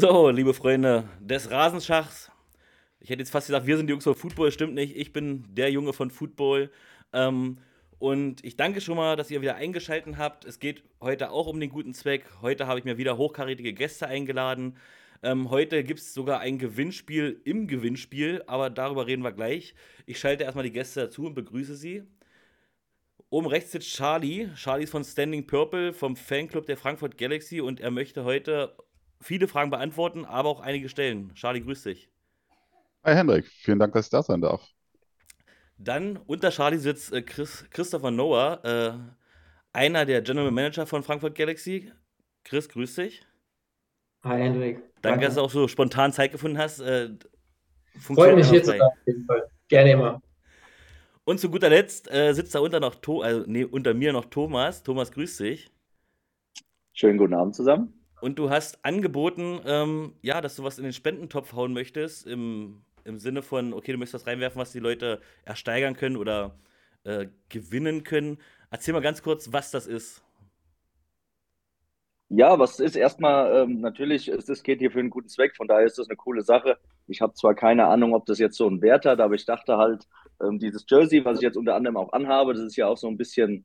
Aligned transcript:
So, 0.00 0.30
liebe 0.30 0.54
Freunde 0.54 1.04
des 1.20 1.50
Rasenschachs. 1.50 2.30
Ich 3.00 3.10
hätte 3.10 3.20
jetzt 3.20 3.32
fast 3.32 3.48
gesagt, 3.48 3.66
wir 3.66 3.76
sind 3.76 3.86
die 3.86 3.90
Jungs 3.90 4.04
von 4.04 4.14
Football, 4.14 4.50
stimmt 4.50 4.72
nicht. 4.72 4.96
Ich 4.96 5.12
bin 5.12 5.44
der 5.50 5.70
Junge 5.70 5.92
von 5.92 6.10
Football. 6.10 6.70
Ähm, 7.12 7.58
und 7.98 8.42
ich 8.42 8.56
danke 8.56 8.80
schon 8.80 8.96
mal, 8.96 9.16
dass 9.16 9.30
ihr 9.30 9.42
wieder 9.42 9.56
eingeschaltet 9.56 10.16
habt. 10.16 10.46
Es 10.46 10.58
geht 10.58 10.84
heute 11.02 11.30
auch 11.30 11.46
um 11.46 11.60
den 11.60 11.68
guten 11.68 11.92
Zweck. 11.92 12.24
Heute 12.40 12.66
habe 12.66 12.78
ich 12.78 12.86
mir 12.86 12.96
wieder 12.96 13.18
hochkarätige 13.18 13.74
Gäste 13.74 14.06
eingeladen. 14.06 14.78
Ähm, 15.22 15.50
heute 15.50 15.84
gibt 15.84 16.00
es 16.00 16.14
sogar 16.14 16.40
ein 16.40 16.56
Gewinnspiel 16.56 17.38
im 17.44 17.68
Gewinnspiel, 17.68 18.42
aber 18.46 18.70
darüber 18.70 19.06
reden 19.06 19.22
wir 19.22 19.32
gleich. 19.32 19.74
Ich 20.06 20.18
schalte 20.18 20.44
erstmal 20.44 20.64
die 20.64 20.72
Gäste 20.72 21.00
dazu 21.00 21.26
und 21.26 21.34
begrüße 21.34 21.76
sie. 21.76 22.04
Oben 23.28 23.48
rechts 23.48 23.72
sitzt 23.72 23.94
Charlie. 23.94 24.48
Charlie 24.54 24.84
ist 24.84 24.92
von 24.92 25.04
Standing 25.04 25.46
Purple, 25.46 25.92
vom 25.92 26.16
Fanclub 26.16 26.64
der 26.64 26.78
Frankfurt 26.78 27.18
Galaxy 27.18 27.60
und 27.60 27.80
er 27.80 27.90
möchte 27.90 28.24
heute 28.24 28.74
viele 29.20 29.48
Fragen 29.48 29.70
beantworten, 29.70 30.24
aber 30.24 30.48
auch 30.48 30.60
einige 30.60 30.88
stellen. 30.88 31.34
Charlie, 31.34 31.60
grüß 31.60 31.82
dich. 31.82 32.10
Hi 33.04 33.14
Hendrik, 33.14 33.46
vielen 33.46 33.78
Dank, 33.78 33.92
dass 33.94 34.06
ich 34.06 34.10
da 34.10 34.22
sein 34.22 34.40
darf. 34.40 34.66
Dann 35.78 36.18
unter 36.18 36.50
Charlie 36.50 36.78
sitzt 36.78 37.12
äh, 37.12 37.22
Chris, 37.22 37.64
Christopher 37.70 38.10
Noah, 38.10 38.60
äh, 38.64 38.92
einer 39.72 40.04
der 40.04 40.20
General 40.20 40.50
Manager 40.50 40.86
von 40.86 41.02
Frankfurt 41.02 41.34
Galaxy. 41.34 41.90
Chris, 42.44 42.68
grüß 42.68 42.96
dich. 42.96 43.24
Hi 44.22 44.38
Hendrik. 44.38 44.76
Danke, 44.76 44.92
Danke. 45.00 45.26
dass 45.26 45.34
du 45.36 45.40
auch 45.40 45.50
so 45.50 45.68
spontan 45.68 46.12
Zeit 46.12 46.32
gefunden 46.32 46.58
hast. 46.58 46.80
Äh, 46.80 47.10
Freut 47.98 48.36
mich 48.36 48.50
hier 48.50 48.62
zu 48.62 48.70
sein, 48.70 48.82
auf 48.82 48.92
jeden 49.06 49.24
Fall. 49.24 49.48
Gerne 49.68 49.92
immer. 49.92 50.22
Und 51.24 51.38
zu 51.38 51.50
guter 51.50 51.68
Letzt 51.68 52.10
äh, 52.12 52.32
sitzt 52.34 52.54
da 52.54 52.60
unter, 52.60 52.80
noch 52.80 52.96
to 52.96 53.22
also, 53.22 53.44
nee, 53.46 53.64
unter 53.64 53.94
mir 53.94 54.12
noch 54.12 54.26
Thomas. 54.26 54.82
Thomas, 54.82 55.12
grüß 55.12 55.38
dich. 55.38 55.70
Schönen 56.92 57.18
guten 57.18 57.34
Abend 57.34 57.54
zusammen. 57.54 57.99
Und 58.20 58.38
du 58.38 58.50
hast 58.50 58.84
angeboten, 58.84 59.60
ähm, 59.64 60.14
ja, 60.22 60.40
dass 60.40 60.56
du 60.56 60.64
was 60.64 60.78
in 60.78 60.84
den 60.84 60.92
Spendentopf 60.92 61.52
hauen 61.52 61.72
möchtest, 61.72 62.26
im, 62.26 62.82
im 63.04 63.18
Sinne 63.18 63.42
von, 63.42 63.72
okay, 63.72 63.92
du 63.92 63.98
möchtest 63.98 64.22
was 64.22 64.30
reinwerfen, 64.30 64.60
was 64.60 64.72
die 64.72 64.78
Leute 64.78 65.20
ersteigern 65.44 65.96
können 65.96 66.16
oder 66.16 66.54
äh, 67.04 67.26
gewinnen 67.48 68.04
können. 68.04 68.38
Erzähl 68.70 68.94
mal 68.94 69.00
ganz 69.00 69.22
kurz, 69.22 69.52
was 69.52 69.70
das 69.70 69.86
ist. 69.86 70.22
Ja, 72.32 72.58
was 72.60 72.78
ist 72.78 72.94
erstmal 72.94 73.64
ähm, 73.64 73.80
natürlich, 73.80 74.28
es 74.28 74.62
geht 74.62 74.78
hier 74.78 74.92
für 74.92 75.00
einen 75.00 75.10
guten 75.10 75.28
Zweck, 75.28 75.56
von 75.56 75.66
daher 75.66 75.86
ist 75.86 75.98
das 75.98 76.08
eine 76.08 76.16
coole 76.16 76.42
Sache. 76.42 76.78
Ich 77.08 77.20
habe 77.20 77.34
zwar 77.34 77.56
keine 77.56 77.86
Ahnung, 77.86 78.14
ob 78.14 78.24
das 78.26 78.38
jetzt 78.38 78.56
so 78.56 78.68
einen 78.68 78.82
Wert 78.82 79.04
hat, 79.04 79.18
aber 79.18 79.34
ich 79.34 79.46
dachte 79.46 79.78
halt, 79.78 80.06
ähm, 80.40 80.60
dieses 80.60 80.84
Jersey, 80.88 81.24
was 81.24 81.38
ich 81.38 81.42
jetzt 81.42 81.56
unter 81.56 81.74
anderem 81.74 81.96
auch 81.96 82.12
anhabe, 82.12 82.54
das 82.54 82.62
ist 82.62 82.76
ja 82.76 82.86
auch 82.86 82.96
so 82.96 83.08
ein 83.08 83.16
bisschen 83.16 83.64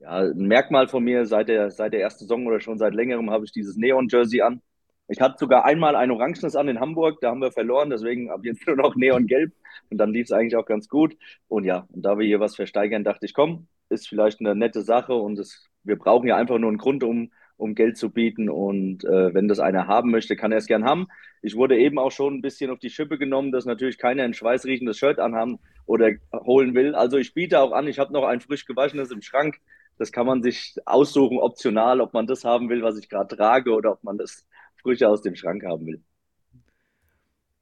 ja, 0.00 0.18
ein 0.18 0.46
Merkmal 0.46 0.88
von 0.88 1.04
mir. 1.04 1.26
Seit 1.26 1.48
der, 1.48 1.70
seit 1.70 1.92
der 1.92 2.00
ersten 2.00 2.24
Saison 2.24 2.46
oder 2.46 2.60
schon 2.60 2.78
seit 2.78 2.94
längerem 2.94 3.30
habe 3.30 3.44
ich 3.44 3.52
dieses 3.52 3.76
Neon-Jersey 3.76 4.42
an. 4.42 4.62
Ich 5.08 5.20
hatte 5.20 5.36
sogar 5.38 5.64
einmal 5.64 5.96
ein 5.96 6.10
Orangenes 6.10 6.54
an 6.54 6.68
in 6.68 6.80
Hamburg, 6.80 7.20
da 7.22 7.30
haben 7.30 7.40
wir 7.40 7.50
verloren, 7.50 7.88
deswegen 7.88 8.30
ab 8.30 8.40
jetzt 8.44 8.66
nur 8.66 8.76
noch 8.76 8.94
Neon-Gelb. 8.94 9.52
Und 9.90 9.98
dann 9.98 10.12
lief 10.12 10.26
es 10.26 10.32
eigentlich 10.32 10.56
auch 10.56 10.66
ganz 10.66 10.88
gut. 10.88 11.16
Und 11.48 11.64
ja, 11.64 11.86
und 11.92 12.02
da 12.04 12.18
wir 12.18 12.26
hier 12.26 12.40
was 12.40 12.56
versteigern, 12.56 13.04
dachte 13.04 13.26
ich, 13.26 13.34
komm, 13.34 13.68
ist 13.88 14.08
vielleicht 14.08 14.40
eine 14.40 14.54
nette 14.54 14.82
Sache 14.82 15.14
und 15.14 15.38
es, 15.38 15.66
wir 15.82 15.96
brauchen 15.96 16.28
ja 16.28 16.36
einfach 16.36 16.58
nur 16.58 16.68
einen 16.68 16.78
Grund, 16.78 17.02
um 17.04 17.30
um 17.58 17.74
Geld 17.74 17.98
zu 17.98 18.10
bieten. 18.10 18.48
Und 18.48 19.04
äh, 19.04 19.34
wenn 19.34 19.48
das 19.48 19.58
einer 19.58 19.86
haben 19.86 20.10
möchte, 20.10 20.36
kann 20.36 20.52
er 20.52 20.58
es 20.58 20.66
gern 20.66 20.84
haben. 20.84 21.08
Ich 21.42 21.56
wurde 21.56 21.76
eben 21.76 21.98
auch 21.98 22.12
schon 22.12 22.34
ein 22.34 22.42
bisschen 22.42 22.70
auf 22.70 22.78
die 22.78 22.90
Schippe 22.90 23.18
genommen, 23.18 23.52
dass 23.52 23.66
natürlich 23.66 23.98
keiner 23.98 24.22
ein 24.22 24.34
schweißriechendes 24.34 24.96
Shirt 24.96 25.18
anhaben 25.18 25.58
oder 25.84 26.12
holen 26.32 26.74
will. 26.74 26.94
Also 26.94 27.18
ich 27.18 27.34
biete 27.34 27.60
auch 27.60 27.72
an, 27.72 27.86
ich 27.86 27.98
habe 27.98 28.12
noch 28.12 28.24
ein 28.24 28.40
frisch 28.40 28.64
gewaschenes 28.64 29.10
im 29.10 29.22
Schrank. 29.22 29.60
Das 29.98 30.12
kann 30.12 30.26
man 30.26 30.42
sich 30.42 30.76
aussuchen, 30.86 31.38
optional, 31.38 32.00
ob 32.00 32.14
man 32.14 32.26
das 32.26 32.44
haben 32.44 32.68
will, 32.68 32.82
was 32.82 32.98
ich 32.98 33.08
gerade 33.08 33.36
trage, 33.36 33.72
oder 33.72 33.92
ob 33.92 34.04
man 34.04 34.18
das 34.18 34.46
frische 34.82 35.08
aus 35.08 35.22
dem 35.22 35.34
Schrank 35.36 35.64
haben 35.64 35.86
will. 35.86 36.02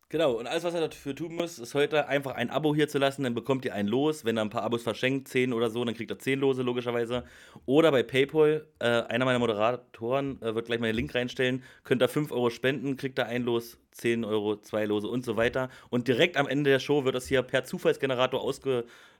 Genau, 0.08 0.34
und 0.34 0.46
alles, 0.46 0.62
was 0.62 0.72
er 0.72 0.86
dafür 0.88 1.16
tun 1.16 1.34
muss, 1.34 1.58
ist 1.58 1.74
heute 1.74 2.06
einfach 2.06 2.36
ein 2.36 2.48
Abo 2.48 2.76
hier 2.76 2.86
zu 2.86 2.98
lassen, 2.98 3.24
dann 3.24 3.34
bekommt 3.34 3.64
ihr 3.64 3.74
ein 3.74 3.88
Los. 3.88 4.24
Wenn 4.24 4.36
er 4.36 4.44
ein 4.44 4.50
paar 4.50 4.62
Abos 4.62 4.84
verschenkt, 4.84 5.26
10 5.26 5.52
oder 5.52 5.68
so, 5.68 5.84
dann 5.84 5.96
kriegt 5.96 6.12
er 6.12 6.18
10 6.20 6.38
Lose, 6.38 6.62
logischerweise. 6.62 7.24
Oder 7.66 7.90
bei 7.90 8.04
PayPal, 8.04 8.68
äh, 8.78 8.86
einer 8.86 9.24
meiner 9.24 9.40
Moderatoren 9.40 10.40
äh, 10.42 10.54
wird 10.54 10.66
gleich 10.66 10.78
mal 10.78 10.86
den 10.86 10.94
Link 10.94 11.12
reinstellen, 11.12 11.64
könnt 11.82 12.02
ihr 12.02 12.08
5 12.08 12.30
Euro 12.30 12.50
spenden, 12.50 12.96
kriegt 12.96 13.18
er 13.18 13.26
ein 13.26 13.42
Los, 13.42 13.78
10 13.90 14.24
Euro, 14.24 14.56
2 14.60 14.84
Lose 14.84 15.08
und 15.08 15.24
so 15.24 15.36
weiter. 15.36 15.70
Und 15.90 16.06
direkt 16.06 16.36
am 16.36 16.46
Ende 16.46 16.70
der 16.70 16.78
Show 16.78 17.04
wird 17.04 17.16
das 17.16 17.26
hier 17.26 17.42
per 17.42 17.64
Zufallsgenerator 17.64 18.44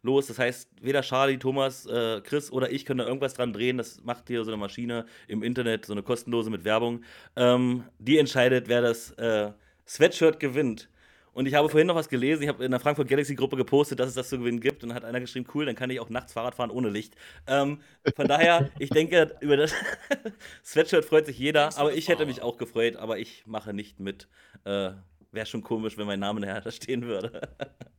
ausgelost. 0.07 0.31
Das 0.31 0.39
heißt, 0.39 0.69
weder 0.81 1.03
Charlie, 1.03 1.39
Thomas, 1.39 1.87
äh, 1.87 2.21
Chris 2.23 2.51
oder 2.51 2.71
ich 2.71 2.85
können 2.85 2.99
da 2.99 3.07
irgendwas 3.07 3.35
dran 3.35 3.53
drehen. 3.53 3.79
Das 3.79 4.03
macht 4.05 4.29
hier 4.29 4.45
so 4.45 4.51
eine 4.51 4.59
Maschine 4.59 5.07
im 5.29 5.43
Internet, 5.43 5.87
so 5.87 5.93
eine 5.93 6.03
kostenlose 6.03 6.51
mit 6.51 6.65
Werbung. 6.65 7.03
Ähm, 7.37 7.85
die 7.99 8.19
entscheidet, 8.19 8.69
wer 8.69 8.83
das 8.83 9.11
äh, 9.13 9.51
Sweatshirt 9.87 10.41
gewinnt. 10.41 10.89
Und 11.33 11.45
ich 11.47 11.53
habe 11.53 11.69
vorhin 11.69 11.87
noch 11.87 11.97
was 11.97 12.09
gelesen, 12.09 12.45
ich 12.45 12.49
habe 12.49 12.65
in 12.65 12.71
der 12.71 12.81
Frankfurt 12.81 13.09
Galaxy 13.09 13.35
Gruppe 13.35 13.57
gepostet, 13.57 14.01
dass 14.01 14.09
es 14.09 14.15
das 14.15 14.31
zu 14.31 14.39
gewinnen 14.39 14.59
gibt. 14.59 14.83
Und 14.83 14.89
dann 14.89 14.97
hat 14.97 15.05
einer 15.05 15.21
geschrieben, 15.21 15.47
cool, 15.55 15.67
dann 15.67 15.75
kann 15.75 15.91
ich 15.91 16.01
auch 16.01 16.09
nachts 16.09 16.33
Fahrrad 16.33 16.55
fahren 16.55 16.71
ohne 16.71 16.89
Licht. 16.89 17.15
Ähm, 17.47 17.81
von 18.15 18.27
daher, 18.27 18.71
ich 18.79 18.89
denke, 18.89 19.37
über 19.41 19.59
das 19.59 19.75
Sweatshirt 20.65 21.05
freut 21.05 21.27
sich 21.27 21.39
jeder. 21.39 21.77
Aber 21.77 21.93
ich 21.93 22.09
hätte 22.09 22.25
mich 22.25 22.41
auch 22.41 22.57
gefreut, 22.57 22.97
aber 22.97 23.19
ich 23.19 23.47
mache 23.47 23.75
nicht 23.75 24.01
mit. 24.01 24.29
Äh, 24.65 24.93
Wäre 25.33 25.45
schon 25.45 25.63
komisch, 25.63 25.99
wenn 25.99 26.07
mein 26.07 26.21
Name 26.21 26.41
nachher 26.41 26.63
da 26.63 26.71
stehen 26.71 27.03
würde. 27.03 27.43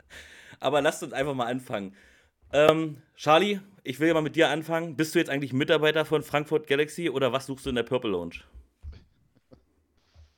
aber 0.60 0.82
lasst 0.82 1.04
uns 1.04 1.14
einfach 1.14 1.34
mal 1.34 1.48
anfangen. 1.48 1.96
Ähm, 2.54 2.98
Charlie, 3.16 3.60
ich 3.84 4.00
will 4.00 4.08
ja 4.08 4.14
mal 4.14 4.22
mit 4.22 4.36
dir 4.36 4.50
anfangen. 4.50 4.96
Bist 4.96 5.16
du 5.16 5.20
jetzt 5.20 5.30
eigentlich 5.30 5.54
Mitarbeiter 5.54 6.06
von 6.06 6.24
Frankfurt 6.24 6.68
Galaxy 6.68 7.10
oder 7.10 7.34
was 7.34 7.46
suchst 7.46 7.66
du 7.66 7.70
in 7.70 7.76
der 7.76 7.84
Purple 7.84 8.12
Lounge? 8.12 8.36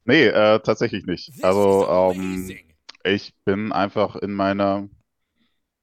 Nee, 0.06 0.28
äh, 0.28 0.60
tatsächlich 0.62 1.06
nicht. 1.06 1.32
Also, 1.44 1.88
ähm, 1.88 2.58
ich 3.04 3.36
bin 3.46 3.72
einfach 3.72 4.16
in 4.16 4.34
meiner 4.34 4.90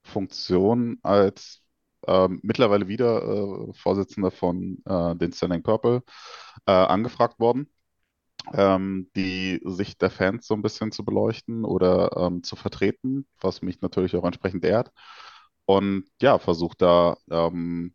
Funktion 0.03 0.99
als 1.03 1.63
ähm, 2.07 2.41
mittlerweile 2.43 2.89
wieder 2.89 3.23
äh, 3.23 3.73
Vorsitzender 3.75 4.31
von 4.31 4.83
äh, 4.85 5.17
den 5.17 5.33
Standing 5.33 5.63
Purple 5.63 6.03
äh, 6.67 6.73
angefragt 6.73 7.39
worden, 7.39 7.69
ähm, 8.53 9.11
die 9.17 9.61
Sicht 9.65 10.03
der 10.03 10.11
Fans 10.11 10.47
so 10.47 10.55
ein 10.55 10.63
bisschen 10.63 10.93
zu 10.93 11.05
beleuchten 11.05 11.65
oder 11.65 12.17
ähm, 12.17 12.43
zu 12.43 12.57
vertreten, 12.57 13.27
was 13.41 13.63
mich 13.63 13.81
natürlich 13.81 14.17
auch 14.17 14.25
entsprechend 14.25 14.65
ehrt. 14.65 14.93
Und 15.67 16.05
ja, 16.23 16.39
versuche 16.39 16.77
da 16.79 17.17
ähm, 17.31 17.95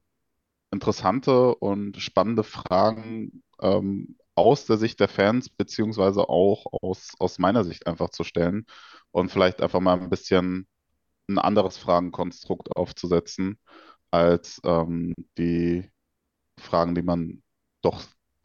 interessante 0.72 1.56
und 1.56 1.98
spannende 1.98 2.44
Fragen 2.44 3.44
ähm, 3.62 4.18
aus 4.36 4.66
der 4.66 4.78
Sicht 4.78 5.00
der 5.00 5.10
Fans, 5.10 5.50
beziehungsweise 5.50 6.30
auch 6.30 6.66
aus, 6.82 7.14
aus 7.20 7.40
meiner 7.40 7.64
Sicht 7.64 7.88
einfach 7.88 8.10
zu 8.10 8.24
stellen 8.24 8.66
und 9.12 9.32
vielleicht 9.32 9.62
einfach 9.62 9.80
mal 9.82 10.00
ein 10.00 10.10
bisschen 10.10 10.68
ein 11.30 11.40
anderes 11.40 11.78
Fragenkonstrukt 11.78 12.76
aufzusetzen 12.76 13.60
als 14.12 14.62
ähm, 14.66 15.16
die 15.38 15.90
Fragen, 16.60 16.96
die 16.96 17.02
man 17.04 17.44
doch 17.82 18.04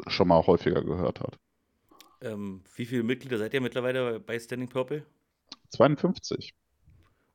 schon 0.08 0.28
mal 0.28 0.46
häufiger 0.46 0.82
gehört 0.84 1.20
hat. 1.20 1.38
Ähm, 2.20 2.62
wie 2.74 2.86
viele 2.86 3.02
Mitglieder 3.02 3.38
seid 3.38 3.54
ihr 3.54 3.60
mittlerweile 3.60 4.20
bei 4.20 4.38
Standing 4.38 4.68
Purple? 4.68 5.04
52. 5.70 6.54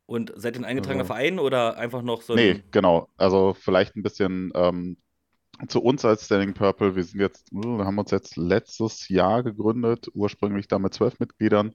Und 0.05 0.33
seid 0.35 0.55
ihr 0.55 0.61
ein 0.61 0.65
eingetragener 0.65 1.03
also, 1.03 1.13
Verein 1.13 1.39
oder 1.39 1.77
einfach 1.77 2.01
noch 2.01 2.21
so? 2.21 2.35
Nee, 2.35 2.63
genau. 2.71 3.07
Also 3.17 3.53
vielleicht 3.53 3.95
ein 3.95 4.03
bisschen 4.03 4.51
ähm, 4.55 4.97
zu 5.67 5.81
uns 5.81 6.03
als 6.03 6.25
Standing 6.25 6.53
Purple, 6.53 6.95
wir 6.95 7.03
sind 7.03 7.19
jetzt, 7.19 7.51
wir 7.51 7.85
haben 7.85 7.97
uns 7.97 8.11
jetzt 8.11 8.35
letztes 8.35 9.07
Jahr 9.09 9.43
gegründet, 9.43 10.07
ursprünglich 10.13 10.67
da 10.67 10.79
mit 10.79 10.93
zwölf 10.93 11.19
Mitgliedern. 11.19 11.73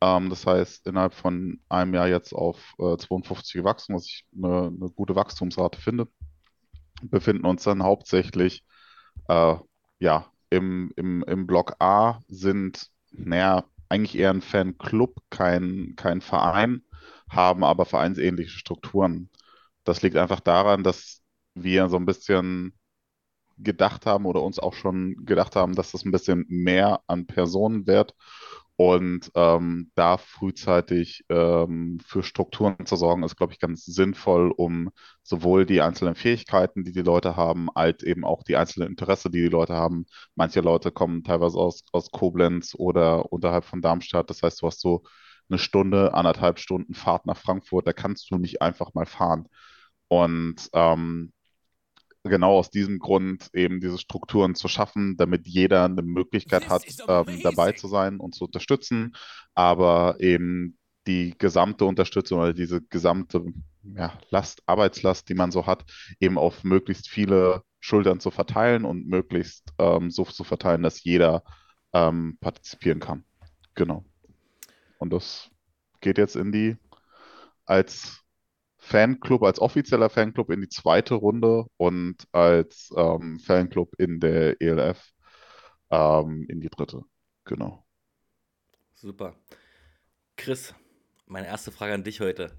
Ähm, 0.00 0.30
das 0.30 0.46
heißt, 0.46 0.86
innerhalb 0.86 1.14
von 1.14 1.60
einem 1.68 1.94
Jahr 1.94 2.08
jetzt 2.08 2.32
auf 2.32 2.74
äh, 2.78 2.96
52 2.96 3.54
gewachsen, 3.54 3.94
was 3.94 4.06
ich 4.06 4.26
eine, 4.36 4.68
eine, 4.68 4.90
gute 4.90 5.14
Wachstumsrate 5.14 5.80
finde. 5.80 6.08
Befinden 7.02 7.46
uns 7.46 7.62
dann 7.62 7.82
hauptsächlich 7.82 8.64
äh, 9.28 9.54
ja, 10.00 10.29
im, 10.50 10.92
im, 10.96 11.22
im 11.24 11.46
Block 11.46 11.76
A, 11.80 12.20
sind, 12.28 12.90
naja, 13.12 13.64
eigentlich 13.88 14.18
eher 14.18 14.30
ein 14.30 14.42
Fanclub, 14.42 15.16
kein, 15.30 15.94
kein 15.96 16.20
Verein, 16.20 16.82
haben 17.30 17.64
aber 17.64 17.84
vereinsähnliche 17.86 18.50
Strukturen. 18.58 19.30
Das 19.84 20.02
liegt 20.02 20.16
einfach 20.16 20.40
daran, 20.40 20.84
dass 20.84 21.22
wir 21.54 21.88
so 21.88 21.96
ein 21.96 22.06
bisschen 22.06 22.74
gedacht 23.58 24.06
haben 24.06 24.26
oder 24.26 24.42
uns 24.42 24.58
auch 24.58 24.74
schon 24.74 25.26
gedacht 25.26 25.56
haben, 25.56 25.74
dass 25.74 25.92
das 25.92 26.04
ein 26.04 26.12
bisschen 26.12 26.46
mehr 26.48 27.00
an 27.06 27.26
Personen 27.26 27.86
wird 27.86 28.14
und 28.80 29.30
ähm, 29.34 29.90
da 29.94 30.16
frühzeitig 30.16 31.26
ähm, 31.28 31.98
für 32.02 32.22
Strukturen 32.22 32.86
zu 32.86 32.96
sorgen, 32.96 33.22
ist, 33.24 33.36
glaube 33.36 33.52
ich, 33.52 33.58
ganz 33.58 33.84
sinnvoll, 33.84 34.50
um 34.56 34.88
sowohl 35.22 35.66
die 35.66 35.82
einzelnen 35.82 36.14
Fähigkeiten, 36.14 36.82
die 36.82 36.92
die 36.92 37.02
Leute 37.02 37.36
haben, 37.36 37.68
als 37.74 38.02
eben 38.02 38.24
auch 38.24 38.42
die 38.42 38.56
einzelnen 38.56 38.88
Interesse, 38.88 39.28
die 39.30 39.42
die 39.42 39.48
Leute 39.48 39.74
haben. 39.74 40.06
Manche 40.34 40.62
Leute 40.62 40.92
kommen 40.92 41.24
teilweise 41.24 41.58
aus, 41.58 41.84
aus 41.92 42.10
Koblenz 42.10 42.74
oder 42.74 43.30
unterhalb 43.30 43.64
von 43.66 43.82
Darmstadt. 43.82 44.30
Das 44.30 44.42
heißt, 44.42 44.62
du 44.62 44.66
hast 44.66 44.80
so 44.80 45.02
eine 45.50 45.58
Stunde, 45.58 46.14
anderthalb 46.14 46.58
Stunden 46.58 46.94
Fahrt 46.94 47.26
nach 47.26 47.36
Frankfurt. 47.36 47.86
Da 47.86 47.92
kannst 47.92 48.30
du 48.30 48.38
nicht 48.38 48.62
einfach 48.62 48.94
mal 48.94 49.04
fahren. 49.04 49.46
Und 50.08 50.70
ähm, 50.72 51.32
genau 52.24 52.58
aus 52.58 52.70
diesem 52.70 52.98
Grund 52.98 53.48
eben 53.54 53.80
diese 53.80 53.98
Strukturen 53.98 54.54
zu 54.54 54.68
schaffen, 54.68 55.16
damit 55.16 55.46
jeder 55.46 55.84
eine 55.84 56.02
Möglichkeit 56.02 56.68
hat, 56.68 56.84
ähm, 57.08 57.40
dabei 57.42 57.72
zu 57.72 57.88
sein 57.88 58.20
und 58.20 58.34
zu 58.34 58.44
unterstützen, 58.44 59.14
aber 59.54 60.16
eben 60.20 60.78
die 61.06 61.34
gesamte 61.38 61.84
Unterstützung 61.86 62.40
oder 62.40 62.52
diese 62.52 62.82
gesamte 62.82 63.44
ja, 63.82 64.18
Last, 64.30 64.62
Arbeitslast, 64.66 65.28
die 65.28 65.34
man 65.34 65.50
so 65.50 65.66
hat, 65.66 65.84
eben 66.20 66.36
auf 66.36 66.62
möglichst 66.62 67.08
viele 67.08 67.62
Schultern 67.80 68.20
zu 68.20 68.30
verteilen 68.30 68.84
und 68.84 69.06
möglichst 69.06 69.72
ähm, 69.78 70.10
so 70.10 70.24
zu 70.24 70.44
verteilen, 70.44 70.82
dass 70.82 71.02
jeder 71.02 71.42
ähm, 71.94 72.36
partizipieren 72.40 73.00
kann. 73.00 73.24
Genau. 73.74 74.04
Und 74.98 75.12
das 75.12 75.50
geht 76.00 76.18
jetzt 76.18 76.36
in 76.36 76.52
die 76.52 76.76
als 77.64 78.20
Fanclub, 78.90 79.44
als 79.44 79.60
offizieller 79.60 80.10
Fanclub 80.10 80.50
in 80.50 80.60
die 80.62 80.68
zweite 80.68 81.14
Runde 81.14 81.66
und 81.76 82.16
als 82.32 82.92
ähm, 82.96 83.38
Fanclub 83.38 83.94
in 83.98 84.18
der 84.18 84.60
ELF 84.60 85.12
ähm, 85.90 86.44
in 86.48 86.60
die 86.60 86.68
dritte. 86.68 87.02
Genau. 87.44 87.84
Super. 88.94 89.36
Chris, 90.36 90.74
meine 91.26 91.46
erste 91.46 91.70
Frage 91.70 91.94
an 91.94 92.02
dich 92.02 92.20
heute. 92.20 92.58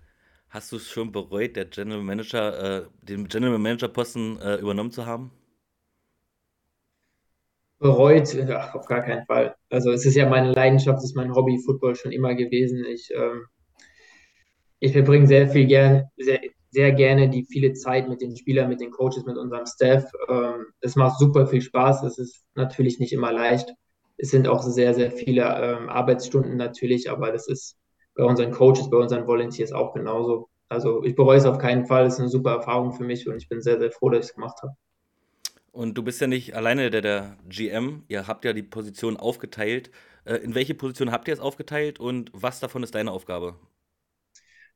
Hast 0.50 0.72
du 0.72 0.78
es 0.78 0.90
schon 0.90 1.12
bereut, 1.12 1.58
der 1.58 1.66
General 1.66 2.02
Manager, 2.02 2.84
äh, 2.84 2.88
den 3.02 3.28
General 3.28 3.60
Manager 3.60 3.90
Posten 3.90 4.40
äh, 4.40 4.56
übernommen 4.56 4.92
zu 4.92 5.06
haben? 5.06 5.32
Bereut, 7.80 8.38
ach, 8.50 8.76
auf 8.76 8.86
gar 8.86 9.02
keinen 9.02 9.26
Fall. 9.26 9.56
Also 9.70 9.92
es 9.92 10.06
ist 10.06 10.16
ja 10.16 10.30
meine 10.30 10.54
Leidenschaft, 10.54 11.00
es 11.00 11.06
ist 11.06 11.16
mein 11.16 11.34
Hobby, 11.34 11.60
Football 11.66 11.96
schon 11.96 12.12
immer 12.14 12.36
gewesen. 12.36 12.86
Ich, 12.86 13.10
ähm, 13.14 13.48
ich 14.82 14.94
verbringe 14.94 15.28
sehr 15.28 15.48
viel 15.48 15.68
gern, 15.68 16.10
sehr, 16.18 16.42
sehr 16.72 16.92
gerne 16.92 17.30
die 17.30 17.46
viele 17.46 17.74
Zeit 17.74 18.10
mit 18.10 18.20
den 18.20 18.36
Spielern, 18.36 18.68
mit 18.68 18.82
den 18.82 18.92
Coaches, 18.92 19.26
mit 19.26 19.38
unserem 19.38 19.66
Staff. 19.68 20.12
Ähm, 20.28 20.66
es 20.82 20.96
macht 20.96 21.20
super 21.20 21.46
viel 21.46 21.62
Spaß. 21.62 22.04
Es 22.04 22.18
ist 22.18 22.44
natürlich 22.56 23.00
nicht 23.00 23.14
immer 23.14 23.32
leicht. 23.32 23.72
Es 24.18 24.32
sind 24.32 24.48
auch 24.48 24.64
sehr, 24.64 24.94
sehr 24.96 25.12
viele 25.12 25.44
ähm, 25.44 25.88
Arbeitsstunden 25.88 26.58
natürlich, 26.58 27.12
aber 27.12 27.32
das 27.32 27.48
ist 27.48 27.78
bei 28.16 28.24
unseren 28.24 28.52
Coaches, 28.52 28.90
bei 28.90 28.98
unseren 28.98 29.28
Volunteers 29.28 29.72
auch 29.72 29.94
genauso. 29.94 30.50
Also 30.68 31.04
ich 31.04 31.16
bereue 31.16 31.38
es 31.38 31.46
auf 31.46 31.60
keinen 31.60 31.86
Fall. 31.86 32.08
Es 32.08 32.16
ist 32.16 32.20
eine 32.20 32.30
super 32.30 32.54
Erfahrung 32.54 32.94
für 32.94 33.04
mich 33.04 33.28
und 33.28 33.38
ich 33.38 33.48
bin 33.48 33.62
sehr, 33.62 33.78
sehr 33.78 33.92
froh, 33.92 34.10
dass 34.10 34.26
ich 34.26 34.30
es 34.32 34.36
gemacht 34.36 34.58
habe. 34.64 34.74
Und 35.72 35.96
du 35.96 36.04
bist 36.04 36.20
ja 36.20 36.28
nicht 36.28 36.56
alleine 36.56 36.90
der, 36.90 37.02
der 37.02 37.38
GM. 37.48 38.04
Ihr 38.08 38.28
habt 38.28 38.46
ja 38.46 38.54
die 38.54 38.64
Position 38.64 39.16
aufgeteilt. 39.16 39.92
Äh, 40.26 40.38
in 40.38 40.56
welche 40.56 40.74
Position 40.74 41.12
habt 41.12 41.28
ihr 41.28 41.36
es 41.36 41.40
aufgeteilt 41.40 42.00
und 42.00 42.32
was 42.34 42.60
davon 42.60 42.82
ist 42.82 42.96
deine 42.96 43.12
Aufgabe? 43.12 43.56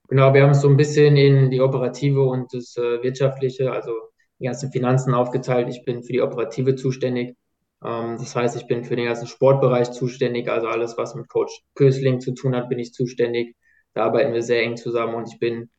Genau, 0.07 0.33
wir 0.33 0.43
haben 0.43 0.51
es 0.51 0.61
so 0.61 0.69
ein 0.69 0.77
bisschen 0.77 1.17
in 1.17 1.49
die 1.49 1.61
operative 1.61 2.21
und 2.21 2.53
das 2.53 2.77
äh, 2.77 3.01
wirtschaftliche, 3.01 3.71
also 3.71 3.91
die 4.39 4.45
ganzen 4.45 4.71
Finanzen 4.71 5.13
aufgeteilt. 5.13 5.67
Ich 5.69 5.83
bin 5.83 6.03
für 6.03 6.13
die 6.13 6.21
operative 6.21 6.75
zuständig. 6.75 7.35
Ähm, 7.83 8.17
das 8.19 8.35
heißt, 8.35 8.55
ich 8.55 8.67
bin 8.67 8.83
für 8.83 8.95
den 8.95 9.05
ganzen 9.05 9.27
Sportbereich 9.27 9.91
zuständig, 9.91 10.49
also 10.49 10.67
alles, 10.67 10.97
was 10.97 11.15
mit 11.15 11.27
Coach 11.29 11.63
Kösling 11.73 12.19
zu 12.19 12.33
tun 12.33 12.55
hat, 12.55 12.69
bin 12.69 12.79
ich 12.79 12.93
zuständig. 12.93 13.55
Da 13.93 14.05
arbeiten 14.05 14.33
wir 14.33 14.43
sehr 14.43 14.61
eng 14.61 14.77
zusammen 14.77 15.15
und 15.15 15.31
ich 15.31 15.39
bin, 15.39 15.69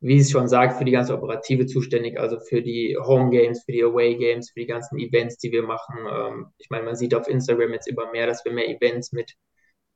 wie 0.00 0.18
es 0.18 0.30
schon 0.30 0.48
sagt, 0.48 0.78
für 0.78 0.84
die 0.84 0.92
ganze 0.92 1.14
Operative 1.14 1.66
zuständig, 1.66 2.18
also 2.18 2.38
für 2.40 2.60
die 2.62 2.96
Home 3.00 3.30
Games, 3.30 3.62
für 3.64 3.72
die 3.72 3.84
Away 3.84 4.16
Games, 4.16 4.50
für 4.50 4.60
die 4.60 4.66
ganzen 4.66 4.98
Events, 4.98 5.38
die 5.38 5.52
wir 5.52 5.62
machen. 5.62 5.96
Ähm, 6.10 6.46
ich 6.58 6.68
meine, 6.70 6.84
man 6.84 6.96
sieht 6.96 7.14
auf 7.14 7.28
Instagram 7.28 7.72
jetzt 7.72 7.88
immer 7.88 8.10
mehr, 8.12 8.26
dass 8.26 8.44
wir 8.44 8.52
mehr 8.52 8.68
Events 8.68 9.12
mit, 9.12 9.34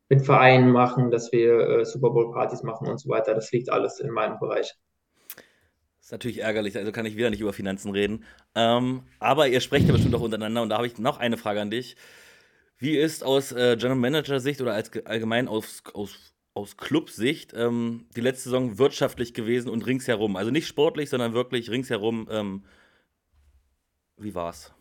mit 0.09 0.25
Vereinen 0.25 0.71
machen, 0.71 1.11
dass 1.11 1.33
wir 1.33 1.59
äh, 1.59 1.85
Super 1.85 2.11
Bowl 2.11 2.33
Partys 2.33 2.63
machen 2.63 2.89
und 2.89 2.99
so 2.99 3.09
weiter. 3.09 3.35
Das 3.35 3.51
liegt 3.53 3.71
alles 3.71 4.01
in 4.01 4.11
meinem 4.11 4.39
Bereich. 4.39 4.75
Ist 6.01 6.13
natürlich 6.13 6.43
ärgerlich, 6.43 6.77
also 6.77 6.93
kann 6.93 7.05
ich 7.05 7.17
wieder 7.17 7.31
nicht 7.31 7.41
über 7.41 7.53
Finanzen 7.53 7.91
reden. 7.91 8.25
Ähm, 8.55 9.03
aber 9.19 9.49
ihr 9.49 9.61
sprecht 9.61 9.87
ja 9.87 9.93
bestimmt 9.93 10.15
auch 10.15 10.21
untereinander 10.21 10.63
und 10.63 10.69
da 10.69 10.77
habe 10.77 10.87
ich 10.87 10.99
noch 10.99 11.19
eine 11.19 11.37
Frage 11.37 11.61
an 11.61 11.71
dich. 11.71 11.97
Wie 12.79 12.97
ist 12.97 13.25
aus 13.25 13.51
äh, 13.51 13.77
General 13.77 13.97
Manager 13.97 14.39
Sicht 14.39 14.61
oder 14.61 14.75
als 14.75 14.93
allgemein 15.05 15.49
aus, 15.49 15.83
aus, 15.95 16.33
aus 16.55 16.77
Club-Sicht 16.77 17.55
ähm, 17.57 18.07
die 18.15 18.21
letzte 18.21 18.45
Saison 18.45 18.79
wirtschaftlich 18.79 19.35
gewesen 19.35 19.69
und 19.69 19.85
ringsherum? 19.85 20.37
Also 20.37 20.53
nicht 20.53 20.69
sportlich, 20.69 21.11
sondern 21.11 21.33
wirklich 21.33 21.71
ringsherum. 21.71 22.29
Ähm, 22.31 22.65
wie 24.17 24.37
war's? 24.37 24.76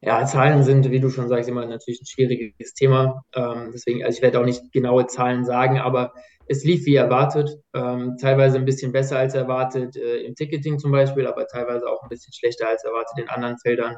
Ja, 0.00 0.24
Zahlen 0.26 0.62
sind, 0.62 0.90
wie 0.90 1.00
du 1.00 1.10
schon 1.10 1.28
sagst, 1.28 1.48
immer 1.48 1.66
natürlich 1.66 2.00
ein 2.00 2.06
schwieriges 2.06 2.74
Thema. 2.74 3.22
Ähm, 3.34 3.70
deswegen, 3.72 4.04
also 4.04 4.16
ich 4.16 4.22
werde 4.22 4.40
auch 4.40 4.44
nicht 4.44 4.72
genaue 4.72 5.06
Zahlen 5.06 5.44
sagen, 5.44 5.78
aber 5.78 6.12
es 6.48 6.64
lief 6.64 6.86
wie 6.86 6.94
erwartet, 6.94 7.50
ähm, 7.74 8.16
teilweise 8.20 8.56
ein 8.58 8.64
bisschen 8.64 8.92
besser 8.92 9.18
als 9.18 9.34
erwartet 9.34 9.96
äh, 9.96 10.18
im 10.18 10.34
Ticketing 10.34 10.78
zum 10.78 10.92
Beispiel, 10.92 11.26
aber 11.26 11.46
teilweise 11.48 11.88
auch 11.88 12.02
ein 12.02 12.08
bisschen 12.08 12.32
schlechter 12.32 12.68
als 12.68 12.84
erwartet 12.84 13.18
in 13.18 13.28
anderen 13.28 13.58
Feldern. 13.58 13.96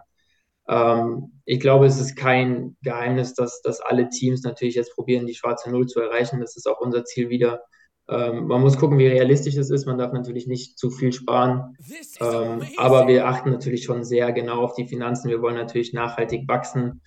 Ähm, 0.69 1.41
ich 1.45 1.61
glaube, 1.61 1.87
es 1.87 2.01
ist 2.01 2.17
kein 2.17 2.77
Geheimnis, 2.83 3.35
dass, 3.35 3.61
dass 3.63 3.81
alle 3.81 4.09
Teams 4.09 4.43
natürlich 4.45 4.77
jetzt 4.77 4.95
probieren, 4.95 5.27
die 5.27 5.35
schwarze 5.35 5.71
Null 5.71 5.87
zu 5.87 6.01
erreichen. 6.01 6.41
Das 6.41 6.57
ist 6.57 6.67
auch 6.69 6.81
unser 6.81 7.05
Ziel 7.05 7.29
wieder. 7.29 7.63
Ähm, 8.09 8.47
man 8.47 8.63
muss 8.63 8.79
gucken, 8.79 8.99
wie 8.99 9.07
realistisch 9.07 9.57
es 9.57 9.71
ist. 9.71 9.87
Man 9.87 9.99
darf 9.99 10.13
natürlich 10.13 10.47
nicht 10.47 10.79
zu 10.79 10.91
viel 10.91 11.13
sparen. 11.13 11.77
Ähm, 12.21 12.63
aber 12.77 13.07
wir 13.07 13.27
achten 13.27 13.51
natürlich 13.51 13.85
schon 13.85 14.05
sehr 14.05 14.33
genau 14.33 14.63
auf 14.63 14.75
die 14.75 14.87
Finanzen. 14.87 15.29
Wir 15.29 15.43
wollen 15.43 15.57
natürlich 15.57 15.93
nachhaltig 15.93 16.49
wachsen 16.49 17.03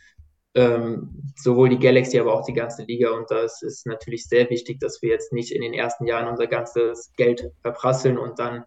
ähm, 0.53 1.31
sowohl 1.36 1.69
die 1.69 1.80
Galaxy, 1.80 2.19
aber 2.19 2.33
auch 2.33 2.45
die 2.45 2.53
ganze 2.53 2.83
Liga. 2.83 3.12
Und 3.12 3.31
das 3.31 3.62
ist 3.62 3.86
natürlich 3.86 4.27
sehr 4.27 4.50
wichtig, 4.50 4.80
dass 4.80 5.01
wir 5.01 5.09
jetzt 5.09 5.33
nicht 5.33 5.51
in 5.51 5.62
den 5.62 5.74
ersten 5.74 6.06
Jahren 6.06 6.27
unser 6.27 6.48
ganzes 6.48 7.12
Geld 7.15 7.51
verprasseln 7.62 8.18
und 8.18 8.39
dann 8.39 8.65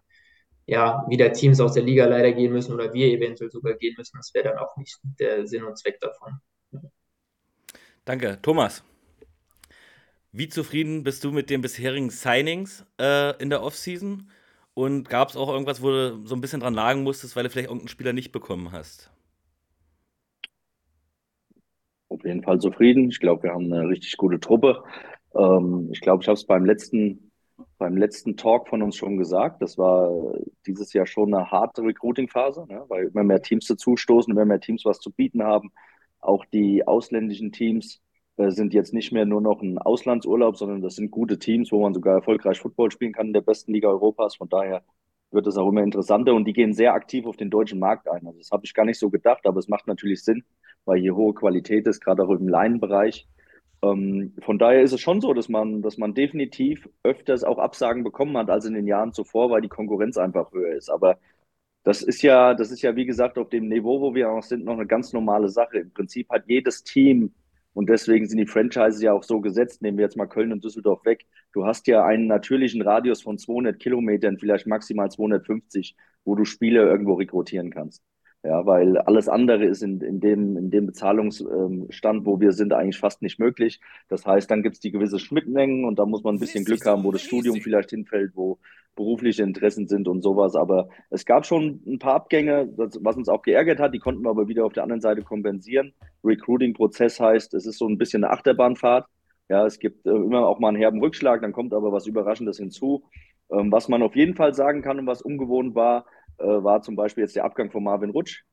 ja 0.65 1.05
wieder 1.07 1.31
Teams 1.31 1.59
aus 1.61 1.73
der 1.73 1.83
Liga 1.83 2.05
leider 2.05 2.31
gehen 2.31 2.51
müssen 2.51 2.73
oder 2.73 2.91
wir 2.93 3.07
eventuell 3.07 3.51
sogar 3.51 3.75
gehen 3.75 3.93
müssen. 3.97 4.17
Das 4.17 4.33
wäre 4.33 4.49
dann 4.49 4.57
auch 4.57 4.75
nicht 4.77 4.97
der 5.19 5.45
Sinn 5.45 5.63
und 5.63 5.77
Zweck 5.77 5.99
davon. 5.99 6.39
Danke. 8.03 8.39
Thomas, 8.41 8.83
wie 10.37 10.49
zufrieden 10.49 11.03
bist 11.03 11.23
du 11.23 11.31
mit 11.31 11.49
den 11.49 11.61
bisherigen 11.61 12.09
Signings 12.09 12.85
äh, 12.99 13.35
in 13.41 13.49
der 13.49 13.63
Offseason? 13.63 14.29
Und 14.73 15.09
gab 15.09 15.29
es 15.29 15.37
auch 15.37 15.49
irgendwas, 15.49 15.81
wo 15.81 15.89
du 15.89 16.25
so 16.25 16.35
ein 16.35 16.41
bisschen 16.41 16.59
dran 16.59 16.73
lagen 16.73 17.03
musstest, 17.03 17.35
weil 17.35 17.43
du 17.43 17.49
vielleicht 17.49 17.69
irgendeinen 17.69 17.87
Spieler 17.87 18.11
nicht 18.11 18.31
bekommen 18.33 18.73
hast? 18.73 19.09
auf 22.15 22.23
jeden 22.25 22.43
Fall 22.43 22.59
zufrieden. 22.59 23.09
Ich 23.09 23.19
glaube, 23.19 23.43
wir 23.43 23.51
haben 23.51 23.71
eine 23.71 23.87
richtig 23.87 24.17
gute 24.17 24.39
Truppe. 24.39 24.83
Ähm, 25.35 25.89
ich 25.91 26.01
glaube, 26.01 26.23
ich 26.23 26.27
habe 26.27 26.35
es 26.35 26.45
beim 26.45 26.65
letzten, 26.65 27.31
beim 27.77 27.97
letzten 27.97 28.37
Talk 28.37 28.67
von 28.67 28.81
uns 28.81 28.95
schon 28.95 29.17
gesagt. 29.17 29.61
Das 29.61 29.77
war 29.77 30.33
dieses 30.65 30.93
Jahr 30.93 31.05
schon 31.05 31.33
eine 31.33 31.51
harte 31.51 31.81
Recruiting-Phase, 31.83 32.65
ne? 32.67 32.85
weil 32.87 33.07
immer 33.07 33.23
mehr 33.23 33.41
Teams 33.41 33.67
dazustoßen, 33.67 34.31
immer 34.31 34.45
mehr 34.45 34.59
Teams 34.59 34.85
was 34.85 34.99
zu 34.99 35.11
bieten 35.11 35.43
haben. 35.43 35.71
Auch 36.19 36.45
die 36.45 36.87
ausländischen 36.87 37.51
Teams 37.51 38.01
sind 38.37 38.73
jetzt 38.73 38.93
nicht 38.93 39.11
mehr 39.11 39.25
nur 39.25 39.41
noch 39.41 39.61
ein 39.61 39.77
Auslandsurlaub, 39.77 40.57
sondern 40.57 40.81
das 40.81 40.95
sind 40.95 41.11
gute 41.11 41.39
Teams, 41.39 41.71
wo 41.71 41.81
man 41.81 41.93
sogar 41.93 42.15
erfolgreich 42.15 42.59
Football 42.59 42.91
spielen 42.91 43.13
kann 43.13 43.27
in 43.27 43.33
der 43.33 43.41
besten 43.41 43.73
Liga 43.73 43.87
Europas. 43.87 44.35
Von 44.35 44.49
daher 44.49 44.83
wird 45.31 45.47
es 45.47 45.57
auch 45.57 45.69
immer 45.69 45.83
interessanter 45.83 46.33
und 46.33 46.45
die 46.45 46.53
gehen 46.53 46.73
sehr 46.73 46.93
aktiv 46.93 47.25
auf 47.25 47.37
den 47.37 47.49
deutschen 47.49 47.79
Markt 47.79 48.09
ein. 48.09 48.25
Also 48.27 48.39
das 48.39 48.51
habe 48.51 48.65
ich 48.65 48.73
gar 48.73 48.85
nicht 48.85 48.99
so 48.99 49.09
gedacht, 49.09 49.45
aber 49.45 49.59
es 49.59 49.67
macht 49.67 49.87
natürlich 49.87 50.23
Sinn, 50.23 50.43
weil 50.85 50.99
hier 50.99 51.15
hohe 51.15 51.33
Qualität 51.33 51.87
ist, 51.87 52.01
gerade 52.01 52.23
auch 52.23 52.29
im 52.29 52.47
Leinenbereich. 52.47 53.27
Ähm, 53.81 54.33
von 54.41 54.57
daher 54.57 54.81
ist 54.81 54.93
es 54.93 55.01
schon 55.01 55.21
so, 55.21 55.33
dass 55.33 55.49
man, 55.49 55.81
dass 55.81 55.97
man 55.97 56.13
definitiv 56.13 56.89
öfters 57.03 57.43
auch 57.43 57.57
Absagen 57.57 58.03
bekommen 58.03 58.37
hat 58.37 58.49
als 58.49 58.65
in 58.65 58.73
den 58.73 58.87
Jahren 58.87 59.13
zuvor, 59.13 59.49
weil 59.49 59.61
die 59.61 59.69
Konkurrenz 59.69 60.17
einfach 60.17 60.51
höher 60.51 60.75
ist. 60.75 60.89
Aber 60.89 61.17
das 61.83 62.01
ist 62.01 62.21
ja, 62.21 62.53
das 62.53 62.71
ist 62.71 62.81
ja, 62.81 62.95
wie 62.95 63.05
gesagt, 63.05 63.37
auf 63.37 63.49
dem 63.49 63.67
Niveau, 63.69 64.01
wo 64.01 64.15
wir 64.15 64.31
auch 64.31 64.43
sind, 64.43 64.65
noch 64.65 64.73
eine 64.73 64.87
ganz 64.87 65.13
normale 65.13 65.49
Sache. 65.49 65.79
Im 65.79 65.91
Prinzip 65.91 66.29
hat 66.29 66.45
jedes 66.47 66.83
Team 66.83 67.33
und 67.75 67.89
deswegen 67.89 68.25
sind 68.27 68.37
die 68.39 68.47
Franchises 68.47 69.01
ja 69.01 69.13
auch 69.13 69.23
so 69.23 69.41
gesetzt. 69.41 69.81
Nehmen 69.81 69.97
wir 69.97 70.05
jetzt 70.05 70.17
mal 70.17 70.27
Köln 70.27 70.53
und 70.53 70.63
Düsseldorf 70.63 71.05
weg. 71.05 71.27
Du 71.53 71.65
hast 71.65 71.87
ja 71.87 72.05
einen 72.05 72.25
natürlichen 72.27 72.81
Radius 72.81 73.21
von 73.21 73.37
200 73.37 73.79
Kilometern, 73.79 74.39
vielleicht 74.39 74.65
maximal 74.65 75.11
250, 75.11 75.95
wo 76.23 76.35
du 76.35 76.45
Spiele 76.45 76.81
irgendwo 76.83 77.15
rekrutieren 77.15 77.71
kannst. 77.71 78.01
Ja, 78.45 78.63
weil 78.63 78.99
alles 78.99 79.27
andere 79.27 79.65
ist 79.65 79.81
in, 79.81 80.01
in, 80.01 80.19
dem, 80.19 80.55
in 80.55 80.69
dem 80.69 80.85
Bezahlungsstand, 80.85 82.27
wo 82.27 82.39
wir 82.39 82.51
sind, 82.51 82.73
eigentlich 82.73 82.99
fast 82.99 83.23
nicht 83.23 83.39
möglich. 83.39 83.79
Das 84.07 84.23
heißt, 84.23 84.51
dann 84.51 84.61
gibt 84.61 84.75
es 84.75 84.79
die 84.79 84.91
gewisse 84.91 85.17
Schnittmengen 85.17 85.83
und 85.83 85.97
da 85.97 86.05
muss 86.05 86.23
man 86.23 86.35
ein 86.35 86.39
bisschen 86.39 86.63
Glück 86.63 86.85
haben, 86.85 87.03
wo 87.03 87.11
das 87.11 87.23
Studium 87.23 87.59
vielleicht 87.59 87.89
hinfällt, 87.89 88.33
wo 88.35 88.59
berufliche 88.95 89.41
Interessen 89.41 89.87
sind 89.87 90.07
und 90.07 90.21
sowas. 90.21 90.55
Aber 90.55 90.89
es 91.09 91.25
gab 91.25 91.47
schon 91.47 91.81
ein 91.87 91.97
paar 91.97 92.13
Abgänge, 92.13 92.69
was 92.77 93.17
uns 93.17 93.29
auch 93.29 93.41
geärgert 93.41 93.79
hat. 93.79 93.95
Die 93.95 93.99
konnten 93.99 94.21
wir 94.21 94.29
aber 94.29 94.47
wieder 94.47 94.65
auf 94.65 94.73
der 94.73 94.83
anderen 94.83 95.01
Seite 95.01 95.23
kompensieren. 95.23 95.93
Recruiting-Prozess 96.23 97.19
heißt, 97.19 97.55
es 97.55 97.65
ist 97.65 97.79
so 97.79 97.87
ein 97.87 97.97
bisschen 97.97 98.23
eine 98.23 98.31
Achterbahnfahrt. 98.31 99.07
Ja, 99.49 99.65
es 99.65 99.79
gibt 99.79 100.05
äh, 100.05 100.11
immer 100.11 100.45
auch 100.45 100.59
mal 100.59 100.69
einen 100.69 100.77
herben 100.77 100.99
Rückschlag, 100.99 101.41
dann 101.41 101.51
kommt 101.51 101.73
aber 101.73 101.91
was 101.91 102.05
Überraschendes 102.05 102.57
hinzu. 102.57 103.05
Ähm, 103.51 103.71
was 103.71 103.89
man 103.89 104.03
auf 104.03 104.15
jeden 104.15 104.35
Fall 104.35 104.53
sagen 104.53 104.83
kann 104.83 104.99
und 104.99 105.07
was 105.07 105.21
ungewohnt 105.21 105.73
war, 105.75 106.05
äh, 106.37 106.45
war 106.45 106.81
zum 106.81 106.95
Beispiel 106.95 107.23
jetzt 107.23 107.35
der 107.35 107.45
Abgang 107.45 107.71
von 107.71 107.83
Marvin 107.83 108.09
Rutsch. 108.09 108.43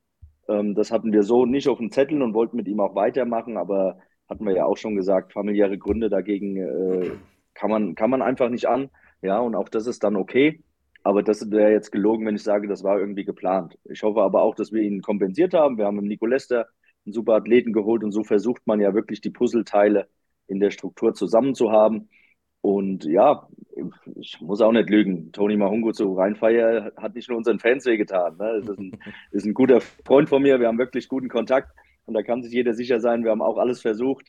Ähm, 0.49 0.75
das 0.75 0.91
hatten 0.91 1.13
wir 1.13 1.23
so 1.23 1.47
nicht 1.47 1.69
auf 1.69 1.79
dem 1.79 1.91
Zettel 1.91 2.23
und 2.23 2.35
wollten 2.35 2.57
mit 2.57 2.69
ihm 2.69 2.81
auch 2.81 2.95
weitermachen, 2.95 3.57
aber 3.57 3.99
hatten 4.29 4.47
wir 4.47 4.55
ja 4.55 4.65
auch 4.65 4.77
schon 4.77 4.97
gesagt, 4.97 5.33
familiäre 5.33 5.79
Gründe 5.79 6.09
dagegen 6.09 6.57
äh, 6.57 7.11
kann, 7.55 7.71
man, 7.71 7.95
kann 7.95 8.11
man 8.11 8.23
einfach 8.23 8.49
nicht 8.49 8.67
an. 8.67 8.91
Ja, 9.21 9.39
und 9.39 9.55
auch 9.55 9.69
das 9.69 9.87
ist 9.87 10.03
dann 10.05 10.17
okay. 10.17 10.63
Aber 11.05 11.23
das 11.23 11.51
wäre 11.51 11.73
jetzt 11.73 11.91
gelogen, 11.91 12.27
wenn 12.27 12.37
ich 12.37 12.43
sage, 12.43 12.69
das 12.69 12.85
war 12.85 12.99
irgendwie 12.99 13.25
geplant. 13.25 13.79
Ich 13.85 14.03
hoffe 14.03 14.23
aber 14.23 14.43
auch, 14.43 14.55
dass 14.55 14.73
wir 14.73 14.83
ihn 14.83 15.03
kompensiert 15.03 15.53
haben. 15.55 15.77
Wir 15.77 15.87
haben 15.87 15.97
mit 15.97 16.07
Nico 16.07 16.27
Lester 16.27 16.69
einen 17.05 17.13
super 17.13 17.35
Athleten 17.35 17.73
geholt 17.73 18.05
und 18.05 18.13
so 18.13 18.23
versucht 18.23 18.67
man 18.67 18.81
ja 18.81 18.95
wirklich 18.95 19.21
die 19.21 19.31
Puzzleteile 19.31 20.09
in 20.47 20.61
der 20.61 20.71
Struktur 20.71 21.15
zusammen 21.15 21.55
zu 21.55 21.73
haben. 21.73 22.09
Und 22.63 23.05
ja, 23.05 23.49
ich 24.15 24.41
muss 24.41 24.61
auch 24.61 24.73
nicht 24.73 24.89
lügen. 24.89 25.33
Tony 25.33 25.57
Mahungo 25.57 25.93
zu 25.93 26.15
Rheinfeier 26.15 26.93
hat 26.97 27.15
nicht 27.15 27.29
nur 27.29 27.39
unseren 27.39 27.59
Fans 27.59 27.85
wehgetan. 27.85 28.37
Ne? 28.37 28.53
Ist 28.59 28.69
ein, 28.71 28.99
ist 29.33 29.45
ein 29.45 29.55
guter 29.55 29.81
Freund 29.81 30.29
von 30.29 30.43
mir. 30.43 30.61
Wir 30.61 30.69
haben 30.69 30.79
wirklich 30.79 31.09
guten 31.09 31.29
Kontakt. 31.29 31.71
Und 32.07 32.15
da 32.15 32.23
kann 32.23 32.43
sich 32.43 32.53
jeder 32.53 32.75
sicher 32.75 33.01
sein, 33.01 33.23
wir 33.25 33.31
haben 33.31 33.43
auch 33.43 33.59
alles 33.59 33.81
versucht, 33.81 34.27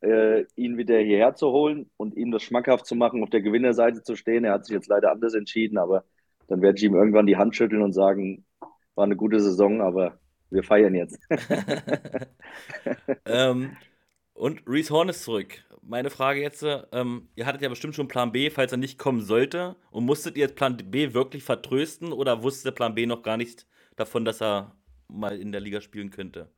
äh, 0.00 0.44
ihn 0.56 0.76
wieder 0.76 0.98
hierher 0.98 1.34
zu 1.34 1.50
holen 1.50 1.88
und 1.96 2.16
ihm 2.16 2.32
das 2.32 2.42
schmackhaft 2.42 2.86
zu 2.86 2.96
machen, 2.96 3.22
auf 3.22 3.30
der 3.30 3.42
Gewinnerseite 3.42 4.02
zu 4.02 4.16
stehen. 4.16 4.44
Er 4.44 4.54
hat 4.54 4.66
sich 4.66 4.74
jetzt 4.74 4.88
leider 4.88 5.12
anders 5.12 5.34
entschieden, 5.34 5.78
aber 5.78 6.04
dann 6.48 6.60
werde 6.62 6.78
ich 6.78 6.84
ihm 6.84 6.96
irgendwann 6.96 7.26
die 7.26 7.36
Hand 7.36 7.54
schütteln 7.54 7.82
und 7.82 7.92
sagen, 7.92 8.44
war 8.96 9.04
eine 9.04 9.16
gute 9.16 9.38
Saison, 9.38 9.80
aber 9.80 10.18
wir 10.50 10.64
feiern 10.64 10.94
jetzt. 10.94 11.20
ähm, 13.26 13.76
und 14.42 14.64
Reese 14.66 14.92
Horn 14.92 15.08
ist 15.08 15.22
zurück. 15.22 15.62
Meine 15.82 16.10
Frage 16.10 16.40
jetzt, 16.40 16.66
ähm, 16.90 17.28
ihr 17.36 17.46
hattet 17.46 17.62
ja 17.62 17.68
bestimmt 17.68 17.94
schon 17.94 18.08
Plan 18.08 18.32
B, 18.32 18.50
falls 18.50 18.72
er 18.72 18.78
nicht 18.78 18.98
kommen 18.98 19.20
sollte. 19.20 19.76
Und 19.92 20.04
musstet 20.04 20.36
ihr 20.36 20.42
jetzt 20.42 20.56
Plan 20.56 20.76
B 20.76 21.14
wirklich 21.14 21.44
vertrösten 21.44 22.12
oder 22.12 22.42
wusste 22.42 22.72
Plan 22.72 22.96
B 22.96 23.06
noch 23.06 23.22
gar 23.22 23.36
nicht 23.36 23.68
davon, 23.94 24.24
dass 24.24 24.42
er 24.42 24.74
mal 25.06 25.38
in 25.38 25.52
der 25.52 25.60
Liga 25.60 25.80
spielen 25.80 26.10
könnte? 26.10 26.50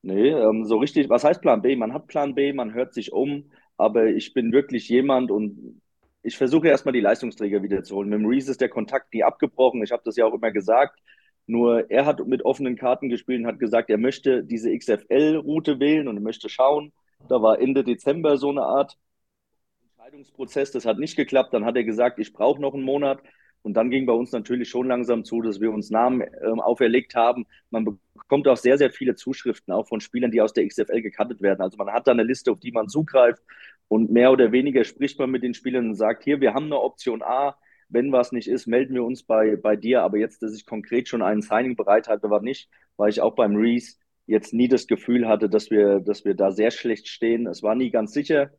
Nee, 0.00 0.30
ähm, 0.30 0.64
so 0.64 0.78
richtig, 0.78 1.10
was 1.10 1.24
heißt 1.24 1.42
Plan 1.42 1.60
B? 1.60 1.76
Man 1.76 1.92
hat 1.92 2.06
Plan 2.06 2.34
B, 2.34 2.54
man 2.54 2.72
hört 2.72 2.94
sich 2.94 3.12
um, 3.12 3.50
aber 3.76 4.06
ich 4.06 4.32
bin 4.32 4.50
wirklich 4.50 4.88
jemand 4.88 5.30
und 5.30 5.82
ich 6.22 6.38
versuche 6.38 6.68
erstmal 6.68 6.94
die 6.94 7.00
Leistungsträger 7.00 7.62
wiederzuholen. 7.62 8.08
Mit 8.08 8.20
dem 8.20 8.26
Reese 8.26 8.50
ist 8.50 8.62
der 8.62 8.70
Kontakt 8.70 9.12
nie 9.12 9.24
abgebrochen. 9.24 9.82
Ich 9.84 9.92
habe 9.92 10.02
das 10.06 10.16
ja 10.16 10.24
auch 10.24 10.32
immer 10.32 10.52
gesagt. 10.52 10.98
Nur 11.46 11.90
er 11.90 12.06
hat 12.06 12.26
mit 12.26 12.44
offenen 12.44 12.76
Karten 12.76 13.08
gespielt 13.08 13.40
und 13.40 13.46
hat 13.46 13.58
gesagt, 13.58 13.90
er 13.90 13.98
möchte 13.98 14.44
diese 14.44 14.76
XFL-Route 14.76 15.80
wählen 15.80 16.08
und 16.08 16.16
er 16.16 16.22
möchte 16.22 16.48
schauen. 16.48 16.92
Da 17.28 17.42
war 17.42 17.60
Ende 17.60 17.84
Dezember 17.84 18.36
so 18.36 18.50
eine 18.50 18.62
Art 18.62 18.96
Entscheidungsprozess. 19.82 20.72
Das 20.72 20.84
hat 20.84 20.98
nicht 20.98 21.16
geklappt. 21.16 21.54
Dann 21.54 21.64
hat 21.64 21.76
er 21.76 21.84
gesagt, 21.84 22.18
ich 22.18 22.32
brauche 22.32 22.60
noch 22.60 22.74
einen 22.74 22.84
Monat. 22.84 23.20
Und 23.62 23.74
dann 23.74 23.90
ging 23.90 24.06
bei 24.06 24.12
uns 24.12 24.32
natürlich 24.32 24.68
schon 24.68 24.88
langsam 24.88 25.24
zu, 25.24 25.40
dass 25.40 25.60
wir 25.60 25.72
uns 25.72 25.90
Namen 25.90 26.20
äh, 26.20 26.46
auferlegt 26.58 27.14
haben. 27.14 27.46
Man 27.70 28.00
bekommt 28.14 28.48
auch 28.48 28.56
sehr, 28.56 28.76
sehr 28.76 28.90
viele 28.90 29.14
Zuschriften, 29.14 29.72
auch 29.72 29.86
von 29.86 30.00
Spielern, 30.00 30.32
die 30.32 30.40
aus 30.40 30.52
der 30.52 30.66
XFL 30.66 31.00
gekantet 31.00 31.40
werden. 31.40 31.60
Also 31.60 31.76
man 31.76 31.92
hat 31.92 32.08
da 32.08 32.10
eine 32.10 32.24
Liste, 32.24 32.50
auf 32.50 32.58
die 32.58 32.72
man 32.72 32.88
zugreift 32.88 33.42
und 33.86 34.10
mehr 34.10 34.32
oder 34.32 34.52
weniger 34.52 34.84
spricht 34.84 35.18
man 35.18 35.30
mit 35.30 35.42
den 35.42 35.54
Spielern 35.54 35.90
und 35.90 35.94
sagt, 35.94 36.24
hier, 36.24 36.40
wir 36.40 36.54
haben 36.54 36.66
eine 36.66 36.80
Option 36.80 37.22
A, 37.22 37.56
wenn 37.92 38.12
was 38.12 38.32
nicht 38.32 38.48
ist, 38.48 38.66
melden 38.66 38.94
wir 38.94 39.04
uns 39.04 39.22
bei, 39.22 39.56
bei 39.56 39.76
dir. 39.76 40.02
Aber 40.02 40.18
jetzt, 40.18 40.42
dass 40.42 40.54
ich 40.54 40.66
konkret 40.66 41.08
schon 41.08 41.22
einen 41.22 41.42
Signing 41.42 41.76
bereit 41.76 42.08
hatte, 42.08 42.30
war 42.30 42.42
nicht, 42.42 42.68
weil 42.96 43.10
ich 43.10 43.20
auch 43.20 43.34
beim 43.34 43.56
Reese 43.56 43.96
jetzt 44.26 44.54
nie 44.54 44.68
das 44.68 44.86
Gefühl 44.86 45.28
hatte, 45.28 45.48
dass 45.48 45.70
wir, 45.70 46.00
dass 46.00 46.24
wir 46.24 46.34
da 46.34 46.50
sehr 46.50 46.70
schlecht 46.70 47.08
stehen. 47.08 47.46
Es 47.46 47.62
war 47.62 47.74
nie 47.74 47.90
ganz 47.90 48.12
sicher 48.12 48.50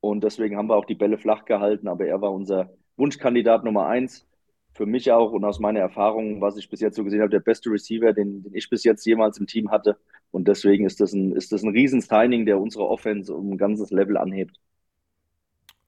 und 0.00 0.22
deswegen 0.24 0.56
haben 0.56 0.68
wir 0.68 0.76
auch 0.76 0.84
die 0.84 0.94
Bälle 0.94 1.18
flach 1.18 1.44
gehalten. 1.44 1.88
Aber 1.88 2.06
er 2.06 2.20
war 2.20 2.32
unser 2.32 2.70
Wunschkandidat 2.96 3.64
Nummer 3.64 3.86
eins 3.86 4.26
für 4.72 4.86
mich 4.86 5.10
auch 5.10 5.32
und 5.32 5.44
aus 5.44 5.58
meiner 5.58 5.80
Erfahrung, 5.80 6.42
was 6.42 6.58
ich 6.58 6.68
bis 6.68 6.80
jetzt 6.80 6.96
so 6.96 7.04
gesehen 7.04 7.22
habe, 7.22 7.30
der 7.30 7.40
beste 7.40 7.70
Receiver, 7.70 8.12
den, 8.12 8.42
den 8.42 8.54
ich 8.54 8.68
bis 8.68 8.84
jetzt 8.84 9.06
jemals 9.06 9.38
im 9.38 9.46
Team 9.46 9.70
hatte. 9.70 9.96
Und 10.30 10.48
deswegen 10.48 10.84
ist 10.84 11.00
das 11.00 11.14
ein, 11.14 11.32
ist 11.32 11.50
das 11.52 11.62
ein 11.62 11.70
Riesen-Signing, 11.70 12.44
der 12.44 12.60
unsere 12.60 12.86
Offense 12.86 13.34
um 13.34 13.52
ein 13.52 13.58
ganzes 13.58 13.90
Level 13.90 14.18
anhebt. 14.18 14.60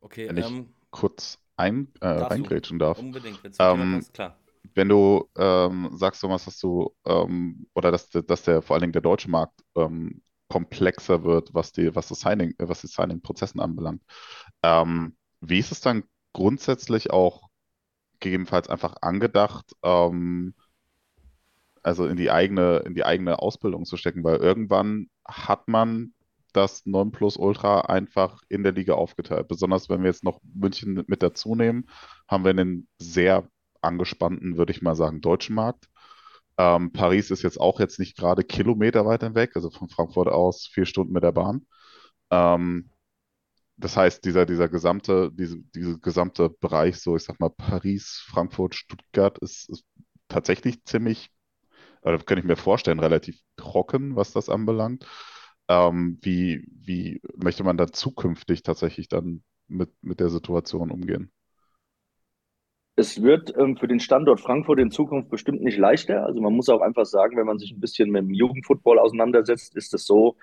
Okay, 0.01 0.29
wenn 0.29 0.39
ähm, 0.39 0.43
ich 0.43 0.91
kurz 0.91 1.39
ein, 1.59 1.89
äh, 2.01 2.07
reingrätschen 2.07 2.79
darf. 2.79 2.99
Unbedingt, 2.99 3.43
wenn 3.43 3.53
ähm, 3.59 4.05
klar. 4.13 4.37
Wenn 4.75 4.89
du 4.89 5.29
ähm, 5.37 5.91
sagst, 5.95 6.21
Thomas, 6.21 6.45
dass 6.45 6.59
du 6.59 6.95
ähm, 7.05 7.67
oder 7.75 7.91
dass, 7.91 8.11
dass 8.11 8.43
der 8.43 8.63
vor 8.63 8.75
allen 8.75 8.83
Dingen 8.83 8.93
der 8.93 9.03
deutsche 9.03 9.31
Markt 9.31 9.61
ähm, 9.77 10.23
komplexer 10.49 11.25
wird, 11.25 11.53
was 11.55 11.73
die, 11.73 11.95
was 11.95 12.09
das 12.09 12.21
Signing, 12.21 12.55
äh, 12.59 12.69
was 12.69 12.81
die 12.81 12.87
Signing-Prozessen 12.87 13.61
anbelangt. 13.61 14.03
Ähm, 14.63 15.17
wie 15.41 15.59
ist 15.59 15.73
es 15.73 15.81
dann 15.81 16.05
grundsätzlich 16.33 17.11
auch 17.11 17.49
gegebenenfalls 18.21 18.69
einfach 18.69 18.97
angedacht, 19.01 19.73
ähm, 19.83 20.55
also 21.83 22.07
in 22.07 22.17
die 22.17 22.31
eigene, 22.31 22.79
in 22.79 22.95
die 22.95 23.05
eigene 23.05 23.41
Ausbildung 23.41 23.85
zu 23.85 23.97
stecken, 23.97 24.25
weil 24.25 24.37
irgendwann 24.37 25.09
hat 25.25 25.69
man 25.69 26.13
das 26.59 26.85
Nonplusultra 26.87 27.83
einfach 27.83 28.43
in 28.49 28.63
der 28.63 28.73
Liga 28.73 28.95
aufgeteilt. 28.95 29.49
Besonders 29.49 29.89
wenn 29.89 30.03
wir 30.03 30.09
jetzt 30.09 30.25
noch 30.25 30.41
München 30.55 31.05
mit 31.07 31.23
dazu 31.23 31.55
nehmen, 31.55 31.89
haben 32.29 32.45
wir 32.45 32.51
einen 32.51 32.89
sehr 32.99 33.49
angespannten, 33.81 34.57
würde 34.59 34.73
ich 34.73 34.83
mal 34.83 34.97
sagen, 34.97 35.21
deutschen 35.21 35.55
Markt. 35.55 35.89
Ähm, 36.59 36.93
Paris 36.93 37.31
ist 37.31 37.43
jetzt 37.43 37.61
auch 37.61 37.81
jetzt 37.81 37.99
nicht 38.01 38.17
gerade 38.17 38.43
Kilometer 38.45 39.07
weiter 39.07 39.35
weg, 39.35 39.53
also 39.55 39.71
von 39.71 39.89
Frankfurt 39.89 40.29
aus 40.29 40.67
vier 40.67 40.87
Stunden 40.87 41.13
mit 41.13 41.23
der 41.23 41.33
Bahn. 41.33 41.67
Ähm, 42.31 42.91
das 43.77 43.97
heißt, 43.97 44.25
dieser, 44.25 44.45
dieser 44.45 44.69
gesamte, 44.69 45.31
diese, 45.33 45.59
diese 45.75 45.99
gesamte 46.01 46.51
Bereich, 46.51 47.01
so 47.01 47.17
ich 47.17 47.23
sag 47.25 47.39
mal, 47.41 47.51
Paris, 47.51 48.25
Frankfurt, 48.29 48.75
Stuttgart, 48.75 49.39
ist, 49.39 49.69
ist 49.71 49.85
tatsächlich 50.29 50.85
ziemlich, 50.85 51.31
oder 52.03 52.19
kann 52.19 52.39
ich 52.39 52.45
mir 52.45 52.57
vorstellen, 52.57 52.99
relativ 52.99 53.39
trocken, 53.57 54.17
was 54.17 54.33
das 54.33 54.49
anbelangt. 54.49 55.07
Ähm, 55.69 56.19
wie, 56.23 56.67
wie 56.71 57.21
möchte 57.37 57.63
man 57.63 57.77
da 57.77 57.87
zukünftig 57.87 58.63
tatsächlich 58.63 59.09
dann 59.09 59.43
mit, 59.67 59.91
mit 60.01 60.21
der 60.21 60.31
Situation 60.31 60.91
umgehen? 60.91 61.31
Es 62.97 63.23
wird 63.23 63.57
ähm, 63.57 63.77
für 63.77 63.87
den 63.87 64.01
Standort 64.01 64.41
Frankfurt 64.41 64.81
in 64.81 64.91
Zukunft 64.91 65.31
bestimmt 65.31 65.63
nicht 65.63 65.79
leichter. 65.79 66.25
Also 66.25 66.41
man 66.41 66.53
muss 66.53 66.69
auch 66.69 66.81
einfach 66.81 67.07
sagen, 67.07 67.37
wenn 67.37 67.47
man 67.47 67.59
sich 67.59 67.71
ein 67.71 67.81
bisschen 67.81 68.11
mit 68.11 68.23
dem 68.23 68.33
Jugendfootball 68.33 68.99
auseinandersetzt, 68.99 69.77
ist 69.77 69.95
es 69.95 70.05
so, 70.05 70.37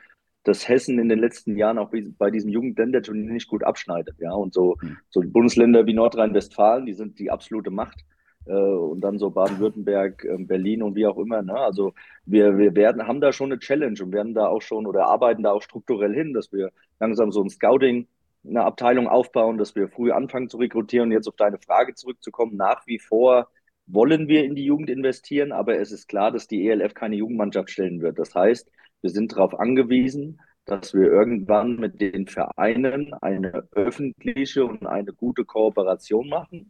dass 0.43 0.69
Hessen 0.69 0.99
in 0.99 1.09
den 1.09 1.19
letzten 1.19 1.57
Jahren 1.57 1.79
auch 1.79 1.91
bei 2.17 2.31
diesem 2.31 2.49
Jugendländerturnier 2.49 3.31
nicht 3.31 3.49
gut 3.49 3.63
abschneidet. 3.63 4.15
Ja, 4.19 4.31
und 4.33 4.53
so, 4.53 4.77
hm. 4.79 4.97
so 5.09 5.21
Bundesländer 5.21 5.85
wie 5.85 5.93
Nordrhein-Westfalen, 5.93 6.85
die 6.85 6.93
sind 6.93 7.19
die 7.19 7.31
absolute 7.31 7.71
Macht. 7.71 8.05
Äh, 8.45 8.53
und 8.53 9.01
dann 9.01 9.17
so 9.17 9.29
Baden-Württemberg, 9.31 10.23
äh, 10.25 10.37
Berlin 10.39 10.83
und 10.83 10.95
wie 10.95 11.07
auch 11.07 11.17
immer. 11.17 11.41
Ne? 11.41 11.55
Also 11.55 11.93
wir, 12.25 12.57
wir 12.57 12.75
werden, 12.75 13.07
haben 13.07 13.21
da 13.21 13.31
schon 13.31 13.51
eine 13.51 13.59
Challenge 13.59 14.01
und 14.01 14.13
werden 14.13 14.33
da 14.33 14.47
auch 14.47 14.61
schon 14.61 14.87
oder 14.87 15.07
arbeiten 15.07 15.43
da 15.43 15.51
auch 15.51 15.61
strukturell 15.61 16.13
hin, 16.13 16.33
dass 16.33 16.51
wir 16.51 16.71
langsam 16.99 17.31
so 17.31 17.41
ein 17.41 17.49
Scouting, 17.49 18.07
eine 18.47 18.63
Abteilung 18.63 19.07
aufbauen, 19.07 19.57
dass 19.57 19.75
wir 19.75 19.89
früh 19.89 20.11
anfangen 20.11 20.49
zu 20.49 20.57
rekrutieren. 20.57 21.09
Und 21.09 21.13
jetzt 21.13 21.27
auf 21.27 21.35
deine 21.35 21.57
Frage 21.57 21.95
zurückzukommen, 21.95 22.55
nach 22.55 22.85
wie 22.87 22.99
vor 22.99 23.49
wollen 23.87 24.27
wir 24.27 24.43
in 24.43 24.55
die 24.55 24.65
Jugend 24.65 24.89
investieren, 24.89 25.51
aber 25.51 25.79
es 25.79 25.91
ist 25.91 26.07
klar, 26.07 26.31
dass 26.31 26.47
die 26.47 26.67
ELF 26.67 26.93
keine 26.93 27.15
Jugendmannschaft 27.15 27.69
stellen 27.69 28.01
wird. 28.01 28.17
Das 28.17 28.33
heißt, 28.33 28.69
wir 29.01 29.09
sind 29.11 29.33
darauf 29.33 29.59
angewiesen, 29.59 30.41
dass 30.65 30.93
wir 30.95 31.11
irgendwann 31.11 31.75
mit 31.75 32.01
den 32.01 32.27
Vereinen 32.27 33.13
eine 33.13 33.67
öffentliche 33.71 34.65
und 34.65 34.85
eine 34.85 35.13
gute 35.13 35.45
Kooperation 35.45 36.27
machen. 36.27 36.69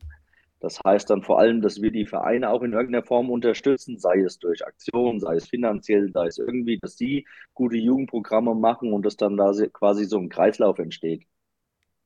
Das 0.60 0.80
heißt 0.84 1.10
dann 1.10 1.22
vor 1.22 1.40
allem, 1.40 1.62
dass 1.62 1.82
wir 1.82 1.92
die 1.92 2.06
Vereine 2.06 2.50
auch 2.50 2.64
in 2.64 2.74
irgendeiner 2.74 3.06
Form 3.06 3.30
unterstützen, 3.30 4.00
sei 4.00 4.20
es 4.20 4.40
durch 4.40 4.66
Aktionen, 4.66 5.20
sei 5.20 5.36
es 5.36 5.48
finanziell, 5.48 6.12
sei 6.12 6.28
es 6.28 6.38
irgendwie, 6.38 6.80
dass 6.80 6.98
sie 6.98 7.28
gute 7.54 7.78
Jugendprogramme 7.78 8.56
machen 8.56 8.94
und 8.94 9.06
dass 9.06 9.18
dann 9.18 9.38
da 9.38 9.52
quasi 9.74 10.06
so 10.06 10.18
ein 10.18 10.30
Kreislauf 10.30 10.80
entsteht. 10.80 11.24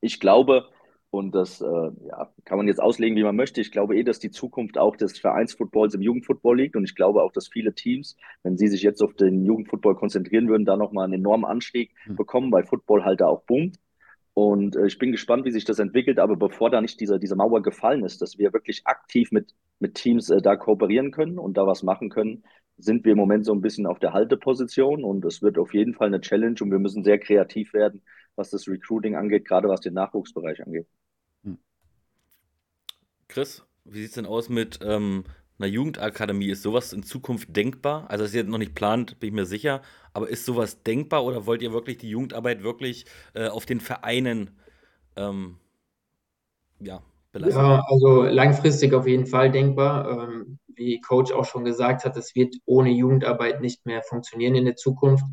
Ich 0.00 0.20
glaube, 0.20 0.68
und 1.10 1.34
das 1.34 1.60
äh, 1.60 1.64
ja, 1.66 2.32
kann 2.44 2.56
man 2.56 2.68
jetzt 2.68 2.80
auslegen, 2.80 3.16
wie 3.16 3.24
man 3.24 3.34
möchte. 3.34 3.60
Ich 3.60 3.72
glaube 3.72 3.96
eh, 3.96 4.04
dass 4.04 4.20
die 4.20 4.30
Zukunft 4.30 4.78
auch 4.78 4.94
des 4.94 5.18
Vereinsfootballs 5.18 5.94
im 5.94 6.02
Jugendfootball 6.02 6.56
liegt. 6.56 6.76
Und 6.76 6.84
ich 6.84 6.94
glaube 6.94 7.22
auch, 7.22 7.32
dass 7.32 7.48
viele 7.48 7.74
Teams, 7.74 8.16
wenn 8.44 8.56
sie 8.56 8.68
sich 8.68 8.82
jetzt 8.82 9.02
auf 9.02 9.14
den 9.14 9.44
Jugendfootball 9.44 9.96
konzentrieren 9.96 10.48
würden, 10.48 10.64
da 10.64 10.76
nochmal 10.76 11.04
einen 11.04 11.14
enormen 11.14 11.46
Anstieg 11.46 11.92
mhm. 12.06 12.14
bekommen, 12.16 12.52
weil 12.52 12.64
Football 12.64 13.04
halt 13.04 13.20
da 13.20 13.26
auch 13.26 13.42
boomt. 13.42 13.76
Und 14.40 14.74
äh, 14.74 14.86
ich 14.86 14.98
bin 14.98 15.12
gespannt, 15.12 15.44
wie 15.44 15.50
sich 15.50 15.66
das 15.66 15.78
entwickelt. 15.78 16.18
Aber 16.18 16.34
bevor 16.34 16.70
da 16.70 16.80
nicht 16.80 16.98
diese, 16.98 17.18
diese 17.18 17.36
Mauer 17.36 17.62
gefallen 17.62 18.04
ist, 18.04 18.22
dass 18.22 18.38
wir 18.38 18.54
wirklich 18.54 18.86
aktiv 18.86 19.32
mit, 19.32 19.54
mit 19.80 19.96
Teams 19.96 20.30
äh, 20.30 20.40
da 20.40 20.56
kooperieren 20.56 21.10
können 21.10 21.38
und 21.38 21.58
da 21.58 21.66
was 21.66 21.82
machen 21.82 22.08
können, 22.08 22.42
sind 22.78 23.04
wir 23.04 23.12
im 23.12 23.18
Moment 23.18 23.44
so 23.44 23.52
ein 23.52 23.60
bisschen 23.60 23.84
auf 23.86 23.98
der 23.98 24.14
Halteposition. 24.14 25.04
Und 25.04 25.26
es 25.26 25.42
wird 25.42 25.58
auf 25.58 25.74
jeden 25.74 25.92
Fall 25.92 26.06
eine 26.06 26.22
Challenge 26.22 26.56
und 26.60 26.70
wir 26.70 26.78
müssen 26.78 27.04
sehr 27.04 27.18
kreativ 27.18 27.74
werden, 27.74 28.00
was 28.34 28.48
das 28.48 28.66
Recruiting 28.66 29.14
angeht, 29.14 29.46
gerade 29.46 29.68
was 29.68 29.80
den 29.80 29.92
Nachwuchsbereich 29.92 30.64
angeht. 30.64 30.86
Chris, 33.28 33.62
wie 33.84 33.98
sieht 33.98 34.08
es 34.08 34.14
denn 34.14 34.26
aus 34.26 34.48
mit 34.48 34.80
ähm, 34.82 35.24
einer 35.60 35.70
Jugendakademie? 35.70 36.50
Ist 36.50 36.62
sowas 36.62 36.92
in 36.92 37.02
Zukunft 37.02 37.54
denkbar? 37.54 38.08
Also, 38.08 38.24
das 38.24 38.30
ist 38.30 38.36
jetzt 38.36 38.48
noch 38.48 38.58
nicht 38.58 38.74
plant, 38.74 39.20
bin 39.20 39.28
ich 39.28 39.34
mir 39.34 39.46
sicher. 39.46 39.82
Aber 40.12 40.28
ist 40.28 40.44
sowas 40.44 40.82
denkbar 40.82 41.24
oder 41.24 41.46
wollt 41.46 41.62
ihr 41.62 41.72
wirklich 41.72 41.98
die 41.98 42.10
Jugendarbeit 42.10 42.62
wirklich 42.62 43.04
äh, 43.34 43.48
auf 43.48 43.66
den 43.66 43.80
Vereinen 43.80 44.50
ähm, 45.16 45.56
ja, 46.80 47.02
belassen? 47.32 47.60
Ja, 47.60 47.84
also 47.88 48.22
langfristig 48.22 48.94
auf 48.94 49.06
jeden 49.06 49.26
Fall 49.26 49.50
denkbar. 49.50 50.28
Ähm, 50.28 50.58
wie 50.74 51.00
Coach 51.00 51.32
auch 51.32 51.44
schon 51.44 51.64
gesagt 51.64 52.04
hat, 52.04 52.16
es 52.16 52.34
wird 52.34 52.56
ohne 52.64 52.90
Jugendarbeit 52.90 53.60
nicht 53.60 53.84
mehr 53.86 54.02
funktionieren 54.02 54.54
in 54.54 54.64
der 54.64 54.76
Zukunft. 54.76 55.24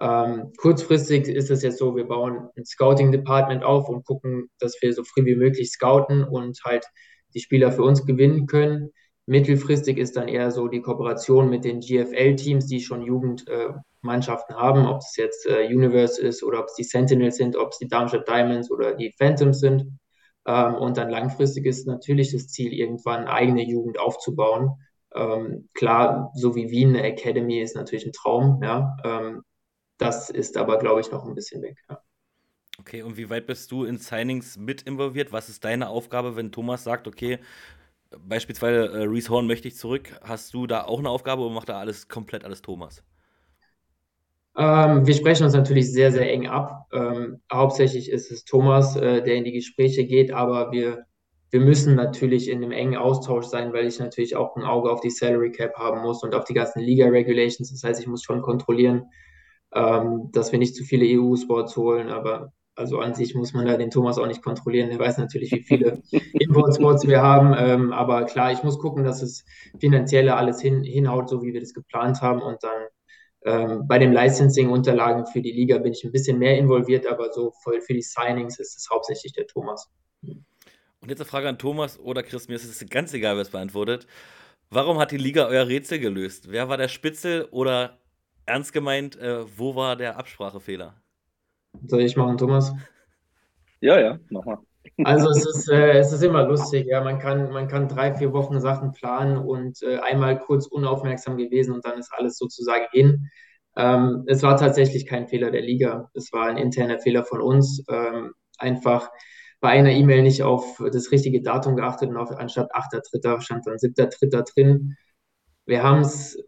Ähm, 0.00 0.52
kurzfristig 0.56 1.28
ist 1.28 1.50
es 1.50 1.62
jetzt 1.62 1.78
so, 1.78 1.94
wir 1.94 2.08
bauen 2.08 2.48
ein 2.56 2.64
Scouting-Department 2.64 3.62
auf 3.62 3.88
und 3.88 4.04
gucken, 4.04 4.50
dass 4.58 4.76
wir 4.80 4.92
so 4.92 5.04
früh 5.04 5.24
wie 5.26 5.36
möglich 5.36 5.70
scouten 5.70 6.24
und 6.24 6.58
halt 6.64 6.86
die 7.34 7.40
Spieler 7.40 7.70
für 7.70 7.82
uns 7.82 8.04
gewinnen 8.04 8.46
können. 8.46 8.90
Mittelfristig 9.26 9.98
ist 9.98 10.16
dann 10.16 10.28
eher 10.28 10.50
so 10.50 10.68
die 10.68 10.80
Kooperation 10.80 11.48
mit 11.48 11.64
den 11.64 11.80
GFL-Teams, 11.80 12.66
die 12.66 12.80
schon 12.80 13.02
Jugendmannschaften 13.02 14.56
äh, 14.56 14.58
haben, 14.58 14.86
ob 14.86 14.98
es 14.98 15.16
jetzt 15.16 15.46
äh, 15.46 15.66
Universe 15.66 16.20
ist 16.20 16.42
oder 16.42 16.60
ob 16.60 16.66
es 16.66 16.74
die 16.74 16.84
Sentinels 16.84 17.36
sind, 17.36 17.56
ob 17.56 17.70
es 17.70 17.78
die 17.78 17.88
Darmstadt 17.88 18.28
Diamonds 18.28 18.70
oder 18.70 18.94
die 18.94 19.12
Phantoms 19.18 19.60
sind. 19.60 19.86
Ähm, 20.46 20.74
und 20.74 20.96
dann 20.96 21.10
langfristig 21.10 21.66
ist 21.66 21.86
natürlich 21.86 22.32
das 22.32 22.48
Ziel, 22.48 22.72
irgendwann 22.72 23.28
eigene 23.28 23.62
Jugend 23.62 24.00
aufzubauen. 24.00 24.72
Ähm, 25.14 25.68
klar, 25.74 26.32
so 26.34 26.54
wie 26.54 26.70
Wien 26.70 26.90
eine 26.90 27.02
Academy 27.02 27.60
ist 27.60 27.76
natürlich 27.76 28.06
ein 28.06 28.12
Traum, 28.12 28.60
ja. 28.62 28.96
Ähm, 29.04 29.42
das 29.98 30.30
ist 30.30 30.56
aber, 30.56 30.78
glaube 30.78 31.00
ich, 31.00 31.10
noch 31.10 31.26
ein 31.26 31.34
bisschen 31.34 31.62
weg. 31.62 31.76
Ja. 31.88 32.02
Okay, 32.78 33.02
und 33.02 33.18
wie 33.18 33.28
weit 33.28 33.46
bist 33.46 33.70
du 33.72 33.84
in 33.84 33.98
Signings 33.98 34.56
mit 34.56 34.82
involviert? 34.82 35.32
Was 35.32 35.50
ist 35.50 35.64
deine 35.64 35.88
Aufgabe, 35.90 36.36
wenn 36.36 36.50
Thomas 36.50 36.82
sagt, 36.82 37.06
okay, 37.06 37.38
beispielsweise 38.18 38.86
äh, 38.92 39.04
Reese 39.04 39.30
Horn 39.30 39.46
möchte 39.46 39.68
ich 39.68 39.76
zurück. 39.76 40.18
Hast 40.22 40.54
du 40.54 40.66
da 40.66 40.84
auch 40.84 40.98
eine 40.98 41.10
Aufgabe 41.10 41.42
oder 41.42 41.54
macht 41.54 41.68
da 41.68 41.78
alles 41.78 42.08
komplett 42.08 42.44
alles 42.44 42.62
Thomas? 42.62 43.04
Ähm, 44.56 45.06
wir 45.06 45.14
sprechen 45.14 45.44
uns 45.44 45.54
natürlich 45.54 45.92
sehr, 45.92 46.10
sehr 46.10 46.30
eng 46.30 46.48
ab. 46.48 46.86
Ähm, 46.92 47.40
hauptsächlich 47.52 48.10
ist 48.10 48.30
es 48.30 48.44
Thomas, 48.44 48.96
äh, 48.96 49.22
der 49.22 49.36
in 49.36 49.44
die 49.44 49.52
Gespräche 49.52 50.04
geht, 50.04 50.32
aber 50.32 50.72
wir, 50.72 51.06
wir 51.50 51.60
müssen 51.60 51.94
natürlich 51.94 52.48
in 52.48 52.62
einem 52.62 52.72
engen 52.72 52.96
Austausch 52.96 53.46
sein, 53.46 53.72
weil 53.72 53.86
ich 53.86 53.98
natürlich 54.00 54.34
auch 54.36 54.56
ein 54.56 54.64
Auge 54.64 54.90
auf 54.90 55.00
die 55.00 55.10
Salary 55.10 55.52
Cap 55.52 55.74
haben 55.76 56.02
muss 56.02 56.22
und 56.22 56.34
auf 56.34 56.44
die 56.44 56.54
ganzen 56.54 56.80
Liga 56.80 57.06
Regulations. 57.06 57.70
Das 57.70 57.84
heißt, 57.84 58.00
ich 58.00 58.08
muss 58.08 58.24
schon 58.24 58.42
kontrollieren, 58.42 59.04
ähm, 59.72 60.30
dass 60.32 60.50
wir 60.50 60.58
nicht 60.58 60.74
zu 60.74 60.84
viele 60.84 61.06
EU-Sports 61.06 61.76
holen, 61.76 62.08
aber 62.08 62.52
also 62.74 63.00
an 63.00 63.14
sich 63.14 63.34
muss 63.34 63.52
man 63.52 63.66
da 63.66 63.76
den 63.76 63.90
Thomas 63.90 64.18
auch 64.18 64.26
nicht 64.26 64.42
kontrollieren. 64.42 64.90
Er 64.90 64.98
weiß 64.98 65.18
natürlich, 65.18 65.52
wie 65.52 65.62
viele 65.62 66.02
Import-Spots 66.32 67.06
wir 67.06 67.22
haben. 67.22 67.54
Ähm, 67.56 67.92
aber 67.92 68.24
klar, 68.24 68.52
ich 68.52 68.62
muss 68.62 68.78
gucken, 68.78 69.04
dass 69.04 69.22
es 69.22 69.44
finanzielle 69.78 70.34
alles 70.34 70.60
hin, 70.60 70.82
hinhaut, 70.82 71.28
so 71.28 71.42
wie 71.42 71.52
wir 71.52 71.60
das 71.60 71.74
geplant 71.74 72.22
haben. 72.22 72.40
Und 72.40 72.62
dann 72.62 72.86
ähm, 73.44 73.86
bei 73.86 73.98
den 73.98 74.12
Licensing-Unterlagen 74.12 75.26
für 75.26 75.40
die 75.40 75.52
Liga 75.52 75.78
bin 75.78 75.92
ich 75.92 76.04
ein 76.04 76.12
bisschen 76.12 76.38
mehr 76.38 76.58
involviert, 76.58 77.06
aber 77.06 77.32
so 77.32 77.52
voll 77.62 77.80
für 77.80 77.94
die 77.94 78.02
Signings 78.02 78.58
ist 78.58 78.76
es 78.76 78.88
hauptsächlich 78.90 79.32
der 79.32 79.46
Thomas. 79.46 79.90
Und 80.22 81.08
jetzt 81.08 81.20
eine 81.20 81.28
Frage 81.28 81.48
an 81.48 81.58
Thomas 81.58 81.98
oder 81.98 82.22
Chris, 82.22 82.48
mir 82.48 82.54
ist 82.54 82.64
es 82.64 82.88
ganz 82.90 83.14
egal, 83.14 83.36
wer 83.36 83.42
es 83.42 83.50
beantwortet. 83.50 84.06
Warum 84.68 84.98
hat 84.98 85.10
die 85.10 85.16
Liga 85.16 85.46
euer 85.46 85.66
Rätsel 85.66 85.98
gelöst? 85.98 86.50
Wer 86.50 86.68
war 86.68 86.76
der 86.76 86.88
Spitzel 86.88 87.48
oder 87.50 87.98
ernst 88.46 88.72
gemeint, 88.72 89.16
äh, 89.16 89.44
wo 89.58 89.74
war 89.74 89.96
der 89.96 90.18
Absprachefehler? 90.18 90.94
Soll 91.86 92.02
ich 92.02 92.16
machen, 92.16 92.36
Thomas? 92.36 92.72
Ja, 93.80 93.98
ja, 93.98 94.18
mach 94.30 94.44
mal. 94.44 94.58
Also 95.04 95.28
es 95.30 95.46
ist, 95.46 95.68
äh, 95.70 95.98
es 95.98 96.12
ist 96.12 96.22
immer 96.22 96.46
lustig, 96.46 96.86
ja. 96.86 97.02
Man 97.02 97.18
kann, 97.18 97.52
man 97.52 97.68
kann 97.68 97.88
drei, 97.88 98.14
vier 98.14 98.32
Wochen 98.32 98.60
Sachen 98.60 98.92
planen 98.92 99.36
und 99.36 99.82
äh, 99.82 99.98
einmal 99.98 100.38
kurz 100.38 100.66
unaufmerksam 100.66 101.36
gewesen 101.36 101.74
und 101.74 101.84
dann 101.84 101.98
ist 101.98 102.12
alles 102.12 102.36
sozusagen 102.36 102.86
hin. 102.92 103.30
Ähm, 103.76 104.24
es 104.26 104.42
war 104.42 104.56
tatsächlich 104.56 105.06
kein 105.06 105.28
Fehler 105.28 105.50
der 105.50 105.62
Liga. 105.62 106.10
Es 106.14 106.32
war 106.32 106.46
ein 106.46 106.56
interner 106.56 106.98
Fehler 106.98 107.24
von 107.24 107.40
uns. 107.40 107.84
Ähm, 107.88 108.32
einfach 108.58 109.10
bei 109.60 109.70
einer 109.70 109.90
E-Mail 109.92 110.22
nicht 110.22 110.42
auf 110.42 110.82
das 110.92 111.12
richtige 111.12 111.42
Datum 111.42 111.76
geachtet 111.76 112.10
und 112.10 112.16
auf, 112.16 112.30
anstatt 112.32 112.74
8.3. 112.74 113.40
stand 113.40 113.66
dann 113.66 113.76
7.3. 113.76 114.42
drin. 114.54 114.96
Wir 115.66 115.82
haben 115.82 116.00
es 116.00 116.38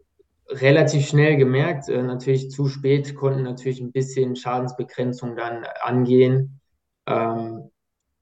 relativ 0.49 1.07
schnell 1.07 1.37
gemerkt, 1.37 1.89
äh, 1.89 2.01
natürlich 2.01 2.51
zu 2.51 2.67
spät, 2.67 3.15
konnten 3.15 3.43
natürlich 3.43 3.81
ein 3.81 3.91
bisschen 3.91 4.35
Schadensbegrenzung 4.35 5.35
dann 5.35 5.65
angehen. 5.81 6.59
Ähm, 7.05 7.69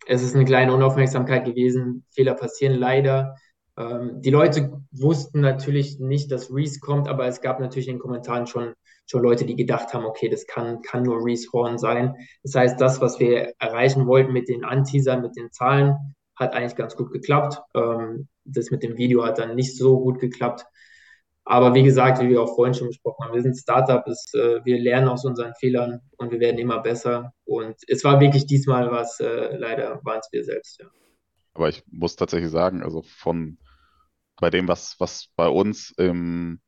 es 0.07 0.23
ist 0.23 0.35
eine 0.35 0.45
kleine 0.45 0.73
Unaufmerksamkeit 0.73 1.45
gewesen, 1.45 2.05
Fehler 2.11 2.33
passieren 2.33 2.75
leider. 2.75 3.35
Ähm, 3.77 4.21
die 4.21 4.29
Leute 4.29 4.81
wussten 4.91 5.41
natürlich 5.41 5.99
nicht, 5.99 6.31
dass 6.31 6.53
Reese 6.53 6.79
kommt, 6.79 7.07
aber 7.07 7.27
es 7.27 7.41
gab 7.41 7.59
natürlich 7.59 7.87
in 7.87 7.95
den 7.95 8.01
Kommentaren 8.01 8.47
schon, 8.47 8.73
schon 9.05 9.21
Leute, 9.21 9.45
die 9.45 9.55
gedacht 9.55 9.93
haben, 9.93 10.05
okay, 10.05 10.29
das 10.29 10.47
kann, 10.47 10.81
kann 10.81 11.03
nur 11.03 11.23
Reese 11.23 11.49
Horn 11.53 11.77
sein. 11.77 12.15
Das 12.43 12.55
heißt, 12.55 12.81
das, 12.81 13.01
was 13.01 13.19
wir 13.19 13.53
erreichen 13.59 14.07
wollten 14.07 14.33
mit 14.33 14.49
den 14.49 14.63
Anteasern, 14.63 15.21
mit 15.21 15.35
den 15.35 15.51
Zahlen, 15.51 15.95
hat 16.35 16.53
eigentlich 16.53 16.75
ganz 16.75 16.95
gut 16.95 17.11
geklappt. 17.11 17.61
Ähm, 17.75 18.27
das 18.43 18.71
mit 18.71 18.83
dem 18.83 18.97
Video 18.97 19.23
hat 19.23 19.37
dann 19.37 19.55
nicht 19.55 19.77
so 19.77 19.99
gut 19.99 20.19
geklappt. 20.19 20.65
Aber 21.43 21.73
wie 21.73 21.83
gesagt, 21.83 22.21
wie 22.21 22.29
wir 22.29 22.41
auch 22.41 22.55
vorhin 22.55 22.73
schon 22.73 22.87
besprochen 22.87 23.25
haben, 23.25 23.33
wir 23.33 23.41
sind 23.41 23.57
Startup, 23.57 24.05
ist, 24.07 24.33
äh, 24.35 24.63
wir 24.63 24.79
lernen 24.79 25.07
aus 25.07 25.25
unseren 25.25 25.53
Fehlern 25.55 25.99
und 26.17 26.31
wir 26.31 26.39
werden 26.39 26.59
immer 26.59 26.79
besser. 26.79 27.33
Und 27.45 27.75
es 27.87 28.03
war 28.03 28.19
wirklich 28.19 28.45
diesmal 28.45 28.91
was, 28.91 29.19
äh, 29.19 29.55
leider 29.57 29.99
waren 30.03 30.19
es 30.19 30.29
wir 30.31 30.43
selbst, 30.43 30.79
ja. 30.79 30.87
Aber 31.53 31.67
ich 31.67 31.83
muss 31.91 32.15
tatsächlich 32.15 32.49
sagen, 32.49 32.81
also 32.81 33.01
von 33.01 33.57
bei 34.37 34.49
dem, 34.49 34.67
was, 34.67 34.99
was 34.99 35.27
bei 35.35 35.47
uns 35.47 35.93
im, 35.97 36.61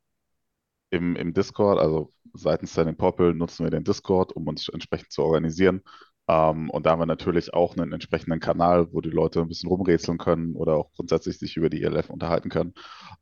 im, 0.90 1.16
im 1.16 1.34
Discord, 1.34 1.80
also 1.80 2.14
seitens 2.34 2.72
Standing 2.72 2.98
Popple 2.98 3.34
nutzen 3.34 3.66
wir 3.66 3.72
den 3.72 3.84
Discord, 3.84 4.34
um 4.34 4.48
uns 4.48 4.70
entsprechend 4.70 5.12
zu 5.12 5.24
organisieren. 5.24 5.82
Ähm, 6.28 6.70
und 6.70 6.86
da 6.86 6.92
haben 6.92 7.00
wir 7.02 7.06
natürlich 7.06 7.54
auch 7.54 7.76
einen 7.76 7.94
entsprechenden 7.94 8.40
Kanal, 8.40 8.92
wo 8.94 9.02
die 9.02 9.10
Leute 9.10 9.42
ein 9.42 9.48
bisschen 9.50 9.70
rumrätseln 9.70 10.18
können 10.18 10.56
oder 10.56 10.76
auch 10.78 10.92
grundsätzlich 10.94 11.38
sich 11.40 11.58
über 11.58 11.70
die 11.70 11.84
ELF 11.84 12.10
unterhalten 12.10 12.50
können. 12.50 12.74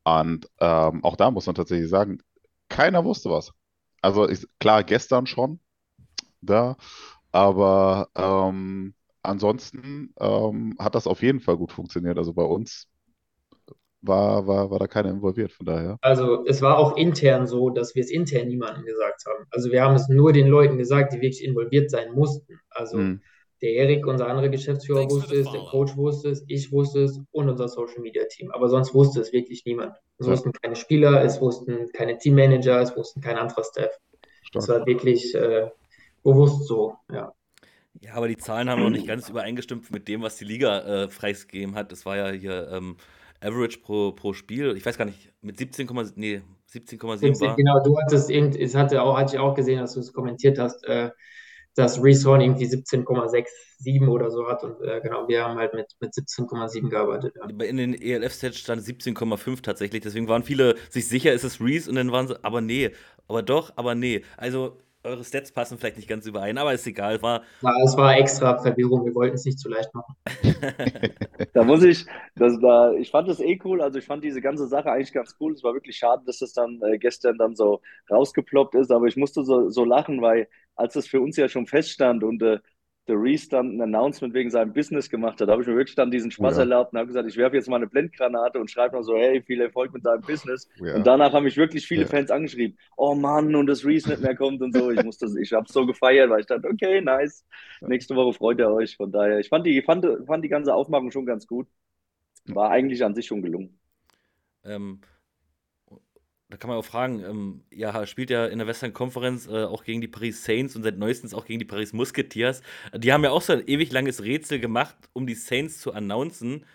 Und 0.04 0.50
ähm, 0.60 1.04
auch 1.04 1.16
da 1.16 1.32
muss 1.32 1.46
man 1.48 1.56
tatsächlich 1.56 1.90
sagen, 1.90 2.20
keiner 2.70 3.04
wusste 3.06 3.30
was. 3.30 3.54
Also 4.02 4.30
ich, 4.30 4.48
klar, 4.60 4.84
gestern 4.84 5.26
schon 5.28 5.60
da, 6.42 6.78
aber 7.32 8.10
ähm, 8.16 8.96
ansonsten 9.24 10.14
ähm, 10.20 10.76
hat 10.80 10.96
das 10.96 11.08
auf 11.08 11.22
jeden 11.24 11.40
Fall 11.42 11.58
gut 11.58 11.72
funktioniert. 11.72 12.18
Also 12.18 12.34
bei 12.34 12.44
uns 12.44 12.88
war, 14.02 14.48
war, 14.48 14.72
war 14.72 14.80
da 14.80 14.88
keiner 14.88 15.10
involviert, 15.10 15.52
von 15.52 15.66
daher. 15.66 15.98
Also 16.02 16.46
es 16.46 16.62
war 16.62 16.78
auch 16.78 16.98
intern 16.98 17.48
so, 17.48 17.70
dass 17.70 17.96
wir 17.96 18.02
es 18.02 18.12
intern 18.12 18.48
niemandem 18.48 18.86
gesagt 18.86 19.24
haben. 19.28 19.46
Also 19.52 19.72
wir 19.72 19.84
haben 19.84 19.96
es 19.96 20.10
nur 20.10 20.34
den 20.34 20.48
Leuten 20.48 20.78
gesagt, 20.78 21.14
die 21.14 21.18
wirklich 21.18 21.44
involviert 21.44 21.92
sein 21.92 22.14
mussten. 22.14 22.60
Also 22.70 22.98
hm. 22.98 23.22
der 23.62 23.74
Erik, 23.74 24.08
unser 24.08 24.28
anderer 24.28 24.50
Geschäftsführer, 24.50 25.10
wusste 25.10 25.36
es, 25.36 25.52
der 25.52 25.62
Coach 25.62 25.96
wusste 25.96 26.30
es, 26.30 26.44
ich 26.48 26.72
wusste 26.72 27.04
es 27.04 27.20
und 27.32 27.50
unser 27.50 27.68
Social 27.68 28.02
Media 28.02 28.24
Team. 28.26 28.52
Aber 28.52 28.70
sonst 28.70 28.94
wusste 28.94 29.22
es 29.22 29.32
wirklich 29.32 29.64
niemand. 29.66 29.96
Es 30.18 30.26
ja. 30.26 30.34
wussten 30.34 30.52
keine 30.52 30.76
Spieler, 30.76 31.24
es 31.24 31.40
wussten 31.40 31.90
keine 31.94 32.18
Teammanager, 32.18 32.82
es 32.82 32.96
wussten 32.96 33.22
kein 33.22 33.38
anderer 33.38 33.64
Staff. 33.64 33.92
Es 34.54 34.68
war 34.68 34.86
wirklich 34.86 35.34
äh, 35.36 35.70
bewusst 36.24 36.66
so, 36.68 36.96
ja. 37.12 37.34
Ja, 38.00 38.14
aber 38.14 38.28
die 38.28 38.38
Zahlen 38.38 38.70
haben 38.70 38.82
noch 38.82 38.90
nicht 38.90 39.06
ganz 39.06 39.30
übereingestimmt 39.30 39.92
mit 39.92 40.08
dem, 40.08 40.22
was 40.22 40.38
die 40.38 40.46
Liga 40.46 40.80
äh, 40.80 41.10
freigegeben 41.10 41.76
hat. 41.76 41.92
Das 41.92 42.06
war 42.06 42.16
ja 42.16 42.32
hier 42.32 42.70
ähm, 42.72 42.96
Average 43.41 43.80
pro, 43.80 44.12
pro 44.12 44.34
Spiel, 44.34 44.75
ich 44.77 44.86
weiß 44.86 44.97
gar 44.97 45.06
nicht, 45.06 45.34
mit 45.41 45.58
17,7 45.58 46.13
nee, 46.15 46.41
17,7 46.71 47.41
war. 47.41 47.56
Genau, 47.56 47.84
du 47.84 47.97
hattest 47.99 48.30
eben, 48.30 48.56
es 48.56 48.75
hatte 48.75 49.01
auch, 49.01 49.17
hatte 49.17 49.36
ich 49.36 49.39
auch 49.39 49.56
gesehen, 49.56 49.80
dass 49.80 49.95
du 49.95 49.99
es 49.99 50.13
kommentiert 50.13 50.60
hast, 50.60 50.86
äh, 50.86 51.10
dass 51.75 52.04
Reshorn 52.04 52.41
irgendwie 52.41 52.65
17,67 52.65 54.08
oder 54.08 54.30
so 54.30 54.47
hat 54.47 54.63
und 54.63 54.80
äh, 54.82 55.01
genau, 55.01 55.27
wir 55.27 55.43
haben 55.43 55.58
halt 55.58 55.73
mit, 55.73 55.88
mit 55.99 56.13
17,7 56.13 56.89
gearbeitet. 56.89 57.36
Ja. 57.36 57.65
In 57.65 57.77
den 57.77 57.93
ELF-Sets 57.93 58.60
stand 58.60 58.82
17,5 58.82 59.62
tatsächlich, 59.62 60.01
deswegen 60.01 60.27
waren 60.27 60.43
viele 60.43 60.75
sich 60.89 61.08
sicher, 61.08 61.34
ist 61.34 61.43
es 61.43 61.60
Reese 61.60 61.89
und 61.89 61.95
dann 61.95 62.12
waren 62.12 62.27
sie, 62.27 62.43
aber 62.43 62.62
nee, 62.62 62.91
aber 63.27 63.41
doch, 63.41 63.73
aber 63.75 63.95
nee. 63.95 64.21
Also 64.38 64.77
eure 65.04 65.24
Stats 65.24 65.52
passen 65.52 65.78
vielleicht 65.78 65.98
nicht 65.98 66.08
ganz 66.08 66.26
überein, 66.26 66.58
aber 66.58 66.74
ist 66.74 66.86
egal. 66.88 67.22
War 67.22 67.42
ja, 67.62 67.74
es 67.84 67.98
war 67.98 68.18
extra 68.18 68.58
Verwirrung, 68.58 69.06
wir 69.06 69.16
wollten 69.16 69.36
es 69.36 69.46
nicht 69.46 69.60
zu 69.60 69.70
leicht 69.70 69.94
machen. 69.94 70.16
da 71.54 71.64
muss 71.64 71.84
ich, 71.84 72.06
das, 72.36 72.60
da, 72.60 72.94
ich 72.94 73.12
fand 73.12 73.28
das 73.28 73.40
eh 73.40 73.60
cool, 73.64 73.82
also 73.82 74.00
ich 74.00 74.06
fand 74.06 74.24
diese 74.24 74.42
ganze 74.42 74.68
Sache 74.68 74.92
eigentlich 74.92 75.14
ganz 75.14 75.36
cool. 75.40 75.54
Es 75.54 75.64
war 75.64 75.74
wirklich 75.74 75.98
schade, 75.98 76.24
dass 76.26 76.40
das 76.40 76.54
dann 76.54 76.82
äh, 76.84 76.98
gestern 76.98 77.38
dann 77.38 77.56
so 77.56 77.82
rausgeploppt 78.10 78.76
ist, 78.76 78.92
aber 78.92 79.08
ich 79.08 79.18
musste 79.18 79.44
so, 79.44 79.70
so 79.70 79.86
lachen, 79.86 80.22
weil 80.22 80.48
als 80.76 80.94
das 80.94 81.08
für 81.08 81.22
uns 81.22 81.38
ja 81.38 81.48
schon 81.50 81.68
feststand 81.68 82.24
und 82.24 82.42
äh, 82.42 82.60
der 83.12 83.21
Reese 83.21 83.50
dann 83.50 83.78
ein 83.78 83.82
Announcement 83.82 84.34
wegen 84.34 84.50
seinem 84.50 84.74
Business 84.74 85.10
gemacht 85.10 85.41
hat, 85.41 85.47
da 85.47 85.52
habe 85.52 85.62
ich 85.62 85.67
mir 85.67 85.76
wirklich 85.76 85.95
dann 85.95 86.10
diesen 86.12 86.32
Spaß 86.32 86.56
ja. 86.56 86.62
erlaubt 86.62 86.93
und 86.93 87.00
habe 87.00 87.08
gesagt, 87.08 87.28
ich 87.28 87.36
werfe 87.36 87.58
jetzt 87.58 87.69
mal 87.69 87.76
eine 87.76 87.88
Blendgranate 87.88 88.60
und 88.60 88.71
schreibe 88.71 88.95
noch 88.95 89.04
so, 89.04 89.17
hey, 89.17 89.41
viel 89.41 89.60
Erfolg 89.62 89.93
mit 89.93 90.06
deinem 90.06 90.21
Business. 90.21 90.69
Ja. 90.78 90.95
Und 90.95 91.06
danach 91.06 91.34
haben 91.34 91.43
mich 91.43 91.58
wirklich 91.58 91.86
viele 91.86 92.04
ja. 92.04 92.08
Fans 92.08 92.32
angeschrieben, 92.32 92.78
oh 92.95 93.13
Mann, 93.13 93.54
und 93.56 93.67
das 93.67 93.86
Reese 93.86 94.10
nicht 94.10 94.21
mehr 94.21 94.36
kommt 94.36 94.62
und 94.62 94.74
so. 94.74 94.91
Ich 94.91 95.04
musste, 95.04 95.28
ich 95.39 95.52
habe 95.52 95.65
es 95.65 95.74
so 95.74 95.86
gefeiert, 95.86 96.30
weil 96.30 96.39
ich 96.39 96.47
dachte, 96.47 96.67
okay, 96.67 97.02
nice. 97.02 97.45
Nächste 97.82 98.15
Woche 98.15 98.34
freut 98.34 98.60
ihr 98.60 98.69
euch. 98.69 98.95
Von 98.95 99.12
daher, 99.12 99.39
ich 99.39 99.50
fand 99.50 99.65
die, 99.65 99.82
fand, 99.82 100.06
fand 100.26 100.43
die 100.43 100.50
ganze 100.50 100.74
Aufmachung 100.74 101.12
schon 101.12 101.26
ganz 101.26 101.45
gut. 101.45 101.67
War 102.45 102.71
eigentlich 102.71 103.04
an 103.04 103.13
sich 103.13 103.28
schon 103.28 103.41
gelungen. 103.41 103.78
Ähm, 104.63 105.02
da 106.52 106.58
kann 106.58 106.70
man 106.70 106.78
auch 106.80 106.86
fragen, 106.86 107.24
ähm, 107.24 107.64
ja, 107.72 108.06
spielt 108.06 108.30
ja 108.30 108.46
in 108.48 108.60
der 108.60 108.68
Western 108.68 108.94
Konferenz 108.94 109.48
äh, 109.48 109.64
auch 109.66 109.84
gegen 109.84 110.02
die 110.02 110.08
Paris 110.08 110.44
Saints 110.46 110.76
und 110.76 110.84
seit 110.84 110.98
neuestens 110.98 111.34
auch 111.34 111.46
gegen 111.46 111.60
die 111.60 111.66
Paris 111.66 111.94
Musketeers. 111.94 112.62
Die 112.96 113.14
haben 113.14 113.24
ja 113.24 113.32
auch 113.32 113.42
so 113.42 113.54
ein 113.54 113.68
ewig 113.68 113.92
langes 113.92 114.24
Rätsel 114.24 114.60
gemacht, 114.60 114.96
um 115.14 115.28
die 115.28 115.36
Saints 115.36 115.80
zu 115.80 115.94
announcen. 115.94 116.66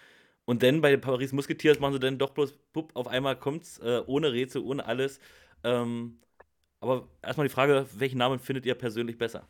Und 0.47 0.62
dann 0.62 0.81
bei 0.81 0.91
den 0.91 1.01
Paris 1.01 1.33
Musketeers 1.33 1.81
machen 1.81 1.95
sie 1.95 2.01
dann 2.01 2.19
doch 2.19 2.31
bloß, 2.31 2.55
pup, 2.73 2.93
auf 2.97 3.09
einmal 3.09 3.37
kommt's 3.39 3.79
äh, 3.81 4.03
ohne 4.07 4.33
Rätsel, 4.33 4.62
ohne 4.62 4.87
alles. 4.87 5.21
Ähm, 5.65 6.19
aber 6.81 7.09
erstmal 7.23 7.49
die 7.49 7.55
Frage, 7.55 7.87
welchen 7.99 8.19
Namen 8.19 8.41
findet 8.41 8.67
ihr 8.67 8.75
persönlich 8.77 9.19
besser? 9.19 9.47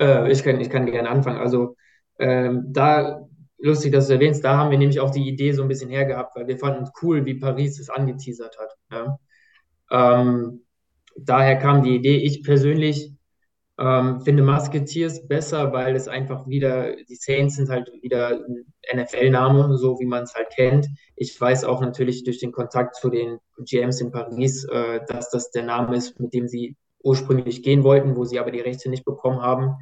Äh, 0.00 0.30
ich, 0.32 0.42
kann, 0.44 0.60
ich 0.60 0.70
kann 0.70 0.86
gerne 0.86 1.08
anfangen. 1.10 1.38
Also 1.38 1.76
Ähm, 2.20 2.64
da, 2.72 3.28
lustig, 3.58 3.92
dass 3.92 4.08
du 4.08 4.14
erwähnst, 4.14 4.44
da 4.44 4.56
haben 4.56 4.70
wir 4.70 4.78
nämlich 4.78 5.00
auch 5.00 5.10
die 5.10 5.28
Idee 5.28 5.52
so 5.52 5.62
ein 5.62 5.68
bisschen 5.68 5.90
hergehabt, 5.90 6.36
weil 6.36 6.46
wir 6.46 6.58
fanden 6.58 6.84
es 6.84 6.92
cool, 7.02 7.24
wie 7.24 7.34
Paris 7.34 7.78
es 7.78 7.90
angeteasert 7.90 8.56
hat. 8.58 8.76
Ja. 8.90 9.18
Ähm, 9.90 10.64
daher 11.16 11.56
kam 11.56 11.82
die 11.82 11.96
Idee. 11.96 12.16
Ich 12.16 12.42
persönlich 12.42 13.12
ähm, 13.78 14.20
finde 14.22 14.42
Musketeers 14.42 15.26
besser, 15.26 15.72
weil 15.72 15.94
es 15.94 16.08
einfach 16.08 16.46
wieder, 16.48 16.96
die 16.96 17.14
Saints 17.14 17.56
sind 17.56 17.68
halt 17.68 17.90
wieder 18.02 18.40
NFL-Name, 18.94 19.76
so 19.76 19.98
wie 20.00 20.06
man 20.06 20.24
es 20.24 20.34
halt 20.34 20.50
kennt. 20.50 20.88
Ich 21.14 21.40
weiß 21.40 21.64
auch 21.64 21.80
natürlich 21.80 22.24
durch 22.24 22.38
den 22.38 22.52
Kontakt 22.52 22.96
zu 22.96 23.08
den 23.08 23.38
GMs 23.58 24.00
in 24.00 24.10
Paris, 24.10 24.64
äh, 24.64 25.00
dass 25.06 25.30
das 25.30 25.50
der 25.50 25.62
Name 25.62 25.96
ist, 25.96 26.18
mit 26.18 26.34
dem 26.34 26.48
sie 26.48 26.76
ursprünglich 27.02 27.62
gehen 27.62 27.84
wollten, 27.84 28.16
wo 28.16 28.24
sie 28.24 28.38
aber 28.38 28.50
die 28.50 28.60
Rechte 28.60 28.90
nicht 28.90 29.04
bekommen 29.04 29.40
haben. 29.40 29.76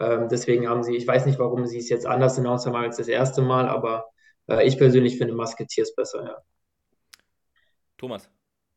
Ähm, 0.00 0.28
deswegen 0.28 0.68
haben 0.68 0.82
sie, 0.82 0.96
ich 0.96 1.06
weiß 1.06 1.26
nicht, 1.26 1.38
warum 1.38 1.66
sie 1.66 1.78
es 1.78 1.88
jetzt 1.88 2.06
anders 2.06 2.38
announced 2.38 2.66
haben 2.66 2.76
als 2.76 2.96
das 2.96 3.08
erste 3.08 3.42
Mal, 3.42 3.68
aber 3.68 4.06
äh, 4.48 4.66
ich 4.66 4.78
persönlich 4.78 5.18
finde 5.18 5.34
Musketeers 5.34 5.94
besser, 5.94 6.24
ja. 6.24 6.36
Thomas. 7.98 8.30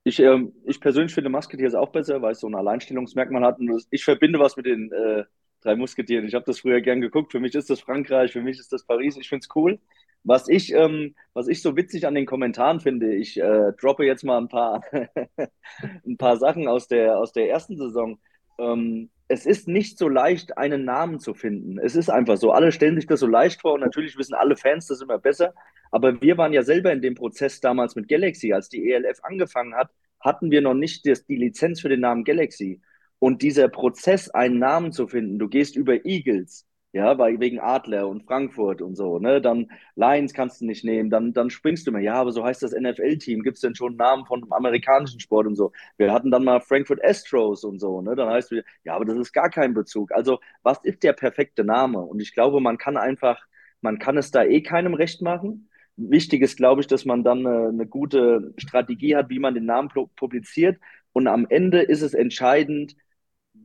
Ich, 0.03 0.19
ähm, 0.19 0.53
ich 0.65 0.81
persönlich 0.81 1.13
finde 1.13 1.29
Musketeers 1.29 1.75
auch 1.75 1.91
besser, 1.91 2.21
weil 2.21 2.33
es 2.33 2.41
so 2.41 2.47
ein 2.47 2.55
Alleinstellungsmerkmal 2.55 3.43
hat. 3.43 3.59
Und 3.59 3.85
ich 3.89 4.03
verbinde 4.03 4.37
was 4.37 4.57
mit 4.57 4.65
den 4.65 4.91
äh, 4.91 5.23
drei 5.61 5.75
Musketieren. 5.77 6.27
Ich 6.27 6.33
habe 6.33 6.45
das 6.45 6.59
früher 6.59 6.81
gern 6.81 6.99
geguckt. 6.99 7.31
Für 7.31 7.39
mich 7.39 7.55
ist 7.55 7.69
das 7.69 7.79
Frankreich, 7.79 8.33
für 8.33 8.41
mich 8.41 8.59
ist 8.59 8.73
das 8.73 8.83
Paris. 8.83 9.15
Ich 9.15 9.29
finde 9.29 9.45
es 9.49 9.55
cool. 9.55 9.79
Was 10.25 10.47
ich, 10.49 10.73
ähm, 10.73 11.15
was 11.33 11.47
ich 11.47 11.61
so 11.61 11.75
witzig 11.77 12.05
an 12.05 12.15
den 12.15 12.25
Kommentaren 12.25 12.79
finde, 12.81 13.13
ich 13.15 13.39
äh, 13.39 13.71
droppe 13.79 14.05
jetzt 14.05 14.23
mal 14.23 14.37
ein 14.37 14.49
paar, 14.49 14.83
ein 16.05 16.17
paar 16.17 16.37
Sachen 16.37 16.67
aus 16.67 16.87
der, 16.87 17.17
aus 17.17 17.31
der 17.31 17.49
ersten 17.49 17.77
Saison. 17.77 18.19
Ähm, 18.59 19.09
es 19.27 19.45
ist 19.45 19.67
nicht 19.67 19.97
so 19.97 20.07
leicht, 20.07 20.57
einen 20.57 20.85
Namen 20.85 21.19
zu 21.19 21.33
finden. 21.33 21.79
Es 21.79 21.95
ist 21.95 22.09
einfach 22.09 22.37
so. 22.37 22.51
Alle 22.51 22.71
stellen 22.71 22.95
sich 22.95 23.07
das 23.07 23.19
so 23.19 23.27
leicht 23.27 23.61
vor 23.61 23.73
und 23.73 23.79
natürlich 23.79 24.17
wissen 24.17 24.35
alle 24.35 24.55
Fans 24.55 24.87
das 24.87 25.01
immer 25.01 25.17
besser. 25.17 25.53
Aber 25.91 26.21
wir 26.21 26.37
waren 26.37 26.53
ja 26.53 26.63
selber 26.63 26.91
in 26.91 27.01
dem 27.01 27.15
Prozess 27.15 27.59
damals 27.59 27.95
mit 27.95 28.07
Galaxy. 28.07 28.53
Als 28.53 28.69
die 28.69 28.91
ELF 28.91 29.19
angefangen 29.23 29.75
hat, 29.75 29.89
hatten 30.19 30.51
wir 30.51 30.61
noch 30.61 30.73
nicht 30.73 31.05
das, 31.07 31.25
die 31.25 31.35
Lizenz 31.35 31.81
für 31.81 31.89
den 31.89 32.01
Namen 32.01 32.23
Galaxy. 32.23 32.81
Und 33.19 33.41
dieser 33.41 33.69
Prozess, 33.69 34.29
einen 34.29 34.59
Namen 34.59 34.91
zu 34.91 35.07
finden, 35.07 35.39
du 35.39 35.47
gehst 35.47 35.75
über 35.75 36.05
Eagles, 36.05 36.67
ja, 36.93 37.17
weil 37.17 37.39
wegen 37.39 37.59
Adler 37.59 38.07
und 38.07 38.23
Frankfurt 38.23 38.81
und 38.81 38.95
so, 38.95 39.17
ne? 39.19 39.41
Dann 39.41 39.71
Lions 39.95 40.33
kannst 40.33 40.61
du 40.61 40.65
nicht 40.65 40.83
nehmen, 40.85 41.09
dann, 41.09 41.33
dann 41.33 41.49
springst 41.49 41.87
du 41.87 41.91
mir, 41.91 42.01
ja, 42.01 42.13
aber 42.15 42.31
so 42.31 42.43
heißt 42.43 42.61
das 42.61 42.73
NFL-Team, 42.73 43.41
gibt 43.41 43.55
es 43.57 43.61
denn 43.61 43.73
schon 43.75 43.95
Namen 43.95 44.25
von 44.27 44.43
einem 44.43 44.53
amerikanischen 44.53 45.19
Sport 45.19 45.47
und 45.47 45.55
so? 45.55 45.71
Wir 45.97 46.13
hatten 46.13 46.29
dann 46.29 46.43
mal 46.43 46.61
Frankfurt 46.61 47.03
Astros 47.03 47.63
und 47.63 47.79
so, 47.79 48.01
ne? 48.01 48.15
Dann 48.15 48.29
heißt 48.29 48.51
es, 48.51 48.63
ja, 48.83 48.95
aber 48.95 49.05
das 49.05 49.17
ist 49.17 49.33
gar 49.33 49.49
kein 49.49 49.73
Bezug. 49.73 50.11
Also, 50.11 50.39
was 50.61 50.79
ist 50.83 51.01
der 51.03 51.13
perfekte 51.13 51.63
Name? 51.63 51.99
Und 51.99 52.21
ich 52.21 52.33
glaube, 52.33 52.59
man 52.61 52.77
kann 52.77 52.95
einfach, 52.97 53.43
man 53.81 53.97
kann 53.99 54.17
es 54.17 54.29
da 54.31 54.43
eh 54.43 54.61
keinem 54.61 54.93
recht 54.93 55.21
machen. 55.23 55.69
Wichtig 55.95 56.41
ist, 56.43 56.57
glaube 56.57 56.81
ich, 56.81 56.87
dass 56.87 57.05
man 57.05 57.23
dann 57.23 57.45
eine, 57.45 57.69
eine 57.69 57.87
gute 57.87 58.53
Strategie 58.57 59.15
hat, 59.15 59.29
wie 59.29 59.39
man 59.39 59.55
den 59.55 59.65
Namen 59.65 59.89
publiziert. 60.15 60.79
Und 61.11 61.27
am 61.27 61.45
Ende 61.49 61.81
ist 61.81 62.01
es 62.01 62.13
entscheidend, 62.13 62.95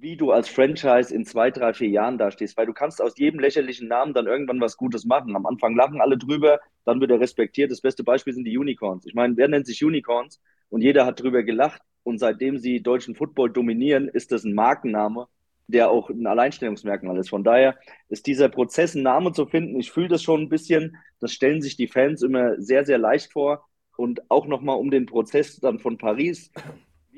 wie 0.01 0.17
du 0.17 0.31
als 0.31 0.49
Franchise 0.49 1.15
in 1.15 1.25
zwei, 1.25 1.51
drei, 1.51 1.73
vier 1.73 1.89
Jahren 1.89 2.19
dastehst, 2.19 2.57
weil 2.57 2.67
du 2.67 2.73
kannst 2.73 3.03
aus 3.03 3.19
jedem 3.19 3.41
lächerlichen 3.41 3.89
Namen 3.89 4.15
dann 4.15 4.27
irgendwann 4.27 4.61
was 4.61 4.77
Gutes 4.77 5.05
machen. 5.05 5.35
Am 5.35 5.47
Anfang 5.47 5.75
lachen 5.75 6.01
alle 6.01 6.17
drüber, 6.17 6.61
dann 6.85 7.01
wird 7.01 7.11
er 7.11 7.21
respektiert. 7.21 7.71
Das 7.71 7.81
beste 7.81 8.05
Beispiel 8.05 8.33
sind 8.33 8.45
die 8.45 8.57
Unicorns. 8.57 9.07
Ich 9.07 9.15
meine, 9.15 9.37
wer 9.37 9.49
nennt 9.49 9.67
sich 9.67 9.85
Unicorns? 9.85 10.41
Und 10.69 10.83
jeder 10.83 11.07
hat 11.07 11.21
drüber 11.21 11.43
gelacht. 11.43 11.83
Und 12.03 12.19
seitdem 12.19 12.59
sie 12.59 12.83
deutschen 12.83 13.15
Football 13.15 13.51
dominieren, 13.51 14.09
ist 14.09 14.33
das 14.33 14.45
ein 14.45 14.55
Markenname, 14.55 15.27
der 15.67 15.91
auch 15.91 16.09
ein 16.09 16.27
Alleinstellungsmerkmal 16.27 17.19
ist. 17.19 17.29
Von 17.29 17.45
daher 17.45 17.77
ist 18.09 18.27
dieser 18.27 18.49
Prozess, 18.49 18.95
einen 18.95 19.05
Namen 19.05 19.35
zu 19.35 19.47
finden, 19.47 19.79
ich 19.79 19.91
fühle 19.91 20.09
das 20.09 20.23
schon 20.23 20.43
ein 20.43 20.49
bisschen, 20.49 20.97
das 21.21 21.33
stellen 21.33 21.61
sich 21.61 21.77
die 21.77 21.89
Fans 21.89 22.23
immer 22.23 22.61
sehr, 22.61 22.87
sehr 22.87 22.99
leicht 22.99 23.33
vor. 23.33 23.67
Und 23.97 24.31
auch 24.31 24.47
nochmal 24.47 24.79
um 24.79 24.91
den 24.91 25.07
Prozess 25.07 25.59
dann 25.59 25.81
von 25.81 25.99
Paris 25.99 26.53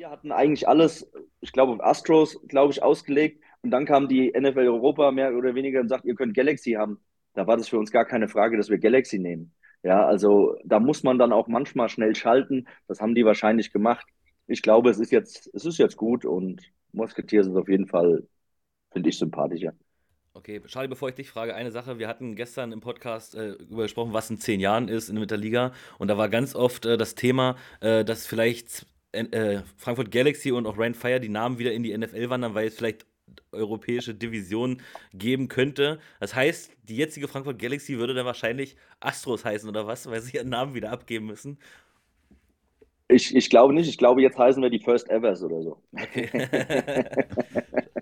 wir 0.01 0.09
hatten 0.09 0.33
eigentlich 0.33 0.67
alles, 0.67 1.13
ich 1.43 1.53
glaube, 1.53 1.73
auf 1.73 1.85
Astros, 1.85 2.41
glaube 2.49 2.73
ich, 2.73 2.83
ausgelegt. 2.83 3.45
Und 3.61 3.71
dann 3.71 3.85
kam 3.85 4.09
die 4.09 4.33
NFL 4.33 4.61
Europa 4.61 5.11
mehr 5.11 5.35
oder 5.37 5.55
weniger 5.55 5.81
und 5.81 5.89
sagt, 5.89 6.07
ihr 6.07 6.15
könnt 6.15 6.35
Galaxy 6.35 6.73
haben. 6.73 6.99
Da 7.35 7.47
war 7.47 7.59
das 7.59 7.69
für 7.69 7.79
uns 7.79 7.91
gar 7.91 8.07
keine 8.07 8.27
Frage, 8.27 8.57
dass 8.57 8.71
wir 8.71 8.79
Galaxy 8.79 9.19
nehmen. 9.19 9.53
Ja, 9.83 10.07
also 10.07 10.57
da 10.65 10.81
muss 10.81 11.03
man 11.03 11.19
dann 11.19 11.35
auch 11.35 11.49
manchmal 11.49 11.91
schnell 11.91 12.15
schalten. 12.15 12.67
Das 12.89 13.03
haben 13.03 13.15
die 13.15 13.27
wahrscheinlich 13.27 13.73
gemacht. 13.73 14.07
Ich 14.47 14.63
glaube, 14.63 14.89
es 14.89 14.99
ist 14.99 15.13
jetzt, 15.13 15.51
es 15.53 15.67
ist 15.67 15.77
jetzt 15.77 15.99
gut 15.99 16.25
und 16.25 16.63
Musketeers 16.93 17.47
ist 17.47 17.57
auf 17.57 17.69
jeden 17.69 17.87
Fall, 17.87 18.27
finde 18.93 19.11
ich, 19.11 19.19
sympathischer. 19.19 19.75
Okay, 20.33 20.63
Charlie, 20.67 20.89
bevor 20.89 21.11
ich 21.11 21.15
dich 21.15 21.29
frage, 21.29 21.55
eine 21.55 21.73
Sache. 21.73 21.99
Wir 21.99 22.09
hatten 22.09 22.37
gestern 22.37 22.73
im 22.73 22.81
Podcast 22.81 23.35
äh, 23.35 23.51
über 23.69 23.83
gesprochen, 23.83 24.15
was 24.15 24.31
in 24.31 24.39
zehn 24.39 24.61
Jahren 24.61 24.89
ist 24.89 25.11
in, 25.11 25.27
der 25.27 25.37
Liga. 25.37 25.73
Und 25.99 26.09
da 26.09 26.17
war 26.17 26.31
ganz 26.31 26.55
oft 26.55 26.87
äh, 26.87 26.97
das 26.97 27.15
Thema, 27.15 27.57
äh, 27.81 28.03
dass 28.03 28.27
vielleicht 28.27 28.87
äh, 29.13 29.63
Frankfurt 29.77 30.11
Galaxy 30.11 30.53
und 30.53 30.67
auch 30.67 30.77
Ryan 30.77 30.95
Fire 30.95 31.21
die 31.21 31.29
Namen 31.29 31.59
wieder 31.59 31.73
in 31.73 31.83
die 31.83 31.97
NFL 31.97 32.31
wandern, 32.31 32.55
weil 32.55 32.69
es 32.69 32.77
vielleicht 32.77 33.07
europäische 33.53 34.15
Divisionen 34.15 34.83
geben 35.13 35.49
könnte. 35.49 35.99
Das 36.21 36.35
heißt, 36.35 36.71
die 36.89 36.97
jetzige 36.97 37.29
Frankfurt 37.29 37.59
Galaxy 37.59 37.99
würde 37.99 38.15
dann 38.15 38.27
wahrscheinlich 38.27 38.77
Astros 39.01 39.45
heißen 39.45 39.69
oder 39.69 39.87
was, 39.87 40.09
weil 40.09 40.21
sie 40.21 40.37
ihren 40.37 40.49
Namen 40.49 40.75
wieder 40.75 40.91
abgeben 40.91 41.27
müssen. 41.27 41.59
Ich, 43.09 43.35
ich 43.35 43.51
glaube 43.51 43.75
nicht. 43.75 43.89
Ich 43.89 43.99
glaube, 43.99 44.23
jetzt 44.23 44.39
heißen 44.39 44.63
wir 44.63 44.71
die 44.71 44.79
First 44.79 45.11
Evers 45.11 45.43
oder 45.43 45.63
so. 45.63 45.83
Okay. 45.93 46.29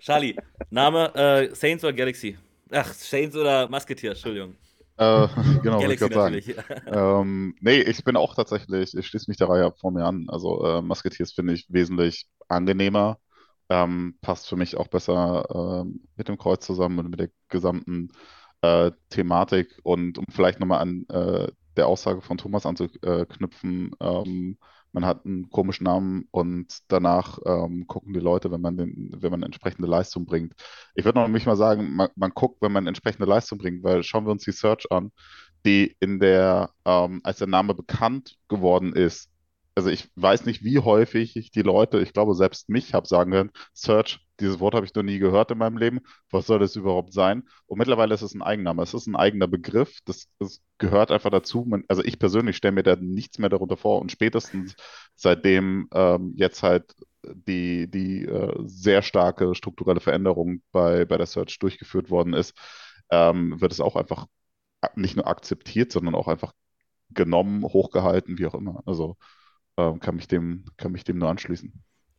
Charlie, 0.00 0.36
Name 0.70 1.14
äh, 1.14 1.54
Saints 1.54 1.82
oder 1.82 1.94
Galaxy? 1.94 2.36
Ach, 2.70 2.92
Saints 2.92 3.34
oder 3.34 3.68
Musketeers, 3.68 4.18
Entschuldigung. 4.18 4.54
Äh, 4.98 5.28
genau, 5.62 5.80
Galaxy 5.80 6.06
ich 6.06 6.12
sagen. 6.12 6.40
ähm, 6.86 7.54
nee, 7.60 7.80
ich 7.80 8.02
bin 8.04 8.16
auch 8.16 8.34
tatsächlich, 8.34 8.94
ich 8.94 9.06
schließe 9.06 9.30
mich 9.30 9.36
der 9.38 9.48
Reihe 9.48 9.72
vor 9.80 9.92
mir 9.92 10.04
an. 10.04 10.26
Also 10.28 10.64
äh, 10.64 10.82
Musketeers 10.82 11.32
finde 11.32 11.54
ich 11.54 11.66
wesentlich 11.68 12.26
angenehmer. 12.48 13.18
Ähm, 13.70 14.16
passt 14.22 14.48
für 14.48 14.56
mich 14.56 14.76
auch 14.76 14.88
besser 14.88 15.84
äh, 15.84 15.90
mit 16.16 16.28
dem 16.28 16.38
Kreuz 16.38 16.66
zusammen 16.66 16.98
und 16.98 17.10
mit 17.10 17.20
der 17.20 17.30
gesamten 17.48 18.08
äh, 18.62 18.90
Thematik. 19.10 19.78
Und 19.84 20.18
um 20.18 20.24
vielleicht 20.30 20.58
nochmal 20.58 20.80
an 20.80 21.04
äh, 21.10 21.48
der 21.76 21.86
Aussage 21.86 22.20
von 22.20 22.38
Thomas 22.38 22.66
anzuknüpfen, 22.66 23.92
ähm, 24.00 24.58
man 24.92 25.04
hat 25.04 25.24
einen 25.24 25.50
komischen 25.50 25.84
Namen 25.84 26.26
und 26.30 26.78
danach 26.88 27.38
ähm, 27.44 27.86
gucken 27.86 28.12
die 28.14 28.20
Leute, 28.20 28.50
wenn 28.50 28.60
man, 28.60 28.76
den, 28.76 29.10
wenn 29.16 29.30
man 29.30 29.42
entsprechende 29.42 29.88
Leistung 29.88 30.24
bringt. 30.26 30.54
Ich 30.94 31.04
würde 31.04 31.20
noch 31.20 31.28
nicht 31.28 31.46
mal 31.46 31.56
sagen, 31.56 31.94
man, 31.94 32.08
man, 32.16 32.30
guckt, 32.30 32.62
wenn 32.62 32.72
man 32.72 32.86
entsprechende 32.86 33.26
Leistung 33.26 33.58
bringt, 33.58 33.82
weil 33.84 34.02
schauen 34.02 34.24
wir 34.24 34.32
uns 34.32 34.44
die 34.44 34.52
Search 34.52 34.90
an, 34.90 35.12
die 35.66 35.96
in 36.00 36.20
der, 36.20 36.70
ähm, 36.84 37.20
als 37.24 37.38
der 37.38 37.48
Name 37.48 37.74
bekannt 37.74 38.36
geworden 38.48 38.92
ist, 38.92 39.30
also 39.74 39.90
ich 39.90 40.10
weiß 40.16 40.44
nicht, 40.44 40.64
wie 40.64 40.80
häufig 40.80 41.36
ich 41.36 41.52
die 41.52 41.62
Leute, 41.62 42.00
ich 42.00 42.12
glaube 42.12 42.34
selbst 42.34 42.68
mich, 42.68 42.94
habe 42.94 43.06
sagen 43.06 43.30
können, 43.30 43.50
Search, 43.74 44.18
dieses 44.40 44.60
Wort 44.60 44.74
habe 44.74 44.86
ich 44.86 44.94
noch 44.94 45.02
nie 45.02 45.18
gehört 45.18 45.50
in 45.50 45.58
meinem 45.58 45.76
Leben. 45.76 46.00
Was 46.30 46.46
soll 46.46 46.58
das 46.58 46.76
überhaupt 46.76 47.12
sein? 47.12 47.44
Und 47.66 47.78
mittlerweile 47.78 48.14
ist 48.14 48.22
es 48.22 48.34
ein 48.34 48.42
Eigenname. 48.42 48.82
Es 48.82 48.94
ist 48.94 49.06
ein 49.06 49.16
eigener 49.16 49.48
Begriff. 49.48 49.98
Das, 50.04 50.28
das 50.38 50.60
gehört 50.78 51.10
einfach 51.10 51.30
dazu. 51.30 51.64
Man, 51.66 51.84
also 51.88 52.02
ich 52.04 52.18
persönlich 52.18 52.56
stelle 52.56 52.72
mir 52.72 52.82
da 52.82 52.96
nichts 52.96 53.38
mehr 53.38 53.48
darunter 53.48 53.76
vor. 53.76 54.00
Und 54.00 54.12
spätestens 54.12 54.74
seitdem 55.14 55.88
ähm, 55.92 56.34
jetzt 56.36 56.62
halt 56.62 56.94
die, 57.24 57.90
die 57.90 58.24
äh, 58.24 58.54
sehr 58.66 59.02
starke 59.02 59.54
strukturelle 59.54 60.00
Veränderung 60.00 60.62
bei, 60.72 61.04
bei 61.04 61.16
der 61.16 61.26
Search 61.26 61.58
durchgeführt 61.58 62.10
worden 62.10 62.32
ist, 62.34 62.54
ähm, 63.10 63.60
wird 63.60 63.72
es 63.72 63.80
auch 63.80 63.96
einfach 63.96 64.26
nicht 64.94 65.16
nur 65.16 65.26
akzeptiert, 65.26 65.92
sondern 65.92 66.14
auch 66.14 66.28
einfach 66.28 66.52
genommen, 67.10 67.64
hochgehalten, 67.64 68.38
wie 68.38 68.46
auch 68.46 68.54
immer. 68.54 68.82
Also 68.86 69.16
ähm, 69.76 70.00
kann, 70.00 70.16
mich 70.16 70.28
dem, 70.28 70.64
kann 70.76 70.92
mich 70.92 71.04
dem 71.04 71.18
nur 71.18 71.30
anschließen. 71.30 71.72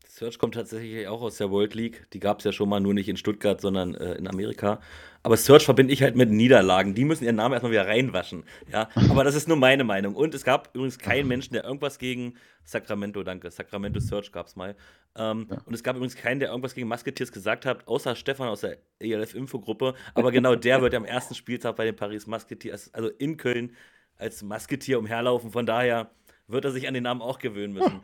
Search 0.09 0.39
kommt 0.39 0.55
tatsächlich 0.55 1.07
auch 1.07 1.21
aus 1.21 1.37
der 1.37 1.51
World 1.51 1.75
League. 1.75 2.07
Die 2.13 2.19
gab 2.19 2.39
es 2.39 2.43
ja 2.43 2.51
schon 2.51 2.67
mal, 2.67 2.79
nur 2.79 2.95
nicht 2.95 3.07
in 3.07 3.15
Stuttgart, 3.15 3.61
sondern 3.61 3.93
äh, 3.93 4.15
in 4.15 4.27
Amerika. 4.27 4.81
Aber 5.21 5.37
Search 5.37 5.65
verbinde 5.65 5.93
ich 5.93 6.01
halt 6.01 6.15
mit 6.15 6.31
Niederlagen. 6.31 6.95
Die 6.95 7.05
müssen 7.05 7.25
ihren 7.25 7.35
Namen 7.35 7.53
erstmal 7.53 7.71
wieder 7.71 7.85
reinwaschen. 7.85 8.43
Ja, 8.71 8.89
aber 8.95 9.23
das 9.23 9.35
ist 9.35 9.47
nur 9.47 9.57
meine 9.57 9.83
Meinung. 9.83 10.15
Und 10.15 10.33
es 10.33 10.43
gab 10.43 10.73
übrigens 10.73 10.97
keinen 10.97 11.27
Menschen, 11.27 11.53
der 11.53 11.63
irgendwas 11.63 11.99
gegen 11.99 12.33
Sacramento, 12.63 13.21
danke, 13.21 13.51
Sacramento 13.51 13.99
Search 13.99 14.31
gab 14.31 14.47
es 14.47 14.55
mal. 14.55 14.75
Ähm, 15.15 15.47
ja. 15.47 15.57
Und 15.63 15.75
es 15.75 15.83
gab 15.83 15.95
übrigens 15.95 16.15
keinen, 16.15 16.39
der 16.39 16.49
irgendwas 16.49 16.73
gegen 16.73 16.87
Musketeers 16.87 17.31
gesagt 17.31 17.67
hat, 17.67 17.87
außer 17.87 18.15
Stefan 18.15 18.47
aus 18.47 18.61
der 18.61 18.79
ELF-Infogruppe. 18.99 19.93
Aber 20.15 20.31
genau 20.31 20.55
der 20.55 20.81
wird 20.81 20.95
am 20.95 21.05
ersten 21.05 21.35
Spieltag 21.35 21.75
bei 21.75 21.85
den 21.85 21.95
Paris 21.95 22.25
Musketeers, 22.25 22.91
also 22.95 23.09
in 23.09 23.37
Köln, 23.37 23.75
als 24.17 24.41
Musketier 24.41 24.97
umherlaufen. 24.97 25.51
Von 25.51 25.67
daher 25.67 26.09
wird 26.47 26.65
er 26.65 26.71
sich 26.71 26.87
an 26.87 26.95
den 26.95 27.03
Namen 27.03 27.21
auch 27.21 27.37
gewöhnen 27.37 27.73
müssen. 27.73 28.01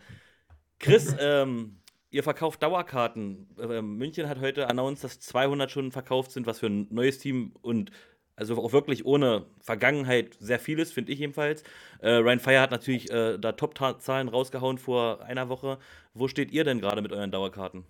Chris, 0.79 1.15
ähm, 1.19 1.79
ihr 2.15 2.23
verkauft 2.23 2.63
Dauerkarten. 2.63 3.47
Ähm, 3.59 3.97
München 3.97 4.29
hat 4.29 4.39
heute 4.39 4.69
announced, 4.69 5.03
dass 5.03 5.19
200 5.19 5.69
schon 5.69 5.91
verkauft 5.91 6.31
sind, 6.31 6.47
was 6.47 6.59
für 6.59 6.67
ein 6.67 6.87
neues 6.89 7.19
Team 7.19 7.51
und 7.61 7.91
also 8.37 8.61
auch 8.61 8.73
wirklich 8.73 9.05
ohne 9.05 9.45
Vergangenheit 9.61 10.35
sehr 10.39 10.59
vieles, 10.59 10.91
finde 10.91 11.11
ich 11.11 11.19
jedenfalls. 11.19 11.63
Äh, 11.99 12.11
Ryan 12.11 12.39
Fire 12.39 12.59
hat 12.59 12.71
natürlich 12.71 13.11
äh, 13.11 13.37
da 13.37 13.51
Top-Zahlen 13.51 14.27
rausgehauen 14.27 14.77
vor 14.77 15.23
einer 15.23 15.47
Woche. 15.49 15.77
Wo 16.13 16.27
steht 16.27 16.51
ihr 16.51 16.63
denn 16.63 16.79
gerade 16.79 17.01
mit 17.01 17.11
euren 17.11 17.31
Dauerkarten? 17.31 17.85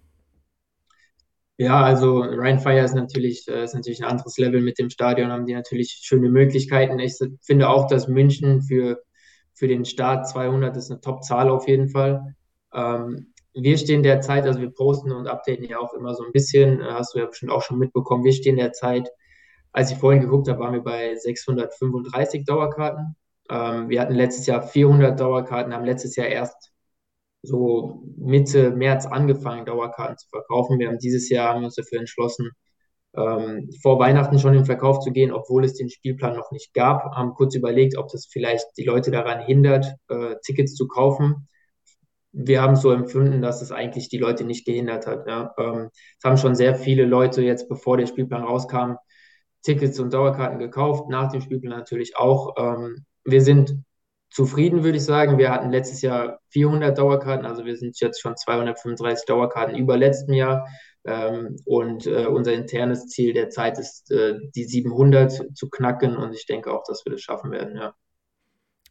Ja, 1.57 1.83
also 1.83 2.19
Ryan 2.19 2.59
Fire 2.59 2.83
ist 2.83 2.95
natürlich, 2.95 3.47
äh, 3.47 3.63
ist 3.63 3.75
natürlich 3.75 4.03
ein 4.03 4.09
anderes 4.09 4.38
Level 4.38 4.61
mit 4.61 4.77
dem 4.77 4.89
Stadion, 4.89 5.31
haben 5.31 5.45
die 5.45 5.53
natürlich 5.53 5.99
schöne 6.01 6.29
Möglichkeiten. 6.29 6.99
Ich 6.99 7.17
finde 7.41 7.69
auch, 7.69 7.88
dass 7.88 8.07
München 8.07 8.61
für, 8.61 9.01
für 9.53 9.67
den 9.67 9.85
Start 9.85 10.27
200 10.27 10.75
ist 10.77 10.91
eine 10.91 11.01
Top-Zahl 11.01 11.49
auf 11.49 11.67
jeden 11.67 11.89
Fall. 11.89 12.35
Ähm, 12.73 13.33
wir 13.55 13.77
stehen 13.77 14.03
derzeit, 14.03 14.45
also 14.45 14.59
wir 14.59 14.69
posten 14.69 15.11
und 15.11 15.27
updaten 15.27 15.65
ja 15.65 15.79
auch 15.79 15.93
immer 15.93 16.13
so 16.13 16.23
ein 16.23 16.31
bisschen, 16.31 16.81
äh, 16.81 16.85
hast 16.85 17.15
du 17.15 17.19
ja 17.19 17.25
bestimmt 17.25 17.51
auch 17.51 17.61
schon 17.61 17.79
mitbekommen, 17.79 18.23
wir 18.23 18.33
stehen 18.33 18.57
derzeit, 18.57 19.09
als 19.71 19.91
ich 19.91 19.97
vorhin 19.97 20.21
geguckt 20.21 20.47
habe, 20.47 20.59
waren 20.59 20.73
wir 20.73 20.83
bei 20.83 21.15
635 21.15 22.45
Dauerkarten. 22.45 23.15
Ähm, 23.49 23.89
wir 23.89 24.01
hatten 24.01 24.13
letztes 24.13 24.45
Jahr 24.47 24.61
400 24.61 25.19
Dauerkarten, 25.19 25.73
haben 25.73 25.85
letztes 25.85 26.15
Jahr 26.15 26.27
erst 26.27 26.71
so 27.43 28.03
Mitte 28.17 28.71
März 28.71 29.05
angefangen, 29.05 29.65
Dauerkarten 29.65 30.17
zu 30.17 30.27
verkaufen. 30.29 30.79
Wir 30.79 30.87
haben 30.87 30.97
dieses 30.97 31.29
Jahr 31.29 31.53
haben 31.53 31.63
uns 31.63 31.75
dafür 31.75 31.99
entschlossen, 31.99 32.51
ähm, 33.15 33.69
vor 33.81 33.99
Weihnachten 33.99 34.39
schon 34.39 34.55
in 34.55 34.65
Verkauf 34.65 34.99
zu 34.99 35.11
gehen, 35.11 35.31
obwohl 35.31 35.63
es 35.63 35.75
den 35.75 35.89
Spielplan 35.89 36.35
noch 36.35 36.51
nicht 36.51 36.73
gab. 36.73 37.15
Haben 37.15 37.33
kurz 37.33 37.55
überlegt, 37.55 37.97
ob 37.97 38.09
das 38.09 38.25
vielleicht 38.25 38.65
die 38.77 38.83
Leute 38.83 39.11
daran 39.11 39.41
hindert, 39.41 39.85
äh, 40.09 40.35
Tickets 40.43 40.75
zu 40.75 40.87
kaufen. 40.87 41.47
Wir 42.37 42.61
haben 42.61 42.75
so 42.75 42.91
empfunden, 42.91 43.41
dass 43.41 43.61
es 43.61 43.71
eigentlich 43.71 44.09
die 44.09 44.17
Leute 44.17 44.43
nicht 44.43 44.65
gehindert 44.65 45.07
hat. 45.07 45.25
Ja. 45.27 45.53
Ähm, 45.57 45.89
es 46.17 46.23
haben 46.23 46.37
schon 46.37 46.55
sehr 46.55 46.75
viele 46.75 47.05
Leute 47.05 47.41
jetzt, 47.41 47.69
bevor 47.69 47.97
der 47.97 48.07
Spielplan 48.07 48.43
rauskam, 48.43 48.95
Tickets 49.63 49.99
und 49.99 50.13
Dauerkarten 50.13 50.59
gekauft, 50.59 51.09
nach 51.09 51.31
dem 51.31 51.41
Spielplan 51.41 51.77
natürlich 51.77 52.17
auch. 52.17 52.55
Ähm, 52.57 53.05
wir 53.23 53.41
sind 53.41 53.83
zufrieden, 54.29 54.83
würde 54.83 54.97
ich 54.97 55.05
sagen. 55.05 55.37
Wir 55.37 55.49
hatten 55.49 55.71
letztes 55.71 56.01
Jahr 56.01 56.39
400 56.49 56.97
Dauerkarten, 56.97 57.45
also 57.45 57.63
wir 57.65 57.77
sind 57.77 57.99
jetzt 57.99 58.21
schon 58.21 58.35
235 58.35 59.25
Dauerkarten 59.25 59.75
über 59.77 59.97
letztem 59.97 60.33
Jahr. 60.33 60.67
Ähm, 61.05 61.55
und 61.65 62.07
äh, 62.07 62.25
unser 62.25 62.53
internes 62.53 63.07
Ziel 63.07 63.33
der 63.33 63.49
Zeit 63.49 63.79
ist, 63.79 64.11
äh, 64.11 64.39
die 64.55 64.65
700 64.65 65.55
zu 65.55 65.69
knacken. 65.69 66.17
Und 66.17 66.33
ich 66.33 66.45
denke 66.47 66.73
auch, 66.73 66.83
dass 66.85 67.05
wir 67.05 67.13
das 67.13 67.21
schaffen 67.21 67.51
werden, 67.51 67.75
ja. 67.77 67.95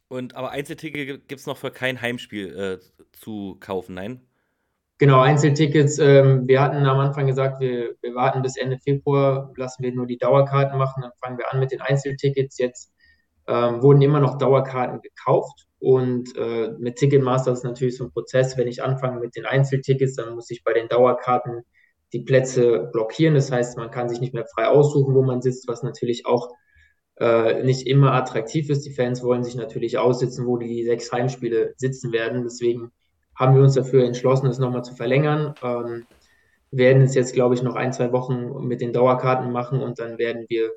Und 0.07 0.35
aber 0.35 0.51
Einzelticket 0.51 1.27
gibt 1.27 1.39
es 1.39 1.47
noch 1.47 1.57
für 1.57 1.71
kein 1.71 2.01
Heimspiel 2.01 2.55
äh, 2.55 3.07
zu 3.11 3.57
kaufen, 3.59 3.95
nein? 3.95 4.21
Genau, 4.97 5.19
Einzeltickets. 5.19 5.99
Ähm, 5.99 6.47
wir 6.47 6.61
hatten 6.61 6.85
am 6.85 6.99
Anfang 6.99 7.27
gesagt, 7.27 7.59
wir, 7.59 7.95
wir 8.01 8.15
warten 8.15 8.41
bis 8.41 8.55
Ende 8.55 8.77
Februar, 8.77 9.51
lassen 9.57 9.83
wir 9.83 9.93
nur 9.93 10.05
die 10.05 10.17
Dauerkarten 10.17 10.77
machen, 10.77 11.01
dann 11.01 11.11
fangen 11.21 11.37
wir 11.37 11.51
an 11.51 11.59
mit 11.59 11.71
den 11.71 11.81
Einzeltickets. 11.81 12.57
Jetzt 12.57 12.93
ähm, 13.47 13.81
wurden 13.81 14.01
immer 14.01 14.19
noch 14.21 14.37
Dauerkarten 14.37 15.01
gekauft. 15.01 15.67
Und 15.79 16.35
äh, 16.37 16.69
mit 16.79 16.95
Ticketmaster 16.95 17.51
ist 17.51 17.63
natürlich 17.63 17.97
so 17.97 18.05
ein 18.05 18.11
Prozess. 18.11 18.57
Wenn 18.57 18.67
ich 18.67 18.81
anfange 18.83 19.19
mit 19.19 19.35
den 19.35 19.45
Einzeltickets, 19.45 20.15
dann 20.15 20.33
muss 20.33 20.49
ich 20.49 20.63
bei 20.63 20.73
den 20.73 20.87
Dauerkarten 20.87 21.63
die 22.13 22.21
Plätze 22.21 22.89
blockieren. 22.93 23.35
Das 23.35 23.51
heißt, 23.51 23.77
man 23.77 23.91
kann 23.91 24.07
sich 24.07 24.21
nicht 24.21 24.33
mehr 24.33 24.45
frei 24.55 24.67
aussuchen, 24.67 25.13
wo 25.13 25.23
man 25.23 25.41
sitzt, 25.41 25.67
was 25.67 25.83
natürlich 25.83 26.25
auch 26.25 26.53
äh, 27.17 27.63
nicht 27.63 27.87
immer 27.87 28.13
attraktiv 28.13 28.69
ist. 28.69 28.85
Die 28.85 28.93
Fans 28.93 29.23
wollen 29.23 29.43
sich 29.43 29.55
natürlich 29.55 29.97
aussitzen, 29.97 30.45
wo 30.45 30.57
die 30.57 30.83
sechs 30.83 31.11
Heimspiele 31.11 31.73
sitzen 31.77 32.11
werden. 32.11 32.43
Deswegen 32.43 32.91
haben 33.35 33.55
wir 33.55 33.63
uns 33.63 33.73
dafür 33.75 34.05
entschlossen, 34.05 34.47
das 34.47 34.59
nochmal 34.59 34.83
zu 34.83 34.95
verlängern. 34.95 35.53
Ähm, 35.61 36.05
werden 36.71 37.03
es 37.03 37.15
jetzt, 37.15 37.33
glaube 37.33 37.55
ich, 37.55 37.63
noch 37.63 37.75
ein, 37.75 37.93
zwei 37.93 38.11
Wochen 38.11 38.67
mit 38.67 38.81
den 38.81 38.93
Dauerkarten 38.93 39.51
machen 39.51 39.81
und 39.81 39.99
dann 39.99 40.17
werden 40.17 40.45
wir 40.49 40.71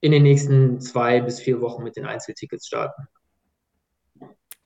in 0.00 0.12
den 0.12 0.22
nächsten 0.22 0.80
zwei 0.80 1.20
bis 1.20 1.40
vier 1.40 1.60
Wochen 1.60 1.82
mit 1.82 1.96
den 1.96 2.06
Einzeltickets 2.06 2.66
starten. 2.66 3.08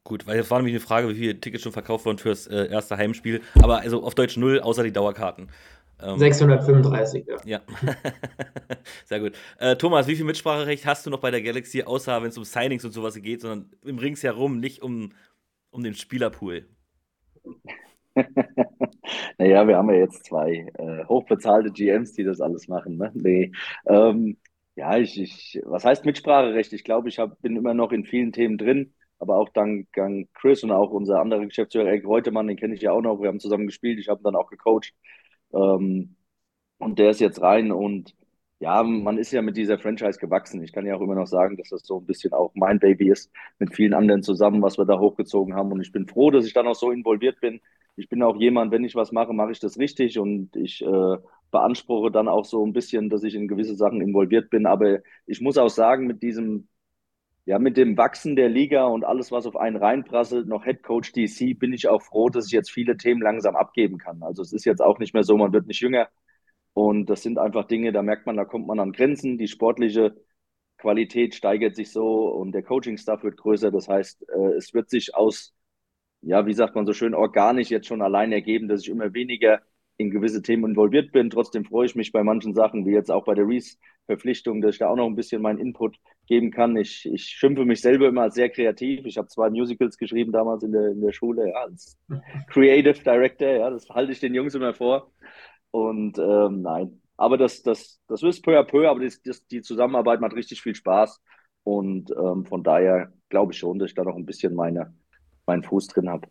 Gut, 0.04 0.26
weil 0.26 0.36
das 0.36 0.50
war 0.50 0.58
nämlich 0.58 0.74
eine 0.74 0.80
Frage, 0.80 1.08
wie 1.08 1.14
viele 1.14 1.40
Tickets 1.40 1.62
schon 1.62 1.72
verkauft 1.72 2.04
wurden 2.04 2.18
fürs 2.18 2.46
äh, 2.48 2.66
erste 2.66 2.96
Heimspiel. 2.96 3.40
Aber 3.62 3.78
also 3.78 4.02
auf 4.02 4.14
Deutsch 4.14 4.36
null, 4.36 4.60
außer 4.60 4.82
die 4.82 4.92
Dauerkarten. 4.92 5.48
Ähm, 6.00 6.18
635, 6.18 7.26
ja. 7.26 7.36
Ja, 7.44 7.60
sehr 9.04 9.20
gut. 9.20 9.32
Äh, 9.58 9.76
Thomas, 9.76 10.06
wie 10.08 10.16
viel 10.16 10.24
Mitspracherecht 10.24 10.86
hast 10.86 11.06
du 11.06 11.10
noch 11.10 11.20
bei 11.20 11.30
der 11.30 11.42
Galaxy, 11.42 11.82
außer 11.82 12.22
wenn 12.22 12.30
es 12.30 12.38
um 12.38 12.44
Signings 12.44 12.84
und 12.84 12.92
sowas 12.92 13.14
geht, 13.20 13.40
sondern 13.40 13.70
im 13.84 13.98
Rings 13.98 14.22
herum, 14.22 14.58
nicht 14.58 14.82
um, 14.82 15.12
um 15.70 15.82
den 15.82 15.94
Spielerpool? 15.94 16.66
naja, 19.38 19.66
wir 19.66 19.76
haben 19.76 19.90
ja 19.90 19.96
jetzt 19.96 20.26
zwei 20.26 20.66
äh, 20.78 21.04
hochbezahlte 21.06 21.70
GMs, 21.70 22.12
die 22.12 22.24
das 22.24 22.40
alles 22.40 22.68
machen. 22.68 22.96
Ne? 22.96 23.10
Nee. 23.14 23.52
Ähm, 23.86 24.36
ja, 24.74 24.96
ich, 24.96 25.20
ich, 25.20 25.60
was 25.64 25.84
heißt 25.84 26.04
Mitspracherecht? 26.04 26.72
Ich 26.72 26.84
glaube, 26.84 27.08
ich 27.08 27.18
hab, 27.18 27.40
bin 27.42 27.56
immer 27.56 27.74
noch 27.74 27.92
in 27.92 28.04
vielen 28.04 28.32
Themen 28.32 28.58
drin, 28.58 28.94
aber 29.18 29.36
auch 29.36 29.50
dank, 29.50 29.88
dank 29.94 30.28
Chris 30.34 30.64
und 30.64 30.72
auch 30.72 30.90
unser 30.90 31.20
anderer 31.20 31.44
Geschäftsführer 31.44 31.86
Eric 31.86 32.06
Reutemann, 32.06 32.48
den 32.48 32.56
kenne 32.56 32.74
ich 32.74 32.82
ja 32.82 32.92
auch 32.92 33.02
noch. 33.02 33.20
Wir 33.20 33.28
haben 33.28 33.40
zusammen 33.40 33.66
gespielt, 33.66 33.98
ich 33.98 34.08
habe 34.08 34.22
dann 34.22 34.36
auch 34.36 34.48
gecoacht. 34.48 34.92
Ähm, 35.54 36.16
und 36.78 36.98
der 36.98 37.10
ist 37.10 37.20
jetzt 37.20 37.40
rein 37.42 37.72
und 37.72 38.14
ja, 38.60 38.82
man 38.84 39.18
ist 39.18 39.32
ja 39.32 39.42
mit 39.42 39.56
dieser 39.56 39.78
Franchise 39.78 40.18
gewachsen. 40.20 40.62
Ich 40.62 40.72
kann 40.72 40.86
ja 40.86 40.94
auch 40.96 41.00
immer 41.00 41.14
noch 41.16 41.26
sagen, 41.26 41.56
dass 41.56 41.70
das 41.70 41.82
so 41.84 41.98
ein 41.98 42.06
bisschen 42.06 42.32
auch 42.32 42.52
mein 42.54 42.78
Baby 42.78 43.10
ist, 43.10 43.30
mit 43.58 43.74
vielen 43.74 43.94
anderen 43.94 44.22
zusammen, 44.22 44.62
was 44.62 44.78
wir 44.78 44.84
da 44.84 44.98
hochgezogen 45.00 45.54
haben. 45.54 45.72
Und 45.72 45.80
ich 45.80 45.90
bin 45.92 46.06
froh, 46.06 46.30
dass 46.30 46.46
ich 46.46 46.52
dann 46.54 46.66
auch 46.68 46.74
so 46.76 46.90
involviert 46.92 47.40
bin. 47.40 47.60
Ich 47.96 48.08
bin 48.08 48.22
auch 48.22 48.36
jemand, 48.36 48.70
wenn 48.72 48.84
ich 48.84 48.94
was 48.94 49.12
mache, 49.12 49.32
mache 49.32 49.50
ich 49.52 49.58
das 49.60 49.78
richtig 49.78 50.18
und 50.18 50.54
ich 50.56 50.80
äh, 50.82 51.16
beanspruche 51.50 52.10
dann 52.10 52.28
auch 52.28 52.44
so 52.44 52.64
ein 52.64 52.72
bisschen, 52.72 53.10
dass 53.10 53.22
ich 53.24 53.34
in 53.34 53.48
gewisse 53.48 53.74
Sachen 53.76 54.00
involviert 54.00 54.48
bin. 54.50 54.66
Aber 54.66 55.00
ich 55.26 55.40
muss 55.40 55.58
auch 55.58 55.68
sagen, 55.68 56.06
mit 56.06 56.22
diesem, 56.22 56.68
ja, 57.44 57.58
mit 57.58 57.76
dem 57.76 57.96
Wachsen 57.96 58.36
der 58.36 58.48
Liga 58.48 58.84
und 58.86 59.04
alles, 59.04 59.32
was 59.32 59.46
auf 59.46 59.56
einen 59.56 59.76
reinprasselt, 59.76 60.46
noch 60.46 60.64
Head 60.64 60.82
Coach 60.82 61.12
DC, 61.12 61.58
bin 61.58 61.72
ich 61.72 61.88
auch 61.88 62.02
froh, 62.02 62.28
dass 62.28 62.46
ich 62.46 62.52
jetzt 62.52 62.70
viele 62.70 62.96
Themen 62.96 63.20
langsam 63.20 63.56
abgeben 63.56 63.98
kann. 63.98 64.22
Also 64.22 64.42
es 64.42 64.52
ist 64.52 64.64
jetzt 64.64 64.80
auch 64.80 64.98
nicht 64.98 65.14
mehr 65.14 65.24
so, 65.24 65.36
man 65.36 65.52
wird 65.52 65.66
nicht 65.66 65.80
jünger. 65.80 66.08
Und 66.74 67.06
das 67.10 67.22
sind 67.22 67.38
einfach 67.38 67.66
Dinge, 67.66 67.92
da 67.92 68.02
merkt 68.02 68.26
man, 68.26 68.36
da 68.36 68.44
kommt 68.44 68.66
man 68.66 68.80
an 68.80 68.92
Grenzen. 68.92 69.38
Die 69.38 69.48
sportliche 69.48 70.14
Qualität 70.78 71.34
steigert 71.34 71.76
sich 71.76 71.92
so 71.92 72.28
und 72.28 72.52
der 72.52 72.62
Coaching-Staff 72.62 73.22
wird 73.24 73.36
größer. 73.38 73.70
Das 73.70 73.88
heißt, 73.88 74.28
äh, 74.30 74.54
es 74.56 74.74
wird 74.74 74.90
sich 74.90 75.14
aus, 75.14 75.54
ja, 76.22 76.46
wie 76.46 76.54
sagt 76.54 76.74
man 76.76 76.86
so 76.86 76.92
schön, 76.92 77.14
organisch 77.14 77.70
jetzt 77.70 77.86
schon 77.88 78.02
allein 78.02 78.32
ergeben, 78.32 78.68
dass 78.68 78.82
ich 78.82 78.88
immer 78.88 79.14
weniger 79.14 79.62
in 80.02 80.10
gewisse 80.10 80.42
Themen 80.42 80.70
involviert 80.70 81.12
bin. 81.12 81.30
Trotzdem 81.30 81.64
freue 81.64 81.86
ich 81.86 81.94
mich 81.94 82.12
bei 82.12 82.22
manchen 82.22 82.54
Sachen, 82.54 82.84
wie 82.86 82.92
jetzt 82.92 83.10
auch 83.10 83.24
bei 83.24 83.34
der 83.34 83.46
Reese-Verpflichtung, 83.46 84.60
dass 84.60 84.74
ich 84.74 84.78
da 84.78 84.88
auch 84.88 84.96
noch 84.96 85.06
ein 85.06 85.16
bisschen 85.16 85.42
meinen 85.42 85.58
Input 85.58 85.96
geben 86.26 86.50
kann. 86.50 86.76
Ich, 86.76 87.06
ich 87.10 87.24
schimpfe 87.24 87.64
mich 87.64 87.80
selber 87.80 88.08
immer 88.08 88.22
als 88.22 88.34
sehr 88.34 88.50
kreativ. 88.50 89.06
Ich 89.06 89.16
habe 89.16 89.28
zwei 89.28 89.50
Musicals 89.50 89.96
geschrieben 89.96 90.32
damals 90.32 90.62
in 90.62 90.72
der, 90.72 90.90
in 90.90 91.00
der 91.00 91.12
Schule, 91.12 91.48
ja, 91.48 91.62
als 91.62 91.98
Creative 92.48 93.02
Director, 93.02 93.48
ja, 93.48 93.70
das 93.70 93.88
halte 93.88 94.12
ich 94.12 94.20
den 94.20 94.34
Jungs 94.34 94.54
immer 94.54 94.74
vor. 94.74 95.10
Und 95.70 96.18
ähm, 96.18 96.62
nein, 96.62 97.00
aber 97.16 97.38
das, 97.38 97.62
das, 97.62 98.00
das 98.08 98.22
ist 98.22 98.44
peu 98.44 98.58
à 98.58 98.64
peu, 98.64 98.88
aber 98.88 99.00
das, 99.00 99.22
das, 99.22 99.46
die 99.46 99.62
Zusammenarbeit 99.62 100.20
macht 100.20 100.34
richtig 100.34 100.60
viel 100.62 100.74
Spaß. 100.74 101.22
Und 101.64 102.10
ähm, 102.10 102.44
von 102.44 102.62
daher 102.62 103.12
glaube 103.28 103.52
ich 103.52 103.58
schon, 103.58 103.78
dass 103.78 103.90
ich 103.90 103.94
da 103.94 104.04
noch 104.04 104.16
ein 104.16 104.26
bisschen 104.26 104.54
meine, 104.54 104.94
meinen 105.46 105.62
Fuß 105.62 105.86
drin 105.88 106.08
habe. 106.10 106.28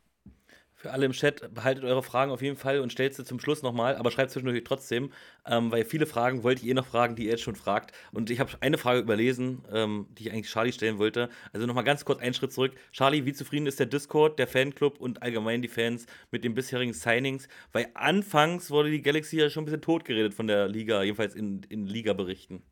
Für 0.81 0.89
alle 0.89 1.05
im 1.05 1.11
Chat, 1.11 1.53
behaltet 1.53 1.83
eure 1.83 2.01
Fragen 2.01 2.31
auf 2.31 2.41
jeden 2.41 2.57
Fall 2.57 2.79
und 2.79 2.91
stellt 2.91 3.13
sie 3.13 3.23
zum 3.23 3.39
Schluss 3.39 3.61
nochmal, 3.61 3.95
aber 3.97 4.09
schreibt 4.09 4.31
zwischendurch 4.31 4.63
trotzdem, 4.63 5.11
ähm, 5.45 5.71
weil 5.71 5.85
viele 5.85 6.07
Fragen 6.07 6.41
wollt 6.41 6.63
ihr 6.63 6.73
noch 6.73 6.87
fragen, 6.87 7.15
die 7.15 7.25
ihr 7.25 7.31
jetzt 7.31 7.43
schon 7.43 7.55
fragt. 7.55 7.91
Und 8.11 8.31
ich 8.31 8.39
habe 8.39 8.51
eine 8.61 8.79
Frage 8.79 8.99
überlesen, 8.99 9.63
ähm, 9.71 10.07
die 10.17 10.23
ich 10.27 10.33
eigentlich 10.33 10.49
Charlie 10.49 10.71
stellen 10.71 10.97
wollte. 10.97 11.29
Also 11.53 11.67
nochmal 11.67 11.83
ganz 11.83 12.03
kurz 12.03 12.19
einen 12.19 12.33
Schritt 12.33 12.51
zurück. 12.51 12.73
Charlie, 12.91 13.25
wie 13.25 13.33
zufrieden 13.33 13.67
ist 13.67 13.79
der 13.79 13.85
Discord, 13.85 14.39
der 14.39 14.47
Fanclub 14.47 14.99
und 14.99 15.21
allgemein 15.21 15.61
die 15.61 15.67
Fans 15.67 16.07
mit 16.31 16.43
den 16.43 16.55
bisherigen 16.55 16.93
Signings? 16.93 17.47
Weil 17.73 17.89
anfangs 17.93 18.71
wurde 18.71 18.89
die 18.89 19.03
Galaxy 19.03 19.37
ja 19.37 19.51
schon 19.51 19.61
ein 19.61 19.65
bisschen 19.65 19.81
totgeredet 19.81 20.33
von 20.33 20.47
der 20.47 20.67
Liga, 20.67 21.03
jedenfalls 21.03 21.35
in, 21.35 21.61
in 21.69 21.85
Liga-Berichten. 21.85 22.63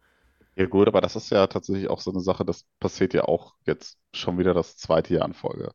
Ja, 0.55 0.65
gut, 0.65 0.87
aber 0.87 0.99
das 1.01 1.15
ist 1.15 1.29
ja 1.29 1.47
tatsächlich 1.47 1.89
auch 1.89 2.01
so 2.01 2.11
eine 2.11 2.19
Sache, 2.21 2.43
das 2.43 2.65
passiert 2.79 3.13
ja 3.13 3.23
auch 3.25 3.55
jetzt 3.65 3.97
schon 4.13 4.37
wieder 4.39 4.53
das 4.53 4.77
zweite 4.77 5.13
Jahr 5.13 5.25
in 5.27 5.33
Folge. 5.33 5.73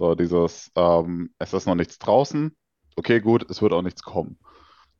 So 0.00 0.14
dieses, 0.16 0.72
ähm, 0.76 1.34
es 1.38 1.52
ist 1.52 1.66
noch 1.66 1.74
nichts 1.76 1.98
draußen, 1.98 2.56
okay, 2.96 3.20
gut, 3.20 3.50
es 3.50 3.62
wird 3.62 3.74
auch 3.74 3.82
nichts 3.82 4.02
kommen. 4.02 4.38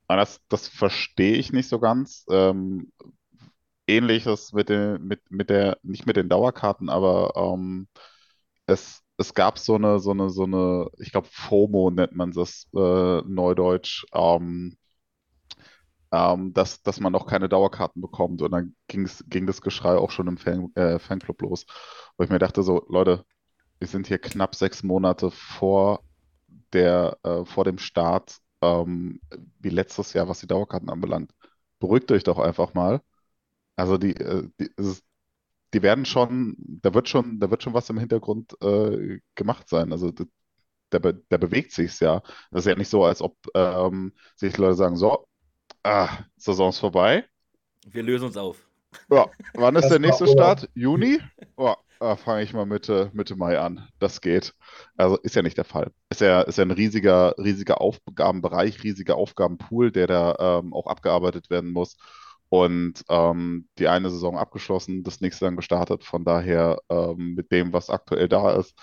Und 0.08 0.16
das, 0.18 0.40
das 0.48 0.68
verstehe 0.68 1.36
ich 1.36 1.52
nicht 1.52 1.68
so 1.68 1.80
ganz. 1.80 2.26
Ähm, 2.30 2.92
Ähnliches 3.88 4.52
mit, 4.52 4.68
den, 4.68 5.02
mit, 5.04 5.30
mit 5.30 5.50
der, 5.50 5.78
nicht 5.82 6.06
mit 6.06 6.16
den 6.16 6.28
Dauerkarten, 6.28 6.90
aber 6.90 7.32
ähm, 7.36 7.88
es, 8.66 9.02
es 9.18 9.34
gab 9.34 9.58
so 9.58 9.76
eine, 9.76 10.00
so 10.00 10.12
eine, 10.12 10.30
so 10.30 10.44
eine, 10.44 10.88
ich 10.98 11.12
glaube, 11.12 11.28
FOMO 11.32 11.90
nennt 11.90 12.14
man 12.16 12.32
das 12.32 12.68
äh, 12.74 13.22
neudeutsch, 13.26 14.06
ähm, 14.14 14.76
ähm, 16.12 16.52
dass, 16.52 16.82
dass 16.82 17.00
man 17.00 17.12
noch 17.12 17.26
keine 17.26 17.48
Dauerkarten 17.48 18.02
bekommt. 18.02 18.42
Und 18.42 18.50
dann 18.52 18.74
ging's, 18.88 19.24
ging 19.28 19.46
das 19.46 19.60
Geschrei 19.62 19.96
auch 19.96 20.10
schon 20.10 20.28
im 20.28 20.38
Fan, 20.38 20.70
äh, 20.74 20.98
Fanclub 20.98 21.40
los. 21.42 21.66
Wo 22.16 22.24
ich 22.24 22.30
mir 22.30 22.38
dachte, 22.38 22.62
so, 22.62 22.84
Leute, 22.88 23.24
wir 23.80 23.88
sind 23.88 24.06
hier 24.06 24.18
knapp 24.18 24.54
sechs 24.54 24.82
Monate 24.82 25.30
vor 25.30 26.04
der, 26.72 27.18
äh, 27.24 27.44
vor 27.44 27.64
dem 27.64 27.78
Start, 27.78 28.36
ähm, 28.62 29.20
wie 29.58 29.70
letztes 29.70 30.12
Jahr, 30.12 30.28
was 30.28 30.40
die 30.40 30.46
Dauerkarten 30.46 30.90
anbelangt. 30.90 31.32
Beruhigt 31.80 32.12
euch 32.12 32.22
doch 32.22 32.38
einfach 32.38 32.74
mal. 32.74 33.00
Also 33.76 33.96
die, 33.96 34.14
äh, 34.14 34.48
die, 34.60 34.70
ist, 34.76 35.02
die 35.72 35.82
werden 35.82 36.04
schon, 36.04 36.56
da 36.58 36.92
wird 36.92 37.08
schon, 37.08 37.40
da 37.40 37.50
wird 37.50 37.62
schon 37.62 37.74
was 37.74 37.88
im 37.88 37.98
Hintergrund 37.98 38.54
äh, 38.62 39.20
gemacht 39.34 39.68
sein. 39.68 39.92
Also 39.92 40.12
der, 40.12 41.00
der 41.00 41.38
bewegt 41.38 41.72
sich 41.72 41.98
ja. 42.00 42.20
Das 42.50 42.66
ist 42.66 42.70
ja 42.70 42.76
nicht 42.76 42.90
so, 42.90 43.04
als 43.04 43.22
ob 43.22 43.36
ähm, 43.54 44.12
sich 44.36 44.56
Leute 44.58 44.74
sagen, 44.74 44.96
so, 44.96 45.26
ah, 45.82 46.18
Saison 46.36 46.68
ist 46.68 46.78
vorbei. 46.80 47.24
Wir 47.86 48.02
lösen 48.02 48.26
uns 48.26 48.36
auf. 48.36 48.68
Ja, 49.10 49.30
wann 49.54 49.76
ist 49.76 49.84
das 49.84 49.92
der 49.92 50.00
nächste 50.00 50.26
Start? 50.26 50.68
Juni? 50.74 51.18
Oh, 51.56 51.76
ah, 52.00 52.16
fange 52.16 52.42
ich 52.42 52.52
mal 52.52 52.66
Mitte, 52.66 53.10
Mitte 53.14 53.36
Mai 53.36 53.58
an. 53.58 53.88
Das 53.98 54.20
geht. 54.20 54.54
Also 54.96 55.16
ist 55.18 55.36
ja 55.36 55.42
nicht 55.42 55.56
der 55.58 55.64
Fall. 55.64 55.92
Ist 56.10 56.20
ja, 56.20 56.42
ist 56.42 56.58
ja 56.58 56.64
ein 56.64 56.70
riesiger, 56.70 57.34
riesiger 57.38 57.80
Aufgabenbereich, 57.80 58.82
riesiger 58.82 59.16
Aufgabenpool, 59.16 59.92
der 59.92 60.06
da 60.06 60.60
ähm, 60.60 60.72
auch 60.74 60.86
abgearbeitet 60.86 61.50
werden 61.50 61.70
muss. 61.72 61.96
Und 62.48 63.04
ähm, 63.08 63.68
die 63.78 63.88
eine 63.88 64.10
Saison 64.10 64.36
abgeschlossen, 64.36 65.04
das 65.04 65.20
nächste 65.20 65.44
dann 65.44 65.56
gestartet. 65.56 66.04
Von 66.04 66.24
daher 66.24 66.78
ähm, 66.90 67.34
mit 67.36 67.52
dem, 67.52 67.72
was 67.72 67.90
aktuell 67.90 68.28
da 68.28 68.52
ist, 68.54 68.74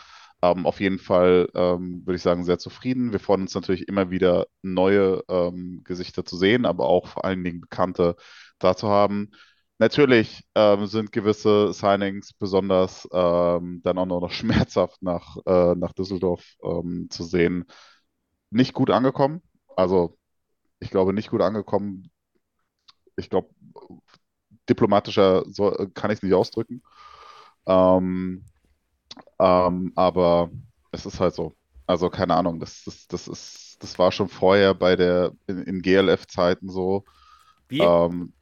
ähm, 0.42 0.66
auf 0.66 0.80
jeden 0.80 1.00
Fall 1.00 1.50
ähm, 1.56 2.04
würde 2.06 2.16
ich 2.18 2.22
sagen, 2.22 2.44
sehr 2.46 2.60
zufrieden. 2.60 3.12
Wir 3.12 3.20
freuen 3.20 3.42
uns 3.42 3.56
natürlich 3.56 3.88
immer 3.88 4.10
wieder 4.12 4.48
neue 4.62 5.24
ähm, 5.30 5.82
Gesichter 5.84 6.24
zu 6.26 6.38
sehen, 6.38 6.66
aber 6.66 6.86
auch 6.88 7.08
vor 7.08 7.26
allen 7.26 7.44
Dingen 7.44 7.62
Bekannte 7.62 8.16
da 8.60 8.76
zu 8.76 8.88
haben. 8.88 9.32
Natürlich 9.80 10.44
ähm, 10.56 10.88
sind 10.88 11.12
gewisse 11.12 11.72
Signings 11.72 12.34
besonders 12.34 13.08
ähm, 13.12 13.82
dann 13.84 13.98
auch 14.00 14.06
noch 14.06 14.32
schmerzhaft 14.32 15.02
nach, 15.02 15.38
äh, 15.46 15.76
nach 15.76 15.94
Düsseldorf 15.94 16.44
ähm, 16.64 17.08
zu 17.10 17.24
sehen. 17.24 17.66
Nicht 18.50 18.74
gut 18.74 18.90
angekommen. 18.90 19.42
Also 19.76 20.18
ich 20.80 20.90
glaube 20.90 21.14
nicht 21.14 21.30
gut 21.30 21.42
angekommen. 21.42 22.10
Ich 23.16 23.30
glaube, 23.30 23.50
diplomatischer 24.70 25.44
so, 25.52 25.72
kann 25.94 26.12
ich 26.12 26.18
es 26.18 26.24
nicht 26.24 26.34
ausdrücken. 26.34 26.82
Ähm, 27.66 28.46
ähm, 29.40 29.92
aber 29.96 30.52
es 30.92 31.06
ist 31.06 31.20
halt 31.20 31.34
so. 31.34 31.56
Also 31.86 32.10
keine 32.10 32.36
Ahnung, 32.36 32.60
das, 32.60 32.84
das, 32.84 33.08
das 33.08 33.28
ist, 33.28 33.78
das 33.82 33.98
war 33.98 34.12
schon 34.12 34.28
vorher 34.28 34.74
bei 34.74 34.96
der 34.96 35.32
in, 35.48 35.64
in 35.64 35.82
GLF-Zeiten 35.82 36.70
so. 36.70 37.06
Wie? 37.70 37.80
Ähm, 37.82 38.34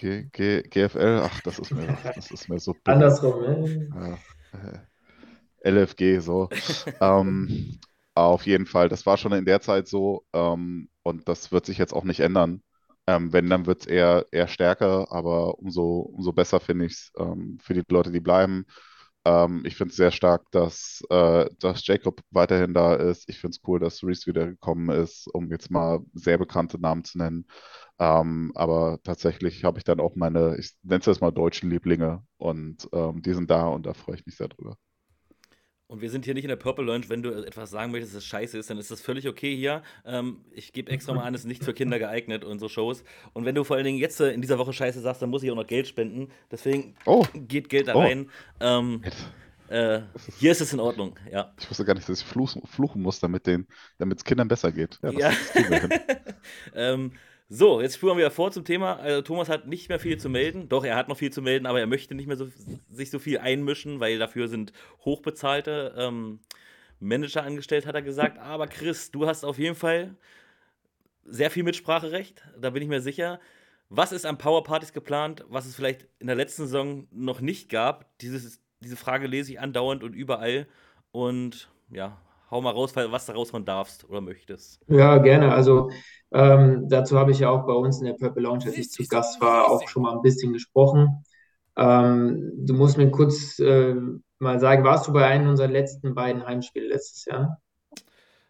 G, 0.00 0.24
G, 0.32 0.62
GFL, 0.62 1.20
ach, 1.22 1.40
das 1.42 1.58
ist 1.58 1.74
mir, 1.74 1.86
das 2.14 2.30
ist 2.30 2.48
mir 2.48 2.58
so 2.58 2.72
dumm. 2.72 2.94
Andersrum, 2.94 3.42
ne? 3.42 3.86
Ja, 3.94 4.18
äh, 4.52 4.78
LFG, 5.70 6.20
so. 6.20 6.48
ähm, 7.02 7.78
auf 8.14 8.46
jeden 8.46 8.64
Fall, 8.64 8.88
das 8.88 9.04
war 9.04 9.18
schon 9.18 9.32
in 9.32 9.44
der 9.44 9.60
Zeit 9.60 9.88
so 9.88 10.24
ähm, 10.32 10.88
und 11.02 11.28
das 11.28 11.52
wird 11.52 11.66
sich 11.66 11.76
jetzt 11.76 11.92
auch 11.92 12.04
nicht 12.04 12.20
ändern. 12.20 12.62
Ähm, 13.06 13.30
wenn, 13.34 13.50
dann 13.50 13.66
wird 13.66 13.82
es 13.82 13.86
eher, 13.88 14.24
eher 14.30 14.48
stärker, 14.48 15.12
aber 15.12 15.58
umso, 15.58 16.00
umso 16.00 16.32
besser 16.32 16.60
finde 16.60 16.86
ich 16.86 16.92
es 16.92 17.12
ähm, 17.18 17.58
für 17.62 17.74
die 17.74 17.82
Leute, 17.90 18.10
die 18.10 18.20
bleiben. 18.20 18.64
Ähm, 19.30 19.62
ich 19.64 19.76
finde 19.76 19.90
es 19.92 19.96
sehr 19.96 20.10
stark, 20.10 20.50
dass, 20.50 21.02
äh, 21.10 21.46
dass 21.60 21.86
Jacob 21.86 22.20
weiterhin 22.30 22.74
da 22.74 22.94
ist. 22.94 23.28
Ich 23.28 23.38
finde 23.38 23.54
es 23.56 23.60
cool, 23.68 23.78
dass 23.80 24.02
Reese 24.02 24.26
wieder 24.26 24.46
gekommen 24.46 24.90
ist, 24.90 25.28
um 25.32 25.50
jetzt 25.50 25.70
mal 25.70 26.00
sehr 26.14 26.38
bekannte 26.38 26.80
Namen 26.80 27.04
zu 27.04 27.18
nennen. 27.18 27.46
Ähm, 27.98 28.52
aber 28.54 28.98
tatsächlich 29.04 29.64
habe 29.64 29.78
ich 29.78 29.84
dann 29.84 30.00
auch 30.00 30.16
meine, 30.16 30.56
ich 30.58 30.72
nenne 30.82 31.00
es 31.00 31.06
jetzt 31.06 31.20
mal 31.20 31.30
deutschen 31.32 31.70
Lieblinge 31.70 32.24
und 32.38 32.88
ähm, 32.92 33.22
die 33.22 33.34
sind 33.34 33.50
da 33.50 33.68
und 33.68 33.86
da 33.86 33.94
freue 33.94 34.16
ich 34.16 34.26
mich 34.26 34.36
sehr 34.36 34.48
drüber. 34.48 34.76
Und 35.90 36.02
wir 36.02 36.10
sind 36.10 36.24
hier 36.24 36.34
nicht 36.34 36.44
in 36.44 36.48
der 36.50 36.56
Purple 36.56 36.84
Lounge. 36.84 37.08
Wenn 37.08 37.20
du 37.24 37.30
etwas 37.30 37.70
sagen 37.70 37.90
möchtest, 37.90 38.14
dass 38.14 38.22
es 38.22 38.28
scheiße 38.28 38.56
ist, 38.56 38.70
dann 38.70 38.78
ist 38.78 38.92
das 38.92 39.00
völlig 39.00 39.26
okay 39.26 39.56
hier. 39.56 39.82
Ähm, 40.06 40.44
ich 40.52 40.72
gebe 40.72 40.88
extra 40.88 41.12
mal 41.12 41.24
an, 41.24 41.34
es 41.34 41.40
ist 41.40 41.48
nicht 41.48 41.64
für 41.64 41.74
Kinder 41.74 41.98
geeignet, 41.98 42.44
unsere 42.44 42.70
Shows. 42.70 43.02
Und 43.32 43.44
wenn 43.44 43.56
du 43.56 43.64
vor 43.64 43.74
allen 43.74 43.84
Dingen 43.84 43.98
jetzt 43.98 44.20
äh, 44.20 44.30
in 44.30 44.40
dieser 44.40 44.58
Woche 44.58 44.72
scheiße 44.72 45.00
sagst, 45.00 45.20
dann 45.20 45.30
muss 45.30 45.42
ich 45.42 45.50
auch 45.50 45.56
noch 45.56 45.66
Geld 45.66 45.88
spenden. 45.88 46.28
Deswegen 46.48 46.94
Oh, 47.06 47.26
geht 47.34 47.68
Geld 47.68 47.88
da 47.88 47.96
oh. 47.96 48.02
rein. 48.02 48.30
Ähm, 48.60 49.02
äh, 49.66 50.02
hier 50.38 50.52
ist 50.52 50.60
es 50.60 50.72
in 50.72 50.78
Ordnung, 50.78 51.18
ja. 51.32 51.52
Ich 51.58 51.68
wusste 51.68 51.84
gar 51.84 51.94
nicht, 51.94 52.08
dass 52.08 52.20
ich 52.20 52.24
fluch, 52.26 52.54
fluchen 52.68 53.02
muss, 53.02 53.18
damit 53.18 53.48
es 53.48 54.24
Kindern 54.24 54.46
besser 54.46 54.70
geht. 54.70 55.00
Ja, 55.02 55.10
das, 55.10 55.20
Ja. 55.20 55.32
das 55.88 55.90
ähm, 56.76 57.12
so, 57.52 57.80
jetzt 57.80 57.96
spuren 57.96 58.12
wir 58.12 58.18
wieder 58.18 58.30
vor 58.30 58.52
zum 58.52 58.64
Thema. 58.64 58.94
Also, 59.00 59.22
Thomas 59.22 59.48
hat 59.48 59.66
nicht 59.66 59.88
mehr 59.88 59.98
viel 59.98 60.18
zu 60.18 60.28
melden. 60.28 60.68
Doch, 60.68 60.84
er 60.84 60.94
hat 60.94 61.08
noch 61.08 61.16
viel 61.16 61.32
zu 61.32 61.42
melden, 61.42 61.66
aber 61.66 61.80
er 61.80 61.88
möchte 61.88 62.14
nicht 62.14 62.28
mehr 62.28 62.36
so, 62.36 62.48
sich 62.88 63.10
so 63.10 63.18
viel 63.18 63.38
einmischen, 63.38 63.98
weil 63.98 64.20
dafür 64.20 64.46
sind 64.46 64.72
hochbezahlte 65.04 65.92
ähm, 65.98 66.38
Manager 67.00 67.42
angestellt, 67.42 67.86
hat 67.86 67.96
er 67.96 68.02
gesagt. 68.02 68.38
Aber 68.38 68.68
Chris, 68.68 69.10
du 69.10 69.26
hast 69.26 69.44
auf 69.44 69.58
jeden 69.58 69.74
Fall 69.74 70.14
sehr 71.24 71.50
viel 71.50 71.64
Mitspracherecht, 71.64 72.44
da 72.56 72.70
bin 72.70 72.84
ich 72.84 72.88
mir 72.88 73.00
sicher. 73.00 73.40
Was 73.88 74.12
ist 74.12 74.26
an 74.26 74.38
Powerpartys 74.38 74.92
geplant, 74.92 75.44
was 75.48 75.66
es 75.66 75.74
vielleicht 75.74 76.06
in 76.20 76.28
der 76.28 76.36
letzten 76.36 76.62
Saison 76.62 77.08
noch 77.10 77.40
nicht 77.40 77.68
gab? 77.68 78.16
Dieses, 78.18 78.60
diese 78.78 78.96
Frage 78.96 79.26
lese 79.26 79.50
ich 79.50 79.58
andauernd 79.58 80.04
und 80.04 80.12
überall. 80.12 80.68
Und 81.10 81.68
ja, 81.90 82.16
hau 82.50 82.60
mal 82.60 82.72
raus, 82.72 82.94
was 82.94 83.26
du 83.26 83.32
raushauen 83.32 83.64
darfst 83.64 84.08
oder 84.08 84.20
möchtest. 84.20 84.80
Ja, 84.88 85.18
gerne. 85.18 85.52
Also 85.52 85.90
ähm, 86.32 86.88
dazu 86.88 87.18
habe 87.18 87.30
ich 87.30 87.40
ja 87.40 87.50
auch 87.50 87.66
bei 87.66 87.72
uns 87.72 87.98
in 88.00 88.06
der 88.06 88.14
Purple 88.14 88.42
Lounge, 88.42 88.66
als 88.66 88.78
ich 88.78 88.90
zu 88.90 89.04
Gast 89.06 89.40
war, 89.40 89.70
auch 89.70 89.88
schon 89.88 90.02
mal 90.02 90.12
ein 90.12 90.22
bisschen 90.22 90.52
gesprochen. 90.52 91.24
Ähm, 91.76 92.52
du 92.56 92.74
musst 92.74 92.98
mir 92.98 93.10
kurz 93.10 93.58
äh, 93.58 93.94
mal 94.38 94.60
sagen, 94.60 94.84
warst 94.84 95.08
du 95.08 95.12
bei 95.12 95.26
einem 95.26 95.48
unserer 95.48 95.68
letzten 95.68 96.14
beiden 96.14 96.44
Heimspiele 96.46 96.88
letztes 96.88 97.24
Jahr? 97.24 97.60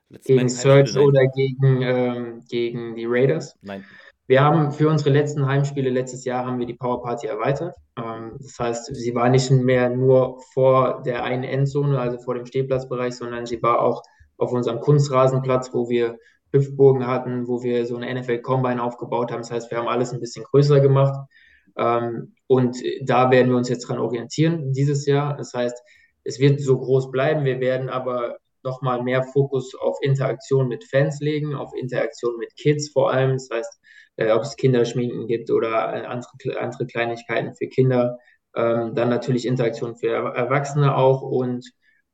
Letztes 0.09 0.27
Gegen 0.27 0.49
Surge 0.49 1.01
oder 1.01 1.27
gegen, 1.29 1.83
ähm, 1.83 2.43
gegen 2.49 2.97
die 2.97 3.07
Raiders? 3.07 3.57
Nein. 3.63 3.85
Wir 4.31 4.45
haben 4.45 4.71
für 4.71 4.89
unsere 4.89 5.11
letzten 5.11 5.45
Heimspiele 5.45 5.91
letztes 5.91 6.25
Jahr 6.25 6.47
haben 6.47 6.61
wir 6.61 6.67
die 6.67 6.75
Power 6.75 7.03
Party 7.03 7.27
erweitert. 7.27 7.75
Ähm, 7.97 8.37
das 8.39 8.57
heißt, 8.61 8.95
sie 8.95 9.13
war 9.13 9.29
nicht 9.29 9.51
mehr 9.51 9.91
nur 9.91 10.41
vor 10.55 11.03
der 11.05 11.25
einen 11.25 11.43
Endzone, 11.43 11.99
also 11.99 12.17
vor 12.19 12.37
dem 12.37 12.47
Stehplatzbereich, 12.47 13.17
sondern 13.17 13.45
sie 13.45 13.61
war 13.61 13.81
auch 13.81 14.05
auf 14.37 14.53
unserem 14.53 14.79
Kunstrasenplatz, 14.79 15.75
wo 15.75 15.89
wir 15.89 16.17
Hüpfburgen 16.53 17.09
hatten, 17.09 17.49
wo 17.49 17.65
wir 17.65 17.85
so 17.87 17.97
eine 17.97 18.21
NFL 18.21 18.39
Combine 18.39 18.81
aufgebaut 18.81 19.33
haben. 19.33 19.41
Das 19.41 19.51
heißt, 19.51 19.69
wir 19.73 19.79
haben 19.79 19.89
alles 19.89 20.13
ein 20.13 20.21
bisschen 20.21 20.45
größer 20.45 20.79
gemacht. 20.79 21.29
Ähm, 21.77 22.37
und 22.47 22.77
da 23.03 23.33
werden 23.33 23.51
wir 23.51 23.57
uns 23.57 23.69
jetzt 23.69 23.89
dran 23.89 23.99
orientieren 23.99 24.73
dieses 24.73 25.07
Jahr. 25.07 25.37
Das 25.37 25.55
heißt, 25.55 25.83
es 26.23 26.39
wird 26.39 26.61
so 26.61 26.79
groß 26.79 27.11
bleiben. 27.11 27.45
Wir 27.45 27.59
werden 27.59 27.89
aber 27.89 28.37
nochmal 28.63 29.03
mehr 29.03 29.25
Fokus 29.25 29.75
auf 29.75 29.97
Interaktion 30.03 30.69
mit 30.69 30.85
Fans 30.85 31.19
legen, 31.19 31.57
auf 31.57 31.73
Interaktion 31.75 32.37
mit 32.39 32.55
Kids 32.55 32.91
vor 32.91 33.11
allem. 33.11 33.33
Das 33.33 33.49
heißt, 33.53 33.81
äh, 34.21 34.31
ob 34.33 34.43
es 34.43 34.57
Kinderschminken 34.57 35.27
gibt 35.27 35.51
oder 35.51 35.95
äh, 35.95 36.07
andere, 36.07 36.61
andere 36.61 36.87
Kleinigkeiten 36.87 37.55
für 37.55 37.67
Kinder. 37.69 38.19
Ähm, 38.55 38.95
dann 38.95 39.09
natürlich 39.09 39.47
Interaktion 39.47 39.97
für 39.97 40.09
Erwachsene 40.09 40.97
auch 40.97 41.23
und 41.23 41.65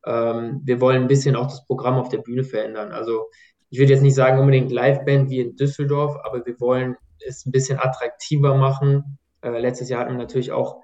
ähm, 0.07 0.61
wir 0.65 0.81
wollen 0.81 1.03
ein 1.03 1.09
bisschen 1.09 1.35
auch 1.35 1.47
das 1.47 1.67
Programm 1.67 1.97
auf 1.97 2.09
der 2.09 2.19
Bühne 2.19 2.45
verändern. 2.45 2.93
Also 2.93 3.29
ich 3.71 3.79
würde 3.79 3.93
jetzt 3.93 4.03
nicht 4.03 4.15
sagen 4.15 4.39
unbedingt 4.39 4.71
Liveband 4.71 5.31
wie 5.31 5.41
in 5.41 5.57
Düsseldorf, 5.57 6.17
aber 6.23 6.47
wir 6.47 6.61
wollen 6.61 6.97
es 7.27 7.45
ein 7.45 7.53
bisschen 7.53 7.79
attraktiver 7.79 8.55
machen. 8.55 9.19
Äh, 9.41 9.59
letztes 9.59 9.89
Jahr 9.89 10.03
hatten 10.03 10.13
wir 10.13 10.19
natürlich 10.19 10.53
auch 10.53 10.83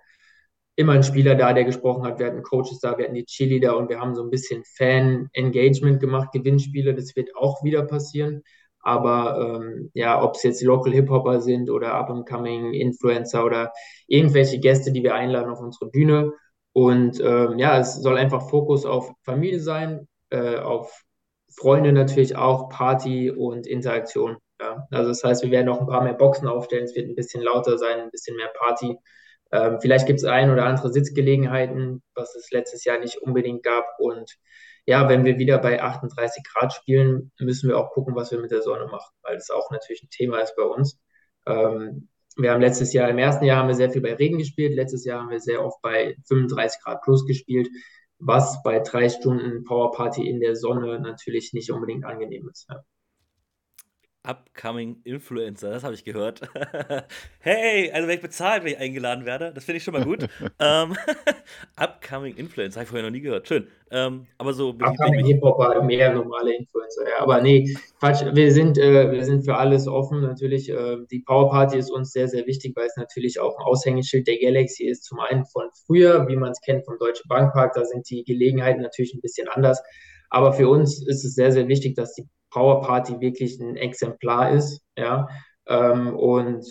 immer 0.75 0.95
einen 0.95 1.05
Spieler 1.05 1.37
da, 1.37 1.53
der 1.53 1.65
gesprochen 1.65 2.05
hat. 2.05 2.19
Wir 2.19 2.27
hatten 2.27 2.43
Coaches 2.43 2.81
da, 2.81 2.97
wir 2.99 3.05
hatten 3.05 3.15
die 3.15 3.27
Cheerleader 3.27 3.77
und 3.77 3.91
wir 3.91 4.01
haben 4.01 4.15
so 4.17 4.25
ein 4.25 4.31
bisschen 4.31 4.65
Fan-Engagement 4.65 6.01
gemacht, 6.01 6.33
Gewinnspiele. 6.33 6.95
Das 6.95 7.15
wird 7.15 7.37
auch 7.37 7.63
wieder 7.63 7.83
passieren. 7.85 8.43
Aber 8.83 9.39
ähm, 9.39 9.91
ja, 9.95 10.23
ob 10.23 10.35
es 10.35 10.43
jetzt 10.43 10.63
Local 10.63 10.93
Hip-Hopper 10.93 11.41
sind 11.41 11.71
oder 11.71 11.95
Up-and-Coming 11.95 12.75
Influencer 12.75 13.45
oder 13.45 13.73
irgendwelche 14.07 14.59
Gäste, 14.59 14.93
die 14.93 15.03
wir 15.03 15.15
einladen 15.15 15.51
auf 15.51 15.61
unsere 15.61 15.91
Bühne. 15.91 16.33
Und 16.73 17.21
ähm, 17.21 17.59
ja, 17.59 17.79
es 17.79 17.97
soll 17.97 18.17
einfach 18.19 18.49
Fokus 18.49 18.85
auf 18.87 19.13
Familie 19.23 19.61
sein, 19.61 20.09
äh, 20.31 20.57
auf 20.57 21.05
Freunde 21.55 21.93
natürlich 21.93 22.37
auch, 22.37 22.69
Party 22.71 23.31
und 23.31 23.67
Interaktion. 23.67 24.39
Ja. 24.61 24.87
Also 24.91 25.11
das 25.11 25.23
heißt, 25.23 25.43
wir 25.43 25.51
werden 25.51 25.69
auch 25.69 25.81
ein 25.81 25.87
paar 25.87 26.03
mehr 26.03 26.15
Boxen 26.15 26.49
aufstellen, 26.49 26.85
es 26.85 26.95
wird 26.97 27.09
ein 27.09 27.15
bisschen 27.15 27.43
lauter 27.43 27.79
sein, 27.79 28.01
ein 28.01 28.11
bisschen 28.11 28.37
mehr 28.37 28.51
Party. 28.59 28.97
Ähm, 29.53 29.79
vielleicht 29.81 30.07
gibt 30.07 30.21
es 30.21 30.25
ein 30.25 30.51
oder 30.51 30.65
andere 30.65 30.91
Sitzgelegenheiten, 30.91 32.03
was 32.15 32.35
es 32.35 32.51
letztes 32.53 32.85
Jahr 32.85 32.99
nicht 32.99 33.19
unbedingt 33.19 33.63
gab. 33.63 33.85
Und 33.99 34.39
ja, 34.87 35.09
wenn 35.09 35.25
wir 35.25 35.39
wieder 35.39 35.59
bei 35.59 35.81
38 35.81 36.43
Grad 36.45 36.73
spielen, 36.73 37.31
müssen 37.39 37.69
wir 37.69 37.79
auch 37.79 37.91
gucken, 37.91 38.15
was 38.17 38.33
wir 38.33 38.41
mit 38.41 38.51
der 38.51 38.63
Sonne 38.63 38.87
machen, 38.87 39.15
weil 39.23 39.37
das 39.37 39.51
auch 39.51 39.71
natürlich 39.71 40.03
ein 40.03 40.11
Thema 40.11 40.41
ist 40.41 40.57
bei 40.57 40.65
uns. 40.65 41.01
Ähm, 41.47 42.09
wir 42.37 42.53
haben 42.53 42.61
letztes 42.61 42.93
Jahr, 42.93 43.09
im 43.11 43.19
ersten 43.19 43.45
Jahr 43.45 43.59
haben 43.59 43.69
wir 43.69 43.75
sehr 43.75 43.91
viel 43.91 44.01
bei 44.01 44.15
Regen 44.15 44.39
gespielt, 44.39 44.75
letztes 44.75 45.05
Jahr 45.05 45.21
haben 45.21 45.31
wir 45.31 45.41
sehr 45.41 45.65
oft 45.65 45.81
bei 45.83 46.17
35 46.27 46.83
Grad 46.83 47.03
plus 47.03 47.27
gespielt, 47.27 47.69
was 48.19 48.63
bei 48.63 48.81
drei 48.81 49.09
Stunden 49.09 49.65
Powerparty 49.65 50.29
in 50.29 50.41
der 50.41 50.57
Sonne 50.57 50.99
natürlich 51.01 51.53
nicht 51.53 51.71
unbedingt 51.71 52.05
angenehm 52.05 52.49
ist. 52.49 52.67
Ja. 52.69 52.83
Upcoming 54.25 55.01
Influencer, 55.03 55.71
das 55.71 55.83
habe 55.83 55.95
ich 55.95 56.05
gehört. 56.05 56.43
hey, 57.41 57.91
also 57.91 58.07
wenn 58.07 58.15
ich 58.15 58.23
bezahlt, 58.23 58.63
wenn 58.63 58.73
ich 58.73 58.79
eingeladen 58.79 59.25
werde, 59.25 59.53
das 59.53 59.65
finde 59.65 59.79
ich 59.79 59.83
schon 59.83 59.95
mal 59.95 60.05
gut. 60.05 60.29
ähm, 60.61 60.97
Upcoming 61.77 62.37
Influencer, 62.37 62.79
habe 62.79 62.85
ich 62.85 62.91
vorher 62.91 63.05
noch 63.05 63.13
nie 63.13 63.21
gehört. 63.21 63.49
Schön. 63.49 63.67
Ähm, 63.91 64.29
aber 64.39 64.53
so 64.53 64.71
Upcoming 64.71 65.21
ich, 65.21 65.27
Hip-Hopper, 65.27 65.83
mehr 65.83 66.15
normale 66.15 66.55
Influencer, 66.55 67.03
ja. 67.09 67.21
Aber 67.21 67.41
nee, 67.41 67.75
Quatsch, 67.99 68.25
wir 68.33 68.53
sind, 68.53 68.79
äh, 68.79 69.11
wir 69.11 69.25
sind 69.25 69.45
für 69.45 69.57
alles 69.57 69.89
offen. 69.89 70.21
Natürlich, 70.21 70.71
äh, 70.71 70.99
die 71.11 71.19
Power 71.19 71.51
Party 71.51 71.79
ist 71.79 71.91
uns 71.91 72.13
sehr, 72.13 72.29
sehr 72.29 72.47
wichtig, 72.47 72.77
weil 72.77 72.87
es 72.87 72.97
natürlich 72.97 73.41
auch 73.41 73.59
ein 73.59 73.65
Aushängeschild 73.65 74.29
der 74.29 74.39
Galaxy 74.39 74.85
ist. 74.85 75.03
Zum 75.03 75.19
einen 75.19 75.45
von 75.47 75.65
früher, 75.85 76.29
wie 76.29 76.37
man 76.37 76.53
es 76.53 76.61
kennt 76.61 76.85
vom 76.85 76.97
Deutschen 76.97 77.27
Bankpark, 77.29 77.73
da 77.75 77.85
sind 77.85 78.09
die 78.09 78.23
Gelegenheiten 78.23 78.83
natürlich 78.83 79.15
ein 79.15 79.21
bisschen 79.21 79.49
anders. 79.49 79.83
Aber 80.33 80.55
für 80.55 80.67
uns 80.67 81.07
ist 81.07 81.27
es 81.27 81.35
sehr, 81.35 81.53
sehr 81.53 81.69
wichtig, 81.69 81.95
dass 81.95 82.15
die 82.15 82.27
Power 82.49 82.81
Party 82.81 83.21
wirklich 83.21 83.61
ein 83.61 83.77
Exemplar 83.77 84.51
ist. 84.53 84.83
Ja. 84.97 85.29
Ähm, 85.67 86.17
und 86.17 86.65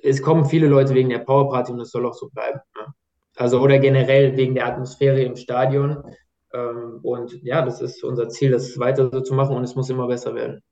es 0.00 0.22
kommen 0.22 0.44
viele 0.44 0.68
Leute 0.68 0.94
wegen 0.94 1.08
der 1.08 1.18
Power 1.18 1.50
Party 1.50 1.72
und 1.72 1.78
das 1.78 1.90
soll 1.90 2.06
auch 2.06 2.14
so 2.14 2.28
bleiben. 2.28 2.60
Ja. 2.78 2.94
Also 3.34 3.60
oder 3.60 3.80
generell 3.80 4.36
wegen 4.36 4.54
der 4.54 4.66
Atmosphäre 4.66 5.20
im 5.20 5.34
Stadion. 5.34 6.14
Ähm, 6.54 7.00
und 7.02 7.42
ja, 7.42 7.62
das 7.62 7.80
ist 7.80 8.04
unser 8.04 8.28
Ziel, 8.28 8.52
das 8.52 8.78
weiter 8.78 9.10
so 9.12 9.20
zu 9.20 9.34
machen 9.34 9.56
und 9.56 9.64
es 9.64 9.74
muss 9.74 9.90
immer 9.90 10.06
besser 10.06 10.36
werden. 10.36 10.62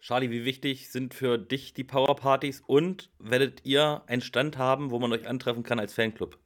Charlie, 0.00 0.30
wie 0.30 0.44
wichtig 0.44 0.92
sind 0.92 1.14
für 1.14 1.36
dich 1.36 1.74
die 1.74 1.84
Powerpartys 1.84 2.62
und 2.64 3.10
werdet 3.18 3.64
ihr 3.64 4.02
einen 4.06 4.22
Stand 4.22 4.56
haben, 4.56 4.92
wo 4.92 5.00
man 5.00 5.12
euch 5.12 5.28
antreffen 5.28 5.64
kann 5.64 5.80
als 5.80 5.94
Fanclub? 5.94 6.38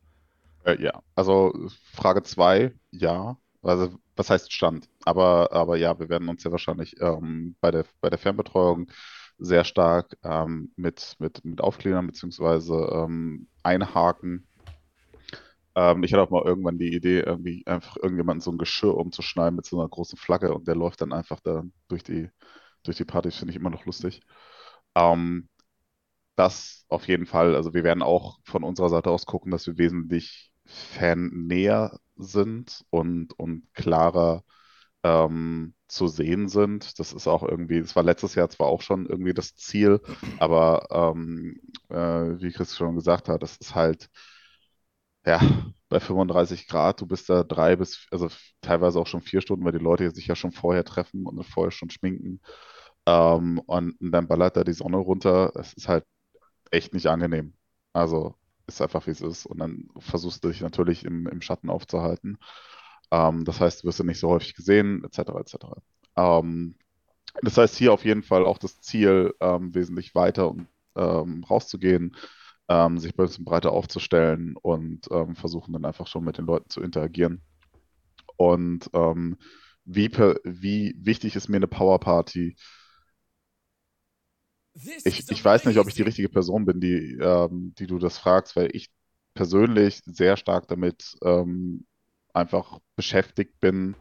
Äh, 0.64 0.82
ja, 0.82 1.02
also 1.14 1.52
Frage 1.92 2.22
2, 2.22 2.72
ja. 2.90 3.36
Also 3.62 3.98
was 4.16 4.30
heißt 4.30 4.52
Stand? 4.52 4.88
Aber, 5.04 5.52
aber 5.52 5.76
ja, 5.76 5.98
wir 5.98 6.08
werden 6.08 6.28
uns 6.28 6.44
ja 6.44 6.50
wahrscheinlich 6.50 7.00
ähm, 7.00 7.56
bei 7.60 7.70
der, 7.70 7.84
bei 8.00 8.10
der 8.10 8.18
Fernbetreuung 8.18 8.90
sehr 9.38 9.64
stark 9.64 10.16
ähm, 10.24 10.72
mit, 10.76 11.16
mit, 11.18 11.44
mit 11.44 11.60
Aufklebern 11.60 12.06
bzw. 12.06 13.04
Ähm, 13.04 13.48
einhaken. 13.62 14.46
Ähm, 15.74 16.02
ich 16.04 16.12
hatte 16.12 16.22
auch 16.22 16.30
mal 16.30 16.44
irgendwann 16.44 16.78
die 16.78 16.94
Idee, 16.94 17.20
irgendwie 17.20 17.66
einfach 17.66 17.96
irgendjemanden 17.96 18.40
so 18.40 18.50
ein 18.50 18.58
Geschirr 18.58 18.96
umzuschneiden 18.96 19.56
mit 19.56 19.66
so 19.66 19.78
einer 19.78 19.88
großen 19.88 20.18
Flagge 20.18 20.54
und 20.54 20.66
der 20.66 20.74
läuft 20.74 21.02
dann 21.02 21.12
einfach 21.12 21.40
da 21.40 21.64
durch 21.88 22.02
die, 22.02 22.30
durch 22.82 22.96
die 22.96 23.04
Partys 23.04 23.36
finde 23.36 23.52
ich 23.52 23.56
immer 23.56 23.70
noch 23.70 23.84
lustig. 23.84 24.22
Ähm, 24.94 25.48
das 26.36 26.84
auf 26.88 27.08
jeden 27.08 27.26
Fall. 27.26 27.56
Also 27.56 27.74
wir 27.74 27.84
werden 27.84 28.02
auch 28.02 28.38
von 28.44 28.64
unserer 28.64 28.90
Seite 28.90 29.10
aus 29.10 29.26
gucken, 29.26 29.50
dass 29.52 29.66
wir 29.66 29.78
wesentlich 29.78 30.52
fannäher 30.66 31.98
sind 32.16 32.84
und, 32.90 33.38
und 33.38 33.72
klarer 33.74 34.44
ähm, 35.04 35.74
zu 35.88 36.08
sehen 36.08 36.48
sind. 36.48 36.98
Das 36.98 37.12
ist 37.12 37.28
auch 37.28 37.42
irgendwie, 37.44 37.80
das 37.80 37.96
war 37.96 38.02
letztes 38.04 38.34
Jahr 38.34 38.50
zwar 38.50 38.68
auch 38.68 38.82
schon 38.82 39.06
irgendwie 39.06 39.34
das 39.34 39.54
Ziel, 39.56 40.00
aber 40.40 40.88
ähm, 41.16 41.60
äh, 41.90 41.96
wie 42.42 42.52
Chris 42.52 42.76
schon 42.76 42.96
gesagt 42.96 43.28
hat, 43.28 43.42
das 43.42 43.56
ist 43.58 43.74
halt, 43.74 44.10
ja, 45.24 45.40
bei 45.88 46.00
35 46.00 46.66
Grad, 46.68 47.00
du 47.00 47.06
bist 47.06 47.28
da 47.28 47.42
drei 47.44 47.76
bis, 47.76 48.06
also 48.10 48.28
teilweise 48.60 48.98
auch 49.00 49.06
schon 49.06 49.22
vier 49.22 49.40
Stunden, 49.40 49.64
weil 49.64 49.72
die 49.72 49.78
Leute 49.78 50.10
sich 50.10 50.26
ja 50.26 50.36
schon 50.36 50.52
vorher 50.52 50.84
treffen 50.84 51.26
und 51.26 51.42
vorher 51.44 51.70
schon 51.72 51.90
schminken. 51.90 52.40
Ähm, 53.06 53.58
und, 53.66 54.00
und 54.00 54.12
dann 54.12 54.28
ballert 54.28 54.56
da 54.56 54.64
die 54.64 54.72
Sonne 54.72 54.98
runter. 54.98 55.52
Es 55.56 55.72
ist 55.74 55.88
halt 55.88 56.04
echt 56.70 56.94
nicht 56.94 57.06
angenehm. 57.08 57.54
Also 57.92 58.36
ist 58.66 58.82
einfach 58.82 59.06
wie 59.06 59.12
es 59.12 59.20
ist. 59.20 59.46
Und 59.46 59.58
dann 59.58 59.88
versuchst 59.98 60.44
du 60.44 60.48
dich 60.48 60.60
natürlich 60.60 61.04
im, 61.04 61.26
im 61.26 61.40
Schatten 61.40 61.70
aufzuhalten. 61.70 62.38
Ähm, 63.10 63.44
das 63.44 63.60
heißt, 63.60 63.82
du 63.82 63.88
wirst 63.88 63.98
ja 63.98 64.04
nicht 64.04 64.20
so 64.20 64.28
häufig 64.28 64.54
gesehen, 64.54 65.04
etc. 65.04 65.18
etc. 65.40 65.56
Ähm, 66.16 66.76
das 67.42 67.58
heißt, 67.58 67.76
hier 67.76 67.92
auf 67.92 68.04
jeden 68.04 68.22
Fall 68.22 68.44
auch 68.46 68.58
das 68.58 68.80
Ziel, 68.80 69.34
ähm, 69.40 69.74
wesentlich 69.74 70.14
weiter 70.14 70.50
und 70.50 70.68
ähm, 70.96 71.44
rauszugehen, 71.44 72.16
ähm, 72.68 72.98
sich 72.98 73.12
ein 73.12 73.16
bisschen 73.16 73.44
breiter 73.44 73.72
aufzustellen 73.72 74.56
und 74.56 75.08
ähm, 75.10 75.36
versuchen 75.36 75.72
dann 75.72 75.84
einfach 75.84 76.06
schon 76.06 76.24
mit 76.24 76.38
den 76.38 76.46
Leuten 76.46 76.70
zu 76.70 76.80
interagieren. 76.82 77.42
Und 78.36 78.90
wie, 79.84 80.10
wie 80.44 80.94
wichtig 80.98 81.36
ist 81.36 81.48
mir 81.48 81.56
eine 81.56 81.68
Powerparty? 81.68 82.56
Ich, 85.04 85.24
ich 85.30 85.44
weiß 85.44 85.64
nicht, 85.66 85.78
ob 85.78 85.88
ich 85.88 85.94
die 85.94 86.02
richtige 86.02 86.28
Person 86.28 86.64
bin, 86.66 86.80
die, 86.80 87.16
ähm, 87.20 87.74
die 87.78 87.86
du 87.86 87.98
das 87.98 88.18
fragst, 88.18 88.56
weil 88.56 88.70
ich 88.74 88.90
persönlich 89.34 90.02
sehr 90.06 90.36
stark 90.36 90.68
damit 90.68 91.16
ähm, 91.24 91.86
einfach 92.34 92.80
beschäftigt 92.96 93.60
bin, 93.60 93.96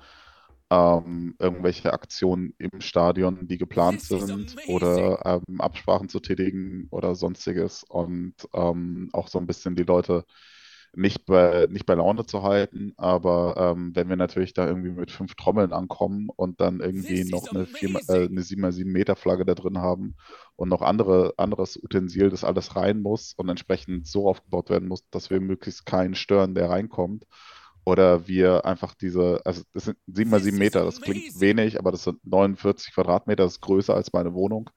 ähm, 0.72 1.36
irgendwelche 1.40 1.94
Aktionen 1.94 2.54
im 2.58 2.82
Stadion, 2.82 3.48
die 3.48 3.58
geplant 3.58 4.02
sind 4.02 4.58
oder 4.66 5.42
ähm, 5.48 5.62
Absprachen 5.62 6.10
zu 6.10 6.20
tätigen 6.20 6.88
oder 6.92 7.16
sonstiges 7.16 7.84
und 7.84 8.36
ähm, 8.54 9.10
auch 9.14 9.28
so 9.28 9.40
ein 9.40 9.48
bisschen 9.48 9.76
die 9.76 9.84
Leute 9.84 10.26
nicht 10.96 11.26
bei, 11.26 11.68
nicht 11.70 11.86
bei 11.86 11.96
Laune 11.96 12.26
zu 12.26 12.44
halten, 12.44 12.94
aber 12.98 13.56
ähm, 13.58 13.92
wenn 13.96 14.10
wir 14.10 14.16
natürlich 14.16 14.54
da 14.54 14.68
irgendwie 14.68 14.92
mit 14.92 15.12
fünf 15.12 15.36
Trommeln 15.36 15.74
ankommen 15.74 16.30
und 16.36 16.62
dann 16.62 16.80
irgendwie 16.80 17.24
noch 17.26 17.50
eine, 17.50 17.64
äh, 17.64 18.26
eine 18.26 18.42
7x7 18.42 18.86
Meter 18.86 19.16
Flagge 19.16 19.46
da 19.46 19.56
drin 19.56 19.78
haben 19.78 20.16
und 20.56 20.70
noch 20.70 20.82
andere, 20.82 21.34
anderes 21.38 21.78
Utensil, 21.82 22.30
das 22.30 22.44
alles 22.44 22.76
rein 22.76 23.02
muss 23.02 23.34
und 23.34 23.50
entsprechend 23.50 24.08
so 24.08 24.30
aufgebaut 24.30 24.70
werden 24.70 24.88
muss, 24.88 25.08
dass 25.10 25.30
wir 25.30 25.40
möglichst 25.40 25.86
keinen 25.86 26.16
stören, 26.16 26.56
der 26.56 26.70
reinkommt. 26.70 27.26
Oder 27.88 28.28
wir 28.28 28.66
einfach 28.66 28.96
diese, 28.96 29.42
also 29.46 29.62
das 29.74 29.86
sind 29.86 29.98
7x7 30.10 30.58
Meter, 30.58 30.84
das 30.86 31.02
klingt 31.02 31.40
wenig, 31.40 31.78
aber 31.78 31.92
das 31.92 32.04
sind 32.04 32.18
49 32.26 32.94
Quadratmeter, 32.94 33.44
das 33.44 33.54
ist 33.54 33.62
größer 33.62 33.94
als 33.94 34.12
meine 34.12 34.34
Wohnung. 34.34 34.72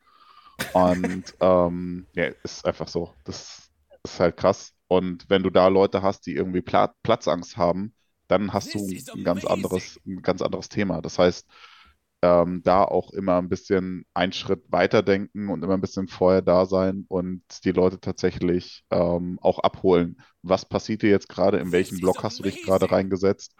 Und 0.74 1.24
ähm, 1.40 2.06
ja, 2.14 2.26
ist 2.42 2.66
einfach 2.66 2.88
so. 2.88 3.14
Das 3.24 3.70
ist 4.04 4.20
halt 4.20 4.36
krass. 4.36 4.74
Und 4.88 5.28
wenn 5.28 5.42
du 5.42 5.50
da 5.50 5.68
Leute 5.68 6.02
hast, 6.02 6.26
die 6.26 6.34
irgendwie 6.34 6.62
Pla 6.62 6.94
Platzangst 7.02 7.56
haben, 7.56 7.94
dann 8.26 8.52
hast 8.52 8.74
du 8.74 8.86
ein 9.14 9.24
ganz 9.24 9.44
anderes, 9.44 10.00
ein 10.06 10.22
ganz 10.22 10.42
anderes 10.42 10.68
Thema. 10.68 11.00
Das 11.00 11.18
heißt, 11.18 11.46
ähm, 12.22 12.62
da 12.64 12.82
auch 12.82 13.12
immer 13.12 13.38
ein 13.38 13.48
bisschen 13.48 14.04
einen 14.12 14.32
Schritt 14.32 14.64
weiter 14.72 15.02
denken 15.02 15.48
und 15.48 15.62
immer 15.62 15.74
ein 15.74 15.80
bisschen 15.80 16.08
vorher 16.08 16.42
da 16.42 16.66
sein 16.66 17.04
und 17.08 17.42
die 17.64 17.70
Leute 17.70 18.00
tatsächlich 18.00 18.84
ähm, 18.90 19.38
auch 19.40 19.60
abholen. 19.60 20.20
Was 20.42 20.64
passiert 20.64 21.02
dir 21.02 21.10
jetzt 21.10 21.28
gerade? 21.28 21.58
In 21.58 21.70
welchen 21.70 22.00
Block 22.00 22.22
hast 22.24 22.38
du 22.38 22.42
dich 22.42 22.62
gerade 22.64 22.90
reingesetzt? 22.90 23.54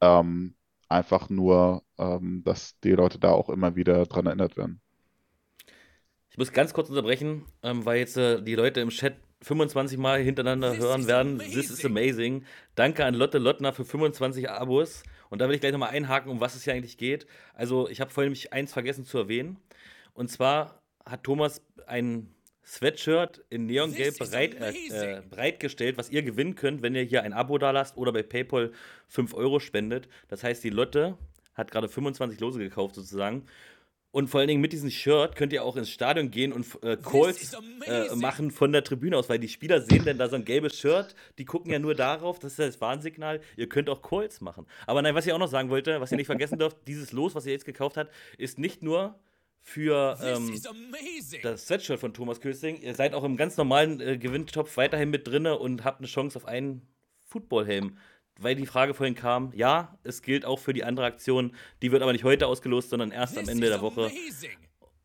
Ähm, 0.00 0.54
einfach 0.88 1.28
nur, 1.28 1.82
ähm, 1.98 2.42
dass 2.44 2.78
die 2.80 2.92
Leute 2.92 3.18
da 3.18 3.32
auch 3.32 3.48
immer 3.48 3.74
wieder 3.74 4.06
dran 4.06 4.26
erinnert 4.26 4.56
werden. 4.56 4.80
Ich 6.30 6.38
muss 6.38 6.52
ganz 6.52 6.72
kurz 6.72 6.88
unterbrechen, 6.88 7.44
ähm, 7.62 7.84
weil 7.84 7.98
jetzt 7.98 8.16
äh, 8.16 8.42
die 8.42 8.54
Leute 8.54 8.80
im 8.80 8.90
Chat 8.90 9.16
25 9.44 9.98
Mal 9.98 10.20
hintereinander 10.20 10.76
hören 10.76 11.06
werden. 11.06 11.38
This 11.38 11.70
is 11.70 11.84
amazing. 11.84 12.44
Danke 12.74 13.04
an 13.04 13.14
Lotte 13.14 13.38
Lottner 13.38 13.72
für 13.72 13.84
25 13.84 14.50
Abos. 14.50 15.02
Und 15.30 15.40
da 15.40 15.48
will 15.48 15.54
ich 15.54 15.60
gleich 15.60 15.72
nochmal 15.72 15.90
einhaken, 15.90 16.30
um 16.30 16.40
was 16.40 16.54
es 16.54 16.64
hier 16.64 16.72
eigentlich 16.72 16.96
geht. 16.96 17.26
Also, 17.54 17.88
ich 17.88 18.00
habe 18.00 18.10
vorhin 18.10 18.28
nämlich 18.30 18.52
eins 18.52 18.72
vergessen 18.72 19.04
zu 19.04 19.18
erwähnen. 19.18 19.58
Und 20.14 20.30
zwar 20.30 20.80
hat 21.04 21.24
Thomas 21.24 21.62
ein 21.86 22.34
Sweatshirt 22.64 23.44
in 23.50 23.66
Neongelb 23.66 24.18
bereit, 24.18 24.54
äh, 24.54 25.22
bereitgestellt, 25.28 25.98
was 25.98 26.08
ihr 26.08 26.22
gewinnen 26.22 26.54
könnt, 26.54 26.82
wenn 26.82 26.94
ihr 26.94 27.02
hier 27.02 27.22
ein 27.22 27.34
Abo 27.34 27.58
da 27.58 27.70
lasst 27.70 27.96
oder 27.98 28.12
bei 28.12 28.22
PayPal 28.22 28.72
5 29.08 29.34
Euro 29.34 29.60
spendet. 29.60 30.08
Das 30.28 30.42
heißt, 30.42 30.64
die 30.64 30.70
Lotte 30.70 31.18
hat 31.54 31.70
gerade 31.70 31.88
25 31.88 32.40
Lose 32.40 32.58
gekauft 32.58 32.94
sozusagen. 32.94 33.44
Und 34.14 34.28
vor 34.28 34.38
allen 34.38 34.46
Dingen 34.46 34.60
mit 34.60 34.72
diesem 34.72 34.90
Shirt 34.90 35.34
könnt 35.34 35.52
ihr 35.52 35.64
auch 35.64 35.74
ins 35.74 35.90
Stadion 35.90 36.30
gehen 36.30 36.52
und 36.52 36.64
äh, 36.84 36.96
Calls 36.96 37.52
äh, 37.84 38.14
machen 38.14 38.52
von 38.52 38.70
der 38.70 38.84
Tribüne 38.84 39.16
aus, 39.18 39.28
weil 39.28 39.40
die 39.40 39.48
Spieler 39.48 39.80
sehen 39.80 40.04
dann 40.04 40.18
da 40.18 40.28
so 40.28 40.36
ein 40.36 40.44
gelbes 40.44 40.78
Shirt, 40.78 41.16
die 41.36 41.44
gucken 41.44 41.72
ja 41.72 41.80
nur 41.80 41.96
darauf, 41.96 42.38
das 42.38 42.52
ist 42.52 42.60
das 42.60 42.80
Warnsignal, 42.80 43.40
ihr 43.56 43.68
könnt 43.68 43.90
auch 43.90 44.02
Calls 44.02 44.40
machen. 44.40 44.68
Aber 44.86 45.02
nein, 45.02 45.16
was 45.16 45.26
ich 45.26 45.32
auch 45.32 45.40
noch 45.40 45.48
sagen 45.48 45.68
wollte, 45.68 46.00
was 46.00 46.12
ihr 46.12 46.16
nicht 46.16 46.26
vergessen 46.26 46.60
dürft, 46.60 46.76
dieses 46.86 47.10
Los, 47.10 47.34
was 47.34 47.44
ihr 47.44 47.50
jetzt 47.50 47.64
gekauft 47.64 47.96
habt, 47.96 48.12
ist 48.38 48.56
nicht 48.56 48.84
nur 48.84 49.18
für 49.62 50.16
ähm, 50.22 50.62
das 51.42 51.66
Sweatshirt 51.66 51.98
von 51.98 52.14
Thomas 52.14 52.40
Kösing. 52.40 52.82
Ihr 52.82 52.94
seid 52.94 53.14
auch 53.14 53.24
im 53.24 53.36
ganz 53.36 53.56
normalen 53.56 54.00
äh, 54.00 54.16
Gewinntopf 54.16 54.76
weiterhin 54.76 55.10
mit 55.10 55.26
drinne 55.26 55.58
und 55.58 55.82
habt 55.82 55.98
eine 55.98 56.06
Chance 56.06 56.38
auf 56.38 56.44
einen 56.46 56.82
Footballhelm 57.24 57.98
weil 58.40 58.54
die 58.54 58.66
Frage 58.66 58.94
vorhin 58.94 59.14
kam, 59.14 59.52
ja, 59.54 59.98
es 60.02 60.22
gilt 60.22 60.44
auch 60.44 60.58
für 60.58 60.72
die 60.72 60.84
andere 60.84 61.06
Aktion. 61.06 61.54
Die 61.82 61.92
wird 61.92 62.02
aber 62.02 62.12
nicht 62.12 62.24
heute 62.24 62.46
ausgelost, 62.46 62.90
sondern 62.90 63.10
erst 63.10 63.38
am 63.38 63.48
Ende 63.48 63.68
der 63.68 63.80
Woche. 63.80 64.10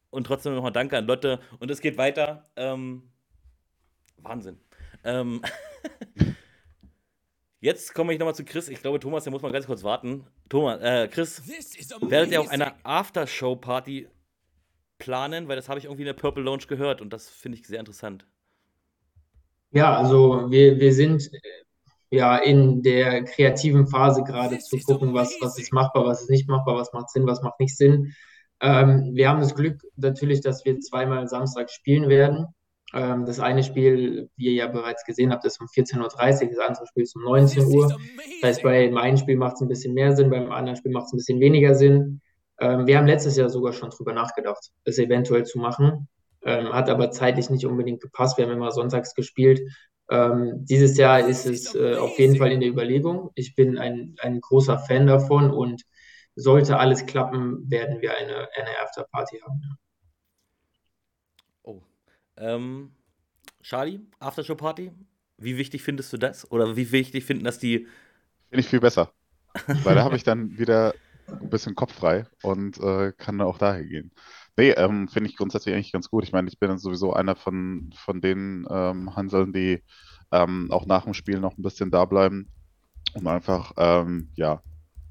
Und 0.09 0.25
trotzdem 0.25 0.55
nochmal 0.55 0.71
Danke 0.71 0.97
an 0.97 1.05
Lotte. 1.05 1.39
Und 1.59 1.69
es 1.69 1.81
geht 1.81 1.97
weiter. 1.97 2.49
Ähm, 2.55 3.03
Wahnsinn. 4.17 4.57
Ähm, 5.03 5.41
Jetzt 7.61 7.93
komme 7.93 8.13
ich 8.13 8.19
nochmal 8.19 8.35
zu 8.35 8.45
Chris. 8.45 8.69
Ich 8.69 8.81
glaube, 8.81 8.99
Thomas, 8.99 9.25
der 9.25 9.31
muss 9.31 9.41
mal 9.41 9.51
ganz 9.51 9.65
kurz 9.65 9.83
warten. 9.83 10.25
Thomas, 10.47 10.81
äh, 10.81 11.09
Chris, 11.09 11.43
werdet 12.01 12.31
ihr 12.31 12.39
auch 12.39 12.49
eine 12.49 12.73
Aftershow-Party 12.85 14.07
planen? 14.97 15.49
Weil 15.49 15.57
das 15.57 15.67
habe 15.67 15.77
ich 15.77 15.85
irgendwie 15.85 16.03
in 16.03 16.07
der 16.07 16.13
Purple 16.13 16.41
Lounge 16.41 16.63
gehört 16.67 17.01
und 17.01 17.11
das 17.11 17.29
finde 17.29 17.57
ich 17.57 17.67
sehr 17.67 17.79
interessant. 17.79 18.25
Ja, 19.71 19.97
also 19.97 20.49
wir, 20.49 20.79
wir 20.79 20.93
sind 20.93 21.29
ja, 22.11 22.37
in 22.37 22.81
der 22.81 23.23
kreativen 23.23 23.87
Phase 23.87 24.23
gerade 24.23 24.57
zu 24.59 24.77
gucken, 24.79 25.13
was, 25.13 25.35
was 25.41 25.59
ist 25.59 25.73
machbar, 25.73 26.05
was 26.05 26.21
ist 26.21 26.29
nicht 26.29 26.49
machbar, 26.49 26.75
was 26.75 26.91
macht 26.93 27.09
Sinn, 27.11 27.27
was 27.27 27.41
macht 27.41 27.59
nicht 27.59 27.77
Sinn. 27.77 28.13
Ähm, 28.61 29.11
wir 29.13 29.29
haben 29.29 29.39
das 29.39 29.55
Glück 29.55 29.81
natürlich, 29.95 30.41
dass 30.41 30.65
wir 30.65 30.79
zweimal 30.79 31.27
Samstag 31.27 31.69
spielen 31.69 32.09
werden. 32.09 32.47
Ähm, 32.93 33.25
das 33.25 33.39
eine 33.39 33.63
Spiel, 33.63 34.29
wie 34.35 34.47
ihr 34.47 34.53
ja 34.53 34.67
bereits 34.67 35.05
gesehen 35.05 35.31
habt, 35.31 35.45
ist 35.45 35.61
um 35.61 35.67
14.30 35.67 35.97
Uhr, 35.99 36.49
das 36.49 36.59
andere 36.59 36.87
Spiel 36.87 37.03
ist 37.03 37.15
um 37.15 37.23
19 37.23 37.65
Uhr. 37.65 37.95
Das 38.41 38.49
heißt, 38.49 38.63
bei 38.63 38.89
meinem 38.89 39.17
Spiel 39.17 39.37
macht 39.37 39.55
es 39.55 39.61
ein 39.61 39.67
bisschen 39.67 39.93
mehr 39.93 40.15
Sinn, 40.15 40.29
beim 40.29 40.51
anderen 40.51 40.75
Spiel 40.75 40.91
macht 40.91 41.05
es 41.05 41.13
ein 41.13 41.17
bisschen 41.17 41.39
weniger 41.39 41.75
Sinn. 41.75 42.21
Ähm, 42.59 42.87
wir 42.87 42.97
haben 42.97 43.07
letztes 43.07 43.37
Jahr 43.37 43.49
sogar 43.49 43.73
schon 43.73 43.91
drüber 43.91 44.13
nachgedacht, 44.13 44.71
es 44.83 44.97
eventuell 44.97 45.45
zu 45.45 45.59
machen. 45.59 46.07
Ähm, 46.41 46.73
hat 46.73 46.89
aber 46.89 47.11
zeitlich 47.11 47.49
nicht 47.49 47.65
unbedingt 47.65 48.01
gepasst. 48.01 48.37
Wir 48.37 48.45
haben 48.45 48.53
immer 48.53 48.71
sonntags 48.71 49.13
gespielt. 49.13 49.61
Ähm, 50.09 50.65
dieses 50.65 50.97
Jahr 50.97 51.27
ist 51.27 51.45
es 51.45 51.75
äh, 51.75 51.95
auf 51.95 52.17
jeden 52.17 52.37
Fall 52.37 52.51
in 52.51 52.59
der 52.59 52.69
Überlegung. 52.69 53.31
Ich 53.35 53.55
bin 53.55 53.77
ein, 53.77 54.15
ein 54.19 54.41
großer 54.41 54.79
Fan 54.79 55.07
davon 55.07 55.51
und 55.51 55.83
sollte 56.35 56.77
alles 56.77 57.05
klappen, 57.05 57.69
werden 57.69 58.01
wir 58.01 58.17
eine, 58.17 58.47
eine 58.55 58.79
Afterparty 58.81 59.39
haben. 59.39 59.77
Oh. 61.63 61.81
Ähm, 62.37 62.91
Charlie, 63.61 63.99
Aftershow-Party? 64.19 64.91
Wie 65.37 65.57
wichtig 65.57 65.83
findest 65.83 66.11
du 66.11 66.17
das? 66.17 66.49
Oder 66.51 66.75
wie 66.75 66.91
wichtig 66.91 67.25
finden 67.25 67.43
das 67.43 67.59
die? 67.59 67.87
Finde 68.49 68.61
ich 68.61 68.67
viel 68.67 68.79
besser. 68.79 69.11
Weil 69.83 69.95
da 69.95 70.03
habe 70.03 70.15
ich 70.15 70.23
dann 70.23 70.57
wieder 70.57 70.93
ein 71.27 71.49
bisschen 71.49 71.75
Kopf 71.75 71.93
frei 71.93 72.25
und 72.41 72.79
äh, 72.79 73.13
kann 73.17 73.37
dann 73.37 73.47
auch 73.47 73.57
daher 73.57 73.83
gehen. 73.83 74.11
Nee, 74.59 74.71
ähm, 74.71 75.07
finde 75.07 75.29
ich 75.29 75.37
grundsätzlich 75.37 75.73
eigentlich 75.73 75.93
ganz 75.93 76.09
gut. 76.09 76.25
Ich 76.25 76.33
meine, 76.33 76.49
ich 76.49 76.59
bin 76.59 76.77
sowieso 76.77 77.13
einer 77.13 77.37
von, 77.37 77.91
von 77.95 78.19
den 78.19 78.67
ähm, 78.69 79.15
Hanseln, 79.15 79.53
die 79.53 79.81
ähm, 80.33 80.69
auch 80.69 80.85
nach 80.85 81.05
dem 81.05 81.13
Spiel 81.13 81.39
noch 81.39 81.57
ein 81.57 81.63
bisschen 81.63 81.91
da 81.91 82.03
bleiben, 82.03 82.51
um 83.13 83.25
einfach, 83.27 83.71
ähm, 83.77 84.33
ja, 84.35 84.61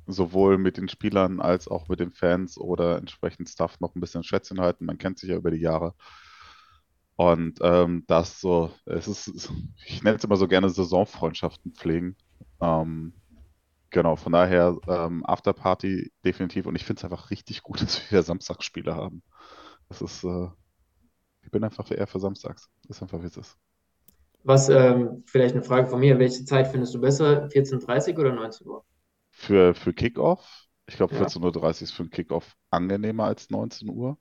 sowohl 0.07 0.59
mit 0.59 0.77
den 0.77 0.91
Spielern 0.91 1.41
als 1.41 1.67
auch 1.67 1.89
mit 1.89 1.99
den 1.99 2.11
Fans 2.11 2.59
oder 2.59 2.99
entsprechend 2.99 3.49
Staff 3.49 3.81
noch 3.81 3.95
ein 3.95 4.03
bisschen 4.03 4.23
Schwätzchen 4.23 4.61
halten. 4.61 4.85
Man 4.85 4.99
kennt 4.99 5.19
sich 5.19 5.31
ja 5.31 5.37
über 5.37 5.51
die 5.51 5.63
Jahre. 5.63 5.95
Und 7.17 7.59
ähm, 7.63 8.05
das 8.07 8.43
so, 8.43 8.71
es 8.85 9.09
ist, 9.09 9.51
ich 9.87 10.03
nenne 10.03 10.19
es 10.19 10.25
immer 10.25 10.37
so 10.37 10.47
gerne 10.47 10.69
Saisonfreundschaften 10.69 11.73
pflegen. 11.73 12.17
Ähm, 12.61 13.15
genau, 13.91 14.17
von 14.17 14.33
daher 14.33 14.77
ähm, 14.89 15.25
Afterparty 15.27 16.13
definitiv. 16.25 16.67
Und 16.67 16.77
ich 16.77 16.85
finde 16.85 17.01
es 17.01 17.05
einfach 17.05 17.31
richtig 17.31 17.63
gut, 17.63 17.83
dass 17.83 18.01
wir 18.03 18.11
wieder 18.11 18.23
Samstagsspiele 18.23 18.95
haben. 18.95 19.23
Das 19.89 20.03
ist, 20.03 20.25
äh, 20.25 20.49
ich 21.43 21.51
bin 21.51 21.65
einfach 21.65 21.91
eher 21.91 22.07
für 22.07 22.21
Samstags. 22.21 22.71
Das 22.89 22.99
ist 22.99 23.03
einfach, 23.03 23.23
wie 23.23 23.27
es 23.27 23.37
ist. 23.37 23.59
Was, 24.43 24.69
ähm, 24.69 25.23
vielleicht 25.27 25.55
eine 25.55 25.63
Frage 25.63 25.87
von 25.87 26.01
mir, 26.01 26.19
welche 26.19 26.45
Zeit 26.45 26.67
findest 26.69 26.93
du 26.95 27.01
besser, 27.01 27.49
14.30 27.51 28.15
Uhr 28.15 28.25
oder 28.25 28.33
19 28.35 28.67
Uhr? 28.67 28.85
Für, 29.31 29.75
für 29.75 29.93
Kickoff, 29.95 30.67
ich 30.87 30.97
glaube 30.97 31.15
Ja. 31.15 31.17
14.30 31.17 31.83
Uhr 31.83 31.85
ist 31.85 31.93
für 31.93 32.03
einen 32.03 32.11
Kickoff 32.11 32.57
angenehmer 32.71 33.25
als 33.25 33.51
19 33.51 33.89
Uhr. 33.89 34.19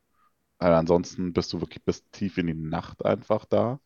Weil 0.59 0.73
ansonsten 0.73 1.33
bist 1.33 1.53
du 1.53 1.61
wirklich 1.61 1.83
bis 1.85 2.09
tief 2.11 2.37
in 2.37 2.47
die 2.47 2.53
Nacht 2.55 3.05
einfach 3.05 3.45
da. 3.45 3.79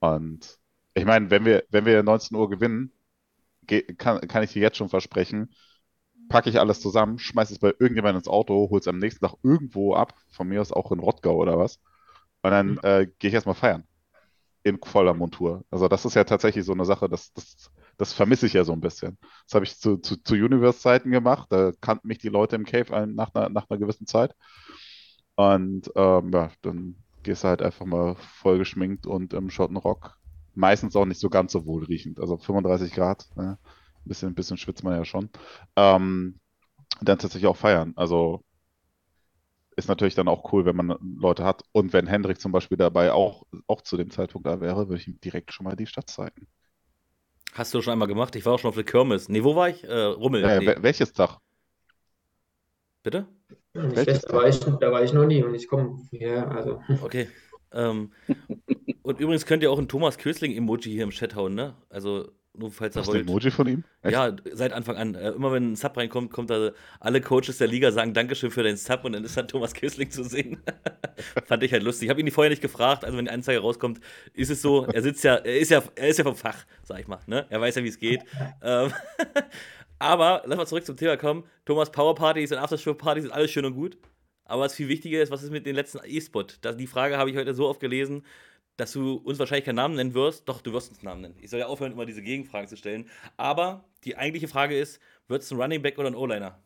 Und 0.00 0.58
ich 0.94 1.04
meine, 1.04 1.30
wenn 1.30 1.44
wir, 1.44 1.64
wenn 1.70 1.86
wir 1.86 2.02
19 2.02 2.36
Uhr 2.36 2.50
gewinnen, 2.50 2.92
ge- 2.92 2.92
kann, 3.66 4.20
kann 4.28 4.42
ich 4.42 4.52
dir 4.52 4.62
jetzt 4.62 4.76
schon 4.76 4.88
versprechen, 4.88 5.54
packe 6.28 6.50
ich 6.50 6.58
alles 6.60 6.80
zusammen, 6.80 7.18
schmeiße 7.18 7.54
es 7.54 7.58
bei 7.58 7.68
irgendjemandem 7.68 8.18
ins 8.18 8.28
Auto, 8.28 8.70
hole 8.70 8.80
es 8.80 8.88
am 8.88 8.98
nächsten 8.98 9.24
Tag 9.26 9.36
irgendwo 9.42 9.94
ab, 9.94 10.14
von 10.30 10.48
mir 10.48 10.60
aus 10.60 10.72
auch 10.72 10.92
in 10.92 10.98
Rottgau 11.00 11.36
oder 11.36 11.58
was. 11.58 11.80
Und 12.42 12.50
dann 12.50 12.78
äh, 12.78 13.06
gehe 13.18 13.28
ich 13.28 13.34
erstmal 13.34 13.54
feiern. 13.54 13.84
In 14.64 14.78
voller 14.82 15.14
Montur. 15.14 15.64
Also 15.70 15.88
das 15.88 16.04
ist 16.04 16.14
ja 16.14 16.24
tatsächlich 16.24 16.64
so 16.64 16.72
eine 16.72 16.84
Sache, 16.84 17.08
das, 17.08 17.32
das, 17.32 17.70
das 17.96 18.12
vermisse 18.12 18.46
ich 18.46 18.52
ja 18.52 18.64
so 18.64 18.72
ein 18.72 18.80
bisschen. 18.80 19.18
Das 19.46 19.54
habe 19.54 19.64
ich 19.64 19.78
zu, 19.78 19.98
zu, 19.98 20.16
zu 20.22 20.34
Universe-Zeiten 20.34 21.10
gemacht. 21.10 21.48
Da 21.50 21.72
kannten 21.80 22.08
mich 22.08 22.18
die 22.18 22.28
Leute 22.28 22.56
im 22.56 22.64
Cave 22.64 22.94
ein, 22.96 23.14
nach, 23.14 23.34
einer, 23.34 23.48
nach 23.48 23.68
einer 23.68 23.78
gewissen 23.80 24.06
Zeit. 24.06 24.34
Und 25.36 25.90
ähm, 25.96 26.30
ja, 26.32 26.50
dann 26.62 26.96
gehst 27.22 27.44
du 27.44 27.48
halt 27.48 27.62
einfach 27.62 27.86
mal 27.86 28.16
voll 28.16 28.58
geschminkt 28.58 29.06
und 29.06 29.32
im 29.34 29.50
Schottenrock. 29.50 30.16
Meistens 30.54 30.96
auch 30.96 31.06
nicht 31.06 31.20
so 31.20 31.30
ganz 31.30 31.52
so 31.52 31.66
wohlriechend. 31.66 32.20
Also 32.20 32.36
35 32.36 32.92
Grad. 32.92 33.26
Ne? 33.36 33.58
Ein 33.62 34.08
bisschen, 34.08 34.28
ein 34.30 34.34
bisschen 34.34 34.56
schwitzt 34.58 34.84
man 34.84 34.94
ja 34.96 35.04
schon. 35.04 35.30
Ähm, 35.76 36.38
dann 37.00 37.18
tatsächlich 37.18 37.48
auch 37.48 37.56
feiern. 37.56 37.92
Also 37.96 38.44
ist 39.76 39.88
natürlich 39.88 40.14
dann 40.14 40.28
auch 40.28 40.52
cool, 40.52 40.64
wenn 40.64 40.76
man 40.76 40.96
Leute 41.18 41.44
hat. 41.44 41.62
Und 41.72 41.92
wenn 41.92 42.06
Hendrik 42.06 42.40
zum 42.40 42.52
Beispiel 42.52 42.76
dabei 42.76 43.12
auch, 43.12 43.44
auch 43.66 43.80
zu 43.80 43.96
dem 43.96 44.10
Zeitpunkt 44.10 44.46
da 44.46 44.60
wäre, 44.60 44.88
würde 44.88 45.00
ich 45.00 45.08
ihm 45.08 45.18
direkt 45.20 45.52
schon 45.52 45.64
mal 45.64 45.76
die 45.76 45.86
Stadt 45.86 46.10
zeigen. 46.10 46.46
Hast 47.54 47.74
du 47.74 47.82
schon 47.82 47.92
einmal 47.92 48.08
gemacht? 48.08 48.34
Ich 48.36 48.46
war 48.46 48.54
auch 48.54 48.58
schon 48.58 48.68
auf 48.68 48.74
der 48.74 48.84
Kirmes. 48.84 49.28
Nee, 49.28 49.44
wo 49.44 49.56
war 49.56 49.68
ich? 49.68 49.84
Äh, 49.84 49.92
Rummel. 49.94 50.44
Äh, 50.44 50.60
nee. 50.60 50.66
wel- 50.66 50.82
welches 50.82 51.12
Tag? 51.12 51.38
Bitte? 53.02 53.26
Welches 53.74 54.02
schlecht, 54.04 54.28
da 54.28 54.34
war 54.34 54.48
ich, 54.48 54.60
da 54.60 54.92
war 54.92 55.02
ich 55.02 55.12
noch 55.12 55.26
nie 55.26 55.42
und 55.42 55.54
ich 55.54 55.66
komme 55.66 55.98
hierher, 56.10 56.50
also. 56.50 56.82
Okay. 57.02 57.28
Ähm, 57.74 58.12
und 59.02 59.20
übrigens 59.20 59.46
könnt 59.46 59.62
ihr 59.62 59.70
auch 59.70 59.78
ein 59.78 59.88
Thomas 59.88 60.18
Kösling-Emoji 60.18 60.90
hier 60.92 61.04
im 61.04 61.10
Chat 61.10 61.34
hauen, 61.34 61.54
ne? 61.54 61.74
Also, 61.90 62.30
nur 62.54 62.70
falls 62.70 62.94
ihr 62.94 63.00
Hast 63.00 63.08
du 63.08 63.12
ein 63.12 63.18
wollt. 63.20 63.28
Emoji 63.28 63.50
von 63.50 63.66
ihm? 63.66 63.84
Echt? 64.02 64.12
Ja, 64.12 64.36
seit 64.52 64.72
Anfang 64.72 64.96
an. 64.96 65.14
Äh, 65.14 65.30
immer 65.30 65.52
wenn 65.52 65.72
ein 65.72 65.76
Sub 65.76 65.96
reinkommt, 65.96 66.32
kommt 66.32 66.50
da 66.50 66.72
alle 67.00 67.20
Coaches 67.20 67.58
der 67.58 67.66
Liga 67.66 67.90
sagen 67.92 68.12
Dankeschön 68.12 68.50
für 68.50 68.62
deinen 68.62 68.76
Sub 68.76 69.04
und 69.04 69.12
dann 69.12 69.24
ist 69.24 69.36
dann 69.36 69.48
Thomas 69.48 69.72
Kösling 69.74 70.10
zu 70.10 70.22
sehen. 70.22 70.58
Fand 71.46 71.62
ich 71.62 71.72
halt 71.72 71.82
lustig. 71.82 72.06
Ich 72.06 72.10
habe 72.10 72.20
ihn 72.20 72.30
vorher 72.30 72.50
nicht 72.50 72.62
gefragt, 72.62 73.04
also 73.04 73.16
wenn 73.16 73.24
die 73.24 73.30
Anzeige 73.30 73.60
rauskommt, 73.60 74.00
ist 74.34 74.50
es 74.50 74.60
so, 74.60 74.84
er 74.86 75.02
sitzt 75.02 75.24
ja, 75.24 75.36
er 75.36 75.58
ist 75.58 75.70
ja, 75.70 75.82
er 75.94 76.08
ist 76.08 76.18
ja 76.18 76.24
vom 76.24 76.36
Fach, 76.36 76.66
sag 76.82 77.00
ich 77.00 77.08
mal, 77.08 77.20
ne? 77.26 77.46
Er 77.48 77.60
weiß 77.60 77.76
ja, 77.76 77.84
wie 77.84 77.88
es 77.88 77.98
geht. 77.98 78.20
ähm, 78.62 78.92
aber 79.98 80.42
lass 80.44 80.58
mal 80.58 80.66
zurück 80.66 80.84
zum 80.84 80.96
Thema 80.96 81.16
kommen. 81.16 81.44
Thomas 81.64 81.90
Power 81.90 82.14
Partys 82.14 82.52
und 82.52 82.58
Aftershow 82.58 82.94
Partys 82.94 83.24
ist 83.24 83.30
alles 83.30 83.50
schön 83.50 83.64
und 83.64 83.74
gut. 83.74 83.96
Aber 84.44 84.62
was 84.62 84.74
viel 84.74 84.88
wichtiger 84.88 85.22
ist, 85.22 85.30
was 85.30 85.42
ist 85.42 85.50
mit 85.50 85.66
den 85.66 85.74
letzten 85.76 86.00
E-Spot? 86.04 86.44
Das- 86.60 86.76
Die 86.76 86.86
Frage 86.86 87.16
habe 87.18 87.30
ich 87.30 87.36
heute 87.36 87.54
so 87.54 87.68
oft 87.68 87.80
gelesen, 87.80 88.24
dass 88.76 88.92
du 88.92 89.16
uns 89.16 89.38
wahrscheinlich 89.38 89.66
keinen 89.66 89.76
Namen 89.76 89.96
nennen 89.96 90.14
wirst. 90.14 90.48
Doch, 90.48 90.62
du 90.62 90.72
wirst 90.72 90.90
uns 90.90 91.00
einen 91.00 91.06
Namen 91.06 91.22
nennen. 91.22 91.36
Ich 91.40 91.50
soll 91.50 91.60
ja 91.60 91.66
aufhören, 91.66 91.92
immer 91.92 92.06
diese 92.06 92.22
Gegenfragen 92.22 92.68
zu 92.68 92.76
stellen. 92.76 93.08
Aber 93.36 93.84
die 94.04 94.16
eigentliche 94.16 94.48
Frage 94.48 94.78
ist, 94.78 95.00
wird 95.28 95.42
es 95.42 95.52
ein 95.52 95.60
Running 95.60 95.82
Back 95.82 95.98
oder 95.98 96.08
ein 96.10 96.16
O-Liner? 96.16 96.58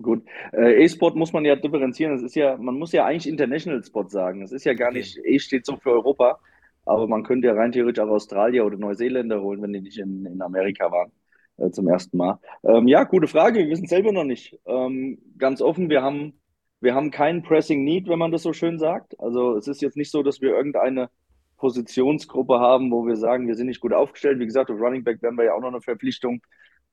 Gut, 0.00 0.24
äh, 0.52 0.84
E-Sport 0.84 1.16
muss 1.16 1.32
man 1.32 1.44
ja 1.44 1.56
differenzieren. 1.56 2.12
Das 2.14 2.22
ist 2.22 2.36
ja, 2.36 2.56
man 2.56 2.76
muss 2.78 2.92
ja 2.92 3.04
eigentlich 3.04 3.26
International 3.26 3.82
Spot 3.82 4.08
sagen. 4.08 4.42
Es 4.42 4.52
ist 4.52 4.64
ja 4.64 4.74
gar 4.74 4.92
Okay. 4.92 4.92
nicht, 4.92 5.18
E 5.24 5.38
steht 5.40 5.66
so 5.66 5.76
für 5.76 5.90
Europa, 5.90 6.38
aber 6.84 7.08
man 7.08 7.24
könnte 7.24 7.48
ja 7.48 7.54
rein 7.54 7.72
theoretisch 7.72 8.02
auch 8.04 8.08
Australier 8.08 8.64
oder 8.64 8.76
Neuseeländer 8.78 9.40
holen, 9.42 9.60
wenn 9.62 9.72
die 9.72 9.80
nicht 9.80 9.98
in, 9.98 10.24
in 10.24 10.40
Amerika 10.40 10.90
waren 10.92 11.10
äh, 11.58 11.70
zum 11.70 11.88
ersten 11.88 12.16
Mal. 12.16 12.38
Ähm, 12.64 12.88
ja, 12.88 13.04
gute 13.04 13.28
Frage. 13.28 13.60
Wir 13.60 13.68
wissen 13.68 13.84
es 13.84 13.90
selber 13.90 14.12
noch 14.12 14.24
nicht. 14.24 14.58
Ähm, 14.66 15.18
ganz 15.36 15.60
offen, 15.60 15.90
wir 15.90 16.02
haben, 16.02 16.40
wir 16.80 16.94
haben 16.94 17.10
keinen 17.10 17.42
Pressing 17.42 17.84
Need, 17.84 18.08
wenn 18.08 18.18
man 18.18 18.32
das 18.32 18.42
so 18.42 18.52
schön 18.52 18.78
sagt. 18.78 19.18
Also 19.20 19.56
es 19.56 19.68
ist 19.68 19.82
jetzt 19.82 19.96
nicht 19.96 20.10
so, 20.10 20.22
dass 20.22 20.40
wir 20.40 20.50
irgendeine 20.50 21.10
Positionsgruppe 21.58 22.60
haben, 22.60 22.90
wo 22.90 23.06
wir 23.06 23.16
sagen, 23.16 23.48
wir 23.48 23.56
sind 23.56 23.66
nicht 23.66 23.80
gut 23.80 23.92
aufgestellt. 23.92 24.38
Wie 24.38 24.46
gesagt, 24.46 24.70
auf 24.70 24.80
Running 24.80 25.04
Back 25.04 25.22
wären 25.22 25.36
wir 25.36 25.44
ja 25.44 25.54
auch 25.54 25.60
noch 25.60 25.68
eine 25.68 25.80
Verpflichtung 25.80 26.40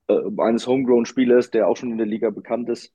äh, 0.08 0.20
eines 0.38 0.68
Homegrown-Spielers, 0.68 1.52
der 1.52 1.68
auch 1.68 1.78
schon 1.78 1.92
in 1.92 1.98
der 1.98 2.08
Liga 2.08 2.30
bekannt 2.32 2.70
ist, 2.70 2.94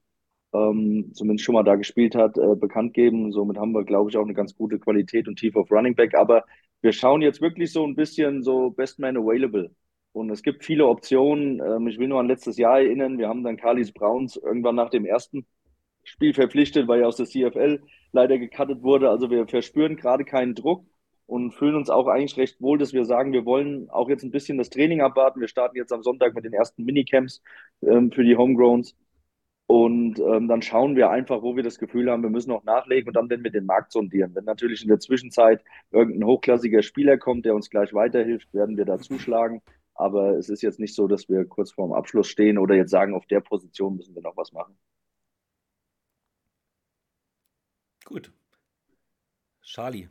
ähm, 0.53 1.13
zumindest 1.15 1.45
schon 1.45 1.55
mal 1.55 1.63
da 1.63 1.77
gespielt 1.77 2.15
hat, 2.15 2.37
äh, 2.39 2.57
bekannt 2.57 2.95
geben. 2.95 3.33
Somit 3.33 3.57
haben 3.59 3.73
wir, 3.73 3.85
glaube 3.85 4.11
ich, 4.11 4.17
auch 4.17 4.25
eine 4.25 4.35
ganz 4.35 4.55
gute 4.57 4.79
Qualität 4.79 5.29
und 5.29 5.37
Tiefe 5.39 5.61
auf 5.61 5.71
Running 5.71 5.95
Back. 5.95 6.15
Aber 6.17 6.45
wir 6.83 6.93
schauen 6.93 7.23
jetzt 7.23 7.41
wirklich 7.41 7.73
so 7.73 7.85
ein 7.87 7.95
bisschen 7.95 8.43
so 8.43 8.71
Best 8.71 8.99
Man 8.99 9.17
Available. 9.17 9.71
Und 10.13 10.31
es 10.31 10.43
gibt 10.43 10.65
viele 10.65 10.87
Optionen. 10.87 11.61
Ähm, 11.61 11.87
ich 11.87 11.99
will 11.99 12.09
nur 12.09 12.21
an 12.21 12.29
letztes 12.29 12.57
Jahr 12.57 12.81
erinnern. 12.81 13.19
Wir 13.19 13.29
haben 13.29 13.45
dann 13.45 13.57
Carlis 13.57 13.93
Browns 13.93 14.37
irgendwann 14.37 14.75
nach 14.75 14.91
dem 14.91 15.05
ersten 15.05 15.47
Spiel 16.03 16.35
verpflichtet, 16.35 16.89
weil 16.89 17.01
er 17.01 17.09
aus 17.09 17.17
der 17.17 17.27
CFL 17.27 17.83
leider 18.13 18.39
gecuttet 18.39 18.83
wurde. 18.83 19.11
Also 19.11 19.31
wir 19.31 19.47
verspüren 19.47 19.97
gerade 19.97 20.25
keinen 20.25 20.55
Druck 20.55 20.85
und 21.27 21.53
fühlen 21.53 21.77
uns 21.77 21.91
auch 21.91 22.09
eigentlich 22.09 22.37
recht 22.37 22.61
wohl, 22.61 22.79
dass 22.79 22.93
wir 22.93 23.05
sagen, 23.05 23.33
wir 23.33 23.45
wollen 23.45 23.89
auch 23.91 24.09
jetzt 24.09 24.25
ein 24.25 24.33
bisschen 24.33 24.59
das 24.59 24.71
Training 24.71 25.01
abwarten. 25.01 25.41
Wir 25.41 25.49
starten 25.49 25.77
jetzt 25.77 25.93
am 25.93 26.03
Sonntag 26.03 26.35
mit 26.35 26.45
den 26.45 26.53
ersten 26.53 26.85
Minicamps 26.85 27.41
ähm, 27.83 28.11
für 28.11 28.25
die 28.25 28.37
Homegrowns. 28.37 28.97
Und 29.69 30.19
ähm, 30.19 30.49
dann 30.49 30.63
schauen 30.63 30.97
wir 30.97 31.11
einfach, 31.11 31.43
wo 31.43 31.55
wir 31.55 31.63
das 31.63 31.79
Gefühl 31.79 32.11
haben, 32.11 32.25
wir 32.25 32.31
müssen 32.31 32.51
noch 32.51 32.65
nachlegen 32.65 33.07
und 33.07 33.15
dann 33.15 33.31
werden 33.31 33.45
wir 33.45 33.53
den 33.53 33.67
Markt 33.67 33.93
sondieren. 33.93 34.35
Wenn 34.35 34.45
natürlich 34.45 34.83
in 34.83 34.89
der 34.89 34.99
Zwischenzeit 34.99 35.63
irgendein 35.93 36.27
hochklassiger 36.27 36.83
Spieler 36.83 37.19
kommt, 37.19 37.45
der 37.45 37.55
uns 37.55 37.71
gleich 37.71 37.95
weiterhilft, 37.95 38.53
werden 38.53 38.77
wir 38.77 38.85
da 38.85 38.99
zuschlagen. 38.99 39.63
Aber 40.01 40.39
es 40.39 40.49
ist 40.49 40.63
jetzt 40.63 40.81
nicht 40.81 40.95
so, 40.95 41.07
dass 41.07 41.29
wir 41.29 41.45
kurz 41.45 41.73
vorm 41.73 41.93
Abschluss 41.93 42.27
stehen 42.27 42.57
oder 42.57 42.75
jetzt 42.75 42.91
sagen, 42.91 43.15
auf 43.15 43.27
der 43.27 43.41
Position 43.41 43.97
müssen 43.97 44.15
wir 44.15 44.23
noch 44.23 44.35
was 44.35 44.51
machen. 44.51 44.79
Gut. 48.07 48.33
Charlie, 49.63 50.09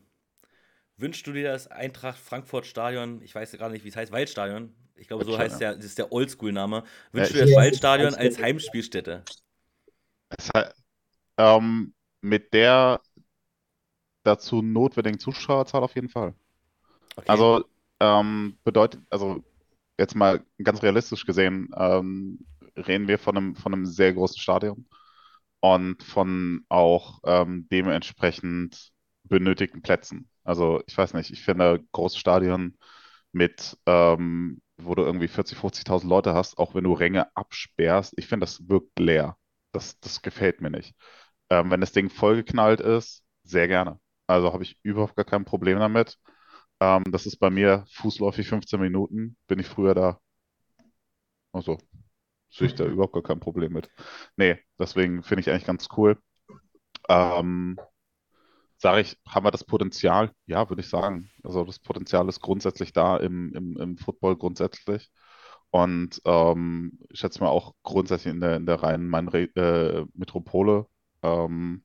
wünschst 0.97 1.25
du 1.25 1.33
dir 1.33 1.51
das 1.51 1.67
Eintracht 1.67 2.19
Frankfurt 2.19 2.67
Stadion, 2.67 3.21
ich 3.23 3.33
weiß 3.33 3.51
gerade 3.53 3.73
nicht, 3.73 3.83
wie 3.83 3.89
es 3.89 3.95
heißt, 3.95 4.11
Waldstadion? 4.11 4.75
Ich 4.95 5.07
glaube, 5.07 5.25
so 5.25 5.35
heißt 5.37 5.59
der, 5.59 5.75
das 5.75 5.85
ist 5.85 5.97
der 5.97 6.11
Oldschool-Name. 6.11 6.83
Wünschst 7.11 7.33
du 7.33 7.37
dir 7.37 7.41
das 7.41 7.51
Ja, 7.51 7.57
Waldstadion 7.57 8.13
als 8.13 8.37
Heimspielstätte? 8.37 9.23
Hat, 10.53 10.75
ähm, 11.37 11.95
mit 12.21 12.53
der 12.53 13.01
dazu 14.23 14.61
notwendigen 14.61 15.17
Zuschauerzahl 15.17 15.81
auf 15.81 15.95
jeden 15.95 16.09
Fall. 16.09 16.35
Okay. 17.15 17.27
Also 17.27 17.65
ähm, 17.99 18.57
bedeutet, 18.63 19.01
also 19.09 19.43
jetzt 19.99 20.15
mal 20.15 20.43
ganz 20.63 20.83
realistisch 20.83 21.25
gesehen, 21.25 21.69
ähm, 21.77 22.39
reden 22.77 23.07
wir 23.09 23.19
von 23.19 23.37
einem, 23.37 23.55
von 23.57 23.73
einem 23.73 23.85
sehr 23.87 24.13
großen 24.13 24.39
Stadion 24.39 24.87
und 25.61 26.03
von 26.03 26.65
auch 26.69 27.19
ähm, 27.25 27.67
dementsprechend 27.71 28.91
benötigten 29.23 29.81
Plätzen. 29.81 30.29
Also 30.43 30.81
ich 30.87 30.97
weiß 30.97 31.13
nicht, 31.13 31.31
ich 31.31 31.43
finde 31.43 31.83
große 31.91 32.17
Stadien 32.19 32.77
mit, 33.31 33.77
ähm, 33.85 34.61
wo 34.77 34.95
du 34.95 35.03
irgendwie 35.03 35.27
40, 35.27 35.57
50.000 35.57 36.09
Leute 36.09 36.33
hast, 36.33 36.57
auch 36.57 36.75
wenn 36.75 36.83
du 36.85 36.93
Ränge 36.93 37.35
absperrst, 37.35 38.13
ich 38.17 38.27
finde, 38.27 38.45
das 38.45 38.67
wirkt 38.69 38.97
leer. 38.99 39.37
Das, 39.71 39.99
das 39.99 40.21
gefällt 40.21 40.61
mir 40.61 40.71
nicht. 40.71 40.95
Ähm, 41.49 41.71
wenn 41.71 41.81
das 41.81 41.91
Ding 41.91 42.09
vollgeknallt 42.09 42.79
ist, 42.81 43.23
sehr 43.43 43.67
gerne. 43.67 43.99
Also 44.27 44.53
habe 44.53 44.63
ich 44.63 44.77
überhaupt 44.83 45.15
gar 45.15 45.25
kein 45.25 45.45
Problem 45.45 45.79
damit. 45.79 46.17
Ähm, 46.81 47.03
das 47.11 47.25
ist 47.25 47.37
bei 47.37 47.49
mir 47.49 47.85
fußläufig 47.91 48.47
15 48.49 48.79
Minuten, 48.81 49.37
bin 49.47 49.59
ich 49.59 49.67
früher 49.67 49.95
da. 49.95 50.19
Also, 51.51 51.77
sehe 52.49 52.67
ich 52.67 52.75
da 52.75 52.85
überhaupt 52.85 53.13
gar 53.13 53.23
kein 53.23 53.39
Problem 53.39 53.73
mit. 53.73 53.89
Nee, 54.37 54.57
deswegen 54.79 55.23
finde 55.23 55.41
ich 55.41 55.49
eigentlich 55.49 55.65
ganz 55.65 55.87
cool. 55.97 56.17
Ähm, 57.09 57.79
sage 58.77 59.01
ich, 59.01 59.17
haben 59.27 59.45
wir 59.45 59.51
das 59.51 59.63
Potenzial? 59.63 60.31
Ja, 60.45 60.69
würde 60.69 60.81
ich 60.81 60.89
sagen. 60.89 61.29
Also 61.43 61.63
das 61.65 61.79
Potenzial 61.79 62.27
ist 62.29 62.41
grundsätzlich 62.41 62.93
da 62.93 63.17
im, 63.17 63.53
im, 63.53 63.77
im 63.77 63.97
Football 63.97 64.37
grundsätzlich. 64.37 65.09
Und 65.71 66.21
ähm, 66.25 66.99
ich 67.09 67.19
schätze 67.19 67.41
mal 67.41 67.49
auch 67.49 67.75
grundsätzlich 67.83 68.33
in 68.33 68.41
der, 68.41 68.55
in 68.57 68.65
der 68.65 68.81
reinen 68.81 69.13
äh, 69.55 70.05
Metropole. 70.13 70.87
Ähm, 71.23 71.83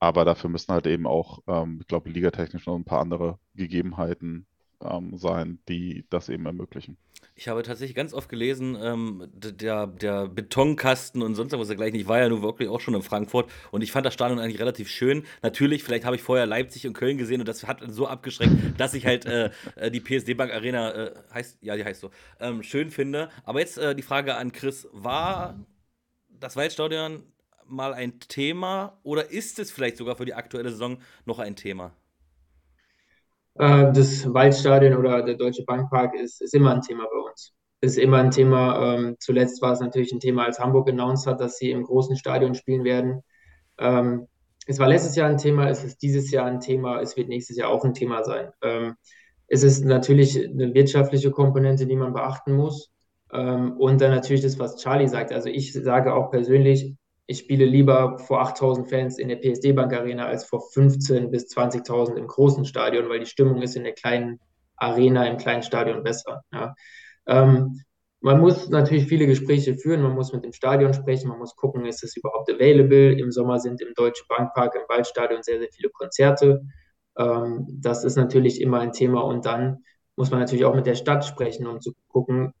aber 0.00 0.24
dafür 0.24 0.50
müssen 0.50 0.72
halt 0.72 0.86
eben 0.86 1.06
auch, 1.06 1.40
ähm, 1.46 1.78
ich 1.80 1.86
glaube, 1.86 2.10
ligatechnisch 2.10 2.66
noch 2.66 2.74
ein 2.74 2.84
paar 2.84 3.00
andere 3.00 3.38
Gegebenheiten 3.54 4.46
ähm, 4.82 5.16
sein, 5.16 5.58
die 5.68 6.06
das 6.08 6.30
eben 6.30 6.46
ermöglichen. 6.46 6.96
Ich 7.34 7.48
habe 7.48 7.62
tatsächlich 7.62 7.94
ganz 7.94 8.14
oft 8.14 8.30
gelesen, 8.30 8.78
ähm, 8.80 9.28
der, 9.34 9.86
der 9.86 10.26
Betonkasten 10.26 11.22
und 11.22 11.34
sonst 11.34 11.52
was 11.52 11.68
dergleichen. 11.68 12.00
Ich 12.00 12.08
war 12.08 12.18
ja 12.18 12.30
nun 12.30 12.42
wirklich 12.42 12.70
auch 12.70 12.80
schon 12.80 12.94
in 12.94 13.02
Frankfurt 13.02 13.50
und 13.70 13.82
ich 13.82 13.92
fand 13.92 14.06
das 14.06 14.14
Stadion 14.14 14.38
eigentlich 14.38 14.58
relativ 14.58 14.88
schön. 14.88 15.24
Natürlich, 15.42 15.84
vielleicht 15.84 16.06
habe 16.06 16.16
ich 16.16 16.22
vorher 16.22 16.46
Leipzig 16.46 16.86
und 16.86 16.94
Köln 16.94 17.18
gesehen 17.18 17.40
und 17.40 17.46
das 17.46 17.66
hat 17.66 17.82
so 17.88 18.06
abgeschreckt, 18.06 18.80
dass 18.80 18.94
ich 18.94 19.04
halt 19.04 19.26
äh, 19.26 19.50
äh 19.76 19.90
die 19.90 20.00
PSD 20.00 20.34
Bank 20.34 20.52
Arena 20.52 20.92
äh, 20.92 21.14
heißt, 21.32 21.58
ja, 21.60 21.76
die 21.76 21.84
heißt 21.84 22.00
so, 22.00 22.10
ähm, 22.40 22.62
schön 22.62 22.90
finde. 22.90 23.28
Aber 23.44 23.60
jetzt 23.60 23.76
äh, 23.76 23.94
die 23.94 24.02
Frage 24.02 24.36
an 24.36 24.52
Chris: 24.52 24.88
War 24.92 25.58
das 26.30 26.56
Waldstadion 26.56 27.22
mal 27.70 27.94
ein 27.94 28.20
Thema 28.20 28.98
oder 29.02 29.30
ist 29.30 29.58
es 29.58 29.70
vielleicht 29.70 29.96
sogar 29.96 30.16
für 30.16 30.24
die 30.24 30.34
aktuelle 30.34 30.70
Saison 30.70 30.98
noch 31.24 31.38
ein 31.38 31.56
Thema? 31.56 31.92
Äh, 33.54 33.92
das 33.92 34.32
Waldstadion 34.32 34.96
oder 34.96 35.22
der 35.22 35.34
Deutsche 35.34 35.64
Bankpark 35.64 36.14
ist, 36.14 36.40
ist 36.40 36.54
immer 36.54 36.74
ein 36.74 36.80
Thema 36.80 37.04
bei 37.04 37.30
uns. 37.30 37.52
Ist 37.82 37.98
immer 37.98 38.18
ein 38.18 38.30
Thema. 38.30 38.94
Ähm, 38.96 39.16
zuletzt 39.18 39.60
war 39.62 39.72
es 39.72 39.80
natürlich 39.80 40.12
ein 40.12 40.20
Thema, 40.20 40.44
als 40.44 40.58
Hamburg 40.58 40.88
announced 40.88 41.26
hat, 41.26 41.40
dass 41.40 41.58
sie 41.58 41.70
im 41.70 41.82
großen 41.84 42.16
Stadion 42.16 42.54
spielen 42.54 42.84
werden. 42.84 43.22
Ähm, 43.78 44.26
es 44.66 44.78
war 44.78 44.88
letztes 44.88 45.16
Jahr 45.16 45.28
ein 45.28 45.38
Thema, 45.38 45.68
es 45.68 45.84
ist 45.84 46.02
dieses 46.02 46.30
Jahr 46.30 46.46
ein 46.46 46.60
Thema, 46.60 47.00
es 47.00 47.16
wird 47.16 47.28
nächstes 47.28 47.56
Jahr 47.56 47.70
auch 47.70 47.84
ein 47.84 47.94
Thema 47.94 48.22
sein. 48.24 48.50
Ähm, 48.62 48.94
es 49.48 49.62
ist 49.62 49.84
natürlich 49.84 50.36
eine 50.38 50.72
wirtschaftliche 50.74 51.30
Komponente, 51.30 51.86
die 51.86 51.96
man 51.96 52.12
beachten 52.12 52.52
muss. 52.54 52.90
Und 53.32 54.00
dann 54.00 54.10
natürlich 54.10 54.42
das, 54.42 54.58
was 54.58 54.76
Charlie 54.76 55.06
sagt. 55.06 55.32
Also 55.32 55.48
ich 55.48 55.72
sage 55.72 56.14
auch 56.14 56.32
persönlich, 56.32 56.96
ich 57.30 57.38
spiele 57.38 57.64
lieber 57.64 58.18
vor 58.18 58.40
8000 58.40 58.90
Fans 58.90 59.16
in 59.16 59.28
der 59.28 59.36
PSD 59.36 59.72
Bank 59.72 59.92
Arena 59.92 60.26
als 60.26 60.44
vor 60.44 60.68
15 60.72 61.30
bis 61.30 61.46
20.000 61.46 62.16
im 62.16 62.26
großen 62.26 62.64
Stadion, 62.64 63.08
weil 63.08 63.20
die 63.20 63.26
Stimmung 63.26 63.62
ist 63.62 63.76
in 63.76 63.84
der 63.84 63.92
kleinen 63.92 64.40
Arena, 64.74 65.24
im 65.28 65.36
kleinen 65.36 65.62
Stadion 65.62 66.02
besser. 66.02 66.42
Ja. 66.52 66.74
Ähm, 67.28 67.82
man 68.20 68.40
muss 68.40 68.68
natürlich 68.68 69.06
viele 69.06 69.28
Gespräche 69.28 69.76
führen, 69.76 70.02
man 70.02 70.16
muss 70.16 70.32
mit 70.32 70.44
dem 70.44 70.52
Stadion 70.52 70.92
sprechen, 70.92 71.28
man 71.28 71.38
muss 71.38 71.54
gucken, 71.54 71.86
ist 71.86 72.02
es 72.02 72.16
überhaupt 72.16 72.50
available. 72.50 73.12
Im 73.12 73.30
Sommer 73.30 73.60
sind 73.60 73.80
im 73.80 73.94
Deutschen 73.94 74.26
Bankpark, 74.28 74.74
im 74.74 74.82
Waldstadion 74.88 75.44
sehr, 75.44 75.60
sehr 75.60 75.68
viele 75.72 75.90
Konzerte. 75.90 76.62
Ähm, 77.16 77.64
das 77.80 78.02
ist 78.02 78.16
natürlich 78.16 78.60
immer 78.60 78.80
ein 78.80 78.90
Thema 78.90 79.20
und 79.20 79.46
dann 79.46 79.84
muss 80.16 80.32
man 80.32 80.40
natürlich 80.40 80.64
auch 80.64 80.74
mit 80.74 80.86
der 80.86 80.96
Stadt 80.96 81.24
sprechen, 81.24 81.68
um 81.68 81.80
zu 81.80 81.92
gucken, 82.08 82.54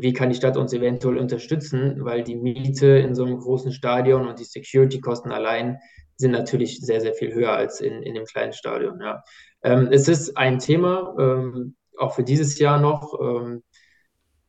wie 0.00 0.12
kann 0.12 0.30
die 0.30 0.36
Stadt 0.36 0.56
uns 0.56 0.72
eventuell 0.72 1.18
unterstützen, 1.18 2.04
weil 2.04 2.22
die 2.22 2.36
Miete 2.36 2.86
in 2.86 3.14
so 3.14 3.24
einem 3.24 3.38
großen 3.38 3.72
Stadion 3.72 4.26
und 4.26 4.38
die 4.38 4.44
Security-Kosten 4.44 5.30
allein 5.30 5.78
sind 6.16 6.32
natürlich 6.32 6.80
sehr, 6.80 7.00
sehr 7.00 7.14
viel 7.14 7.34
höher 7.34 7.52
als 7.52 7.80
in, 7.80 8.02
in 8.02 8.14
dem 8.14 8.24
kleinen 8.24 8.52
Stadion. 8.52 9.00
Ja. 9.00 9.22
Ähm, 9.62 9.88
es 9.90 10.08
ist 10.08 10.36
ein 10.36 10.58
Thema, 10.58 11.14
ähm, 11.18 11.76
auch 11.98 12.14
für 12.14 12.24
dieses 12.24 12.58
Jahr 12.58 12.80
noch. 12.80 13.18
Ähm, 13.20 13.62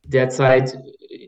derzeit 0.06 0.78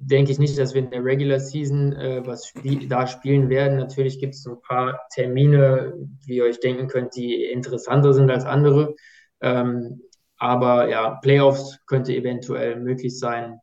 denke 0.02 0.32
ich 0.32 0.40
nicht, 0.40 0.58
dass 0.58 0.74
wir 0.74 0.82
in 0.82 0.92
der 0.92 1.04
Regular 1.04 1.40
Season 1.40 1.94
äh, 1.94 2.26
was 2.26 2.48
spie 2.48 2.88
da 2.88 3.08
spielen 3.08 3.50
werden. 3.50 3.78
Natürlich 3.78 4.20
gibt 4.20 4.36
es 4.36 4.46
ein 4.46 4.62
paar 4.62 5.00
Termine, 5.14 5.94
wie 6.26 6.38
ihr 6.38 6.46
euch 6.46 6.60
denken 6.60 6.88
könnt, 6.88 7.16
die 7.16 7.44
interessanter 7.44 8.14
sind 8.14 8.32
als 8.32 8.46
andere. 8.46 8.96
Ähm, 9.42 10.02
aber 10.38 10.90
ja, 10.90 11.20
Playoffs 11.22 11.80
könnte 11.86 12.16
eventuell 12.16 12.78
möglich 12.78 13.20
sein 13.20 13.60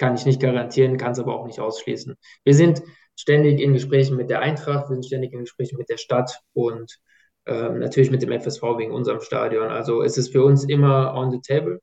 kann 0.00 0.14
ich 0.14 0.24
nicht 0.24 0.40
garantieren, 0.40 0.96
kann 0.96 1.12
es 1.12 1.18
aber 1.18 1.38
auch 1.38 1.46
nicht 1.46 1.60
ausschließen. 1.60 2.16
Wir 2.42 2.54
sind 2.54 2.82
ständig 3.16 3.60
in 3.60 3.74
Gesprächen 3.74 4.16
mit 4.16 4.30
der 4.30 4.40
Eintracht, 4.40 4.88
wir 4.88 4.94
sind 4.94 5.04
ständig 5.04 5.34
in 5.34 5.40
Gesprächen 5.40 5.76
mit 5.76 5.90
der 5.90 5.98
Stadt 5.98 6.40
und 6.54 6.98
ähm, 7.44 7.80
natürlich 7.80 8.10
mit 8.10 8.22
dem 8.22 8.32
FSV 8.32 8.62
wegen 8.78 8.92
unserem 8.92 9.20
Stadion. 9.20 9.68
Also 9.68 10.02
es 10.02 10.16
ist 10.16 10.32
für 10.32 10.42
uns 10.42 10.64
immer 10.64 11.12
on 11.14 11.30
the 11.30 11.40
table. 11.46 11.80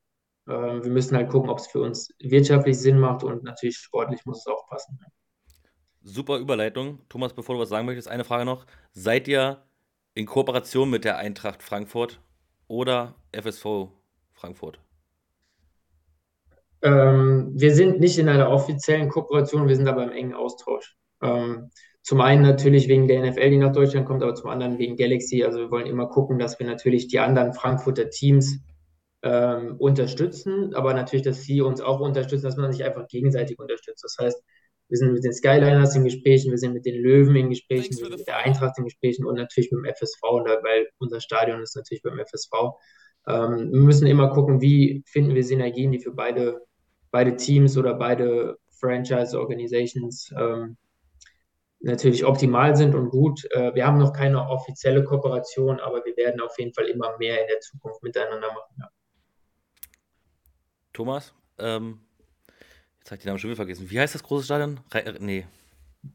Ähm, 0.49 0.83
wir 0.83 0.89
müssen 0.89 1.15
halt 1.15 1.29
gucken, 1.29 1.51
ob 1.51 1.59
es 1.59 1.67
für 1.67 1.79
uns 1.79 2.11
wirtschaftlich 2.17 2.79
Sinn 2.79 2.99
macht 2.99 3.23
und 3.23 3.43
natürlich 3.43 3.77
sportlich 3.77 4.25
muss 4.25 4.39
es 4.39 4.47
auch 4.47 4.67
passen. 4.67 4.99
Super 6.01 6.39
Überleitung. 6.39 7.07
Thomas, 7.09 7.33
bevor 7.33 7.53
du 7.53 7.61
was 7.61 7.69
sagen 7.69 7.85
möchtest, 7.85 8.07
eine 8.07 8.23
Frage 8.23 8.45
noch. 8.45 8.65
Seid 8.93 9.27
ihr 9.27 9.63
in 10.15 10.25
Kooperation 10.25 10.89
mit 10.89 11.05
der 11.05 11.17
Eintracht 11.17 11.61
Frankfurt 11.61 12.19
oder 12.67 13.13
FSV 13.31 13.89
Frankfurt? 14.33 14.79
Ähm, 16.81 17.51
wir 17.53 17.73
sind 17.73 17.99
nicht 17.99 18.17
in 18.19 18.29
einer 18.29 18.49
offiziellen 18.49 19.09
Kooperation, 19.09 19.67
wir 19.67 19.75
sind 19.75 19.87
aber 19.87 20.03
im 20.03 20.11
engen 20.11 20.33
Austausch. 20.33 20.95
Ähm, 21.21 21.69
zum 22.03 22.21
einen 22.21 22.41
natürlich 22.41 22.87
wegen 22.87 23.07
der 23.07 23.21
NFL, 23.21 23.49
die 23.49 23.57
nach 23.57 23.73
Deutschland 23.73 24.05
kommt, 24.05 24.23
aber 24.23 24.35
zum 24.35 24.49
anderen 24.49 24.77
wegen 24.77 24.95
Galaxy. 24.95 25.43
Also 25.43 25.59
wir 25.59 25.71
wollen 25.71 25.87
immer 25.87 26.07
gucken, 26.07 26.39
dass 26.39 26.59
wir 26.59 26.65
natürlich 26.65 27.07
die 27.07 27.19
anderen 27.19 27.53
Frankfurter 27.53 28.09
Teams 28.09 28.59
ähm, 29.23 29.75
unterstützen, 29.77 30.73
aber 30.73 30.93
natürlich, 30.93 31.25
dass 31.25 31.41
sie 31.41 31.61
uns 31.61 31.81
auch 31.81 31.99
unterstützen, 31.99 32.45
dass 32.45 32.55
man 32.55 32.71
sich 32.71 32.85
einfach 32.85 33.07
gegenseitig 33.07 33.59
unterstützt. 33.59 34.03
Das 34.03 34.15
heißt, 34.19 34.41
wir 34.89 34.97
sind 34.97 35.13
mit 35.13 35.23
den 35.23 35.33
Skyliners 35.33 35.95
in 35.95 36.05
Gesprächen, 36.05 36.51
wir 36.51 36.57
sind 36.57 36.73
mit 36.73 36.85
den 36.85 37.01
Löwen 37.01 37.35
in 37.35 37.49
Gesprächen, 37.49 37.97
wir 37.97 38.05
sind 38.05 38.17
mit 38.19 38.27
der 38.27 38.37
Eintracht 38.37 38.77
in 38.77 38.85
Gesprächen 38.85 39.25
und 39.25 39.35
natürlich 39.35 39.71
mit 39.71 39.83
dem 39.83 39.93
FSV, 39.93 40.21
weil 40.21 40.87
unser 40.99 41.19
Stadion 41.19 41.61
ist 41.61 41.75
natürlich 41.75 42.03
beim 42.03 42.19
FSV. 42.19 42.51
Ähm, 43.27 43.73
wir 43.73 43.81
müssen 43.81 44.07
immer 44.07 44.29
gucken, 44.29 44.61
wie 44.61 45.03
finden 45.07 45.35
wir 45.35 45.43
Synergien, 45.43 45.91
die 45.91 45.99
für 45.99 46.13
beide 46.13 46.61
beide 47.17 47.35
Teams 47.35 47.75
oder 47.77 47.95
beide 47.95 48.59
Franchise 48.69 49.39
Organizations 49.39 50.31
ähm, 50.37 50.77
natürlich 51.79 52.23
optimal 52.23 52.75
sind 52.75 52.93
und 52.93 53.09
gut. 53.09 53.43
Äh, 53.55 53.73
wir 53.73 53.87
haben 53.87 53.97
noch 53.97 54.13
keine 54.13 54.47
offizielle 54.47 55.03
Kooperation, 55.03 55.79
aber 55.79 56.05
wir 56.05 56.15
werden 56.15 56.39
auf 56.41 56.55
jeden 56.59 56.75
Fall 56.75 56.85
immer 56.85 57.17
mehr 57.17 57.41
in 57.41 57.47
der 57.47 57.59
Zukunft 57.59 58.03
miteinander 58.03 58.49
machen. 58.49 58.75
Ja. 58.79 58.89
Thomas, 60.93 61.33
ähm, 61.57 62.01
jetzt 62.99 63.09
habe 63.09 63.15
ich 63.15 63.23
den 63.23 63.29
Namen 63.29 63.39
schon 63.39 63.49
wieder 63.49 63.55
vergessen. 63.55 63.89
Wie 63.89 63.99
heißt 63.99 64.13
das 64.13 64.21
große 64.21 64.45
Stadion? 64.45 64.79
Re 64.93 65.05
äh, 65.05 65.15
nee. 65.19 65.47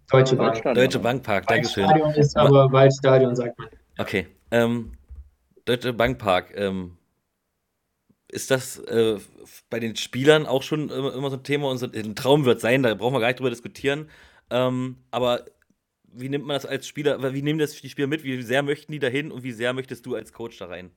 Deutsche 0.09 0.37
Bank. 0.37 0.63
Deutsche 0.63 1.01
Bankpark, 1.01 1.49
Dankeschön. 1.49 1.83
Waldstadion 1.83 2.15
ist 2.15 2.37
aber 2.37 2.71
Waldstadion, 2.71 3.35
sagt 3.35 3.59
man. 3.59 3.69
Okay. 3.99 4.29
Ähm, 4.53 4.93
Deutsche 5.65 5.93
Bankpark. 5.93 6.57
Ähm, 6.57 6.97
ist 8.33 8.51
das 8.51 8.79
äh, 8.81 9.19
bei 9.71 9.81
den 9.81 9.97
Spielern 9.97 10.47
auch 10.47 10.65
schon 10.65 10.91
immer, 10.91 11.15
immer 11.15 11.31
so 11.31 11.37
ein 11.39 11.45
Thema 11.45 11.71
und 11.71 11.79
so 11.79 11.87
ein 11.87 12.17
Traum 12.17 12.47
wird 12.47 12.61
sein, 12.61 12.83
da 12.83 12.95
brauchen 12.95 13.15
wir 13.15 13.21
gar 13.21 13.29
nicht 13.29 13.41
drüber 13.41 13.51
diskutieren. 13.51 14.11
Ähm, 14.51 14.99
aber 15.13 15.47
wie 16.13 16.29
nimmt 16.31 16.47
man 16.47 16.55
das 16.57 16.67
als 16.67 16.89
Spieler, 16.89 17.35
wie 17.35 17.43
nehmen 17.43 17.59
das 17.61 17.81
die 17.81 17.91
Spieler 17.91 18.09
mit? 18.09 18.25
Wie 18.25 18.43
sehr 18.43 18.63
möchten 18.63 18.93
die 18.93 19.01
dahin 19.01 19.33
und 19.33 19.45
wie 19.45 19.53
sehr 19.53 19.75
möchtest 19.75 20.07
du 20.07 20.17
als 20.17 20.33
Coach 20.33 20.59
da 20.59 20.67
rein? 20.67 20.93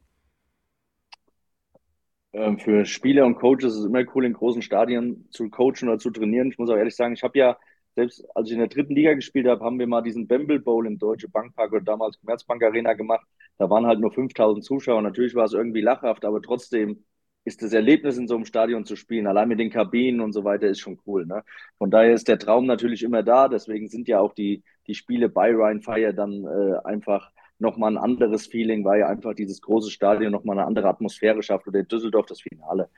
Ähm, 2.33 2.59
für 2.59 2.85
Spieler 2.85 3.25
und 3.25 3.35
Coaches 3.35 3.73
ist 3.73 3.79
es 3.79 3.85
immer 3.85 4.03
cool, 4.15 4.25
in 4.25 4.33
großen 4.33 4.61
Stadien 4.61 5.27
zu 5.31 5.49
coachen 5.49 5.87
oder 5.89 5.99
zu 5.99 6.11
trainieren. 6.11 6.49
Ich 6.51 6.57
muss 6.57 6.69
auch 6.69 6.75
ehrlich 6.75 6.95
sagen, 6.95 7.13
ich 7.13 7.23
habe 7.23 7.37
ja, 7.39 7.57
selbst 7.95 8.25
als 8.35 8.47
ich 8.49 8.53
in 8.53 8.59
der 8.59 8.67
dritten 8.67 8.93
Liga 8.95 9.13
gespielt 9.13 9.47
habe, 9.47 9.63
haben 9.63 9.79
wir 9.79 9.87
mal 9.87 10.01
diesen 10.01 10.27
Bamble 10.27 10.59
Bowl 10.59 10.85
im 10.85 10.99
Deutsche 10.99 11.29
Bankpark 11.29 11.71
oder 11.71 11.81
damals 11.83 12.19
Commerzbank 12.19 12.61
Arena 12.63 12.93
gemacht. 12.93 13.25
Da 13.57 13.69
waren 13.69 13.85
halt 13.85 13.99
nur 14.01 14.11
5000 14.11 14.65
Zuschauer. 14.65 15.01
Natürlich 15.01 15.33
war 15.35 15.45
es 15.45 15.53
irgendwie 15.53 15.81
lachhaft, 15.81 16.25
aber 16.25 16.41
trotzdem 16.41 17.05
ist 17.45 17.61
das 17.61 17.73
Erlebnis 17.73 18.17
in 18.17 18.27
so 18.27 18.35
einem 18.35 18.45
Stadion 18.45 18.85
zu 18.85 18.95
spielen, 18.95 19.27
allein 19.27 19.47
mit 19.47 19.59
den 19.59 19.69
Kabinen 19.69 20.19
und 20.19 20.33
so 20.33 20.43
weiter, 20.43 20.67
ist 20.67 20.79
schon 20.79 20.99
cool. 21.05 21.25
Ne? 21.25 21.43
Von 21.77 21.91
daher 21.91 22.13
ist 22.13 22.27
der 22.27 22.39
Traum 22.39 22.65
natürlich 22.65 23.03
immer 23.03 23.23
da. 23.23 23.47
Deswegen 23.47 23.87
sind 23.87 24.07
ja 24.07 24.19
auch 24.19 24.33
die, 24.33 24.63
die 24.87 24.95
Spiele 24.95 25.29
bei 25.29 25.51
Ryan 25.51 25.81
Fire 25.81 26.13
dann 26.13 26.43
äh, 26.43 26.77
einfach 26.83 27.31
nochmal 27.59 27.93
ein 27.93 27.97
anderes 27.97 28.47
Feeling, 28.47 28.83
weil 28.83 29.03
einfach 29.03 29.33
dieses 29.33 29.61
große 29.61 29.91
Stadion 29.91 30.31
nochmal 30.31 30.57
eine 30.57 30.67
andere 30.67 30.89
Atmosphäre 30.89 31.41
schafft 31.43 31.67
oder 31.67 31.79
in 31.79 31.87
Düsseldorf 31.87 32.25
das 32.25 32.41
Finale. 32.41 32.89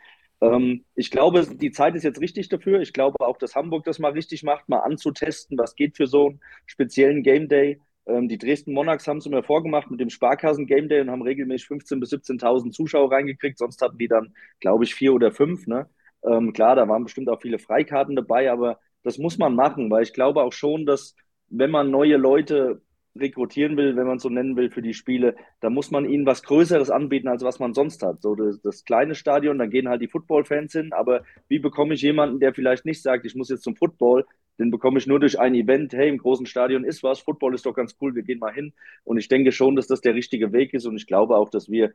Ähm, 0.41 0.85
ich 0.95 1.11
glaube, 1.11 1.45
die 1.45 1.71
Zeit 1.71 1.95
ist 1.95 2.03
jetzt 2.03 2.21
richtig 2.21 2.49
dafür. 2.49 2.81
Ich 2.81 2.93
glaube 2.93 3.19
auch, 3.19 3.37
dass 3.37 3.55
Hamburg 3.55 3.83
das 3.85 3.99
mal 3.99 4.11
richtig 4.11 4.43
macht, 4.43 4.69
mal 4.69 4.79
anzutesten, 4.79 5.57
was 5.57 5.75
geht 5.75 5.97
für 5.97 6.07
so 6.07 6.27
einen 6.27 6.39
speziellen 6.65 7.23
Game 7.23 7.47
Day. 7.47 7.81
Ähm, 8.08 8.28
die 8.28 8.38
Dresden 8.38 8.74
Monarchs 8.74 9.08
haben 9.08 9.18
es 9.18 9.26
immer 9.26 9.43
vorgemacht 9.43 9.91
mit 9.91 9.99
dem 9.99 10.10
Sparkassen 10.10 10.66
Game 10.68 10.89
Day 10.89 11.01
und 11.01 11.12
haben 11.12 11.22
regelmäßig 11.22 11.68
15.000 11.68 11.99
bis 11.99 12.12
17.000 12.12 12.72
Zuschauer 12.72 13.12
reingekriegt. 13.12 13.58
Sonst 13.58 13.82
hatten 13.82 13.97
die 13.97 14.08
dann, 14.08 14.34
glaube 14.60 14.86
ich, 14.86 14.95
vier 14.95 15.14
oder 15.14 15.32
fünf. 15.32 15.68
Ne? 15.68 15.89
Ähm, 16.24 16.53
klar, 16.53 16.76
da 16.76 16.88
waren 16.88 17.03
bestimmt 17.03 17.30
auch 17.30 17.41
viele 17.41 17.60
Freikarten 17.60 18.16
dabei, 18.16 18.51
aber 18.51 18.80
das 19.03 19.18
muss 19.18 19.38
man 19.38 19.55
machen, 19.55 19.89
weil 19.91 20.03
ich 20.03 20.14
glaube 20.14 20.43
auch 20.43 20.53
schon, 20.53 20.86
dass 20.86 21.16
wenn 21.49 21.72
man 21.72 21.91
neue 21.91 22.18
Leute 22.18 22.82
rekrutieren 23.20 23.78
will, 23.78 23.95
wenn 23.95 24.07
man 24.07 24.18
es 24.18 24.24
so 24.24 24.30
nennen 24.30 24.55
will, 24.55 24.70
für 24.70 24.82
die 24.82 24.93
Spiele, 24.93 25.36
da 25.59 25.70
muss 25.70 25.91
man 25.91 26.05
ihnen 26.05 26.26
was 26.26 26.43
Größeres 26.43 26.89
anbieten, 26.89 27.28
als 27.28 27.43
was 27.43 27.59
man 27.59 27.74
sonst 27.74 28.03
hat. 28.03 28.22
So 28.22 28.36
das, 28.36 28.61
das 28.61 28.86
kleine 28.86 29.15
Stadion, 29.15 29.57
dann 29.57 29.70
gehen 29.70 29.89
halt 29.89 30.01
die 30.01 30.07
Football-Fans 30.07 30.74
hin, 30.74 30.93
aber 30.93 31.24
wie 31.47 31.59
bekomme 31.59 31.93
ich 31.93 32.01
jemanden, 32.01 32.39
der 32.39 32.53
vielleicht 32.53 32.86
nicht 32.86 33.01
sagt, 33.01 33.26
ich 33.26 33.36
muss 33.36 33.49
jetzt 33.49 33.63
zum 33.63 33.76
Football, 33.76 34.26
den 34.59 34.72
bekomme 34.72 34.97
ich 34.97 35.07
nur 35.07 35.20
durch 35.20 35.39
ein 35.39 35.53
Event. 35.53 35.93
Hey, 35.93 36.09
im 36.09 36.18
großen 36.18 36.45
Stadion 36.45 36.84
ist 36.84 37.03
was, 37.03 37.20
Football 37.20 37.53
ist 37.53 37.65
doch 37.65 37.74
ganz 37.74 37.95
cool, 38.01 38.15
wir 38.15 38.24
gehen 38.24 38.39
mal 38.39 38.53
hin. 38.53 38.74
Und 39.03 39.18
ich 39.18 39.28
denke 39.28 39.51
schon, 39.51 39.76
dass 39.76 39.88
das 39.88 40.01
der 40.01 40.15
richtige 40.15 40.51
Weg 40.51 40.74
ist. 40.74 40.86
Und 40.86 40.95
ich 40.95 41.05
glaube 41.05 41.38
auch, 41.38 41.49
dass 41.49 41.70
wir 41.70 41.93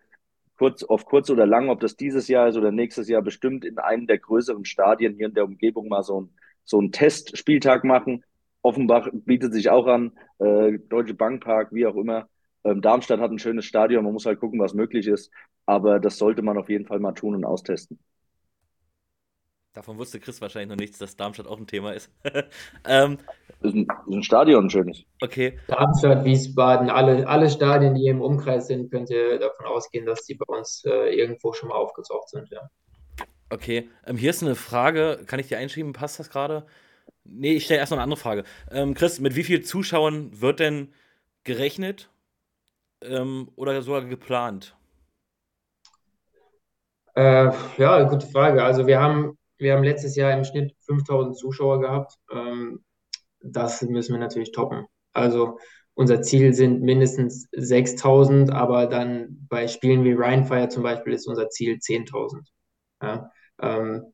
kurz, 0.57 0.85
auf 0.85 1.05
kurz 1.05 1.29
oder 1.31 1.47
lang, 1.47 1.71
ob 1.71 1.81
das 1.81 1.97
dieses 1.97 2.29
Jahr 2.29 2.49
ist 2.49 2.57
oder 2.57 2.71
nächstes 2.71 3.09
Jahr, 3.09 3.23
bestimmt 3.23 3.65
in 3.65 3.79
einem 3.79 4.07
der 4.07 4.19
größeren 4.19 4.65
Stadien 4.65 5.15
hier 5.17 5.27
in 5.27 5.35
der 5.35 5.45
Umgebung 5.45 5.89
mal 5.89 6.05
so, 6.05 6.23
ein, 6.23 6.31
so 6.63 6.79
einen 6.79 6.93
Testspieltag 6.93 7.83
machen. 7.83 8.23
Offenbach 8.63 9.09
bietet 9.13 9.53
sich 9.53 9.71
auch 9.71 9.87
an, 9.87 10.13
äh, 10.39 10.79
Deutsche 10.89 11.15
Bankpark, 11.15 11.73
wie 11.73 11.87
auch 11.87 11.97
immer. 11.97 12.29
Ähm, 12.65 12.81
Darmstadt 12.81 13.21
hat 13.21 13.31
ein 13.31 13.39
schönes 13.39 13.65
Stadion, 13.65 14.05
man 14.05 14.13
muss 14.13 14.27
halt 14.27 14.41
gucken, 14.41 14.61
was 14.61 14.75
möglich 14.75 15.07
ist. 15.07 15.31
Aber 15.67 16.01
das 16.01 16.19
sollte 16.19 16.43
man 16.43 16.59
auf 16.59 16.69
jeden 16.69 16.87
Fall 16.87 17.01
mal 17.01 17.13
tun 17.13 17.35
und 17.35 17.45
austesten. 17.45 17.99
Davon 19.75 19.97
wusste 19.97 20.21
Chris 20.21 20.41
wahrscheinlich 20.43 20.69
noch 20.69 20.77
nichts, 20.77 20.99
dass 20.99 21.17
Darmstadt 21.17 21.47
auch 21.47 21.59
ein 21.59 21.67
Thema 21.67 21.93
ist. 21.93 22.11
ähm, 22.87 23.17
ist, 23.63 23.75
ein, 23.75 23.87
ist 24.07 24.15
ein 24.15 24.23
Stadion, 24.23 24.67
ein 24.67 24.71
schönes. 24.71 25.05
Okay. 25.23 25.59
Darmstadt, 25.67 26.25
Wiesbaden, 26.27 26.91
alle, 26.91 27.27
alle 27.27 27.49
Stadien, 27.49 27.95
die 27.95 28.07
im 28.07 28.21
Umkreis 28.21 28.67
sind, 28.67 28.91
könnt 28.91 29.09
ihr 29.09 29.39
davon 29.39 29.65
ausgehen, 29.65 30.05
dass 30.05 30.25
die 30.25 30.35
bei 30.35 30.45
uns 30.47 30.85
äh, 30.85 31.15
irgendwo 31.15 31.55
schon 31.55 31.71
mal 31.71 31.77
aufgetaucht 31.77 32.29
sind, 32.29 32.51
ja. 32.51 32.61
Okay, 33.49 33.89
ähm, 34.07 34.17
hier 34.17 34.31
ist 34.31 34.43
eine 34.43 34.55
Frage, 34.55 35.21
kann 35.27 35.41
ich 35.41 35.49
dir 35.49 35.59
einschieben? 35.59 35.95
Passt 35.95 36.19
das 36.19 36.29
gerade? 36.29 36.67
Nee, 37.25 37.55
ich 37.55 37.65
stelle 37.65 37.81
erst 37.81 37.91
noch 37.91 37.99
eine 37.99 38.05
andere 38.05 38.21
Frage. 38.21 38.45
Ähm, 38.71 38.95
Chris, 38.95 39.21
mit 39.21 39.37
wie 39.37 39.45
vielen 39.45 39.65
Zuschauern 39.65 40.41
wird 40.41 40.61
denn 40.61 40.93
gerechnet 41.45 42.11
ähm, 43.03 43.51
oder 43.57 43.81
sogar 43.83 44.05
geplant? 44.05 44.77
Äh, 47.15 47.51
ja, 47.79 48.03
gute 48.05 48.27
Frage. 48.27 48.65
Also 48.65 48.87
wir 48.87 49.01
haben 49.01 49.39
wir 49.63 49.75
haben 49.75 49.85
letztes 49.85 50.17
Jahr 50.17 50.33
im 50.33 50.45
Schnitt 50.45 50.75
5000 50.87 51.37
Zuschauer 51.39 51.81
gehabt. 51.81 52.19
Ähm, 52.33 52.85
das 53.41 53.81
müssen 53.83 54.13
wir 54.13 54.21
natürlich 54.21 54.51
toppen. 54.51 54.87
Also 55.13 55.59
unser 55.95 56.23
Ziel 56.23 56.53
sind 56.53 56.83
mindestens 56.83 57.49
6000, 57.53 58.51
aber 58.51 58.87
dann 58.87 59.47
bei 59.49 59.69
Spielen 59.69 60.05
wie 60.05 60.15
Rheinfire 60.15 60.69
zum 60.69 60.83
Beispiel 60.83 61.13
ist 61.13 61.29
unser 61.29 61.49
Ziel 61.49 61.79
10.000. 61.79 62.49
Ja, 63.03 63.31
ähm, 63.61 64.13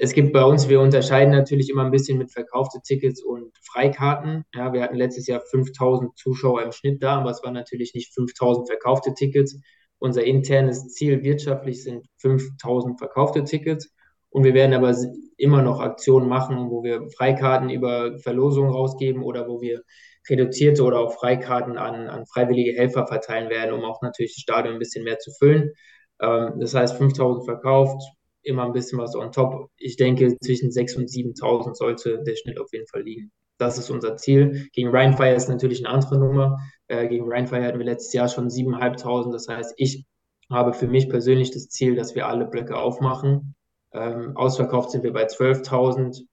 es 0.00 0.12
gibt 0.12 0.32
bei 0.32 0.44
uns, 0.44 0.68
wir 0.68 0.80
unterscheiden 0.80 1.32
natürlich 1.32 1.70
immer 1.70 1.84
ein 1.84 1.90
bisschen 1.90 2.18
mit 2.18 2.32
verkaufte 2.32 2.80
Tickets 2.82 3.22
und 3.22 3.52
Freikarten. 3.62 4.44
Ja, 4.54 4.72
wir 4.72 4.82
hatten 4.82 4.96
letztes 4.96 5.26
Jahr 5.26 5.40
5000 5.40 6.16
Zuschauer 6.16 6.62
im 6.62 6.72
Schnitt 6.72 7.02
da, 7.02 7.18
aber 7.18 7.30
es 7.30 7.42
waren 7.42 7.54
natürlich 7.54 7.94
nicht 7.94 8.14
5000 8.14 8.68
verkaufte 8.68 9.12
Tickets. 9.14 9.60
Unser 9.98 10.22
internes 10.22 10.88
Ziel 10.88 11.24
wirtschaftlich 11.24 11.82
sind 11.82 12.06
5000 12.18 12.98
verkaufte 12.98 13.42
Tickets. 13.42 13.92
Und 14.30 14.44
wir 14.44 14.54
werden 14.54 14.74
aber 14.74 14.94
immer 15.36 15.62
noch 15.62 15.80
Aktionen 15.80 16.28
machen, 16.28 16.70
wo 16.70 16.84
wir 16.84 17.08
Freikarten 17.16 17.70
über 17.70 18.18
Verlosungen 18.18 18.70
rausgeben 18.70 19.24
oder 19.24 19.48
wo 19.48 19.60
wir 19.60 19.82
reduzierte 20.28 20.84
oder 20.84 21.00
auch 21.00 21.14
Freikarten 21.14 21.76
an, 21.76 22.08
an 22.08 22.26
freiwillige 22.26 22.78
Helfer 22.78 23.06
verteilen 23.06 23.50
werden, 23.50 23.72
um 23.72 23.84
auch 23.84 24.00
natürlich 24.02 24.34
das 24.34 24.42
Stadion 24.42 24.74
ein 24.74 24.78
bisschen 24.78 25.02
mehr 25.04 25.18
zu 25.18 25.32
füllen. 25.32 25.72
Ähm, 26.20 26.54
das 26.60 26.74
heißt, 26.74 26.96
5000 26.98 27.46
verkauft, 27.46 28.00
immer 28.48 28.64
ein 28.64 28.72
bisschen 28.72 28.98
was 28.98 29.14
on 29.14 29.30
top. 29.32 29.70
Ich 29.76 29.96
denke, 29.96 30.36
zwischen 30.40 30.70
6.000 30.70 30.96
und 30.98 31.08
7.000 31.08 31.74
sollte 31.74 32.22
der 32.24 32.36
Schnitt 32.36 32.60
auf 32.60 32.72
jeden 32.72 32.86
Fall 32.86 33.02
liegen. 33.02 33.30
Das 33.58 33.78
ist 33.78 33.90
unser 33.90 34.16
Ziel. 34.16 34.68
Gegen 34.72 34.88
Rheinfire 34.88 35.34
ist 35.34 35.48
natürlich 35.48 35.84
eine 35.84 35.94
andere 35.94 36.18
Nummer. 36.18 36.58
Äh, 36.86 37.08
gegen 37.08 37.30
Rheinfire 37.30 37.64
hatten 37.64 37.78
wir 37.78 37.86
letztes 37.86 38.12
Jahr 38.12 38.28
schon 38.28 38.48
7.500. 38.48 39.32
Das 39.32 39.48
heißt, 39.48 39.74
ich 39.76 40.04
habe 40.50 40.72
für 40.72 40.88
mich 40.88 41.08
persönlich 41.08 41.50
das 41.50 41.68
Ziel, 41.68 41.94
dass 41.94 42.14
wir 42.14 42.26
alle 42.26 42.46
Blöcke 42.46 42.76
aufmachen 42.76 43.54
ähm, 43.92 44.36
ausverkauft 44.36 44.90
sind 44.90 45.02
wir 45.02 45.12
bei 45.12 45.26
12.000. 45.26 46.26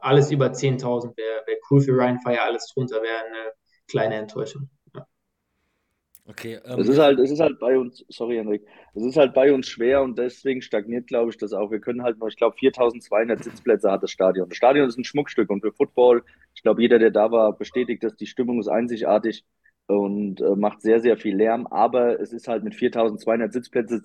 Alles 0.00 0.30
über 0.30 0.46
10.000 0.46 1.16
wäre 1.16 1.46
wär 1.46 1.56
cool 1.70 1.80
für 1.80 1.92
Ryan 1.92 2.20
Fire, 2.20 2.42
alles 2.42 2.72
drunter 2.72 3.02
wäre 3.02 3.18
eine 3.18 3.52
kleine 3.88 4.16
Enttäuschung. 4.16 4.70
Okay. 6.28 6.58
Ähm, 6.64 6.80
es 6.80 6.88
ist 6.88 6.98
halt, 6.98 7.20
es 7.20 7.30
ist 7.30 7.40
halt 7.40 7.58
bei 7.60 7.78
uns, 7.78 8.04
sorry 8.08 8.36
Henrik, 8.36 8.66
es 8.94 9.04
ist 9.04 9.16
halt 9.16 9.32
bei 9.32 9.52
uns 9.52 9.68
schwer 9.68 10.02
und 10.02 10.18
deswegen 10.18 10.60
stagniert, 10.60 11.06
glaube 11.06 11.30
ich, 11.30 11.36
das 11.36 11.52
auch. 11.52 11.70
Wir 11.70 11.80
können 11.80 12.02
halt 12.02 12.18
nur, 12.18 12.28
ich 12.28 12.36
glaube, 12.36 12.56
4.200 12.56 13.42
Sitzplätze 13.42 13.90
hat 13.90 14.02
das 14.02 14.10
Stadion. 14.10 14.48
Das 14.48 14.56
Stadion 14.56 14.88
ist 14.88 14.98
ein 14.98 15.04
Schmuckstück 15.04 15.50
und 15.50 15.60
für 15.60 15.72
Football, 15.72 16.24
ich 16.54 16.62
glaube, 16.62 16.82
jeder, 16.82 16.98
der 16.98 17.10
da 17.10 17.30
war, 17.30 17.56
bestätigt, 17.56 18.02
dass 18.02 18.16
die 18.16 18.26
Stimmung 18.26 18.58
ist 18.58 18.68
einzigartig 18.68 19.44
und 19.86 20.40
äh, 20.40 20.56
macht 20.56 20.82
sehr, 20.82 21.00
sehr 21.00 21.16
viel 21.16 21.36
Lärm. 21.36 21.66
Aber 21.68 22.20
es 22.20 22.32
ist 22.32 22.48
halt 22.48 22.64
mit 22.64 22.74
4.200 22.74 23.52
Sitzplätzen 23.52 24.02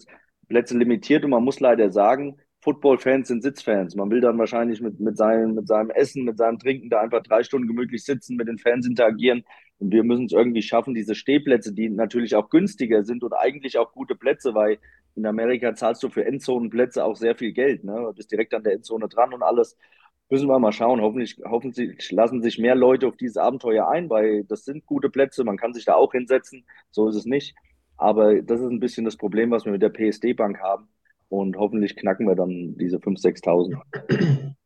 Plätze 0.47 0.77
limitiert 0.77 1.23
und 1.23 1.31
man 1.31 1.43
muss 1.43 1.59
leider 1.59 1.91
sagen, 1.91 2.37
Football-Fans 2.61 3.27
sind 3.27 3.41
Sitzfans. 3.41 3.95
Man 3.95 4.11
will 4.11 4.21
dann 4.21 4.37
wahrscheinlich 4.37 4.81
mit, 4.81 4.99
mit, 4.99 5.17
seinem, 5.17 5.55
mit 5.55 5.67
seinem 5.67 5.89
Essen, 5.89 6.25
mit 6.25 6.37
seinem 6.37 6.59
Trinken 6.59 6.89
da 6.89 6.99
einfach 6.99 7.23
drei 7.23 7.41
Stunden 7.41 7.67
gemütlich 7.67 8.03
sitzen, 8.03 8.35
mit 8.35 8.47
den 8.47 8.59
Fans 8.59 8.85
interagieren. 8.85 9.43
Und 9.81 9.91
wir 9.91 10.03
müssen 10.03 10.25
es 10.25 10.31
irgendwie 10.31 10.61
schaffen, 10.61 10.93
diese 10.93 11.15
Stehplätze, 11.15 11.73
die 11.73 11.89
natürlich 11.89 12.35
auch 12.35 12.51
günstiger 12.51 13.03
sind 13.03 13.23
und 13.23 13.33
eigentlich 13.33 13.79
auch 13.79 13.93
gute 13.93 14.13
Plätze, 14.13 14.53
weil 14.53 14.77
in 15.15 15.25
Amerika 15.25 15.73
zahlst 15.73 16.03
du 16.03 16.09
für 16.09 16.23
Endzonenplätze 16.23 17.03
auch 17.03 17.15
sehr 17.15 17.35
viel 17.35 17.51
Geld. 17.51 17.83
Ne? 17.83 17.95
Du 17.95 18.13
bist 18.13 18.31
direkt 18.31 18.53
an 18.53 18.63
der 18.63 18.73
Endzone 18.73 19.09
dran 19.09 19.33
und 19.33 19.41
alles. 19.41 19.75
Müssen 20.29 20.47
wir 20.47 20.59
mal 20.59 20.71
schauen. 20.71 21.01
Hoffentlich, 21.01 21.41
hoffentlich 21.43 22.11
lassen 22.11 22.43
sich 22.43 22.59
mehr 22.59 22.75
Leute 22.75 23.07
auf 23.07 23.17
dieses 23.17 23.37
Abenteuer 23.37 23.89
ein, 23.89 24.07
weil 24.11 24.43
das 24.43 24.65
sind 24.65 24.85
gute 24.85 25.09
Plätze. 25.09 25.43
Man 25.43 25.57
kann 25.57 25.73
sich 25.73 25.83
da 25.83 25.95
auch 25.95 26.11
hinsetzen. 26.11 26.63
So 26.91 27.09
ist 27.09 27.15
es 27.15 27.25
nicht. 27.25 27.55
Aber 27.97 28.39
das 28.43 28.61
ist 28.61 28.69
ein 28.69 28.79
bisschen 28.79 29.03
das 29.03 29.17
Problem, 29.17 29.49
was 29.49 29.65
wir 29.65 29.71
mit 29.71 29.81
der 29.81 29.89
PSD-Bank 29.89 30.59
haben 30.59 30.89
und 31.29 31.57
hoffentlich 31.57 31.95
knacken 31.95 32.27
wir 32.27 32.35
dann 32.35 32.77
diese 32.77 32.97
5.000, 32.97 33.43
6.000. 33.43 34.55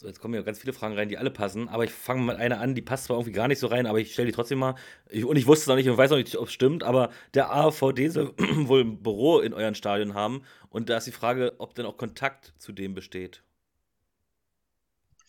So, 0.00 0.06
jetzt 0.06 0.18
kommen 0.18 0.32
ja 0.32 0.40
ganz 0.40 0.58
viele 0.58 0.72
Fragen 0.72 0.94
rein, 0.94 1.10
die 1.10 1.18
alle 1.18 1.30
passen, 1.30 1.68
aber 1.68 1.84
ich 1.84 1.90
fange 1.90 2.22
mit 2.22 2.36
einer 2.36 2.58
an, 2.58 2.74
die 2.74 2.80
passt 2.80 3.04
zwar 3.04 3.18
irgendwie 3.18 3.32
gar 3.32 3.48
nicht 3.48 3.58
so 3.58 3.66
rein, 3.66 3.84
aber 3.84 3.98
ich 3.98 4.14
stelle 4.14 4.28
die 4.28 4.32
trotzdem 4.32 4.58
mal. 4.58 4.74
Ich, 5.10 5.26
und 5.26 5.36
ich 5.36 5.46
wusste 5.46 5.64
es 5.64 5.66
noch 5.66 5.76
nicht 5.76 5.90
und 5.90 5.98
weiß 5.98 6.10
noch 6.10 6.16
nicht, 6.16 6.34
ob 6.38 6.46
es 6.46 6.54
stimmt, 6.54 6.84
aber 6.84 7.10
der 7.34 7.52
AVD 7.52 8.08
soll 8.08 8.32
wohl 8.38 8.80
ein 8.80 9.02
Büro 9.02 9.40
in 9.40 9.52
euren 9.52 9.74
Stadion 9.74 10.14
haben 10.14 10.40
und 10.70 10.88
da 10.88 10.96
ist 10.96 11.06
die 11.06 11.12
Frage, 11.12 11.52
ob 11.58 11.74
denn 11.74 11.84
auch 11.84 11.98
Kontakt 11.98 12.54
zu 12.56 12.72
dem 12.72 12.94
besteht. 12.94 13.42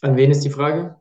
An 0.02 0.16
wen 0.16 0.32
ist 0.32 0.46
die 0.46 0.50
Frage? 0.50 0.96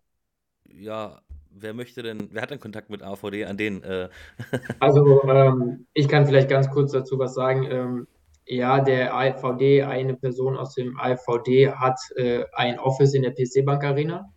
Ja, 0.64 1.22
wer 1.52 1.72
möchte 1.72 2.02
denn, 2.02 2.28
wer 2.32 2.42
hat 2.42 2.50
denn 2.50 2.58
Kontakt 2.58 2.90
mit 2.90 3.04
AVD 3.04 3.44
an 3.44 3.56
den? 3.56 3.84
Äh 3.84 4.08
also, 4.80 5.22
ähm, 5.30 5.86
ich 5.94 6.08
kann 6.08 6.26
vielleicht 6.26 6.48
ganz 6.48 6.68
kurz 6.70 6.90
dazu 6.90 7.20
was 7.20 7.34
sagen. 7.34 7.68
Ähm, 7.70 8.08
ja, 8.50 8.80
der 8.80 9.14
AVD, 9.14 9.84
eine 9.84 10.16
Person 10.16 10.56
aus 10.56 10.74
dem 10.74 10.98
AVD 10.98 11.70
hat 11.70 12.00
äh, 12.16 12.44
ein 12.52 12.80
Office 12.80 13.14
in 13.14 13.22
der 13.22 13.30
PC 13.30 13.64
Bank 13.64 13.84
Arena, 13.84 14.28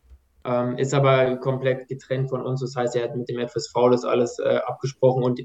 ähm, 0.46 0.78
ist 0.78 0.94
aber 0.94 1.38
komplett 1.38 1.88
getrennt 1.88 2.30
von 2.30 2.46
uns. 2.46 2.62
Das 2.62 2.76
heißt, 2.76 2.96
er 2.96 3.06
hat 3.06 3.16
mit 3.16 3.28
dem 3.28 3.40
FSV 3.40 3.74
das 3.90 4.06
alles 4.06 4.38
äh, 4.38 4.60
abgesprochen 4.68 5.24
und 5.24 5.42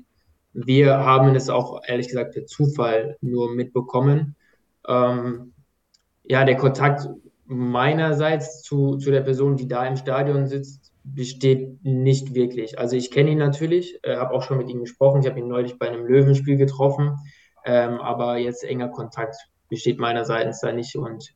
wir 0.52 0.98
haben 0.98 1.34
es 1.34 1.48
auch 1.48 1.80
ehrlich 1.86 2.08
gesagt 2.08 2.34
per 2.34 2.44
Zufall 2.44 3.16
nur 3.22 3.54
mitbekommen. 3.54 4.36
Ähm, 4.86 5.54
ja, 6.24 6.44
der 6.44 6.56
Kontakt 6.56 7.08
meinerseits 7.46 8.60
zu, 8.60 8.98
zu 8.98 9.10
der 9.10 9.22
Person, 9.22 9.56
die 9.56 9.66
da 9.66 9.86
im 9.86 9.96
Stadion 9.96 10.46
sitzt, 10.46 10.92
besteht 11.04 11.82
nicht 11.84 12.34
wirklich. 12.34 12.78
Also 12.78 12.96
ich 12.96 13.10
kenne 13.10 13.30
ihn 13.30 13.38
natürlich, 13.38 13.98
äh, 14.02 14.16
habe 14.16 14.34
auch 14.34 14.42
schon 14.42 14.58
mit 14.58 14.68
ihm 14.68 14.80
gesprochen. 14.80 15.22
Ich 15.22 15.26
habe 15.26 15.38
ihn 15.38 15.48
neulich 15.48 15.78
bei 15.78 15.88
einem 15.88 16.04
Löwenspiel 16.04 16.58
getroffen. 16.58 17.16
Ähm, 17.68 18.00
aber 18.00 18.38
jetzt 18.38 18.64
enger 18.64 18.88
Kontakt 18.88 19.36
besteht 19.68 19.98
meinerseits 19.98 20.60
da 20.60 20.72
nicht 20.72 20.96
und 20.96 21.34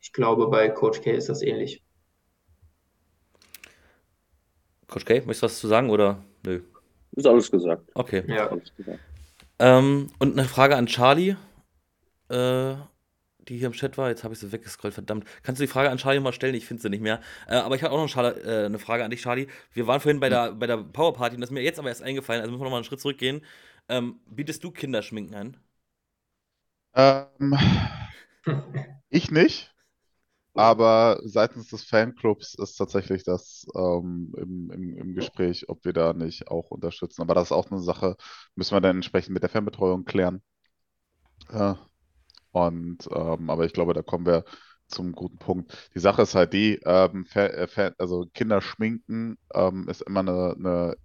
ich 0.00 0.12
glaube, 0.12 0.46
bei 0.46 0.68
Coach 0.68 1.00
K 1.02 1.10
ist 1.10 1.28
das 1.28 1.42
ähnlich. 1.42 1.82
Coach 4.86 5.04
K, 5.04 5.14
möchtest 5.14 5.42
du 5.42 5.46
was 5.46 5.58
zu 5.58 5.66
sagen 5.66 5.90
oder 5.90 6.22
nö? 6.46 6.60
Ist 7.10 7.26
alles 7.26 7.50
gesagt. 7.50 7.90
Okay. 7.94 8.22
Ja. 8.28 8.46
Gesagt. 8.76 9.00
Ähm, 9.58 10.10
und 10.20 10.38
eine 10.38 10.46
Frage 10.46 10.76
an 10.76 10.86
Charlie, 10.86 11.34
äh, 12.28 12.74
die 13.48 13.58
hier 13.58 13.66
im 13.66 13.72
Chat 13.72 13.98
war. 13.98 14.08
Jetzt 14.08 14.22
habe 14.22 14.34
ich 14.34 14.40
sie 14.40 14.52
weggescrollt, 14.52 14.94
verdammt. 14.94 15.24
Kannst 15.42 15.60
du 15.60 15.64
die 15.64 15.72
Frage 15.72 15.90
an 15.90 15.98
Charlie 15.98 16.20
mal 16.20 16.32
stellen? 16.32 16.54
Ich 16.54 16.66
finde 16.66 16.80
sie 16.80 16.90
nicht 16.90 17.02
mehr. 17.02 17.20
Äh, 17.48 17.56
aber 17.56 17.74
ich 17.74 17.82
habe 17.82 17.92
auch 17.92 17.98
noch 17.98 18.16
eine, 18.16 18.36
äh, 18.36 18.66
eine, 18.66 18.78
Frage 18.78 19.02
an 19.02 19.10
dich, 19.10 19.22
Charlie. 19.22 19.48
Wir 19.72 19.88
waren 19.88 19.98
vorhin 19.98 20.20
bei 20.20 20.28
der, 20.28 20.52
bei 20.52 20.68
der 20.68 20.76
Power 20.76 21.12
Party 21.12 21.34
und 21.34 21.40
das 21.40 21.50
ist 21.50 21.54
mir 21.54 21.62
jetzt 21.62 21.80
aber 21.80 21.88
erst 21.88 22.04
eingefallen, 22.04 22.40
also 22.40 22.52
müssen 22.52 22.60
wir 22.60 22.66
nochmal 22.66 22.78
einen 22.78 22.84
Schritt 22.84 23.00
zurückgehen. 23.00 23.42
Ähm, 23.88 24.20
bietest 24.30 24.62
du 24.62 24.70
Kinderschminken 24.70 25.34
an? 25.34 25.56
Ähm, 26.94 27.56
ich 29.10 29.30
nicht, 29.30 29.74
aber 30.54 31.20
seitens 31.24 31.68
des 31.68 31.84
Fanclubs 31.84 32.54
ist 32.54 32.76
tatsächlich 32.76 33.24
das 33.24 33.66
ähm, 33.76 34.34
im, 34.38 34.70
im, 34.72 34.96
im 34.98 35.14
Gespräch, 35.14 35.68
ob 35.68 35.84
wir 35.84 35.92
da 35.92 36.12
nicht 36.12 36.48
auch 36.48 36.70
unterstützen. 36.70 37.22
Aber 37.22 37.34
das 37.34 37.48
ist 37.48 37.52
auch 37.52 37.70
eine 37.70 37.80
Sache, 37.80 38.16
müssen 38.56 38.76
wir 38.76 38.80
dann 38.80 38.96
entsprechend 38.96 39.34
mit 39.34 39.42
der 39.42 39.50
Fanbetreuung 39.50 40.04
klären. 40.04 40.42
Äh, 41.50 41.74
und 42.52 43.08
ähm, 43.12 43.50
aber 43.50 43.64
ich 43.66 43.72
glaube, 43.72 43.94
da 43.94 44.02
kommen 44.02 44.26
wir 44.26 44.44
zum 44.88 45.12
guten 45.12 45.38
Punkt. 45.38 45.90
Die 45.94 46.00
Sache 46.00 46.22
ist 46.22 46.34
halt 46.34 46.52
die, 46.52 46.80
ähm, 46.84 47.26
äh, 47.34 47.92
also 47.98 48.26
Kinder 48.34 48.60
schminken 48.60 49.38
ähm, 49.54 49.88
ist 49.88 50.02
immer 50.02 50.20
eine, 50.20 50.54
eine 50.58 50.96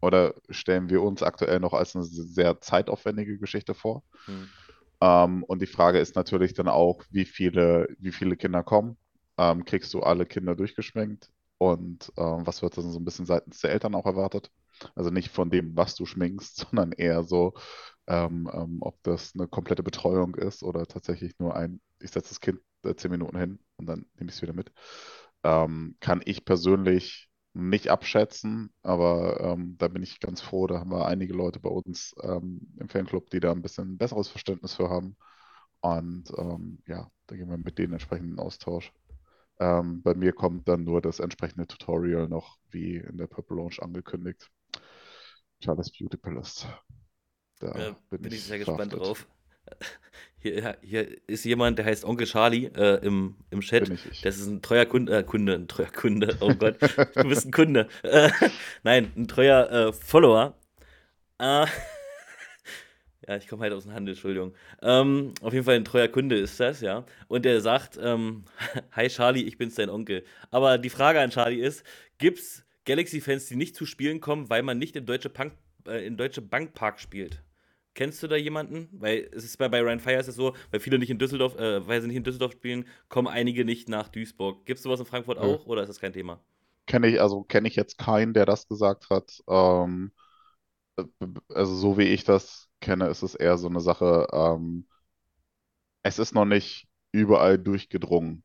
oder 0.00 0.34
stellen 0.50 0.90
wir 0.90 1.02
uns 1.02 1.22
aktuell 1.22 1.58
noch 1.60 1.72
als 1.72 1.96
eine 1.96 2.04
sehr 2.04 2.60
zeitaufwendige 2.60 3.38
Geschichte 3.38 3.74
vor. 3.74 4.02
Hm. 4.26 4.48
Ähm, 5.00 5.44
und 5.44 5.60
die 5.62 5.66
Frage 5.66 5.98
ist 5.98 6.16
natürlich 6.16 6.54
dann 6.54 6.68
auch, 6.68 7.02
wie 7.10 7.24
viele, 7.24 7.88
wie 7.98 8.12
viele 8.12 8.36
Kinder 8.36 8.62
kommen. 8.62 8.96
ähm, 9.38 9.64
kriegst 9.64 9.92
du 9.94 10.00
alle 10.00 10.26
Kinder 10.26 10.54
durchgeschminkt 10.56 11.30
und 11.58 12.12
ähm, 12.16 12.46
was 12.46 12.62
wird 12.62 12.76
dann 12.78 12.90
so 12.90 12.98
ein 12.98 13.04
bisschen 13.04 13.26
seitens 13.26 13.60
der 13.60 13.70
Eltern 13.72 13.94
auch 13.94 14.06
erwartet? 14.06 14.50
Also 14.94 15.10
nicht 15.10 15.30
von 15.30 15.50
dem, 15.50 15.76
was 15.76 15.94
du 15.96 16.06
schminkst, 16.06 16.56
sondern 16.70 16.92
eher 16.92 17.22
so, 17.24 17.54
ähm, 18.06 18.48
ähm, 18.52 18.78
ob 18.82 19.02
das 19.02 19.34
eine 19.34 19.48
komplette 19.48 19.82
Betreuung 19.82 20.34
ist 20.36 20.62
oder 20.62 20.86
tatsächlich 20.86 21.38
nur 21.38 21.54
ein, 21.56 21.80
ich 22.00 22.10
setze 22.10 22.30
das 22.30 22.40
Kind 22.40 22.60
äh, 22.84 22.94
zehn 22.94 23.10
Minuten 23.10 23.38
hin 23.38 23.58
und 23.76 23.86
dann 23.86 24.06
nehme 24.16 24.30
ich 24.30 24.36
es 24.36 24.42
wieder 24.42 24.52
mit. 24.54 24.72
Ähm, 25.44 25.96
kann 26.00 26.22
ich 26.24 26.44
persönlich 26.44 27.25
nicht 27.56 27.88
abschätzen, 27.88 28.70
aber 28.82 29.40
ähm, 29.40 29.76
da 29.78 29.88
bin 29.88 30.02
ich 30.02 30.20
ganz 30.20 30.42
froh. 30.42 30.66
Da 30.66 30.78
haben 30.78 30.90
wir 30.90 31.06
einige 31.06 31.32
Leute 31.32 31.58
bei 31.58 31.70
uns 31.70 32.14
ähm, 32.22 32.60
im 32.78 32.88
Fanclub, 32.88 33.30
die 33.30 33.40
da 33.40 33.52
ein 33.52 33.62
bisschen 33.62 33.96
besseres 33.96 34.28
Verständnis 34.28 34.74
für 34.74 34.90
haben. 34.90 35.16
Und 35.80 36.30
ähm, 36.36 36.82
ja, 36.86 37.10
da 37.26 37.36
gehen 37.36 37.48
wir 37.48 37.56
mit 37.56 37.78
denen 37.78 37.94
entsprechend 37.94 38.32
in 38.32 38.38
Austausch. 38.38 38.92
Ähm, 39.58 40.02
bei 40.02 40.14
mir 40.14 40.32
kommt 40.32 40.68
dann 40.68 40.84
nur 40.84 41.00
das 41.00 41.18
entsprechende 41.18 41.66
Tutorial 41.66 42.28
noch, 42.28 42.58
wie 42.70 42.96
in 42.96 43.16
der 43.16 43.26
Purple 43.26 43.56
Launch 43.56 43.80
angekündigt. 43.80 44.50
Charles 45.60 45.90
Beauty 45.90 46.18
Palace. 46.18 46.66
Da 47.58 47.78
ja, 47.78 47.96
bin, 48.10 48.20
bin, 48.20 48.32
ich 48.32 48.44
sehr 48.44 48.58
gespannt 48.58 48.92
drauf. 48.92 49.26
Hier, 50.46 50.76
hier, 50.80 51.08
ist 51.26 51.44
jemand, 51.44 51.76
der 51.78 51.86
heißt 51.86 52.04
Onkel 52.04 52.24
Charlie 52.24 52.66
äh, 52.66 53.04
im, 53.04 53.34
im 53.50 53.62
Chat. 53.62 53.90
Das 54.22 54.38
ist 54.38 54.46
ein 54.46 54.62
treuer 54.62 54.84
Kunde, 54.84 55.18
äh, 55.18 55.22
Kunde, 55.24 55.54
ein 55.54 55.66
treuer 55.66 55.90
Kunde. 55.90 56.36
Oh 56.38 56.54
Gott, 56.54 56.76
du 57.16 57.28
bist 57.28 57.46
ein 57.46 57.50
Kunde. 57.50 57.88
Äh, 58.04 58.30
nein, 58.84 59.10
ein 59.16 59.26
treuer 59.26 59.68
äh, 59.70 59.92
Follower. 59.92 60.56
Äh, 61.40 61.66
ja, 63.26 63.36
ich 63.36 63.48
komme 63.48 63.62
halt 63.62 63.72
aus 63.72 63.82
dem 63.82 63.92
Handel, 63.92 64.14
Entschuldigung. 64.14 64.54
Ähm, 64.82 65.34
auf 65.42 65.52
jeden 65.52 65.64
Fall 65.64 65.74
ein 65.74 65.84
treuer 65.84 66.06
Kunde 66.06 66.38
ist 66.38 66.60
das, 66.60 66.80
ja. 66.80 67.04
Und 67.26 67.44
der 67.44 67.60
sagt, 67.60 67.98
ähm, 68.00 68.44
hi 68.92 69.08
Charlie, 69.08 69.42
ich 69.42 69.58
bin's 69.58 69.74
dein 69.74 69.90
Onkel. 69.90 70.22
Aber 70.52 70.78
die 70.78 70.90
Frage 70.90 71.20
an 71.20 71.30
Charlie 71.30 71.60
ist, 71.60 71.82
gibt's 72.18 72.64
Galaxy-Fans, 72.84 73.46
die 73.46 73.56
nicht 73.56 73.74
zu 73.74 73.84
Spielen 73.84 74.20
kommen, 74.20 74.48
weil 74.48 74.62
man 74.62 74.78
nicht 74.78 74.94
im 74.94 75.06
Deutsche, 75.06 75.28
Punk, 75.28 75.54
äh, 75.88 76.06
im 76.06 76.16
Deutsche 76.16 76.40
Bankpark 76.40 77.00
spielt? 77.00 77.42
Kennst 77.96 78.22
du 78.22 78.28
da 78.28 78.36
jemanden? 78.36 78.90
Weil 78.92 79.30
es 79.32 79.42
ist 79.42 79.56
bei, 79.56 79.70
bei 79.70 79.80
Ryan 79.80 80.00
Fire 80.00 80.20
ist 80.20 80.28
es 80.28 80.36
so, 80.36 80.54
weil 80.70 80.80
viele 80.80 80.98
nicht 80.98 81.08
in 81.08 81.18
Düsseldorf, 81.18 81.58
äh, 81.58 81.84
weil 81.88 82.02
sie 82.02 82.06
nicht 82.06 82.18
in 82.18 82.24
Düsseldorf 82.24 82.52
spielen, 82.52 82.86
kommen 83.08 83.26
einige 83.26 83.64
nicht 83.64 83.88
nach 83.88 84.08
Duisburg. 84.08 84.66
Gibt 84.66 84.76
es 84.76 84.82
sowas 84.82 85.00
in 85.00 85.06
Frankfurt 85.06 85.38
auch 85.38 85.62
ja. 85.62 85.66
oder 85.66 85.82
ist 85.82 85.88
das 85.88 85.98
kein 85.98 86.12
Thema? 86.12 86.38
Kenne 86.86 87.08
ich, 87.08 87.22
also 87.22 87.42
kenne 87.42 87.66
ich 87.68 87.74
jetzt 87.74 87.96
keinen, 87.96 88.34
der 88.34 88.44
das 88.44 88.68
gesagt 88.68 89.08
hat. 89.08 89.42
Ähm, 89.48 90.12
äh, 90.96 91.04
also 91.48 91.74
so 91.74 91.96
wie 91.96 92.04
ich 92.04 92.24
das 92.24 92.68
kenne, 92.82 93.08
ist 93.08 93.22
es 93.22 93.34
eher 93.34 93.56
so 93.56 93.66
eine 93.66 93.80
Sache, 93.80 94.26
ähm, 94.30 94.86
es 96.02 96.18
ist 96.18 96.34
noch 96.34 96.44
nicht 96.44 96.86
überall 97.12 97.58
durchgedrungen, 97.58 98.44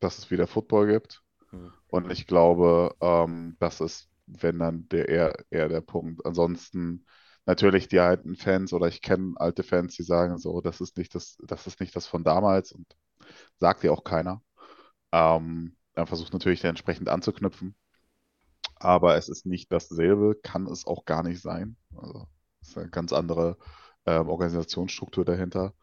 dass 0.00 0.18
es 0.18 0.32
wieder 0.32 0.48
Football 0.48 0.88
gibt. 0.88 1.22
Hm. 1.50 1.72
Und 1.86 2.10
ich 2.10 2.26
glaube, 2.26 2.96
ähm, 3.00 3.56
das 3.60 3.80
ist, 3.80 4.10
wenn 4.26 4.58
dann 4.58 4.88
der 4.88 5.08
eher, 5.08 5.44
eher 5.50 5.68
der 5.68 5.80
Punkt. 5.80 6.26
Ansonsten 6.26 7.06
natürlich 7.46 7.88
die 7.88 8.00
alten 8.00 8.36
Fans 8.36 8.72
oder 8.72 8.88
ich 8.88 9.02
kenne 9.02 9.34
alte 9.36 9.62
Fans, 9.62 9.96
die 9.96 10.02
sagen 10.02 10.38
so, 10.38 10.60
das 10.60 10.80
ist 10.80 10.96
nicht 10.96 11.14
das, 11.14 11.36
das 11.46 11.66
ist 11.66 11.80
nicht 11.80 11.94
das 11.96 12.06
von 12.06 12.24
damals 12.24 12.72
und 12.72 12.86
sagt 13.58 13.84
ja 13.84 13.90
auch 13.92 14.04
keiner. 14.04 14.42
Ähm, 15.12 15.76
dann 15.94 16.06
versucht 16.06 16.32
natürlich 16.32 16.64
entsprechend 16.64 17.08
anzuknüpfen. 17.08 17.74
Aber 18.76 19.16
es 19.16 19.28
ist 19.28 19.46
nicht 19.46 19.70
dasselbe, 19.72 20.36
kann 20.42 20.66
es 20.66 20.86
auch 20.86 21.04
gar 21.04 21.22
nicht 21.22 21.42
sein. 21.42 21.76
Also 21.96 22.26
es 22.62 22.68
ist 22.70 22.78
eine 22.78 22.88
ganz 22.90 23.12
andere 23.12 23.58
äh, 24.04 24.18
Organisationsstruktur 24.18 25.24
dahinter. 25.24 25.74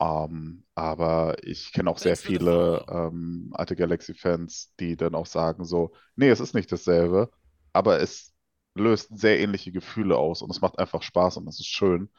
Ähm, 0.00 0.64
aber 0.74 1.36
ich 1.42 1.72
kenne 1.72 1.90
auch 1.90 1.98
sehr 1.98 2.16
viele 2.16 2.86
ähm, 2.88 3.50
alte 3.52 3.76
Galaxy-Fans, 3.76 4.74
die 4.78 4.96
dann 4.96 5.14
auch 5.14 5.26
sagen 5.26 5.64
so, 5.64 5.92
nee, 6.16 6.28
es 6.28 6.40
ist 6.40 6.54
nicht 6.54 6.70
dasselbe, 6.70 7.30
aber 7.72 8.00
es 8.00 8.32
löst 8.78 9.16
sehr 9.18 9.40
ähnliche 9.40 9.72
Gefühle 9.72 10.16
aus 10.16 10.42
und 10.42 10.50
es 10.50 10.60
macht 10.60 10.78
einfach 10.78 11.02
Spaß 11.02 11.36
und 11.38 11.48
es 11.48 11.60
ist 11.60 11.68
schön. 11.68 12.10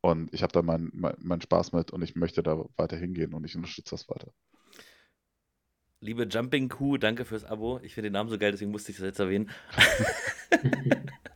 Und 0.00 0.32
ich 0.32 0.42
habe 0.42 0.52
da 0.52 0.62
meinen 0.62 0.90
mein, 0.94 1.14
mein 1.18 1.40
Spaß 1.40 1.72
mit 1.72 1.90
und 1.90 2.02
ich 2.02 2.14
möchte 2.14 2.42
da 2.42 2.64
weiter 2.76 2.96
hingehen 2.96 3.34
und 3.34 3.44
ich 3.44 3.56
unterstütze 3.56 3.90
das 3.90 4.08
weiter. 4.08 4.32
Liebe 6.00 6.24
Jumping 6.24 6.68
Kuh, 6.68 6.96
danke 6.96 7.24
fürs 7.24 7.44
Abo. 7.44 7.80
Ich 7.82 7.94
finde 7.94 8.10
den 8.10 8.12
Namen 8.12 8.30
so 8.30 8.38
geil, 8.38 8.52
deswegen 8.52 8.70
musste 8.70 8.92
ich 8.92 8.98
das 8.98 9.06
jetzt 9.06 9.18
erwähnen. 9.18 9.50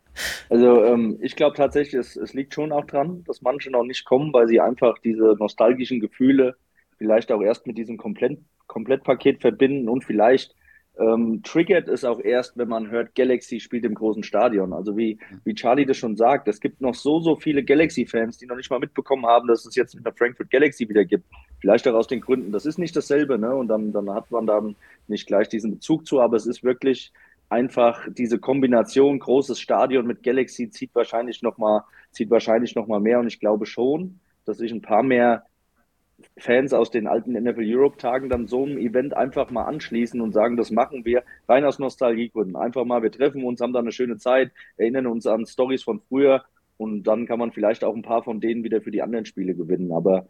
Also 0.52 0.84
ähm, 0.84 1.18
ich 1.22 1.34
glaube 1.34 1.56
tatsächlich, 1.56 1.94
es, 1.94 2.14
es 2.14 2.34
liegt 2.34 2.52
schon 2.52 2.72
auch 2.72 2.84
dran, 2.84 3.24
dass 3.24 3.40
manche 3.40 3.70
noch 3.70 3.84
nicht 3.84 4.04
kommen, 4.04 4.34
weil 4.34 4.48
sie 4.48 4.60
einfach 4.60 4.98
diese 4.98 5.34
nostalgischen 5.38 5.98
Gefühle 5.98 6.56
vielleicht 6.98 7.32
auch 7.32 7.40
erst 7.40 7.66
mit 7.66 7.78
diesem 7.78 7.96
Komplett 7.96 8.38
Komplettpaket 8.66 9.40
verbinden 9.40 9.88
und 9.88 10.04
vielleicht 10.04 10.54
ähm, 10.98 11.42
triggert 11.42 11.88
es 11.88 12.04
auch 12.04 12.20
erst, 12.20 12.56
wenn 12.58 12.68
man 12.68 12.90
hört, 12.90 13.14
Galaxy 13.14 13.60
spielt 13.60 13.84
im 13.84 13.94
großen 13.94 14.22
Stadion. 14.22 14.72
Also 14.72 14.96
wie, 14.96 15.18
wie 15.44 15.54
Charlie 15.54 15.86
das 15.86 15.96
schon 15.96 16.16
sagt, 16.16 16.48
es 16.48 16.60
gibt 16.60 16.80
noch 16.80 16.94
so, 16.94 17.20
so 17.20 17.36
viele 17.36 17.64
Galaxy-Fans, 17.64 18.38
die 18.38 18.46
noch 18.46 18.56
nicht 18.56 18.70
mal 18.70 18.78
mitbekommen 18.78 19.26
haben, 19.26 19.48
dass 19.48 19.64
es 19.64 19.74
jetzt 19.74 19.94
mit 19.94 20.04
der 20.04 20.12
Frankfurt 20.12 20.50
Galaxy 20.50 20.88
wieder 20.88 21.04
gibt. 21.04 21.24
Vielleicht 21.60 21.88
auch 21.88 21.94
aus 21.94 22.08
den 22.08 22.20
Gründen, 22.20 22.52
das 22.52 22.66
ist 22.66 22.78
nicht 22.78 22.94
dasselbe, 22.94 23.38
ne? 23.38 23.54
Und 23.54 23.68
dann, 23.68 23.92
dann 23.92 24.10
hat 24.10 24.30
man 24.30 24.46
dann 24.46 24.76
nicht 25.08 25.26
gleich 25.26 25.48
diesen 25.48 25.72
Bezug 25.72 26.06
zu, 26.06 26.20
aber 26.20 26.36
es 26.36 26.46
ist 26.46 26.62
wirklich 26.62 27.12
einfach 27.48 28.06
diese 28.10 28.38
Kombination 28.38 29.18
großes 29.18 29.60
Stadion 29.60 30.06
mit 30.06 30.22
Galaxy 30.22 30.70
zieht 30.70 30.94
wahrscheinlich 30.94 31.42
noch 31.42 31.58
mal 31.58 31.84
zieht 32.10 32.30
wahrscheinlich 32.30 32.74
noch 32.74 32.86
mal 32.86 33.00
mehr 33.00 33.20
und 33.20 33.26
ich 33.26 33.40
glaube 33.40 33.66
schon, 33.66 34.20
dass 34.46 34.58
sich 34.58 34.72
ein 34.72 34.82
paar 34.82 35.02
mehr 35.02 35.44
Fans 36.36 36.72
aus 36.72 36.90
den 36.90 37.06
alten 37.06 37.32
NFL 37.32 37.64
Europe 37.64 37.98
Tagen 37.98 38.28
dann 38.28 38.46
so 38.46 38.64
einem 38.64 38.78
Event 38.78 39.14
einfach 39.14 39.50
mal 39.50 39.64
anschließen 39.64 40.20
und 40.20 40.32
sagen, 40.32 40.56
das 40.56 40.70
machen 40.70 41.04
wir 41.04 41.22
rein 41.48 41.64
aus 41.64 41.78
Nostalgiegründen. 41.78 42.56
Einfach 42.56 42.84
mal, 42.84 43.02
wir 43.02 43.12
treffen 43.12 43.44
uns, 43.44 43.60
haben 43.60 43.72
da 43.72 43.80
eine 43.80 43.92
schöne 43.92 44.16
Zeit, 44.16 44.52
erinnern 44.76 45.06
uns 45.06 45.26
an 45.26 45.46
Stories 45.46 45.82
von 45.82 46.00
früher 46.00 46.44
und 46.76 47.04
dann 47.04 47.26
kann 47.26 47.38
man 47.38 47.52
vielleicht 47.52 47.84
auch 47.84 47.94
ein 47.94 48.02
paar 48.02 48.22
von 48.22 48.40
denen 48.40 48.64
wieder 48.64 48.80
für 48.80 48.90
die 48.90 49.02
anderen 49.02 49.24
Spiele 49.24 49.54
gewinnen. 49.54 49.92
Aber 49.92 50.26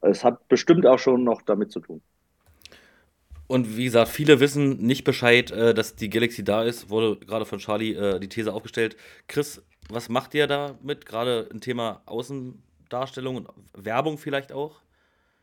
es 0.00 0.24
hat 0.24 0.48
bestimmt 0.48 0.86
auch 0.86 0.98
schon 0.98 1.24
noch 1.24 1.42
damit 1.42 1.72
zu 1.72 1.80
tun. 1.80 2.02
Und 3.46 3.76
wie 3.76 3.84
gesagt, 3.84 4.08
viele 4.08 4.40
wissen 4.40 4.78
nicht 4.78 5.04
Bescheid, 5.04 5.50
äh, 5.50 5.74
dass 5.74 5.96
die 5.96 6.10
Galaxy 6.10 6.44
da 6.44 6.62
ist. 6.62 6.90
Wurde 6.90 7.24
gerade 7.24 7.44
von 7.44 7.58
Charlie 7.58 7.92
äh, 7.92 8.18
die 8.18 8.28
These 8.28 8.52
aufgestellt. 8.52 8.96
Chris, 9.28 9.62
was 9.90 10.08
macht 10.08 10.34
ihr 10.34 10.46
da 10.46 10.78
mit? 10.82 11.04
Gerade 11.06 11.48
ein 11.52 11.60
Thema 11.60 12.02
Außendarstellung 12.06 13.36
und 13.36 13.48
Werbung 13.74 14.18
vielleicht 14.18 14.52
auch? 14.52 14.80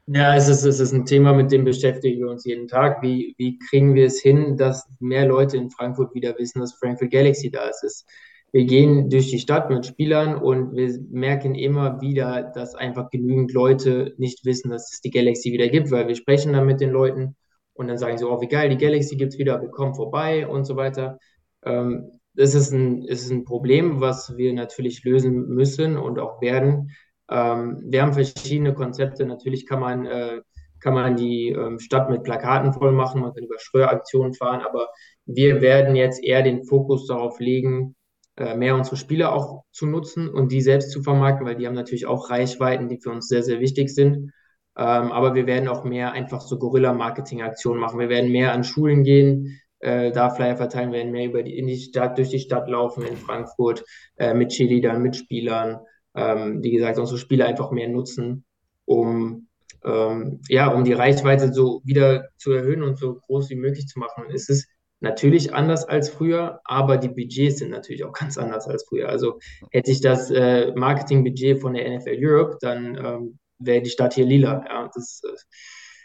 Ja, 0.08 0.36
es 0.36 0.48
ist, 0.48 0.66
es 0.66 0.80
ist 0.80 0.94
ein 0.94 1.06
Thema, 1.06 1.34
mit 1.34 1.52
dem 1.52 1.64
beschäftigen 1.64 2.20
wir 2.20 2.30
uns 2.30 2.44
jeden 2.46 2.68
Tag. 2.68 3.02
Wie, 3.02 3.34
wie 3.38 3.58
kriegen 3.60 3.94
wir 3.96 4.08
es 4.08 4.20
hin, 4.22 4.58
dass 4.58 4.88
mehr 5.00 5.26
Leute 5.26 5.58
in 5.58 5.70
Frankfurt 5.70 6.14
wieder 6.14 6.38
wissen, 6.38 6.60
dass 6.60 6.74
Frankfurt 6.74 7.12
Galaxy 7.12 7.50
da 7.52 7.70
ist? 7.70 7.84
Es, 7.84 8.06
wir 8.52 8.66
gehen 8.66 9.10
durch 9.10 9.30
die 9.30 9.40
Stadt 9.40 9.70
mit 9.70 9.86
Spielern 9.86 10.36
und 10.36 10.76
wir 10.76 11.00
merken 11.10 11.56
immer 11.56 12.02
wieder, 12.02 12.52
dass 12.54 12.76
einfach 12.76 13.10
genügend 13.10 13.54
Leute 13.54 14.14
nicht 14.18 14.44
wissen, 14.44 14.72
dass 14.72 14.92
es 14.92 15.02
die 15.02 15.12
Galaxy 15.12 15.54
wieder 15.54 15.70
gibt, 15.70 15.92
weil 15.92 16.08
wir 16.08 16.16
sprechen 16.16 16.54
dann 16.54 16.66
mit 16.66 16.82
den 16.82 16.90
Leuten 16.90 17.38
und 17.74 17.88
dann 17.88 17.98
sagen 17.98 18.18
sie, 18.18 18.26
oh, 18.28 18.42
wie 18.42 18.48
geil, 18.48 18.70
die 18.70 18.78
Galaxy 18.78 19.16
gibt 19.16 19.34
es 19.34 19.40
wieder, 19.40 19.62
wir 19.62 19.70
kommen 19.70 19.96
vorbei 19.96 20.46
und 20.48 20.66
so 20.66 20.76
weiter. 20.76 21.20
Ähm, 21.64 22.12
das 22.34 22.56
ist 22.56 22.72
ein, 22.72 23.04
ist 23.04 23.30
ein 23.32 23.46
Problem, 23.46 24.02
was 24.02 24.36
wir 24.36 24.54
natürlich 24.54 25.04
lösen 25.04 25.48
müssen 25.48 25.98
und 25.98 26.20
auch 26.20 26.42
werden. 26.42 26.92
Ähm, 27.32 27.82
wir 27.86 28.02
haben 28.02 28.14
verschiedene 28.14 28.74
Konzepte. 28.74 29.26
Natürlich 29.26 29.66
kann 29.66 29.80
man, 29.80 30.06
äh, 30.06 30.42
kann 30.80 30.94
man 30.94 31.16
die 31.16 31.50
ähm, 31.50 31.80
Stadt 31.80 32.10
mit 32.10 32.24
Plakaten 32.24 32.74
voll 32.74 32.92
machen, 32.92 33.22
man 33.22 33.34
kann 33.34 33.44
über 33.44 33.60
Schröeraktionen 33.60 34.34
fahren, 34.34 34.62
aber 34.62 34.90
wir 35.26 35.62
werden 35.62 35.96
jetzt 35.96 36.24
eher 36.24 36.42
den 36.42 36.66
Fokus 36.66 37.08
darauf 37.08 37.40
legen, 37.40 37.96
äh, 38.38 38.56
mehr 38.56 38.76
unsere 38.76 38.98
Spieler 38.98 39.34
auch 39.34 39.64
zu 39.72 39.86
nutzen 39.86 40.28
und 40.30 40.52
die 40.52 40.62
selbst 40.62 40.92
zu 40.92 41.04
vermarkten, 41.04 41.46
weil 41.46 41.56
die 41.56 41.68
haben 41.68 41.76
natürlich 41.76 42.06
auch 42.06 42.30
Reichweiten, 42.30 42.90
die 42.90 43.00
für 43.00 43.12
uns 43.12 43.28
sehr, 43.28 43.44
sehr 43.44 43.60
wichtig 43.60 43.94
sind. 43.94 44.32
Ähm, 44.78 45.12
aber 45.12 45.36
wir 45.36 45.48
werden 45.48 45.70
auch 45.70 45.84
mehr 45.84 46.14
einfach 46.14 46.42
so 46.42 46.58
Gorilla-Marketing-Aktionen 46.58 47.80
machen. 47.80 48.00
Wir 48.00 48.10
werden 48.10 48.32
mehr 48.32 48.54
an 48.54 48.64
Schulen 48.64 49.04
gehen, 49.04 49.60
äh, 49.80 50.12
da 50.12 50.30
Flyer 50.30 50.56
verteilen, 50.56 50.92
werden 50.92 51.12
mehr 51.12 51.26
über 51.26 51.44
die, 51.44 51.58
in 51.58 51.68
die 51.68 51.78
Stadt, 51.78 52.18
durch 52.18 52.30
die 52.30 52.40
Stadt 52.40 52.70
laufen 52.70 53.06
in 53.06 53.18
Frankfurt, 53.18 53.84
äh, 54.18 54.34
mit 54.34 54.50
Cheerleadern, 54.50 55.02
mit 55.02 55.16
Spielern 55.16 55.82
ähm, 56.16 56.64
wie 56.64 56.72
gesagt, 56.72 57.00
unsere 57.00 57.18
Spieler 57.18 57.46
einfach 57.46 57.72
mehr 57.72 57.88
nutzen, 57.88 58.46
um, 58.86 59.48
ähm, 59.84 60.42
ja, 60.50 60.68
um 60.74 60.84
die 60.84 60.94
Reichweite 60.94 61.54
so 61.54 61.82
wieder 61.84 62.30
zu 62.38 62.52
erhöhen 62.52 62.84
und 62.84 62.98
so 62.98 63.16
groß 63.16 63.50
wie 63.50 63.56
möglich 63.56 63.88
zu 63.88 64.00
machen. 64.00 64.26
es 64.34 64.50
ist 64.50 64.68
natürlich 65.02 65.54
anders 65.54 65.84
als 65.86 66.10
früher, 66.10 66.62
aber 66.64 66.98
die 66.98 67.10
Budgets 67.10 67.58
sind 67.60 67.72
natürlich 67.72 68.04
auch 68.04 68.14
ganz 68.20 68.38
anders 68.38 68.68
als 68.68 68.86
früher. 68.88 69.10
Also 69.10 69.40
hätte 69.72 69.92
ich 69.92 70.02
das 70.02 70.32
äh, 70.32 70.72
Marketingbudget 70.76 71.60
von 71.60 71.74
der 71.74 71.90
NFL 71.98 72.18
Europe, 72.20 72.58
dann 72.62 72.96
ähm, 72.96 73.40
wäre 73.60 73.82
die 73.82 73.90
Stadt 73.90 74.14
hier 74.14 74.26
lila. 74.26 74.64
Ja, 74.68 74.90
das, 74.94 75.22
äh, 75.24 75.36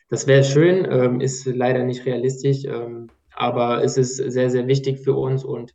das 0.09 0.27
wäre 0.27 0.45
schön, 0.45 0.87
ähm, 0.91 1.21
ist 1.21 1.47
leider 1.47 1.85
nicht 1.85 2.07
realistisch, 2.07 2.65
ähm, 2.65 3.09
aber 3.35 3.83
es 3.85 3.97
ist 3.99 4.17
sehr, 4.17 4.51
sehr 4.51 4.67
wichtig 4.67 5.01
für 5.01 5.15
uns 5.15 5.45
und 5.45 5.75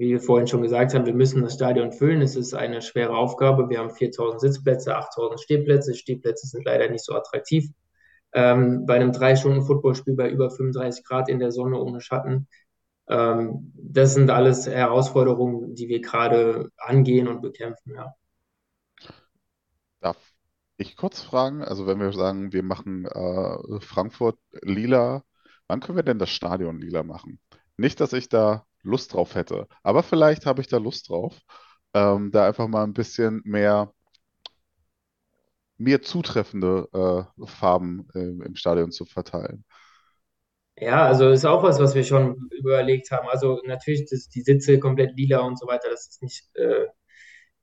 wie 0.00 0.10
wir 0.10 0.20
vorhin 0.20 0.48
schon 0.48 0.62
gesagt 0.62 0.94
haben, 0.94 1.06
wir 1.06 1.14
müssen 1.14 1.42
das 1.42 1.54
Stadion 1.54 1.92
füllen. 1.92 2.22
Es 2.22 2.34
ist 2.36 2.54
eine 2.54 2.82
schwere 2.82 3.16
Aufgabe. 3.16 3.68
Wir 3.68 3.78
haben 3.80 3.90
4000 3.90 4.40
Sitzplätze, 4.40 4.96
8000 4.96 5.40
Stehplätze. 5.40 5.94
Stehplätze 5.94 6.46
sind 6.48 6.64
leider 6.64 6.88
nicht 6.90 7.04
so 7.04 7.14
attraktiv. 7.14 7.70
ähm, 8.32 8.86
bei 8.86 8.96
einem 8.96 9.12
drei 9.12 9.36
Stunden 9.36 9.62
Footballspiel 9.62 10.14
bei 10.16 10.30
über 10.30 10.50
35 10.50 11.04
Grad 11.04 11.28
in 11.28 11.38
der 11.40 11.52
Sonne 11.52 11.78
ohne 11.80 12.00
Schatten. 12.00 12.48
Ähm, 13.08 13.72
das 13.76 14.14
sind 14.14 14.30
alles 14.30 14.66
Herausforderungen, 14.66 15.74
die 15.74 15.88
wir 15.88 16.00
gerade 16.00 16.70
angehen 16.78 17.28
und 17.28 17.42
bekämpfen. 17.42 17.94
Ja. 17.94 18.14
Darf 20.00 20.16
ich 20.76 20.96
kurz 20.96 21.20
fragen? 21.22 21.62
Also 21.62 21.86
wenn 21.86 22.00
wir 22.00 22.12
sagen, 22.12 22.52
wir 22.52 22.62
machen 22.62 23.06
äh, 23.06 23.80
Frankfurt 23.80 24.38
lila, 24.62 25.24
wann 25.68 25.80
können 25.80 25.96
wir 25.96 26.02
denn 26.02 26.18
das 26.18 26.30
Stadion 26.30 26.80
lila 26.80 27.02
machen? 27.02 27.40
Nicht, 27.76 28.00
dass 28.00 28.12
ich 28.12 28.28
da 28.28 28.66
Lust 28.82 29.12
drauf 29.14 29.34
hätte, 29.34 29.66
aber 29.82 30.02
vielleicht 30.02 30.46
habe 30.46 30.60
ich 30.60 30.68
da 30.68 30.78
Lust 30.78 31.08
drauf, 31.08 31.38
ähm, 31.94 32.30
da 32.32 32.46
einfach 32.46 32.68
mal 32.68 32.84
ein 32.84 32.94
bisschen 32.94 33.42
mehr 33.44 33.92
mir 35.78 36.02
zutreffende 36.02 36.88
äh, 37.38 37.46
Farben 37.46 38.08
äh, 38.14 38.18
im 38.20 38.54
Stadion 38.56 38.92
zu 38.92 39.04
verteilen. 39.04 39.64
Ja, 40.76 41.06
also 41.06 41.28
ist 41.30 41.44
auch 41.44 41.62
was, 41.62 41.78
was 41.78 41.94
wir 41.94 42.04
schon 42.04 42.48
überlegt 42.58 43.10
haben. 43.10 43.28
Also 43.28 43.60
natürlich, 43.66 44.08
das, 44.08 44.28
die 44.28 44.40
Sitze 44.42 44.78
komplett 44.80 45.14
lila 45.16 45.40
und 45.40 45.58
so 45.58 45.66
weiter, 45.66 45.90
das 45.90 46.08
ist 46.08 46.22
nicht, 46.22 46.48
äh, 46.56 46.86